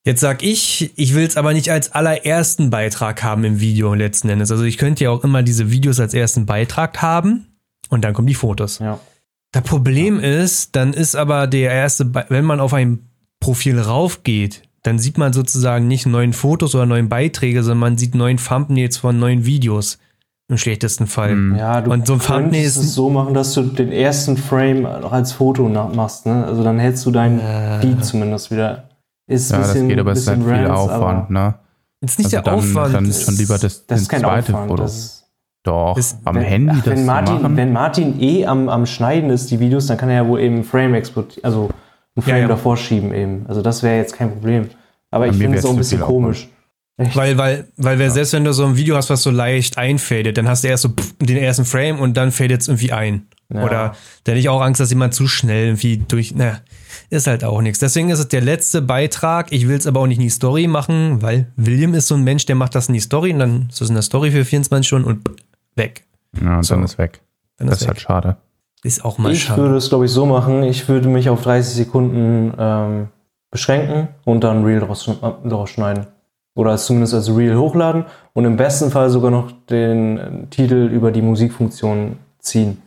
Jetzt 0.03 0.21
sag 0.21 0.41
ich, 0.41 0.91
ich 0.95 1.13
will 1.13 1.27
es 1.27 1.37
aber 1.37 1.53
nicht 1.53 1.69
als 1.69 1.91
allerersten 1.91 2.69
Beitrag 2.71 3.21
haben 3.23 3.43
im 3.43 3.59
Video 3.59 3.93
letzten 3.93 4.29
Endes. 4.29 4.49
Also 4.51 4.63
ich 4.63 4.77
könnte 4.77 5.03
ja 5.03 5.11
auch 5.11 5.23
immer 5.23 5.43
diese 5.43 5.69
Videos 5.69 5.99
als 5.99 6.13
ersten 6.15 6.45
Beitrag 6.47 7.01
haben 7.01 7.45
und 7.89 8.03
dann 8.03 8.13
kommen 8.13 8.27
die 8.27 8.33
Fotos. 8.33 8.79
Ja. 8.79 8.99
Das 9.51 9.63
Problem 9.63 10.19
ist, 10.19 10.75
dann 10.75 10.93
ist 10.93 11.15
aber 11.15 11.45
der 11.45 11.71
erste, 11.71 12.05
Be 12.05 12.25
wenn 12.29 12.45
man 12.45 12.59
auf 12.61 12.73
ein 12.73 13.09
Profil 13.41 13.79
raufgeht, 13.79 14.63
dann 14.87 14.99
sieht 14.99 15.17
man 15.17 15.33
sozusagen 15.33 15.87
nicht 15.87 16.05
neuen 16.05 16.33
Fotos 16.33 16.73
oder 16.73 16.85
neuen 16.85 17.09
Beiträge, 17.09 17.61
sondern 17.63 17.79
man 17.79 17.97
sieht 17.97 18.15
neuen 18.15 18.37
Thumbnails 18.37 18.97
von 18.97 19.19
neuen 19.19 19.45
Videos. 19.45 19.99
Im 20.49 20.57
schlechtesten 20.57 21.07
Fall. 21.07 21.35
Mhm. 21.35 21.55
Ja, 21.57 21.81
du 21.81 21.91
Und 21.91 22.07
so 22.07 22.13
ein 22.13 22.19
Thumbnail 22.21 22.63
ist- 22.63 22.77
es 22.77 22.95
so 22.95 23.09
machen, 23.09 23.33
dass 23.33 23.53
du 23.53 23.63
den 23.63 23.91
ersten 23.91 24.37
Frame 24.37 24.83
noch 24.83 25.11
als 25.11 25.33
Foto 25.33 25.67
machst, 25.67 26.25
ne? 26.25 26.45
Also 26.45 26.63
dann 26.63 26.79
hältst 26.79 27.05
du 27.05 27.11
deinen 27.11 27.39
Äh. 27.41 27.81
Feed 27.81 28.05
zumindest 28.05 28.49
wieder. 28.49 28.85
Ist 29.29 29.51
ein 29.51 29.55
Ja, 29.55 29.59
das 29.65 29.73
bisschen, 29.73 29.89
geht, 29.89 29.99
aber 29.99 30.11
es 30.13 30.19
ist 30.19 30.27
halt 30.29 30.39
bisschen 30.39 30.55
viel 30.55 30.65
Rants, 30.67 30.79
Aufwand, 30.93 31.29
ne? 31.31 31.55
Ist 31.99 32.17
nicht 32.19 32.25
Also 32.27 32.37
der 32.37 32.43
dann, 32.43 32.53
Aufwand. 32.59 32.93
Dann 32.95 33.05
ist- 33.05 33.23
schon 33.23 33.35
lieber 33.35 33.57
das, 33.57 33.85
Das 33.87 34.01
ist 34.01 34.07
kein 34.09 34.21
zweite 34.21 34.53
Aufwand. 34.53 34.69
Foto. 34.69 34.83
Das, 34.83 35.13
Doch, 35.63 35.97
Ist- 35.97 36.19
am 36.23 36.35
wenn, 36.35 36.43
Handy 36.43 36.71
ach, 36.77 36.83
das 36.85 36.95
wenn 36.95 37.05
Martin, 37.05 37.41
machen. 37.41 37.57
Wenn 37.57 37.73
Martin 37.73 38.21
eh 38.21 38.45
am, 38.45 38.69
am 38.69 38.85
Schneiden 38.85 39.29
ist, 39.29 39.51
die 39.51 39.59
Videos, 39.59 39.87
dann 39.87 39.97
kann 39.97 40.07
er 40.07 40.23
ja 40.23 40.27
wohl 40.29 40.39
eben 40.39 40.59
ein 40.59 40.63
Frame 40.63 40.93
exportieren, 40.93 41.43
also 41.43 41.69
ein 42.15 42.21
Frame 42.21 42.35
Ja, 42.35 42.41
ja. 42.43 42.47
davor 42.47 42.77
schieben 42.77 43.13
eben. 43.13 43.45
Also 43.49 43.61
das 43.61 43.83
wäre 43.83 43.97
jetzt 43.97 44.15
kein 44.15 44.31
Problem. 44.31 44.69
Aber 45.11 45.25
Bei 45.25 45.31
ich 45.31 45.37
mir 45.37 45.43
finde 45.45 45.57
es 45.59 45.65
auch 45.65 45.71
ein 45.71 45.77
bisschen 45.77 46.01
komisch. 46.01 46.47
Echt? 46.99 47.15
Weil, 47.15 47.37
weil, 47.37 47.67
weil 47.77 47.99
wir 47.99 48.09
selbst 48.09 48.33
wenn 48.33 48.43
du 48.43 48.53
so 48.53 48.65
ein 48.65 48.75
Video 48.75 48.95
hast, 48.95 49.09
was 49.11 49.21
so 49.21 49.29
leicht 49.29 49.77
einfadet, 49.77 50.35
dann 50.37 50.47
hast 50.47 50.63
du 50.63 50.67
erst 50.67 50.81
so 50.83 50.89
pff, 50.89 51.13
den 51.21 51.37
ersten 51.37 51.63
Frame 51.63 51.99
und 51.99 52.15
dann 52.17 52.31
fadet 52.31 52.61
es 52.61 52.67
irgendwie 52.67 52.91
ein. 52.91 53.27
Ja. 53.53 53.63
Oder 53.63 53.95
da 54.23 54.31
hätte 54.31 54.39
ich 54.39 54.49
auch 54.49 54.61
Angst, 54.61 54.81
dass 54.81 54.89
jemand 54.89 55.13
zu 55.13 55.27
schnell 55.27 55.67
irgendwie 55.67 55.97
durch. 55.97 56.33
Na, 56.35 56.59
ist 57.11 57.27
halt 57.27 57.43
auch 57.43 57.61
nichts. 57.61 57.79
Deswegen 57.79 58.09
ist 58.09 58.19
es 58.19 58.27
der 58.27 58.41
letzte 58.41 58.81
Beitrag. 58.81 59.51
Ich 59.51 59.67
will 59.67 59.77
es 59.77 59.85
aber 59.87 59.99
auch 60.01 60.07
nicht 60.07 60.17
in 60.17 60.23
die 60.23 60.29
Story 60.29 60.67
machen, 60.67 61.21
weil 61.21 61.47
William 61.55 61.93
ist 61.93 62.07
so 62.07 62.15
ein 62.15 62.23
Mensch, 62.23 62.45
der 62.47 62.55
macht 62.55 62.73
das 62.75 62.87
in 62.87 62.93
die 62.95 62.99
Story 62.99 63.31
und 63.31 63.39
dann 63.39 63.67
ist 63.69 63.79
es 63.79 63.89
in 63.89 63.95
der 63.95 64.01
Story 64.01 64.31
für 64.31 64.43
24 64.43 64.85
Stunden 64.87 65.07
und 65.07 65.29
weg. 65.75 66.03
Ja, 66.43 66.57
und 66.57 66.63
So. 66.63 66.73
dann 66.75 66.83
ist 66.83 66.97
weg. 66.97 67.21
Dann 67.57 67.67
Das 67.67 67.77
ist 67.77 67.81
ist 67.83 67.87
halt 67.89 67.97
weg. 67.97 68.01
schade. 68.01 68.37
Ist 68.83 69.05
auch 69.05 69.17
mal 69.19 69.31
Ich 69.31 69.43
schade. 69.43 69.61
würde 69.61 69.77
es, 69.77 69.89
glaube 69.89 70.05
ich, 70.05 70.11
so 70.11 70.25
machen. 70.25 70.63
Ich 70.63 70.89
würde 70.89 71.07
mich 71.07 71.29
auf 71.29 71.41
30 71.43 71.73
Sekunden 71.75 72.53
ähm, 72.57 73.07
beschränken 73.57 74.07
und 74.23 74.43
dann 74.43 74.63
Reel 74.63 74.79
draus, 74.79 75.07
äh, 75.07 75.49
draus 75.49 75.71
schneiden. 75.71 76.05
Oder 76.55 76.73
es 76.73 76.85
zumindest 76.85 77.13
als 77.13 77.35
Reel 77.35 77.57
hochladen 77.57 78.05
und 78.33 78.45
im 78.45 78.55
besten 78.55 78.91
Fall 78.91 79.09
sogar 79.09 79.31
noch 79.31 79.51
den 79.69 80.17
äh, 80.17 80.47
Titel 80.49 80.89
über 80.93 81.11
die 81.11 81.21
Musikfunktion 81.21 82.17
ziehen. 82.39 82.81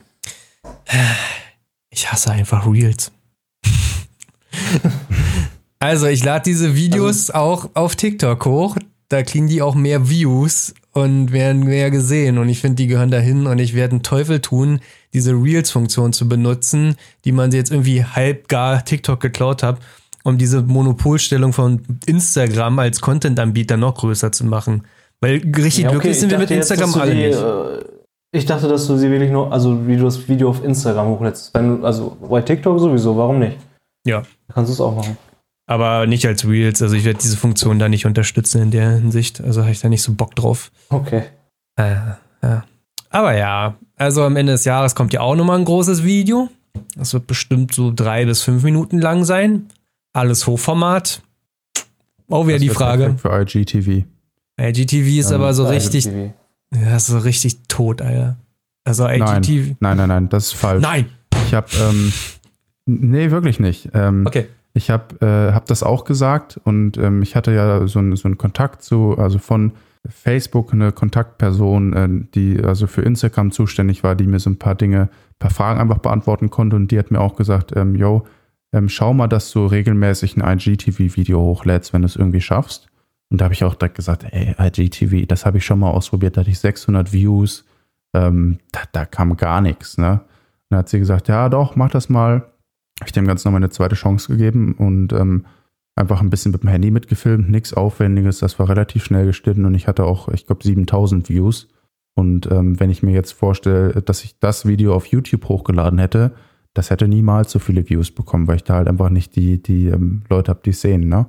Ich 1.91 2.11
hasse 2.11 2.31
einfach 2.31 2.67
Reels. 2.67 3.11
also, 5.81 6.07
ich 6.07 6.25
lade 6.25 6.45
diese 6.45 6.75
Videos 6.75 7.31
auch 7.31 7.69
auf 7.75 7.97
TikTok 7.97 8.45
hoch. 8.45 8.77
Da 9.09 9.25
kriegen 9.25 9.49
die 9.49 9.61
auch 9.61 9.75
mehr 9.75 10.09
Views 10.09 10.73
und 10.93 11.33
werden 11.33 11.65
mehr 11.65 11.91
gesehen. 11.91 12.39
Und 12.39 12.49
ich 12.49 12.61
finde, 12.61 12.77
die 12.77 12.87
gehören 12.87 13.11
dahin. 13.11 13.47
Und 13.47 13.59
ich 13.59 13.75
werde 13.75 13.93
einen 13.93 14.03
Teufel 14.03 14.41
tun, 14.41 14.81
diese 15.13 15.33
Reels-Funktion 15.33 16.13
zu 16.13 16.29
benutzen, 16.29 16.97
die 17.25 17.33
man 17.33 17.51
jetzt 17.51 17.73
irgendwie 17.73 18.05
halb 18.05 18.49
gar 18.49 18.85
TikTok 18.85 19.21
geklaut 19.21 19.63
hat, 19.63 19.81
um 20.25 20.39
diese 20.39 20.63
Monopolstellung 20.63 21.53
von 21.53 21.83
Instagram 22.07 22.79
als 22.79 23.01
Content-Anbieter 23.01 23.77
noch 23.77 23.95
größer 23.95 24.33
zu 24.33 24.45
machen. 24.45 24.85
Weil 25.21 25.37
richtig 25.37 25.79
Ja, 25.79 25.89
okay, 25.89 25.93
glücklich 25.93 26.13
ich 26.13 26.21
sind 26.21 26.31
wir 26.31 26.39
mit 26.39 26.51
jetzt, 26.51 26.71
Instagram 26.71 26.93
du 26.93 27.01
alle 27.01 27.15
die, 27.15 27.27
nicht. 27.27 27.39
äh, 27.39 27.85
Ich 28.39 28.47
dachte, 28.47 28.69
dass 28.69 28.87
du 28.87 28.97
sie 28.97 29.11
wirklich 29.11 29.31
nur, 29.31 29.53
also 29.53 29.87
wie 29.87 29.97
du 29.97 30.05
das 30.05 30.29
Video 30.29 30.49
auf 30.51 30.65
Instagram 30.65 31.09
hochlädst. 31.09 31.53
Wenn, 31.55 31.85
also 31.85 32.17
bei 32.29 32.41
TikTok 32.43 32.79
sowieso, 32.79 33.17
warum 33.17 33.39
nicht? 33.39 33.57
Ja. 34.07 34.23
Kannst 34.53 34.71
du 34.71 34.73
es 34.75 34.81
auch 34.81 34.95
machen. 34.95 35.17
Aber 35.67 36.07
nicht 36.07 36.27
als 36.27 36.47
Reels. 36.49 36.81
Also 36.83 36.97
ich 36.97 37.05
werde 37.05 37.21
diese 37.21 37.37
Funktion 37.37 37.79
da 37.79 37.89
nicht 37.89 38.07
unterstützen 38.07 38.63
in 38.63 38.71
der 38.71 38.91
Hinsicht. 38.91 39.41
Also 39.41 39.63
habe 39.63 39.73
ich 39.73 39.81
da 39.81 39.89
nicht 39.89 40.03
so 40.03 40.15
Bock 40.15 40.35
drauf. 40.35 40.71
Okay. 40.89 41.25
Äh, 41.77 41.95
ja. 42.43 42.65
Aber 43.11 43.37
ja, 43.37 43.75
also 43.97 44.23
am 44.25 44.37
Ende 44.37 44.53
des 44.53 44.65
Jahres 44.65 44.95
kommt 44.95 45.13
ja 45.13 45.21
auch 45.21 45.35
nochmal 45.37 45.59
ein 45.59 45.65
großes 45.65 46.03
Video. 46.05 46.49
Das 46.97 47.13
wird 47.13 47.27
bestimmt 47.27 47.75
so 47.75 47.93
drei 47.95 48.25
bis 48.25 48.43
fünf 48.43 48.63
Minuten 48.63 49.01
lang 49.01 49.25
sein. 49.25 49.67
Alles 50.13 50.47
Hochformat. 50.47 51.23
Auch 52.29 52.47
wieder 52.47 52.57
Das 52.57 52.63
die 52.63 52.69
Frage. 52.69 53.17
Für 53.19 53.41
IGTV. 53.41 54.05
IGTV 54.61 55.19
ist 55.21 55.31
Ähm, 55.31 55.37
aber 55.37 55.55
so 55.55 55.67
richtig, 55.67 56.07
IGTV. 56.07 56.33
ja, 56.75 56.97
ist 56.97 57.07
so 57.07 57.19
richtig 57.19 57.59
tot, 57.69 58.03
Alter. 58.03 58.37
Also 58.85 59.07
IGTV. 59.09 59.77
Nein, 59.81 59.97
nein, 59.97 59.97
nein, 59.97 60.09
nein, 60.09 60.29
das 60.29 60.47
ist 60.49 60.53
falsch. 60.55 60.83
Nein! 60.83 61.07
Ich 61.47 61.55
habe, 61.55 61.67
ähm, 61.81 62.13
nee, 62.87 63.31
wirklich 63.31 63.61
nicht. 63.61 63.91
Ähm, 63.95 64.27
Okay. 64.27 64.47
Ich 64.73 64.89
habe 64.89 65.17
äh, 65.21 65.53
hab 65.53 65.67
das 65.67 65.83
auch 65.83 66.05
gesagt 66.05 66.61
und 66.63 66.97
ähm, 66.97 67.23
ich 67.23 67.35
hatte 67.35 67.51
ja 67.53 67.89
so, 67.89 67.99
ein, 67.99 68.15
so 68.15 68.29
einen 68.29 68.39
Kontakt 68.39 68.83
zu, 68.85 69.19
also 69.19 69.39
von 69.39 69.73
Facebook 70.09 70.73
eine 70.73 70.93
Kontaktperson, 70.93 71.93
äh, 71.93 72.09
die 72.37 72.63
also 72.63 72.87
für 72.87 73.03
Instagram 73.03 73.51
zuständig 73.51 74.05
war, 74.05 74.15
die 74.15 74.29
mir 74.29 74.39
so 74.39 74.49
ein 74.49 74.61
paar 74.61 74.77
Dinge, 74.77 75.03
ein 75.03 75.39
paar 75.41 75.51
Fragen 75.51 75.81
einfach 75.81 75.99
beantworten 75.99 76.51
konnte 76.51 76.77
und 76.77 76.93
die 76.93 77.01
hat 77.01 77.11
mir 77.11 77.21
auch 77.21 77.35
gesagt, 77.35 77.73
ähm, 77.75 77.97
yo, 77.97 78.25
ähm, 78.73 78.89
schau 78.89 79.13
mal, 79.13 79.29
dass 79.29 79.51
du 79.51 79.67
regelmäßig 79.67 80.37
ein 80.37 80.59
IGTV-Video 80.59 81.41
hochlädst, 81.41 81.93
wenn 81.93 82.03
du 82.03 82.07
es 82.07 82.17
irgendwie 82.17 82.41
schaffst. 82.41 82.89
Und 83.31 83.41
da 83.41 83.45
habe 83.45 83.55
ich 83.55 83.65
auch 83.65 83.75
direkt 83.75 83.97
gesagt, 83.97 84.25
ey, 84.31 84.55
IGTV, 84.59 85.27
das 85.27 85.47
habe 85.47 85.59
ich 85.59 85.65
schon 85.65 85.79
mal 85.79 85.91
ausprobiert, 85.91 86.37
da 86.37 86.41
hatte 86.41 86.51
ich 86.51 86.59
600 86.59 87.13
Views, 87.13 87.65
ähm, 88.15 88.59
da, 88.73 88.81
da 88.93 89.05
kam 89.05 89.37
gar 89.37 89.61
nichts, 89.61 89.99
ne? 89.99 90.13
Und 90.13 90.21
dann 90.71 90.79
hat 90.81 90.89
sie 90.89 90.99
gesagt, 90.99 91.29
ja 91.29 91.49
doch, 91.49 91.77
mach 91.77 91.91
das 91.91 92.09
mal. 92.09 92.43
Habe 93.01 93.07
ich 93.07 93.13
dem 93.13 93.27
Ganzen 93.27 93.49
nochmal 93.49 93.61
eine 93.61 93.71
zweite 93.71 93.95
Chance 93.95 94.33
gegeben 94.33 94.75
und 94.75 95.13
ähm, 95.13 95.47
einfach 95.97 96.21
ein 96.21 96.31
bisschen 96.31 96.53
mit 96.53 96.63
dem 96.63 96.69
Handy 96.71 96.91
mitgefilmt, 96.91 97.49
nichts 97.49 97.73
Aufwendiges, 97.73 98.39
das 98.39 98.59
war 98.59 98.69
relativ 98.69 99.05
schnell 99.05 99.27
geschnitten 99.27 99.65
und 99.65 99.75
ich 99.75 99.87
hatte 99.89 100.05
auch, 100.05 100.29
ich 100.29 100.47
glaube, 100.47 100.65
7000 100.65 101.29
Views. 101.29 101.69
Und 102.15 102.51
ähm, 102.51 102.79
wenn 102.81 102.91
ich 102.91 103.03
mir 103.03 103.13
jetzt 103.13 103.33
vorstelle, 103.33 104.03
dass 104.03 104.25
ich 104.25 104.39
das 104.41 104.67
Video 104.67 104.95
auf 104.95 105.07
YouTube 105.07 105.49
hochgeladen 105.49 105.99
hätte, 105.99 106.33
das 106.75 106.91
hätte 106.91 107.09
niemals 107.09 107.51
so 107.51 107.59
viele 107.59 107.89
Views 107.89 108.11
bekommen, 108.11 108.47
weil 108.47 108.57
ich 108.57 108.65
da 108.65 108.75
halt 108.75 108.89
einfach 108.89 109.11
nicht 109.11 109.37
die, 109.37 109.63
die 109.63 109.87
ähm, 109.87 110.23
Leute 110.29 110.51
habe, 110.51 110.61
die 110.65 110.71
es 110.71 110.81
sehen, 110.81 111.09
ne? 111.09 111.27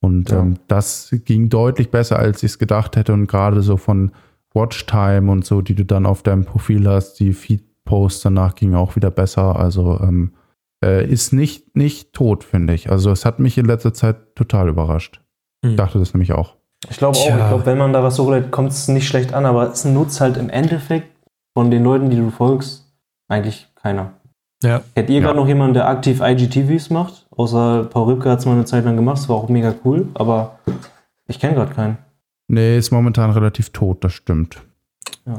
Und 0.00 0.30
Ja. 0.30 0.40
ähm, 0.40 0.56
das 0.68 1.14
ging 1.24 1.48
deutlich 1.48 1.90
besser, 1.90 2.18
als 2.18 2.42
ich 2.42 2.52
es 2.52 2.58
gedacht 2.58 2.96
hätte. 2.96 3.12
Und 3.12 3.26
gerade 3.28 3.62
so 3.62 3.76
von 3.76 4.10
Watchtime 4.52 5.30
und 5.30 5.44
so, 5.44 5.62
die 5.62 5.74
du 5.74 5.84
dann 5.84 6.06
auf 6.06 6.22
deinem 6.22 6.44
Profil 6.44 6.88
hast, 6.88 7.14
die 7.20 7.32
Feed-Posts 7.32 8.22
danach 8.22 8.54
gingen 8.54 8.74
auch 8.74 8.96
wieder 8.96 9.10
besser. 9.10 9.56
Also 9.56 10.00
ähm, 10.00 10.32
äh, 10.84 11.06
ist 11.08 11.32
nicht, 11.32 11.76
nicht 11.76 12.12
tot, 12.12 12.42
finde 12.44 12.74
ich. 12.74 12.90
Also 12.90 13.10
es 13.10 13.24
hat 13.24 13.38
mich 13.38 13.56
in 13.56 13.66
letzter 13.66 13.94
Zeit 13.94 14.34
total 14.34 14.68
überrascht. 14.68 15.20
Hm. 15.64 15.70
Ich 15.70 15.76
dachte 15.76 15.98
das 16.00 16.12
nämlich 16.12 16.32
auch. 16.32 16.56
Ich 16.90 16.96
glaube 16.98 17.16
auch, 17.16 17.24
Tja. 17.24 17.38
ich 17.38 17.48
glaube, 17.48 17.66
wenn 17.66 17.78
man 17.78 17.92
da 17.92 18.02
was 18.02 18.16
so 18.16 18.26
hochlädt, 18.26 18.50
kommt 18.50 18.72
es 18.72 18.88
nicht 18.88 19.06
schlecht 19.06 19.32
an, 19.32 19.46
aber 19.46 19.70
es 19.70 19.84
nutzt 19.84 20.20
halt 20.20 20.36
im 20.36 20.50
Endeffekt 20.50 21.16
von 21.56 21.70
den 21.70 21.84
Leuten, 21.84 22.10
die 22.10 22.16
du 22.16 22.30
folgst, 22.30 22.92
eigentlich 23.28 23.68
keiner. 23.76 24.14
Ja. 24.62 24.82
Hättet 24.94 25.10
ihr 25.10 25.16
Ja. 25.20 25.26
gerade 25.26 25.38
noch 25.38 25.46
jemanden, 25.48 25.74
der 25.74 25.88
aktiv 25.88 26.20
IGTVs 26.22 26.90
macht? 26.90 27.26
Außer 27.30 27.84
Paul 27.84 28.12
Ripke 28.12 28.30
hat 28.30 28.38
es 28.40 28.46
mal 28.46 28.52
eine 28.52 28.64
Zeit 28.64 28.84
lang 28.84 28.96
gemacht, 28.96 29.18
das 29.18 29.28
war 29.28 29.36
auch 29.36 29.48
mega 29.48 29.74
cool, 29.84 30.08
aber 30.14 30.58
ich 31.28 31.38
kenne 31.38 31.54
gerade 31.54 31.72
keinen. 31.74 31.98
Nee, 32.48 32.76
ist 32.78 32.90
momentan 32.90 33.30
relativ 33.30 33.70
tot, 33.70 34.04
das 34.04 34.12
stimmt. 34.12 34.58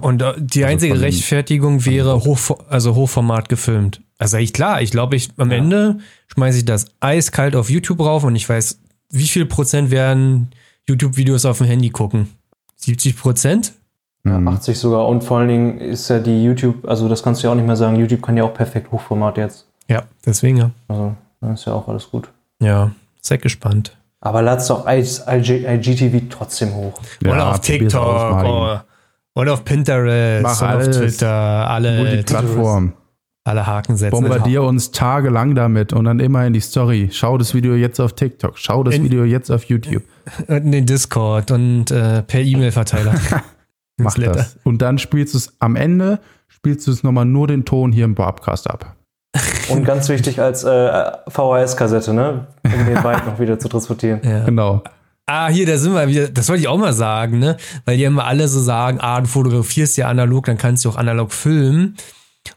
Und 0.02 0.22
äh, 0.22 0.34
die 0.38 0.64
Also 0.64 0.74
einzige 0.74 0.94
von- 0.96 1.04
Rechtfertigung 1.04 1.86
wäre 1.86 2.24
hoch, 2.24 2.38
also 2.70 2.96
Hochformat 2.96 3.50
gefilmt. 3.50 4.02
Also 4.18 4.38
ich 4.38 4.54
klar, 4.54 4.82
ich 4.82 4.92
glaube, 4.92 5.16
ich 5.16 5.30
am 5.38 5.52
Ja. 5.52 5.58
Ende 5.58 6.00
schmeiße 6.28 6.60
ich 6.60 6.66
das 6.66 6.86
eiskalt 7.02 7.56
auf 7.56 7.70
YouTube 7.70 8.00
rauf 8.00 8.24
und 8.24 8.36
ich 8.36 8.48
weiß, 8.48 8.80
wie 9.10 9.28
viel 9.28 9.46
Prozent 9.46 9.92
werden 9.92 10.50
YouTube-Videos 10.88 11.46
auf 11.46 11.58
dem 11.60 11.68
Handy 11.68 11.90
gucken? 11.90 12.30
70 12.78 13.18
Prozent? 13.18 13.74
Ja, 14.26 14.40
Mhm. 14.40 14.48
80 14.48 14.78
sogar. 14.80 15.08
Und 15.08 15.24
vor 15.24 15.40
allen 15.40 15.50
Dingen 15.50 15.78
ist 15.80 16.10
ja 16.10 16.20
die 16.20 16.44
YouTube, 16.44 16.88
also 16.88 17.10
das 17.10 17.22
kannst 17.24 17.42
du 17.44 17.48
ja 17.48 17.52
auch 17.52 17.56
nicht 17.58 17.68
mehr 17.68 17.76
sagen, 17.76 17.98
YouTube 17.98 18.22
kann 18.22 18.38
ja 18.38 18.44
auch 18.46 18.54
perfekt 18.54 18.92
Hochformat 18.92 19.38
jetzt. 19.38 19.68
Ja, 19.90 20.04
deswegen 20.26 20.58
ja. 20.58 20.72
Also, 20.88 21.14
dann 21.42 21.54
ist 21.56 21.66
ja 21.66 21.74
auch 21.74 21.88
alles 21.90 22.10
gut. 22.10 22.30
Ja, 22.62 22.92
seid 23.22 23.42
gespannt. 23.42 23.98
Aber 24.22 24.42
lad's 24.42 24.68
doch 24.68 24.88
IG, 24.88 25.66
IGTV 25.68 26.22
trotzdem 26.30 26.74
hoch. 26.74 26.94
oder 27.26 27.50
auf 27.52 27.60
TikTok 27.60 28.02
oder, 28.06 28.86
oder 29.36 29.54
auf 29.54 29.66
Pinterest 29.66 30.42
Mach 30.44 30.62
und 30.62 30.68
auf 30.68 30.74
alles. 30.74 30.98
Twitter. 30.98 31.28
Alle, 31.28 31.98
Multiplattform. 31.98 32.94
alle 33.44 33.68
Haken 33.68 33.98
setzen. 33.98 34.12
Bombardier 34.22 34.64
uns 34.64 34.92
tagelang 34.92 35.56
damit 35.56 35.92
und 35.92 36.06
dann 36.06 36.22
immer 36.22 36.46
in 36.48 36.54
die 36.54 36.62
Story. 36.62 37.10
Schau 37.12 37.38
das 37.38 37.54
Video 37.54 37.76
jetzt 37.76 38.00
auf 38.00 38.14
TikTok. 38.14 38.58
Schau 38.58 38.84
das 38.86 38.96
In- 38.96 39.04
Video 39.04 39.26
jetzt 39.26 39.52
auf 39.52 39.66
YouTube. 39.66 40.04
Und 40.48 40.56
in 40.64 40.72
den 40.72 40.86
Discord 40.86 41.52
und 41.52 41.92
äh, 41.92 42.22
per 42.24 42.40
E-Mail-Verteiler. 42.40 43.16
Mach 43.98 44.16
das. 44.16 44.58
Und 44.64 44.82
dann 44.82 44.98
spielst 44.98 45.34
du 45.34 45.38
es 45.38 45.54
am 45.60 45.76
Ende, 45.76 46.20
spielst 46.48 46.88
du 46.88 46.92
es 46.92 47.04
nochmal 47.04 47.26
nur 47.26 47.48
den 47.48 47.66
Ton 47.66 47.92
hier 47.92 48.06
im 48.06 48.16
Broadcast 48.16 48.70
ab. 48.70 48.96
Und 49.70 49.86
ganz 49.86 50.10
wichtig 50.10 50.40
als 50.42 50.64
äh, 50.64 51.12
VHS-Kassette, 51.28 52.14
ne? 52.14 52.48
Um 52.64 52.86
den 52.86 53.02
Byte 53.02 53.26
noch 53.26 53.40
wieder 53.40 53.58
zu 53.60 53.68
transportieren. 53.70 54.22
Ja. 54.24 54.44
Genau. 54.46 54.84
Ah, 55.26 55.48
hier, 55.48 55.66
da 55.66 55.78
sind 55.78 55.94
wir 55.94 56.08
wieder. 56.08 56.28
Das 56.28 56.50
wollte 56.50 56.62
ich 56.62 56.68
auch 56.68 56.78
mal 56.78 56.94
sagen, 56.94 57.40
ne? 57.40 57.58
Weil 57.86 57.98
die 57.98 58.04
immer 58.04 58.26
alle 58.26 58.48
so 58.48 58.60
sagen, 58.60 59.00
ah, 59.00 59.22
du 59.22 59.28
fotografierst 59.28 59.98
ja 59.98 60.08
analog, 60.08 60.46
dann 60.46 60.58
kannst 60.58 60.86
du 60.86 60.90
auch 60.90 60.98
analog 60.98 61.32
filmen. 61.32 61.96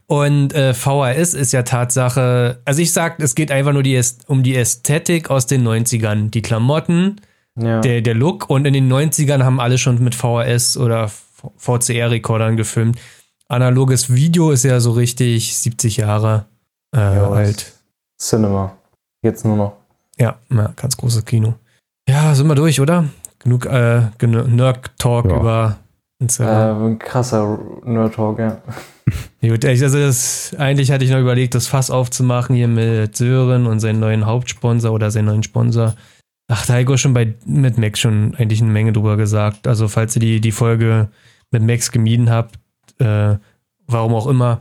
Und 0.07 0.53
äh, 0.55 0.75
VHS 0.75 1.35
ist 1.35 1.53
ja 1.53 1.63
Tatsache, 1.63 2.61
also 2.65 2.83
ich 2.83 2.93
sag, 2.93 3.21
es 3.21 3.35
geht 3.37 3.53
einfach 3.53 3.73
nur 3.73 3.85
die, 3.85 4.01
um 4.27 4.43
die 4.43 4.57
Ästhetik 4.57 5.31
aus 5.31 5.47
den 5.47 5.67
90ern. 5.67 6.31
Die 6.31 6.43
Klamotten, 6.43 7.21
Ja. 7.57 7.81
der, 7.81 8.01
der 8.03 8.15
Look. 8.15 8.51
Und 8.51 8.67
in 8.67 8.75
den 8.75 8.93
90ern 8.93 9.45
haben 9.45 9.61
alle 9.61 9.79
schon 9.79 10.03
mit 10.03 10.15
VHS 10.17 10.77
oder 10.77 11.09
VCR-Rekordern 11.56 12.56
gefilmt. 12.56 12.98
Analoges 13.48 14.12
Video 14.12 14.51
ist 14.51 14.64
ja 14.64 14.81
so 14.81 14.93
richtig 14.93 15.56
70 15.56 15.98
Jahre 15.98 16.47
äh, 16.94 16.98
Ja, 16.98 17.31
alt. 17.31 17.73
Cinema. 18.18 18.77
Jetzt 19.23 19.44
nur 19.44 19.56
noch. 19.56 19.73
Ja, 20.18 20.36
ja, 20.51 20.73
ganz 20.77 20.97
großes 20.97 21.24
Kino. 21.24 21.55
Ja, 22.09 22.35
sind 22.35 22.47
wir 22.48 22.55
durch, 22.55 22.81
oder? 22.81 23.05
Genug 23.39 23.66
äh, 23.66 24.02
Nerd-Talk 24.20 25.27
Ja. 25.27 25.36
über 25.40 25.77
Instagram. 26.18 26.82
Äh, 26.82 26.86
ein 26.86 26.98
krasser 26.98 27.59
Nerd-Talk, 27.85 28.39
ja. 28.39 28.59
Gut, 29.40 29.64
also 29.64 29.98
das, 30.01 30.55
eigentlich 30.59 30.90
hatte 30.90 31.05
ich 31.05 31.10
noch 31.10 31.20
überlegt, 31.20 31.55
das 31.55 31.68
Fass 31.68 31.90
aufzumachen 31.90 32.56
hier 32.56 32.66
mit 32.68 33.16
Sören 33.16 33.66
und 33.66 33.78
seinen 33.81 34.01
neuen 34.01 34.27
Hauptsponsor 34.27 34.90
oder 34.93 35.10
seinen 35.10 35.27
neuen 35.27 35.43
Sponsor. 35.44 35.94
Ach, 36.48 36.64
da 36.66 36.73
hat 36.74 36.77
Heiko 36.78 36.97
schon 36.97 37.12
bei, 37.14 37.35
mit 37.44 37.77
Max 37.78 38.01
schon 38.01 38.35
eigentlich 38.36 38.62
eine 38.62 38.70
Menge 38.70 38.93
drüber 38.93 39.16
gesagt. 39.16 39.66
Also, 39.66 39.89
falls 39.89 40.16
ihr 40.16 40.20
die, 40.20 40.40
die 40.40 40.52
Folge 40.52 41.09
mit 41.51 41.62
Max 41.62 41.93
gemieden 41.93 42.31
habt, 42.31 42.59
äh, 42.98 43.36
warum 43.86 44.14
auch 44.14 44.27
immer. 44.27 44.60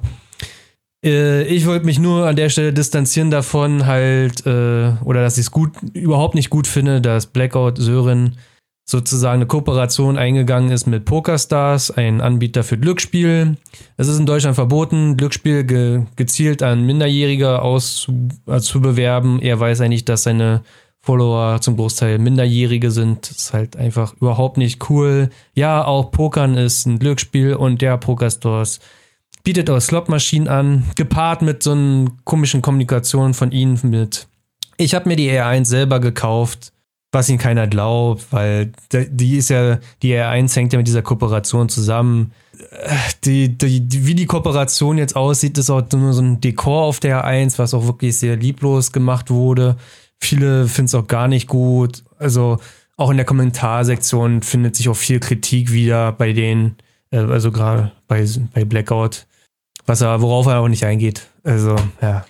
Äh, 1.04 1.44
ich 1.44 1.66
wollte 1.66 1.86
mich 1.86 2.00
nur 2.00 2.28
an 2.28 2.36
der 2.36 2.50
Stelle 2.50 2.74
distanzieren 2.74 3.32
davon, 3.32 3.86
halt, 3.86 4.46
äh, 4.46 4.94
oder 5.04 5.22
dass 5.22 5.38
ich 5.38 5.46
es 5.46 5.52
gut, 5.52 5.72
überhaupt 5.94 6.36
nicht 6.36 6.50
gut 6.50 6.68
finde, 6.68 7.02
dass 7.02 7.28
Blackout 7.28 7.78
Sören 7.78 8.38
sozusagen 8.88 9.36
eine 9.36 9.48
Kooperation 9.48 10.18
eingegangen 10.18 10.72
ist 10.72 10.86
mit 10.86 11.06
PokerStars, 11.06 11.90
ein 11.90 12.22
Anbieter 12.22 12.64
für 12.64 12.78
Glücksspiel. 12.78 13.58
Es 13.98 14.08
ist 14.08 14.20
in 14.20 14.28
Deutschland 14.28 14.56
verboten, 14.56 15.18
Glücksspiel 15.18 15.64
ge 15.64 16.04
gezielt 16.16 16.62
an 16.62 16.86
Minderjährige 16.86 17.62
aus 17.62 18.08
äh, 18.48 18.60
zu. 18.60 18.82
Er 18.84 19.60
weiß 19.60 19.82
eigentlich, 19.82 20.06
dass 20.06 20.24
seine 20.24 20.62
Follower 21.06 21.62
zum 21.62 21.78
Großteil 21.78 22.18
Minderjährige 22.18 22.90
sind. 22.90 23.30
Das 23.30 23.38
ist 23.38 23.54
halt 23.54 23.78
einfach 23.78 24.16
überhaupt 24.16 24.58
nicht 24.58 24.90
cool. 24.90 25.30
Ja, 25.54 25.86
auch 25.86 26.10
Pokern 26.10 26.58
ist 26.58 26.88
ein 26.88 26.98
Glücksspiel 26.98 27.54
und 27.54 27.82
der 27.82 27.98
PokerStars 27.98 28.80
bietet 29.44 29.70
auch 29.70 29.80
Slotmaschinen 29.80 30.48
an, 30.48 30.84
gepaart 30.96 31.44
mit 31.44 31.62
so 31.62 31.74
einer 31.74 32.08
komischen 32.24 32.64
Kommunikation 32.64 33.36
von 33.36 33.52
ihnen 33.52 33.80
mit. 33.84 34.28
Ich 34.78 34.96
habe 34.96 35.08
mir 35.08 35.16
die 35.16 35.30
R1 35.30 35.66
selber 35.66 36.00
gekauft, 36.00 36.74
was 37.12 37.30
ihnen 37.30 37.38
keiner 37.38 37.68
glaubt, 37.68 38.26
weil 38.32 38.72
die 38.92 39.38
ist 39.38 39.50
ja, 39.50 39.78
die 40.02 40.14
R1 40.16 40.56
hängt 40.56 40.74
ja 40.74 40.78
mit 40.78 40.88
dieser 40.88 41.04
Kooperation 41.04 41.70
zusammen. 41.70 42.34
Die, 43.24 43.56
die, 43.56 44.08
wie 44.08 44.16
die 44.16 44.26
Kooperation 44.26 44.98
jetzt 44.98 45.16
aussieht, 45.16 45.58
ist 45.60 45.70
auch 45.70 45.84
nur 45.92 46.14
so 46.14 46.24
ein 46.24 46.42
Dekor 46.42 46.84
auf 46.84 47.00
der 47.00 47.24
R1, 47.24 47.60
was 47.60 47.76
auch 47.76 47.86
wirklich 47.86 48.18
sehr 48.18 48.38
lieblos 48.38 48.92
gemacht 48.92 49.30
wurde. 49.30 49.78
Viele 50.20 50.68
finden 50.68 50.88
es 50.88 50.96
auch 50.96 51.08
gar 51.08 51.28
nicht 51.28 51.48
gut. 51.48 52.04
Also 52.18 52.60
auch 52.98 53.10
in 53.10 53.18
der 53.18 53.26
Kommentarsektion 53.26 54.42
findet 54.42 54.76
sich 54.76 54.90
auch 54.90 54.96
viel 54.96 55.20
Kritik 55.20 55.72
wieder 55.72 56.12
bei 56.12 56.34
denen, 56.34 56.78
äh, 57.12 57.18
also 57.18 57.52
gerade 57.52 57.92
bei, 58.08 58.26
bei 58.54 58.66
Blackout, 58.66 59.28
was 59.86 60.02
er, 60.02 60.22
worauf 60.22 60.48
er 60.48 60.60
auch 60.60 60.68
nicht 60.68 60.86
eingeht. 60.86 61.28
Also, 61.44 61.76
ja. 62.02 62.26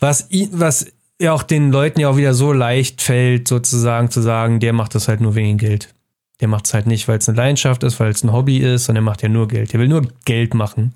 Was, 0.00 0.28
was 0.52 0.86
ja 1.20 1.32
auch 1.32 1.42
den 1.42 1.70
Leuten 1.70 2.00
ja 2.00 2.08
auch 2.08 2.16
wieder 2.16 2.34
so 2.34 2.52
leicht 2.52 3.00
fällt, 3.00 3.48
sozusagen 3.48 4.10
zu 4.10 4.20
sagen, 4.20 4.60
der 4.60 4.72
macht 4.72 4.94
das 4.94 5.08
halt 5.08 5.20
nur 5.20 5.34
wegen 5.34 5.58
Geld. 5.58 5.94
Der 6.40 6.48
macht 6.48 6.66
es 6.66 6.74
halt 6.74 6.86
nicht, 6.86 7.06
weil 7.06 7.18
es 7.18 7.28
eine 7.28 7.38
Leidenschaft 7.38 7.84
ist, 7.84 8.00
weil 8.00 8.10
es 8.10 8.24
ein 8.24 8.32
Hobby 8.32 8.58
ist, 8.58 8.86
sondern 8.86 9.04
er 9.04 9.10
macht 9.10 9.22
ja 9.22 9.28
nur 9.28 9.46
Geld. 9.46 9.72
Der 9.72 9.78
will 9.78 9.88
nur 9.88 10.08
Geld 10.24 10.54
machen. 10.54 10.92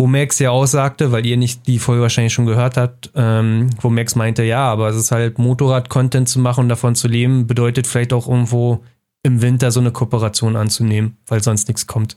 Wo 0.00 0.06
Max 0.06 0.38
ja 0.38 0.50
aussagte, 0.50 1.10
weil 1.10 1.26
ihr 1.26 1.36
nicht 1.36 1.66
die 1.66 1.80
Folge 1.80 2.02
wahrscheinlich 2.02 2.32
schon 2.32 2.46
gehört 2.46 2.76
habt, 2.76 3.10
ähm, 3.16 3.68
wo 3.80 3.90
Max 3.90 4.14
meinte, 4.14 4.44
ja, 4.44 4.60
aber 4.70 4.88
es 4.88 4.96
ist 4.96 5.10
halt 5.10 5.38
Motorrad-Content 5.38 6.28
zu 6.28 6.38
machen 6.38 6.62
und 6.62 6.68
davon 6.68 6.94
zu 6.94 7.08
leben, 7.08 7.46
bedeutet 7.48 7.86
vielleicht 7.88 8.12
auch 8.12 8.28
irgendwo 8.28 8.84
im 9.24 9.42
Winter 9.42 9.72
so 9.72 9.80
eine 9.80 9.90
Kooperation 9.90 10.54
anzunehmen, 10.54 11.16
weil 11.26 11.42
sonst 11.42 11.66
nichts 11.66 11.88
kommt. 11.88 12.16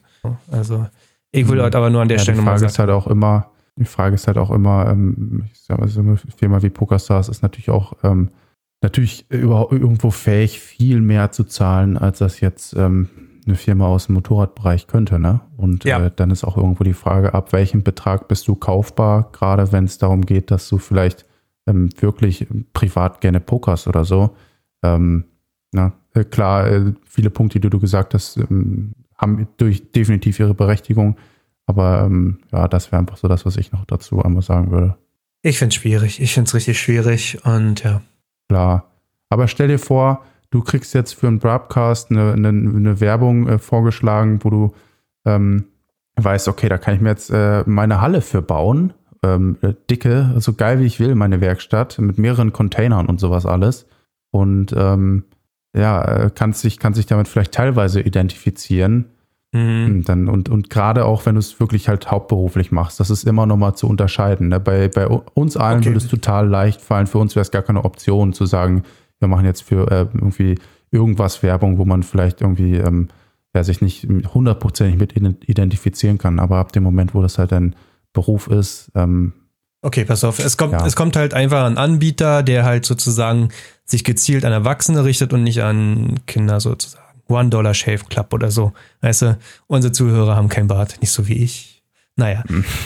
Also, 0.52 0.86
ich 1.32 1.48
will 1.48 1.58
Mhm. 1.58 1.64
halt 1.64 1.76
aber 1.76 1.90
nur 1.90 2.02
an 2.03 2.08
der 2.08 2.18
Ja, 2.18 2.24
Stelle 2.24 2.38
nochmal 2.38 2.53
Frage 2.53 2.60
sagen. 2.60 2.70
ist 2.72 2.80
halt 2.80 2.90
auch 2.91 3.08
immer, 3.08 3.49
die 3.76 3.86
Frage 3.86 4.14
ist 4.14 4.28
halt 4.28 4.38
auch 4.38 4.52
immer, 4.52 4.88
ähm, 4.88 5.45
ich 5.52 5.60
sag 5.62 5.80
mal, 5.80 5.88
so 5.88 6.02
eine 6.02 6.18
Firma 6.38 6.62
wie 6.62 6.70
PokerStars 6.70 7.30
ist 7.30 7.41
natürlich 7.41 7.72
auch 7.72 7.94
ähm, 8.03 8.30
natürlich 8.84 9.26
über, 9.30 9.70
irgendwo 9.72 10.12
fähig, 10.12 10.60
viel 10.60 11.02
mehr 11.02 11.32
zu 11.32 11.45
zahlen, 11.45 11.98
als 11.98 12.20
das 12.20 12.41
jetzt 12.41 12.76
ähm, 12.76 13.10
eine 13.46 13.56
Firma 13.56 13.88
aus 13.88 14.06
dem 14.08 14.16
Motorradbereich 14.16 14.88
könnte, 14.88 15.20
ne? 15.20 15.42
Und 15.58 15.84
Ja. 15.84 16.00
äh, 16.06 16.12
dann 16.16 16.32
ist 16.32 16.44
auch 16.44 16.58
irgendwo 16.58 16.84
die 16.84 16.94
Frage, 16.94 17.34
ab 17.34 17.54
welchem 17.54 17.84
Betrag 17.84 18.28
bist 18.28 18.48
du 18.48 18.56
kaufbar, 18.56 19.30
gerade 19.32 19.72
wenn 19.72 19.86
es 19.86 19.98
darum 19.98 20.22
geht, 20.26 20.52
dass 20.52 20.70
du 20.70 20.78
vielleicht 20.78 21.26
ähm, 21.68 21.90
wirklich 22.00 22.48
privat 22.74 23.22
gerne 23.22 23.40
pokerst 23.40 23.88
oder 23.88 24.04
so. 24.06 24.36
Ähm, 24.84 25.26
na, 25.72 25.94
äh, 26.14 26.24
klar, 26.24 26.68
äh, 26.68 26.94
viele 27.06 27.30
Punkte, 27.30 27.60
die 27.60 27.70
du 27.70 27.80
gesagt 27.80 28.14
hast, 28.14 28.38
ähm, 28.38 28.94
haben 29.16 29.48
durch 29.58 29.92
definitiv 29.92 30.40
ihre 30.40 30.54
Berechtigung. 30.56 31.18
Aber 31.68 32.04
ähm, 32.06 32.40
ja, 32.52 32.68
das 32.68 32.92
wäre 32.92 33.00
einfach 33.00 33.18
so 33.18 33.28
das, 33.28 33.46
was 33.46 33.58
ich 33.58 33.72
noch 33.72 33.86
dazu 33.86 34.22
einmal 34.24 34.42
sagen 34.42 34.72
würde. 34.72 34.98
Ich 35.44 35.58
finde 35.60 35.70
es 35.70 35.76
schwierig. 35.76 36.20
Ich 36.22 36.34
finde 36.34 36.48
es 36.48 36.56
richtig 36.56 36.80
schwierig. 36.80 37.38
Und 37.46 37.84
ja. 37.84 38.02
Klar. 38.50 38.86
Aber 39.30 39.48
stell 39.48 39.68
dir 39.70 39.80
vor, 39.80 40.24
du 40.52 40.61
kriegst 40.61 40.94
jetzt 40.94 41.14
für 41.14 41.28
einen 41.28 41.40
Broadcast 41.40 42.11
eine, 42.11 42.34
eine, 42.34 42.49
eine 42.49 42.99
Werbung 42.99 43.48
äh, 43.48 43.57
vorgeschlagen, 43.57 44.40
wo 44.44 44.49
du 44.49 44.73
ähm, 45.26 45.65
weißt, 46.18 46.48
okay, 46.48 46.69
da 46.69 46.78
kann 46.78 46.94
ich 46.94 47.02
mir 47.02 47.10
jetzt 47.10 47.32
äh, 47.32 47.64
meine 47.65 48.02
Halle 48.02 48.22
für 48.22 48.41
bauen. 48.41 48.94
Ähm, 49.23 49.57
äh, 49.61 49.73
dicke, 49.90 50.34
so 50.38 50.53
geil 50.53 50.80
wie 50.80 50.86
ich 50.86 50.99
will, 50.99 51.15
meine 51.15 51.41
Werkstatt, 51.41 51.99
mit 51.99 52.18
mehreren 52.18 52.53
Containern 52.53 53.07
und 53.07 53.19
sowas 53.19 53.45
alles. 53.45 53.88
Und 54.32 54.73
ähm, 54.78 55.26
ja, 55.76 56.03
äh, 56.03 56.32
kannst 56.34 56.61
sich, 56.61 56.80
kannst 56.80 56.98
sich 56.98 57.06
damit 57.06 57.28
vielleicht 57.28 57.53
teilweise 57.53 58.02
identifizieren. 58.02 59.06
Mhm. 59.53 60.03
Dann, 60.06 60.28
und, 60.28 60.49
und 60.49 60.69
gerade 60.69 61.06
auch, 61.06 61.26
wenn 61.26 61.36
du 61.36 61.40
es 61.40 61.60
wirklich 61.60 61.88
halt 61.88 62.10
hauptberuflich 62.10 62.72
machst, 62.72 62.99
das 62.99 63.10
ist 63.10 63.26
immer 63.26 63.45
nochmal 63.45 63.76
zu 63.76 63.88
unterscheiden. 63.88 64.48
Ne? 64.48 64.60
Bei, 64.60 64.88
bei 64.88 65.07
uns 65.07 65.56
allen 65.56 65.80
Okay. 65.80 65.90
würde 65.90 65.98
es 65.98 66.07
total 66.07 66.48
leicht 66.48 66.82
fallen. 66.82 67.07
Für 67.07 67.19
uns 67.19 67.36
wäre 67.36 67.41
es 67.41 67.52
gar 67.52 67.61
keine 67.61 67.86
Option 67.86 68.34
zu 68.34 68.45
sagen, 68.45 68.84
wir 69.22 69.27
machen 69.30 69.45
jetzt 69.45 69.64
für 69.64 69.89
äh, 69.89 70.07
irgendwie 70.14 70.56
irgendwas 70.91 71.41
Werbung, 71.43 71.77
wo 71.77 71.85
man 71.85 72.03
vielleicht 72.03 72.41
irgendwie 72.41 72.76
ähm, 72.76 73.07
ja, 73.56 73.64
sich 73.64 73.81
nicht 73.81 74.07
hundertprozentig 74.34 74.98
mit 74.99 75.14
ident- 75.14 75.43
identifizieren 75.48 76.18
kann. 76.18 76.39
Aber 76.39 76.57
ab 76.57 76.73
dem 76.73 76.84
Moment, 76.84 77.14
wo 77.15 77.22
das 77.22 77.38
halt 77.38 77.53
ein 77.53 77.76
Beruf 78.14 78.48
ist, 78.48 78.91
ähm, 78.95 79.34
Okay, 79.84 80.06
pass 80.06 80.23
auf. 80.23 80.38
Es 80.38 80.57
kommt, 80.57 80.73
Ja. 80.73 80.85
es 80.85 80.95
kommt 80.95 81.15
halt 81.15 81.34
einfach 81.34 81.65
ein 81.65 81.80
Anbieter, 81.80 82.43
der 82.43 82.65
halt 82.65 82.85
sozusagen 82.85 83.49
sich 83.84 84.03
gezielt 84.03 84.45
an 84.45 84.52
Erwachsene 84.52 85.03
richtet 85.03 85.34
und 85.34 85.41
nicht 85.43 85.64
an 85.64 86.19
Kinder 86.27 86.60
sozusagen. 86.60 87.02
One 87.30 87.49
Dollar 87.49 87.73
Shave 87.73 88.03
Club 88.07 88.31
oder 88.34 88.52
so. 88.52 88.73
Weißt 89.02 89.23
du, 89.23 89.38
unsere 89.65 89.91
Zuhörer 89.91 90.35
haben 90.35 90.49
kein 90.49 90.68
Bart, 90.68 90.98
nicht 91.02 91.11
so 91.11 91.27
wie 91.27 91.34
ich. 91.34 91.70
Naja. 92.22 92.43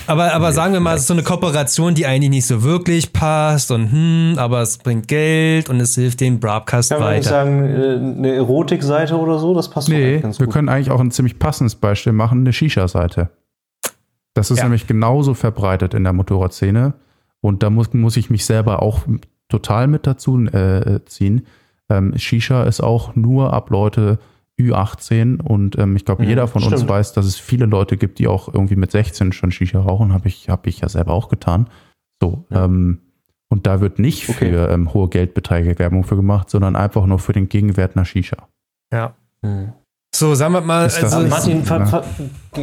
Aber, 0.07 0.33
aber 0.33 0.51
sagen 0.53 0.73
wir 0.73 0.79
mal, 0.79 0.95
es 0.95 1.01
ist 1.01 1.07
so 1.07 1.13
eine 1.13 1.23
Kooperation, 1.23 1.93
die 1.93 2.05
eigentlich 2.05 2.29
nicht 2.29 2.45
so 2.47 2.63
wirklich 2.63 3.11
passt 3.13 3.69
und 3.71 3.91
hm, 3.91 4.33
aber 4.37 4.61
es 4.61 4.77
bringt 4.77 5.07
Geld 5.07 5.69
und 5.69 5.79
es 5.79 5.95
hilft 5.95 6.21
dem 6.21 6.39
Broadcast 6.39 6.89
Kann 6.91 7.01
man 7.01 7.15
nicht 7.15 7.25
weiter. 7.25 7.29
sagen, 7.45 7.65
äh, 7.69 8.17
eine 8.19 8.33
Erotikseite 8.35 9.17
oder 9.17 9.37
so, 9.39 9.53
das 9.53 9.69
passt 9.69 9.89
doch 9.89 9.93
Nee, 9.93 10.19
ganz 10.19 10.39
wir 10.39 10.45
gut. 10.45 10.53
können 10.53 10.69
eigentlich 10.69 10.89
auch 10.91 10.99
ein 11.01 11.11
ziemlich 11.11 11.37
passendes 11.37 11.75
Beispiel 11.75 12.13
machen, 12.13 12.39
eine 12.39 12.53
Shisha-Seite. 12.53 13.29
Das 14.33 14.51
ist 14.51 14.57
Ja. 14.59 14.63
nämlich 14.65 14.87
genauso 14.87 15.33
verbreitet 15.33 15.93
in 15.93 16.03
der 16.03 16.13
Motorradszene. 16.13 16.93
Und 17.41 17.61
da 17.61 17.69
muss, 17.69 17.93
muss 17.93 18.17
ich 18.17 18.29
mich 18.29 18.45
selber 18.45 18.81
auch 18.81 19.01
total 19.49 19.87
mit 19.87 20.07
dazu 20.07 20.39
äh, 20.47 20.99
ziehen. 21.05 21.45
Ähm, 21.89 22.13
Shisha 22.17 22.63
ist 22.63 22.81
auch 22.81 23.15
nur 23.15 23.53
ab 23.53 23.69
Leute 23.69 24.17
Ü18 24.59 25.41
und 25.41 25.77
ähm, 25.77 25.95
ich 25.95 26.05
glaube, 26.05 26.23
Mhm, 26.23 26.29
jeder 26.29 26.47
von 26.47 26.63
uns 26.63 26.73
stimmt. 26.73 26.89
weiß, 26.89 27.13
dass 27.13 27.25
es 27.25 27.37
viele 27.37 27.65
Leute 27.65 27.97
gibt, 27.97 28.19
die 28.19 28.27
auch 28.27 28.53
irgendwie 28.53 28.75
mit 28.77 28.91
16 28.91 29.31
schon 29.33 29.51
Shisha 29.51 29.79
rauchen. 29.79 30.13
Habe 30.13 30.27
ich, 30.27 30.49
hab 30.49 30.65
ich 30.67 30.79
ja 30.79 30.89
selber 30.89 31.13
auch 31.13 31.29
getan. 31.29 31.69
So, 32.21 32.45
Ja. 32.49 32.65
ähm, 32.65 33.01
und 33.49 33.67
da 33.67 33.79
wird 33.81 33.99
nicht 33.99 34.27
Okay. 34.29 34.49
für 34.51 34.69
ähm, 34.69 34.93
hohe 34.93 35.07
Geldbeträge 35.09 35.77
Werbung 35.77 36.03
für 36.03 36.15
gemacht, 36.15 36.49
sondern 36.49 36.75
einfach 36.75 37.05
nur 37.05 37.19
für 37.19 37.33
den 37.33 37.47
Gegenwert 37.49 37.95
einer 37.95 38.05
Shisha. 38.05 38.47
Ja. 38.91 39.15
Hm. 39.43 39.73
So, 40.15 40.33
sagen 40.33 40.53
wir 40.53 40.61
mal, 40.61 40.83
also, 40.83 41.19
Martin, 41.27 41.65
ver, 41.65 41.79
ne? 41.79 41.87
ver, 41.87 42.05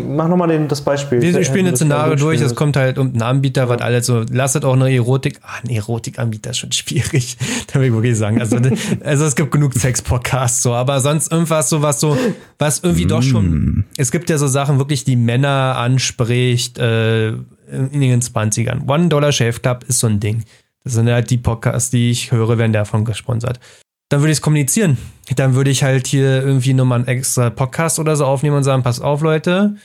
mach 0.01 0.27
nochmal 0.27 0.67
das 0.69 0.81
Beispiel. 0.81 1.21
Wir 1.21 1.45
spielen 1.45 1.67
ein 1.67 1.77
Szenario 1.77 2.15
durch, 2.15 2.41
es 2.41 2.55
kommt 2.55 2.77
halt 2.77 2.97
um 2.97 3.09
einen 3.09 3.21
Anbieter, 3.21 3.69
was 3.69 3.83
alles 3.83 4.07
so, 4.07 4.25
lasst 4.31 4.65
auch 4.65 4.73
eine 4.73 4.91
Erotik, 4.91 5.39
ah, 5.43 5.59
ein 5.63 5.69
Erotikanbieter 5.69 6.53
ist 6.53 6.59
schon 6.59 6.73
schwierig, 6.73 7.37
da 7.67 7.79
will 7.79 7.89
ich 7.89 7.93
wirklich 7.93 8.17
sagen. 8.17 8.41
Also, 8.41 8.57
also 9.05 9.25
es 9.27 9.37
gibt 9.37 9.51
genug 9.51 9.75
Sex-Podcasts, 9.75 10.63
so, 10.63 10.73
aber 10.73 10.99
sonst 11.01 11.31
irgendwas 11.31 11.69
so, 11.69 11.83
was 11.83 12.01
so, 12.01 12.17
was 12.59 12.79
irgendwie 12.79 13.05
doch 13.05 13.23
schon, 13.23 13.43
Mm. 13.43 13.85
es 13.99 14.11
gibt 14.11 14.31
ja 14.31 14.39
so 14.39 14.47
Sachen 14.47 14.79
wirklich, 14.79 15.05
die 15.05 15.17
Männer 15.17 15.77
anspricht, 15.77 16.79
äh, 16.79 17.29
in 17.33 18.01
den 18.01 18.23
20ern. 18.23 18.89
One 18.89 19.09
Dollar 19.09 19.31
Shave 19.31 19.61
Club 19.61 19.85
ist 19.89 19.99
so 19.99 20.07
ein 20.07 20.21
Ding. 20.21 20.45
Das 20.85 20.95
sind 20.95 21.09
halt 21.09 21.29
die 21.29 21.39
Podcasts, 21.39 21.91
die 21.91 22.11
ich 22.11 22.33
höre, 22.33 22.57
werden 22.57 22.73
davon 22.73 23.05
gesponsert. 23.05 23.61
Dann 24.13 24.21
würde 24.21 24.33
ich 24.33 24.39
es 24.39 24.43
kommunizieren. 24.43 24.99
Dann 25.37 25.55
würde 25.55 25.71
ich 25.71 25.83
halt 25.83 26.07
hier 26.07 26.43
irgendwie 26.43 26.75
nochmal 26.75 26.99
einen 26.99 27.09
extra 27.09 27.49
Podcast 27.49 27.99
oder 27.99 28.15
so 28.15 28.27
aufnehmen 28.27 28.57
und 28.57 28.63
sagen, 28.63 28.83
pass 28.83 29.01
auf, 29.01 29.23
Leute, 29.23 29.77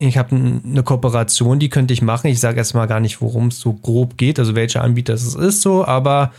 ich 0.00 0.18
habe 0.18 0.34
eine 0.34 0.82
Kooperation, 0.82 1.60
die 1.60 1.68
könnte 1.68 1.94
ich 1.94 2.02
machen. 2.02 2.26
Ich 2.26 2.40
sage 2.40 2.58
erstmal 2.58 2.88
gar 2.88 2.98
nicht, 2.98 3.20
worum 3.20 3.46
es 3.46 3.60
so 3.60 3.74
grob 3.74 4.18
geht, 4.18 4.40
also 4.40 4.56
welcher 4.56 4.82
Anbieter 4.82 5.14
es 5.14 5.36
ist 5.36 5.62
so, 5.62 5.84
aber 5.84 6.32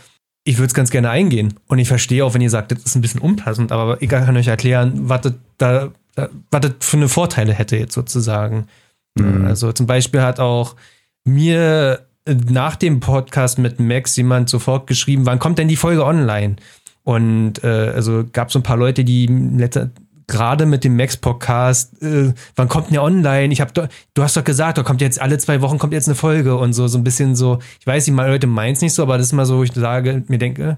ich 0.44 0.58
würde 0.58 0.66
es 0.66 0.74
ganz 0.74 0.90
gerne 0.90 1.08
eingehen. 1.08 1.54
Und 1.68 1.78
ich 1.78 1.88
verstehe 1.88 2.22
auch, 2.22 2.34
wenn 2.34 2.42
ihr 2.42 2.50
sagt, 2.50 2.70
das 2.70 2.82
ist 2.82 2.96
ein 2.96 3.00
bisschen 3.00 3.22
unpassend, 3.22 3.72
aber 3.72 4.02
ich 4.02 4.10
kann 4.10 4.36
euch 4.36 4.48
erklären, 4.48 5.08
was 5.08 5.22
das, 5.22 5.32
da, 5.56 5.88
da, 6.16 6.28
was 6.50 6.60
das 6.60 6.72
für 6.80 6.98
eine 6.98 7.08
Vorteile 7.08 7.54
hätte 7.54 7.78
jetzt 7.78 7.94
sozusagen. 7.94 8.66
Mhm. 9.14 9.46
Also 9.46 9.72
zum 9.72 9.86
Beispiel 9.86 10.20
hat 10.20 10.38
auch 10.38 10.76
mir 11.24 12.06
äh, 12.26 12.34
nach 12.34 12.76
dem 12.76 13.00
Podcast 13.00 13.58
mit 13.58 13.80
Max 13.80 14.16
jemand 14.16 14.50
sofort 14.50 14.86
geschrieben, 14.86 15.24
wann 15.24 15.38
kommt 15.38 15.58
denn 15.58 15.68
die 15.68 15.76
Folge 15.76 16.04
online? 16.04 16.56
Und 17.08 17.64
äh, 17.64 17.92
also 17.94 18.22
gab 18.30 18.48
es 18.48 18.52
so 18.52 18.58
ein 18.58 18.62
paar 18.62 18.76
Leute, 18.76 19.02
die 19.02 19.24
letzte, 19.26 19.92
gerade 20.26 20.66
mit 20.66 20.84
dem 20.84 20.94
Max-Podcast, 20.94 22.02
äh, 22.02 22.34
wann 22.54 22.68
kommt 22.68 22.88
denn 22.88 22.92
der 22.92 23.02
online? 23.02 23.50
Ich 23.50 23.62
hab 23.62 23.72
doch, 23.72 23.88
du 24.12 24.22
hast 24.22 24.36
doch 24.36 24.44
gesagt, 24.44 24.76
da 24.76 24.82
kommt 24.82 25.00
jetzt 25.00 25.18
alle 25.18 25.38
zwei 25.38 25.62
Wochen 25.62 25.78
kommt 25.78 25.94
jetzt 25.94 26.06
eine 26.06 26.14
Folge 26.14 26.58
und 26.58 26.74
so, 26.74 26.86
so 26.86 26.98
ein 26.98 27.04
bisschen 27.04 27.34
so, 27.34 27.60
ich 27.80 27.86
weiß 27.86 28.10
mal 28.10 28.28
Leute 28.28 28.46
meinen 28.46 28.74
es 28.74 28.82
nicht 28.82 28.92
so, 28.92 29.02
aber 29.02 29.16
das 29.16 29.28
ist 29.28 29.32
mal 29.32 29.46
so, 29.46 29.56
wo 29.56 29.62
ich 29.62 29.72
sage, 29.72 30.22
mir 30.28 30.36
denke, 30.36 30.76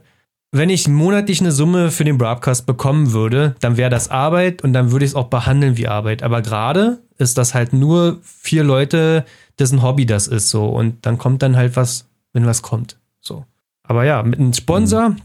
wenn 0.53 0.71
ich 0.71 0.87
monatlich 0.87 1.41
eine 1.41 1.51
Summe 1.51 1.91
für 1.91 2.05
den 2.05 2.17
Broadcast 2.17 2.65
bekommen 2.65 3.11
würde, 3.11 3.57
dann 3.59 3.77
wäre 3.77 3.91
das 3.91 4.09
Arbeit 4.09 4.63
und 4.63 4.73
dann 4.73 4.93
würde 4.93 5.07
ich 5.07 5.11
es 5.11 5.17
auch 5.17 5.31
behandeln 5.31 5.79
wie 5.79 5.89
Arbeit. 5.89 6.23
Aber 6.23 6.43
gerade 6.43 7.03
ist 7.19 7.39
das 7.39 7.55
halt 7.55 7.73
nur 7.73 8.21
vier 8.23 8.63
Leute, 8.63 9.25
dessen 9.59 9.83
Hobby 9.83 10.07
das 10.07 10.29
ist 10.29 10.51
so. 10.51 10.67
Und 10.67 11.05
dann 11.07 11.19
kommt 11.19 11.43
dann 11.43 11.57
halt 11.57 11.75
was, 11.75 12.07
wenn 12.33 12.47
was 12.47 12.63
kommt. 12.63 13.01
So. 13.21 13.47
Aber 13.83 14.05
ja, 14.05 14.23
mit 14.23 14.39
einem 14.39 14.53
Sponsor 14.53 15.17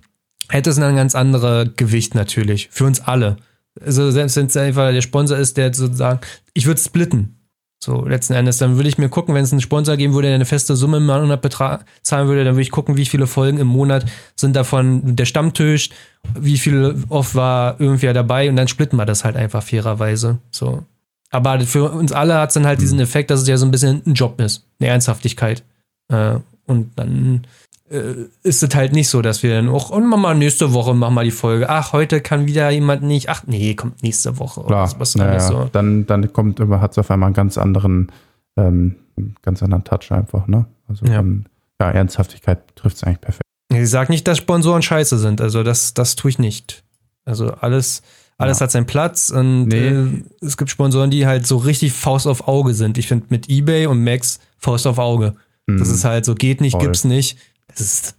hätte 0.50 0.70
es 0.70 0.80
ein 0.80 0.96
ganz 0.96 1.16
anderes 1.16 1.70
Gewicht 1.76 2.16
natürlich. 2.16 2.70
Für 2.72 2.86
uns 2.86 3.02
alle. 3.02 3.38
Also 3.84 4.12
selbst 4.12 4.38
wenn 4.38 4.46
es 4.46 4.58
einfach 4.58 4.92
der 4.92 5.02
Sponsor 5.02 5.38
ist, 5.38 5.58
der 5.58 5.74
sozusagen, 5.74 6.20
ich 6.54 6.66
würde 6.66 6.80
splitten. 6.80 7.36
So, 7.84 8.06
letzten 8.06 8.34
Endes, 8.34 8.58
dann 8.58 8.78
würde 8.78 8.90
ich 8.90 8.98
mir 8.98 9.10
gucken, 9.10 9.36
wenn 9.36 9.44
es 9.44 9.52
einen 9.52 9.62
Sponsor 9.62 9.96
geben 9.98 10.14
würde, 10.14 10.30
der 10.30 10.36
eine 10.36 10.46
feste 10.46 10.76
Summe 10.76 10.98
im 10.98 11.06
Monat 11.06 11.42
Betrag 11.42 11.86
zahlen 12.02 12.28
würde, 12.28 12.44
dann 12.44 12.56
würde 12.56 12.64
ich 12.64 12.72
gucken, 12.72 12.98
wie 12.98 13.06
viele 13.06 13.28
Folgen 13.28 13.60
im 13.60 13.68
Monat 13.68 14.06
sind 14.36 14.56
davon 14.56 15.16
der 15.16 15.26
Stammtisch, 15.26 15.90
wie 16.34 16.58
viel 16.58 17.04
oft 17.10 17.36
war 17.36 17.80
irgendwer 17.80 18.14
dabei 18.14 18.50
und 18.50 18.56
dann 18.56 18.68
splitten 18.68 18.98
wir 18.98 19.06
das 19.06 19.24
halt 19.24 19.36
einfach 19.36 19.62
fairerweise. 19.62 20.40
So. 20.50 20.84
Aber 21.30 21.60
für 21.60 21.92
uns 21.92 22.12
alle 22.12 22.36
hat 22.36 22.50
es 22.50 22.54
dann 22.56 22.66
halt 22.66 22.82
diesen 22.82 23.00
Effekt, 23.00 23.30
dass 23.30 23.42
es 23.42 23.48
ja 23.48 23.58
so 23.58 23.66
ein 23.66 23.72
bisschen 23.72 24.02
ein 24.06 24.14
Job 24.14 24.40
ist, 24.40 24.66
eine 24.80 24.90
Ernsthaftigkeit. 24.90 25.64
Äh, 26.08 26.38
und 26.66 26.98
dann 26.98 27.46
ist 27.88 28.64
es 28.64 28.74
halt 28.76 28.94
nicht 28.94 29.10
so, 29.10 29.22
dass 29.22 29.44
wir 29.44 29.54
dann 29.56 29.70
auch, 29.70 29.92
und 29.92 30.08
machen 30.08 30.22
mal 30.22 30.34
nächste 30.36 30.74
Woche, 30.74 30.94
machen 30.96 31.14
wir 31.14 31.24
die 31.24 31.32
Folge. 31.32 31.70
Ach, 31.70 31.94
heute 31.94 32.20
kann 32.20 32.48
wieder 32.48 32.70
jemand 32.72 33.04
nicht. 33.04 33.30
Ach, 33.30 33.44
nee, 33.46 33.76
kommt 33.76 34.02
nächste 34.02 34.40
Woche. 34.40 34.62
oder 34.62 34.68
Klar, 34.70 34.88
sowas 34.88 35.16
naja, 35.16 35.32
alles 35.34 35.48
so. 35.48 35.70
dann, 35.72 36.06
dann 36.08 36.34
kommt, 36.34 36.60
hat 36.60 36.92
es 36.92 36.98
auf 36.98 37.12
einmal 37.12 37.28
einen 37.28 37.36
ganz 37.36 37.58
anderen, 37.60 38.12
ähm, 38.58 38.96
ganz 39.44 39.62
anderen 39.62 39.84
Touch 39.84 40.12
einfach, 40.12 40.48
ne? 40.48 40.66
Also 40.88 41.06
Ja. 41.06 41.18
dann, 41.18 41.46
ja, 41.80 41.92
Ernsthaftigkeit 41.92 42.76
trifft 42.76 42.98
es 42.98 43.04
eigentlich 43.04 43.22
perfekt. 43.22 43.42
Ich 43.72 43.90
sag 43.90 44.10
nicht, 44.10 44.28
dass 44.28 44.38
Sponsoren 44.40 44.82
scheiße 44.82 45.18
sind. 45.20 45.40
Also 45.42 45.62
das, 45.64 45.94
das 45.94 46.16
tue 46.16 46.30
ich 46.30 46.40
nicht. 46.40 46.84
Also 47.24 47.52
alles, 47.52 48.02
alles 48.38 48.60
Ja. 48.60 48.64
hat 48.64 48.72
seinen 48.72 48.86
Platz 48.88 49.30
und 49.30 49.68
Nee. 49.68 49.90
äh, 49.90 50.24
es 50.42 50.58
gibt 50.58 50.72
Sponsoren, 50.72 51.12
die 51.12 51.28
halt 51.28 51.46
so 51.46 51.58
richtig 51.58 51.94
Faust 51.94 52.26
auf 52.28 52.48
Auge 52.48 52.74
sind. 52.74 52.98
Ich 52.98 53.08
finde 53.08 53.26
mit 53.30 53.48
Ebay 53.50 53.86
und 53.88 54.04
Max 54.04 54.40
Faust 54.58 54.88
auf 54.88 54.98
Auge. 54.98 55.36
Das 55.68 55.88
Mhm. 55.90 55.96
ist 55.96 56.06
halt 56.06 56.26
so, 56.26 56.34
geht 56.36 56.62
nicht, 56.62 56.74
Voll. 56.74 56.82
gibt's 56.82 57.04
nicht. 57.04 57.38
Das 57.78 57.82
ist 57.82 58.18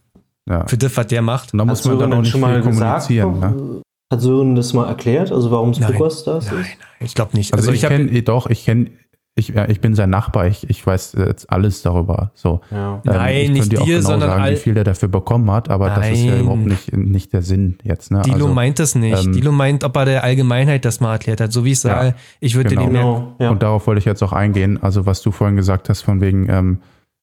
ja. 0.49 0.67
für 0.67 0.77
das, 0.79 0.97
was 0.97 1.07
der 1.09 1.23
macht. 1.23 1.53
Und 1.53 1.59
da 1.59 1.63
Hat 1.63 1.69
muss 1.69 1.85
man 1.85 1.99
dann 1.99 2.13
auch 2.13 2.21
nicht 2.21 2.31
schon 2.31 2.41
viel 2.41 2.49
mal 2.49 2.63
gesagt? 2.63 3.07
kommunizieren. 3.09 3.41
Ne? 3.41 3.83
Hat 4.13 4.21
Sören 4.21 4.55
das 4.55 4.73
mal 4.73 4.87
erklärt? 4.87 5.33
Also 5.33 5.51
warum 5.51 5.73
Nein. 5.73 5.83
Spookers 5.95 6.25
das 6.25 6.47
Nein, 6.53 6.61
ist? 6.61 6.69
nein, 6.69 6.77
ich 7.01 7.15
glaube 7.15 7.37
nicht. 7.37 7.53
Also, 7.53 7.71
Also, 7.71 7.73
ich, 7.73 7.83
ich 7.83 7.89
kenne, 7.89 8.23
doch, 8.23 8.47
ich 8.49 8.65
kenne, 8.65 8.91
ich, 9.39 9.49
ja, 9.49 9.69
ich 9.69 9.81
bin 9.83 9.95
sein 9.95 10.09
Nachbar, 10.09 10.47
ich, 10.47 10.71
ich 10.71 10.87
weiß 10.87 11.15
jetzt 11.19 11.51
alles 11.51 11.83
darüber. 11.83 12.31
So. 12.35 12.61
Ja. 12.71 13.03
Nein, 13.05 13.37
ich 13.37 13.51
nicht 13.51 13.73
dir 13.73 13.83
auch 13.83 13.85
dir, 13.85 13.97
genau 13.97 14.09
sondern 14.11 14.31
sagen, 14.31 14.43
all- 14.45 14.53
wie 14.53 14.57
viel 14.57 14.75
der 14.75 14.85
dafür 14.85 15.09
bekommen 15.09 15.51
hat, 15.51 15.69
aber 15.69 15.91
das 15.91 16.09
ist 16.11 16.23
ja 16.23 16.31
Nein. 16.33 16.41
überhaupt 16.43 16.65
nicht, 16.67 16.97
nicht 16.97 17.33
der 17.35 17.43
Sinn 17.43 17.77
jetzt. 17.83 18.11
Ne? 18.13 18.23
Dilo 18.23 18.35
also, 18.37 18.49
meint 18.49 18.79
es 18.81 18.95
nicht. 18.95 19.27
ähm, 19.27 19.33
Dilo 19.33 19.53
meint, 19.53 19.83
ob 19.85 19.95
er 19.97 20.05
der 20.07 20.25
Allgemeinheit 20.25 20.85
das 20.85 21.01
mal 21.01 21.13
erklärt 21.13 21.41
hat. 21.41 21.53
So 21.53 21.65
wie 21.65 21.73
ich 21.73 21.81
sage, 21.81 22.07
Ja, 22.09 22.15
ich 22.41 22.55
würde 22.55 22.71
genau. 22.71 22.83
den 22.85 22.93
mehr 22.93 23.03
Genau. 23.03 23.37
Ja. 23.41 23.51
Und 23.51 23.63
darauf 23.63 23.87
wollte 23.89 23.99
ich 23.99 24.05
jetzt 24.07 24.23
auch 24.23 24.33
eingehen. 24.33 24.83
Also, 24.83 25.05
was 25.05 25.21
du 25.21 25.33
vorhin 25.33 25.57
gesagt 25.57 25.89
hast, 25.91 26.03
von 26.03 26.21
wegen 26.23 26.49
ähm, 26.49 26.79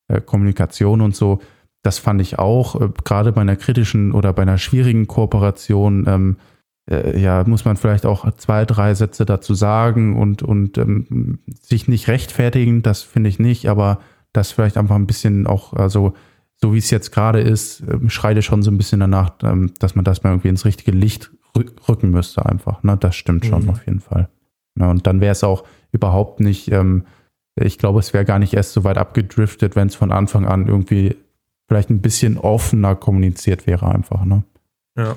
äh, 0.10 0.20
Kommunikation 0.22 1.02
und 1.02 1.16
so, 1.16 1.40
das 1.84 2.00
fand 2.00 2.22
ich 2.22 2.40
auch, 2.40 2.82
äh, 2.82 2.90
gerade 3.04 3.32
bei 3.32 3.42
einer 3.42 3.56
kritischen 3.56 4.14
oder 4.14 4.34
bei 4.34 4.42
einer 4.42 4.58
schwierigen 4.58 5.06
Kooperation, 5.06 6.06
ähm, 6.08 6.38
äh, 6.90 7.20
ja, 7.20 7.44
muss 7.46 7.66
man 7.66 7.78
vielleicht 7.78 8.06
auch 8.06 8.30
zwei, 8.36 8.66
drei 8.66 8.94
Sätze 8.96 9.26
dazu 9.26 9.54
sagen 9.54 10.18
und, 10.18 10.42
und 10.42 10.78
ähm, 10.78 11.40
sich 11.62 11.88
nicht 11.88 12.08
rechtfertigen, 12.08 12.82
das 12.82 13.04
finde 13.04 13.30
ich 13.30 13.38
nicht, 13.38 13.70
aber 13.70 14.00
das 14.32 14.52
vielleicht 14.52 14.78
einfach 14.78 14.96
ein 14.96 15.08
bisschen 15.08 15.46
auch, 15.46 15.74
also 15.74 16.14
so 16.56 16.74
wie 16.74 16.78
es 16.78 16.90
jetzt 16.90 17.12
gerade 17.12 17.42
ist, 17.42 17.84
ähm, 17.90 18.10
schreite 18.10 18.42
schon 18.42 18.64
so 18.64 18.72
ein 18.72 18.78
bisschen 18.78 19.02
danach, 19.02 19.34
ähm, 19.44 19.74
dass 19.80 19.96
man 19.96 20.06
das 20.06 20.24
mal 20.24 20.32
irgendwie 20.32 20.48
ins 20.50 20.66
richtige 20.66 20.92
Licht 20.92 21.32
rücken 21.88 22.10
müsste 22.10 22.46
einfach. 22.46 22.82
Ne? 22.84 22.98
Das 22.98 23.16
stimmt 23.16 23.46
schon 23.46 23.64
mhm. 23.64 23.70
auf 23.70 23.86
jeden 23.86 24.00
Fall. 24.00 24.30
Ja, 24.80 24.90
und 24.90 25.06
dann 25.06 25.22
wäre 25.22 25.34
es 25.34 25.44
auch 25.44 25.66
überhaupt 25.92 26.40
nicht, 26.40 26.72
ähm, 26.72 27.06
ich 27.56 27.78
glaube, 27.78 28.00
es 28.00 28.14
wäre 28.14 28.26
gar 28.26 28.40
nicht 28.40 28.54
erst 28.54 28.74
so 28.74 28.84
weit 28.84 28.98
abgedriftet, 28.98 29.76
wenn 29.76 29.88
es 29.88 29.96
von 29.96 30.12
Anfang 30.12 30.46
an 30.48 30.68
irgendwie 30.68 31.16
vielleicht 31.74 31.90
ein 31.90 32.02
bisschen 32.02 32.38
offener 32.38 32.95
kommuniziert 32.95 33.66
wäre 33.66 33.88
einfach. 33.88 34.26
Ne? 34.26 34.44
Ja. 34.95 35.16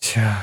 Tja. 0.00 0.36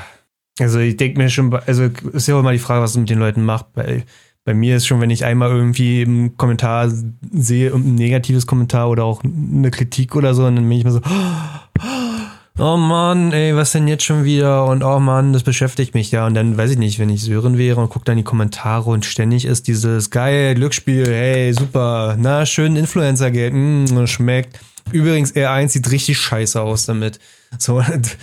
Also 0.58 0.80
ich 0.80 0.96
denke 0.96 1.18
mir 1.18 1.30
schon, 1.30 1.54
also 1.54 1.84
ist 2.12 2.26
ja 2.26 2.34
auch 2.34 2.40
immer 2.40 2.52
die 2.52 2.58
Frage, 2.58 2.82
was 2.82 2.90
es 2.90 2.96
mit 2.96 3.08
den 3.08 3.20
Leuten 3.20 3.44
macht. 3.44 3.72
Bei, 3.74 4.04
bei 4.44 4.54
mir 4.54 4.76
ist 4.76 4.86
schon, 4.86 5.00
wenn 5.00 5.10
ich 5.10 5.24
einmal 5.24 5.50
irgendwie 5.50 6.02
im 6.02 6.36
Kommentar 6.36 6.90
sehe, 7.30 7.72
ein 7.72 7.94
negatives 7.94 8.46
Kommentar 8.46 8.90
oder 8.90 9.04
auch 9.04 9.22
eine 9.22 9.70
Kritik 9.70 10.16
oder 10.16 10.34
so, 10.34 10.44
und 10.46 10.56
dann 10.56 10.68
bin 10.68 10.78
ich 10.78 10.84
mir 10.84 10.90
so, 10.90 11.00
oh 12.58 12.76
Mann, 12.76 13.32
ey, 13.32 13.54
was 13.54 13.70
denn 13.70 13.86
jetzt 13.86 14.04
schon 14.04 14.24
wieder? 14.24 14.66
Und 14.66 14.82
oh 14.82 14.98
Mann, 14.98 15.32
das 15.32 15.44
beschäftigt 15.44 15.94
mich 15.94 16.10
ja. 16.10 16.26
Und 16.26 16.34
dann 16.34 16.56
weiß 16.58 16.72
ich 16.72 16.78
nicht, 16.78 16.98
wenn 16.98 17.08
ich 17.08 17.22
Sören 17.22 17.56
wäre 17.56 17.80
und 17.80 17.88
gucke 17.88 18.04
dann 18.04 18.16
die 18.16 18.24
Kommentare 18.24 18.90
und 18.90 19.04
ständig 19.04 19.44
ist 19.44 19.68
dieses 19.68 20.10
geil, 20.10 20.56
Glücksspiel, 20.56 21.06
hey, 21.06 21.52
super, 21.52 22.16
na, 22.18 22.44
schön 22.46 22.74
Influencer-Geld, 22.74 23.54
mm, 23.54 24.06
schmeckt. 24.06 24.58
Übrigens, 24.90 25.34
R1 25.34 25.68
sieht 25.68 25.90
richtig 25.90 26.18
scheiße 26.18 26.60
aus 26.60 26.86
damit. 26.86 27.20
So, 27.58 27.76
und, 27.76 28.16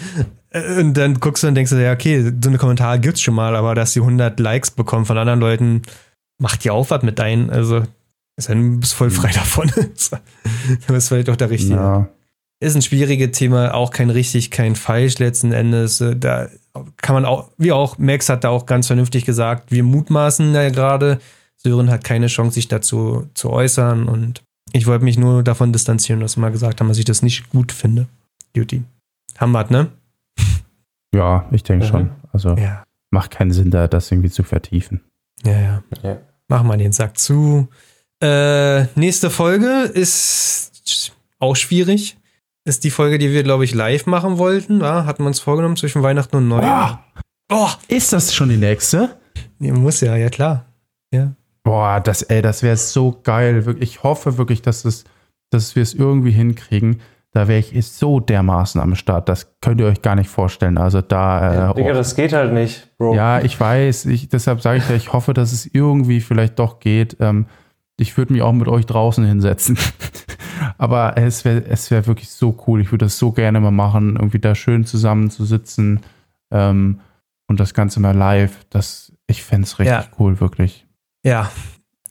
und 0.78 0.94
dann 0.96 1.20
guckst 1.20 1.44
du 1.44 1.48
und 1.48 1.56
denkst 1.56 1.72
du, 1.72 1.82
ja, 1.82 1.94
okay, 1.94 2.32
so 2.42 2.50
eine 2.50 2.58
Kommentare 2.58 3.00
gibt's 3.00 3.22
schon 3.22 3.36
mal, 3.36 3.56
aber 3.56 3.76
dass 3.76 3.94
die 3.94 4.02
100 4.02 4.40
Likes 4.40 4.72
bekommen 4.72 5.06
von 5.06 5.18
anderen 5.18 5.40
Leuten, 5.40 5.82
macht 6.40 6.64
ja 6.66 6.72
auch 6.72 6.90
was 6.90 7.04
mit 7.04 7.20
deinen. 7.20 7.50
Also, 7.50 7.84
ist 8.38 8.50
ein, 8.50 8.80
bist 8.80 8.94
voll 8.94 9.12
frei 9.12 9.32
davon. 9.32 9.72
du 9.76 10.94
bist 10.94 11.10
vielleicht 11.10 11.30
auch 11.30 11.36
der 11.36 11.50
Richtige. 11.50 11.76
Ja. 11.76 12.10
Ist 12.62 12.76
ein 12.76 12.82
schwieriges 12.82 13.38
Thema, 13.38 13.74
auch 13.74 13.92
kein 13.92 14.10
richtig, 14.10 14.52
kein 14.52 14.76
falsch 14.76 15.20
letzten 15.20 15.54
Endes. 15.54 16.04
Da 16.18 16.50
kann 16.98 17.14
man 17.14 17.26
auch, 17.26 17.52
wie 17.58 17.72
auch, 17.72 17.98
Max 17.98 18.28
hat 18.28 18.44
da 18.44 18.50
auch 18.50 18.66
ganz 18.66 18.88
vernünftig 18.88 19.26
gesagt, 19.26 19.72
wir 19.72 19.84
mutmaßen 19.84 20.54
da 20.54 20.70
gerade. 20.70 21.20
Sören 21.56 21.90
hat 21.90 22.04
keine 22.04 22.28
Chance, 22.28 22.56
sich 22.56 22.68
dazu 22.68 23.30
zu 23.34 23.50
äußern 23.50 24.08
und 24.08 24.44
ich 24.74 24.88
wollte 24.88 25.04
mich 25.04 25.18
nur 25.18 25.44
davon 25.44 25.74
distanzieren, 25.74 26.20
dass 26.20 26.38
wir 26.38 26.42
mal 26.42 26.52
gesagt 26.52 26.80
haben, 26.80 26.88
dass 26.88 26.98
ich 26.98 27.06
das 27.06 27.22
nicht 27.22 27.50
gut 27.50 27.72
finde. 27.72 28.08
Duty. 28.56 28.84
Haben 29.38 29.52
wir, 29.52 29.66
ne? 29.70 29.92
Ja, 31.16 31.48
ich 31.52 31.64
denke 31.64 31.86
mhm. 31.86 31.90
schon. 31.90 32.12
Also 32.32 32.56
ja. 32.56 32.84
macht 33.10 33.32
keinen 33.32 33.52
Sinn, 33.52 33.72
da 33.72 33.88
das 33.88 34.12
irgendwie 34.12 34.30
zu 34.30 34.44
vertiefen. 34.44 35.02
Ja, 35.44 35.60
ja. 35.60 35.84
ja. 36.04 36.18
Machen 36.48 36.68
wir 36.68 36.78
den 36.78 36.92
Sack 36.92 37.18
zu. 37.18 37.68
Äh, 38.22 38.84
nächste 38.96 39.32
Folge 39.32 39.90
ist 39.92 41.14
auch 41.40 41.56
schwierig. 41.56 42.18
Ist 42.64 42.84
die 42.84 42.92
Folge, 42.92 43.18
die 43.18 43.32
wir, 43.32 43.42
glaube 43.42 43.64
ich, 43.64 43.74
live 43.74 44.06
machen 44.06 44.38
wollten. 44.38 44.82
Ja, 44.82 45.06
hatten 45.06 45.24
wir 45.24 45.28
uns 45.28 45.40
vorgenommen 45.40 45.78
zwischen 45.78 46.04
Weihnachten 46.04 46.36
und 46.36 46.48
Neujahr. 46.48 47.04
Oh, 47.52 47.70
ist 47.88 48.14
das 48.14 48.34
schon 48.34 48.50
die 48.50 48.58
nächste? 48.58 49.18
Ja, 49.60 49.74
muss 49.74 50.02
ja, 50.02 50.16
ja 50.16 50.30
klar. 50.30 50.66
Ja. 51.12 51.34
Boah, 51.64 52.00
das, 52.00 52.22
ey, 52.24 52.42
das 52.42 52.64
wäre 52.64 52.78
so 52.78 53.20
geil. 53.24 53.76
Ich 53.80 54.04
hoffe 54.04 54.38
wirklich, 54.38 54.62
dass, 54.62 54.86
es, 54.86 55.04
dass 55.50 55.76
wir 55.76 55.84
es 55.84 55.94
irgendwie 55.94 56.32
hinkriegen. 56.32 57.02
Da 57.32 57.48
wäre 57.48 57.60
ich 57.60 57.88
so 57.88 58.20
dermaßen 58.20 58.82
am 58.82 58.96
Start. 58.96 59.30
Das 59.30 59.56
könnt 59.62 59.80
ihr 59.80 59.86
euch 59.88 60.02
gar 60.02 60.16
nicht 60.16 60.30
vorstellen. 60.30 60.78
Also 60.80 61.02
da. 61.02 61.52
Äh, 61.52 61.56
ja, 61.56 61.74
Digga, 61.74 61.92
oh. 61.92 61.94
das 61.94 62.16
geht 62.16 62.34
halt 62.34 62.54
nicht, 62.54 62.98
Bro. 62.98 63.14
Ja, 63.14 63.40
ich 63.42 63.60
weiß. 63.60 64.08
Ich, 64.08 64.30
deshalb 64.30 64.62
sage 64.62 64.80
ich 64.80 64.90
ja, 64.90 64.96
ich 64.96 65.14
hoffe, 65.14 65.34
dass 65.34 65.52
es 65.54 65.68
irgendwie 65.68 66.22
vielleicht 66.22 66.58
doch 66.58 66.80
geht. 66.80 67.18
Ähm, 67.20 67.46
ich 67.98 68.18
würde 68.18 68.34
mich 68.34 68.42
auch 68.42 68.54
mit 68.54 68.68
euch 68.68 68.86
draußen 68.86 69.24
hinsetzen. 69.26 69.78
Aber 70.78 71.18
es 71.18 71.46
wäre 71.46 71.64
es 71.66 71.92
wär 71.92 72.08
wirklich 72.08 72.30
so 72.30 72.58
cool. 72.66 72.82
Ich 72.82 72.92
würde 72.92 73.06
das 73.06 73.18
so 73.18 73.32
gerne 73.32 73.60
mal 73.60 73.72
machen, 73.72 74.16
irgendwie 74.16 74.40
da 74.40 74.56
schön 74.56 74.86
zusammen 74.86 75.30
zu 75.30 75.46
sitzen 75.46 76.02
ähm, 76.52 77.02
und 77.48 77.60
das 77.60 77.74
Ganze 77.74 78.00
mal 78.00 78.16
live. 78.16 78.66
Das, 78.70 79.14
ich 79.28 79.44
fände 79.44 79.66
es 79.66 79.78
richtig 79.78 79.96
ja. 79.96 80.06
cool, 80.18 80.40
wirklich. 80.40 80.88
Ja, 81.24 81.52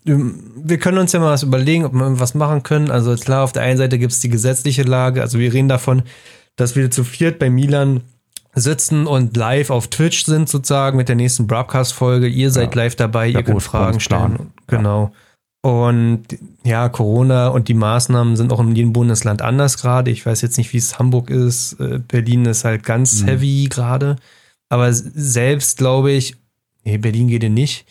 wir 0.05 0.79
können 0.79 0.99
uns 0.99 1.13
ja 1.13 1.21
mal 1.21 1.33
was 1.33 1.43
überlegen, 1.43 1.85
ob 1.85 1.93
wir 1.93 2.03
irgendwas 2.03 2.35
machen 2.35 2.63
können. 2.63 2.91
Also 2.91 3.15
klar, 3.17 3.45
auf 3.45 3.53
der 3.53 3.63
einen 3.63 3.79
Seite 3.79 3.99
gibt 3.99 4.13
es 4.13 4.21
die 4.21 4.29
gesetzliche 4.29 4.83
Lage. 4.83 5.21
Also 5.21 5.39
wir 5.39 5.53
reden 5.53 5.69
davon, 5.69 6.03
dass 6.57 6.77
wir 6.77 6.91
zu 6.91 7.05
viert 7.05 7.39
bei 7.39 7.51
Milan 7.51 8.03
sitzen 8.55 9.07
und 9.07 9.37
live 9.37 9.71
auf 9.71 9.89
Twitch 9.89 10.25
sind 10.25 10.49
sozusagen 10.49 10.97
mit 10.97 11.09
der 11.09 11.17
nächsten 11.17 11.47
Broadcast-Folge. 11.47 12.27
Ihr 12.27 12.51
seid 12.51 12.75
ja. 12.75 12.83
live 12.83 12.97
dabei, 12.97 13.29
ihr 13.29 13.43
könnt 13.43 13.63
Fragen 13.63 14.01
stellen. 14.01 14.53
Genau. 14.67 15.13
Und 15.61 16.25
ja, 16.65 16.89
Corona 16.89 17.49
und 17.49 17.69
die 17.69 17.75
Maßnahmen 17.75 18.37
sind 18.37 18.53
auch 18.53 18.61
in 18.61 18.75
jedem 18.75 18.93
Bundesland 18.93 19.43
anders 19.43 19.77
gerade. 19.77 20.11
Ich 20.11 20.25
weiß 20.25 20.41
jetzt 20.41 20.57
nicht, 20.57 20.73
wie 20.73 20.79
es 20.79 20.99
Hamburg 20.99 21.31
ist. 21.31 21.75
Äh, 21.81 21.99
Berlin 21.99 22.47
ist 22.47 22.65
halt 22.65 22.85
ganz 22.85 23.23
mhm. 23.23 23.27
heavy 23.27 23.67
gerade. 23.69 24.17
Aber 24.71 24.93
selbst 24.93 25.79
glaube 25.79 26.13
ich, 26.13 26.37
nee, 26.85 26.99
Berlin 26.99 27.29
geht 27.29 27.43
ja 27.43 27.49
nicht 27.49 27.87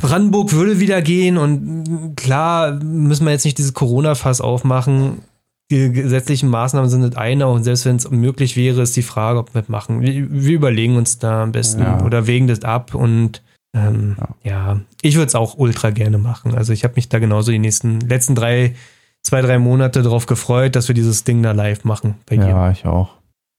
Brandenburg 0.00 0.52
würde 0.52 0.80
wieder 0.80 1.02
gehen 1.02 1.36
und 1.36 2.16
klar 2.16 2.72
müssen 2.82 3.24
wir 3.24 3.32
jetzt 3.32 3.44
nicht 3.44 3.58
dieses 3.58 3.74
Corona-Fass 3.74 4.40
aufmachen. 4.40 5.22
Die 5.70 5.92
gesetzlichen 5.92 6.48
Maßnahmen 6.48 6.90
sind 6.90 7.02
nicht 7.02 7.16
eine 7.16 7.46
und 7.46 7.62
selbst 7.62 7.86
wenn 7.86 7.96
es 7.96 8.10
möglich 8.10 8.56
wäre, 8.56 8.82
ist 8.82 8.96
die 8.96 9.02
Frage, 9.02 9.38
ob 9.38 9.54
wir 9.54 9.62
machen. 9.68 10.00
Wir, 10.00 10.30
wir 10.30 10.54
überlegen 10.54 10.96
uns 10.96 11.18
da 11.18 11.44
am 11.44 11.52
besten 11.52 11.82
ja. 11.82 12.02
oder 12.02 12.26
wägen 12.26 12.48
das 12.48 12.62
ab 12.62 12.94
und 12.94 13.42
ähm, 13.72 14.16
ja. 14.42 14.50
ja. 14.50 14.80
ich 15.00 15.14
würde 15.14 15.28
es 15.28 15.34
auch 15.34 15.56
ultra 15.56 15.90
gerne 15.90 16.18
machen. 16.18 16.54
Also 16.54 16.72
ich 16.72 16.82
habe 16.82 16.94
mich 16.96 17.08
da 17.08 17.20
genauso 17.20 17.52
die 17.52 17.60
nächsten 17.60 18.00
letzten 18.00 18.34
drei, 18.34 18.74
zwei, 19.22 19.42
drei 19.42 19.58
Monate 19.58 20.02
darauf 20.02 20.26
gefreut, 20.26 20.74
dass 20.74 20.88
wir 20.88 20.94
dieses 20.94 21.22
Ding 21.22 21.42
da 21.42 21.52
live 21.52 21.84
machen. 21.84 22.16
Bei 22.26 22.36
ja, 22.36 22.66
dir. 22.66 22.72
ich 22.72 22.84
auch. 22.86 23.10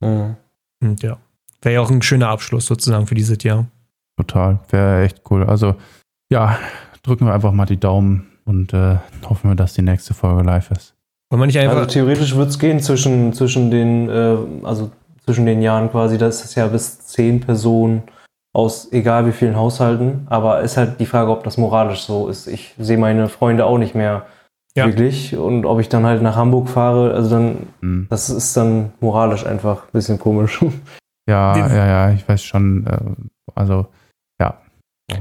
Mhm. 0.01 0.35
Und 0.81 1.01
ja, 1.03 1.17
wäre 1.61 1.75
ja 1.75 1.81
auch 1.81 1.91
ein 1.91 2.01
schöner 2.01 2.29
Abschluss 2.29 2.65
sozusagen 2.65 3.07
für 3.07 3.15
dieses 3.15 3.41
Jahr. 3.43 3.67
Total, 4.17 4.59
wäre 4.69 5.03
echt 5.03 5.21
cool. 5.29 5.45
Also 5.45 5.75
ja, 6.31 6.57
drücken 7.03 7.27
wir 7.27 7.33
einfach 7.33 7.51
mal 7.51 7.65
die 7.65 7.79
Daumen 7.79 8.27
und 8.45 8.73
äh, 8.73 8.97
hoffen 9.29 9.51
wir, 9.51 9.55
dass 9.55 9.73
die 9.73 9.81
nächste 9.81 10.13
Folge 10.13 10.43
live 10.43 10.71
ist. 10.71 10.95
also 11.69 11.85
theoretisch 11.85 12.35
wird 12.35 12.49
es 12.49 12.57
gehen 12.57 12.79
zwischen, 12.79 13.33
zwischen 13.33 13.69
den, 13.69 14.09
äh, 14.09 14.37
also 14.63 14.91
zwischen 15.25 15.45
den 15.45 15.61
Jahren 15.61 15.91
quasi, 15.91 16.17
das 16.17 16.43
ist 16.43 16.55
ja 16.55 16.67
bis 16.67 16.99
zehn 17.05 17.41
Personen 17.41 18.03
aus 18.53 18.91
egal 18.91 19.27
wie 19.27 19.31
vielen 19.31 19.55
Haushalten, 19.55 20.25
aber 20.29 20.61
ist 20.61 20.75
halt 20.77 20.99
die 20.99 21.05
Frage, 21.05 21.31
ob 21.31 21.43
das 21.43 21.57
moralisch 21.57 22.01
so 22.01 22.27
ist. 22.27 22.47
Ich 22.47 22.75
sehe 22.77 22.97
meine 22.97 23.29
Freunde 23.29 23.65
auch 23.65 23.77
nicht 23.77 23.95
mehr 23.95 24.25
ja. 24.75 24.87
wirklich 24.87 25.35
und 25.35 25.65
ob 25.65 25.79
ich 25.79 25.89
dann 25.89 26.05
halt 26.05 26.21
nach 26.21 26.35
Hamburg 26.35 26.69
fahre, 26.69 27.13
also 27.13 27.29
dann, 27.29 27.67
mhm. 27.81 28.07
das 28.09 28.29
ist 28.29 28.55
dann 28.57 28.91
moralisch 28.99 29.45
einfach 29.45 29.83
ein 29.83 29.91
bisschen 29.93 30.19
komisch. 30.19 30.59
Ja, 31.29 31.55
ja, 31.55 31.85
ja, 31.85 32.11
ich 32.11 32.27
weiß 32.27 32.43
schon, 32.43 32.85
äh, 32.87 32.97
also 33.53 33.85
ja. 34.41 34.57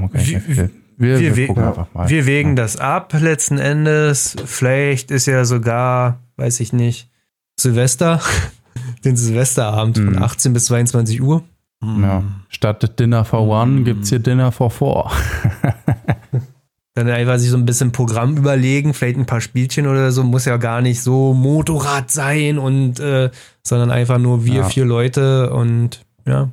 Okay, 0.03 0.41
wie, 0.49 0.71
wir, 1.01 1.19
wir, 1.19 1.37
wir 1.37 1.47
gucken 1.47 1.65
einfach 1.65 1.87
mal. 1.95 2.09
Wir 2.11 2.27
wägen 2.27 2.51
ja. 2.51 2.57
das 2.57 2.77
ab 2.77 3.15
letzten 3.19 3.59
Endes. 3.59 4.37
Vielleicht 4.45 5.11
ist 5.11 5.27
ja 5.27 5.47
sogar, 5.47 6.21
weiß 6.37 6.61
ich 6.61 6.75
nicht, 6.75 7.09
Silvester, 7.59 8.21
den 9.05 9.17
Silvesterabend 9.17 9.97
mhm. 9.97 10.15
von 10.15 10.23
18 10.23 10.53
bis 10.53 10.67
22 10.67 11.23
Uhr. 11.23 11.43
Mhm. 11.83 12.03
Ja. 12.05 12.23
Statt 12.51 12.99
Dinner 12.99 13.25
for 13.25 13.49
One 13.49 13.81
mhm. 13.81 13.85
gibt 13.85 14.03
es 14.05 14.11
hier 14.11 14.19
Dinner 14.19 14.53
for 14.53 14.71
Four. 14.71 15.11
Dann 16.95 17.09
einfach 17.09 17.39
sich 17.39 17.49
so 17.49 17.57
ein 17.57 17.65
bisschen 17.65 17.93
Programm 17.93 18.37
überlegen, 18.37 18.93
vielleicht 18.93 19.17
ein 19.17 19.25
paar 19.25 19.41
Spielchen 19.41 19.87
oder 19.87 20.13
so, 20.13 20.23
muss 20.23 20.45
ja 20.45 20.59
gar 20.59 20.83
nicht 20.83 21.03
so 21.03 21.33
Motorrad 21.33 22.11
sein 22.11 22.59
und 22.59 23.01
äh, 23.01 23.31
sondern 23.63 23.91
einfach 23.91 24.19
nur 24.19 24.45
wir 24.45 24.55
ja. 24.55 24.65
vier 24.65 24.85
Leute 24.85 25.51
und 25.51 26.05
ja. 26.27 26.51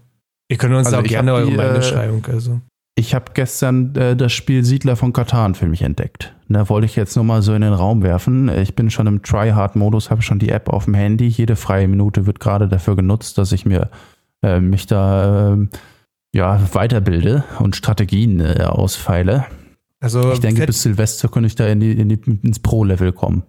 Ihr 0.48 0.57
könnt 0.57 0.74
uns 0.74 0.88
also 0.88 0.99
auch 0.99 1.03
gerne 1.03 1.34
eure 1.34 1.52
Meinung 1.52 1.82
schreiben. 1.82 2.22
Also. 2.32 2.61
Ich 2.99 3.14
habe 3.14 3.26
gestern 3.36 3.95
äh, 3.95 4.15
das 4.15 4.34
Spiel 4.34 4.65
Siedler 4.65 4.95
von 4.95 5.14
Katan 5.14 5.53
für 5.53 5.68
mich 5.68 5.84
entdeckt. 5.84 6.36
Da 6.49 6.68
wollte 6.68 6.88
ich 6.88 6.95
jetzt 6.95 7.15
nur 7.15 7.24
mal 7.24 7.44
so 7.44 7.53
in 7.53 7.61
den 7.61 7.74
Raum 7.74 8.02
werfen. 8.02 8.49
Ich 8.49 8.76
bin 8.76 8.90
schon 8.90 9.06
im 9.06 9.22
Tryhard-Modus, 9.22 10.10
habe 10.10 10.24
schon 10.24 10.40
die 10.40 10.49
App 10.49 10.68
auf 10.68 10.86
dem 10.86 10.95
Handy. 10.95 11.28
Jede 11.28 11.56
freie 11.56 11.88
Minute 11.88 12.26
wird 12.26 12.40
gerade 12.40 12.68
dafür 12.68 12.95
genutzt, 12.95 13.38
dass 13.38 13.52
ich 13.52 13.68
mir 13.68 13.91
äh, 14.41 14.60
mich 14.60 14.88
da 14.88 15.53
äh, 15.53 15.68
ja, 16.34 16.60
weiterbilde 16.74 17.44
und 17.60 17.76
Strategien 17.76 18.40
äh, 18.40 18.64
ausfeile. 18.64 19.45
Also 19.99 20.34
ich 20.34 20.40
denke, 20.40 20.65
bis 20.65 20.82
Silvester 20.82 21.28
könnte 21.28 21.48
ich 21.48 21.56
da 21.56 21.68
in 21.68 21.80
die, 21.80 21.91
in 21.91 22.10
die, 22.10 22.19
ins 22.41 22.57
Pro-Level 22.57 23.11
kommen. 23.11 23.44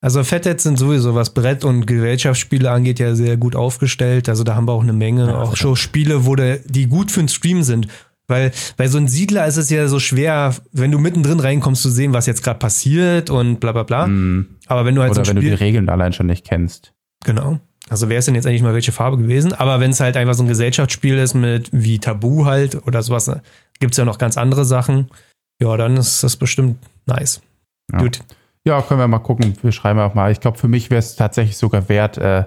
Also 0.00 0.24
Fettheads 0.24 0.62
sind 0.62 0.78
sowieso, 0.78 1.14
was 1.14 1.34
Brett- 1.34 1.66
und 1.66 1.86
Gesellschaftsspiele 1.86 2.70
angeht, 2.70 3.00
ja 3.00 3.14
sehr 3.14 3.36
gut 3.36 3.54
aufgestellt. 3.54 4.30
Also 4.30 4.44
da 4.44 4.54
haben 4.54 4.66
wir 4.66 4.72
auch 4.72 4.82
eine 4.82 4.94
Menge, 4.94 5.26
ja, 5.26 5.42
auch 5.42 5.56
schon 5.56 5.76
Spiele, 5.76 6.24
wo 6.24 6.36
der, 6.36 6.60
die 6.64 6.86
gut 6.86 7.10
für 7.10 7.20
den 7.20 7.28
Stream 7.28 7.62
sind. 7.62 7.88
Weil 8.26 8.52
bei 8.76 8.88
so 8.88 8.98
einem 8.98 9.08
Siedler 9.08 9.46
ist 9.46 9.56
es 9.56 9.68
ja 9.68 9.86
so 9.86 10.00
schwer, 10.00 10.54
wenn 10.72 10.90
du 10.90 10.98
mittendrin 10.98 11.40
reinkommst, 11.40 11.82
zu 11.82 11.90
sehen, 11.90 12.12
was 12.14 12.26
jetzt 12.26 12.42
gerade 12.42 12.58
passiert 12.58 13.28
und 13.28 13.60
bla 13.60 13.72
bla 13.72 13.82
bla. 13.82 14.06
Mm. 14.06 14.46
Aber 14.66 14.84
wenn 14.84 14.94
du 14.94 15.02
halt 15.02 15.12
Oder 15.12 15.24
so 15.24 15.30
wenn 15.30 15.38
Spiel 15.38 15.50
du 15.50 15.56
die 15.56 15.62
Regeln 15.62 15.88
allein 15.88 16.12
schon 16.12 16.26
nicht 16.26 16.46
kennst. 16.46 16.94
Genau. 17.24 17.60
Also 17.90 18.08
wäre 18.08 18.18
es 18.18 18.24
denn 18.24 18.34
jetzt 18.34 18.46
eigentlich 18.46 18.62
mal 18.62 18.72
welche 18.72 18.92
Farbe 18.92 19.18
gewesen? 19.18 19.52
Aber 19.52 19.78
wenn 19.80 19.90
es 19.90 20.00
halt 20.00 20.16
einfach 20.16 20.34
so 20.34 20.42
ein 20.42 20.48
Gesellschaftsspiel 20.48 21.18
ist 21.18 21.34
mit 21.34 21.68
wie 21.72 21.98
Tabu 21.98 22.46
halt 22.46 22.86
oder 22.86 23.02
sowas, 23.02 23.30
gibt 23.78 23.92
es 23.92 23.98
ja 23.98 24.06
noch 24.06 24.18
ganz 24.18 24.38
andere 24.38 24.64
Sachen. 24.64 25.10
Ja, 25.60 25.76
dann 25.76 25.96
ist 25.96 26.24
das 26.24 26.36
bestimmt 26.36 26.78
nice. 27.06 27.42
Ja. 27.92 27.98
Gut. 27.98 28.20
Ja, 28.66 28.80
können 28.80 29.00
wir 29.00 29.08
mal 29.08 29.18
gucken. 29.18 29.54
Wir 29.60 29.72
schreiben 29.72 29.98
auch 30.00 30.14
mal. 30.14 30.32
Ich 30.32 30.40
glaube, 30.40 30.56
für 30.56 30.68
mich 30.68 30.90
wäre 30.90 30.98
es 30.98 31.16
tatsächlich 31.16 31.58
sogar 31.58 31.90
wert, 31.90 32.16
äh, 32.16 32.40
äh, 32.40 32.44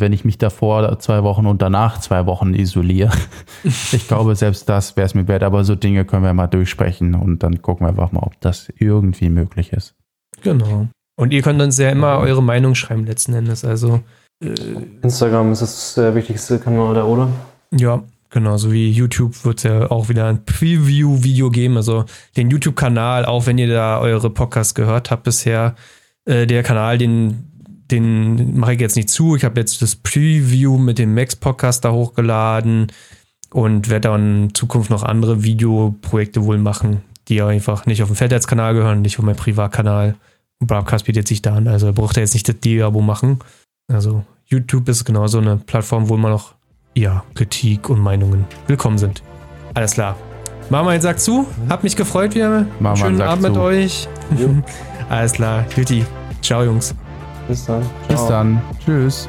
wenn 0.00 0.12
ich 0.12 0.24
mich 0.24 0.38
davor 0.38 0.98
zwei 0.98 1.22
Wochen 1.22 1.46
und 1.46 1.62
danach 1.62 2.00
zwei 2.00 2.26
Wochen 2.26 2.54
isoliere. 2.54 3.12
ich 3.64 4.06
glaube, 4.06 4.34
selbst 4.36 4.68
das 4.68 4.96
wäre 4.96 5.06
es 5.06 5.14
mir 5.14 5.28
wert. 5.28 5.42
Aber 5.42 5.64
so 5.64 5.74
Dinge 5.74 6.04
können 6.04 6.24
wir 6.24 6.34
mal 6.34 6.46
durchsprechen 6.46 7.14
und 7.14 7.42
dann 7.42 7.62
gucken 7.62 7.86
wir 7.86 7.90
einfach 7.90 8.12
mal, 8.12 8.22
ob 8.22 8.40
das 8.40 8.72
irgendwie 8.76 9.30
möglich 9.30 9.72
ist. 9.72 9.94
Genau. 10.42 10.88
Und 11.16 11.32
ihr 11.32 11.42
könnt 11.42 11.60
uns 11.60 11.78
ja 11.78 11.90
immer 11.90 12.18
eure 12.18 12.42
Meinung 12.42 12.74
schreiben 12.74 13.04
letzten 13.06 13.34
Endes. 13.34 13.64
Also 13.64 14.00
äh, 14.42 14.54
Instagram 15.02 15.52
ist 15.52 15.62
das 15.62 15.94
der 15.94 16.14
wichtigste 16.14 16.58
Kanal 16.58 16.94
da, 16.94 17.04
oder? 17.04 17.28
Ja, 17.72 18.04
genau. 18.30 18.56
So 18.56 18.72
wie 18.72 18.90
YouTube 18.90 19.44
wird 19.44 19.58
es 19.58 19.64
ja 19.64 19.90
auch 19.90 20.08
wieder 20.08 20.26
ein 20.26 20.44
Preview-Video 20.44 21.50
geben. 21.50 21.76
Also 21.76 22.04
den 22.36 22.50
YouTube-Kanal, 22.50 23.24
auch 23.24 23.46
wenn 23.46 23.58
ihr 23.58 23.68
da 23.68 23.98
eure 23.98 24.30
Podcasts 24.30 24.74
gehört 24.74 25.10
habt 25.10 25.24
bisher, 25.24 25.74
äh, 26.24 26.46
der 26.46 26.62
Kanal, 26.62 26.98
den, 26.98 27.47
den 27.90 28.58
mache 28.58 28.74
ich 28.74 28.80
jetzt 28.80 28.96
nicht 28.96 29.10
zu. 29.10 29.36
Ich 29.36 29.44
habe 29.44 29.60
jetzt 29.60 29.82
das 29.82 29.96
Preview 29.96 30.78
mit 30.78 30.98
dem 30.98 31.14
Max-Podcast 31.14 31.84
da 31.84 31.92
hochgeladen 31.92 32.88
und 33.50 33.88
werde 33.88 34.08
dann 34.08 34.44
in 34.44 34.54
Zukunft 34.54 34.90
noch 34.90 35.02
andere 35.02 35.42
Videoprojekte 35.42 36.44
wohl 36.44 36.58
machen, 36.58 37.02
die 37.28 37.42
einfach 37.42 37.86
nicht 37.86 38.02
auf 38.02 38.08
dem 38.08 38.16
Feldheitskanal 38.16 38.74
gehören, 38.74 39.02
nicht 39.02 39.18
auf 39.18 39.24
meinem 39.24 39.36
Privatkanal. 39.36 40.16
Broadcast 40.60 41.06
bietet 41.06 41.28
sich 41.28 41.40
da 41.40 41.54
an, 41.54 41.68
also 41.68 41.92
braucht 41.92 42.16
er 42.16 42.22
jetzt 42.24 42.34
nicht 42.34 42.48
das 42.48 42.58
D-Abo 42.60 43.00
machen. 43.00 43.38
Also 43.90 44.24
YouTube 44.46 44.88
ist 44.88 45.04
genauso 45.04 45.38
eine 45.38 45.56
Plattform, 45.56 46.08
wo 46.08 46.16
immer 46.16 46.30
noch 46.30 46.54
ja, 46.94 47.24
Kritik 47.34 47.88
und 47.90 48.00
Meinungen 48.00 48.44
willkommen 48.66 48.98
sind. 48.98 49.22
Alles 49.74 49.92
klar. 49.92 50.16
Mama, 50.70 50.94
jetzt 50.94 51.04
sagt 51.04 51.20
zu. 51.20 51.46
Hab 51.68 51.84
mich 51.84 51.96
gefreut 51.96 52.34
wieder. 52.34 52.66
Mama 52.80 52.96
Schönen 52.96 53.22
Abend 53.22 53.44
zu. 53.44 53.50
mit 53.52 53.60
euch. 53.60 54.08
Alles 55.08 55.32
klar. 55.32 55.64
Juti. 55.76 56.04
Ciao, 56.42 56.62
Jungs. 56.64 56.94
Bis 57.48 57.64
dann. 57.64 57.82
Ciao. 58.08 58.28
Dann. 58.28 58.62
Tschüss. 58.84 59.28